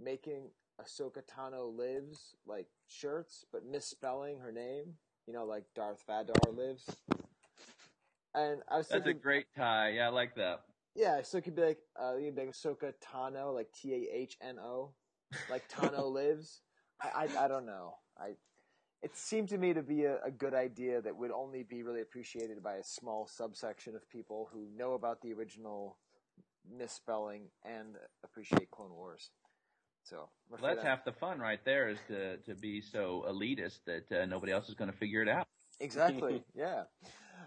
making 0.00 0.50
Ahsoka 0.80 1.22
Tano 1.24 1.76
lives 1.76 2.34
like 2.46 2.66
shirts 2.88 3.44
but 3.52 3.64
misspelling 3.64 4.38
her 4.40 4.52
name. 4.52 4.94
You 5.26 5.32
know, 5.34 5.44
like 5.44 5.64
Darth 5.74 6.02
Vadar 6.08 6.56
lives. 6.56 6.84
And 8.34 8.62
I 8.68 8.78
was 8.78 8.88
That's 8.88 9.06
a 9.06 9.12
great 9.12 9.46
tie. 9.56 9.90
Yeah, 9.90 10.06
I 10.06 10.10
like 10.10 10.34
that. 10.36 10.62
Yeah, 10.94 11.22
so 11.22 11.38
it 11.38 11.44
could 11.44 11.54
be 11.54 11.62
like 11.62 11.78
uh, 12.00 12.16
you 12.16 12.26
could 12.26 12.36
be 12.36 12.42
like 12.46 12.54
Ahsoka 12.54 12.92
Tano, 13.02 13.54
like 13.54 13.68
T 13.72 13.92
A 13.94 14.16
H 14.16 14.36
N 14.40 14.58
O, 14.58 14.92
like 15.48 15.68
Tano 15.68 16.10
lives. 16.12 16.62
I, 17.00 17.26
I 17.26 17.44
I 17.44 17.48
don't 17.48 17.66
know. 17.66 17.94
I 18.18 18.32
it 19.02 19.16
seemed 19.16 19.48
to 19.48 19.58
me 19.58 19.74
to 19.74 19.82
be 19.82 20.04
a, 20.04 20.22
a 20.24 20.30
good 20.30 20.54
idea 20.54 21.00
that 21.02 21.16
would 21.16 21.32
only 21.32 21.64
be 21.64 21.82
really 21.82 22.00
appreciated 22.00 22.62
by 22.62 22.74
a 22.74 22.84
small 22.84 23.26
subsection 23.26 23.96
of 23.96 24.08
people 24.08 24.48
who 24.52 24.66
know 24.76 24.94
about 24.94 25.20
the 25.22 25.32
original 25.32 25.96
misspelling 26.70 27.48
and 27.64 27.96
appreciate 28.24 28.70
Clone 28.70 28.94
Wars. 28.94 29.30
So 30.04 30.28
Well, 30.48 30.60
that's 30.62 30.84
I- 30.84 30.88
half 30.88 31.04
the 31.04 31.12
fun 31.12 31.38
right 31.38 31.60
there 31.64 31.88
is 31.88 31.98
to 32.08 32.36
to 32.38 32.54
be 32.54 32.80
so 32.80 33.24
elitist 33.28 33.80
that 33.86 34.10
uh, 34.12 34.26
nobody 34.26 34.52
else 34.52 34.68
is 34.68 34.74
going 34.74 34.90
to 34.90 34.96
figure 34.96 35.22
it 35.22 35.28
out. 35.28 35.46
Exactly. 35.80 36.42
yeah. 36.54 36.84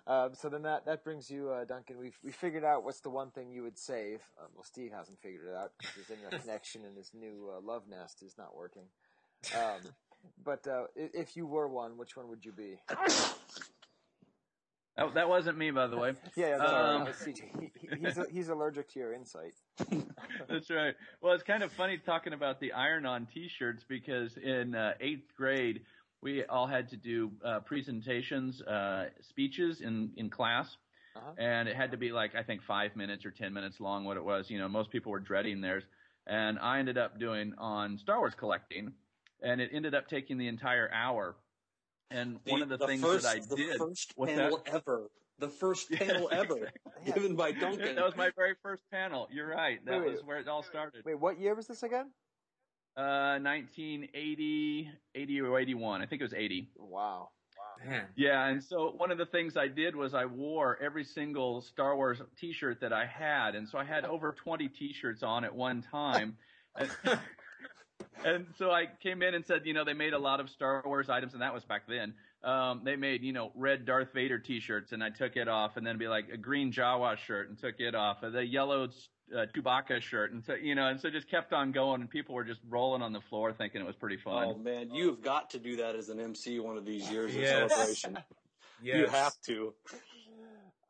Um, 0.07 0.35
so 0.35 0.49
then 0.49 0.61
that, 0.63 0.85
that 0.85 1.03
brings 1.03 1.31
you, 1.31 1.49
uh, 1.49 1.65
Duncan. 1.65 1.97
We've 1.97 2.17
we 2.23 2.31
figured 2.31 2.63
out 2.63 2.83
what's 2.83 2.99
the 2.99 3.09
one 3.09 3.31
thing 3.31 3.51
you 3.51 3.63
would 3.63 3.77
save. 3.77 4.21
Um, 4.39 4.49
well, 4.53 4.63
Steve 4.63 4.91
hasn't 4.91 5.19
figured 5.19 5.47
it 5.47 5.55
out 5.55 5.71
because 5.79 5.95
his 5.95 6.09
internet 6.11 6.41
connection 6.43 6.85
and 6.85 6.95
his 6.95 7.11
new 7.13 7.49
uh, 7.55 7.59
love 7.61 7.83
nest 7.89 8.21
is 8.21 8.37
not 8.37 8.55
working. 8.55 8.83
Um, 9.55 9.81
but 10.43 10.67
uh, 10.67 10.83
if 10.95 11.35
you 11.35 11.45
were 11.45 11.67
one, 11.67 11.97
which 11.97 12.15
one 12.17 12.27
would 12.29 12.43
you 12.45 12.51
be? 12.51 12.77
That, 12.89 13.35
that 15.15 15.29
wasn't 15.29 15.57
me, 15.57 15.71
by 15.71 15.87
the 15.87 15.97
way. 15.97 16.13
Yeah, 16.35 16.49
yeah. 16.49 16.55
Um, 16.57 17.03
that 17.05 17.07
was 17.07 17.15
CJ. 17.17 17.41
He, 17.59 17.71
he, 17.79 18.05
he's, 18.05 18.19
he's 18.31 18.49
allergic 18.49 18.89
to 18.93 18.99
your 18.99 19.13
insight. 19.13 19.53
That's 20.49 20.69
right. 20.69 20.95
Well, 21.21 21.33
it's 21.33 21.43
kind 21.43 21.63
of 21.63 21.71
funny 21.73 21.97
talking 21.97 22.33
about 22.33 22.59
the 22.59 22.73
iron-on 22.73 23.27
T-shirts 23.33 23.83
because 23.87 24.37
in 24.37 24.75
uh, 24.75 24.93
eighth 24.99 25.33
grade 25.37 25.81
we 26.21 26.43
all 26.45 26.65
had 26.67 26.89
to 26.89 26.97
do 26.97 27.31
uh, 27.43 27.59
presentations, 27.59 28.61
uh, 28.63 29.09
speeches 29.21 29.81
in 29.81 30.11
in 30.17 30.29
class, 30.29 30.75
Uh-huh. 31.15 31.31
and 31.37 31.69
it 31.69 31.75
had 31.75 31.91
to 31.91 31.97
be 31.97 32.11
like 32.11 32.33
I 32.35 32.41
think 32.43 32.61
five 32.63 32.95
minutes 32.95 33.25
or 33.25 33.31
ten 33.31 33.53
minutes 33.53 33.79
long. 33.79 34.05
What 34.05 34.17
it 34.17 34.23
was, 34.23 34.49
you 34.49 34.57
know, 34.57 34.67
most 34.67 34.89
people 34.91 35.11
were 35.11 35.19
dreading 35.19 35.61
theirs, 35.61 35.83
and 36.25 36.57
I 36.57 36.79
ended 36.79 36.97
up 36.97 37.19
doing 37.19 37.53
on 37.59 37.97
Star 37.99 38.17
Wars 38.17 38.33
collecting, 38.35 38.93
and 39.45 39.61
it 39.61 39.69
ended 39.71 39.95
up 39.95 40.07
taking 40.07 40.37
the 40.37 40.47
entire 40.47 40.91
hour. 40.91 41.35
And 42.11 42.39
one 42.45 42.61
of 42.61 42.69
the, 42.69 42.77
things 42.77 43.01
first, 43.01 43.23
that 43.23 43.29
I 43.29 43.39
did 43.39 43.49
the 43.49 43.55
did 43.55 43.77
first 43.77 44.13
What's 44.15 44.31
panel 44.33 44.61
that? 44.65 44.75
ever, 44.75 45.09
the 45.39 45.49
first 45.49 45.87
Yes, 45.91 46.03
panel 46.03 46.29
ever 46.31 46.55
exactly. 46.57 47.13
given 47.13 47.35
by 47.35 47.51
Duncan. 47.51 47.95
that 47.95 48.05
was 48.05 48.15
my 48.15 48.31
very 48.35 48.55
first 48.61 48.83
panel. 48.91 49.27
You're 49.31 49.47
right. 49.47 49.83
That 49.85 49.99
Wait, 49.99 50.01
wait. 50.01 50.11
was 50.11 50.23
where 50.23 50.37
it 50.39 50.47
all 50.47 50.63
started. 50.63 51.03
Wait, 51.05 51.19
what 51.19 51.39
year 51.39 51.55
was 51.55 51.67
this 51.67 51.83
again? 51.83 52.11
Uh, 52.97 53.39
1980, 53.39 54.89
80 55.15 55.41
or 55.41 55.59
81. 55.59 56.01
I 56.01 56.05
think 56.05 56.21
it 56.21 56.25
was 56.25 56.33
80. 56.33 56.69
Wow. 56.77 57.29
Man. 57.85 58.05
Yeah, 58.15 58.47
and 58.47 58.63
so 58.63 58.93
one 58.95 59.11
of 59.11 59.17
the 59.17 59.25
things 59.25 59.57
I 59.57 59.67
did 59.67 59.95
was 59.97 60.13
I 60.13 60.25
wore 60.25 60.79
every 60.81 61.03
single 61.03 61.61
Star 61.61 61.97
Wars 61.97 62.21
T-shirt 62.39 62.79
that 62.79 62.93
I 62.93 63.05
had, 63.05 63.53
and 63.55 63.67
so 63.67 63.77
I 63.77 63.83
had 63.83 64.05
over 64.05 64.31
20 64.31 64.69
T-shirts 64.69 65.23
on 65.23 65.43
at 65.43 65.53
one 65.53 65.81
time. 65.81 66.37
And, 67.99 68.35
and 68.35 68.45
so 68.57 68.71
I 68.71 68.85
came 69.01 69.21
in 69.21 69.33
and 69.35 69.45
said, 69.45 69.61
you 69.65 69.73
know, 69.73 69.83
they 69.83 69.93
made 69.93 70.13
a 70.13 70.19
lot 70.19 70.39
of 70.39 70.49
Star 70.49 70.81
Wars 70.85 71.09
items, 71.09 71.33
and 71.33 71.41
that 71.41 71.53
was 71.53 71.63
back 71.63 71.83
then. 71.87 72.13
Um, 72.43 72.81
they 72.83 72.95
made, 72.95 73.23
you 73.23 73.33
know, 73.33 73.51
red 73.55 73.85
Darth 73.85 74.13
Vader 74.13 74.39
T-shirts, 74.39 74.91
and 74.91 75.03
I 75.03 75.09
took 75.09 75.35
it 75.35 75.47
off, 75.47 75.77
and 75.77 75.85
then 75.85 75.97
be 75.97 76.07
like 76.07 76.29
a 76.31 76.37
green 76.37 76.71
Jawa 76.71 77.17
shirt, 77.17 77.49
and 77.49 77.57
took 77.57 77.79
it 77.79 77.95
off, 77.95 78.23
and 78.23 78.33
the 78.35 78.45
yellow 78.45 78.89
uh, 79.35 79.45
Chewbacca 79.55 80.01
shirt, 80.01 80.33
and 80.33 80.43
so 80.43 80.53
you 80.53 80.75
know, 80.75 80.87
and 80.87 80.99
so 80.99 81.09
just 81.09 81.29
kept 81.29 81.53
on 81.53 81.71
going, 81.71 82.01
and 82.01 82.09
people 82.09 82.35
were 82.35 82.43
just 82.43 82.61
rolling 82.69 83.01
on 83.01 83.13
the 83.13 83.21
floor 83.21 83.51
thinking 83.53 83.81
it 83.81 83.87
was 83.87 83.95
pretty 83.95 84.17
fun. 84.17 84.47
Oh 84.49 84.57
man, 84.57 84.91
you 84.93 85.07
have 85.07 85.21
got 85.23 85.49
to 85.51 85.59
do 85.59 85.77
that 85.77 85.95
as 85.95 86.09
an 86.09 86.19
MC 86.19 86.59
one 86.59 86.77
of 86.77 86.85
these 86.85 87.09
years 87.09 87.35
of 87.35 87.41
celebration. 87.43 87.69
Yes. 87.71 87.71
celebration. 87.71 88.17
You 88.83 89.07
have 89.07 89.33
to. 89.47 89.73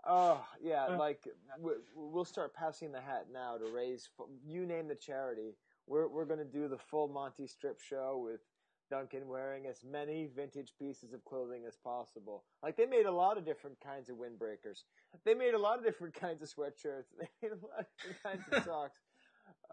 Oh 0.07 0.43
yeah, 0.61 0.85
like 0.97 1.23
we- 1.59 1.71
we'll 1.95 2.25
start 2.25 2.53
passing 2.53 2.91
the 2.91 2.99
hat 3.01 3.27
now 3.31 3.57
to 3.57 3.65
raise. 3.73 4.09
You 4.45 4.65
name 4.65 4.87
the 4.87 4.95
charity. 4.95 5.55
We're 5.87 6.07
we're 6.07 6.25
gonna 6.25 6.45
do 6.45 6.67
the 6.67 6.77
full 6.77 7.07
Monty 7.07 7.47
Strip 7.47 7.79
show 7.79 8.21
with 8.23 8.41
Duncan 8.89 9.27
wearing 9.27 9.65
as 9.65 9.83
many 9.83 10.27
vintage 10.35 10.73
pieces 10.77 11.13
of 11.13 11.23
clothing 11.25 11.63
as 11.67 11.75
possible. 11.77 12.43
Like 12.61 12.77
they 12.77 12.85
made 12.85 13.05
a 13.05 13.11
lot 13.11 13.37
of 13.37 13.45
different 13.45 13.79
kinds 13.81 14.09
of 14.09 14.17
windbreakers. 14.17 14.83
They 15.23 15.33
made 15.33 15.53
a 15.53 15.59
lot 15.59 15.77
of 15.77 15.83
different 15.83 16.13
kinds 16.19 16.41
of 16.41 16.49
sweatshirts. 16.49 17.13
They 17.19 17.27
made 17.41 17.51
a 17.51 17.65
lot 17.65 17.79
of 17.79 17.85
different 17.97 18.23
kinds 18.23 18.43
of 18.51 18.63
socks. 18.65 18.99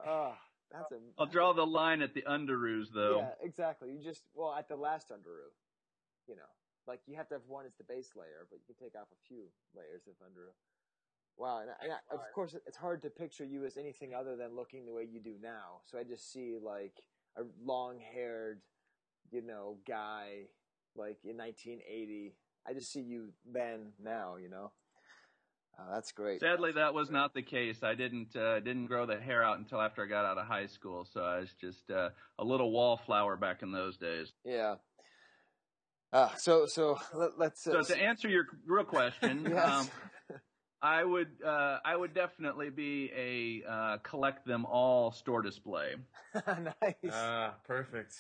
Oh, 0.07 0.35
that's 0.71 0.93
a. 0.93 0.97
I'll 1.19 1.27
draw 1.27 1.53
the 1.53 1.67
line 1.67 2.03
at 2.03 2.15
the 2.15 2.23
underoos, 2.23 2.87
though. 2.95 3.19
Yeah, 3.19 3.47
exactly. 3.47 3.91
You 3.93 4.03
just 4.03 4.23
well 4.35 4.55
at 4.59 4.69
the 4.69 4.77
last 4.77 5.11
underoos, 5.11 5.57
you 6.27 6.37
know, 6.37 6.51
like 6.87 7.01
you 7.07 7.17
have 7.17 7.29
to 7.29 7.35
have 7.35 7.47
one 7.47 7.67
as 7.67 7.75
the 7.77 7.85
base 7.85 8.11
layer, 8.17 8.47
but 8.51 8.59
you 8.61 8.75
can 8.75 8.77
take 8.83 8.99
off 8.99 9.09
a 9.13 9.21
few 9.29 9.45
layers 9.77 10.03
of 10.07 10.15
underoos. 10.25 10.57
Wow, 11.39 11.61
and, 11.61 11.71
I, 11.71 11.85
and 11.85 11.93
I, 11.93 12.15
of 12.15 12.21
course 12.35 12.55
it's 12.67 12.77
hard 12.77 13.03
to 13.03 13.11
picture 13.11 13.45
you 13.45 13.65
as 13.65 13.77
anything 13.77 14.15
other 14.15 14.37
than 14.37 14.55
looking 14.55 14.87
the 14.87 14.93
way 14.93 15.07
you 15.11 15.21
do 15.21 15.35
now. 15.43 15.81
So 15.87 15.99
I 15.99 16.05
just 16.05 16.33
see 16.33 16.57
like 16.63 17.03
a 17.37 17.43
long-haired, 17.65 18.61
you 19.31 19.43
know, 19.43 19.79
guy 19.87 20.47
like 20.95 21.19
in 21.25 21.37
1980. 21.37 22.35
I 22.69 22.75
just 22.75 22.93
see 22.93 23.01
you 23.01 23.33
then 23.51 23.93
now, 24.03 24.37
you 24.37 24.49
know. 24.49 24.73
Uh, 25.79 25.95
that's 25.95 26.13
great. 26.13 26.41
Sadly, 26.41 26.73
that 26.73 26.93
was 26.93 27.11
not 27.11 27.35
the 27.35 27.43
case. 27.43 27.83
I 27.83 27.95
didn't 27.95 28.37
uh, 28.37 28.61
didn't 28.61 28.87
grow 28.87 29.07
the 29.07 29.19
hair 29.19 29.43
out 29.43 29.59
until 29.59 29.81
after 29.81 30.05
I 30.05 30.07
got 30.07 30.27
out 30.27 30.37
of 30.37 30.47
high 30.47 30.67
school, 30.67 31.07
so 31.11 31.23
I 31.23 31.41
was 31.41 31.55
just 31.61 31.91
uh, 31.91 32.11
a 32.39 32.45
little 32.45 32.71
wallflower 32.71 33.37
back 33.37 33.63
in 33.63 33.73
those 33.73 33.97
days. 33.97 34.33
Yeah. 34.45 34.75
Uh, 36.13 36.29
so 36.37 36.67
so 36.67 36.99
let, 37.15 37.53
us 37.53 37.63
So 37.63 37.81
to 37.81 37.97
answer 37.97 38.29
your 38.29 38.45
real 38.67 38.85
question, 38.85 39.47
Yes. 39.51 39.67
um, 39.67 39.89
I 40.83 41.05
would 41.05 41.29
uh, 41.45 41.79
I 41.85 41.95
would 41.97 42.13
definitely 42.13 42.69
be 42.71 43.11
a 43.17 43.71
uh, 43.71 43.99
collect 43.99 44.45
them 44.47 44.67
all 44.67 45.13
store 45.13 45.41
display. 45.41 45.95
nice. 46.35 46.95
Ah, 47.11 47.55
perfect. 47.65 48.17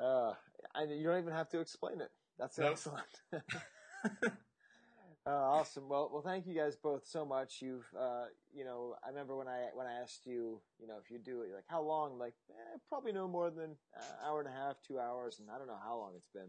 Uh, 0.00 0.32
and 0.74 0.90
you 0.90 1.04
don't 1.04 1.18
even 1.18 1.32
have 1.34 1.50
to 1.50 1.60
explain 1.60 2.00
it. 2.00 2.10
That's 2.38 2.58
Nope. 2.58 2.72
excellent. 2.72 3.04
uh, 5.26 5.30
awesome. 5.30 5.88
Well, 5.88 6.08
well, 6.10 6.22
thank 6.22 6.46
you 6.46 6.54
guys 6.54 6.76
both 6.76 7.06
so 7.06 7.26
much. 7.26 7.60
You've, 7.60 7.86
uh, 7.98 8.24
you 8.54 8.64
know, 8.64 8.94
I 9.04 9.10
remember 9.10 9.36
when 9.36 9.48
I 9.48 9.66
when 9.74 9.86
I 9.86 10.00
asked 10.00 10.24
you, 10.24 10.62
you 10.80 10.86
know, 10.86 10.96
if 11.04 11.10
you 11.10 11.18
do 11.18 11.42
it, 11.42 11.48
you're 11.48 11.56
like, 11.56 11.68
how 11.68 11.82
long? 11.82 12.18
Like, 12.18 12.34
eh, 12.50 12.78
probably 12.88 13.12
no 13.12 13.28
more 13.28 13.50
than 13.50 13.76
an 13.94 14.02
hour 14.26 14.40
and 14.40 14.48
a 14.48 14.52
half, 14.52 14.76
two 14.86 14.98
hours, 14.98 15.38
and 15.40 15.50
I 15.50 15.58
don't 15.58 15.66
know 15.66 15.78
how 15.82 15.98
long 15.98 16.12
it's 16.16 16.30
been. 16.32 16.48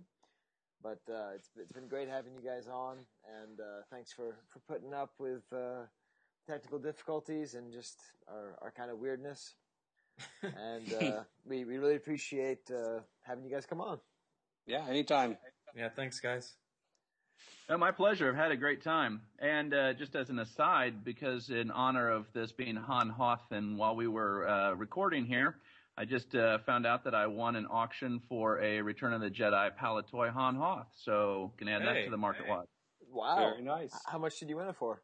But 0.84 1.00
uh, 1.10 1.36
it's 1.36 1.50
it's 1.58 1.72
been 1.72 1.88
great 1.88 2.10
having 2.10 2.34
you 2.34 2.42
guys 2.42 2.68
on, 2.68 2.98
and 3.42 3.60
uh, 3.60 3.84
thanks 3.92 4.12
for 4.12 4.36
for 4.50 4.60
putting 4.68 4.94
up 4.94 5.12
with 5.20 5.44
uh, 5.54 5.86
technical 6.48 6.80
difficulties 6.80 7.54
and 7.54 7.72
just 7.72 7.98
our 8.28 8.58
our 8.62 8.72
kind 8.72 8.90
of 8.90 8.98
weirdness. 8.98 9.56
and 10.44 10.94
uh, 11.02 11.24
we 11.46 11.66
we 11.66 11.78
really 11.78 11.96
appreciate 11.96 12.70
uh, 12.72 13.00
having 13.22 13.44
you 13.44 13.52
guys 13.52 13.66
come 13.66 13.82
on. 13.82 14.00
Yeah, 14.66 14.86
anytime. 14.88 15.38
Yeah, 15.76 15.90
thanks, 15.90 16.20
guys. 16.20 16.54
My 17.70 17.92
pleasure. 17.92 18.28
I've 18.30 18.36
had 18.36 18.52
a 18.52 18.58
great 18.58 18.84
time. 18.84 19.22
And 19.40 19.74
uh, 19.74 19.94
just 19.94 20.16
as 20.16 20.30
an 20.30 20.40
aside, 20.40 21.06
because 21.06 21.50
in 21.50 21.72
honor 21.72 22.10
of 22.10 22.28
this 22.34 22.52
being 22.52 22.76
Han 22.76 23.10
Hoth, 23.10 23.52
and 23.52 23.78
while 23.78 23.96
we 23.96 24.08
were 24.08 24.48
uh, 24.48 24.74
recording 24.74 25.26
here, 25.26 25.56
I 25.98 26.06
just 26.06 26.34
uh, 26.36 26.60
found 26.66 26.86
out 26.86 27.04
that 27.04 27.14
I 27.14 27.28
won 27.28 27.56
an 27.56 27.68
auction 27.70 28.22
for 28.30 28.62
a 28.62 28.82
Return 28.82 29.14
of 29.14 29.22
the 29.22 29.30
Jedi 29.30 29.70
Palitoy 29.78 30.32
Han 30.32 30.56
Hoth. 30.56 30.88
So 30.96 31.52
can 31.58 31.68
add 31.68 31.82
that 31.82 32.06
to 32.06 32.10
the 32.10 32.18
market 32.18 32.48
watch. 32.48 32.68
Wow, 33.12 33.52
Very 33.52 33.64
nice. 33.64 33.94
How 34.10 34.18
much 34.18 34.40
did 34.40 34.50
you 34.50 34.58
win 34.58 34.68
it 34.68 34.76
for? 34.78 35.02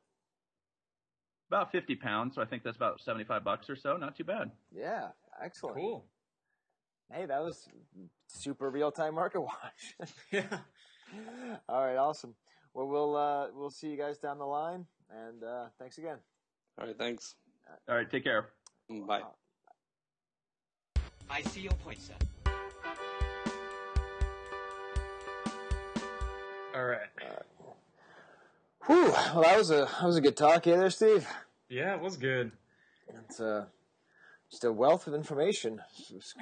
About 1.50 1.72
50 1.72 1.96
pounds, 1.96 2.36
so 2.36 2.42
I 2.42 2.46
think 2.46 2.64
that's 2.64 2.76
about 2.78 3.00
75 3.02 3.44
bucks 3.44 3.70
or 3.70 3.76
so. 3.76 3.98
Not 3.98 4.16
too 4.16 4.24
bad. 4.24 4.52
Yeah, 4.74 5.10
excellent. 5.44 5.78
Cool. 5.78 6.06
Hey, 7.12 7.26
that 7.26 7.42
was 7.42 7.68
super 8.28 8.70
real 8.70 8.92
time 8.92 9.16
market 9.16 9.42
watch. 9.42 9.96
Yeah. 10.32 10.58
All 11.70 11.86
right, 11.86 11.96
awesome. 11.96 12.36
Well, 12.74 12.88
we'll 12.88 13.16
uh, 13.16 13.48
we'll 13.54 13.70
see 13.70 13.88
you 13.88 13.98
guys 13.98 14.18
down 14.18 14.40
the 14.40 14.46
line, 14.46 14.86
and 15.10 15.42
uh, 15.42 15.68
thanks 15.80 15.98
again. 15.98 16.18
All 16.80 16.86
right, 16.86 16.98
thanks. 16.98 17.36
All 17.88 17.96
right, 17.96 18.10
take 18.10 18.26
care. 18.26 18.50
Bye. 18.90 19.22
I 21.30 21.42
see 21.44 21.62
your 21.62 21.74
point, 21.74 22.00
sir. 22.02 22.14
All 26.76 26.86
right. 26.86 27.08
Whew. 28.86 29.12
Well, 29.12 29.42
that 29.42 29.58
was 29.58 29.72
a 29.72 29.90
that 30.00 30.04
was 30.04 30.16
a 30.16 30.22
good 30.22 30.38
talk, 30.38 30.66
yeah, 30.66 30.78
there, 30.78 30.90
Steve. 30.90 31.28
Yeah, 31.70 31.96
it 31.96 32.02
was 32.02 32.16
good. 32.16 32.52
It's 33.26 33.40
uh, 33.40 33.66
just 34.50 34.64
a 34.64 34.72
wealth 34.72 35.08
of 35.08 35.14
information. 35.14 35.82
It's, 36.16 36.34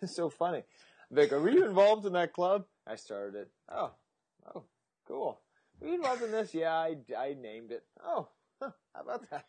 it's 0.00 0.16
so 0.16 0.28
funny. 0.28 0.64
Vic, 1.10 1.32
are 1.32 1.48
you 1.48 1.64
involved 1.64 2.06
in 2.06 2.14
that 2.14 2.32
club? 2.32 2.64
I 2.86 2.96
started 2.96 3.34
it. 3.36 3.50
Oh, 3.70 3.92
oh, 4.54 4.64
cool. 5.06 5.40
Are 5.80 5.86
you 5.86 5.94
involved 5.94 6.22
in 6.22 6.32
this? 6.32 6.54
Yeah, 6.54 6.72
I, 6.74 6.96
I 7.16 7.36
named 7.40 7.70
it. 7.70 7.84
Oh, 8.04 8.28
huh, 8.60 8.70
how 8.94 9.02
about 9.02 9.30
that? 9.30 9.44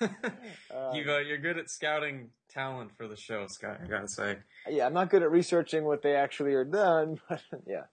Uh, 0.00 0.92
you 0.94 1.10
uh, 1.10 1.18
you're 1.18 1.38
good 1.38 1.58
at 1.58 1.68
scouting 1.68 2.30
talent 2.48 2.90
for 2.96 3.06
the 3.06 3.16
show, 3.16 3.46
Scott. 3.48 3.80
I 3.82 3.86
gotta 3.86 4.08
say. 4.08 4.36
yeah, 4.68 4.86
I'm 4.86 4.94
not 4.94 5.10
good 5.10 5.22
at 5.22 5.30
researching 5.30 5.84
what 5.84 6.02
they 6.02 6.14
actually 6.14 6.54
are 6.54 6.64
done, 6.64 7.20
but 7.28 7.42
yeah, 7.66 7.84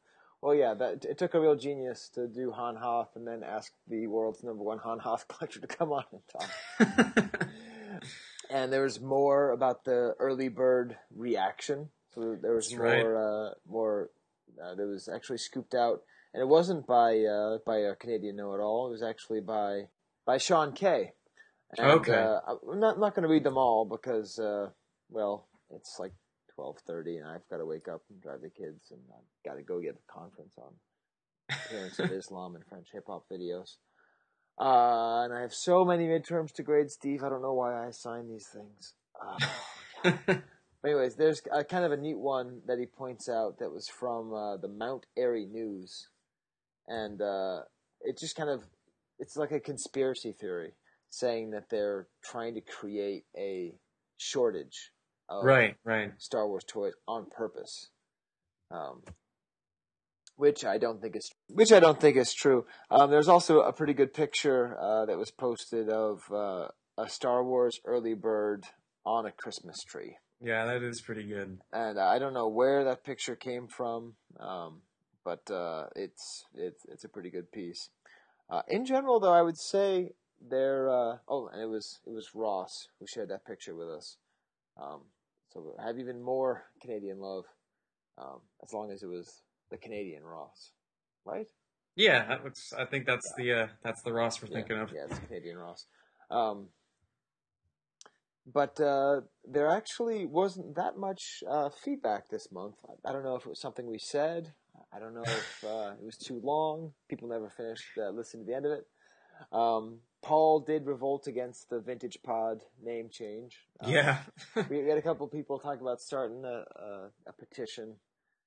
Well, 0.41 0.55
yeah, 0.55 0.73
that 0.75 1.05
it 1.05 1.17
took 1.17 1.33
a 1.33 1.39
real 1.39 1.55
genius 1.55 2.09
to 2.15 2.27
do 2.27 2.51
Han 2.51 2.75
Hoth 2.75 3.09
and 3.15 3.27
then 3.27 3.43
ask 3.43 3.71
the 3.87 4.07
world's 4.07 4.43
number 4.43 4.63
one 4.63 4.79
Han 4.79 4.99
Hoth 4.99 5.27
collector 5.29 5.59
to 5.59 5.67
come 5.67 5.91
on 5.91 6.03
and 6.11 6.21
talk. 6.31 7.41
and 8.49 8.71
there 8.71 8.83
was 8.83 9.01
more 9.01 9.51
about 9.51 9.83
the 9.83 10.15
early 10.19 10.47
bird 10.49 10.97
reaction. 11.15 11.89
So 12.13 12.37
there 12.41 12.55
was 12.55 12.69
That's 12.69 12.79
more, 12.79 12.85
right. 12.85 13.05
uh, 13.05 13.53
more. 13.69 14.09
Uh, 14.63 14.75
there 14.75 14.87
was 14.87 15.07
actually 15.07 15.37
scooped 15.37 15.75
out, 15.75 16.01
and 16.33 16.41
it 16.41 16.47
wasn't 16.47 16.87
by 16.87 17.19
uh, 17.19 17.57
by 17.65 17.77
a 17.77 17.95
Canadian 17.95 18.37
know-it-all. 18.37 18.87
It 18.87 18.91
was 18.91 19.03
actually 19.03 19.41
by 19.41 19.89
by 20.25 20.37
Sean 20.37 20.71
Kay. 20.71 21.13
And, 21.77 21.91
Okay. 21.99 22.13
Uh, 22.13 22.39
I'm 22.71 22.79
not 22.79 22.99
not 22.99 23.13
going 23.13 23.23
to 23.23 23.29
read 23.29 23.43
them 23.43 23.57
all 23.57 23.85
because, 23.85 24.39
uh, 24.39 24.69
well, 25.09 25.47
it's 25.71 25.97
like 25.99 26.13
twelve 26.55 26.77
thirty, 26.87 27.17
and 27.17 27.27
I've 27.27 27.47
got 27.49 27.57
to 27.57 27.65
wake 27.65 27.87
up 27.87 28.03
and 28.09 28.21
drive 28.21 28.41
the 28.41 28.49
kids, 28.49 28.91
and 28.91 29.01
I've 29.11 29.49
got 29.49 29.55
to 29.57 29.63
go 29.63 29.79
get 29.79 29.95
a 29.95 30.11
conference 30.11 30.55
on 30.57 30.73
appearance 31.49 31.99
of 31.99 32.11
Islam 32.17 32.55
and 32.55 32.65
French 32.65 32.87
hip 32.93 33.05
hop 33.07 33.25
videos. 33.31 33.75
Uh, 34.59 35.23
and 35.23 35.33
I 35.33 35.41
have 35.41 35.53
so 35.53 35.85
many 35.85 36.07
midterms 36.07 36.51
to 36.53 36.63
grade, 36.63 36.89
Steve. 36.89 37.23
I 37.23 37.29
don't 37.29 37.43
know 37.43 37.53
why 37.53 37.83
I 37.83 37.87
assign 37.87 38.27
these 38.27 38.47
things. 38.47 38.93
Uh, 40.03 40.13
but 40.83 40.91
anyways, 40.91 41.15
there's 41.15 41.41
a, 41.51 41.63
kind 41.63 41.83
of 41.83 41.91
a 41.91 41.97
neat 41.97 42.19
one 42.19 42.61
that 42.67 42.77
he 42.77 42.85
points 42.85 43.27
out 43.27 43.57
that 43.57 43.71
was 43.71 43.87
from 43.89 44.31
uh, 44.31 44.57
the 44.57 44.67
Mount 44.67 45.07
Airy 45.17 45.47
News, 45.47 46.07
and 46.87 47.19
uh, 47.19 47.61
it 48.01 48.19
just 48.19 48.35
kind 48.35 48.47
of 48.47 48.61
it's 49.17 49.35
like 49.35 49.51
a 49.51 49.59
conspiracy 49.59 50.31
theory 50.31 50.73
saying 51.09 51.51
that 51.51 51.69
they're 51.69 52.07
trying 52.23 52.55
to 52.55 52.61
create 52.61 53.23
a 53.37 53.73
shortage 54.17 54.91
of 55.29 55.43
Right, 55.43 55.75
right. 55.83 56.11
Star 56.17 56.47
Wars 56.47 56.63
toys 56.65 56.93
on 57.07 57.25
purpose. 57.29 57.89
Um, 58.71 59.01
which 60.35 60.63
I 60.65 60.77
don't 60.77 61.01
think 61.01 61.15
is 61.15 61.31
which 61.49 61.71
I 61.71 61.79
don't 61.79 61.99
think 61.99 62.15
is 62.17 62.33
true. 62.33 62.65
Um, 62.91 63.09
there's 63.09 63.27
also 63.27 63.61
a 63.61 63.73
pretty 63.73 63.93
good 63.93 64.13
picture 64.13 64.77
uh, 64.79 65.05
that 65.05 65.17
was 65.17 65.31
posted 65.31 65.89
of 65.89 66.21
uh, 66.31 66.67
a 66.97 67.09
Star 67.09 67.43
Wars 67.43 67.79
early 67.85 68.13
bird 68.13 68.65
on 69.05 69.25
a 69.25 69.31
Christmas 69.31 69.81
tree, 69.83 70.17
Yeah, 70.41 70.65
that 70.65 70.83
is 70.83 71.01
pretty 71.01 71.23
good. 71.23 71.59
and 71.71 71.97
I 71.99 72.19
don't 72.19 72.33
know 72.33 72.49
where 72.49 72.83
that 72.83 73.03
picture 73.05 73.35
came 73.37 73.67
from, 73.67 74.15
um, 74.39 74.81
but 75.23 75.49
uh, 75.49 75.85
it's 75.95 76.43
it's 76.53 76.85
it's 76.89 77.03
a 77.05 77.09
pretty 77.09 77.29
good 77.29 77.51
piece. 77.51 77.89
Uh, 78.49 78.61
in 78.67 78.85
general, 78.85 79.19
though, 79.19 79.33
I 79.33 79.41
would 79.41 79.57
say 79.57 80.11
they're 80.41 80.89
uh, 80.89 81.17
oh, 81.27 81.47
and 81.51 81.61
it 81.61 81.69
was 81.69 81.99
it 82.05 82.11
was 82.11 82.29
Ross 82.33 82.87
who 82.99 83.07
shared 83.07 83.29
that 83.29 83.45
picture 83.45 83.75
with 83.75 83.89
us. 83.89 84.17
Um, 84.81 85.01
so 85.53 85.75
I 85.79 85.87
have 85.87 85.99
even 85.99 86.21
more 86.21 86.63
Canadian 86.81 87.19
love, 87.19 87.45
um, 88.17 88.41
as 88.63 88.73
long 88.73 88.91
as 88.91 89.03
it 89.03 89.07
was 89.07 89.41
the 89.71 89.77
Canadian 89.77 90.23
Ross, 90.23 90.71
right? 91.25 91.47
Yeah, 91.95 92.27
that 92.27 92.43
looks, 92.43 92.73
I 92.77 92.85
think 92.85 93.07
that's 93.07 93.33
the 93.37 93.53
uh, 93.53 93.67
that's 93.83 94.03
the 94.03 94.13
Ross 94.13 94.41
we're 94.41 94.49
Yeah, 94.49 94.53
thinking 94.55 94.77
of. 94.77 94.91
Yeah, 94.93 95.05
it's 95.09 95.19
Canadian 95.19 95.57
Ross. 95.57 95.85
Um, 96.29 96.67
but 98.53 98.79
uh, 98.79 99.21
there 99.43 99.69
actually 99.69 100.25
wasn't 100.25 100.75
that 100.75 100.97
much 100.97 101.43
uh, 101.49 101.69
feedback 101.69 102.29
this 102.29 102.51
month. 102.51 102.75
I, 102.87 103.09
I 103.09 103.11
don't 103.13 103.23
know 103.23 103.35
if 103.35 103.45
it 103.45 103.49
was 103.49 103.59
something 103.59 103.87
we 103.87 103.99
said. 103.99 104.53
I 104.93 104.99
don't 104.99 105.13
know 105.13 105.23
if 105.23 105.63
uh, 105.63 105.93
it 105.99 106.05
was 106.05 106.17
too 106.17 106.39
long. 106.43 106.93
People 107.09 107.27
never 107.27 107.49
finished 107.49 107.97
uh, 107.97 108.09
listening 108.09 108.45
to 108.45 108.51
the 108.51 108.55
end 108.55 108.65
of 108.65 108.71
it. 108.71 108.87
Um, 109.51 109.99
Paul 110.27 110.59
did 110.59 110.85
revolt 110.85 111.25
against 111.27 111.69
the 111.69 111.79
Vintage 111.79 112.17
Pod 112.21 112.61
name 112.83 113.07
change. 113.09 113.61
Um, 113.79 113.89
Yeah. 113.89 114.17
we 114.69 114.81
we 114.83 114.89
had 114.89 114.97
a 114.97 115.01
couple 115.01 115.25
people 115.29 115.57
talk 115.57 115.79
about 115.79 116.01
starting 116.01 116.43
a, 116.43 116.65
a, 116.75 117.09
a 117.27 117.31
petition. 117.39 117.95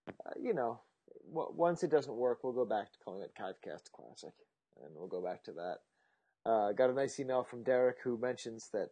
Uh, 0.07 0.33
you 0.39 0.52
know, 0.52 0.81
w- 1.33 1.52
once 1.57 1.83
it 1.83 1.91
doesn't 1.91 2.15
work, 2.15 2.41
we'll 2.44 2.52
go 2.52 2.67
back 2.67 2.92
to 2.92 2.99
calling 3.02 3.23
it 3.23 3.33
Chive 3.34 3.55
Cast 3.65 3.91
Classic, 3.92 4.34
and 4.84 4.94
we'll 4.94 5.09
go 5.09 5.23
back 5.25 5.42
to 5.44 5.52
that. 5.52 5.78
Uh, 6.44 6.73
got 6.73 6.91
a 6.91 6.92
nice 6.92 7.18
email 7.18 7.44
from 7.44 7.62
Derek 7.62 7.97
who 8.05 8.18
mentions 8.18 8.68
that 8.75 8.91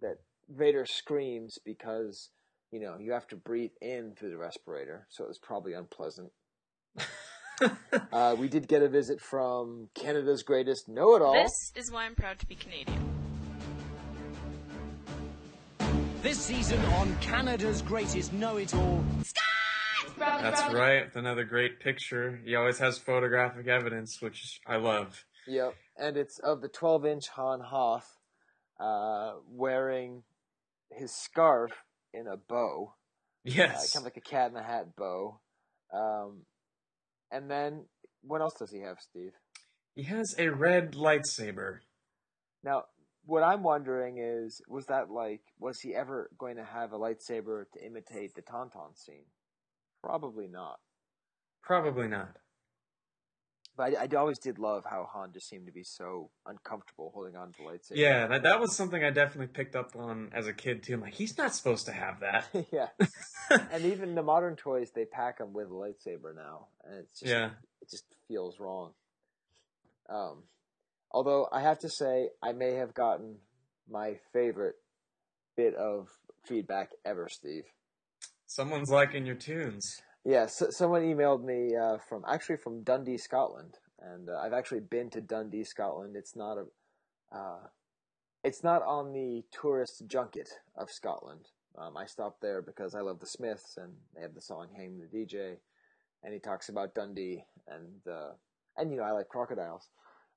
that 0.00 0.18
Vader 0.48 0.86
screams 0.86 1.58
because 1.64 2.30
you 2.72 2.80
know 2.80 2.96
you 2.98 3.12
have 3.12 3.28
to 3.28 3.36
breathe 3.36 3.76
in 3.80 4.14
through 4.16 4.30
the 4.30 4.38
respirator, 4.38 5.06
so 5.08 5.22
it 5.22 5.28
was 5.28 5.38
probably 5.38 5.72
unpleasant. 5.72 6.32
Uh, 8.12 8.36
we 8.38 8.48
did 8.48 8.68
get 8.68 8.82
a 8.82 8.88
visit 8.88 9.20
from 9.20 9.88
Canada's 9.94 10.42
greatest 10.42 10.88
know-it-all. 10.88 11.34
This 11.34 11.72
is 11.74 11.90
why 11.90 12.04
I'm 12.04 12.14
proud 12.14 12.38
to 12.38 12.46
be 12.46 12.54
Canadian. 12.54 13.08
This 16.22 16.40
season 16.40 16.84
on 16.86 17.16
Canada's 17.20 17.80
Greatest 17.80 18.32
Know-It-All. 18.32 19.04
Scott! 19.22 20.42
That's 20.42 20.74
right. 20.74 21.04
Another 21.14 21.44
great 21.44 21.78
picture. 21.78 22.40
He 22.44 22.56
always 22.56 22.78
has 22.78 22.98
photographic 22.98 23.68
evidence, 23.68 24.20
which 24.20 24.60
I 24.66 24.76
love. 24.76 25.24
Yep, 25.46 25.74
and 25.96 26.16
it's 26.16 26.38
of 26.40 26.60
the 26.60 26.68
12 26.68 27.06
inch 27.06 27.28
Han 27.28 27.60
Hoth 27.60 28.18
uh, 28.80 29.34
wearing 29.48 30.24
his 30.90 31.14
scarf 31.14 31.70
in 32.12 32.26
a 32.26 32.36
bow. 32.36 32.94
Yes. 33.44 33.94
Uh, 33.94 33.98
kind 33.98 34.02
of 34.02 34.04
like 34.04 34.16
a 34.16 34.28
cat 34.28 34.50
in 34.50 34.56
a 34.56 34.62
hat 34.62 34.96
bow. 34.96 35.40
Um, 35.94 36.42
and 37.30 37.50
then, 37.50 37.84
what 38.22 38.40
else 38.40 38.54
does 38.58 38.70
he 38.70 38.80
have, 38.80 38.98
Steve? 39.00 39.32
He 39.94 40.04
has 40.04 40.34
a 40.38 40.48
red 40.48 40.92
lightsaber. 40.92 41.78
Now, 42.62 42.84
what 43.24 43.42
I'm 43.42 43.62
wondering 43.62 44.18
is, 44.18 44.60
was 44.68 44.86
that 44.86 45.10
like, 45.10 45.42
was 45.58 45.78
he 45.80 45.94
ever 45.94 46.30
going 46.38 46.56
to 46.56 46.64
have 46.64 46.92
a 46.92 46.98
lightsaber 46.98 47.64
to 47.74 47.84
imitate 47.84 48.34
the 48.34 48.42
Tauntaun 48.42 48.96
scene? 48.96 49.26
Probably 50.02 50.46
not. 50.48 50.78
Probably 51.62 52.08
not. 52.08 52.36
But 53.78 53.96
I, 53.96 54.08
I 54.12 54.16
always 54.18 54.40
did 54.40 54.58
love 54.58 54.84
how 54.84 55.08
Han 55.12 55.30
just 55.32 55.48
seemed 55.48 55.66
to 55.66 55.72
be 55.72 55.84
so 55.84 56.30
uncomfortable 56.44 57.12
holding 57.14 57.36
on 57.36 57.52
to 57.52 57.58
the 57.58 57.64
lightsaber. 57.68 57.96
Yeah, 57.96 58.26
that, 58.26 58.42
that 58.42 58.58
was 58.58 58.76
something 58.76 59.04
I 59.04 59.10
definitely 59.10 59.46
picked 59.46 59.76
up 59.76 59.94
on 59.94 60.30
as 60.34 60.48
a 60.48 60.52
kid 60.52 60.82
too. 60.82 60.94
I'm 60.94 61.00
like, 61.00 61.14
he's 61.14 61.38
not 61.38 61.54
supposed 61.54 61.86
to 61.86 61.92
have 61.92 62.18
that. 62.20 62.46
yeah. 62.72 62.88
and 63.70 63.84
even 63.84 64.16
the 64.16 64.22
modern 64.24 64.56
toys, 64.56 64.90
they 64.92 65.04
pack 65.04 65.38
them 65.38 65.52
with 65.52 65.68
a 65.68 65.70
lightsaber 65.70 66.34
now, 66.34 66.66
and 66.84 66.98
it's 66.98 67.20
just 67.20 67.30
Yeah. 67.30 67.50
it 67.80 67.88
just 67.88 68.04
feels 68.26 68.58
wrong. 68.58 68.94
Um, 70.10 70.42
although 71.12 71.46
I 71.52 71.60
have 71.60 71.78
to 71.80 71.88
say, 71.88 72.30
I 72.42 72.52
may 72.52 72.72
have 72.72 72.94
gotten 72.94 73.36
my 73.88 74.16
favorite 74.32 74.74
bit 75.56 75.76
of 75.76 76.08
feedback 76.44 76.90
ever, 77.06 77.28
Steve. 77.28 77.64
Someone's 78.46 78.90
liking 78.90 79.24
your 79.24 79.36
tunes. 79.36 80.02
Yeah, 80.28 80.44
so, 80.44 80.68
someone 80.68 81.04
emailed 81.04 81.42
me 81.42 81.74
uh, 81.74 81.96
from 82.06 82.22
actually 82.28 82.58
from 82.58 82.82
Dundee, 82.82 83.16
Scotland, 83.16 83.78
and 83.98 84.28
uh, 84.28 84.36
I've 84.36 84.52
actually 84.52 84.80
been 84.80 85.08
to 85.08 85.22
Dundee, 85.22 85.64
Scotland. 85.64 86.16
It's 86.16 86.36
not 86.36 86.58
a, 86.58 87.34
uh, 87.34 87.68
it's 88.44 88.62
not 88.62 88.82
on 88.82 89.14
the 89.14 89.44
tourist 89.50 90.06
junket 90.06 90.50
of 90.76 90.90
Scotland. 90.90 91.48
Um, 91.78 91.96
I 91.96 92.04
stopped 92.04 92.42
there 92.42 92.60
because 92.60 92.94
I 92.94 93.00
love 93.00 93.20
the 93.20 93.26
Smiths, 93.26 93.78
and 93.78 93.94
they 94.14 94.20
have 94.20 94.34
the 94.34 94.42
song 94.42 94.68
"Hang 94.76 95.00
the 95.00 95.06
DJ," 95.06 95.56
and 96.22 96.34
he 96.34 96.40
talks 96.40 96.68
about 96.68 96.94
Dundee, 96.94 97.46
and 97.66 97.86
and 98.76 98.90
you 98.90 98.98
know 98.98 99.04
I 99.04 99.12
like 99.12 99.28
crocodiles. 99.28 99.88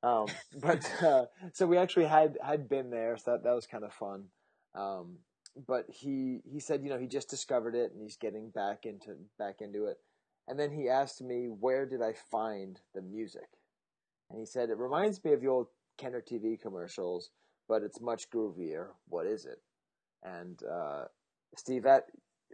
Um, 0.03 0.28
but 0.61 0.90
uh, 1.03 1.26
so 1.52 1.68
we 1.68 1.76
actually 1.76 2.06
had 2.06 2.38
had 2.42 2.70
been 2.70 2.92
there, 2.92 3.18
so 3.18 3.32
that 3.32 3.44
that 3.44 3.53
was 3.53 3.68
kind 3.68 3.84
of 3.84 3.92
fun. 3.92 4.28
Um, 4.74 5.18
but 5.68 5.86
he 5.90 6.40
he 6.46 6.60
said 6.60 6.82
you 6.84 6.90
know 6.90 6.98
he 7.00 7.08
just 7.08 7.30
discovered 7.30 7.76
it 7.76 7.92
and 7.92 8.02
he's 8.02 8.18
getting 8.18 8.50
back 8.50 8.86
into 8.86 9.16
back 9.38 9.56
into 9.62 9.86
it 9.86 9.98
and 10.48 10.60
then 10.60 10.72
he 10.72 10.88
asked 10.90 11.22
me 11.22 11.48
where 11.48 11.86
did 11.86 12.02
i 12.02 12.14
find 12.32 12.80
the 12.96 13.02
music 13.02 13.50
and 14.30 14.40
he 14.40 14.46
said 14.46 14.70
it 14.70 14.78
reminds 14.78 15.24
me 15.24 15.34
of 15.34 15.42
the 15.42 15.48
old 15.48 15.68
kenner 15.98 16.22
tv 16.22 16.60
commercials 16.60 17.30
but 17.68 17.84
it's 17.84 18.00
much 18.02 18.30
groovier 18.34 18.88
what 19.10 19.26
is 19.26 19.46
it 19.46 19.62
and 20.24 20.60
uh 20.64 21.04
steve 21.58 21.84
that 21.84 22.04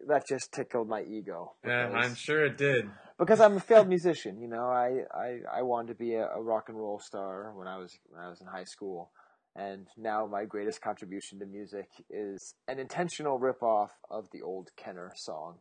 that 0.07 0.27
just 0.27 0.51
tickled 0.51 0.87
my 0.87 1.01
ego 1.03 1.53
Yeah, 1.65 1.89
I'm 1.93 2.15
sure 2.15 2.45
it 2.45 2.57
did. 2.57 2.85
because 3.17 3.39
I'm 3.39 3.57
a 3.57 3.59
failed 3.59 3.87
musician. 3.87 4.39
You 4.39 4.47
know, 4.47 4.65
I 4.65 5.01
I, 5.11 5.39
I 5.51 5.61
wanted 5.63 5.87
to 5.87 5.95
be 5.95 6.13
a, 6.13 6.27
a 6.27 6.39
rock 6.41 6.69
and 6.69 6.77
roll 6.77 6.99
star 6.99 7.51
when 7.55 7.67
I 7.67 7.77
was 7.77 7.97
when 8.09 8.21
I 8.21 8.29
was 8.29 8.39
in 8.39 8.45
high 8.47 8.65
school, 8.65 9.09
and 9.57 9.87
now 9.97 10.27
my 10.27 10.45
greatest 10.45 10.81
contribution 10.81 11.39
to 11.39 11.45
music 11.45 11.89
is 12.09 12.53
an 12.67 12.79
intentional 12.79 13.39
ripoff 13.39 13.89
of 14.09 14.29
the 14.31 14.41
old 14.43 14.69
Kenner 14.77 15.11
song. 15.15 15.55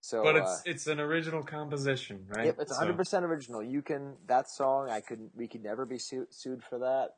So, 0.00 0.22
but 0.22 0.36
uh, 0.36 0.40
it's 0.40 0.62
it's 0.66 0.86
an 0.86 0.98
original 0.98 1.42
composition, 1.42 2.26
right? 2.28 2.46
Yep, 2.46 2.56
it's 2.60 2.72
So- 2.72 2.80
100 2.80 2.96
percent 2.96 3.24
original. 3.24 3.62
You 3.62 3.82
can 3.82 4.16
that 4.26 4.50
song. 4.50 4.90
I 4.90 5.00
could 5.00 5.30
we 5.34 5.46
could 5.46 5.62
never 5.62 5.86
be 5.86 5.98
su- 5.98 6.26
sued 6.30 6.62
for 6.62 6.78
that. 6.80 7.10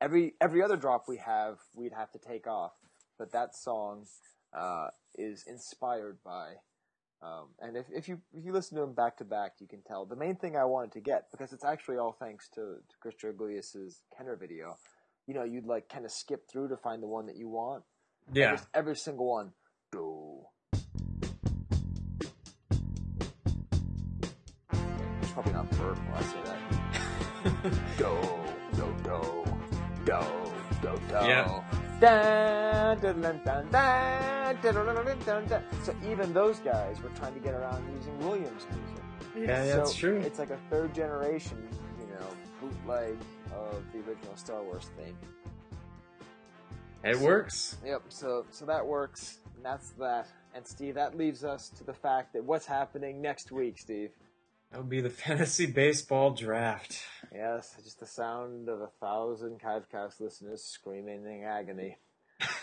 Every 0.00 0.34
every 0.40 0.62
other 0.62 0.76
drop 0.76 1.04
we 1.08 1.16
have, 1.18 1.58
we'd 1.74 1.92
have 1.92 2.10
to 2.12 2.18
take 2.18 2.46
off. 2.46 2.72
But 3.18 3.32
that 3.32 3.54
song 3.54 4.06
uh, 4.52 4.88
is 5.14 5.44
inspired 5.46 6.18
by. 6.24 6.54
Um, 7.22 7.48
and 7.60 7.76
if, 7.76 7.86
if 7.90 8.08
you 8.08 8.20
if 8.34 8.44
you 8.44 8.52
listen 8.52 8.76
to 8.76 8.82
them 8.82 8.92
back 8.92 9.16
to 9.18 9.24
back, 9.24 9.52
you 9.60 9.66
can 9.68 9.82
tell 9.82 10.04
the 10.04 10.16
main 10.16 10.36
thing 10.36 10.56
I 10.56 10.64
wanted 10.64 10.92
to 10.92 11.00
get 11.00 11.30
because 11.30 11.52
it's 11.52 11.64
actually 11.64 11.96
all 11.96 12.12
thanks 12.18 12.48
to, 12.50 12.60
to 12.60 12.96
Chris 13.00 13.14
Kenner 13.20 14.36
video 14.36 14.76
you 15.26 15.34
know, 15.34 15.44
you'd 15.44 15.66
like 15.66 15.88
kind 15.88 16.04
of 16.04 16.10
skip 16.10 16.48
through 16.50 16.68
to 16.68 16.76
find 16.76 17.02
the 17.02 17.06
one 17.06 17.26
that 17.26 17.36
you 17.36 17.48
want. 17.48 17.82
Yeah. 18.32 18.52
Every, 18.52 18.66
every 18.74 18.96
single 18.96 19.26
one. 19.26 19.52
Do. 19.92 20.40
It's 25.22 25.32
probably 25.32 25.52
not 25.52 25.70
verb 25.74 25.98
when 25.98 26.14
I 26.14 26.22
say 26.22 26.38
that. 26.44 26.58
Go, 27.98 28.40
go, 28.76 28.94
go. 29.02 29.44
Go, 30.06 30.52
go, 30.80 30.98
go. 31.10 31.26
Yeah. 31.26 31.62
So 35.82 35.94
even 36.10 36.32
those 36.32 36.58
guys 36.60 37.02
were 37.02 37.10
trying 37.10 37.34
to 37.34 37.40
get 37.40 37.52
around 37.54 37.84
using 37.96 38.18
Williams 38.20 38.66
music. 38.70 39.48
Yeah, 39.48 39.64
so 39.64 39.76
that's 39.76 39.94
true. 39.94 40.16
It's 40.18 40.38
like 40.38 40.50
a 40.50 40.58
third 40.70 40.94
generation, 40.94 41.68
you 42.00 42.06
know, 42.06 42.26
bootleg 42.60 43.18
of 43.54 43.82
the 43.92 43.98
original 44.10 44.36
Star 44.36 44.62
Wars 44.62 44.90
theme. 44.96 45.16
It 47.02 47.16
So- 47.16 47.24
works. 47.24 47.76
Yep. 47.84 48.02
So 48.08 48.46
so 48.50 48.64
that 48.66 48.86
works. 48.86 49.38
And 49.56 49.64
that's 49.64 49.90
that. 49.92 50.28
And 50.54 50.66
Steve, 50.66 50.94
that 50.94 51.16
leaves 51.16 51.44
us 51.44 51.68
to 51.70 51.84
the 51.84 51.92
fact 51.94 52.32
that 52.34 52.44
what's 52.44 52.66
happening 52.66 53.20
next 53.20 53.50
week, 53.50 53.78
Steve. 53.78 54.10
That 54.70 54.78
would 54.78 54.88
be 54.88 55.00
the 55.00 55.10
fantasy 55.24 55.66
baseball 55.66 56.30
draft. 56.32 57.00
Yes, 57.32 57.74
just 57.82 58.00
the 58.00 58.06
sound 58.06 58.68
of 58.68 58.80
a 58.80 58.88
thousand 59.00 59.60
Chive 59.60 59.88
Cast 59.90 60.20
listeners 60.20 60.62
screaming 60.64 61.24
in 61.26 61.44
agony. 61.44 61.98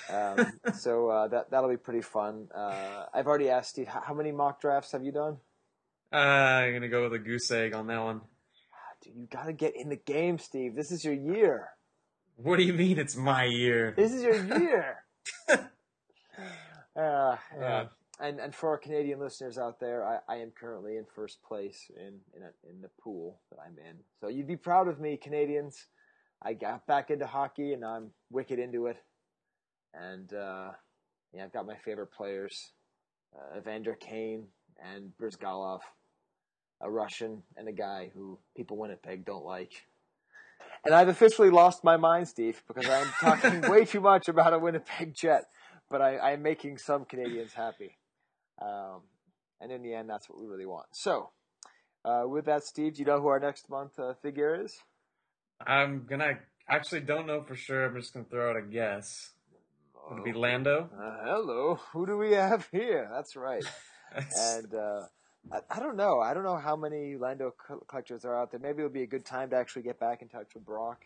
Um, 0.09 0.45
so 0.73 1.09
uh, 1.09 1.27
that 1.29 1.51
that'll 1.51 1.69
be 1.69 1.77
pretty 1.77 2.01
fun. 2.01 2.47
Uh, 2.53 3.05
I've 3.13 3.27
already 3.27 3.49
asked 3.49 3.71
Steve, 3.71 3.87
how, 3.87 4.13
many 4.13 4.31
mock 4.31 4.59
drafts 4.61 4.91
have 4.93 5.03
you 5.03 5.11
done? 5.11 5.37
Uh, 6.13 6.17
I'm 6.17 6.73
gonna 6.73 6.89
go 6.89 7.03
with 7.03 7.13
a 7.13 7.19
goose 7.19 7.49
egg 7.51 7.73
on 7.73 7.87
that 7.87 8.03
one. 8.03 8.21
Dude, 9.01 9.15
you 9.15 9.27
got 9.27 9.45
to 9.45 9.53
get 9.53 9.75
in 9.75 9.89
the 9.89 9.95
game, 9.95 10.37
Steve. 10.37 10.75
This 10.75 10.91
is 10.91 11.03
your 11.03 11.13
year. 11.13 11.69
What 12.35 12.57
do 12.57 12.63
you 12.63 12.73
mean 12.73 12.97
it's 12.97 13.15
my 13.15 13.45
year? 13.45 13.93
This 13.95 14.13
is 14.13 14.23
your 14.23 14.35
year. 14.59 15.03
uh, 15.49 15.67
yeah. 16.95 17.37
Uh. 17.55 17.87
And 18.19 18.39
and 18.39 18.53
for 18.53 18.69
our 18.69 18.77
Canadian 18.77 19.19
listeners 19.19 19.57
out 19.57 19.79
there, 19.79 20.05
I, 20.05 20.19
I 20.31 20.37
am 20.37 20.51
currently 20.51 20.97
in 20.97 21.05
first 21.15 21.41
place 21.41 21.89
in 21.97 22.19
in, 22.35 22.43
a, 22.43 22.69
in 22.69 22.81
the 22.81 22.89
pool 23.01 23.39
that 23.49 23.57
I'm 23.59 23.77
in. 23.79 23.97
So 24.19 24.27
you'd 24.27 24.47
be 24.47 24.57
proud 24.57 24.87
of 24.87 24.99
me, 24.99 25.17
Canadians. 25.17 25.87
I 26.43 26.53
got 26.53 26.85
back 26.85 27.09
into 27.09 27.25
hockey 27.25 27.73
and 27.73 27.83
I'm 27.83 28.11
wicked 28.29 28.59
into 28.59 28.85
it. 28.87 28.97
And 29.95 30.31
uh, 30.33 30.71
yeah, 31.33 31.45
I've 31.45 31.53
got 31.53 31.65
my 31.65 31.77
favorite 31.83 32.11
players: 32.11 32.73
uh, 33.35 33.57
Evander 33.57 33.95
Kane 33.95 34.47
and 34.79 35.11
Bryzgalov, 35.19 35.79
a 36.81 36.89
Russian 36.89 37.43
and 37.55 37.67
a 37.67 37.71
guy 37.71 38.11
who 38.13 38.39
people 38.55 38.77
Winnipeg 38.77 39.25
don't 39.25 39.45
like. 39.45 39.71
And 40.83 40.95
I've 40.95 41.09
officially 41.09 41.51
lost 41.51 41.83
my 41.83 41.97
mind, 41.97 42.27
Steve, 42.27 42.63
because 42.67 42.89
I'm 42.89 43.07
talking 43.19 43.61
way 43.69 43.85
too 43.85 44.01
much 44.01 44.27
about 44.27 44.53
a 44.53 44.59
Winnipeg 44.59 45.13
Jet, 45.13 45.43
but 45.89 46.01
I, 46.01 46.17
I'm 46.17 46.41
making 46.41 46.79
some 46.79 47.05
Canadians 47.05 47.53
happy. 47.53 47.97
Um, 48.59 49.01
and 49.59 49.71
in 49.71 49.83
the 49.83 49.93
end, 49.93 50.09
that's 50.09 50.27
what 50.27 50.39
we 50.39 50.47
really 50.47 50.65
want. 50.65 50.87
So, 50.91 51.29
uh, 52.03 52.23
with 52.25 52.45
that, 52.45 52.63
Steve, 52.63 52.95
do 52.95 52.99
you 52.99 53.05
know 53.05 53.21
who 53.21 53.27
our 53.27 53.39
next 53.39 53.69
month 53.69 53.99
uh, 53.99 54.13
figure 54.21 54.59
is? 54.63 54.75
I'm 55.65 56.05
gonna 56.09 56.39
actually 56.67 57.01
don't 57.01 57.27
know 57.27 57.43
for 57.43 57.55
sure. 57.55 57.85
I'm 57.85 57.95
just 57.95 58.13
gonna 58.13 58.25
throw 58.25 58.49
out 58.49 58.57
a 58.57 58.63
guess. 58.63 59.31
It'll 60.11 60.23
be 60.23 60.33
Lando? 60.33 60.89
Uh, 60.93 61.25
hello, 61.25 61.79
who 61.93 62.07
do 62.07 62.17
we 62.17 62.31
have 62.31 62.67
here? 62.71 63.07
That's 63.13 63.35
right. 63.35 63.63
and 64.15 64.73
uh, 64.73 65.01
I, 65.51 65.59
I 65.69 65.79
don't 65.79 65.95
know. 65.95 66.19
I 66.19 66.33
don't 66.33 66.43
know 66.43 66.57
how 66.57 66.75
many 66.75 67.15
Lando 67.15 67.53
collectors 67.87 68.25
are 68.25 68.35
out 68.37 68.51
there. 68.51 68.59
Maybe 68.59 68.81
it 68.81 68.83
would 68.83 68.93
be 68.93 69.03
a 69.03 69.07
good 69.07 69.25
time 69.25 69.49
to 69.51 69.55
actually 69.55 69.83
get 69.83 69.99
back 69.99 70.21
in 70.21 70.27
touch 70.27 70.53
with 70.53 70.65
Brock. 70.65 71.05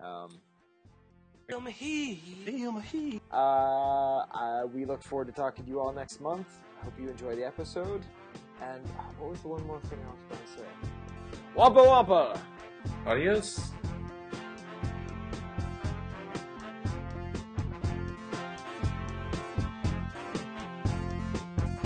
Um, 0.00 0.38
Feel 1.48 1.60
me 1.60 1.70
heat. 1.70 2.20
Feel 2.44 2.72
me 2.72 2.82
heat. 2.82 3.22
uh, 3.32 3.36
I, 3.36 4.64
we 4.72 4.84
look 4.84 5.02
forward 5.02 5.28
to 5.28 5.32
talking 5.32 5.64
to 5.64 5.70
you 5.70 5.80
all 5.80 5.92
next 5.92 6.20
month. 6.20 6.48
I 6.80 6.84
hope 6.84 6.94
you 7.00 7.08
enjoy 7.08 7.36
the 7.36 7.46
episode. 7.46 8.04
And 8.62 8.84
uh, 8.98 9.02
what 9.18 9.30
was 9.30 9.40
the 9.40 9.48
one 9.48 9.66
more 9.66 9.80
thing 9.82 9.98
I 10.04 10.10
was 10.10 10.22
going 10.28 10.40
to 10.42 10.52
say? 10.52 11.38
Wampa 11.54 11.82
Wampa! 11.82 12.40
Adios. 13.06 13.70